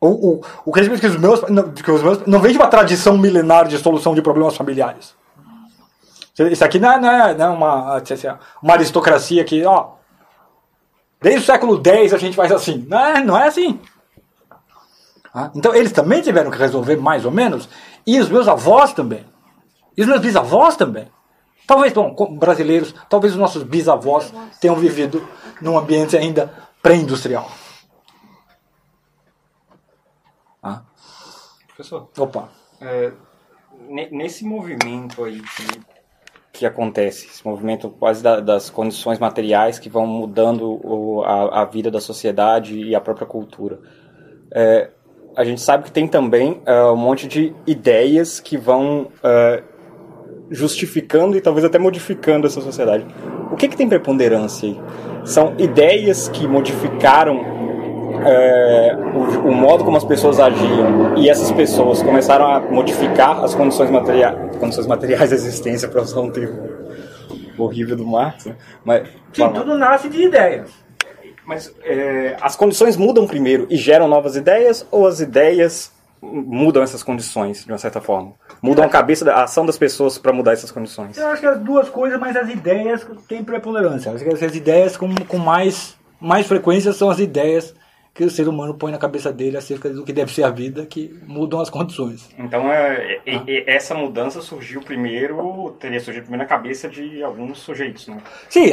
O, 0.00 0.06
o, 0.06 0.40
o 0.66 0.70
crescimento 0.70 1.00
que 1.00 1.08
os 1.08 1.16
meus, 1.16 1.42
não, 1.48 1.72
que 1.72 1.90
os 1.90 2.00
meus 2.00 2.24
não 2.28 2.38
vem 2.38 2.52
de 2.52 2.58
uma 2.58 2.68
tradição 2.68 3.18
milenar 3.18 3.66
de 3.66 3.76
solução 3.76 4.14
de 4.14 4.22
problemas 4.22 4.56
familiares. 4.56 5.16
Isso 6.38 6.64
aqui 6.64 6.78
não 6.78 6.92
é, 6.92 7.00
não 7.00 7.10
é, 7.10 7.34
não 7.34 7.44
é 7.44 7.48
uma, 7.48 8.02
uma 8.62 8.72
aristocracia 8.74 9.42
que, 9.42 9.64
ó, 9.64 9.94
desde 11.20 11.40
o 11.40 11.44
século 11.44 11.82
X 11.84 12.14
a 12.14 12.18
gente 12.18 12.36
faz 12.36 12.52
assim. 12.52 12.86
Não 12.88 13.00
é, 13.00 13.24
não 13.24 13.36
é 13.36 13.48
assim. 13.48 13.80
Ah, 15.34 15.50
então 15.56 15.74
eles 15.74 15.90
também 15.90 16.22
tiveram 16.22 16.52
que 16.52 16.58
resolver 16.58 16.98
mais 16.98 17.24
ou 17.24 17.32
menos, 17.32 17.68
e 18.06 18.20
os 18.20 18.28
meus 18.28 18.46
avós 18.46 18.92
também. 18.92 19.26
E 19.96 20.02
os 20.02 20.06
meus 20.06 20.20
bisavós 20.20 20.76
também. 20.76 21.08
Talvez, 21.68 21.92
bom, 21.92 22.14
brasileiros, 22.38 22.94
talvez 23.10 23.34
os 23.34 23.38
nossos 23.38 23.62
bisavós 23.62 24.32
tenham 24.58 24.74
vivido 24.74 25.22
num 25.60 25.78
ambiente 25.78 26.16
ainda 26.16 26.52
pré-industrial. 26.82 27.50
Ah. 30.62 30.82
Professor. 31.68 32.08
Opa. 32.18 32.48
É, 32.80 33.12
nesse 34.10 34.44
movimento 34.44 35.24
aí 35.24 35.40
que, 35.40 35.80
que 36.52 36.66
acontece, 36.66 37.26
esse 37.26 37.46
movimento 37.46 37.90
quase 37.90 38.22
da, 38.22 38.40
das 38.40 38.70
condições 38.70 39.18
materiais 39.18 39.78
que 39.78 39.88
vão 39.88 40.06
mudando 40.06 40.80
o, 40.84 41.22
a, 41.22 41.62
a, 41.62 41.64
vida 41.64 41.90
da 41.90 42.00
sociedade 42.00 42.78
e 42.78 42.94
a 42.94 43.00
própria 43.00 43.26
cultura, 43.26 43.80
é, 44.52 44.90
a 45.36 45.44
gente 45.44 45.60
sabe 45.60 45.84
que 45.84 45.92
tem 45.92 46.06
também 46.06 46.60
é, 46.66 46.82
um 46.84 46.96
monte 46.96 47.28
de 47.28 47.54
ideias 47.66 48.40
que 48.40 48.56
vão 48.56 49.10
é, 49.22 49.62
justificando 50.50 51.36
e 51.36 51.40
talvez 51.40 51.64
até 51.64 51.78
modificando 51.78 52.46
essa 52.46 52.60
sociedade. 52.60 53.06
O 53.50 53.56
que, 53.56 53.68
que 53.68 53.76
tem 53.76 53.88
preponderância 53.88 54.68
aí? 54.68 54.80
São 55.24 55.54
ideias 55.58 56.28
que 56.28 56.46
modificaram 56.46 57.58
é, 58.24 58.96
o, 59.14 59.48
o, 59.48 59.54
modo 59.54 59.84
como 59.84 59.96
as 59.96 60.04
pessoas 60.04 60.40
agiam 60.40 61.16
e 61.16 61.28
essas 61.28 61.52
pessoas 61.52 62.02
começaram 62.02 62.46
a 62.46 62.60
modificar 62.60 63.44
as 63.44 63.54
condições, 63.54 63.90
materiais, 63.90 64.56
condições 64.56 64.86
materiais 64.86 65.30
da 65.30 65.36
existência, 65.36 65.88
para 65.88 66.02
usar 66.02 66.20
um 66.20 66.30
termo 66.30 66.68
horrível 67.56 67.96
do 67.96 68.06
Marx. 68.06 68.46
Né? 68.46 68.56
Mas, 68.84 69.08
tudo 69.32 69.76
nasce 69.76 70.08
de 70.08 70.22
ideias. 70.22 70.70
Mas 71.44 71.74
é, 71.82 72.36
as 72.40 72.56
condições 72.56 72.96
mudam 72.96 73.26
primeiro 73.26 73.66
e 73.70 73.76
geram 73.76 74.06
novas 74.06 74.36
ideias 74.36 74.86
ou 74.90 75.06
as 75.06 75.20
ideias 75.20 75.90
mudam 76.22 76.82
essas 76.82 77.02
condições, 77.02 77.64
de 77.64 77.72
uma 77.72 77.78
certa 77.78 78.00
forma. 78.00 78.34
Mudam 78.60 78.84
a 78.84 78.88
cabeça, 78.88 79.30
a 79.32 79.44
ação 79.44 79.64
das 79.64 79.78
pessoas 79.78 80.18
para 80.18 80.32
mudar 80.32 80.52
essas 80.52 80.70
condições. 80.70 81.16
Eu 81.16 81.28
acho 81.28 81.40
que 81.40 81.46
as 81.46 81.60
duas 81.60 81.88
coisas, 81.88 82.18
mas 82.18 82.36
as 82.36 82.48
ideias 82.48 83.06
têm 83.28 83.44
preponderância. 83.44 84.12
Acho 84.12 84.24
que 84.24 84.44
as 84.44 84.54
ideias 84.54 84.96
com, 84.96 85.14
com 85.26 85.38
mais, 85.38 85.96
mais 86.20 86.46
frequência 86.46 86.92
são 86.92 87.10
as 87.10 87.18
ideias 87.18 87.74
que 88.18 88.24
o 88.24 88.30
ser 88.30 88.48
humano 88.48 88.74
põe 88.74 88.90
na 88.90 88.98
cabeça 88.98 89.32
dele 89.32 89.56
acerca 89.56 89.88
do 89.90 90.04
que 90.04 90.12
deve 90.12 90.34
ser 90.34 90.42
a 90.42 90.50
vida, 90.50 90.84
que 90.84 91.16
mudam 91.24 91.60
as 91.60 91.70
condições. 91.70 92.28
Então, 92.36 92.68
é, 92.72 93.20
é, 93.24 93.36
é 93.46 93.76
essa 93.76 93.94
mudança 93.94 94.42
surgiu 94.42 94.80
primeiro, 94.80 95.76
teria 95.78 96.00
surgido 96.00 96.24
primeiro 96.24 96.42
na 96.42 96.48
cabeça 96.48 96.88
de 96.88 97.22
alguns 97.22 97.58
sujeitos, 97.58 98.08
né? 98.08 98.18
Sim, 98.48 98.70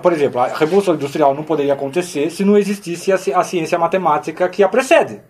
por 0.00 0.14
exemplo, 0.14 0.40
a 0.40 0.46
Revolução 0.46 0.94
Industrial 0.94 1.34
não 1.34 1.42
poderia 1.42 1.74
acontecer 1.74 2.30
se 2.30 2.42
não 2.42 2.56
existisse 2.56 3.12
a, 3.12 3.16
a 3.38 3.44
ciência 3.44 3.78
matemática 3.78 4.48
que 4.48 4.62
a 4.62 4.68
precede. 4.68 5.20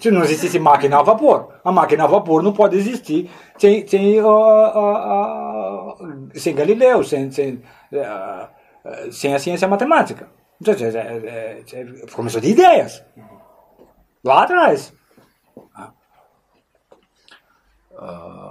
Se 0.00 0.10
não 0.10 0.22
existisse 0.22 0.58
máquina 0.58 0.98
a 0.98 1.02
vapor, 1.02 1.60
a 1.64 1.70
máquina 1.70 2.04
a 2.04 2.06
vapor 2.06 2.42
não 2.42 2.52
pode 2.52 2.76
existir 2.76 3.30
sem, 3.58 3.86
sem, 3.86 4.20
uh, 4.20 4.26
uh, 4.26 5.90
uh, 5.90 6.30
sem 6.34 6.54
Galileu, 6.54 7.04
sem, 7.04 7.30
sem, 7.30 7.62
sem 9.10 9.34
a 9.34 9.38
ciência 9.38 9.68
matemática. 9.68 10.28
Então, 10.60 10.74
é, 10.74 10.88
é, 10.88 11.64
é, 11.72 12.06
começou 12.12 12.40
de 12.40 12.48
ideias. 12.48 13.04
Lá 14.24 14.42
atrás. 14.42 14.92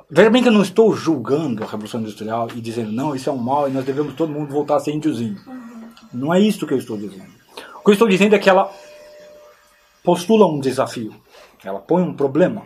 veja 0.09 0.29
bem 0.29 0.41
que 0.41 0.47
eu 0.47 0.53
não 0.53 0.61
estou 0.61 0.95
julgando 0.95 1.63
a 1.63 1.67
Revolução 1.67 1.99
Industrial 1.99 2.47
e 2.55 2.61
dizendo, 2.61 2.91
não, 2.91 3.15
isso 3.15 3.29
é 3.29 3.33
um 3.33 3.37
mal 3.37 3.67
e 3.67 3.71
nós 3.71 3.83
devemos 3.83 4.13
todo 4.13 4.31
mundo 4.31 4.53
voltar 4.53 4.77
a 4.77 4.79
ser 4.79 4.91
índiozinho. 4.91 5.37
Não 6.13 6.33
é 6.33 6.39
isso 6.39 6.65
que 6.65 6.73
eu 6.73 6.77
estou 6.77 6.97
dizendo. 6.97 7.33
O 7.75 7.83
que 7.83 7.89
eu 7.89 7.93
estou 7.93 8.07
dizendo 8.07 8.35
é 8.35 8.39
que 8.39 8.49
ela 8.49 8.71
postula 10.05 10.45
um 10.45 10.59
desafio. 10.59 11.13
Ela 11.63 11.79
põe 11.79 12.03
um 12.03 12.13
problema, 12.13 12.61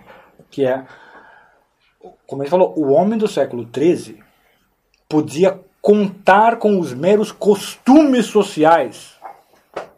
que 0.51 0.65
é, 0.65 0.85
como 2.27 2.43
ele 2.43 2.49
falou, 2.49 2.73
o 2.77 2.91
homem 2.91 3.17
do 3.17 3.27
século 3.27 3.67
XIII 3.73 4.21
podia 5.07 5.59
contar 5.81 6.57
com 6.57 6.77
os 6.79 6.93
meros 6.93 7.31
costumes 7.31 8.25
sociais 8.25 9.15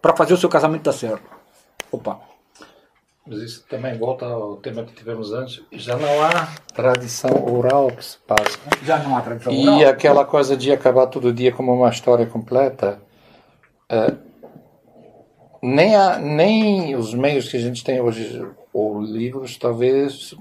para 0.02 0.16
fazer 0.16 0.34
o 0.34 0.38
seu 0.38 0.48
casamento 0.48 0.84
dar 0.84 0.94
certo. 0.94 1.24
Opa, 1.92 2.20
Mas 3.26 3.40
isso 3.40 3.66
também 3.68 3.98
volta 3.98 4.26
ao 4.26 4.58
tema 4.58 4.84
que 4.84 4.94
tivemos 4.94 5.34
antes. 5.34 5.62
Já 5.72 5.98
não 5.98 6.22
há 6.24 6.48
tradição 6.74 7.32
oral 7.54 7.88
que 7.88 8.06
se 8.06 8.18
passa. 8.20 8.58
já 8.84 9.00
não 9.00 9.18
há 9.18 9.22
tradição 9.22 9.52
E 9.52 9.68
oral. 9.68 9.90
aquela 9.90 10.24
coisa 10.26 10.56
de 10.56 10.72
acabar 10.72 11.08
todo 11.08 11.34
dia 11.34 11.52
como 11.52 11.74
uma 11.74 11.90
história 11.90 12.26
completa, 12.26 13.02
eh, 13.90 14.14
nem, 15.62 15.96
há, 15.96 16.18
nem 16.18 16.96
os 16.96 17.14
meios 17.14 17.50
que 17.50 17.58
a 17.58 17.60
gente 17.60 17.84
tem 17.84 18.02
hoje, 18.02 18.46
ou 18.74 19.02
livros, 19.02 19.58
talvez, 19.58 20.34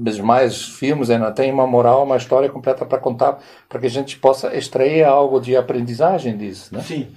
mas 0.00 0.18
mais 0.18 0.62
filmes 0.62 1.10
ainda 1.10 1.30
tem 1.30 1.52
uma 1.52 1.66
moral, 1.66 2.04
uma 2.04 2.16
história 2.16 2.48
completa 2.48 2.84
para 2.84 2.98
contar, 2.98 3.38
para 3.68 3.80
que 3.80 3.86
a 3.86 3.90
gente 3.90 4.18
possa 4.18 4.56
extrair 4.56 5.04
algo 5.04 5.40
de 5.40 5.56
aprendizagem 5.56 6.36
disso, 6.36 6.74
né? 6.74 6.82
Sim. 6.82 7.08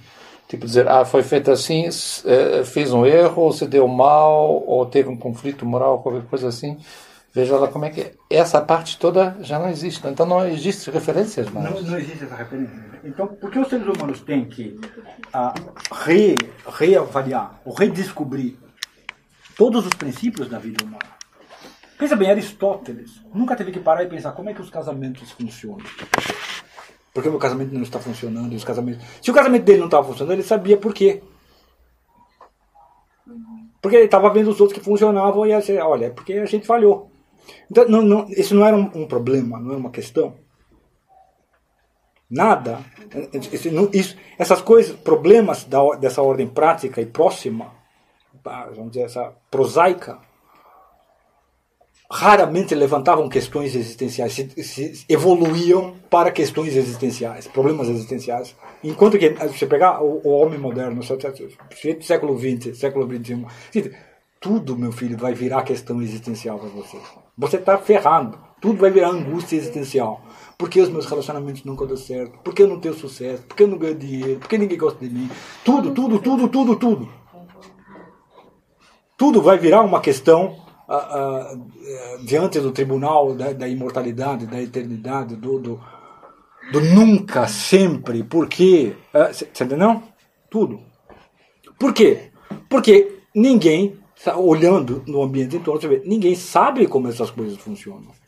Tipo 0.48 0.66
dizer, 0.66 0.86
ah, 0.86 1.04
foi 1.04 1.22
feito 1.22 1.50
assim, 1.50 1.88
eh, 2.26 2.62
fez 2.64 2.92
um 2.92 3.06
erro, 3.06 3.42
ou 3.42 3.52
se 3.52 3.66
deu 3.66 3.88
mal, 3.88 4.62
ou 4.66 4.84
teve 4.84 5.08
um 5.08 5.16
conflito 5.16 5.64
moral, 5.64 6.00
qualquer 6.00 6.24
coisa 6.24 6.48
assim. 6.48 6.76
Veja 7.34 7.56
lá 7.56 7.66
como 7.68 7.86
é 7.86 7.90
que 7.90 8.12
essa 8.28 8.60
parte 8.60 8.98
toda 8.98 9.34
já 9.40 9.58
não 9.58 9.70
existe. 9.70 10.06
Então 10.06 10.26
não 10.26 10.46
existe 10.46 10.90
referências 10.90 11.48
mais. 11.48 11.70
Não, 11.70 11.80
não 11.82 11.98
existe 11.98 12.24
essa 12.24 12.34
referência. 12.34 12.74
Então, 13.02 13.26
por 13.26 13.50
que 13.50 13.58
os 13.58 13.68
seres 13.68 13.86
humanos 13.86 14.20
têm 14.20 14.44
que 14.44 14.78
ah, 15.32 15.54
re, 16.04 16.36
reavaliar 16.66 17.60
ou 17.64 17.74
redescobrir 17.74 18.56
todos 19.56 19.86
os 19.86 19.94
princípios 19.94 20.48
da 20.48 20.58
vida 20.58 20.84
humana? 20.84 21.12
Pensa 21.98 22.16
bem, 22.16 22.30
Aristóteles 22.30 23.22
nunca 23.32 23.54
teve 23.54 23.70
que 23.70 23.80
parar 23.80 24.02
e 24.02 24.08
pensar 24.08 24.32
como 24.32 24.50
é 24.50 24.54
que 24.54 24.60
os 24.60 24.70
casamentos 24.70 25.30
funcionam. 25.30 25.86
Porque 27.12 27.28
o 27.28 27.32
meu 27.32 27.40
casamento 27.40 27.74
não 27.74 27.82
está 27.82 27.98
funcionando. 27.98 28.54
Os 28.54 28.64
casamentos... 28.64 29.04
Se 29.22 29.30
o 29.30 29.34
casamento 29.34 29.64
dele 29.64 29.78
não 29.78 29.86
estava 29.86 30.06
funcionando, 30.06 30.32
ele 30.32 30.42
sabia 30.42 30.76
por 30.76 30.94
quê. 30.94 31.22
Porque 33.80 33.96
ele 33.96 34.06
estava 34.06 34.30
vendo 34.30 34.50
os 34.50 34.60
outros 34.60 34.78
que 34.78 34.84
funcionavam 34.84 35.44
e 35.44 35.50
ia 35.50 35.60
dizer, 35.60 35.80
olha, 35.82 36.06
é 36.06 36.10
porque 36.10 36.34
a 36.34 36.46
gente 36.46 36.66
falhou. 36.66 37.10
Então, 37.70 37.88
não, 37.88 38.02
não, 38.02 38.28
isso 38.30 38.54
não 38.54 38.64
era 38.64 38.76
um, 38.76 38.90
um 38.94 39.06
problema, 39.06 39.58
não 39.58 39.70
era 39.70 39.78
uma 39.78 39.90
questão. 39.90 40.34
Nada. 42.32 42.80
Isso, 43.92 44.16
essas 44.38 44.62
coisas, 44.62 44.96
problemas 44.96 45.64
da, 45.64 45.82
dessa 45.96 46.22
ordem 46.22 46.46
prática 46.46 46.98
e 47.00 47.04
próxima, 47.04 47.70
vamos 48.74 48.92
dizer, 48.92 49.04
essa 49.04 49.34
prosaica, 49.50 50.18
raramente 52.10 52.74
levantavam 52.74 53.28
questões 53.28 53.74
existenciais, 53.74 54.32
se, 54.32 54.62
se 54.64 55.04
evoluíam 55.08 55.94
para 56.10 56.30
questões 56.30 56.74
existenciais, 56.74 57.46
problemas 57.46 57.88
existenciais. 57.88 58.56
Enquanto 58.82 59.18
que 59.18 59.26
eh, 59.26 59.48
você 59.48 59.66
pegar 59.66 60.02
o, 60.02 60.20
o 60.24 60.30
homem 60.30 60.58
moderno, 60.58 61.02
só- 61.02 61.16
século 62.00 62.38
XX, 62.38 62.78
século 62.78 63.06
XXI, 63.06 63.46
tudo, 64.40 64.76
meu 64.76 64.90
filho, 64.90 65.16
vai 65.16 65.34
virar 65.34 65.62
questão 65.62 66.02
existencial 66.02 66.58
para 66.58 66.68
você. 66.68 66.98
Você 67.38 67.56
está 67.56 67.78
ferrado. 67.78 68.38
Tudo 68.60 68.80
vai 68.80 68.90
virar 68.90 69.08
angústia 69.10 69.56
existencial. 69.56 70.20
Por 70.62 70.70
que 70.70 70.80
os 70.80 70.88
meus 70.88 71.06
relacionamentos 71.06 71.64
nunca 71.64 71.84
dão 71.84 71.96
certo? 71.96 72.38
Por 72.38 72.54
que 72.54 72.62
eu 72.62 72.68
não 72.68 72.78
tenho 72.78 72.94
sucesso? 72.94 73.42
Por 73.42 73.56
que 73.56 73.64
eu 73.64 73.66
não 73.66 73.76
ganho 73.76 73.96
dinheiro? 73.96 74.38
Por 74.38 74.48
que 74.48 74.56
ninguém 74.56 74.78
gosta 74.78 75.04
de 75.04 75.12
mim? 75.12 75.28
Tudo, 75.64 75.90
tudo, 75.90 76.20
tudo, 76.20 76.48
tudo, 76.48 76.76
tudo. 76.76 77.08
Tudo 79.18 79.42
vai 79.42 79.58
virar 79.58 79.82
uma 79.82 80.00
questão 80.00 80.56
ah, 80.88 80.94
ah, 80.94 81.58
eh, 81.84 82.18
diante 82.24 82.60
do 82.60 82.70
tribunal 82.70 83.34
da, 83.34 83.52
da 83.52 83.66
imortalidade, 83.66 84.46
da 84.46 84.62
eternidade, 84.62 85.34
do, 85.34 85.58
do, 85.58 85.80
do 86.70 86.80
nunca, 86.80 87.48
sempre, 87.48 88.22
por 88.22 88.46
quê? 88.48 88.94
Você 89.32 89.64
entendeu? 89.64 90.00
Tudo. 90.48 90.78
Por 91.76 91.92
quê? 91.92 92.30
Porque 92.68 93.18
ninguém, 93.34 93.98
olhando 94.36 95.02
no 95.08 95.24
ambiente 95.24 95.56
em 95.56 95.60
torno, 95.60 95.80
ninguém 96.04 96.36
sabe 96.36 96.86
como 96.86 97.08
essas 97.08 97.32
coisas 97.32 97.58
funcionam. 97.58 98.21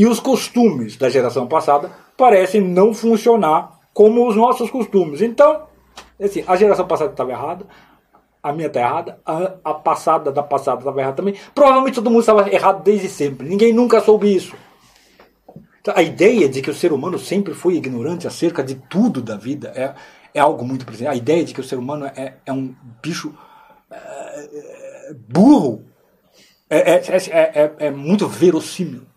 E 0.00 0.06
os 0.06 0.18
costumes 0.18 0.96
da 0.96 1.10
geração 1.10 1.46
passada 1.46 1.90
parecem 2.16 2.62
não 2.62 2.94
funcionar 2.94 3.78
como 3.92 4.26
os 4.26 4.34
nossos 4.34 4.70
costumes. 4.70 5.20
Então, 5.20 5.64
assim, 6.18 6.42
a 6.46 6.56
geração 6.56 6.86
passada 6.86 7.10
estava 7.10 7.32
errada, 7.32 7.66
a 8.42 8.50
minha 8.50 8.68
está 8.68 8.80
errada, 8.80 9.20
a, 9.26 9.56
a 9.62 9.74
passada 9.74 10.32
da 10.32 10.42
passada 10.42 10.78
estava 10.78 10.98
errada 11.02 11.16
também. 11.16 11.34
Provavelmente 11.54 11.96
todo 11.96 12.08
mundo 12.08 12.20
estava 12.20 12.50
errado 12.50 12.82
desde 12.82 13.10
sempre. 13.10 13.46
Ninguém 13.46 13.74
nunca 13.74 14.00
soube 14.00 14.34
isso. 14.34 14.56
Então, 15.82 15.92
a 15.94 16.00
ideia 16.02 16.48
de 16.48 16.62
que 16.62 16.70
o 16.70 16.74
ser 16.74 16.94
humano 16.94 17.18
sempre 17.18 17.52
foi 17.52 17.74
ignorante 17.74 18.26
acerca 18.26 18.64
de 18.64 18.76
tudo 18.76 19.20
da 19.20 19.36
vida 19.36 19.70
é, 19.76 19.94
é 20.32 20.40
algo 20.40 20.64
muito 20.64 20.86
presente. 20.86 21.08
A 21.08 21.14
ideia 21.14 21.44
de 21.44 21.52
que 21.52 21.60
o 21.60 21.64
ser 21.64 21.76
humano 21.78 22.06
é, 22.06 22.36
é 22.46 22.50
um 22.54 22.74
bicho 23.02 23.34
é, 23.90 23.96
é, 25.10 25.14
burro 25.28 25.84
é, 26.70 26.92
é, 26.92 27.02
é, 27.12 27.62
é- 27.64 27.72
é 27.80 27.90
muito 27.90 28.26
verossímil. 28.26 29.09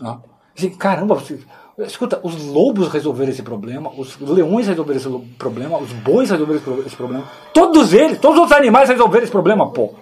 Né? 0.00 0.18
Assim, 0.56 0.70
caramba, 0.70 1.14
você- 1.14 1.38
escuta, 1.78 2.20
os 2.22 2.44
lobos 2.46 2.88
resolveram 2.88 3.30
esse 3.30 3.42
problema, 3.42 3.90
os 3.96 4.18
leões 4.20 4.66
resolveram 4.66 4.98
esse 5.00 5.08
problema, 5.38 5.78
os 5.78 5.92
bois 5.92 6.30
resolveram 6.30 6.56
esse 6.58 6.64
pro- 6.64 6.86
esse 6.86 6.96
problema, 6.96 7.24
todos 7.54 7.92
eles, 7.92 8.18
todos 8.18 8.44
os 8.44 8.52
animais 8.52 8.88
resolveram 8.88 9.22
esse 9.22 9.32
problema, 9.32 9.70
pô. 9.70 9.94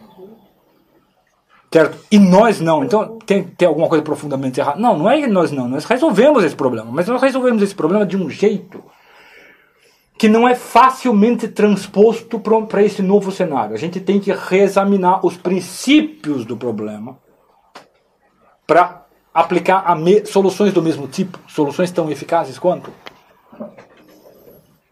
Certo? 1.70 1.98
E 2.10 2.18
nós 2.18 2.60
não. 2.60 2.82
Então 2.82 3.18
tem, 3.26 3.44
tem 3.44 3.68
alguma 3.68 3.88
coisa 3.88 4.02
profundamente 4.02 4.58
errada. 4.58 4.80
Não, 4.80 4.96
não 4.96 5.10
é 5.10 5.20
que 5.20 5.26
nós 5.26 5.52
não. 5.52 5.68
Nós 5.68 5.84
resolvemos 5.84 6.42
esse 6.42 6.56
problema. 6.56 6.90
Mas 6.90 7.06
nós 7.06 7.20
resolvemos 7.20 7.62
esse 7.62 7.74
problema 7.74 8.06
de 8.06 8.16
um 8.16 8.30
jeito 8.30 8.82
que 10.18 10.28
não 10.28 10.48
é 10.48 10.54
facilmente 10.54 11.46
transposto 11.46 12.40
para 12.40 12.82
esse 12.82 13.02
novo 13.02 13.30
cenário. 13.30 13.74
A 13.74 13.78
gente 13.78 14.00
tem 14.00 14.18
que 14.18 14.32
reexaminar 14.32 15.24
os 15.24 15.36
princípios 15.36 16.46
do 16.46 16.56
problema 16.56 17.18
para 18.66 19.04
aplicar 19.40 19.84
soluções 20.26 20.72
do 20.72 20.82
mesmo 20.82 21.06
tipo, 21.06 21.38
soluções 21.46 21.92
tão 21.92 22.10
eficazes 22.10 22.58
quanto. 22.58 22.92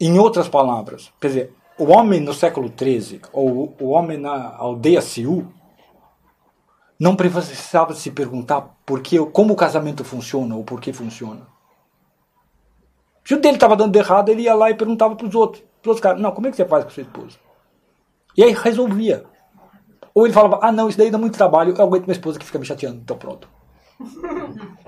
Em 0.01 0.19
outras 0.19 0.49
palavras, 0.49 1.13
quer 1.21 1.29
dizer, 1.29 1.55
o 1.77 1.87
homem 1.87 2.21
no 2.21 2.33
século 2.33 2.73
XIII, 2.77 3.23
ou 3.33 3.75
o 3.81 3.89
homem 3.89 4.17
na 4.17 4.55
aldeia 4.57 5.01
Siú, 5.01 5.47
não 6.99 7.17
precisava 7.17 7.93
se 7.93 8.11
perguntar 8.13 8.63
por 8.87 9.01
que, 9.01 9.19
como 9.27 9.53
o 9.53 9.57
casamento 9.57 10.05
funciona 10.05 10.55
ou 10.55 10.63
por 10.63 10.81
que 10.81 10.93
funciona. 10.93 11.47
Se 13.25 13.35
o 13.35 13.41
dele 13.41 13.57
estava 13.57 13.75
dando 13.75 13.97
errado, 13.97 14.29
ele 14.29 14.43
ia 14.43 14.55
lá 14.55 14.71
e 14.71 14.75
perguntava 14.75 15.17
para 15.17 15.27
os 15.27 15.35
outros, 15.35 15.63
pros 15.83 15.89
outros 15.89 16.01
caras, 16.01 16.21
não, 16.21 16.31
como 16.31 16.47
é 16.47 16.51
que 16.51 16.57
você 16.57 16.65
faz 16.65 16.85
com 16.85 16.91
sua 16.91 17.03
esposa? 17.03 17.37
E 18.37 18.45
aí 18.45 18.53
resolvia. 18.53 19.25
Ou 20.15 20.25
ele 20.25 20.33
falava, 20.33 20.61
ah 20.63 20.71
não, 20.71 20.89
isso 20.89 20.97
daí 20.97 21.11
dá 21.11 21.19
muito 21.19 21.37
trabalho, 21.37 21.75
eu 21.77 21.85
aguento 21.85 22.05
minha 22.05 22.13
esposa 22.13 22.39
que 22.39 22.47
fica 22.47 22.61
me 22.61 22.65
chateando, 22.65 23.01
então 23.03 23.19
pronto. 23.19 23.56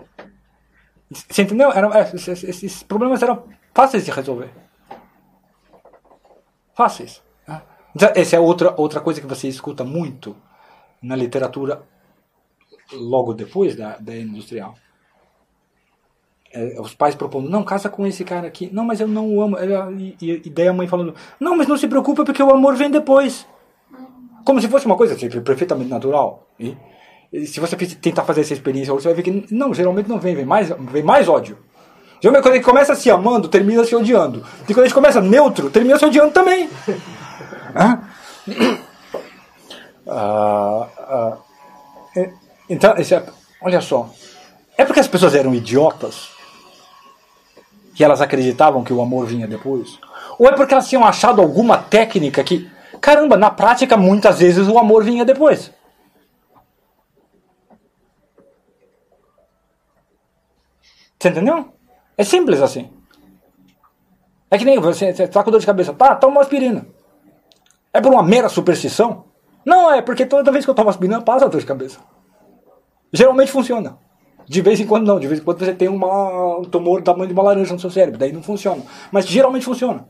Você 1.10 1.42
entendeu? 1.42 1.70
Eram, 1.72 1.92
é, 1.94 2.02
esses, 2.14 2.44
esses 2.44 2.82
problemas 2.82 3.22
eram 3.22 3.44
fáceis 3.74 4.04
de 4.04 4.10
resolver. 4.10 4.50
Fáceis. 6.74 7.22
né? 7.46 7.62
Essa 8.14 8.36
é 8.36 8.40
outra, 8.40 8.74
outra 8.76 9.00
coisa 9.00 9.20
que 9.20 9.26
você 9.26 9.48
escuta 9.48 9.84
muito 9.84 10.36
na 11.02 11.16
literatura 11.16 11.82
logo 12.92 13.32
depois 13.32 13.74
da, 13.74 13.96
da 13.98 14.14
industrial. 14.16 14.74
É, 16.52 16.80
os 16.80 16.94
pais 16.94 17.14
propondo, 17.14 17.48
não, 17.50 17.62
casa 17.62 17.88
com 17.90 18.06
esse 18.06 18.24
cara 18.24 18.46
aqui. 18.46 18.70
Não, 18.72 18.84
mas 18.84 19.00
eu 19.00 19.08
não 19.08 19.28
o 19.34 19.42
amo. 19.42 19.56
Ela- 19.56 19.90
E, 19.92 20.16
e, 20.20 20.42
e 20.46 20.50
daí 20.50 20.68
a 20.68 20.72
mãe 20.72 20.86
falando, 20.86 21.14
não, 21.40 21.56
mas 21.56 21.66
não 21.68 21.76
se 21.76 21.88
preocupe 21.88 22.24
porque 22.24 22.42
o 22.42 22.50
amor 22.50 22.74
vem 22.76 22.90
depois. 22.90 23.46
Como 24.44 24.60
se 24.60 24.68
fosse 24.68 24.86
uma 24.86 24.96
coisa 24.96 25.14
tipo, 25.16 25.40
perfeitamente 25.42 25.90
natural. 25.90 26.46
E 26.60 26.76
se 27.32 27.60
você 27.60 27.76
tentar 27.76 28.24
fazer 28.24 28.40
essa 28.40 28.54
experiência, 28.54 28.92
você 28.92 29.08
vai 29.08 29.14
ver 29.14 29.22
que 29.22 29.46
não, 29.54 29.74
geralmente 29.74 30.08
não 30.08 30.18
vem, 30.18 30.34
vem 30.34 30.44
mais, 30.44 30.70
vem 30.70 31.02
mais 31.02 31.28
ódio. 31.28 31.58
Geralmente 32.20 32.42
quando 32.42 32.54
a 32.54 32.56
gente 32.56 32.64
começa 32.64 32.94
se 32.94 33.10
amando, 33.10 33.48
termina 33.48 33.84
se 33.84 33.94
odiando. 33.94 34.44
E 34.68 34.74
quando 34.74 34.80
a 34.80 34.84
gente 34.86 34.94
começa 34.94 35.20
neutro, 35.20 35.70
termina 35.70 35.98
se 35.98 36.04
odiando 36.04 36.32
também. 36.32 36.68
Ah, 40.10 40.86
ah, 40.98 41.36
é- 42.16 42.30
então, 42.70 42.92
é- 42.92 43.22
olha 43.60 43.78
só. 43.82 44.08
É 44.76 44.82
porque 44.84 45.00
as 45.00 45.06
pessoas 45.06 45.34
eram 45.34 45.54
idiotas 45.54 46.30
que 47.94 48.02
elas 48.02 48.22
acreditavam 48.22 48.82
que 48.82 48.92
o 48.92 49.02
amor 49.02 49.26
vinha 49.26 49.46
depois? 49.46 49.98
Ou 50.38 50.48
é 50.48 50.52
porque 50.52 50.72
elas 50.72 50.88
tinham 50.88 51.04
achado 51.04 51.42
alguma 51.42 51.76
técnica 51.76 52.42
que, 52.42 52.70
caramba, 53.00 53.36
na 53.36 53.50
prática 53.50 53.96
muitas 53.98 54.38
vezes 54.38 54.66
o 54.66 54.78
amor 54.78 55.04
vinha 55.04 55.24
depois? 55.24 55.70
Você 61.18 61.28
entendeu? 61.28 61.72
É 62.16 62.24
simples 62.24 62.60
assim. 62.60 62.90
É 64.50 64.56
que 64.56 64.64
nem 64.64 64.78
você, 64.78 65.12
você 65.12 65.28
tá 65.28 65.42
com 65.42 65.50
dor 65.50 65.60
de 65.60 65.66
cabeça. 65.66 65.92
Tá, 65.92 66.14
toma 66.14 66.40
aspirina. 66.40 66.86
É 67.92 68.00
por 68.00 68.12
uma 68.12 68.22
mera 68.22 68.48
superstição? 68.48 69.24
Não, 69.64 69.92
é 69.92 70.00
porque 70.00 70.24
toda 70.24 70.52
vez 70.52 70.64
que 70.64 70.70
eu 70.70 70.74
tomo 70.74 70.90
aspirina 70.90 71.20
passa 71.20 71.44
a 71.44 71.48
dor 71.48 71.60
de 71.60 71.66
cabeça. 71.66 71.98
Geralmente 73.12 73.50
funciona. 73.50 73.98
De 74.46 74.62
vez 74.62 74.80
em 74.80 74.86
quando 74.86 75.06
não. 75.06 75.20
De 75.20 75.26
vez 75.26 75.40
em 75.40 75.44
quando 75.44 75.58
você 75.58 75.74
tem 75.74 75.88
uma, 75.88 76.58
um 76.58 76.64
tumor 76.64 77.00
do 77.00 77.04
tamanho 77.04 77.26
de 77.26 77.34
uma 77.34 77.42
laranja 77.42 77.74
no 77.74 77.80
seu 77.80 77.90
cérebro. 77.90 78.18
Daí 78.18 78.32
não 78.32 78.42
funciona. 78.42 78.82
Mas 79.12 79.26
geralmente 79.26 79.64
funciona. 79.64 80.08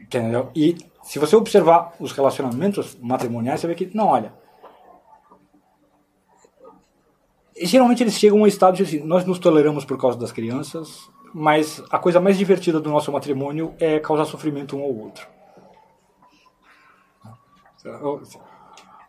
Entendeu? 0.00 0.50
E 0.54 0.76
se 1.02 1.18
você 1.18 1.36
observar 1.36 1.94
os 1.98 2.12
relacionamentos 2.12 2.96
matrimoniais, 3.00 3.60
você 3.60 3.66
vê 3.66 3.74
que, 3.74 3.90
não, 3.94 4.06
olha. 4.06 4.32
Geralmente 7.62 8.02
eles 8.02 8.14
chegam 8.14 8.38
a 8.38 8.42
um 8.42 8.46
estado 8.46 8.76
de 8.76 8.82
assim, 8.82 9.00
nós 9.00 9.24
nos 9.24 9.38
toleramos 9.38 9.84
por 9.84 9.98
causa 9.98 10.18
das 10.18 10.32
crianças, 10.32 11.08
mas 11.34 11.82
a 11.90 11.98
coisa 11.98 12.20
mais 12.20 12.38
divertida 12.38 12.80
do 12.80 12.90
nosso 12.90 13.12
matrimônio 13.12 13.74
é 13.78 13.98
causar 13.98 14.24
sofrimento 14.24 14.76
um 14.76 14.82
ao 14.82 14.94
outro. 14.94 15.26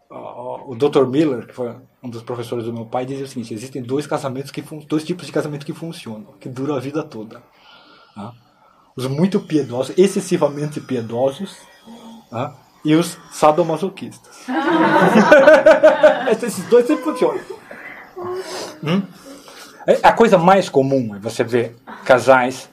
O 0.09 0.75
Dr. 0.75 1.05
Miller, 1.05 1.47
que 1.47 1.53
foi 1.53 1.75
um 2.01 2.09
dos 2.09 2.23
professores 2.23 2.65
do 2.65 2.73
meu 2.73 2.85
pai, 2.85 3.05
dizia 3.05 3.25
o 3.25 3.27
seguinte: 3.27 3.53
existem 3.53 3.81
dois 3.81 4.07
casamentos 4.07 4.51
que 4.51 4.61
dois 4.87 5.03
tipos 5.03 5.25
de 5.25 5.31
casamento 5.31 5.65
que 5.65 5.73
funcionam, 5.73 6.33
que 6.39 6.49
duram 6.49 6.75
a 6.75 6.79
vida 6.79 7.03
toda. 7.03 7.43
Os 8.95 9.05
muito 9.07 9.39
piedosos, 9.39 9.97
excessivamente 9.97 10.81
piedosos, 10.81 11.57
e 12.83 12.95
os 12.95 13.17
sadomasoquistas. 13.31 14.45
Esses 16.43 16.65
dois 16.69 16.87
sempre 16.87 17.03
funcionam. 17.03 17.39
Hum? 18.83 19.03
É, 19.87 19.99
a 20.03 20.11
coisa 20.11 20.37
mais 20.37 20.69
comum 20.69 21.15
é 21.15 21.19
você 21.19 21.43
ver 21.43 21.75
casais 22.05 22.69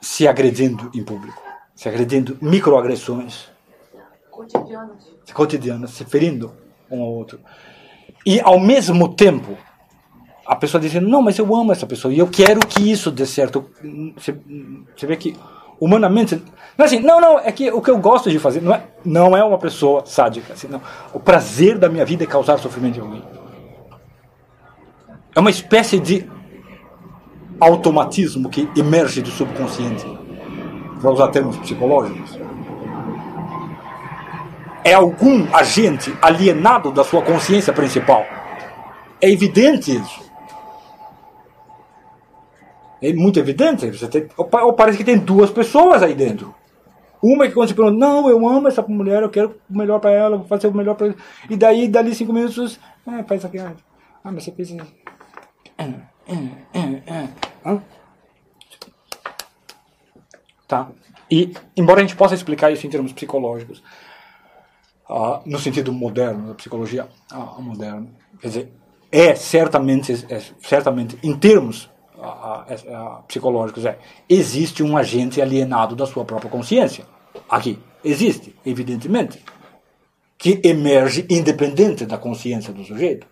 se 0.00 0.26
agredindo 0.26 0.90
em 0.94 1.04
público, 1.04 1.40
se 1.74 1.88
agredindo, 1.88 2.36
microagressões 2.40 3.50
cotidianas, 5.32 5.90
se 5.90 6.04
ferindo 6.04 6.52
um 6.90 7.02
ao 7.02 7.12
outro. 7.12 7.40
E 8.26 8.40
ao 8.40 8.58
mesmo 8.58 9.14
tempo, 9.14 9.56
a 10.46 10.56
pessoa 10.56 10.80
dizendo, 10.80 11.08
não, 11.08 11.22
mas 11.22 11.38
eu 11.38 11.54
amo 11.54 11.72
essa 11.72 11.86
pessoa 11.86 12.12
e 12.12 12.18
eu 12.18 12.28
quero 12.28 12.60
que 12.66 12.90
isso 12.90 13.10
dê 13.10 13.26
certo. 13.26 13.70
Você, 14.16 14.36
você 14.96 15.06
vê 15.06 15.16
que 15.16 15.36
humanamente. 15.80 16.36
Não 16.76 16.84
é 16.84 16.86
assim, 16.86 17.00
não, 17.00 17.20
não, 17.20 17.38
é 17.38 17.50
que 17.50 17.70
o 17.70 17.82
que 17.82 17.90
eu 17.90 17.98
gosto 17.98 18.30
de 18.30 18.38
fazer 18.38 18.62
não 18.62 18.72
é, 18.72 18.84
não 19.04 19.36
é 19.36 19.42
uma 19.42 19.58
pessoa 19.58 20.04
sádica. 20.06 20.52
Assim, 20.52 20.68
não. 20.68 20.80
O 21.12 21.18
prazer 21.18 21.78
da 21.78 21.88
minha 21.88 22.04
vida 22.04 22.22
é 22.22 22.26
causar 22.26 22.58
sofrimento 22.58 22.94
de 22.94 23.00
alguém. 23.00 23.22
É 25.34 25.40
uma 25.40 25.50
espécie 25.50 25.98
de 25.98 26.28
automatismo 27.58 28.50
que 28.50 28.68
emerge 28.76 29.22
do 29.22 29.30
subconsciente, 29.30 30.04
para 31.00 31.10
usar 31.10 31.28
termos 31.28 31.56
psicológicos. 31.58 32.38
É 34.84 34.94
algum 34.94 35.46
agente 35.54 36.12
alienado 36.20 36.90
da 36.90 37.04
sua 37.04 37.22
consciência 37.22 37.72
principal. 37.72 38.24
É 39.20 39.30
evidente 39.30 39.96
isso. 39.96 40.22
É 43.00 43.12
muito 43.12 43.38
evidente. 43.38 43.90
Você 43.90 44.08
tem, 44.08 44.28
ou 44.36 44.72
parece 44.72 44.98
que 44.98 45.04
tem 45.04 45.18
duas 45.18 45.50
pessoas 45.50 46.02
aí 46.02 46.14
dentro. 46.14 46.54
Uma 47.22 47.46
que 47.46 47.54
quando 47.54 47.68
você 47.68 47.74
pergunta, 47.74 47.96
não, 47.96 48.28
eu 48.28 48.48
amo 48.48 48.66
essa 48.66 48.82
mulher, 48.82 49.22
eu 49.22 49.30
quero 49.30 49.54
o 49.70 49.78
melhor 49.78 50.00
para 50.00 50.10
ela, 50.10 50.36
vou 50.36 50.46
fazer 50.46 50.66
o 50.66 50.74
melhor 50.74 50.96
para 50.96 51.06
ela. 51.06 51.16
E 51.48 51.56
daí, 51.56 51.86
dali 51.86 52.12
cinco 52.12 52.32
minutos, 52.32 52.80
ah, 53.06 53.22
faz 53.22 53.44
aqui. 53.44 53.58
Ah, 53.58 53.74
mas 54.24 54.42
você 54.42 54.52
isso. 54.58 54.76
Tá? 60.68 60.88
E, 61.30 61.52
embora 61.76 62.00
a 62.00 62.02
gente 62.02 62.16
possa 62.16 62.34
explicar 62.34 62.70
isso 62.70 62.86
em 62.86 62.90
termos 62.90 63.12
psicológicos, 63.12 63.82
uh, 65.08 65.40
no 65.44 65.58
sentido 65.58 65.92
moderno, 65.92 66.48
da 66.48 66.54
psicologia 66.54 67.08
uh, 67.32 67.60
moderna, 67.60 68.08
quer 68.40 68.48
dizer, 68.48 68.72
é 69.10 69.34
certamente, 69.34 70.12
é, 70.30 70.40
certamente 70.60 71.18
em 71.22 71.36
termos 71.36 71.90
uh, 72.16 73.22
psicológicos, 73.28 73.84
é, 73.84 73.98
existe 74.28 74.82
um 74.82 74.96
agente 74.96 75.42
alienado 75.42 75.94
da 75.94 76.06
sua 76.06 76.24
própria 76.24 76.50
consciência. 76.50 77.04
Aqui, 77.48 77.78
existe, 78.02 78.56
evidentemente, 78.64 79.42
que 80.38 80.60
emerge 80.64 81.26
independente 81.28 82.06
da 82.06 82.18
consciência 82.18 82.72
do 82.72 82.84
sujeito. 82.84 83.26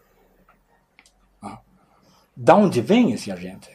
Da 2.43 2.57
onde 2.57 2.81
vem 2.81 3.13
esse 3.13 3.31
agente? 3.31 3.69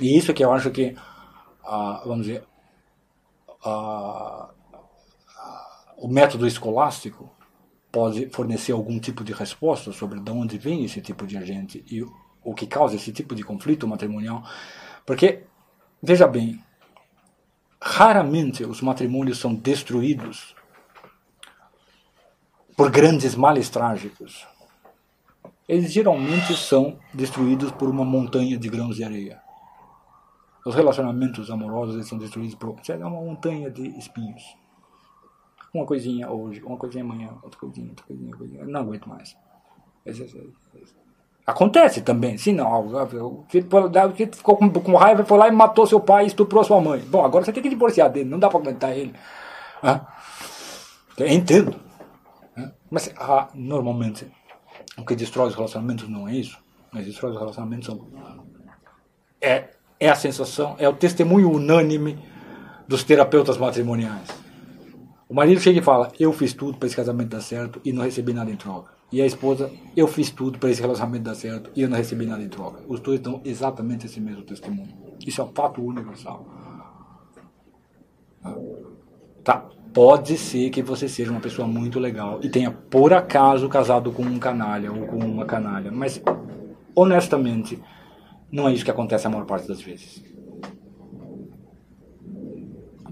E 0.00 0.16
isso 0.16 0.32
que 0.32 0.42
eu 0.42 0.50
acho 0.50 0.70
que, 0.70 0.96
ah, 1.62 2.02
vamos 2.06 2.24
dizer, 2.26 2.42
ah, 3.62 4.48
o 5.98 6.08
método 6.08 6.46
escolástico 6.46 7.30
pode 7.92 8.30
fornecer 8.30 8.72
algum 8.72 8.98
tipo 8.98 9.22
de 9.22 9.34
resposta 9.34 9.92
sobre 9.92 10.20
de 10.20 10.30
onde 10.30 10.56
vem 10.56 10.86
esse 10.86 11.02
tipo 11.02 11.26
de 11.26 11.36
agente 11.36 11.84
e 11.90 12.02
o 12.42 12.54
que 12.54 12.66
causa 12.66 12.96
esse 12.96 13.12
tipo 13.12 13.34
de 13.34 13.44
conflito 13.44 13.86
matrimonial. 13.86 14.42
Porque, 15.04 15.44
veja 16.02 16.26
bem, 16.26 16.64
raramente 17.78 18.64
os 18.64 18.80
matrimônios 18.80 19.38
são 19.38 19.54
destruídos 19.54 20.56
por 22.74 22.90
grandes 22.90 23.34
males 23.34 23.68
trágicos 23.68 24.46
eles 25.68 25.92
geralmente 25.92 26.56
são 26.56 26.98
destruídos 27.12 27.70
por 27.70 27.90
uma 27.90 28.04
montanha 28.04 28.56
de 28.56 28.68
grãos 28.70 28.96
de 28.96 29.04
areia. 29.04 29.38
Os 30.64 30.74
relacionamentos 30.74 31.50
amorosos 31.50 32.08
são 32.08 32.16
destruídos 32.16 32.54
por 32.54 32.70
uma 32.70 33.10
montanha 33.10 33.70
de 33.70 33.86
espinhos. 33.98 34.56
Uma 35.72 35.84
coisinha 35.84 36.30
hoje, 36.30 36.62
uma 36.62 36.78
coisinha 36.78 37.04
amanhã, 37.04 37.30
outra 37.42 37.60
coisinha, 37.60 37.90
outra 37.90 38.06
coisinha, 38.06 38.30
outra 38.30 38.38
coisinha. 38.38 38.64
Não 38.64 38.80
aguento 38.80 39.08
mais. 39.08 39.36
Acontece 41.46 42.00
também, 42.00 42.38
sim, 42.38 42.52
não. 42.52 42.86
O 42.86 43.44
filho 43.48 43.68
ficou 44.32 44.56
com, 44.56 44.70
com 44.70 44.96
raiva, 44.96 45.24
foi 45.24 45.38
lá 45.38 45.48
e 45.48 45.52
matou 45.52 45.86
seu 45.86 46.00
pai 46.00 46.24
e 46.24 46.26
estuprou 46.28 46.64
sua 46.64 46.80
mãe. 46.80 47.00
Bom, 47.00 47.24
agora 47.24 47.44
você 47.44 47.52
tem 47.52 47.62
que 47.62 47.68
divorciar 47.68 48.10
dele, 48.10 48.28
não 48.28 48.38
dá 48.38 48.48
para 48.48 48.58
aguentar 48.58 48.96
ele. 48.96 49.14
Ah, 49.82 50.06
eu 51.18 51.26
entendo. 51.26 51.74
Mas 52.90 53.12
ah, 53.18 53.48
normalmente 53.54 54.26
o 54.98 55.04
que 55.04 55.14
destrói 55.14 55.48
os 55.48 55.54
relacionamentos 55.54 56.08
não 56.08 56.28
é 56.28 56.34
isso. 56.34 56.58
Mas 56.92 57.06
destrói 57.06 57.32
os 57.32 57.38
relacionamentos 57.38 57.96
é, 59.40 59.70
é 60.00 60.08
a 60.08 60.14
sensação, 60.14 60.74
é 60.78 60.88
o 60.88 60.92
testemunho 60.92 61.50
unânime 61.50 62.18
dos 62.86 63.04
terapeutas 63.04 63.58
matrimoniais. 63.58 64.28
O 65.28 65.34
marido 65.34 65.60
chega 65.60 65.78
e 65.78 65.82
fala: 65.82 66.10
Eu 66.18 66.32
fiz 66.32 66.52
tudo 66.52 66.78
para 66.78 66.86
esse 66.86 66.96
casamento 66.96 67.28
dar 67.28 67.40
certo 67.40 67.80
e 67.84 67.92
não 67.92 68.02
recebi 68.02 68.32
nada 68.32 68.50
em 68.50 68.56
troca. 68.56 68.92
E 69.12 69.20
a 69.20 69.26
esposa: 69.26 69.70
Eu 69.96 70.08
fiz 70.08 70.30
tudo 70.30 70.58
para 70.58 70.70
esse 70.70 70.80
relacionamento 70.80 71.24
dar 71.24 71.34
certo 71.34 71.70
e 71.76 71.82
eu 71.82 71.88
não 71.88 71.96
recebi 71.96 72.24
nada 72.26 72.42
em 72.42 72.48
troca. 72.48 72.82
Os 72.88 73.00
dois 73.00 73.20
dão 73.20 73.40
exatamente 73.44 74.06
esse 74.06 74.20
mesmo 74.20 74.42
testemunho. 74.42 74.96
Isso 75.26 75.40
é 75.40 75.44
um 75.44 75.52
fato 75.52 75.82
universal. 75.82 76.46
Tá? 79.44 79.68
Pode 79.98 80.38
ser 80.38 80.70
que 80.70 80.80
você 80.80 81.08
seja 81.08 81.32
uma 81.32 81.40
pessoa 81.40 81.66
muito 81.66 81.98
legal 81.98 82.38
e 82.40 82.48
tenha 82.48 82.70
por 82.70 83.12
acaso 83.12 83.68
casado 83.68 84.12
com 84.12 84.22
um 84.22 84.38
canalha 84.38 84.92
ou 84.92 85.08
com 85.08 85.16
uma 85.16 85.44
canalha, 85.44 85.90
mas 85.90 86.22
honestamente 86.94 87.82
não 88.48 88.68
é 88.68 88.72
isso 88.72 88.84
que 88.84 88.92
acontece 88.92 89.26
a 89.26 89.30
maior 89.30 89.44
parte 89.44 89.66
das 89.66 89.80
vezes. 89.80 90.22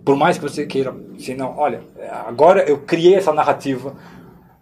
Por 0.04 0.14
mais 0.14 0.38
que 0.38 0.44
você 0.44 0.64
queira, 0.64 0.94
se 1.18 1.34
não, 1.34 1.58
olha, 1.58 1.82
agora 2.24 2.62
eu 2.62 2.78
criei 2.78 3.16
essa 3.16 3.32
narrativa 3.32 3.96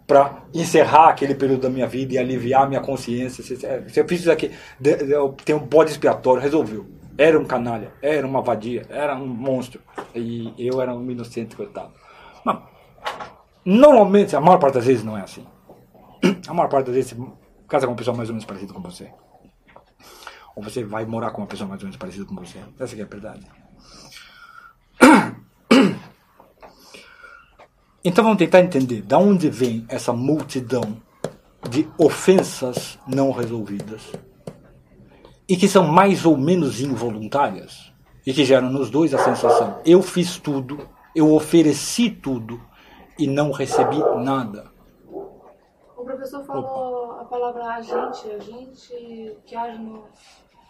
para 0.07 0.45
encerrar 0.51 1.09
aquele 1.09 1.35
período 1.35 1.61
da 1.61 1.69
minha 1.69 1.85
vida 1.85 2.15
e 2.15 2.17
aliviar 2.17 2.67
minha 2.67 2.81
consciência. 2.81 3.43
Se, 3.43 3.55
se 3.55 3.99
eu 3.99 4.07
fiz 4.07 4.21
isso 4.21 4.31
aqui, 4.31 4.49
eu 4.83 5.35
tenho 5.45 5.59
um 5.59 5.67
bode 5.67 5.91
expiatório, 5.91 6.41
resolveu. 6.41 6.87
Era 7.19 7.39
um 7.39 7.45
canalha, 7.45 7.91
era 8.01 8.25
uma 8.25 8.41
vadia, 8.41 8.81
era 8.89 9.15
um 9.15 9.27
monstro. 9.27 9.79
E 10.15 10.51
eu 10.57 10.81
era 10.81 10.91
um 10.91 11.11
inocente, 11.11 11.55
coitado. 11.55 11.93
Não. 12.45 12.63
Normalmente, 13.65 14.35
a 14.35 14.41
maior 14.41 14.59
parte 14.59 14.75
das 14.75 14.85
vezes 14.85 15.03
não 15.03 15.17
é 15.17 15.21
assim. 15.21 15.45
A 16.47 16.53
maior 16.53 16.69
parte 16.69 16.85
das 16.85 16.95
vezes 16.95 17.11
você 17.11 17.31
casa 17.67 17.85
com 17.87 17.93
uma 17.93 17.97
pessoa 17.97 18.15
mais 18.15 18.29
ou 18.29 18.35
menos 18.35 18.45
parecida 18.45 18.73
com 18.73 18.81
você. 18.81 19.11
Ou 20.55 20.63
você 20.63 20.83
vai 20.83 21.05
morar 21.05 21.31
com 21.31 21.41
uma 21.41 21.47
pessoa 21.47 21.67
mais 21.67 21.81
ou 21.81 21.85
menos 21.85 21.97
parecida 21.97 22.25
com 22.25 22.35
você. 22.35 22.59
Essa 22.79 22.95
é 22.95 23.01
a 23.01 23.05
verdade. 23.05 23.45
Então 28.07 28.23
vamos 28.23 28.37
tentar 28.37 28.59
entender 28.59 29.01
de 29.01 29.15
onde 29.15 29.49
vem 29.49 29.83
essa 29.89 30.13
multidão 30.13 31.01
de 31.67 31.89
ofensas 31.97 32.99
não 33.07 33.31
resolvidas 33.31 34.11
e 35.49 35.57
que 35.57 35.67
são 35.67 35.87
mais 35.87 36.23
ou 36.23 36.37
menos 36.37 36.79
involuntárias 36.79 37.91
e 38.23 38.31
que 38.31 38.45
geram 38.45 38.69
nos 38.69 38.91
dois 38.91 39.11
a 39.11 39.17
sensação: 39.17 39.81
eu 39.83 40.03
fiz 40.03 40.37
tudo 40.37 40.87
eu 41.15 41.33
ofereci 41.33 42.09
tudo 42.09 42.61
e 43.17 43.25
não 43.25 43.51
recebi 43.51 43.97
nada. 44.17 44.71
professor 46.03 46.45
falou 46.45 47.11
a 47.19 47.25
palavra 47.25 47.63
agente, 47.63 48.29
agente 48.31 49.37
que 49.45 49.55
age 49.55 49.77
no. 49.79 50.03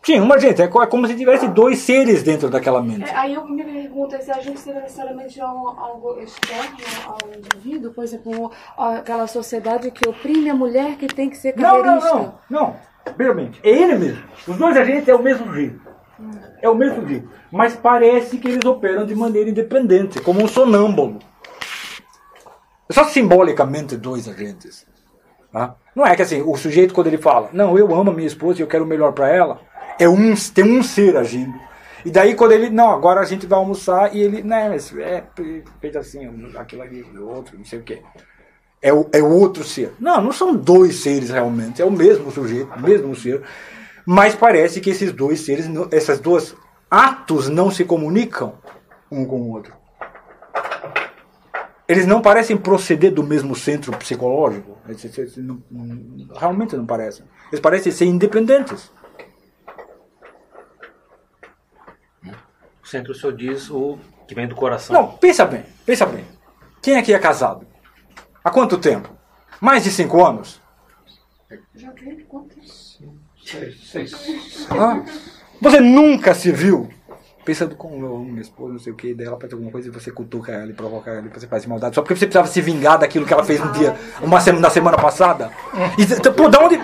Sim, 0.04 0.20
uma 0.20 0.38
gente. 0.38 0.62
É 0.62 0.66
é 0.66 0.86
como 0.88 1.08
se 1.08 1.16
tivesse 1.16 1.48
dois 1.48 1.80
seres 1.80 2.22
dentro 2.22 2.48
daquela 2.48 2.80
mente. 2.80 3.10
É, 3.10 3.16
aí 3.16 3.34
eu 3.34 3.48
me 3.48 3.64
pergunto 3.64 4.16
se 4.22 4.32
a 4.32 4.40
gente 4.40 4.60
seria 4.60 4.82
necessariamente 4.82 5.42
algo, 5.42 5.68
algo 5.70 6.20
externo 6.20 6.78
ao 7.08 7.18
indivíduo, 7.36 7.92
por 7.92 8.04
exemplo, 8.04 8.52
aquela 8.78 9.26
sociedade 9.26 9.90
que 9.90 10.08
oprime 10.08 10.52
a 10.52 10.54
mulher 10.54 10.96
que 10.98 11.08
tem 11.08 11.28
que 11.28 11.38
ser 11.38 11.56
Não, 11.58 11.78
não, 11.78 12.00
cadeirista. 12.00 12.40
não. 12.50 12.62
Não. 12.62 12.76
Veja 13.18 13.34
bem, 13.34 13.52
é 13.64 13.70
ele 13.70 13.96
mesmo. 13.96 14.24
Os 14.48 14.58
dois 14.58 14.78
agentes 14.78 15.08
é 15.08 15.16
o 15.16 15.22
mesmo 15.22 15.52
jeito. 15.54 15.82
É 16.62 16.70
o 16.70 16.76
mesmo 16.76 17.08
jeito. 17.08 17.30
Mas 17.52 17.76
parece 17.76 18.38
que 18.38 18.48
eles 18.48 18.66
operam 18.66 19.06
de 19.06 19.16
maneira 19.16 19.50
independente, 19.50 20.20
como 20.22 20.44
um 20.44 20.48
sonâmbulo. 20.48 21.20
Só 22.90 23.04
simbolicamente 23.06 23.98
dois 23.98 24.28
agentes. 24.28 24.86
tá? 25.52 25.76
Não 25.96 26.06
é 26.06 26.16
que 26.16 26.22
assim, 26.22 26.42
o 26.42 26.56
sujeito 26.56 26.94
quando 26.94 27.08
ele 27.08 27.18
fala, 27.18 27.50
não, 27.52 27.78
eu 27.78 27.94
amo 27.96 28.12
a 28.12 28.14
minha 28.14 28.28
esposa 28.28 28.60
e 28.60 28.64
eu 28.64 28.68
quero 28.68 28.84
o 28.84 28.88
melhor 28.88 29.14
para 29.14 29.30
ela, 29.30 29.60
é 30.00 30.08
um, 30.08 30.34
tem 30.54 30.64
um 30.64 30.84
ser 30.84 31.18
agindo. 31.18 31.54
E 32.04 32.12
daí 32.12 32.36
quando 32.36 32.52
ele, 32.52 32.70
não, 32.70 32.92
agora 32.92 33.22
a 33.22 33.26
gente 33.26 33.48
vai 33.48 33.58
almoçar 33.58 34.16
e 34.16 34.22
ele, 34.22 34.44
não, 34.44 34.70
mas 34.70 34.96
é 34.98 35.24
feito 35.82 35.98
assim, 35.98 36.30
aquilo 36.56 36.84
ali, 36.84 37.02
o 37.02 37.28
outro, 37.28 37.58
não 37.58 37.66
sei 37.66 37.80
o 37.80 37.84
quê. 37.84 38.02
É 38.82 38.94
o, 38.94 39.10
é 39.12 39.24
outro 39.24 39.64
ser. 39.64 39.94
Não, 40.00 40.22
não 40.22 40.32
são 40.32 40.56
dois 40.56 40.98
seres 40.98 41.32
realmente, 41.32 41.82
é 41.82 41.86
o 41.86 41.92
mesmo 41.92 42.30
sujeito, 42.30 42.72
o 42.76 42.82
mesmo 42.82 43.16
ser. 43.16 43.42
Mas 44.06 44.36
parece 44.36 44.80
que 44.80 44.90
esses 44.90 45.12
dois 45.12 45.42
seres, 45.42 45.68
esses 45.92 46.20
dois 46.20 46.56
atos 46.90 47.50
não 47.50 47.72
se 47.72 47.84
comunicam 47.84 48.58
um 49.12 49.26
com 49.26 49.42
o 49.42 49.52
outro. 49.52 49.74
Eles 51.88 52.06
não 52.06 52.22
parecem 52.22 52.58
proceder 52.58 53.14
do 53.14 53.24
mesmo 53.24 53.56
centro 53.56 53.96
psicológico. 53.98 54.78
Realmente 56.36 56.76
não 56.76 56.86
parecem. 56.86 57.26
Eles 57.52 57.60
parecem 57.60 57.92
ser 57.92 58.06
independentes. 58.06 58.92
O 62.84 62.88
centro 62.88 63.14
o 63.14 63.16
senhor 63.16 63.36
diz 63.36 63.70
o 63.70 63.98
que 64.28 64.36
vem 64.36 64.48
do 64.48 64.56
coração. 64.56 64.96
Não, 64.96 65.18
pensa 65.18 65.46
bem, 65.46 65.64
pensa 65.86 66.06
bem. 66.06 66.26
Quem 66.82 66.98
aqui 66.98 67.14
é 67.14 67.20
casado? 67.20 67.66
Há 68.44 68.52
quanto 68.52 68.78
tempo? 68.78 69.10
Mais 69.60 69.84
de 69.84 69.92
cinco 69.92 70.24
anos? 70.24 70.62
Já 71.74 71.92
vi 71.92 72.24
quantos? 72.26 72.85
Hã? 74.72 75.04
Você 75.62 75.80
nunca 75.80 76.34
se 76.34 76.52
viu 76.52 76.90
pensando 77.44 77.76
com 77.76 78.00
eu 78.02 78.08
amo 78.16 78.26
minha 78.26 78.42
esposa, 78.42 78.74
não 78.74 78.80
sei 78.80 78.92
o 78.92 78.96
que, 78.96 79.14
daí 79.14 79.28
ela 79.28 79.40
faz 79.40 79.54
alguma 79.54 79.72
coisa 79.72 79.88
e 79.88 79.92
você 79.92 80.10
cutuca 80.10 80.52
ela 80.52 80.68
e 80.72 80.74
provoca 80.74 81.12
ela 81.12 81.28
e 81.28 81.30
você 81.30 81.46
faz 81.46 81.64
maldade 81.68 81.94
só 81.94 82.02
porque 82.02 82.16
você 82.16 82.26
precisava 82.26 82.48
se 82.48 82.60
vingar 82.60 82.98
daquilo 82.98 83.24
que 83.24 83.32
ela 83.32 83.44
fez 83.44 83.60
no 83.64 83.72
dia, 83.72 83.96
uma 84.24 84.42
semana, 84.42 84.64
na 84.64 84.70
semana 84.72 84.98
passada. 84.98 85.52
E, 85.96 86.32
pô, 86.32 86.50
da 86.50 86.60
onde. 86.60 86.76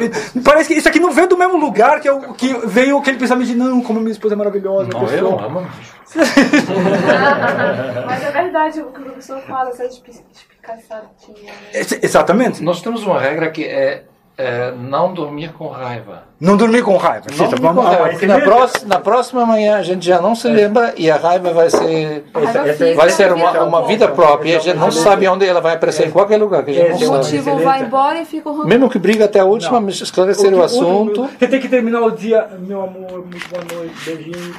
Parece 0.44 0.68
que 0.72 0.76
isso 0.76 0.88
aqui 0.88 1.00
não 1.00 1.12
veio 1.12 1.28
do 1.28 1.36
mesmo 1.36 1.58
lugar 1.58 2.00
que, 2.00 2.08
eu, 2.08 2.20
que 2.36 2.54
veio 2.68 3.00
aquele 3.00 3.18
pensamento 3.18 3.48
de 3.48 3.56
não, 3.56 3.82
como 3.82 4.00
minha 4.00 4.12
esposa 4.12 4.36
é 4.36 4.38
maravilhosa. 4.38 4.88
Não, 4.94 5.00
pessoa. 5.00 5.18
eu 5.32 5.40
amo. 5.40 5.68
Mas 8.06 8.24
é 8.24 8.32
verdade 8.32 8.82
o 8.82 8.92
que 8.92 9.00
o 9.00 9.04
professor 9.04 9.42
fala, 9.42 9.70
essa 9.70 9.86
espi- 9.86 10.12
espicaçadinha. 10.32 11.52
Né? 11.54 11.54
Ex- 11.74 12.00
Exatamente. 12.04 12.62
Nós 12.64 12.82
temos 12.84 13.04
uma 13.04 13.20
regra 13.20 13.50
que 13.50 13.64
é, 13.66 14.04
é 14.38 14.72
não 14.72 15.14
dormir 15.14 15.52
com 15.54 15.68
raiva. 15.68 16.24
Não 16.40 16.58
dormir 16.58 16.82
com 16.82 16.98
raiva. 16.98 17.26
Não 17.30 17.38
Cita, 17.38 17.50
dormir 17.50 17.68
vamos 17.68 17.84
com 17.84 17.90
raiva, 17.90 18.10
porque 18.10 18.26
na, 18.26 18.40
próxima, 18.40 18.88
na 18.88 19.00
próxima 19.00 19.46
manhã 19.46 19.78
a 19.78 19.84
gente 19.84 20.04
já 20.06 20.20
não 20.20 20.34
se 20.34 20.48
lembra 20.48 20.94
e 20.98 21.12
a 21.12 21.18
raiva 21.18 21.54
vai 21.54 21.70
ser, 21.70 22.26
raiva 22.34 22.96
vai 22.96 23.10
ser 23.12 23.32
uma, 23.32 23.52
fica. 23.52 23.64
uma 23.64 23.86
vida 23.86 24.08
própria. 24.08 24.54
E 24.54 24.56
a 24.56 24.60
gente 24.60 24.78
não 24.78 24.92
sabe 24.92 25.28
onde 25.28 25.46
ela 25.46 25.62
vai 25.62 25.76
aparecer, 25.76 26.08
em 26.08 26.12
qualquer 26.12 26.38
lugar. 26.38 26.64
Que 26.64 26.72
a 26.72 26.74
gente 26.74 26.88
O 27.06 27.12
não 27.12 27.24
sabe. 27.24 27.38
motivo 27.38 27.58
vai 27.64 27.82
embora 27.84 28.22
e 28.22 28.26
fica 28.26 28.50
o. 28.50 28.66
Mesmo 28.66 28.90
que 28.90 28.98
briga 28.98 29.26
até 29.26 29.40
a 29.40 29.46
última, 29.46 29.80
mas 29.80 30.02
esclarecer 30.02 30.52
o 30.54 30.64
assunto. 30.64 31.30
Você 31.38 31.48
tem 31.48 31.60
que 31.60 31.70
terminar 31.70 32.02
o 32.02 32.12
dia, 32.12 32.48
meu 32.60 32.82
amor, 32.82 33.26
muito 33.26 33.48
boa 33.50 33.64
noite, 33.76 33.96
beijinho. 34.06 34.56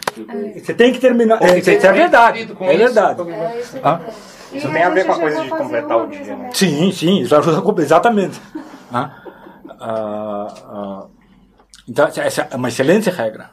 Você 0.64 0.74
tem 0.74 0.92
que 0.92 1.00
terminar. 1.00 1.42
É, 1.42 1.58
isso 1.58 1.70
é 1.70 1.92
verdade. 1.92 2.38
É 2.60 2.74
isso. 2.74 2.78
verdade. 2.78 3.20
É, 3.22 3.58
isso 3.60 3.76
é 3.76 3.80
Ah? 3.82 3.94
verdade. 3.94 4.12
Isso 4.52 4.68
tem 4.70 4.82
a 4.82 4.90
ver 4.90 5.06
com 5.06 5.12
a 5.12 5.18
coisa 5.18 5.40
de 5.42 5.48
completar 5.48 5.96
uma 5.96 6.04
o 6.04 6.10
dia, 6.10 6.20
né? 6.26 6.36
mais. 6.42 6.58
Sim, 6.58 6.92
sim, 6.92 7.20
isso 7.22 7.34
ajuda 7.34 7.62
com- 7.62 7.80
exatamente. 7.80 8.38
Ah, 9.82 11.06
então, 11.88 12.06
essa- 12.06 12.48
é 12.50 12.56
uma 12.56 12.68
excelente 12.68 13.10
regra. 13.10 13.50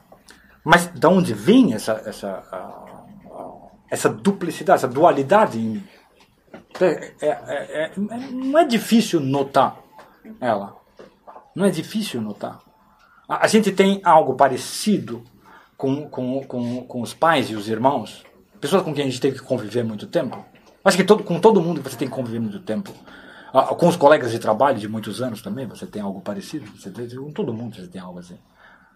Mas 0.63 0.87
de 0.87 1.07
onde 1.07 1.33
vem 1.33 1.73
essa, 1.73 1.93
essa, 2.05 2.43
ah, 2.51 3.69
essa 3.89 4.09
duplicidade, 4.09 4.77
essa 4.79 4.87
dualidade 4.87 5.57
em 5.59 5.63
mim? 5.69 5.83
É- 6.79 7.13
é- 7.21 7.27
é- 7.27 7.83
é- 7.85 7.91
não 8.31 8.59
é 8.59 8.65
difícil 8.65 9.19
notar 9.19 9.77
ela. 10.39 10.75
Não 11.55 11.65
é 11.65 11.69
difícil 11.69 12.21
notar. 12.21 12.59
A, 13.27 13.45
a 13.45 13.47
gente 13.47 13.71
tem 13.71 13.99
algo 14.03 14.35
parecido 14.35 15.23
com, 15.77 16.07
com, 16.09 16.43
com, 16.43 16.83
com 16.83 17.01
os 17.01 17.13
pais 17.13 17.49
e 17.49 17.55
os 17.55 17.67
irmãos, 17.67 18.23
pessoas 18.61 18.83
com 18.83 18.93
quem 18.93 19.03
a 19.03 19.07
gente 19.07 19.21
tem 19.21 19.31
que 19.31 19.39
conviver 19.39 19.83
muito 19.83 20.07
tempo. 20.07 20.45
Acho 20.83 20.97
que 20.97 21.03
todo, 21.03 21.23
com 21.23 21.39
todo 21.39 21.61
mundo 21.61 21.81
você 21.81 21.97
tem 21.97 22.07
que 22.07 22.13
conviver 22.13 22.39
muito 22.39 22.59
tempo. 22.59 22.93
Ah, 23.53 23.63
com 23.75 23.87
os 23.87 23.95
colegas 23.95 24.31
de 24.31 24.39
trabalho 24.39 24.77
de 24.77 24.87
muitos 24.87 25.21
anos 25.21 25.41
também, 25.41 25.65
você 25.65 25.85
tem 25.85 26.01
algo 26.01 26.21
parecido. 26.21 26.65
Você 26.77 26.91
tem, 26.91 27.09
com 27.09 27.31
todo 27.31 27.53
mundo 27.53 27.75
você 27.75 27.87
tem 27.87 28.01
algo 28.01 28.19
assim. 28.19 28.37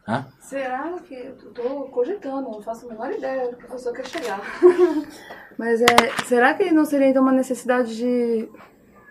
Hã? 0.07 0.25
Será 0.39 0.99
que 0.99 1.15
eu 1.15 1.53
tô 1.53 1.85
cogitando, 1.85 2.51
não 2.51 2.61
faço 2.61 2.85
a 2.85 2.89
menor 2.89 3.11
ideia 3.11 3.49
do 3.49 3.57
professor 3.57 3.93
quer 3.93 4.05
chegar. 4.05 4.41
Mas 5.57 5.81
é, 5.81 5.85
será 6.25 6.53
que 6.53 6.71
não 6.71 6.83
seria 6.83 7.07
então 7.07 7.23
uma 7.23 7.31
necessidade 7.31 7.95
de 7.95 8.49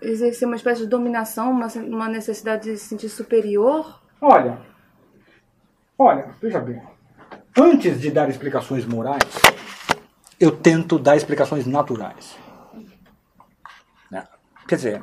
exercer 0.03 0.47
uma 0.47 0.57
espécie 0.57 0.83
de 0.83 0.89
dominação, 0.89 1.51
uma, 1.51 1.67
uma 1.87 2.09
necessidade 2.09 2.65
de 2.65 2.77
se 2.77 2.89
sentir 2.89 3.09
superior? 3.09 4.03
Olha, 4.21 4.59
olha, 5.99 6.35
veja 6.41 6.61
bem. 6.61 6.83
Antes 7.59 8.01
de 8.01 8.11
dar 8.11 8.29
explicações 8.29 8.85
morais, 8.85 9.23
eu 10.39 10.51
tento 10.51 10.99
dar 10.99 11.17
explicações 11.17 11.67
naturais. 11.67 12.37
Né? 14.11 14.27
Quer 14.67 14.77
dizer, 14.77 15.03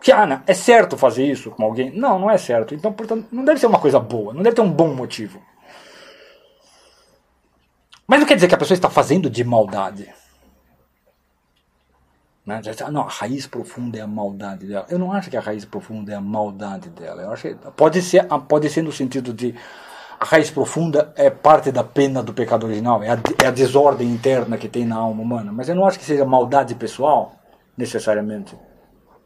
que, 0.00 0.12
ah, 0.12 0.42
é 0.46 0.54
certo 0.54 0.96
fazer 0.96 1.26
isso 1.26 1.50
com 1.50 1.64
alguém? 1.64 1.90
Não, 1.90 2.18
não 2.18 2.30
é 2.30 2.38
certo. 2.38 2.74
Então, 2.74 2.92
portanto, 2.92 3.26
não 3.32 3.44
deve 3.44 3.58
ser 3.58 3.66
uma 3.66 3.80
coisa 3.80 3.98
boa, 3.98 4.32
não 4.32 4.42
deve 4.42 4.56
ter 4.56 4.62
um 4.62 4.70
bom 4.70 4.94
motivo. 4.94 5.40
Mas 8.06 8.20
não 8.20 8.26
quer 8.26 8.36
dizer 8.36 8.48
que 8.48 8.54
a 8.54 8.58
pessoa 8.58 8.74
está 8.74 8.88
fazendo 8.88 9.28
de 9.28 9.44
maldade. 9.44 10.08
Né? 12.46 12.62
Não, 12.90 13.02
a 13.02 13.08
raiz 13.08 13.46
profunda 13.46 13.98
é 13.98 14.00
a 14.00 14.06
maldade 14.06 14.66
dela. 14.66 14.86
Eu 14.88 14.98
não 14.98 15.12
acho 15.12 15.28
que 15.28 15.36
a 15.36 15.40
raiz 15.40 15.66
profunda 15.66 16.12
é 16.12 16.14
a 16.14 16.20
maldade 16.20 16.88
dela. 16.88 17.20
Eu 17.20 17.32
acho 17.32 17.42
que 17.42 17.54
pode 17.76 18.00
ser, 18.00 18.24
pode 18.48 18.70
ser 18.70 18.80
no 18.80 18.90
sentido 18.90 19.34
de 19.34 19.54
a 20.18 20.24
raiz 20.24 20.50
profunda 20.50 21.12
é 21.14 21.28
parte 21.28 21.70
da 21.70 21.84
pena 21.84 22.22
do 22.22 22.32
pecado 22.32 22.64
original, 22.64 23.02
é 23.02 23.10
a, 23.10 23.18
é 23.44 23.46
a 23.46 23.50
desordem 23.50 24.08
interna 24.08 24.56
que 24.56 24.68
tem 24.68 24.86
na 24.86 24.96
alma 24.96 25.22
humana. 25.22 25.52
Mas 25.52 25.68
eu 25.68 25.74
não 25.74 25.86
acho 25.86 25.98
que 25.98 26.04
seja 26.06 26.24
maldade 26.24 26.74
pessoal, 26.74 27.34
necessariamente. 27.76 28.56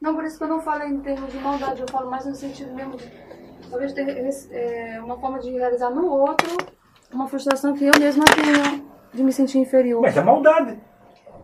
Não, 0.03 0.17
por 0.17 0.25
isso 0.25 0.37
que 0.37 0.43
eu 0.43 0.49
não 0.49 0.61
falo 0.61 0.83
em 0.83 0.99
termos 0.99 1.31
de 1.31 1.39
maldade, 1.39 1.81
eu 1.81 1.87
falo 1.89 2.11
mais 2.11 2.27
no 2.27 2.35
sentido 2.35 2.75
mesmo 2.75 2.97
de 2.97 3.09
talvez 3.71 3.93
ter 3.93 4.05
é, 4.51 5.01
uma 5.01 5.17
forma 5.17 5.39
de 5.39 5.53
realizar 5.53 5.91
no 5.91 6.05
outro 6.07 6.57
uma 7.13 7.29
frustração 7.29 7.73
que 7.73 7.85
eu 7.85 7.93
mesma 8.01 8.25
tenho 8.25 8.85
de 9.15 9.23
me 9.23 9.33
sentir 9.33 9.59
inferior. 9.59 10.03
Mas 10.03 10.17
é 10.17 10.23
maldade. 10.23 10.77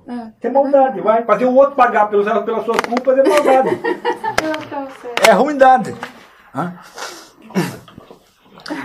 É, 0.08 0.48
É 0.48 0.50
maldade, 0.50 1.00
vai. 1.00 1.24
Fazer 1.24 1.44
o 1.44 1.54
outro 1.54 1.76
pagar 1.76 2.08
pelos, 2.10 2.26
pelas 2.26 2.64
suas 2.64 2.80
culpas 2.80 3.18
é 3.18 3.28
maldade. 3.28 3.68
Eu, 4.42 4.70
tá. 4.70 4.88
É 5.28 5.32
ruindade. 5.32 5.94
Hã? 6.54 6.78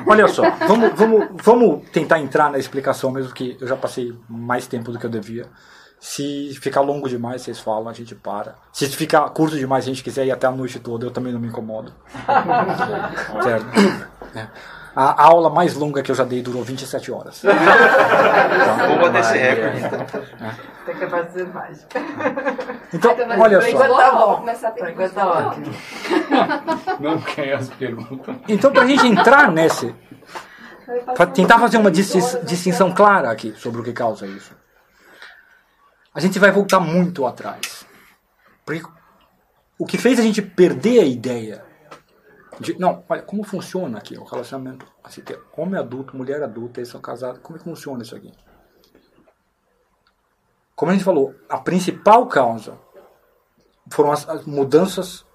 Olha 0.06 0.28
só, 0.28 0.44
vamos, 0.68 0.94
vamos, 0.94 1.28
vamos 1.42 1.90
tentar 1.90 2.20
entrar 2.20 2.52
na 2.52 2.58
explicação, 2.58 3.12
mesmo 3.12 3.34
que 3.34 3.58
eu 3.60 3.68
já 3.68 3.76
passei 3.76 4.14
mais 4.30 4.66
tempo 4.68 4.92
do 4.92 5.00
que 5.00 5.06
eu 5.06 5.10
devia. 5.10 5.48
Se 6.06 6.54
ficar 6.60 6.82
longo 6.82 7.08
demais, 7.08 7.44
vocês 7.44 7.62
falam, 7.62 7.88
a 7.88 7.94
gente 7.94 8.14
para. 8.14 8.56
Se 8.74 8.86
ficar 8.90 9.22
curto 9.30 9.58
demais, 9.58 9.86
a 9.86 9.88
gente 9.88 10.04
quiser 10.04 10.26
ir 10.26 10.32
até 10.32 10.46
a 10.46 10.52
noite 10.52 10.78
toda, 10.78 11.06
eu 11.06 11.12
também 11.12 11.32
não 11.32 11.40
me 11.40 11.48
incomodo. 11.48 11.94
certo? 13.42 13.66
É. 14.36 14.48
A 14.94 15.24
aula 15.24 15.50
mais 15.50 15.76
longa 15.76 16.04
que 16.04 16.12
eu 16.12 16.16
já 16.16 16.26
dei 16.26 16.42
durou 16.42 16.62
27 16.62 17.10
horas. 17.10 17.42
Vou 17.48 19.00
bater 19.00 19.22
esse 19.22 19.38
recorde. 19.38 19.80
Tem 20.86 20.96
que 20.98 21.08
fazer 21.08 21.48
mais. 21.54 21.88
Então, 22.94 23.16
mas 23.26 23.40
olha 23.40 23.62
só. 23.62 23.68
enquanto 23.70 23.96
tá 23.96 24.12
bom. 24.12 24.36
começar 24.36 24.68
a 24.68 24.72
ter 24.72 24.94
que 24.94 25.10
tá 25.10 25.26
ótimo. 25.26 25.74
Não 27.00 27.22
quer 27.22 27.54
as 27.54 27.70
perguntas. 27.70 28.36
Então, 28.50 28.74
para 28.74 28.82
a 28.82 28.88
gente 28.88 29.08
entrar 29.08 29.50
nesse, 29.50 29.96
para 31.16 31.28
tentar 31.28 31.60
fazer 31.60 31.78
uma 31.78 31.90
distin- 31.90 32.44
distinção 32.44 32.92
clara 32.92 33.32
aqui 33.32 33.54
sobre 33.58 33.80
o 33.80 33.84
que 33.86 33.94
causa 33.94 34.28
isso, 34.28 34.54
a 36.14 36.20
gente 36.20 36.38
vai 36.40 36.52
voltar 36.52 36.80
muito 36.80 37.26
atrás. 37.26 37.86
Porque 38.66 38.84
o 39.78 39.86
que 39.86 39.98
fez 39.98 40.20
a 40.20 40.24
gente 40.24 40.42
perder 40.42 41.02
a 41.02 41.06
ideia 41.06 41.66
de, 42.60 42.78
não, 42.80 43.04
olha, 43.10 43.22
como 43.24 43.44
funciona 43.44 43.98
aqui 43.98 44.18
o 44.18 44.24
relacionamento, 44.24 44.86
assim, 45.04 45.24
homem 45.58 45.80
adulto, 45.80 46.16
mulher 46.16 46.44
adulta, 46.44 46.80
eles 46.80 46.90
são 46.90 47.02
casados, 47.02 47.40
como 47.42 47.58
é 47.58 47.60
que 47.60 47.66
funciona 47.66 48.04
isso 48.04 48.16
aqui? 48.16 48.32
Como 50.76 50.92
a 50.92 50.94
gente 50.94 51.04
falou, 51.04 51.36
a 51.50 51.58
principal 51.58 52.28
causa 52.28 52.80
foram 53.92 54.12
as, 54.12 54.28
as 54.30 54.46
mudanças 54.46 55.26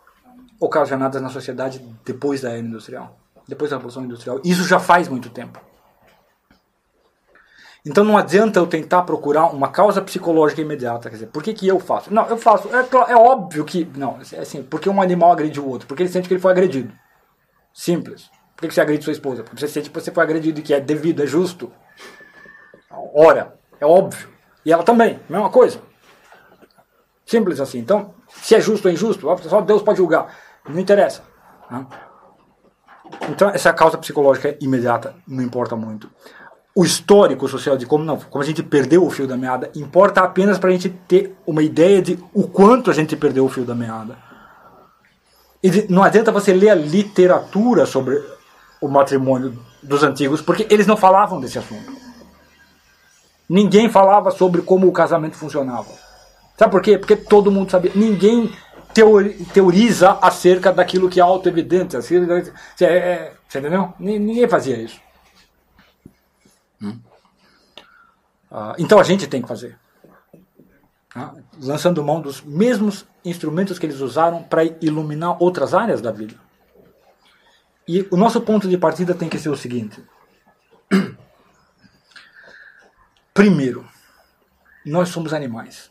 ocasionadas 0.61 1.21
na 1.21 1.29
sociedade 1.29 1.79
depois 2.05 2.41
da 2.41 2.51
era 2.51 2.59
industrial, 2.59 3.19
depois 3.47 3.71
da 3.71 3.77
revolução 3.77 4.05
industrial. 4.05 4.41
Isso 4.45 4.65
já 4.65 4.79
faz 4.79 5.09
muito 5.09 5.31
tempo. 5.31 5.61
Então 7.87 8.05
não 8.05 8.19
adianta 8.19 8.59
eu 8.59 8.67
tentar 8.67 9.03
procurar 9.03 9.47
uma 9.47 9.69
causa 9.69 10.03
psicológica 10.03 10.61
imediata. 10.61 11.09
Quer 11.09 11.17
dizer, 11.17 11.27
por 11.29 11.43
que, 11.43 11.55
que 11.55 11.67
eu 11.67 11.79
faço? 11.79 12.13
Não, 12.13 12.27
eu 12.27 12.37
faço. 12.37 12.69
É, 12.75 13.13
é 13.13 13.17
óbvio 13.17 13.65
que. 13.65 13.89
Não, 13.97 14.19
é 14.33 14.41
assim, 14.41 14.63
porque 14.63 14.89
um 14.89 15.01
animal 15.01 15.33
agride 15.33 15.61
o 15.61 15.67
outro? 15.67 15.87
Porque 15.87 16.03
ele 16.03 16.11
sente 16.11 16.29
que 16.29 16.35
ele 16.35 16.41
foi 16.41 16.51
agredido. 16.51 16.93
Simples. 17.73 18.31
Por 18.57 18.63
que, 18.63 18.69
que 18.69 18.75
você 18.75 18.81
agride 18.81 19.05
sua 19.05 19.13
esposa? 19.13 19.45
Porque 19.45 19.61
você 19.61 19.69
sente 19.69 19.89
que 19.91 20.01
você 20.01 20.11
foi 20.11 20.23
agredido 20.23 20.59
e 20.59 20.63
que 20.63 20.75
é 20.75 20.81
devido, 20.81 21.23
é 21.23 21.27
justo. 21.27 21.71
Ora, 23.15 23.55
é 23.81 23.87
óbvio. 23.87 24.29
E 24.65 24.73
ela 24.73 24.83
também, 24.83 25.21
mesma 25.29 25.49
coisa. 25.49 25.81
Simples 27.25 27.61
assim. 27.61 27.79
Então, 27.79 28.15
se 28.29 28.57
é 28.57 28.61
justo 28.61 28.89
ou 28.89 28.93
injusto, 28.93 29.27
só 29.49 29.61
Deus 29.61 29.83
pode 29.83 29.99
julgar. 29.99 30.35
Não 30.69 30.81
interessa. 30.81 31.23
Né? 31.71 31.87
Então, 33.31 33.49
essa 33.51 33.73
causa 33.73 33.97
psicológica 33.97 34.57
imediata 34.61 35.15
não 35.27 35.43
importa 35.43 35.77
muito 35.77 36.11
o 36.79 36.85
histórico 36.85 37.49
social 37.49 37.77
de 37.77 37.85
como, 37.85 38.05
não, 38.05 38.17
como 38.17 38.41
a 38.41 38.47
gente 38.47 38.63
perdeu 38.63 39.05
o 39.05 39.11
fio 39.11 39.27
da 39.27 39.37
meada 39.37 39.69
importa 39.75 40.21
apenas 40.21 40.61
para 40.61 40.71
a 40.71 40.73
gente 40.73 40.89
ter 40.89 41.35
uma 41.45 41.61
ideia 41.61 42.01
de 42.01 42.17
o 42.33 42.47
quanto 42.47 42.89
a 42.89 42.95
gente 42.95 43.17
perdeu 43.17 43.45
o 43.45 43.49
fio 43.49 43.65
da 43.65 43.75
meada. 43.75 44.17
E 45.61 45.69
de, 45.69 45.93
não 45.93 46.05
adianta 46.05 46.31
você 46.31 46.53
ler 46.53 46.71
a 46.71 46.77
literatura 46.77 47.85
sobre 47.85 48.23
o 48.81 48.87
matrimônio 48.87 49.59
dos 49.83 50.05
antigos, 50.05 50.41
porque 50.41 50.69
eles 50.71 50.87
não 50.87 50.97
falavam 50.97 51.41
desse 51.41 51.59
assunto. 51.59 51.93
Ninguém 53.49 53.91
falava 53.91 54.31
sobre 54.31 54.63
como 54.63 54.87
o 54.87 54.93
casamento 54.93 55.37
funcionava. 55.37 55.89
Sabe 56.57 56.71
por 56.71 56.81
quê? 56.81 56.97
Porque 56.97 57.17
todo 57.17 57.51
mundo 57.51 57.73
sabia. 57.73 57.91
Ninguém 57.93 58.53
teoriza 59.53 60.17
acerca 60.23 60.73
daquilo 60.73 61.09
que 61.09 61.19
é 61.19 61.25
auto-evidente. 61.25 61.97
Assim, 61.97 62.19
é, 62.81 62.85
é, 62.85 63.33
você 63.49 63.59
entendeu? 63.59 63.93
Ninguém 63.99 64.47
fazia 64.47 64.77
isso. 64.77 65.09
Hum? 66.81 66.99
Ah, 68.51 68.75
então 68.79 68.99
a 68.99 69.03
gente 69.03 69.27
tem 69.27 69.43
que 69.43 69.49
fazer. 69.49 69.79
Ah, 71.15 71.35
lançando 71.61 72.05
mão 72.05 72.21
dos 72.21 72.43
mesmos 72.43 73.07
instrumentos 73.25 73.79
que 73.79 73.87
eles 73.87 74.01
usaram 74.01 74.43
para 74.43 74.65
iluminar 74.81 75.43
outras 75.43 75.75
áreas 75.75 76.01
da 76.01 76.11
vida. 76.11 76.35
E 77.87 78.07
o 78.11 78.17
nosso 78.17 78.41
ponto 78.41 78.69
de 78.69 78.77
partida 78.77 79.15
tem 79.15 79.29
que 79.29 79.39
ser 79.39 79.49
o 79.49 79.57
seguinte: 79.57 80.03
primeiro, 83.33 83.87
nós 84.85 85.09
somos 85.09 85.33
animais. 85.33 85.91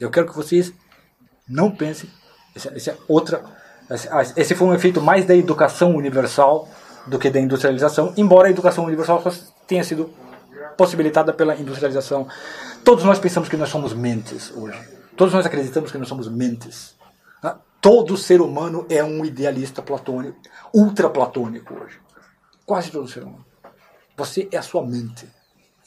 Eu 0.00 0.10
quero 0.10 0.28
que 0.28 0.36
vocês 0.36 0.72
não 1.48 1.70
pensem. 1.70 2.08
Esse, 2.54 2.68
esse 2.68 2.90
é 2.90 2.96
outra. 3.06 3.44
Esse, 3.90 4.08
esse 4.36 4.54
foi 4.54 4.68
um 4.68 4.74
efeito 4.74 5.00
mais 5.00 5.24
da 5.24 5.34
educação 5.34 5.94
universal 5.94 6.68
do 7.06 7.18
que 7.18 7.30
da 7.30 7.40
industrialização, 7.40 8.12
embora 8.16 8.48
a 8.48 8.50
educação 8.50 8.84
universal 8.84 9.22
tenha 9.66 9.82
sido 9.82 10.12
possibilitada 10.78 11.32
pela 11.32 11.56
industrialização. 11.56 12.28
Todos 12.84 13.02
nós 13.02 13.18
pensamos 13.18 13.48
que 13.48 13.56
nós 13.56 13.68
somos 13.68 13.92
mentes 13.92 14.52
hoje. 14.56 14.78
Todos 15.16 15.34
nós 15.34 15.44
acreditamos 15.44 15.90
que 15.90 15.98
nós 15.98 16.06
somos 16.06 16.28
mentes. 16.28 16.94
Ah, 17.42 17.58
todo 17.80 18.16
ser 18.16 18.40
humano 18.40 18.86
é 18.88 19.02
um 19.02 19.24
idealista 19.24 19.82
platônico, 19.82 20.38
ultraplatônico 20.72 21.74
hoje. 21.74 21.98
Quase 22.64 22.92
todo 22.92 23.08
ser 23.08 23.24
humano. 23.24 23.44
Você 24.16 24.48
é 24.52 24.56
a 24.56 24.62
sua 24.62 24.86
mente. 24.86 25.28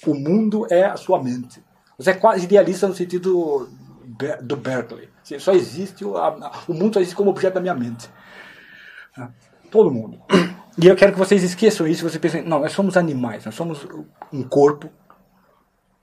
O 0.06 0.14
mundo 0.14 0.68
é 0.70 0.84
a 0.84 0.98
sua 0.98 1.24
mente. 1.24 1.64
Você 1.98 2.12
é 2.12 2.14
quase 2.14 2.44
idealista 2.44 2.88
no 2.88 2.94
sentido 2.94 3.70
do 4.42 4.58
Berkeley. 4.58 5.10
Só 5.40 5.54
existe, 5.54 6.04
o 6.04 6.74
mundo 6.74 6.96
só 6.96 7.00
existe 7.00 7.16
como 7.16 7.30
objeto 7.30 7.54
da 7.54 7.62
minha 7.62 7.76
mente. 7.76 8.10
Ah, 9.18 9.30
todo 9.70 9.90
mundo. 9.90 10.20
E 10.82 10.88
eu 10.88 10.96
quero 10.96 11.14
que 11.14 11.20
vocês 11.20 11.44
esqueçam 11.44 11.88
isso. 11.88 12.10
Você 12.10 12.18
pensem, 12.18 12.42
não, 12.42 12.60
nós 12.60 12.72
somos 12.72 12.98
animais, 12.98 13.46
nós 13.46 13.54
somos 13.54 13.86
um 14.34 14.42
corpo 14.42 14.90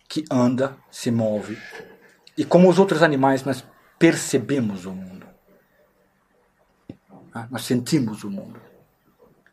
que 0.08 0.24
anda, 0.30 0.76
se 0.88 1.10
move. 1.10 1.58
E 2.36 2.44
como 2.44 2.70
os 2.70 2.78
outros 2.78 3.02
animais, 3.02 3.44
nós 3.44 3.64
percebemos 3.98 4.86
o 4.86 4.92
mundo. 4.92 5.26
Ah, 7.34 7.48
nós 7.50 7.64
sentimos 7.64 8.22
o 8.22 8.30
mundo. 8.30 8.60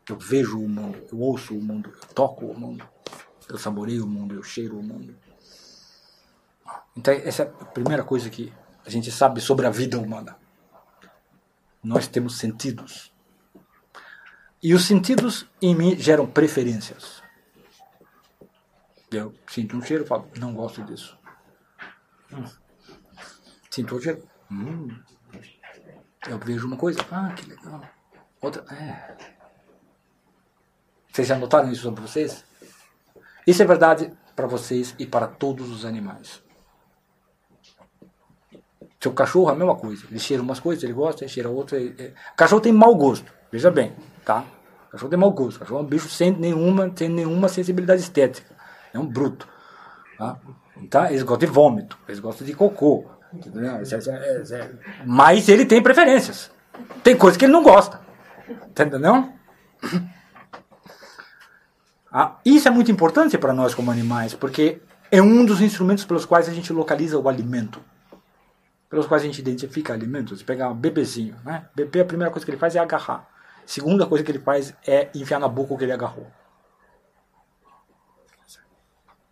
Eu 0.08 0.16
vejo 0.16 0.60
o 0.60 0.68
mundo, 0.68 1.02
eu 1.10 1.18
ouço 1.18 1.52
o 1.52 1.60
mundo, 1.60 1.92
eu 1.92 2.14
toco 2.14 2.46
o 2.46 2.58
mundo, 2.58 2.88
eu 3.48 3.58
saboreio 3.58 4.04
o 4.04 4.08
mundo, 4.08 4.36
eu 4.36 4.42
cheiro 4.44 4.78
o 4.78 4.82
mundo. 4.82 5.16
Então, 6.96 7.12
essa 7.12 7.42
é 7.42 7.46
a 7.46 7.64
primeira 7.64 8.04
coisa 8.04 8.30
que 8.30 8.52
a 8.84 8.90
gente 8.90 9.10
sabe 9.10 9.40
sobre 9.40 9.66
a 9.66 9.70
vida 9.70 9.98
humana. 9.98 10.36
Nós 11.82 12.06
temos 12.06 12.38
sentidos. 12.38 13.12
E 14.66 14.74
os 14.74 14.84
sentidos 14.84 15.46
em 15.62 15.76
mim 15.76 15.96
geram 15.96 16.26
preferências. 16.26 17.22
Eu 19.12 19.32
sinto 19.46 19.76
um 19.76 19.80
cheiro 19.80 20.02
e 20.02 20.06
falo, 20.08 20.28
não 20.40 20.52
gosto 20.52 20.82
disso. 20.82 21.16
Hum. 22.32 22.42
Sinto 23.70 23.94
outro 23.94 24.10
cheiro. 24.10 24.28
Hum. 24.50 24.88
Eu 26.28 26.36
vejo 26.40 26.66
uma 26.66 26.76
coisa, 26.76 26.98
ah, 27.12 27.32
que 27.32 27.48
legal. 27.48 27.80
Outra, 28.40 28.64
é. 28.74 29.16
Vocês 31.12 31.28
já 31.28 31.38
notaram 31.38 31.70
isso 31.70 31.82
sobre 31.82 32.02
vocês? 32.02 32.44
Isso 33.46 33.62
é 33.62 33.66
verdade 33.66 34.12
para 34.34 34.48
vocês 34.48 34.96
e 34.98 35.06
para 35.06 35.28
todos 35.28 35.70
os 35.70 35.84
animais. 35.84 36.42
Seu 39.00 39.12
cachorro 39.12 39.48
é 39.48 39.52
a 39.52 39.56
mesma 39.56 39.76
coisa. 39.76 40.08
Ele 40.10 40.18
cheira 40.18 40.42
umas 40.42 40.58
coisas, 40.58 40.82
ele 40.82 40.92
gosta, 40.92 41.22
ele 41.22 41.32
cheira 41.32 41.48
outras. 41.48 41.80
Ele... 41.80 42.14
O 42.32 42.36
cachorro 42.36 42.60
tem 42.60 42.72
mau 42.72 42.96
gosto, 42.96 43.32
veja 43.52 43.70
bem, 43.70 43.94
tá? 44.24 44.55
Cachorro 44.96 45.10
tem 45.10 45.18
mau 45.18 45.30
gosto. 45.30 45.60
Cachorro 45.60 45.80
é 45.80 45.82
um 45.82 45.86
bicho 45.86 46.08
sem 46.08 46.30
nenhuma, 46.32 46.90
sem 46.96 47.10
nenhuma 47.10 47.48
sensibilidade 47.48 48.00
estética. 48.00 48.56
É 48.94 48.98
um 48.98 49.06
bruto. 49.06 49.46
Tá? 50.16 50.38
Tá? 50.88 51.10
Eles 51.10 51.22
gostam 51.22 51.46
de 51.46 51.54
vômito, 51.54 51.98
eles 52.08 52.18
gostam 52.18 52.46
de 52.46 52.54
cocô. 52.54 53.04
É, 53.34 54.54
é, 54.54 54.70
mas 55.04 55.48
ele 55.50 55.66
tem 55.66 55.82
preferências. 55.82 56.50
Tem 57.02 57.14
coisas 57.14 57.36
que 57.36 57.44
ele 57.44 57.52
não 57.52 57.62
gosta. 57.62 58.00
Tá 58.74 58.84
entendendo? 58.84 59.30
Ah, 62.10 62.38
isso 62.46 62.66
é 62.66 62.70
muito 62.70 62.90
importante 62.90 63.36
para 63.36 63.52
nós 63.52 63.74
como 63.74 63.90
animais, 63.90 64.32
porque 64.32 64.80
é 65.10 65.20
um 65.20 65.44
dos 65.44 65.60
instrumentos 65.60 66.06
pelos 66.06 66.24
quais 66.24 66.48
a 66.48 66.52
gente 66.54 66.72
localiza 66.72 67.18
o 67.18 67.28
alimento. 67.28 67.82
Pelos 68.88 69.06
quais 69.06 69.22
a 69.22 69.26
gente 69.26 69.40
identifica 69.40 69.92
alimentos. 69.92 70.42
Pegar 70.42 70.70
um 70.70 70.74
bebezinho, 70.74 71.36
né? 71.44 71.66
Bebê, 71.74 72.00
a 72.00 72.04
primeira 72.06 72.32
coisa 72.32 72.46
que 72.46 72.50
ele 72.50 72.58
faz 72.58 72.74
é 72.74 72.78
agarrar. 72.78 73.35
Segunda 73.66 74.06
coisa 74.06 74.24
que 74.24 74.30
ele 74.30 74.38
faz 74.38 74.72
é 74.86 75.10
enfiar 75.12 75.40
na 75.40 75.48
boca 75.48 75.74
o 75.74 75.76
que 75.76 75.82
ele 75.82 75.92
agarrou. 75.92 76.30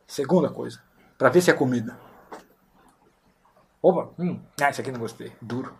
Segunda 0.04 0.50
coisa, 0.50 0.82
para 1.16 1.28
ver 1.28 1.40
se 1.40 1.52
é 1.52 1.54
comida. 1.54 1.96
Opa, 3.80 4.10
hum, 4.18 4.42
ah, 4.60 4.70
esse 4.70 4.80
aqui 4.80 4.90
não 4.90 4.98
gostei. 4.98 5.32
Duro, 5.40 5.72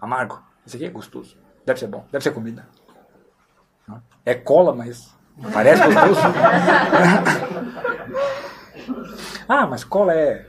amargo. 0.00 0.40
Esse 0.64 0.76
aqui 0.76 0.86
é 0.86 0.90
gostoso. 0.90 1.36
Deve 1.66 1.80
ser 1.80 1.88
bom, 1.88 2.06
deve 2.12 2.22
ser 2.22 2.30
comida. 2.30 2.68
É 4.24 4.34
cola, 4.34 4.72
mas 4.72 5.12
parece 5.52 5.82
gostoso. 5.82 6.20
ah, 9.48 9.66
mas 9.66 9.82
cola 9.82 10.14
é, 10.14 10.48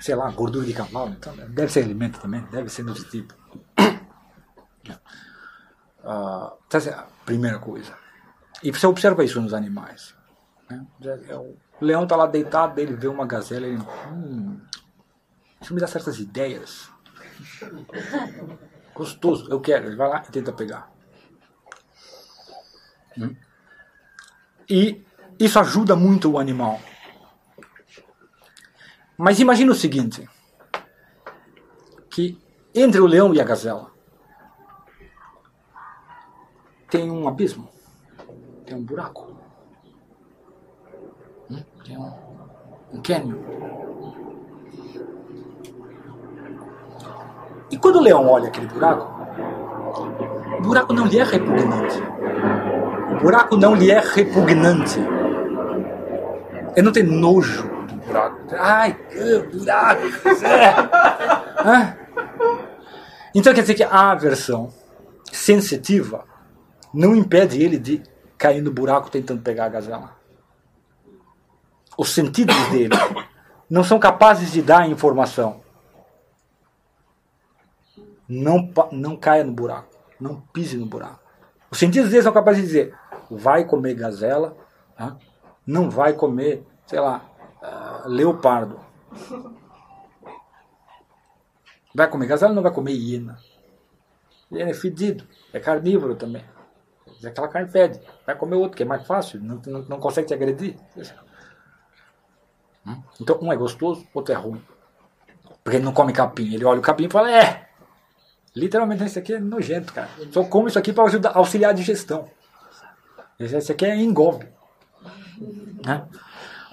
sei 0.00 0.14
lá, 0.14 0.30
gordura 0.30 0.66
de 0.66 0.74
cavalo. 0.74 1.10
Então 1.10 1.34
deve 1.34 1.72
ser 1.72 1.84
alimento 1.84 2.20
também, 2.20 2.42
deve 2.50 2.68
ser 2.68 2.84
desse 6.68 6.88
tipo. 6.88 6.98
Uh, 6.98 7.00
a 7.00 7.06
primeira 7.24 7.58
coisa. 7.58 7.94
E 8.62 8.70
você 8.70 8.86
observa 8.86 9.24
isso 9.24 9.40
nos 9.40 9.54
animais. 9.54 10.14
Né? 10.68 10.86
É, 11.28 11.36
o 11.36 11.56
leão 11.80 12.04
está 12.04 12.16
lá 12.16 12.26
deitado, 12.26 12.78
ele 12.78 12.94
vê 12.94 13.08
uma 13.08 13.26
gazela, 13.26 13.66
ele. 13.66 13.82
Hum, 14.12 14.60
isso 15.60 15.74
me 15.74 15.80
dá 15.80 15.86
certas 15.86 16.18
ideias. 16.18 16.90
Gostoso, 18.94 19.50
eu 19.50 19.60
quero. 19.60 19.86
Ele 19.86 19.96
vai 19.96 20.08
lá 20.08 20.24
e 20.26 20.32
tenta 20.32 20.52
pegar. 20.52 20.90
Hum. 23.16 23.34
E 24.68 25.04
isso 25.38 25.58
ajuda 25.58 25.96
muito 25.96 26.30
o 26.30 26.38
animal. 26.38 26.80
Mas 29.16 29.40
imagine 29.40 29.70
o 29.70 29.74
seguinte: 29.74 30.28
que 32.10 32.38
entre 32.74 33.00
o 33.00 33.06
leão 33.06 33.34
e 33.34 33.40
a 33.40 33.44
gazela 33.44 33.90
tem 36.90 37.10
um 37.10 37.28
abismo, 37.28 37.68
tem 38.66 38.76
um 38.76 38.82
buraco, 38.82 39.36
hum? 41.48 41.62
tem 41.84 41.96
um, 41.96 42.12
um 42.92 43.00
cânion. 43.00 43.38
E 47.70 47.78
quando 47.78 47.96
o 47.96 48.02
leão 48.02 48.26
olha 48.26 48.48
aquele 48.48 48.66
buraco, 48.66 49.20
o 50.58 50.62
buraco 50.62 50.92
não 50.92 51.06
lhe 51.06 51.20
é 51.20 51.22
repugnante. 51.22 52.02
O 53.12 53.22
buraco 53.22 53.56
não 53.56 53.74
lhe 53.76 53.90
é 53.90 54.00
repugnante. 54.00 54.98
Ele 56.74 56.82
não 56.82 56.92
tem 56.92 57.04
nojo 57.04 57.62
do 57.62 57.94
buraco. 58.06 58.38
Ai, 58.58 58.94
que 58.94 59.38
buraco! 59.56 60.02
É. 61.64 61.96
Então 63.34 63.54
quer 63.54 63.60
dizer 63.60 63.74
que 63.74 63.84
a 63.84 64.10
aversão 64.10 64.72
sensitiva 65.30 66.24
não 66.92 67.14
impede 67.14 67.62
ele 67.62 67.78
de 67.78 68.02
cair 68.36 68.62
no 68.62 68.72
buraco 68.72 69.10
tentando 69.10 69.42
pegar 69.42 69.66
a 69.66 69.68
gazela. 69.68 70.16
Os 71.96 72.10
sentidos 72.10 72.56
dele 72.70 72.94
não 73.68 73.84
são 73.84 73.98
capazes 73.98 74.50
de 74.52 74.62
dar 74.62 74.88
informação. 74.88 75.60
Não, 78.28 78.72
não 78.92 79.16
caia 79.16 79.44
no 79.44 79.52
buraco. 79.52 79.88
Não 80.18 80.40
pise 80.52 80.76
no 80.76 80.86
buraco. 80.86 81.20
Os 81.70 81.78
sentidos 81.78 82.10
dele 82.10 82.22
são 82.22 82.32
capazes 82.32 82.62
de 82.62 82.66
dizer: 82.66 82.94
vai 83.30 83.64
comer 83.64 83.94
gazela, 83.94 84.56
tá? 84.96 85.16
não 85.66 85.88
vai 85.88 86.12
comer, 86.14 86.66
sei 86.86 87.00
lá, 87.00 87.24
ah, 87.62 88.02
leopardo. 88.06 88.80
Vai 91.94 92.08
comer 92.08 92.26
gazela, 92.26 92.52
não 92.52 92.62
vai 92.62 92.72
comer 92.72 92.92
hiena. 92.92 93.38
Hiena 94.50 94.70
é 94.70 94.74
fedido, 94.74 95.24
é 95.52 95.60
carnívoro 95.60 96.14
também. 96.14 96.44
Mas 97.20 97.30
Aquela 97.30 97.48
carne 97.48 97.68
fede. 97.68 98.00
Vai 98.26 98.34
comer 98.34 98.56
outro, 98.56 98.76
que 98.76 98.82
é 98.82 98.86
mais 98.86 99.06
fácil, 99.06 99.40
não, 99.40 99.60
não, 99.66 99.82
não 99.82 100.00
consegue 100.00 100.28
te 100.28 100.34
agredir. 100.34 100.76
Hum? 102.86 103.02
Então, 103.20 103.38
um 103.42 103.52
é 103.52 103.56
gostoso, 103.56 104.06
outro 104.14 104.32
é 104.32 104.36
ruim. 104.36 104.62
Porque 105.62 105.76
ele 105.76 105.84
não 105.84 105.92
come 105.92 106.12
capim. 106.12 106.54
Ele 106.54 106.64
olha 106.64 106.80
o 106.80 106.82
capim 106.82 107.04
e 107.04 107.10
fala: 107.10 107.30
É, 107.30 107.68
literalmente 108.56 109.04
isso 109.04 109.18
aqui 109.18 109.34
é 109.34 109.38
nojento, 109.38 109.92
cara. 109.92 110.08
Só 110.32 110.44
como 110.44 110.68
isso 110.68 110.78
aqui 110.78 110.92
para 110.92 111.04
auxiliar 111.34 111.70
a 111.70 111.74
digestão. 111.74 112.28
Esse 113.38 113.72
aqui 113.72 113.84
é 113.84 113.96
engolve. 113.96 114.46
Né? 115.84 116.04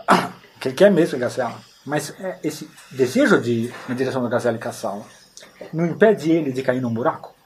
Que 0.60 0.70
ele 0.70 0.76
quer 0.76 0.90
mesmo 0.90 1.20
gazela. 1.20 1.56
Mas 1.86 2.20
é, 2.20 2.40
esse 2.44 2.68
desejo 2.90 3.40
de 3.40 3.72
na 3.88 3.94
direção 3.94 4.24
da 4.24 4.28
gazela 4.28 4.58
e 4.58 4.60
caçá-la 4.60 5.06
não 5.72 5.86
impede 5.86 6.32
ele 6.32 6.52
de 6.52 6.64
cair 6.64 6.82
num 6.82 6.92
buraco. 6.92 7.37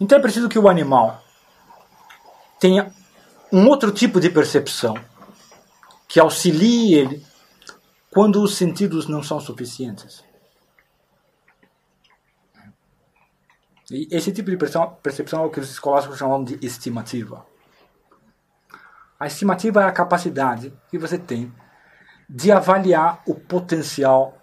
Então 0.00 0.18
é 0.18 0.22
preciso 0.22 0.48
que 0.48 0.58
o 0.58 0.68
animal 0.68 1.22
tenha 2.60 2.92
um 3.52 3.66
outro 3.66 3.90
tipo 3.90 4.20
de 4.20 4.30
percepção 4.30 4.94
que 6.06 6.20
auxilie 6.20 6.94
ele 6.94 7.26
quando 8.10 8.42
os 8.42 8.56
sentidos 8.56 9.06
não 9.08 9.22
são 9.22 9.40
suficientes. 9.40 10.24
E 13.90 14.06
esse 14.10 14.32
tipo 14.32 14.50
de 14.50 14.56
percepção, 14.56 15.42
é 15.42 15.46
o 15.46 15.50
que 15.50 15.60
os 15.60 15.70
escolásticos 15.70 16.18
chamam 16.18 16.44
de 16.44 16.58
estimativa. 16.64 17.46
A 19.18 19.26
estimativa 19.26 19.82
é 19.82 19.86
a 19.86 19.92
capacidade 19.92 20.72
que 20.90 20.98
você 20.98 21.18
tem 21.18 21.52
de 22.28 22.52
avaliar 22.52 23.22
o 23.26 23.34
potencial 23.34 24.36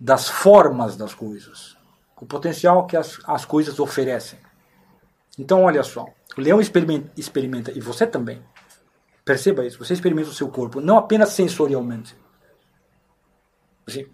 das 0.00 0.28
formas 0.28 0.96
das 0.96 1.14
coisas, 1.14 1.76
o 2.16 2.24
potencial 2.24 2.86
que 2.86 2.96
as, 2.96 3.18
as 3.24 3.44
coisas 3.44 3.78
oferecem. 3.78 4.38
Então, 5.38 5.62
olha 5.62 5.82
só, 5.82 6.06
o 6.36 6.40
leão 6.40 6.60
experimenta, 6.60 7.10
experimenta, 7.16 7.72
e 7.72 7.80
você 7.80 8.06
também, 8.06 8.42
perceba 9.24 9.64
isso, 9.64 9.78
você 9.78 9.92
experimenta 9.92 10.30
o 10.30 10.34
seu 10.34 10.48
corpo, 10.48 10.80
não 10.80 10.98
apenas 10.98 11.30
sensorialmente. 11.30 12.16
Assim, 13.86 14.06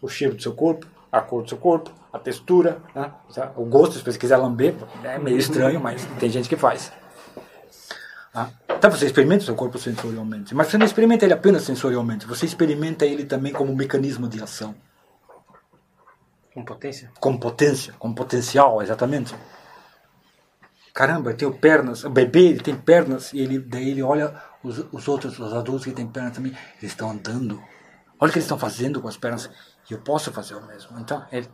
o 0.00 0.08
cheiro 0.08 0.34
do 0.34 0.42
seu 0.42 0.54
corpo, 0.54 0.86
a 1.10 1.20
cor 1.20 1.42
do 1.42 1.48
seu 1.48 1.58
corpo, 1.58 1.92
a 2.12 2.18
textura, 2.18 2.80
né? 2.94 3.12
o 3.56 3.64
gosto, 3.64 3.98
se 3.98 4.04
você 4.04 4.18
quiser 4.18 4.36
lamber, 4.36 4.74
é 5.02 5.18
meio 5.18 5.36
estranho, 5.36 5.80
mas 5.80 6.04
tem 6.18 6.30
gente 6.30 6.48
que 6.48 6.56
faz. 6.56 6.92
Tá? 8.32 8.50
Então 8.68 8.90
você 8.90 9.06
experimenta 9.06 9.42
o 9.42 9.46
seu 9.46 9.54
corpo 9.54 9.78
sensorialmente, 9.78 10.54
mas 10.54 10.68
você 10.68 10.78
não 10.78 10.86
experimenta 10.86 11.24
ele 11.24 11.34
apenas 11.34 11.62
sensorialmente, 11.64 12.26
você 12.26 12.46
experimenta 12.46 13.04
ele 13.04 13.24
também 13.24 13.52
como 13.52 13.74
mecanismo 13.74 14.28
de 14.28 14.42
ação. 14.42 14.74
Com 16.54 16.64
potência? 16.64 17.10
Como 17.20 17.38
potência, 17.38 17.94
como 17.98 18.14
potencial, 18.14 18.82
exatamente. 18.82 19.34
Caramba, 20.92 21.30
eu 21.30 21.36
tenho 21.36 21.52
pernas, 21.52 22.04
o 22.04 22.10
bebê 22.10 22.48
ele 22.48 22.60
tem 22.60 22.76
pernas, 22.76 23.32
e 23.32 23.40
ele, 23.40 23.58
daí 23.60 23.90
ele 23.90 24.02
olha 24.02 24.34
os, 24.62 24.78
os 24.92 25.06
outros, 25.06 25.38
os 25.38 25.52
adultos 25.52 25.84
que 25.84 25.92
têm 25.92 26.06
pernas 26.06 26.34
também, 26.34 26.52
eles 26.78 26.92
estão 26.92 27.10
andando. 27.10 27.62
Olha 28.18 28.28
o 28.28 28.32
que 28.32 28.38
eles 28.38 28.44
estão 28.44 28.58
fazendo 28.58 29.00
com 29.00 29.08
as 29.08 29.16
pernas, 29.16 29.48
e 29.88 29.94
eu 29.94 30.00
posso 30.00 30.32
fazer 30.32 30.54
o 30.54 30.66
mesmo. 30.66 30.98
Então, 30.98 31.24
ele... 31.30 31.48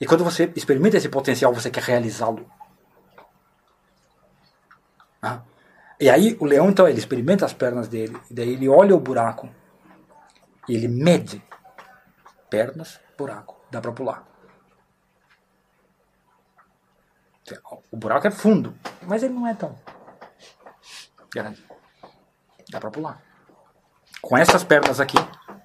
E 0.00 0.06
quando 0.06 0.24
você 0.24 0.50
experimenta 0.56 0.96
esse 0.96 1.08
potencial, 1.08 1.52
você 1.52 1.70
quer 1.70 1.82
realizá-lo. 1.82 2.50
Ah. 5.22 5.42
E 6.00 6.10
aí 6.10 6.36
o 6.40 6.44
leão, 6.44 6.70
então, 6.70 6.88
ele 6.88 6.98
experimenta 6.98 7.44
as 7.44 7.52
pernas 7.52 7.86
dele, 7.86 8.18
e 8.30 8.34
daí 8.34 8.54
ele 8.54 8.68
olha 8.68 8.96
o 8.96 9.00
buraco, 9.00 9.48
e 10.68 10.74
ele 10.74 10.88
mede 10.88 11.42
pernas, 12.48 12.98
buraco, 13.16 13.60
dá 13.70 13.80
para 13.80 13.92
pular. 13.92 14.33
O 17.90 17.96
buraco 17.96 18.26
é 18.26 18.30
fundo, 18.30 18.74
mas 19.02 19.22
ele 19.22 19.34
não 19.34 19.46
é 19.46 19.54
tão 19.54 19.78
grande. 21.34 21.62
Dá 22.70 22.80
para 22.80 22.90
pular. 22.90 23.22
Com 24.22 24.36
essas 24.38 24.64
pernas 24.64 25.00
aqui, 25.00 25.18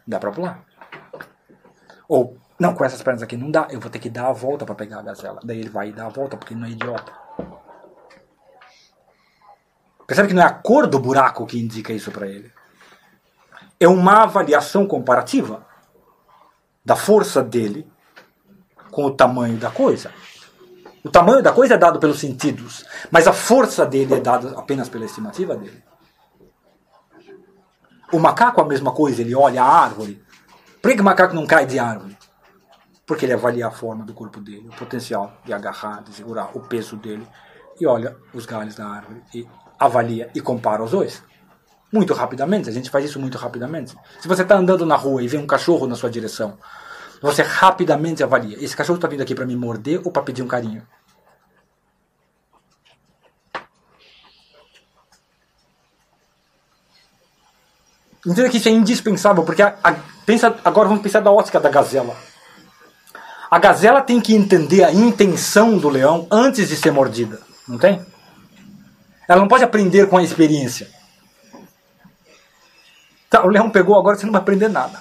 dá 0.05 0.19
para 0.19 0.31
pular. 0.31 0.65
Ou, 2.07 2.37
não, 2.59 2.73
com 2.73 2.83
essas 2.83 3.01
pernas 3.01 3.21
aqui 3.21 3.37
não 3.37 3.49
dá, 3.51 3.67
eu 3.69 3.79
vou 3.79 3.89
ter 3.89 3.99
que 3.99 4.09
dar 4.09 4.27
a 4.27 4.33
volta 4.33 4.65
para 4.65 4.75
pegar 4.75 4.99
a 4.99 5.03
gazela. 5.03 5.39
Daí 5.43 5.59
ele 5.59 5.69
vai 5.69 5.91
dar 5.91 6.07
a 6.07 6.09
volta, 6.09 6.35
porque 6.35 6.53
ele 6.53 6.59
não 6.59 6.67
é 6.67 6.71
idiota. 6.71 7.13
Percebe 10.05 10.29
que 10.29 10.33
não 10.33 10.41
é 10.41 10.45
a 10.45 10.53
cor 10.53 10.87
do 10.87 10.99
buraco 10.99 11.45
que 11.45 11.59
indica 11.59 11.93
isso 11.93 12.11
para 12.11 12.27
ele. 12.27 12.51
É 13.79 13.87
uma 13.87 14.23
avaliação 14.23 14.87
comparativa 14.87 15.65
da 16.83 16.95
força 16.95 17.43
dele 17.43 17.89
com 18.89 19.05
o 19.05 19.11
tamanho 19.11 19.57
da 19.57 19.69
coisa. 19.69 20.11
O 21.03 21.09
tamanho 21.09 21.41
da 21.41 21.51
coisa 21.51 21.75
é 21.75 21.77
dado 21.77 21.99
pelos 21.99 22.19
sentidos, 22.19 22.85
mas 23.09 23.27
a 23.27 23.33
força 23.33 23.85
dele 23.85 24.15
é 24.15 24.19
dada 24.19 24.57
apenas 24.57 24.89
pela 24.89 25.05
estimativa 25.05 25.55
dele. 25.55 25.81
O 28.11 28.19
macaco 28.19 28.59
a 28.59 28.65
mesma 28.65 28.91
coisa, 28.91 29.21
ele 29.21 29.35
olha 29.35 29.63
a 29.63 29.81
árvore. 29.83 30.21
Por 30.81 30.91
que 30.91 30.99
o 30.99 31.03
macaco 31.03 31.35
não 31.35 31.45
cai 31.45 31.65
de 31.65 31.79
árvore? 31.79 32.17
Porque 33.05 33.25
ele 33.25 33.33
avalia 33.33 33.67
a 33.67 33.71
forma 33.71 34.03
do 34.03 34.13
corpo 34.13 34.39
dele, 34.39 34.67
o 34.67 34.75
potencial 34.75 35.33
de 35.45 35.53
agarrar, 35.53 36.03
de 36.03 36.13
segurar, 36.13 36.51
o 36.53 36.59
peso 36.59 36.95
dele, 36.97 37.27
e 37.79 37.85
olha 37.85 38.15
os 38.33 38.45
galhos 38.45 38.75
da 38.75 38.85
árvore 38.85 39.21
e 39.33 39.47
avalia 39.79 40.29
e 40.35 40.41
compara 40.41 40.83
os 40.83 40.91
dois. 40.91 41.23
Muito 41.91 42.13
rapidamente, 42.13 42.69
a 42.69 42.71
gente 42.71 42.89
faz 42.89 43.05
isso 43.05 43.19
muito 43.19 43.37
rapidamente. 43.37 43.95
Se 44.19 44.27
você 44.27 44.43
está 44.43 44.55
andando 44.55 44.85
na 44.85 44.95
rua 44.95 45.23
e 45.23 45.27
vê 45.27 45.37
um 45.37 45.47
cachorro 45.47 45.87
na 45.87 45.95
sua 45.95 46.09
direção, 46.09 46.57
você 47.21 47.41
rapidamente 47.41 48.23
avalia: 48.23 48.57
esse 48.63 48.75
cachorro 48.75 48.97
está 48.97 49.07
vindo 49.07 49.21
aqui 49.21 49.35
para 49.35 49.45
me 49.45 49.55
morder 49.55 50.01
ou 50.05 50.11
para 50.11 50.23
pedir 50.23 50.41
um 50.41 50.47
carinho? 50.47 50.85
Entenda 58.25 58.49
que 58.49 58.57
isso 58.57 58.67
é 58.67 58.71
indispensável, 58.71 59.43
porque 59.43 59.61
a, 59.61 59.77
a, 59.83 59.95
pensa, 60.25 60.55
agora 60.63 60.89
vamos 60.89 61.01
pensar 61.01 61.21
da 61.21 61.31
ótica 61.31 61.59
da 61.59 61.69
gazela. 61.69 62.15
A 63.49 63.57
gazela 63.57 64.01
tem 64.01 64.19
que 64.21 64.35
entender 64.35 64.83
a 64.83 64.91
intenção 64.91 65.77
do 65.77 65.89
leão 65.89 66.27
antes 66.29 66.67
de 66.67 66.75
ser 66.75 66.91
mordida, 66.91 67.41
não 67.67 67.77
tem? 67.77 68.05
Ela 69.27 69.41
não 69.41 69.47
pode 69.47 69.63
aprender 69.63 70.07
com 70.07 70.17
a 70.17 70.23
experiência. 70.23 70.89
Tá, 73.29 73.45
o 73.45 73.49
leão 73.49 73.69
pegou, 73.69 73.97
agora 73.97 74.17
você 74.17 74.25
não 74.25 74.33
vai 74.33 74.41
aprender 74.41 74.67
nada. 74.67 74.99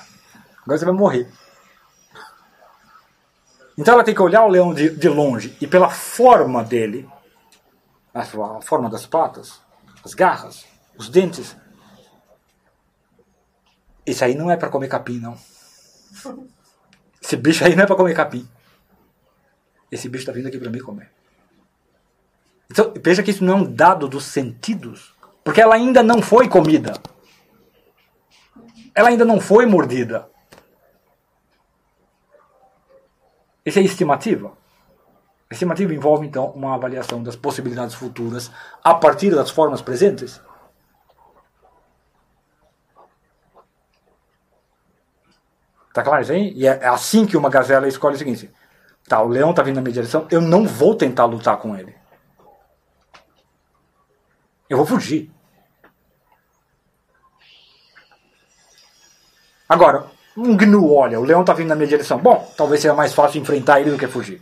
Agora 0.63 0.79
você 0.79 0.85
vai 0.85 0.95
morrer. 0.95 1.29
Então 3.78 3.94
ela 3.94 4.02
tem 4.02 4.12
que 4.12 4.20
olhar 4.20 4.44
o 4.44 4.48
leão 4.48 4.74
de, 4.74 4.90
de 4.90 5.08
longe 5.08 5.57
e 5.60 5.66
pela 5.66 5.89
forma 5.89 6.65
dele, 6.65 7.08
a, 8.12 8.24
forma 8.60 8.90
das 8.90 9.07
patas, 9.07 9.60
as 10.05 10.15
garras, 10.15 10.66
os 10.98 11.08
dentes. 11.08 11.57
Isso 14.05 14.24
aí 14.24 14.34
não 14.34 14.50
é 14.50 14.57
para 14.57 14.68
comer 14.68 14.89
capim, 14.89 15.20
não. 15.20 15.39
Esse 17.23 17.36
bicho 17.36 17.65
aí 17.65 17.76
não 17.76 17.84
é 17.84 17.86
para 17.86 17.94
comer 17.94 18.15
capim. 18.15 18.48
Esse 19.92 20.08
bicho 20.08 20.23
está 20.23 20.32
vindo 20.32 20.48
aqui 20.48 20.58
para 20.58 20.70
mim 20.70 20.81
comer. 20.81 21.12
Então, 22.68 22.92
veja 23.00 23.23
que 23.23 23.31
isso 23.31 23.44
não 23.44 23.52
é 23.52 23.57
um 23.58 23.73
dado 23.73 24.08
dos 24.08 24.24
sentidos, 24.24 25.15
porque 25.44 25.60
ela 25.60 25.76
ainda 25.76 26.02
não 26.02 26.20
foi 26.20 26.48
comida. 26.48 26.94
Ela 28.92 29.10
ainda 29.10 29.24
não 29.24 29.40
foi 29.40 29.66
mordida. 29.66 30.28
Isso 33.69 33.79
é 33.79 33.83
estimativa. 33.83 34.57
Estimativa 35.51 35.93
envolve, 35.93 36.27
então, 36.27 36.47
uma 36.53 36.75
avaliação 36.75 37.23
das 37.23 37.37
possibilidades 37.37 37.95
futuras 37.95 38.51
a 38.83 38.95
partir 38.95 39.31
das 39.31 39.51
formas 39.51 39.83
presentes. 39.83 40.41
Tá 45.93 46.03
claro 46.03 46.23
isso 46.23 46.33
aí? 46.33 46.51
E 46.55 46.67
é 46.67 46.87
assim 46.87 47.27
que 47.27 47.37
uma 47.37 47.51
gazela 47.51 47.87
escolhe 47.87 48.15
o 48.15 48.19
seguinte: 48.19 48.51
tá, 49.07 49.21
o 49.23 49.29
leão 49.29 49.53
tá 49.53 49.63
vindo 49.63 49.77
na 49.77 49.83
minha 49.83 49.93
direção, 49.93 50.27
eu 50.31 50.41
não 50.41 50.67
vou 50.67 50.95
tentar 50.95 51.27
lutar 51.27 51.59
com 51.59 51.77
ele. 51.77 51.95
Eu 54.67 54.79
vou 54.79 54.87
fugir. 54.87 55.31
Agora, 59.69 60.11
Um 60.41 60.57
gnu, 60.57 60.94
olha, 60.94 61.18
o 61.18 61.25
leão 61.25 61.41
está 61.41 61.52
vindo 61.52 61.67
na 61.67 61.75
minha 61.75 61.89
direção. 61.89 62.17
Bom, 62.17 62.49
talvez 62.57 62.81
seja 62.81 62.94
mais 62.94 63.12
fácil 63.12 63.41
enfrentar 63.41 63.81
ele 63.81 63.91
do 63.91 63.99
que 63.99 64.07
fugir. 64.07 64.41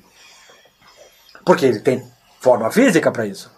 Porque 1.42 1.64
ele 1.64 1.80
tem 1.80 2.06
forma 2.38 2.70
física 2.70 3.10
para 3.10 3.24
isso. 3.24 3.50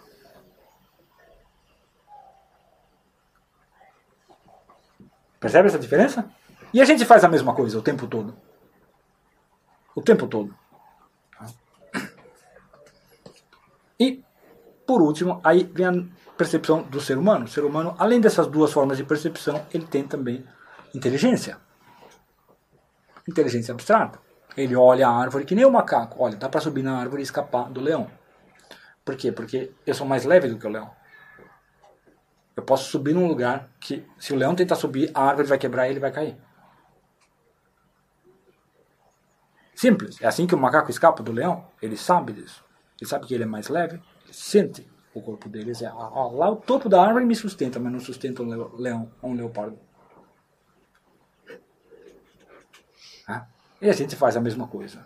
Percebe 5.37 5.67
essa 5.67 5.77
diferença? 5.77 6.31
E 6.73 6.81
a 6.81 6.85
gente 6.85 7.03
faz 7.03 7.25
a 7.25 7.27
mesma 7.27 7.53
coisa 7.53 7.77
o 7.77 7.81
tempo 7.81 8.07
todo. 8.07 8.33
O 9.93 10.01
tempo 10.01 10.25
todo. 10.25 10.55
E, 13.99 14.23
por 14.87 15.01
último, 15.01 15.41
aí 15.43 15.69
vem 15.73 15.87
a 15.87 15.91
percepção 16.37 16.83
do 16.83 17.01
ser 17.01 17.17
humano. 17.17 17.43
O 17.43 17.49
ser 17.49 17.65
humano, 17.65 17.95
além 17.99 18.21
dessas 18.21 18.47
duas 18.47 18.71
formas 18.71 18.95
de 18.97 19.03
percepção, 19.03 19.65
ele 19.73 19.85
tem 19.85 20.07
também 20.07 20.45
inteligência. 20.95 21.57
Inteligência 23.29 23.73
abstrata. 23.73 24.19
Ele 24.57 24.75
olha 24.75 25.07
a 25.07 25.11
árvore 25.11 25.45
que 25.45 25.53
nem 25.53 25.63
o 25.63 25.71
macaco. 25.71 26.21
Olha, 26.21 26.35
dá 26.35 26.49
para 26.49 26.59
subir 26.59 26.81
na 26.81 26.99
árvore 26.99 27.21
e 27.21 27.23
escapar 27.23 27.69
do 27.69 27.79
leão. 27.79 28.09
Por 29.05 29.15
quê? 29.15 29.31
Porque 29.31 29.71
eu 29.85 29.93
sou 29.93 30.07
mais 30.07 30.25
leve 30.25 30.47
do 30.47 30.57
que 30.57 30.65
o 30.65 30.69
leão. 30.69 30.89
Eu 32.55 32.63
posso 32.63 32.89
subir 32.89 33.13
num 33.13 33.27
lugar 33.27 33.69
que, 33.79 34.05
se 34.17 34.33
o 34.33 34.35
leão 34.35 34.55
tentar 34.55 34.75
subir, 34.75 35.11
a 35.13 35.23
árvore 35.23 35.47
vai 35.47 35.57
quebrar 35.59 35.87
e 35.87 35.91
ele 35.91 35.99
vai 35.99 36.11
cair. 36.11 36.37
Simples. 39.75 40.21
É 40.21 40.27
assim 40.27 40.47
que 40.47 40.55
o 40.55 40.57
macaco 40.57 40.89
escapa 40.89 41.23
do 41.23 41.31
leão. 41.31 41.67
Ele 41.81 41.95
sabe 41.95 42.33
disso. 42.33 42.65
Ele 42.99 43.09
sabe 43.09 43.27
que 43.27 43.33
ele 43.33 43.43
é 43.43 43.47
mais 43.47 43.69
leve. 43.69 44.01
Ele 44.25 44.33
sente 44.33 44.85
o 45.13 45.21
corpo 45.21 45.47
dele. 45.47 45.71
Ele 45.71 45.85
ah, 45.85 46.29
lá 46.33 46.49
o 46.49 46.57
topo 46.57 46.89
da 46.89 47.01
árvore 47.01 47.25
me 47.25 47.35
sustenta, 47.35 47.79
mas 47.79 47.91
não 47.93 47.99
sustenta 47.99 48.43
um 48.43 48.75
leão 48.75 49.11
ou 49.21 49.29
um 49.29 49.35
leopardo. 49.35 49.79
Ah, 53.27 53.45
e 53.81 53.89
a 53.89 53.93
gente 53.93 54.15
faz 54.15 54.35
a 54.35 54.41
mesma 54.41 54.67
coisa. 54.67 55.05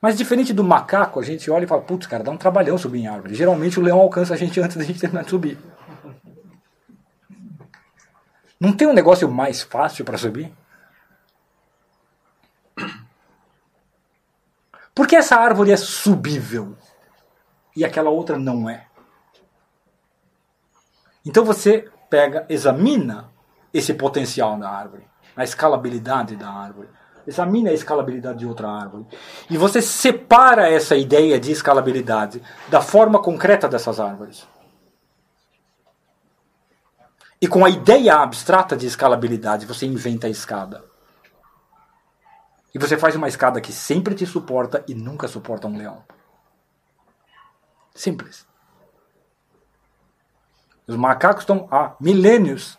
Mas 0.00 0.16
diferente 0.16 0.52
do 0.52 0.62
macaco, 0.62 1.18
a 1.18 1.24
gente 1.24 1.50
olha 1.50 1.64
e 1.64 1.66
fala, 1.66 1.82
putz, 1.82 2.06
cara, 2.06 2.22
dá 2.22 2.30
um 2.30 2.36
trabalhão 2.36 2.78
subir 2.78 3.00
em 3.00 3.08
árvore. 3.08 3.34
Geralmente 3.34 3.78
o 3.80 3.82
leão 3.82 3.98
alcança 3.98 4.34
a 4.34 4.36
gente 4.36 4.58
antes 4.62 4.76
da 4.76 4.84
gente 4.84 5.00
terminar 5.00 5.24
de 5.24 5.30
subir. 5.30 5.58
Não 8.60 8.72
tem 8.72 8.88
um 8.88 8.92
negócio 8.92 9.28
mais 9.30 9.62
fácil 9.62 10.04
para 10.04 10.18
subir? 10.18 10.52
Por 14.94 15.06
que 15.06 15.14
essa 15.14 15.36
árvore 15.36 15.70
é 15.70 15.76
subível 15.76 16.76
e 17.76 17.84
aquela 17.84 18.10
outra 18.10 18.36
não 18.36 18.68
é? 18.68 18.86
Então 21.24 21.44
você 21.44 21.88
pega, 22.10 22.44
examina 22.48 23.30
esse 23.72 23.94
potencial 23.94 24.58
da 24.58 24.68
árvore, 24.68 25.06
a 25.36 25.44
escalabilidade 25.44 26.34
da 26.34 26.50
árvore. 26.50 26.88
Examina 27.28 27.68
a 27.68 27.74
escalabilidade 27.74 28.38
de 28.38 28.46
outra 28.46 28.70
árvore. 28.70 29.06
E 29.50 29.58
você 29.58 29.82
separa 29.82 30.66
essa 30.70 30.96
ideia 30.96 31.38
de 31.38 31.52
escalabilidade 31.52 32.42
da 32.68 32.80
forma 32.80 33.20
concreta 33.20 33.68
dessas 33.68 34.00
árvores. 34.00 34.48
E 37.38 37.46
com 37.46 37.66
a 37.66 37.68
ideia 37.68 38.16
abstrata 38.16 38.74
de 38.74 38.86
escalabilidade, 38.86 39.66
você 39.66 39.84
inventa 39.84 40.26
a 40.26 40.30
escada. 40.30 40.82
E 42.74 42.78
você 42.78 42.96
faz 42.96 43.14
uma 43.14 43.28
escada 43.28 43.60
que 43.60 43.74
sempre 43.74 44.14
te 44.14 44.24
suporta 44.24 44.82
e 44.88 44.94
nunca 44.94 45.28
suporta 45.28 45.66
um 45.66 45.76
leão. 45.76 46.02
Simples. 47.94 48.46
Os 50.86 50.96
macacos 50.96 51.42
estão 51.42 51.68
há 51.70 51.94
milênios 52.00 52.78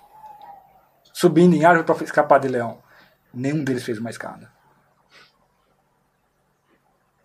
subindo 1.13 1.53
em 1.53 1.63
árvore 1.63 1.85
para 1.85 2.03
escapar 2.03 2.39
de 2.39 2.47
leão. 2.47 2.79
Nenhum 3.33 3.63
deles 3.63 3.83
fez 3.83 3.99
uma 3.99 4.09
escada. 4.09 4.51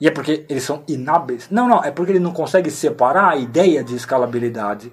E 0.00 0.08
é 0.08 0.10
porque 0.10 0.44
eles 0.48 0.64
são 0.64 0.84
inábeis? 0.88 1.48
Não, 1.50 1.68
não, 1.68 1.82
é 1.82 1.90
porque 1.90 2.12
ele 2.12 2.18
não 2.18 2.32
consegue 2.32 2.70
separar 2.70 3.30
a 3.30 3.36
ideia 3.36 3.82
de 3.82 3.94
escalabilidade 3.94 4.92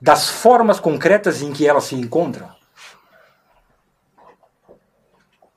das 0.00 0.28
formas 0.28 0.78
concretas 0.78 1.42
em 1.42 1.52
que 1.52 1.66
ela 1.66 1.80
se 1.80 1.94
encontra. 1.94 2.54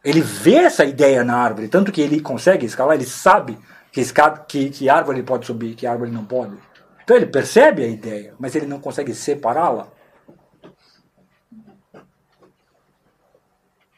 Ele 0.04 0.22
vê 0.22 0.56
essa 0.56 0.86
ideia 0.86 1.24
na 1.24 1.38
árvore, 1.38 1.68
tanto 1.68 1.92
que 1.92 2.02
ele 2.02 2.22
consegue 2.22 2.66
escalar, 2.66 2.96
ele 2.96 3.06
sabe 3.06 3.60
que, 3.92 4.00
escada, 4.00 4.46
que, 4.48 4.70
que 4.70 4.90
árvore 4.90 5.20
ele 5.20 5.28
pode 5.28 5.46
subir, 5.46 5.76
que 5.76 5.86
árvore 5.86 6.10
não 6.10 6.26
pode. 6.26 6.58
Então 7.04 7.18
ele 7.18 7.26
percebe 7.26 7.84
a 7.84 7.88
ideia, 7.88 8.34
mas 8.40 8.56
ele 8.56 8.66
não 8.66 8.80
consegue 8.80 9.14
separá-la. 9.14 9.88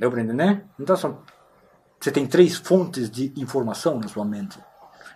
Deu 0.02 0.10
para 0.10 0.24
entender? 0.24 0.66
Então 0.80 0.98
são, 0.98 1.24
você 2.00 2.12
tem 2.12 2.26
três 2.26 2.56
fontes 2.56 3.08
de 3.08 3.32
informação 3.40 4.00
na 4.00 4.08
sua 4.08 4.26
mente. 4.26 4.60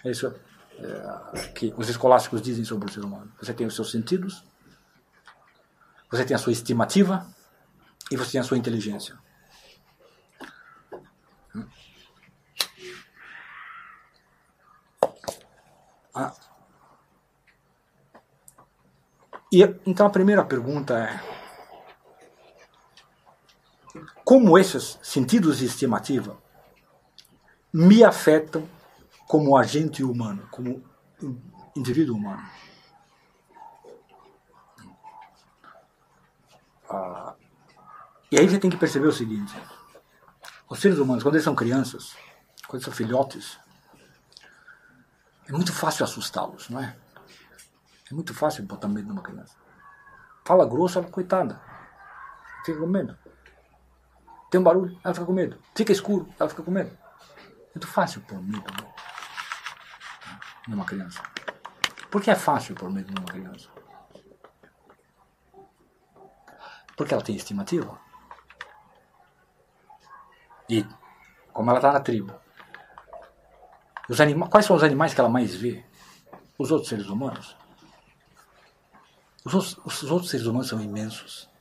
É 0.04 0.12
isso 0.12 0.32
é, 0.78 1.48
que 1.56 1.74
os 1.76 1.90
escolásticos 1.90 2.40
dizem 2.40 2.64
sobre 2.64 2.88
o 2.88 2.94
ser 2.94 3.04
humano. 3.04 3.34
Você 3.42 3.52
tem 3.52 3.66
os 3.66 3.76
seus 3.76 3.90
sentidos, 3.90 4.46
você 6.08 6.24
tem 6.24 6.36
a 6.36 6.38
sua 6.38 6.52
estimativa 6.52 7.26
e 8.12 8.16
você 8.16 8.34
tem 8.34 8.42
a 8.42 8.44
sua 8.44 8.60
inteligência. 8.60 9.18
Ah. 16.14 16.32
E, 19.52 19.64
então 19.88 20.06
a 20.06 20.12
primeira 20.12 20.46
pergunta 20.46 20.96
é: 20.96 21.35
como 24.26 24.58
esses 24.58 24.98
sentidos 25.04 25.60
de 25.60 25.66
estimativa 25.66 26.36
me 27.72 28.04
afetam 28.04 28.68
como 29.28 29.56
agente 29.56 30.04
humano, 30.04 30.48
como 30.50 30.84
indivíduo 31.76 32.18
humano? 32.18 32.44
Ah, 36.90 37.36
e 38.32 38.40
aí 38.40 38.50
você 38.50 38.58
tem 38.58 38.70
que 38.70 38.78
perceber 38.78 39.08
o 39.08 39.12
seguinte: 39.12 39.56
os 40.68 40.80
seres 40.80 40.98
humanos, 40.98 41.24
quando 41.24 41.36
eles 41.36 41.46
são 41.46 41.56
crianças, 41.56 42.16
quando 42.68 42.76
eles 42.76 42.86
são 42.86 42.94
filhotes, 42.94 43.60
é 45.48 45.52
muito 45.52 45.72
fácil 45.72 46.04
assustá-los, 46.04 46.70
não 46.70 46.82
é? 46.82 46.98
É 48.10 48.14
muito 48.14 48.34
fácil 48.34 48.64
botar 48.64 48.88
medo 48.88 49.08
numa 49.08 49.22
criança. 49.22 49.56
Fala 50.44 50.66
grosso, 50.66 50.98
ela, 50.98 51.08
coitada, 51.08 51.62
fica 52.64 52.80
com 52.80 52.88
medo. 52.88 53.18
Tem 54.56 54.60
um 54.62 54.64
barulho, 54.64 54.98
ela 55.04 55.14
fica 55.14 55.26
com 55.26 55.34
medo. 55.34 55.60
Fica 55.76 55.92
escuro, 55.92 56.34
ela 56.40 56.50
fica 56.50 56.64
com 56.64 56.72
medo. 56.72 56.98
Muito 57.76 57.86
fácil 57.88 58.22
pôr 58.22 58.42
medo 58.42 58.64
numa 60.66 60.86
criança. 60.86 61.22
Por 62.10 62.22
que 62.22 62.32
é 62.32 62.36
fácil 62.36 62.74
pôr 62.74 62.90
medo 62.90 63.14
numa 63.14 63.28
criança? 63.28 63.68
Porque 66.96 67.14
ela 67.14 67.22
tem 67.22 67.36
estimativa. 67.36 68.00
E 70.70 70.86
como 71.52 71.70
ela 71.70 71.80
está 71.80 71.92
na 71.92 72.00
tribo. 72.00 72.34
Os 74.08 74.22
anima 74.22 74.48
Quais 74.48 74.66
são 74.66 74.78
os 74.78 74.84
animais 74.84 75.14
que 75.14 75.20
ela 75.20 75.28
mais 75.28 75.54
vê? 75.54 75.86
Os 76.58 76.72
outros 76.72 76.88
seres 76.88 77.08
humanos. 77.08 77.58
Os 79.44 79.54
outros, 79.54 79.78
os 79.84 80.12
outros 80.12 80.32
seres 80.32 80.46
humanos 80.46 80.70
são 80.70 80.80
imensos. 80.80 81.54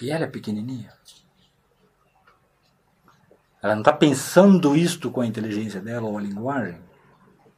E 0.00 0.10
ela 0.10 0.24
é 0.24 0.28
pequenininha. 0.28 0.92
Ela 3.62 3.74
não 3.74 3.82
está 3.82 3.92
pensando 3.92 4.76
isto 4.76 5.10
com 5.10 5.20
a 5.20 5.26
inteligência 5.26 5.80
dela 5.80 6.06
ou 6.06 6.16
a 6.16 6.20
linguagem. 6.20 6.80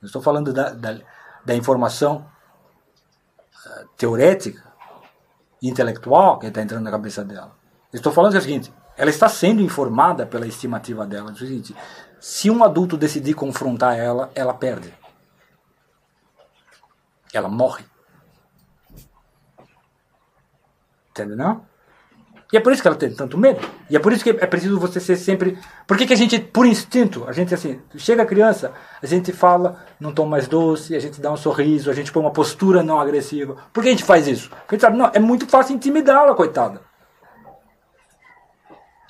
Eu 0.00 0.06
estou 0.06 0.22
falando 0.22 0.52
da, 0.52 0.70
da, 0.70 0.98
da 1.44 1.54
informação 1.54 2.26
teorética, 3.96 4.72
intelectual 5.62 6.38
que 6.38 6.46
está 6.46 6.62
entrando 6.62 6.84
na 6.84 6.90
cabeça 6.90 7.22
dela. 7.22 7.54
Estou 7.92 8.12
falando 8.12 8.34
o 8.34 8.40
seguinte: 8.40 8.72
ela 8.96 9.10
está 9.10 9.28
sendo 9.28 9.60
informada 9.60 10.26
pela 10.26 10.46
estimativa 10.46 11.06
dela. 11.06 11.30
É 11.30 11.32
o 11.34 11.36
seguinte: 11.36 11.76
se 12.18 12.50
um 12.50 12.64
adulto 12.64 12.96
decidir 12.96 13.34
confrontar 13.34 13.98
ela, 13.98 14.30
ela 14.34 14.54
perde. 14.54 14.94
Ela 17.32 17.48
morre. 17.48 17.84
Entendeu? 21.10 21.36
Não? 21.36 21.69
E 22.52 22.56
é 22.56 22.60
por 22.60 22.72
isso 22.72 22.82
que 22.82 22.88
ela 22.88 22.96
tem 22.96 23.12
tanto 23.12 23.38
medo. 23.38 23.60
E 23.88 23.96
é 23.96 23.98
por 24.00 24.12
isso 24.12 24.24
que 24.24 24.30
é 24.30 24.46
preciso 24.46 24.78
você 24.78 24.98
ser 24.98 25.16
sempre. 25.16 25.56
Por 25.86 25.96
que, 25.96 26.06
que 26.06 26.12
a 26.12 26.16
gente, 26.16 26.38
por 26.38 26.66
instinto, 26.66 27.24
a 27.28 27.32
gente 27.32 27.54
assim, 27.54 27.80
chega 27.96 28.22
a 28.22 28.26
criança, 28.26 28.72
a 29.00 29.06
gente 29.06 29.32
fala 29.32 29.84
num 30.00 30.12
tom 30.12 30.26
mais 30.26 30.48
doce, 30.48 30.96
a 30.96 30.98
gente 30.98 31.20
dá 31.20 31.30
um 31.30 31.36
sorriso, 31.36 31.90
a 31.90 31.94
gente 31.94 32.10
põe 32.10 32.22
uma 32.22 32.32
postura 32.32 32.82
não 32.82 32.98
agressiva. 32.98 33.56
Por 33.72 33.82
que 33.82 33.88
a 33.88 33.92
gente 33.92 34.04
faz 34.04 34.26
isso? 34.26 34.50
Porque 34.50 34.74
a 34.74 34.76
gente 34.76 34.80
sabe, 34.82 34.96
não, 34.96 35.10
é 35.14 35.20
muito 35.20 35.46
fácil 35.46 35.76
intimidá-la, 35.76 36.34
coitada. 36.34 36.80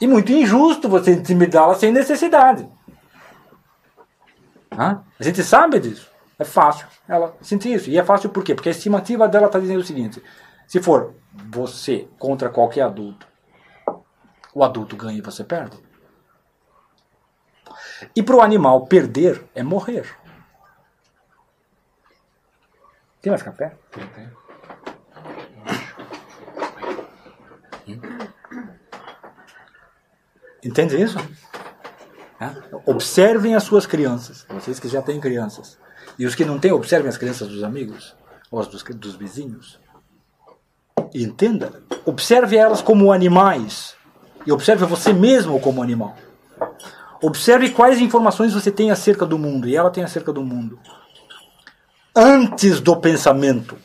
E 0.00 0.06
muito 0.06 0.32
injusto 0.32 0.88
você 0.88 1.12
intimidá-la 1.12 1.74
sem 1.74 1.90
necessidade. 1.90 2.68
Hã? 4.72 5.02
A 5.18 5.22
gente 5.22 5.42
sabe 5.42 5.78
disso. 5.80 6.10
É 6.38 6.44
fácil 6.44 6.86
ela 7.06 7.36
sentir 7.42 7.72
isso. 7.74 7.90
E 7.90 7.98
é 7.98 8.04
fácil 8.04 8.30
por 8.30 8.42
quê? 8.42 8.54
Porque 8.54 8.68
a 8.68 8.72
estimativa 8.72 9.28
dela 9.28 9.46
está 9.46 9.58
dizendo 9.58 9.80
o 9.80 9.84
seguinte: 9.84 10.22
se 10.66 10.80
for 10.80 11.14
você 11.50 12.08
contra 12.18 12.48
qualquer 12.48 12.82
adulto, 12.82 13.29
o 14.54 14.64
adulto 14.64 14.96
ganha 14.96 15.18
e 15.18 15.22
você 15.22 15.44
perde. 15.44 15.78
E 18.14 18.22
para 18.22 18.36
o 18.36 18.40
animal 18.40 18.86
perder 18.86 19.44
é 19.54 19.62
morrer. 19.62 20.16
Mais 23.26 23.42
café? 23.42 23.76
Tem, 23.90 24.06
tem. 24.08 24.30
Entende 30.62 31.00
isso? 31.00 31.18
É? 32.40 32.50
Observem 32.90 33.54
as 33.54 33.64
suas 33.64 33.86
crianças, 33.86 34.46
vocês 34.48 34.80
que 34.80 34.88
já 34.88 35.02
têm 35.02 35.20
crianças. 35.20 35.78
E 36.18 36.24
os 36.24 36.34
que 36.34 36.44
não 36.44 36.58
têm, 36.58 36.72
observem 36.72 37.08
as 37.08 37.18
crianças 37.18 37.48
dos 37.48 37.62
amigos, 37.62 38.16
ou 38.50 38.60
as 38.60 38.66
dos, 38.66 38.82
dos 38.82 39.14
vizinhos. 39.14 39.78
Entenda, 41.14 41.82
observe 42.04 42.56
elas 42.56 42.80
como 42.80 43.12
animais. 43.12 43.96
E 44.46 44.52
observe 44.52 44.84
você 44.84 45.12
mesmo 45.12 45.60
como 45.60 45.82
animal. 45.82 46.16
Observe 47.22 47.70
quais 47.70 48.00
informações 48.00 48.54
você 48.54 48.70
tem 48.70 48.90
acerca 48.90 49.26
do 49.26 49.38
mundo 49.38 49.68
e 49.68 49.76
ela 49.76 49.90
tem 49.90 50.02
acerca 50.02 50.32
do 50.32 50.42
mundo. 50.42 50.78
Antes 52.16 52.80
do 52.80 52.96
pensamento. 52.96 53.76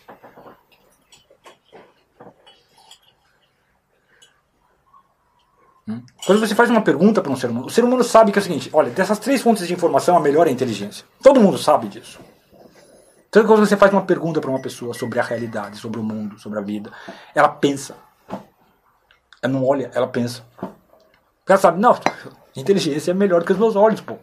Hum? 5.88 6.02
Quando 6.26 6.40
você 6.40 6.56
faz 6.56 6.70
uma 6.70 6.82
pergunta 6.82 7.22
para 7.22 7.32
um 7.32 7.36
ser 7.36 7.50
humano, 7.50 7.68
o 7.68 7.70
ser 7.70 7.84
humano 7.84 8.04
sabe 8.04 8.32
que 8.32 8.40
é 8.40 8.42
o 8.42 8.44
seguinte: 8.44 8.70
olha, 8.74 8.90
dessas 8.90 9.20
três 9.20 9.42
fontes 9.42 9.68
de 9.68 9.74
informação, 9.74 10.18
a 10.18 10.20
melhor 10.20 10.48
é 10.48 10.50
a 10.50 10.54
inteligência. 10.54 11.06
Todo 11.22 11.40
mundo 11.40 11.58
sabe 11.58 11.88
disso. 11.88 12.20
Então, 13.28 13.46
quando 13.46 13.60
você 13.60 13.76
faz 13.76 13.92
uma 13.92 14.06
pergunta 14.06 14.40
para 14.40 14.50
uma 14.50 14.62
pessoa 14.62 14.94
sobre 14.94 15.20
a 15.20 15.24
realidade, 15.24 15.78
sobre 15.78 16.00
o 16.00 16.04
mundo, 16.04 16.40
sobre 16.40 16.58
a 16.58 16.62
vida, 16.62 16.90
ela 17.36 17.50
pensa. 17.50 18.05
Ela 19.42 19.54
não 19.54 19.66
olha, 19.66 19.92
ela 19.94 20.08
pensa. 20.08 20.44
Ela 21.48 21.58
sabe, 21.58 21.80
não, 21.80 21.98
inteligência 22.56 23.12
é 23.12 23.14
melhor 23.14 23.44
que 23.44 23.52
os 23.52 23.58
meus 23.58 23.76
olhos, 23.76 24.02
pô. 24.02 24.18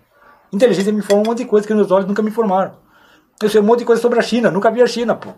Inteligência 0.52 0.92
me 0.92 0.98
informa 0.98 1.22
um 1.22 1.26
monte 1.26 1.38
de 1.38 1.44
coisa 1.46 1.66
que 1.66 1.72
os 1.72 1.78
meus 1.78 1.90
olhos 1.90 2.06
nunca 2.06 2.22
me 2.22 2.30
informaram. 2.30 2.76
Eu 3.40 3.48
sei 3.48 3.60
um 3.60 3.64
monte 3.64 3.80
de 3.80 3.84
coisa 3.84 4.00
sobre 4.00 4.18
a 4.18 4.22
China, 4.22 4.50
nunca 4.50 4.70
vi 4.70 4.82
a 4.82 4.86
China, 4.86 5.14
pô. 5.14 5.32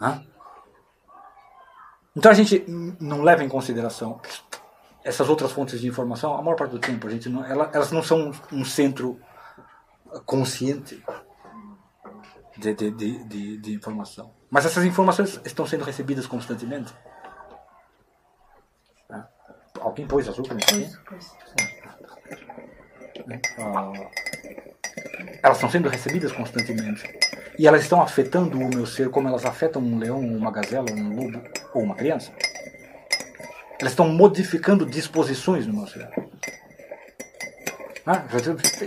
Hã? 0.00 0.22
Então 2.16 2.30
a 2.30 2.34
gente 2.34 2.64
não 3.00 3.22
leva 3.22 3.44
em 3.44 3.48
consideração 3.48 4.20
essas 5.04 5.28
outras 5.28 5.52
fontes 5.52 5.80
de 5.80 5.88
informação, 5.88 6.36
a 6.36 6.42
maior 6.42 6.56
parte 6.56 6.72
do 6.72 6.78
tempo, 6.78 7.06
a 7.06 7.10
gente 7.10 7.28
não, 7.28 7.44
elas 7.44 7.90
não 7.90 8.02
são 8.02 8.32
um 8.52 8.64
centro 8.64 9.18
consciente 10.26 11.02
de, 12.56 12.74
de, 12.74 12.90
de, 12.90 13.56
de, 13.56 13.74
informação. 13.74 14.32
Mas 14.50 14.66
essas 14.66 14.84
informações 14.84 15.40
estão 15.44 15.64
sendo 15.66 15.84
recebidas 15.84 16.26
constantemente. 16.26 16.92
Alguém 19.80 20.06
pôs 20.06 20.28
açúcar 20.28 20.54
nisso 20.54 20.74
aqui? 20.74 21.20
Ah, 23.58 23.92
elas 25.42 25.56
estão 25.56 25.70
sendo 25.70 25.88
recebidas 25.88 26.32
constantemente. 26.32 27.02
E 27.58 27.66
elas 27.66 27.82
estão 27.82 28.02
afetando 28.02 28.58
o 28.58 28.68
meu 28.68 28.86
ser 28.86 29.10
como 29.10 29.28
elas 29.28 29.44
afetam 29.44 29.80
um 29.80 29.98
leão, 29.98 30.18
uma 30.18 30.50
gazela, 30.50 30.90
um 30.90 31.14
lobo 31.14 31.40
ou 31.72 31.82
uma 31.82 31.94
criança. 31.94 32.32
Elas 33.80 33.92
estão 33.92 34.08
modificando 34.08 34.84
disposições 34.84 35.66
no 35.66 35.74
meu 35.74 35.86
ser. 35.86 36.10
Ah, 38.04 38.24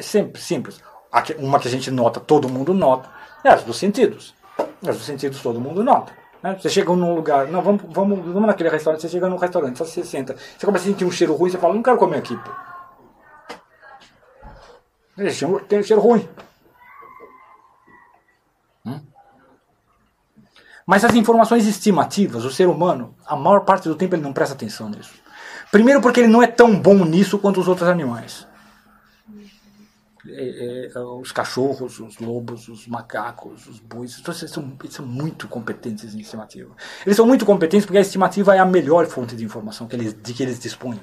sempre, 0.01 0.39
simples. 0.39 0.81
Uma 1.37 1.59
que 1.59 1.67
a 1.67 1.71
gente 1.71 1.89
nota, 1.89 2.19
todo 2.19 2.49
mundo 2.49 2.73
nota, 2.73 3.09
é 3.43 3.49
as 3.49 3.63
dos 3.63 3.77
sentidos. 3.77 4.35
As 4.57 4.97
dos 4.97 5.05
sentidos 5.05 5.41
todo 5.41 5.59
mundo 5.59 5.83
nota. 5.83 6.13
Né? 6.41 6.57
Você 6.59 6.69
chega 6.69 6.93
num 6.93 7.15
lugar, 7.15 7.47
não, 7.47 7.61
vamos, 7.61 7.81
vamos, 7.87 8.19
vamos 8.19 8.47
naquele 8.47 8.69
restaurante, 8.69 9.01
você 9.01 9.09
chega 9.09 9.29
num 9.29 9.37
restaurante, 9.37 9.77
você 9.77 10.03
senta, 10.03 10.35
você 10.35 10.65
começa 10.65 10.85
a 10.85 10.87
sentir 10.87 11.05
um 11.05 11.11
cheiro 11.11 11.33
ruim, 11.33 11.49
você 11.49 11.57
fala, 11.57 11.73
não 11.73 11.81
quero 11.81 11.97
comer 11.97 12.17
aqui. 12.17 12.35
Pô. 12.35 12.51
Tem 15.69 15.79
um 15.79 15.83
cheiro 15.83 16.01
ruim. 16.01 16.27
Hum? 18.85 18.99
Mas 20.85 21.05
as 21.05 21.15
informações 21.15 21.65
estimativas, 21.65 22.43
o 22.43 22.51
ser 22.51 22.67
humano, 22.67 23.15
a 23.25 23.37
maior 23.37 23.61
parte 23.61 23.87
do 23.87 23.95
tempo 23.95 24.15
ele 24.15 24.23
não 24.23 24.33
presta 24.33 24.53
atenção 24.53 24.89
nisso. 24.89 25.13
Primeiro 25.71 26.01
porque 26.01 26.19
ele 26.19 26.29
não 26.29 26.43
é 26.43 26.47
tão 26.47 26.77
bom 26.77 27.05
nisso 27.05 27.39
quanto 27.39 27.61
os 27.61 27.67
outros 27.69 27.87
animais. 27.87 28.45
É, 30.25 30.91
é, 30.95 30.99
os 30.99 31.33
cachorros, 31.33 31.99
os 31.99 32.17
lobos, 32.17 32.69
os 32.69 32.87
macacos, 32.87 33.67
os 33.67 33.79
bois, 33.79 34.21
eles 34.25 34.51
são, 34.51 34.77
eles 34.81 34.93
são 34.93 35.05
muito 35.05 35.49
competentes 35.49 36.15
em 36.15 36.21
estimativa. 36.21 36.73
Eles 37.05 37.17
são 37.17 37.25
muito 37.25 37.45
competentes 37.45 37.85
porque 37.85 37.97
a 37.97 38.01
estimativa 38.01 38.55
é 38.55 38.59
a 38.59 38.65
melhor 38.65 39.05
fonte 39.07 39.35
de 39.35 39.43
informação 39.43 39.85
que 39.85 39.95
eles, 39.95 40.13
de 40.13 40.33
que 40.33 40.41
eles 40.41 40.59
dispõem. 40.59 41.01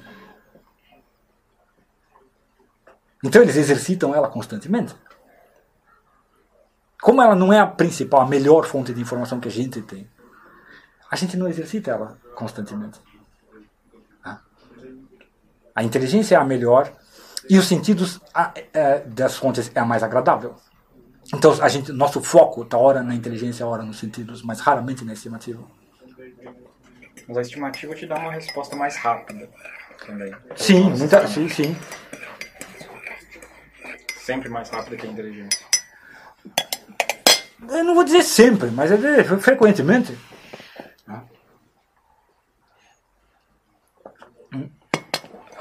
Então 3.23 3.43
eles 3.43 3.55
exercitam 3.55 4.15
ela 4.15 4.27
constantemente. 4.27 4.95
Como 6.99 7.21
ela 7.21 7.35
não 7.35 7.53
é 7.53 7.59
a 7.59 7.67
principal, 7.67 8.21
a 8.21 8.27
melhor 8.27 8.65
fonte 8.65 8.91
de 8.91 9.01
informação 9.01 9.39
que 9.39 9.47
a 9.47 9.51
gente 9.51 9.81
tem, 9.83 10.09
a 11.09 11.15
gente 11.15 11.37
não 11.37 11.47
exercita 11.47 11.91
ela 11.91 12.17
constantemente. 12.35 12.99
A 15.73 15.83
inteligência 15.83 16.35
é 16.35 16.37
a 16.37 16.43
melhor 16.43 16.91
e 17.49 17.57
os 17.57 17.67
sentidos 17.67 18.19
é, 18.73 18.99
das 18.99 19.37
fontes 19.37 19.71
é 19.73 19.79
a 19.79 19.85
mais 19.85 20.03
agradável. 20.03 20.55
Então 21.33 21.51
a 21.61 21.69
gente, 21.69 21.91
nosso 21.91 22.21
foco 22.21 22.63
está 22.63 22.77
hora 22.77 23.01
na 23.01 23.15
inteligência, 23.15 23.65
hora 23.65 23.83
nos 23.83 23.99
sentidos, 23.99 24.43
mas 24.43 24.59
raramente 24.59 25.05
na 25.05 25.13
estimativa. 25.13 25.63
Mas 27.27 27.37
a 27.37 27.41
estimativa 27.41 27.95
te 27.95 28.05
dá 28.05 28.15
uma 28.15 28.31
resposta 28.31 28.75
mais 28.75 28.95
rápida 28.97 29.49
também. 30.05 30.33
Sim, 30.55 30.89
muita, 30.89 31.27
sim, 31.27 31.47
sim 31.47 31.75
sempre 34.31 34.49
mais 34.49 34.69
rápida 34.69 34.95
que 34.95 35.07
a 35.07 35.09
inteligência? 35.09 35.65
Eu 37.69 37.83
não 37.83 37.95
vou 37.95 38.03
dizer 38.03 38.23
sempre, 38.23 38.69
mas 38.71 38.91
é 38.91 39.23
frequentemente. 39.23 40.17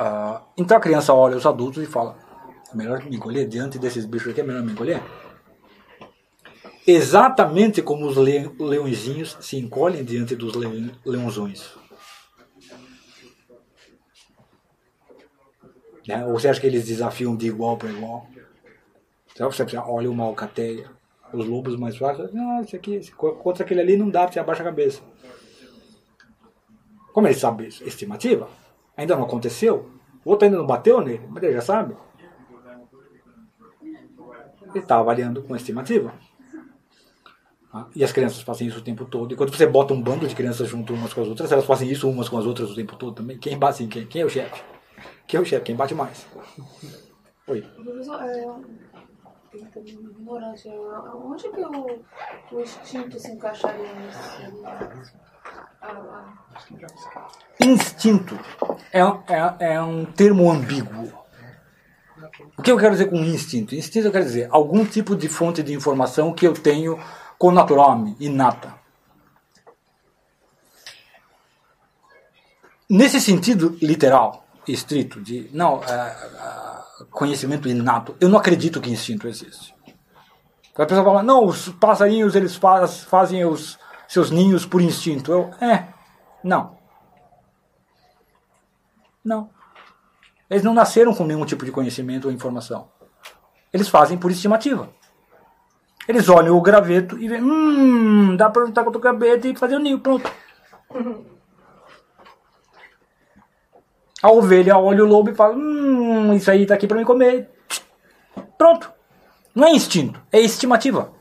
Uh, 0.00 0.40
então 0.56 0.78
a 0.78 0.80
criança 0.80 1.12
olha 1.12 1.36
os 1.36 1.44
adultos 1.44 1.82
e 1.82 1.86
fala: 1.86 2.16
é 2.72 2.74
melhor 2.74 3.04
me 3.04 3.16
encolher 3.16 3.46
diante 3.46 3.78
desses 3.78 4.06
bichos 4.06 4.32
aqui, 4.32 4.40
é 4.40 4.44
melhor 4.44 4.62
me 4.62 4.72
encolher. 4.72 5.02
Exatamente 6.86 7.82
como 7.82 8.06
os 8.06 8.16
leõezinhos 8.16 9.36
se 9.42 9.58
encolhem 9.58 10.02
diante 10.02 10.34
dos 10.34 10.54
leãozões. 11.04 11.74
Né? 16.08 16.24
Ou 16.24 16.32
você 16.32 16.48
acha 16.48 16.60
que 16.60 16.66
eles 16.66 16.86
desafiam 16.86 17.36
de 17.36 17.46
igual 17.46 17.76
para 17.76 17.90
igual? 17.90 18.26
Então 19.32 19.52
você 19.52 19.64
olha 19.76 20.10
uma 20.10 20.24
alcateia, 20.24 20.90
os 21.30 21.46
lobos 21.46 21.76
mais 21.76 21.98
fracos, 21.98 22.32
não, 22.32 22.62
esse 22.62 22.74
aqui, 22.74 22.94
esse, 22.94 23.12
contra 23.12 23.64
aquele 23.64 23.80
ali 23.80 23.96
não 23.98 24.08
dá, 24.08 24.26
você 24.26 24.40
abaixa 24.40 24.62
a 24.62 24.64
cabeça. 24.64 25.02
Como 27.12 27.26
ele 27.26 27.34
sabe 27.34 27.66
isso? 27.66 27.84
Estimativa. 27.84 28.48
Ainda 29.00 29.16
não 29.16 29.24
aconteceu. 29.24 29.88
O 30.22 30.30
outro 30.30 30.44
ainda 30.44 30.58
não 30.58 30.66
bateu 30.66 31.00
nele, 31.00 31.26
mas 31.30 31.42
ele 31.42 31.54
já 31.54 31.62
sabe. 31.62 31.96
Ele 33.82 34.78
está 34.78 34.98
avaliando 34.98 35.42
com 35.42 35.56
estimativa. 35.56 36.12
Ah, 37.72 37.86
e 37.96 38.04
as 38.04 38.12
crianças 38.12 38.42
fazem 38.42 38.68
isso 38.68 38.78
o 38.78 38.82
tempo 38.82 39.06
todo. 39.06 39.32
E 39.32 39.36
quando 39.38 39.56
você 39.56 39.66
bota 39.66 39.94
um 39.94 40.02
bando 40.02 40.28
de 40.28 40.34
crianças 40.34 40.68
junto 40.68 40.92
umas 40.92 41.14
com 41.14 41.22
as 41.22 41.28
outras, 41.28 41.50
elas 41.50 41.64
fazem 41.64 41.90
isso 41.90 42.10
umas 42.10 42.28
com 42.28 42.36
as 42.36 42.44
outras 42.44 42.70
o 42.70 42.74
tempo 42.74 42.94
todo 42.94 43.14
também. 43.14 43.38
Quem 43.38 43.58
bate 43.58 43.82
em 43.82 43.88
quem? 43.88 44.06
Quem 44.06 44.20
é 44.20 44.26
o 44.26 44.28
chefe? 44.28 44.62
Quem 45.26 45.38
é 45.38 45.40
o 45.40 45.46
chefe? 45.46 45.64
Quem 45.64 45.76
bate 45.76 45.94
mais? 45.94 46.26
Oi. 47.48 47.62
Professor, 47.62 48.22
é. 48.22 48.46
Onde 51.14 51.48
que 51.48 51.60
o, 51.60 52.04
o 52.52 52.60
instinto 52.60 53.18
se 53.18 53.30
encaixaria 53.32 53.94
nisso? 53.94 55.16
Instinto 57.60 58.38
é, 58.92 59.00
é, 59.00 59.74
é 59.74 59.82
um 59.82 60.04
termo 60.04 60.50
ambíguo. 60.50 61.12
O 62.56 62.62
que 62.62 62.70
eu 62.70 62.78
quero 62.78 62.92
dizer 62.92 63.10
com 63.10 63.16
instinto? 63.16 63.74
Instinto 63.74 64.06
eu 64.06 64.12
quero 64.12 64.24
dizer 64.24 64.48
algum 64.50 64.84
tipo 64.84 65.16
de 65.16 65.28
fonte 65.28 65.62
de 65.62 65.72
informação 65.72 66.32
que 66.32 66.46
eu 66.46 66.52
tenho 66.52 66.98
com 67.38 67.50
natural, 67.50 68.04
inata. 68.18 68.74
Nesse 72.88 73.20
sentido 73.20 73.78
literal, 73.80 74.44
estrito, 74.66 75.20
de 75.20 75.48
não, 75.52 75.82
é, 75.84 75.92
é, 75.92 77.04
conhecimento 77.10 77.68
inato. 77.68 78.16
Eu 78.20 78.28
não 78.28 78.38
acredito 78.38 78.80
que 78.80 78.90
instinto 78.90 79.28
existe. 79.28 79.74
A 80.76 80.86
pessoa 80.86 81.04
fala, 81.04 81.22
não, 81.22 81.44
os 81.44 81.68
passarinhos 81.68 82.34
eles 82.34 82.56
faz, 82.56 83.04
fazem 83.04 83.44
os 83.44 83.78
seus 84.10 84.28
ninhos 84.32 84.66
por 84.66 84.80
instinto. 84.80 85.30
Eu, 85.30 85.50
é, 85.64 85.86
não. 86.42 86.76
Não. 89.24 89.48
Eles 90.50 90.64
não 90.64 90.74
nasceram 90.74 91.14
com 91.14 91.24
nenhum 91.24 91.44
tipo 91.46 91.64
de 91.64 91.70
conhecimento 91.70 92.24
ou 92.24 92.32
informação. 92.32 92.88
Eles 93.72 93.88
fazem 93.88 94.18
por 94.18 94.32
estimativa. 94.32 94.90
Eles 96.08 96.28
olham 96.28 96.56
o 96.56 96.60
graveto 96.60 97.16
e 97.16 97.28
veem, 97.28 97.40
hum, 97.40 98.34
dá 98.34 98.50
pra 98.50 98.66
juntar 98.66 98.82
com 98.82 98.90
o 98.90 98.98
graveto 98.98 99.46
e 99.46 99.54
fazer 99.54 99.76
o 99.76 99.78
ninho, 99.78 100.00
pronto. 100.00 100.28
A 104.20 104.28
ovelha 104.28 104.76
olha 104.76 105.04
o 105.04 105.06
lobo 105.06 105.30
e 105.30 105.34
fala, 105.36 105.54
hum, 105.54 106.34
isso 106.34 106.50
aí 106.50 106.66
tá 106.66 106.74
aqui 106.74 106.88
pra 106.88 106.98
me 106.98 107.04
comer. 107.04 107.48
Pronto. 108.58 108.90
Não 109.54 109.68
é 109.68 109.70
instinto, 109.70 110.20
é 110.32 110.40
estimativa. 110.40 111.19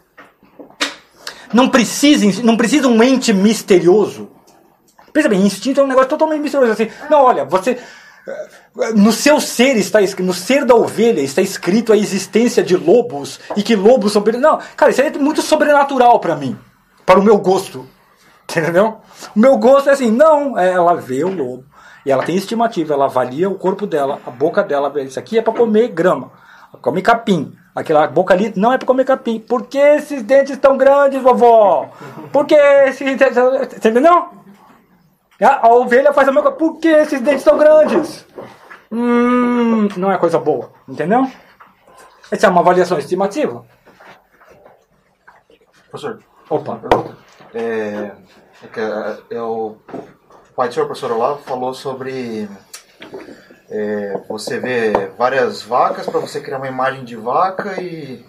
Não 1.53 1.69
precisa, 1.69 2.43
não 2.43 2.55
precisa 2.55 2.87
um 2.87 3.01
ente 3.01 3.33
misterioso. 3.33 4.29
Pensa 5.11 5.29
bem, 5.29 5.41
instinto 5.41 5.79
é 5.79 5.83
um 5.83 5.87
negócio 5.87 6.09
totalmente 6.09 6.41
misterioso. 6.41 6.73
Assim, 6.73 6.89
não, 7.09 7.23
olha, 7.23 7.45
você. 7.45 7.77
No 8.95 9.11
seu 9.11 9.39
ser 9.39 9.75
está 9.77 10.01
escrito, 10.01 10.27
no 10.27 10.33
ser 10.33 10.63
da 10.63 10.75
ovelha 10.75 11.21
está 11.21 11.41
escrito 11.41 11.91
a 11.91 11.97
existência 11.97 12.61
de 12.61 12.77
lobos 12.77 13.39
e 13.55 13.63
que 13.63 13.75
lobos 13.75 14.13
são. 14.13 14.23
Não, 14.39 14.59
cara, 14.75 14.91
isso 14.91 15.01
é 15.01 15.09
muito 15.17 15.41
sobrenatural 15.41 16.19
para 16.19 16.35
mim, 16.35 16.57
para 17.05 17.19
o 17.19 17.23
meu 17.23 17.37
gosto. 17.39 17.87
Entendeu? 18.49 18.97
O 19.35 19.39
meu 19.39 19.57
gosto 19.57 19.89
é 19.89 19.93
assim, 19.93 20.11
não, 20.11 20.57
ela 20.57 20.95
vê 20.95 21.23
o 21.23 21.29
lobo 21.29 21.65
e 22.05 22.11
ela 22.11 22.23
tem 22.23 22.35
estimativa, 22.35 22.93
ela 22.93 23.05
avalia 23.05 23.49
o 23.49 23.55
corpo 23.55 23.85
dela, 23.85 24.19
a 24.25 24.31
boca 24.31 24.63
dela, 24.63 24.91
isso 25.01 25.19
aqui 25.19 25.37
é 25.37 25.41
para 25.41 25.53
comer 25.53 25.89
grama, 25.89 26.31
come 26.81 27.01
capim. 27.01 27.53
Aquela 27.79 28.07
boca 28.07 28.33
ali 28.33 28.51
não 28.57 28.73
é 28.73 28.77
para 28.77 28.85
comer 28.85 29.05
capim. 29.05 29.39
Por 29.39 29.65
que 29.65 29.77
esses 29.77 30.21
dentes 30.21 30.57
tão 30.57 30.77
grandes, 30.77 31.21
vovó? 31.21 31.89
Por 32.29 32.45
que 32.45 32.53
esses 32.53 33.17
dentes. 33.17 33.37
Você 33.37 33.89
entendeu? 33.89 34.27
A, 35.41 35.65
a 35.65 35.73
ovelha 35.73 36.11
faz 36.11 36.27
a 36.27 36.31
mesma 36.33 36.51
coisa. 36.51 36.57
Por 36.57 36.77
que 36.81 36.89
esses 36.89 37.21
dentes 37.21 37.45
tão 37.45 37.57
grandes? 37.57 38.25
Hum, 38.91 39.87
não 39.95 40.11
é 40.11 40.17
coisa 40.17 40.37
boa. 40.37 40.73
Entendeu? 40.89 41.25
Essa 42.29 42.47
é 42.47 42.49
uma 42.49 42.59
avaliação 42.59 42.99
estimativa. 42.99 43.65
Professor. 45.89 46.19
Opa. 46.49 46.81
É, 47.53 48.11
é 48.61 48.67
que, 48.67 48.81
é, 49.33 49.41
o 49.41 49.77
pai 50.53 50.67
do 50.67 50.73
senhor, 50.73 50.85
professor 50.85 51.13
Olavo, 51.13 51.41
falou 51.43 51.73
sobre 51.73 52.49
é, 53.69 54.19
você 54.27 54.59
vê 54.59 54.91
várias 55.17 55.61
vacas 55.61 56.05
para 56.07 56.19
você 56.19 56.41
criar 56.41 56.57
uma 56.57 56.67
imagem 56.67 57.03
de 57.03 57.15
vaca 57.15 57.81
e 57.81 58.25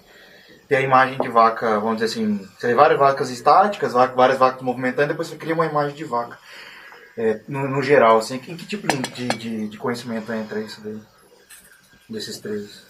ter 0.69 0.77
a 0.77 0.81
imagem 0.83 1.19
de 1.19 1.29
vaca, 1.29 1.81
vamos 1.81 1.97
dizer 1.97 2.07
assim, 2.07 2.47
você 2.57 2.69
vê 2.69 2.75
várias 2.75 2.99
vacas 2.99 3.31
estáticas, 3.31 3.93
várias 3.93 4.39
vacas 4.39 4.63
movimentando, 4.63 5.09
depois 5.09 5.29
você 5.29 5.37
cria 5.37 5.55
uma 5.55 5.67
imagem 5.67 5.97
de 5.97 6.05
vaca. 6.05 6.39
É, 7.17 7.41
no, 7.49 7.67
no, 7.67 7.83
geral, 7.83 8.19
assim, 8.19 8.39
que, 8.39 8.55
que 8.55 8.67
tipo 8.67 8.87
de, 8.87 9.27
de, 9.29 9.69
de, 9.69 9.79
conhecimento 9.79 10.33
entra 10.33 10.61
isso 10.61 10.81
daí? 10.81 10.99
Desses 12.09 12.39
três? 12.39 12.87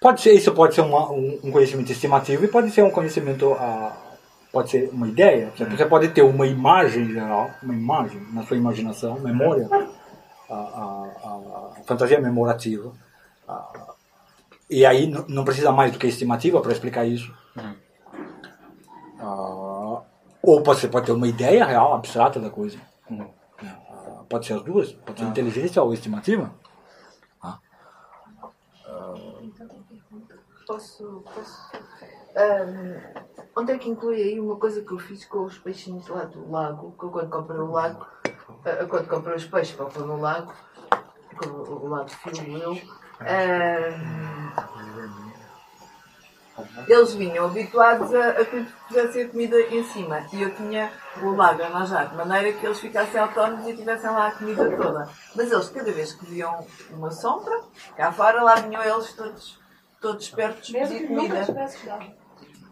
Pode 0.00 0.22
ser, 0.22 0.32
isso 0.32 0.52
pode 0.52 0.74
ser 0.74 0.80
uma, 0.80 1.10
um, 1.10 1.50
conhecimento 1.50 1.92
estimativo 1.92 2.44
e 2.44 2.48
pode 2.48 2.70
ser 2.70 2.82
um 2.82 2.90
conhecimento, 2.90 3.52
uh, 3.52 3.92
pode 4.50 4.70
ser 4.70 4.88
uma 4.90 5.06
ideia. 5.06 5.52
Você 5.56 5.84
pode 5.84 6.08
ter 6.08 6.22
uma 6.22 6.46
imagem 6.46 7.12
geral, 7.12 7.50
uma 7.62 7.74
imagem 7.74 8.26
na 8.32 8.42
sua 8.42 8.56
imaginação, 8.56 9.20
memória, 9.20 9.68
a, 10.54 11.10
a, 11.24 11.78
a 11.78 11.84
fantasia 11.84 12.20
memorativa. 12.20 12.92
A, 13.48 13.94
e 14.70 14.84
aí 14.84 15.06
não 15.28 15.44
precisa 15.44 15.70
mais 15.72 15.92
do 15.92 15.98
que 15.98 16.06
estimativa 16.06 16.60
para 16.60 16.72
explicar 16.72 17.04
isso. 17.04 17.32
Uhum. 17.56 17.76
ou 20.42 20.62
você 20.64 20.88
pode 20.88 21.06
ter 21.06 21.12
uma 21.12 21.28
ideia 21.28 21.64
real, 21.64 21.94
abstrata 21.94 22.40
da 22.40 22.50
coisa. 22.50 22.78
Uhum. 23.10 23.30
pode 24.28 24.46
ser 24.46 24.54
as 24.54 24.62
duas, 24.62 24.92
pode 24.92 25.20
ser 25.20 25.26
inteligência 25.26 25.82
ou 25.82 25.92
estimativa. 25.92 26.50
Posso, 30.66 31.22
posso 31.22 31.70
um, 32.34 33.00
onde 33.56 33.72
é 33.72 33.78
que 33.78 33.88
inclui 33.88 34.20
aí 34.20 34.40
uma 34.40 34.56
coisa 34.56 34.82
que 34.82 34.92
eu 34.92 34.98
fiz 34.98 35.24
com 35.24 35.44
os 35.44 35.56
peixinhos 35.58 36.08
lá 36.08 36.24
do 36.24 36.50
lago? 36.50 36.92
Que 36.98 37.04
eu 37.04 37.10
quando 37.10 37.30
comprei 37.30 37.60
o 37.60 37.70
lago, 37.70 38.02
uh, 38.02 38.23
quando 38.88 39.08
comprei 39.08 39.36
os 39.36 39.44
peixes 39.44 39.74
para 39.74 39.86
pôr 39.86 40.06
no 40.06 40.20
lago, 40.20 40.52
com 41.36 41.48
o 41.48 41.88
lado 41.88 42.10
filho 42.10 42.62
eu, 42.62 42.72
uh, 42.72 42.84
eles 46.86 47.14
vinham 47.14 47.46
habituados 47.46 48.14
a, 48.14 48.28
a 48.30 48.44
que 48.44 48.64
fizessem 48.86 49.24
a 49.24 49.28
comida 49.28 49.60
em 49.60 49.82
cima 49.84 50.24
e 50.32 50.42
eu 50.42 50.54
tinha 50.54 50.92
o 51.20 51.30
lago 51.30 51.62
arranjado 51.62 52.10
de 52.10 52.16
maneira 52.16 52.52
que 52.52 52.64
eles 52.64 52.78
ficassem 52.78 53.20
autónomos 53.20 53.66
e 53.66 53.76
tivessem 53.76 54.10
lá 54.10 54.28
a 54.28 54.30
comida 54.32 54.70
toda. 54.76 55.08
Mas 55.34 55.50
eles, 55.50 55.68
cada 55.68 55.90
vez 55.92 56.12
que 56.12 56.26
viam 56.26 56.64
uma 56.90 57.10
sombra, 57.10 57.60
cá 57.96 58.12
fora, 58.12 58.42
lá 58.42 58.54
vinham 58.56 58.82
eles 58.82 59.12
todos 59.14 59.58
todos 60.00 60.24
espertos 60.24 60.70
pedir 60.70 61.06
comida. 61.06 61.46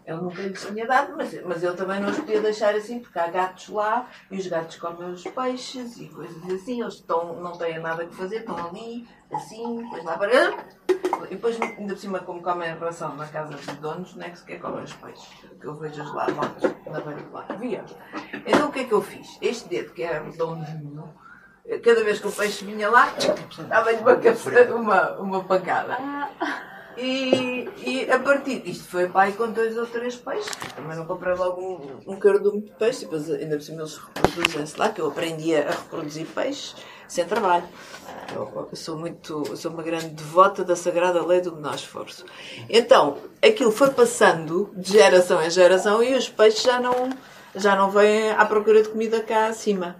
Ele 0.05 0.17
nunca 0.17 0.41
lhes 0.41 0.65
tinha 0.65 0.85
dado, 0.85 1.13
mas, 1.15 1.33
mas 1.45 1.63
eu 1.63 1.75
também 1.75 1.99
não 1.99 2.09
os 2.09 2.17
podia 2.17 2.41
deixar 2.41 2.75
assim, 2.75 2.99
porque 2.99 3.17
há 3.17 3.27
gatos 3.27 3.69
lá 3.69 4.09
e 4.29 4.37
os 4.37 4.47
gatos 4.47 4.75
comem 4.77 5.11
os 5.11 5.23
peixes 5.23 5.97
e 5.97 6.07
coisas 6.07 6.43
assim. 6.51 6.81
Eles 6.81 6.95
estão, 6.95 7.35
não 7.41 7.53
têm 7.53 7.79
nada 7.79 8.05
que 8.05 8.13
fazer, 8.13 8.37
estão 8.37 8.57
ali, 8.67 9.07
assim, 9.31 9.83
depois 9.83 10.03
lá 10.03 10.17
para. 10.17 10.57
E 11.29 11.35
depois, 11.35 11.59
ainda 11.61 11.93
por 11.93 11.99
cima, 11.99 12.19
como 12.19 12.41
comem 12.41 12.69
a 12.69 12.75
ração 12.75 13.15
na 13.15 13.27
casa 13.27 13.53
dos 13.53 13.65
donos, 13.77 14.15
nem 14.15 14.35
sequer 14.35 14.59
comem 14.59 14.83
os 14.83 14.93
peixes. 14.93 15.27
Que 15.59 15.67
eu 15.67 15.75
vejo-os 15.75 16.13
lá 16.13 16.29
mortos 16.31 16.63
na 16.85 16.99
beira 16.99 17.21
do 17.21 17.31
lado. 17.31 17.57
Via. 17.57 17.85
Então 18.45 18.67
o 18.67 18.71
que 18.71 18.81
é 18.81 18.83
que 18.83 18.93
eu 18.93 19.01
fiz? 19.01 19.37
Este 19.41 19.69
dedo, 19.69 19.93
que 19.93 20.03
é 20.03 20.19
redondinho, 20.19 21.13
cada 21.81 22.03
vez 22.03 22.19
que 22.19 22.27
o 22.27 22.31
peixe 22.31 22.65
vinha 22.65 22.89
lá, 22.89 23.07
dava-lhe 23.69 23.99
uma, 23.99 24.75
uma, 24.75 25.11
uma 25.13 25.43
pancada. 25.45 25.97
E, 26.97 27.69
e 27.85 28.11
a 28.11 28.19
partir. 28.19 28.61
Isto 28.65 28.85
foi 28.85 29.07
pai 29.07 29.31
com 29.31 29.51
dois 29.51 29.77
ou 29.77 29.85
três 29.85 30.15
peixes. 30.15 30.51
Também 30.75 30.95
não 30.95 31.05
comprei 31.05 31.33
logo 31.33 31.61
um, 32.05 32.13
um 32.13 32.15
cardume 32.17 32.61
de 32.61 32.71
peixe. 32.71 33.01
Depois, 33.01 33.29
ainda 33.29 33.55
por 33.55 33.63
cima, 33.63 33.81
eles 33.81 33.97
reproduzem-se 33.97 34.79
lá, 34.79 34.89
que 34.89 35.01
eu 35.01 35.07
aprendi 35.07 35.55
a 35.55 35.71
reproduzir 35.71 36.27
peixes 36.27 36.75
sem 37.07 37.25
trabalho. 37.25 37.67
Eu, 38.33 38.69
sou 38.73 38.97
muito. 38.97 39.55
Sou 39.57 39.71
uma 39.71 39.83
grande 39.83 40.09
devota 40.09 40.63
da 40.63 40.75
sagrada 40.75 41.25
lei 41.25 41.41
do 41.41 41.55
menor 41.55 41.75
esforço. 41.75 42.25
Então, 42.69 43.17
aquilo 43.41 43.71
foi 43.71 43.91
passando 43.91 44.71
de 44.75 44.93
geração 44.93 45.41
em 45.43 45.49
geração 45.49 46.03
e 46.03 46.13
os 46.15 46.29
peixes 46.29 46.63
já 46.63 46.79
não, 46.79 47.09
já 47.55 47.75
não 47.75 47.89
vêm 47.89 48.31
à 48.31 48.45
procura 48.45 48.81
de 48.81 48.89
comida 48.89 49.21
cá 49.21 49.47
acima. 49.47 49.95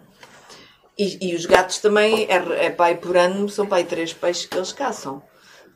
E, 0.98 1.32
e 1.32 1.36
os 1.36 1.46
gatos 1.48 1.80
também, 1.80 2.28
é, 2.30 2.66
é 2.66 2.70
pai 2.70 2.96
por 2.96 3.18
ano, 3.18 3.50
são 3.50 3.66
pai 3.66 3.84
três 3.84 4.14
peixes 4.14 4.46
que 4.46 4.56
eles 4.56 4.72
caçam. 4.72 5.24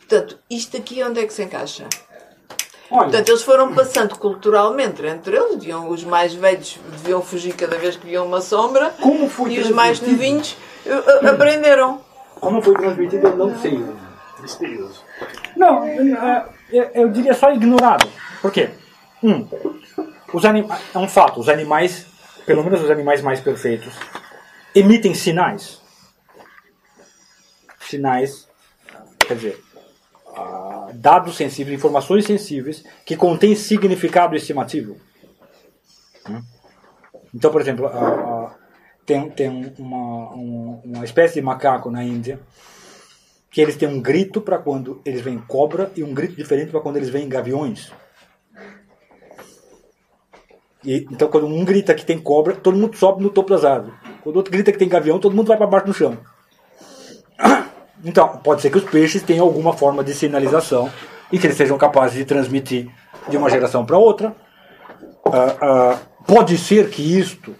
Portanto, 0.07 0.39
isto 0.49 0.77
aqui 0.77 1.03
onde 1.03 1.19
é 1.19 1.27
que 1.27 1.33
se 1.33 1.43
encaixa? 1.43 1.85
Olha. 2.89 3.03
Portanto, 3.03 3.27
eles 3.27 3.43
foram 3.43 3.75
passando 3.75 4.17
culturalmente 4.17 5.05
entre 5.05 5.35
eles, 5.35 5.57
deviam, 5.57 5.89
os 5.89 6.05
mais 6.05 6.33
velhos 6.33 6.79
deviam 6.91 7.21
fugir 7.21 7.53
cada 7.53 7.77
vez 7.77 7.97
que 7.97 8.05
viam 8.05 8.25
uma 8.25 8.39
sombra 8.39 8.95
e 9.49 9.59
os 9.59 9.69
mais 9.71 9.99
novinhos 9.99 10.55
uh, 10.85 11.27
aprenderam. 11.27 12.01
Como 12.39 12.61
foi 12.61 12.73
transmitido, 12.75 13.27
eu 13.27 13.35
não 13.35 13.59
sei. 13.59 13.83
Misterioso. 14.39 15.03
Não, 15.57 15.83
eu 16.93 17.09
diria 17.09 17.33
só 17.33 17.51
ignorado. 17.51 18.07
Por 18.41 18.51
quê? 18.51 18.69
Um, 19.21 19.45
os 20.31 20.45
anima 20.45 20.79
é 20.93 20.97
um 20.97 21.09
fato, 21.09 21.41
os 21.41 21.49
animais, 21.49 22.05
pelo 22.45 22.63
menos 22.63 22.81
os 22.81 22.89
animais 22.89 23.21
mais 23.21 23.41
perfeitos, 23.41 23.93
emitem 24.73 25.13
sinais. 25.13 25.81
Sinais, 27.81 28.47
quer 29.19 29.35
dizer, 29.35 29.66
dados 30.93 31.35
sensíveis, 31.35 31.77
informações 31.77 32.25
sensíveis 32.25 32.83
que 33.05 33.15
contêm 33.15 33.55
significado 33.55 34.35
estimativo. 34.35 34.97
Hum? 36.29 36.41
Então, 37.33 37.51
por 37.51 37.61
exemplo, 37.61 37.89
tem, 39.05 39.29
tem 39.29 39.73
uma, 39.77 40.29
uma 40.83 41.05
espécie 41.05 41.35
de 41.35 41.41
macaco 41.41 41.89
na 41.91 42.03
Índia 42.03 42.39
que 43.49 43.61
eles 43.61 43.75
têm 43.75 43.87
um 43.87 44.01
grito 44.01 44.41
para 44.41 44.57
quando 44.57 45.01
eles 45.05 45.21
veem 45.21 45.39
cobra 45.39 45.91
e 45.95 46.03
um 46.03 46.13
grito 46.13 46.35
diferente 46.35 46.71
para 46.71 46.81
quando 46.81 46.97
eles 46.97 47.09
veem 47.09 47.27
gaviões. 47.29 47.91
E, 50.83 51.07
então, 51.11 51.27
quando 51.27 51.47
um 51.47 51.65
grita 51.65 51.95
que 51.95 52.05
tem 52.05 52.19
cobra, 52.19 52.55
todo 52.55 52.77
mundo 52.77 52.95
sobe 52.95 53.23
no 53.23 53.29
topo 53.29 53.49
das 53.49 53.65
árvores. 53.65 53.97
Quando 54.21 54.37
outro 54.37 54.51
grita 54.51 54.71
que 54.71 54.77
tem 54.77 54.87
gavião, 54.87 55.19
todo 55.19 55.35
mundo 55.35 55.47
vai 55.47 55.57
para 55.57 55.67
baixo 55.67 55.87
no 55.87 55.93
chão. 55.93 56.17
Então, 58.03 58.27
pode 58.43 58.61
ser 58.61 58.69
que 58.69 58.77
os 58.77 58.83
peixes 58.83 59.21
tenham 59.21 59.45
alguma 59.45 59.73
forma 59.73 60.03
de 60.03 60.13
sinalização 60.13 60.89
e 61.31 61.37
que 61.37 61.47
eles 61.47 61.57
sejam 61.57 61.77
capazes 61.77 62.17
de 62.17 62.25
transmitir 62.25 62.89
de 63.27 63.37
uma 63.37 63.49
geração 63.49 63.85
para 63.85 63.97
outra. 63.97 64.35
Uh, 65.25 65.29
uh, 65.29 65.97
pode 66.25 66.57
ser 66.57 66.89
que 66.89 67.01
isto 67.01 67.55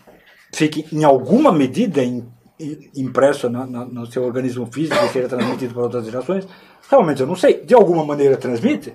fique 0.53 0.85
em 0.91 1.03
alguma 1.03 1.51
medida 1.51 2.03
in, 2.03 2.25
in, 2.59 2.89
impresso 2.95 3.49
na, 3.49 3.65
na, 3.65 3.85
no 3.85 4.05
seu 4.05 4.23
organismo 4.23 4.65
físico 4.71 5.03
e 5.03 5.09
seja 5.09 5.27
transmitido 5.27 5.73
para 5.73 5.83
outras 5.83 6.05
gerações. 6.05 6.47
Realmente 6.89 7.21
eu 7.21 7.27
não 7.27 7.35
sei. 7.35 7.61
De 7.63 7.73
alguma 7.73 8.05
maneira 8.05 8.37
transmite. 8.37 8.93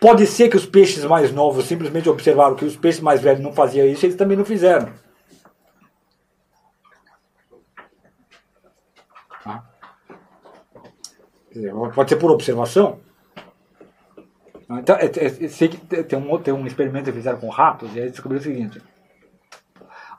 Pode 0.00 0.26
ser 0.26 0.48
que 0.48 0.56
os 0.56 0.64
peixes 0.64 1.04
mais 1.04 1.32
novos 1.32 1.64
simplesmente 1.64 2.08
observaram 2.08 2.54
que 2.54 2.64
os 2.64 2.76
peixes 2.76 3.00
mais 3.00 3.20
velhos 3.20 3.42
não 3.42 3.52
faziam 3.52 3.84
isso, 3.84 4.06
eles 4.06 4.14
também 4.14 4.36
não 4.36 4.44
fizeram. 4.44 4.88
Pode 11.94 12.10
ser 12.10 12.16
por 12.16 12.30
observação. 12.30 13.00
Então, 14.70 14.96
é, 14.96 15.06
é, 15.06 15.44
é, 15.44 15.48
sei 15.48 15.68
que 15.68 15.78
tem- 15.78 16.18
um, 16.18 16.38
tem 16.38 16.52
um 16.52 16.66
experimento 16.66 17.06
que 17.06 17.16
fizeram 17.16 17.38
com 17.38 17.48
ratos, 17.48 17.94
e 17.94 18.00
aí 18.00 18.10
descobriram 18.10 18.40
o 18.40 18.44
seguinte: 18.44 18.82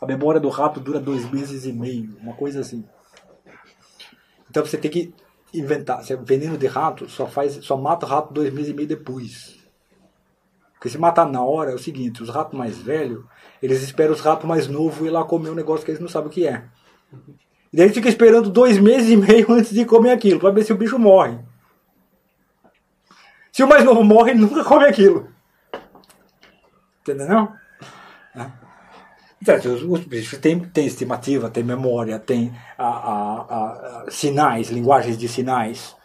a 0.01 0.05
memória 0.05 0.39
do 0.39 0.49
rato 0.49 0.79
dura 0.79 0.99
dois 0.99 1.29
meses 1.31 1.65
e 1.65 1.73
meio, 1.73 2.17
uma 2.19 2.33
coisa 2.33 2.61
assim. 2.61 2.83
Então 4.49 4.65
você 4.65 4.77
tem 4.77 4.89
que 4.89 5.13
inventar. 5.53 6.03
Você, 6.03 6.15
veneno 6.15 6.57
de 6.57 6.65
rato 6.65 7.07
só, 7.07 7.27
faz, 7.27 7.59
só 7.63 7.77
mata 7.77 8.05
o 8.05 8.09
rato 8.09 8.33
dois 8.33 8.51
meses 8.51 8.71
e 8.71 8.73
meio 8.73 8.87
depois. 8.87 9.59
Porque 10.73 10.89
se 10.89 10.97
matar 10.97 11.27
na 11.27 11.43
hora 11.43 11.71
é 11.71 11.75
o 11.75 11.79
seguinte: 11.79 12.23
os 12.23 12.29
ratos 12.29 12.57
mais 12.57 12.77
velhos, 12.79 13.23
eles 13.61 13.83
esperam 13.83 14.13
os 14.13 14.21
ratos 14.21 14.47
mais 14.47 14.67
novos 14.67 15.05
ir 15.05 15.11
lá 15.11 15.23
comer 15.23 15.51
um 15.51 15.55
negócio 15.55 15.85
que 15.85 15.91
eles 15.91 16.01
não 16.01 16.07
sabem 16.07 16.29
o 16.29 16.31
que 16.31 16.47
é. 16.47 16.63
E 17.71 17.77
daí 17.77 17.89
fica 17.89 18.09
esperando 18.09 18.49
dois 18.49 18.77
meses 18.79 19.09
e 19.09 19.17
meio 19.17 19.49
antes 19.53 19.71
de 19.73 19.85
comer 19.85 20.11
aquilo, 20.11 20.39
para 20.39 20.51
ver 20.51 20.63
se 20.63 20.73
o 20.73 20.77
bicho 20.77 20.97
morre. 20.97 21.37
Se 23.51 23.63
o 23.63 23.67
mais 23.67 23.83
novo 23.83 24.03
morre, 24.03 24.31
ele 24.31 24.39
nunca 24.41 24.63
come 24.63 24.85
aquilo. 24.85 25.27
Entendeu? 27.01 27.27
não? 27.27 27.55
É. 28.35 28.51
Então, 29.41 29.55
os, 29.73 29.83
os 29.83 30.05
bichos 30.05 30.37
têm, 30.39 30.59
têm 30.59 30.85
estimativa, 30.85 31.49
têm 31.49 31.63
memória, 31.63 32.19
têm 32.19 32.53
a, 32.77 32.87
a- 32.87 33.41
a- 34.05 34.11
sinais, 34.11 34.69
linguagens 34.69 35.17
de 35.17 35.27
sinais. 35.27 35.95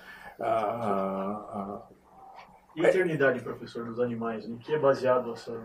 E 2.76 2.84
a 2.84 2.88
eternidade, 2.88 3.40
professor, 3.40 3.84
dos 3.84 4.00
animais? 4.00 4.48
No 4.48 4.58
que 4.58 4.74
é 4.74 4.78
baseado 4.78 5.32
essa, 5.32 5.60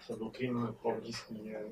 essa 0.00 0.16
doutrina 0.16 0.60
na 0.60 0.72
qual 0.72 1.00
diz 1.00 1.20
que 1.22 1.48
é, 1.48 1.66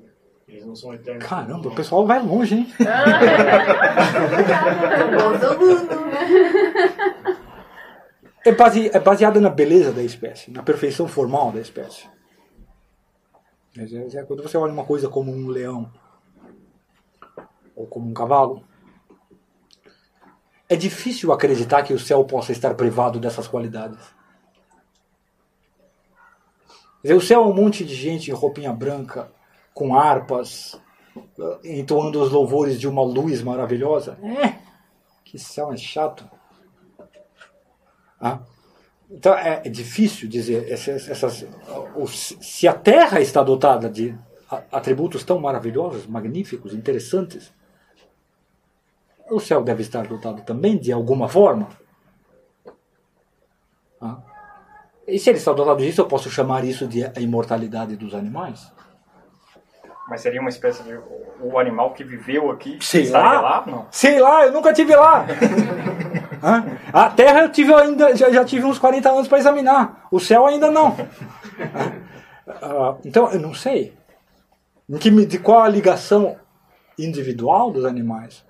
eles 0.47 0.65
não 0.65 0.75
são 0.75 0.93
eternos? 0.93 1.25
caramba, 1.25 1.69
o 1.69 1.75
pessoal 1.75 2.05
vai 2.05 2.21
longe, 2.21 2.55
hein? 2.55 2.67
É, 8.45 8.51
base, 8.51 8.89
é 8.93 8.99
baseada 8.99 9.39
na 9.39 9.49
beleza 9.49 9.93
da 9.93 10.03
espécie, 10.03 10.51
na 10.51 10.61
perfeição 10.61 11.07
formal 11.07 11.53
da 11.53 11.61
espécie. 11.61 12.09
Dizer, 13.73 14.13
é 14.15 14.23
Quando 14.23 14.43
você 14.43 14.57
olha 14.57 14.73
uma 14.73 14.83
coisa 14.83 15.07
como 15.07 15.31
um 15.31 15.47
leão 15.47 15.89
ou 17.73 17.87
como 17.87 18.09
um 18.09 18.13
cavalo, 18.13 18.61
é 20.67 20.75
difícil 20.75 21.31
acreditar 21.31 21.83
que 21.83 21.93
o 21.93 21.99
céu 21.99 22.23
possa 22.25 22.51
estar 22.51 22.75
privado 22.75 23.17
dessas 23.19 23.47
qualidades. 23.47 24.13
Quer 27.01 27.07
dizer, 27.07 27.15
o 27.15 27.21
céu 27.21 27.43
é 27.43 27.45
um 27.45 27.53
monte 27.53 27.85
de 27.85 27.95
gente 27.95 28.29
em 28.29 28.33
roupinha 28.33 28.73
branca, 28.73 29.31
com 29.73 29.95
harpas, 29.95 30.79
entoando 31.63 32.21
os 32.21 32.31
louvores 32.31 32.79
de 32.79 32.87
uma 32.87 33.03
luz 33.03 33.41
maravilhosa. 33.41 34.17
É, 34.23 34.55
que 35.23 35.37
céu 35.37 35.71
é 35.71 35.77
chato. 35.77 36.29
Ah. 38.19 38.39
Então 39.09 39.33
é, 39.35 39.61
é 39.65 39.69
difícil 39.69 40.27
dizer 40.27 40.71
essas, 40.71 41.07
essas- 41.09 41.45
se 42.17 42.67
a 42.67 42.73
Terra 42.73 43.19
está 43.19 43.43
dotada 43.43 43.89
de 43.89 44.17
atributos 44.71 45.23
tão 45.23 45.39
maravilhosos, 45.39 46.07
magníficos, 46.07 46.73
interessantes, 46.73 47.51
o 49.29 49.39
céu 49.39 49.63
deve 49.63 49.81
estar 49.81 50.07
dotado 50.07 50.41
também 50.43 50.77
de 50.77 50.91
alguma 50.91 51.27
forma. 51.27 51.69
Ah. 54.01 54.21
E 55.07 55.19
se 55.19 55.29
ele 55.29 55.37
está 55.37 55.53
dotado 55.53 55.79
disso, 55.83 56.01
eu 56.01 56.07
posso 56.07 56.29
chamar 56.29 56.63
isso 56.63 56.87
de 56.87 57.03
a 57.05 57.19
imortalidade 57.19 57.95
dos 57.95 58.13
animais? 58.15 58.71
Mas 60.07 60.21
seria 60.21 60.41
uma 60.41 60.49
espécie 60.49 60.83
de 60.83 60.99
o 61.41 61.57
animal 61.57 61.93
que 61.93 62.03
viveu 62.03 62.51
aqui 62.51 62.77
Sei 62.81 63.09
lá. 63.09 63.41
lá? 63.41 63.63
Não. 63.65 63.87
Sei 63.89 64.19
lá, 64.19 64.45
eu 64.45 64.51
nunca 64.51 64.73
tive 64.73 64.95
lá. 64.95 65.25
A 66.91 67.09
Terra 67.09 67.41
eu 67.41 67.49
tive 67.49 67.73
ainda, 67.73 68.13
já, 68.15 68.29
já 68.29 68.43
tive 68.43 68.65
uns 68.65 68.77
40 68.77 69.09
anos 69.09 69.27
para 69.29 69.37
examinar. 69.37 70.07
O 70.11 70.19
céu 70.19 70.45
ainda 70.45 70.69
não. 70.69 70.95
Ah, 72.45 72.97
então 73.05 73.31
eu 73.31 73.39
não 73.39 73.53
sei. 73.53 73.93
Em 74.89 74.97
que, 74.97 75.09
de 75.25 75.39
qual 75.39 75.61
a 75.61 75.69
ligação 75.69 76.35
individual 76.99 77.71
dos 77.71 77.85
animais 77.85 78.43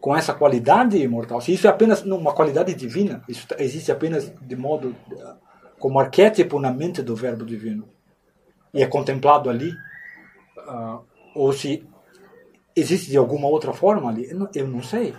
com 0.00 0.16
essa 0.16 0.32
qualidade 0.32 0.96
imortal? 0.96 1.40
Se 1.40 1.52
isso 1.52 1.66
é 1.66 1.70
apenas 1.70 2.00
uma 2.04 2.32
qualidade 2.32 2.72
divina, 2.74 3.24
isso 3.28 3.48
existe 3.58 3.90
apenas 3.90 4.32
de 4.40 4.54
modo 4.54 4.94
ah, 5.20 5.34
como 5.80 5.98
arquétipo 5.98 6.60
na 6.60 6.70
mente 6.70 7.02
do 7.02 7.16
Verbo 7.16 7.44
divino 7.44 7.88
e 8.72 8.84
é 8.84 8.86
contemplado 8.86 9.50
ali, 9.50 9.72
ah, 10.70 11.00
ou 11.34 11.52
se 11.52 11.84
existe 12.76 13.10
de 13.10 13.16
alguma 13.16 13.48
outra 13.48 13.72
forma 13.72 14.08
ali, 14.08 14.30
eu 14.30 14.38
não, 14.38 14.48
eu 14.54 14.68
não 14.68 14.82
sei. 14.82 15.14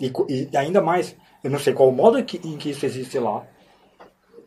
E, 0.00 0.12
e 0.28 0.56
ainda 0.56 0.82
mais, 0.82 1.16
eu 1.44 1.50
não 1.50 1.60
sei 1.60 1.72
qual 1.72 1.88
o 1.88 1.92
modo 1.92 2.22
que, 2.24 2.38
em 2.38 2.56
que 2.56 2.70
isso 2.70 2.84
existe 2.84 3.18
lá. 3.20 3.46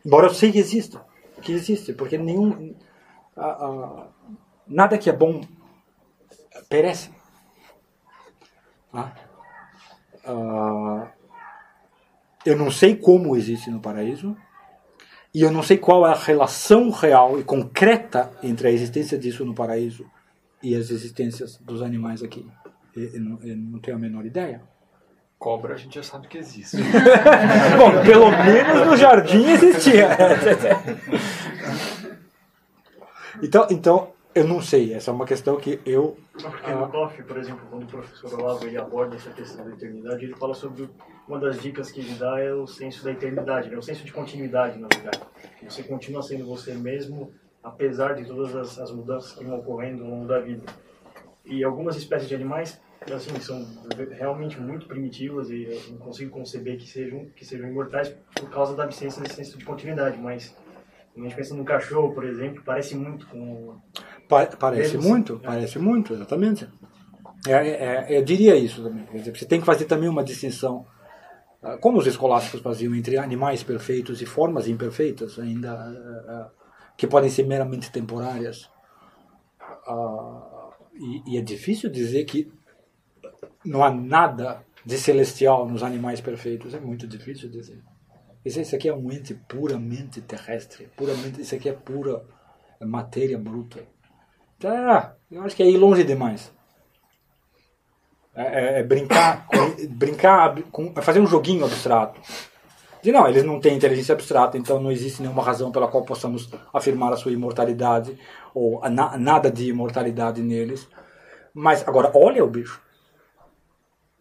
Embora 0.04 0.26
eu 0.26 0.34
sei 0.34 0.52
que 0.52 0.58
exista, 0.58 1.04
que 1.40 1.52
existe, 1.52 1.94
porque 1.94 2.18
nenhum 2.18 2.74
ah, 3.36 4.08
nada 4.66 4.98
que 4.98 5.08
é 5.08 5.12
bom 5.12 5.40
perece. 6.68 7.10
Ah. 8.92 9.12
Ah, 10.26 11.12
eu 12.44 12.56
não 12.56 12.70
sei 12.70 12.94
como 12.96 13.34
existe 13.34 13.70
no 13.70 13.80
paraíso 13.80 14.36
e 15.34 15.42
eu 15.42 15.50
não 15.50 15.62
sei 15.62 15.78
qual 15.78 16.06
é 16.06 16.10
a 16.10 16.14
relação 16.14 16.90
real 16.90 17.38
e 17.38 17.44
concreta 17.44 18.30
entre 18.42 18.68
a 18.68 18.70
existência 18.70 19.18
disso 19.18 19.44
no 19.44 19.54
paraíso 19.54 20.04
e 20.62 20.74
as 20.74 20.90
existências 20.90 21.56
dos 21.58 21.82
animais 21.82 22.22
aqui. 22.22 22.46
Eu, 22.94 23.14
eu 23.14 23.20
não, 23.20 23.38
eu 23.42 23.56
não 23.56 23.78
tenho 23.78 23.96
a 23.96 24.00
menor 24.00 24.24
ideia. 24.24 24.62
Cobra 25.38 25.74
a 25.74 25.76
gente 25.76 25.94
já 25.94 26.02
sabe 26.02 26.26
que 26.26 26.36
existe. 26.36 26.76
Bom, 27.78 28.04
pelo 28.04 28.30
menos 28.30 28.86
no 28.86 28.96
jardim 28.96 29.50
existia. 29.50 30.08
então, 33.40 33.66
então, 33.70 34.12
eu 34.34 34.46
não 34.46 34.60
sei. 34.60 34.94
Essa 34.94 35.12
é 35.12 35.14
uma 35.14 35.24
questão 35.24 35.56
que 35.56 35.80
eu. 35.86 36.16
Porque 36.32 36.72
no 36.72 36.88
COF, 36.88 37.22
por 37.22 37.38
exemplo, 37.38 37.60
quando 37.70 37.84
o 37.84 37.86
professor 37.86 38.40
Olavo 38.40 38.66
ele 38.66 38.76
aborda 38.76 39.14
essa 39.14 39.30
questão 39.30 39.64
da 39.64 39.72
eternidade, 39.72 40.24
ele 40.24 40.34
fala 40.34 40.54
sobre 40.54 40.90
uma 41.28 41.38
das 41.38 41.60
dicas 41.60 41.92
que 41.92 42.00
ele 42.00 42.14
dá 42.14 42.40
é 42.40 42.52
o 42.52 42.66
senso 42.66 43.04
da 43.04 43.12
eternidade, 43.12 43.68
né? 43.68 43.76
o 43.76 43.82
senso 43.82 44.04
de 44.04 44.12
continuidade, 44.12 44.78
na 44.78 44.88
verdade. 44.88 45.20
Você 45.62 45.82
continua 45.82 46.22
sendo 46.22 46.46
você 46.46 46.74
mesmo, 46.74 47.32
apesar 47.62 48.14
de 48.14 48.24
todas 48.24 48.54
as, 48.54 48.78
as 48.78 48.90
mudanças 48.90 49.32
que 49.32 49.44
vão 49.44 49.58
ocorrendo 49.58 50.04
ao 50.04 50.10
longo 50.10 50.26
da 50.26 50.38
vida. 50.40 50.62
E 51.44 51.64
algumas 51.64 51.96
espécies 51.96 52.28
de 52.28 52.34
animais, 52.34 52.80
assim, 53.12 53.38
são 53.40 53.64
realmente 54.10 54.60
muito 54.60 54.86
primitivas 54.86 55.50
e 55.50 55.64
eu 55.64 55.80
não 55.92 55.98
consigo 55.98 56.30
conceber 56.30 56.76
que 56.76 56.86
sejam, 56.86 57.26
que 57.34 57.44
sejam 57.44 57.68
imortais 57.68 58.08
por 58.34 58.50
causa 58.50 58.74
da 58.76 58.84
absência 58.84 59.22
desse 59.22 59.36
senso 59.36 59.58
de 59.58 59.64
continuidade, 59.64 60.18
mas 60.18 60.54
quando 61.14 61.24
a 61.24 61.28
gente 61.28 61.36
pensa 61.36 61.54
num 61.54 61.64
cachorro, 61.64 62.12
por 62.14 62.24
exemplo, 62.24 62.62
parece 62.64 62.94
muito 62.96 63.26
com 63.28 63.76
Pa- 64.28 64.46
parece 64.58 64.96
Eles- 64.96 65.06
muito, 65.06 65.40
parece 65.42 65.78
muito, 65.78 66.12
exatamente. 66.12 66.68
É, 67.46 67.52
é, 67.52 68.04
é, 68.14 68.18
eu 68.18 68.22
diria 68.22 68.56
isso 68.56 68.82
também. 68.82 69.06
Dizer, 69.12 69.34
você 69.34 69.46
tem 69.46 69.58
que 69.60 69.64
fazer 69.66 69.86
também 69.86 70.08
uma 70.08 70.22
distinção, 70.22 70.84
ah, 71.62 71.78
como 71.78 71.98
os 71.98 72.06
escolásticos 72.06 72.60
faziam, 72.60 72.94
entre 72.94 73.16
animais 73.16 73.62
perfeitos 73.62 74.20
e 74.20 74.26
formas 74.26 74.68
imperfeitas, 74.68 75.38
ainda 75.38 75.72
ah, 75.72 76.24
ah, 76.28 76.50
que 76.98 77.06
podem 77.06 77.30
ser 77.30 77.46
meramente 77.46 77.90
temporárias. 77.90 78.68
Ah, 79.86 80.70
e, 80.94 81.22
e 81.34 81.38
é 81.38 81.40
difícil 81.40 81.88
dizer 81.88 82.24
que 82.24 82.52
não 83.64 83.82
há 83.84 83.90
nada 83.90 84.62
de 84.84 84.98
celestial 84.98 85.68
nos 85.68 85.82
animais 85.82 86.20
perfeitos. 86.20 86.74
É 86.74 86.80
muito 86.80 87.06
difícil 87.06 87.48
dizer. 87.48 87.80
Isso, 88.44 88.60
isso 88.60 88.74
aqui 88.74 88.88
é 88.88 88.94
um 88.94 89.10
ente 89.12 89.32
puramente 89.34 90.20
terrestre, 90.20 90.88
puramente, 90.96 91.40
isso 91.40 91.54
aqui 91.54 91.68
é 91.68 91.72
pura 91.72 92.24
matéria 92.80 93.38
bruta. 93.38 93.80
Ah, 94.64 95.14
eu 95.30 95.42
acho 95.42 95.54
que 95.54 95.62
é 95.62 95.70
ir 95.70 95.76
longe 95.76 96.02
demais. 96.02 96.52
É, 98.34 98.42
é- 98.42 98.80
é 98.80 98.82
brincar, 98.82 99.46
com, 99.46 99.86
brincar 99.88 100.62
com, 100.70 100.92
é 100.96 101.02
fazer 101.02 101.20
um 101.20 101.26
joguinho 101.26 101.64
abstrato. 101.64 102.20
De 103.02 103.12
não, 103.12 103.28
eles 103.28 103.44
não 103.44 103.60
têm 103.60 103.76
inteligência 103.76 104.12
abstrata, 104.12 104.58
então 104.58 104.80
não 104.80 104.90
existe 104.90 105.22
nenhuma 105.22 105.42
razão 105.42 105.70
pela 105.70 105.88
qual 105.88 106.04
possamos 106.04 106.50
afirmar 106.72 107.12
a 107.12 107.16
sua 107.16 107.32
imortalidade 107.32 108.18
ou 108.52 108.80
na- 108.90 109.16
nada 109.16 109.50
de 109.50 109.68
imortalidade 109.68 110.42
neles. 110.42 110.88
Mas 111.54 111.86
agora, 111.86 112.10
olha 112.14 112.44
o 112.44 112.50
bicho. 112.50 112.82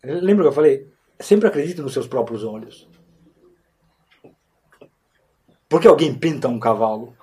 Lembra 0.04 0.44
que 0.44 0.50
eu 0.50 0.54
falei? 0.54 0.92
Sempre 1.20 1.48
acredite 1.48 1.82
nos 1.82 1.94
seus 1.94 2.08
próprios 2.08 2.44
olhos. 2.44 2.88
Por 5.68 5.82
que 5.82 5.88
alguém 5.88 6.14
pinta 6.14 6.48
um 6.48 6.60
cavalo? 6.60 7.16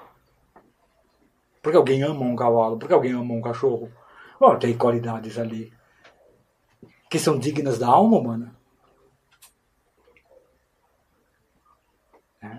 Porque 1.62 1.76
alguém 1.78 2.02
ama 2.02 2.26
um 2.26 2.36
cavalo, 2.36 2.78
porque 2.78 2.92
alguém 2.92 3.12
ama 3.12 3.32
um 3.32 3.40
cachorro. 3.40 3.90
Bom, 4.38 4.58
tem 4.58 4.76
qualidades 4.76 5.38
ali 5.38 5.72
que 7.08 7.18
são 7.18 7.38
dignas 7.38 7.78
da 7.78 7.86
alma 7.86 8.18
humana. 8.18 8.56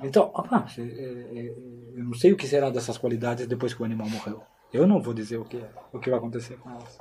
Então, 0.03 0.31
ah, 0.35 0.65
é, 0.77 0.81
é, 0.81 0.85
é, 0.85 1.53
eu 1.95 2.03
não 2.03 2.13
sei 2.13 2.31
o 2.31 2.37
que 2.37 2.47
será 2.47 2.69
dessas 2.69 2.97
qualidades 2.97 3.45
depois 3.47 3.73
que 3.73 3.81
o 3.81 3.85
animal 3.85 4.09
morreu. 4.09 4.41
Eu 4.73 4.87
não 4.87 5.01
vou 5.01 5.13
dizer 5.13 5.37
o 5.37 5.45
que, 5.45 5.57
é, 5.57 5.69
o 5.93 5.99
que 5.99 6.09
vai 6.09 6.19
acontecer 6.19 6.57
com 6.57 6.69
elas. 6.69 6.99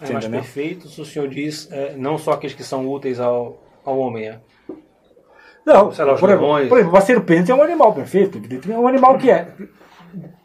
É, 0.00 0.12
mas 0.12 0.26
perfeitos, 0.26 0.98
o 0.98 1.04
senhor 1.04 1.28
diz, 1.28 1.70
é, 1.70 1.94
não 1.96 2.18
só 2.18 2.32
aqueles 2.32 2.56
que 2.56 2.64
são 2.64 2.88
úteis 2.88 3.20
ao, 3.20 3.62
ao 3.84 3.98
homem. 3.98 4.28
É. 4.28 4.40
Não, 5.64 5.92
Sei 5.92 6.04
lá, 6.04 6.14
os 6.14 6.20
por, 6.20 6.28
exemplo, 6.28 6.68
por 6.68 6.78
exemplo, 6.78 6.96
a 6.96 7.00
serpente 7.00 7.50
é 7.50 7.54
um 7.54 7.62
animal 7.62 7.94
perfeito. 7.94 8.40
É 8.70 8.78
um 8.78 8.88
animal 8.88 9.16
que 9.16 9.30
é 9.30 9.54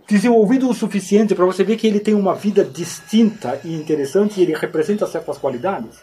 desenvolvido 0.08 0.70
o 0.70 0.74
suficiente 0.74 1.36
para 1.36 1.46
você 1.46 1.64
ver 1.64 1.76
que 1.76 1.88
ele 1.88 2.00
tem 2.00 2.14
uma 2.14 2.36
vida 2.36 2.64
distinta 2.64 3.60
e 3.64 3.76
interessante 3.76 4.40
e 4.40 4.44
ele 4.44 4.54
representa 4.54 5.08
certas 5.08 5.38
qualidades. 5.38 6.02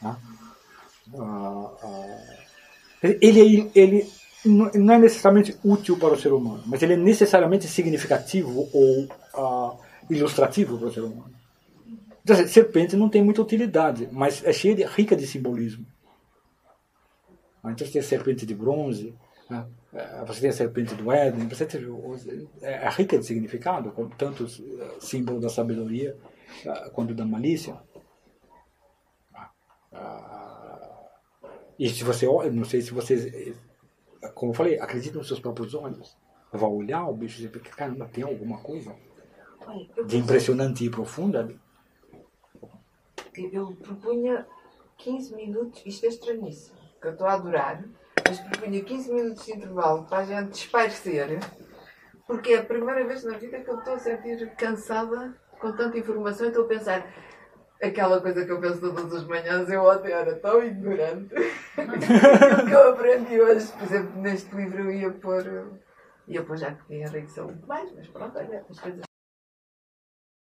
Tá? 0.00 0.16
Ah, 1.18 1.70
ah, 1.82 2.27
ele, 3.02 3.70
ele 3.74 4.08
não 4.44 4.94
é 4.94 4.98
necessariamente 4.98 5.56
útil 5.64 5.98
para 5.98 6.14
o 6.14 6.18
ser 6.18 6.32
humano, 6.32 6.62
mas 6.66 6.82
ele 6.82 6.94
é 6.94 6.96
necessariamente 6.96 7.66
significativo 7.66 8.68
ou 8.72 9.08
ah, 9.34 9.76
ilustrativo 10.10 10.78
para 10.78 10.88
o 10.88 10.92
ser 10.92 11.00
humano. 11.00 11.32
Então, 12.22 12.36
assim, 12.36 12.46
serpente 12.46 12.96
não 12.96 13.08
tem 13.08 13.22
muita 13.22 13.42
utilidade, 13.42 14.08
mas 14.12 14.44
é 14.44 14.52
cheia 14.52 14.74
de, 14.74 14.84
rica 14.84 15.16
de 15.16 15.26
simbolismo. 15.26 15.86
Ah, 17.62 17.72
Então 17.72 17.86
você 17.86 17.92
tem 17.92 18.00
a 18.00 18.04
serpente 18.04 18.46
de 18.46 18.54
bronze, 18.54 19.14
né? 19.48 19.66
Eh, 19.94 20.24
você 20.26 20.40
tem 20.42 20.50
a 20.50 20.52
serpente 20.52 20.94
do 20.94 21.10
Éden, 21.10 21.48
você 21.48 21.64
tem, 21.64 21.80
é 22.60 22.72
é 22.84 22.90
rica 22.90 23.18
de 23.18 23.24
significado, 23.24 23.90
com 23.92 24.08
tantos 24.08 24.60
eh, 24.60 24.96
símbolos 25.00 25.42
da 25.42 25.48
sabedoria 25.48 26.16
ah, 26.66 26.90
quanto 26.92 27.14
da 27.14 27.24
malícia. 27.24 27.76
E 31.78 31.88
se 31.88 32.02
você 32.02 32.26
olha, 32.26 32.50
não 32.50 32.64
sei 32.64 32.80
se 32.80 32.92
vocês, 32.92 33.26
eh, 33.26 33.54
como 34.34 34.50
eu 34.52 34.56
falei, 34.56 34.80
acreditam 34.80 35.18
nos 35.18 35.28
seus 35.28 35.38
próprios 35.38 35.74
olhos. 35.74 36.16
Vai 36.52 36.68
olhar 36.68 37.06
o 37.06 37.14
bicho 37.14 37.40
e 37.40 37.46
dizer, 37.46 37.60
caramba, 37.60 38.08
tem 38.12 38.24
alguma 38.24 38.58
coisa 38.58 38.96
de 40.06 40.16
impressionante 40.16 40.84
e 40.84 40.90
profunda 40.90 41.40
ali. 41.40 41.60
eu 43.52 43.76
propunha 43.76 44.46
15 44.96 45.36
minutos, 45.36 45.82
isto 45.84 46.06
é 46.06 46.08
estranhíssimo, 46.08 46.76
que 47.00 47.06
eu 47.06 47.12
estou 47.12 47.26
a 47.26 47.34
adorar, 47.34 47.84
mas 48.26 48.40
propunha 48.40 48.82
15 48.82 49.12
minutos 49.12 49.44
de 49.44 49.52
intervalo 49.52 50.04
para 50.04 50.18
a 50.18 50.24
gente 50.24 50.54
espairecer, 50.54 51.38
porque 52.26 52.54
é 52.54 52.58
a 52.58 52.64
primeira 52.64 53.06
vez 53.06 53.22
na 53.24 53.36
vida 53.36 53.60
que 53.60 53.70
eu 53.70 53.78
estou 53.78 53.94
a 53.94 53.98
sentir 53.98 54.50
cansada 54.56 55.38
com 55.60 55.72
tanta 55.72 55.98
informação 55.98 56.46
e 56.46 56.48
estou 56.48 56.64
a 56.64 56.68
pensar. 56.68 57.27
Aquela 57.80 58.20
coisa 58.20 58.44
que 58.44 58.50
eu 58.50 58.60
penso 58.60 58.80
todas 58.80 59.12
as 59.12 59.24
manhãs, 59.24 59.70
eu 59.70 59.84
ontem 59.84 60.10
era 60.10 60.34
tão 60.36 60.62
ignorante. 60.62 61.32
o 61.34 62.66
que 62.66 62.72
eu 62.72 62.90
aprendi 62.90 63.40
hoje, 63.40 63.72
por 63.72 63.82
exemplo, 63.82 64.20
neste 64.20 64.54
livro 64.54 64.82
eu 64.82 64.90
ia 64.90 65.10
pôr. 65.10 65.44
Ia 66.26 66.42
pôr 66.42 66.56
já 66.56 66.72
que 66.72 66.84
tinha 66.86 67.06
enriqueceu 67.06 67.44
muito 67.44 67.66
mais, 67.66 67.90
mas 67.94 68.06
pronto, 68.08 68.36
olha, 68.36 68.64
as 68.68 68.80
coisas 68.80 69.07